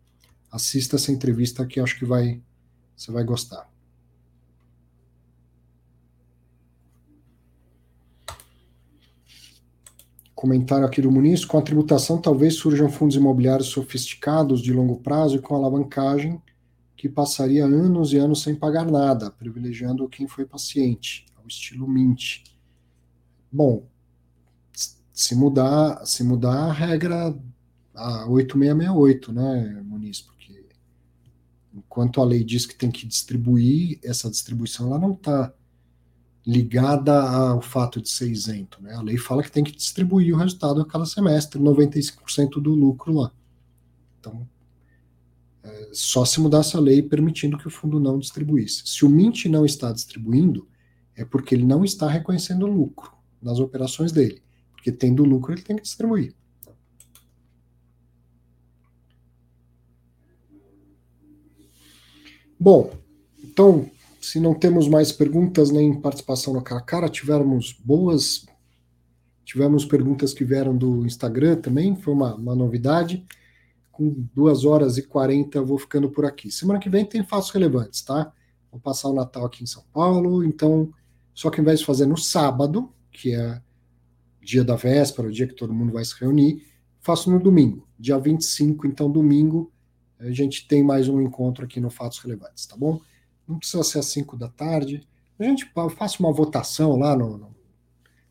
Assista 0.51 0.97
essa 0.97 1.11
entrevista 1.11 1.67
que 1.67 1.81
acho 1.81 1.99
que 1.99 2.05
vai, 2.05 2.41
você 2.97 3.11
vai 3.11 3.25
gostar. 3.25 3.71
Comentário 10.35 10.85
aqui 10.85 11.01
do 11.01 11.11
Muniz: 11.11 11.45
com 11.45 11.57
a 11.57 11.63
tributação, 11.63 12.21
talvez 12.21 12.57
surjam 12.57 12.91
fundos 12.91 13.17
imobiliários 13.17 13.69
sofisticados 13.69 14.61
de 14.61 14.73
longo 14.73 14.99
prazo 15.01 15.37
e 15.37 15.41
com 15.41 15.55
alavancagem 15.55 16.43
que 16.97 17.09
passaria 17.09 17.65
anos 17.65 18.13
e 18.13 18.17
anos 18.17 18.43
sem 18.43 18.55
pagar 18.55 18.85
nada, 18.85 19.31
privilegiando 19.31 20.09
quem 20.09 20.29
foi 20.29 20.45
paciente, 20.45 21.27
ao 21.37 21.47
estilo 21.49 21.89
Mint. 21.89 22.45
Bom, 23.51 23.85
se 25.13 25.35
mudar, 25.35 26.05
se 26.07 26.25
mudar 26.25 26.71
a 26.71 26.73
regra 26.73 27.37
a 27.95 28.27
8668, 28.29 29.33
né, 29.33 29.83
Muniz? 29.85 30.21
Porque 30.21 30.67
enquanto 31.75 32.21
a 32.21 32.25
lei 32.25 32.43
diz 32.43 32.67
que 32.67 32.75
tem 32.75 32.91
que 32.91 33.07
distribuir, 33.07 33.99
essa 34.03 34.31
distribuição 34.31 34.89
ela 34.89 34.99
não 34.99 35.13
está 35.13 35.53
ligada 36.47 37.21
ao 37.21 37.61
fato 37.61 38.01
de 38.01 38.09
ser 38.09 38.29
isento. 38.29 38.83
Né? 38.83 38.95
A 38.95 39.03
lei 39.03 39.17
fala 39.17 39.43
que 39.43 39.53
tem 39.53 39.63
que 39.63 39.73
distribuir 39.73 40.35
o 40.35 40.39
resultado 40.39 40.81
a 40.81 40.87
cada 40.87 41.07
semestre, 41.07 41.61
95% 41.61 42.61
do 42.61 42.75
lucro 42.75 43.13
lá. 43.13 43.33
Então, 44.19 44.49
é, 45.63 45.91
só 45.93 46.25
se 46.25 46.41
mudasse 46.41 46.77
a 46.77 46.81
lei 46.81 47.03
permitindo 47.03 47.57
que 47.57 47.69
o 47.69 47.71
fundo 47.71 48.01
não 48.01 48.19
distribuísse. 48.19 48.83
Se 48.87 49.05
o 49.05 49.09
Mint 49.09 49.45
não 49.47 49.65
está 49.65 49.93
distribuindo, 49.93 50.67
é 51.15 51.25
porque 51.25 51.55
ele 51.55 51.65
não 51.65 51.85
está 51.85 52.09
reconhecendo 52.09 52.67
lucro 52.67 53.13
nas 53.41 53.61
operações 53.61 54.11
dele. 54.11 54.43
Porque 54.83 54.91
tendo 54.91 55.23
lucro, 55.23 55.53
ele 55.53 55.63
tem 55.63 55.77
que 55.77 55.83
distribuir. 55.83 56.35
Bom, 62.59 62.93
então 63.45 63.89
se 64.21 64.41
não 64.41 64.55
temos 64.55 64.89
mais 64.89 65.13
perguntas 65.13 65.71
nem 65.71 65.95
participação 66.01 66.53
no 66.53 66.63
cara 66.63 66.81
a 66.81 66.85
cara, 66.85 67.09
tivemos 67.09 67.73
boas. 67.73 68.45
Tivemos 69.45 69.85
perguntas 69.85 70.35
que 70.35 70.45
vieram 70.45 70.77
do 70.77 71.07
Instagram 71.07 71.61
também, 71.61 71.95
foi 71.95 72.13
uma, 72.13 72.35
uma 72.35 72.57
novidade. 72.57 73.25
Com 73.93 74.27
duas 74.35 74.65
horas 74.65 74.99
e 74.99 75.03
40 75.03 75.59
eu 75.59 75.65
vou 75.65 75.79
ficando 75.79 76.11
por 76.11 76.25
aqui. 76.25 76.51
Semana 76.51 76.81
que 76.81 76.91
vem 76.91 77.05
tem 77.05 77.23
fatos 77.23 77.51
relevantes, 77.51 78.03
tá? 78.03 78.33
Vou 78.69 78.81
passar 78.81 79.11
o 79.11 79.15
Natal 79.15 79.45
aqui 79.45 79.63
em 79.63 79.67
São 79.67 79.85
Paulo, 79.93 80.43
então, 80.43 80.93
só 81.33 81.51
que 81.51 81.61
ao 81.61 81.63
invés 81.63 81.79
de 81.79 81.87
fazer 81.87 82.07
no 82.07 82.17
sábado, 82.17 82.93
que 83.13 83.33
é 83.33 83.63
dia 84.43 84.65
da 84.65 84.77
véspera, 84.77 85.29
o 85.29 85.33
dia 85.33 85.47
que 85.47 85.55
todo 85.55 85.73
mundo 85.73 85.93
vai 85.93 86.05
se 86.05 86.15
reunir, 86.19 86.67
faço 87.01 87.31
no 87.31 87.41
domingo, 87.41 87.87
dia 87.99 88.19
25, 88.19 88.87
então 88.87 89.11
domingo 89.11 89.73
a 90.19 90.31
gente 90.31 90.69
tem 90.69 90.83
mais 90.83 91.09
um 91.09 91.21
encontro 91.21 91.65
aqui 91.65 91.81
no 91.81 91.91
Fatos 91.91 92.19
Relevantes, 92.19 92.67
tá 92.67 92.77
bom? 92.77 93.01
não 93.47 93.59
precisa 93.59 93.83
ser 93.83 93.99
às 93.99 94.07
5 94.07 94.37
da 94.37 94.49
tarde. 94.49 95.07
A 95.39 95.45
gente 95.45 95.71
faça 95.97 96.19
uma 96.21 96.33
votação 96.33 96.97
lá 96.97 97.17
no, 97.17 97.37
no, 97.37 97.57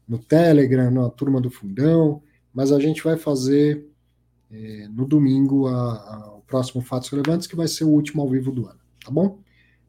no, 0.07 0.17
Telegram, 0.17 0.89
na 0.89 1.09
turma 1.09 1.41
do 1.41 1.49
fundão, 1.49 2.21
mas 2.53 2.71
a 2.71 2.79
gente 2.79 3.03
vai 3.03 3.17
fazer 3.17 3.85
é, 4.49 4.87
no 4.89 5.05
domingo 5.05 5.67
a, 5.67 5.73
a, 5.73 6.35
o 6.35 6.41
próximo 6.41 6.81
Fatos 6.81 7.09
Relevantes, 7.09 7.47
que 7.47 7.55
vai 7.55 7.67
ser 7.67 7.83
o 7.83 7.89
último 7.89 8.21
ao 8.21 8.29
vivo 8.29 8.51
do 8.51 8.67
ano, 8.67 8.79
tá 9.03 9.11
bom? 9.11 9.39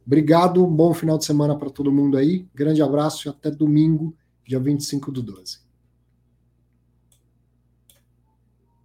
Obrigado, 0.04 0.66
bom 0.66 0.92
final 0.92 1.16
de 1.16 1.24
semana 1.24 1.56
para 1.56 1.70
todo 1.70 1.92
mundo 1.92 2.16
aí, 2.16 2.46
grande 2.52 2.82
abraço 2.82 3.28
e 3.28 3.30
até 3.30 3.50
domingo, 3.50 4.14
dia 4.44 4.58
25 4.58 5.12
do 5.12 5.22
12. 5.22 5.60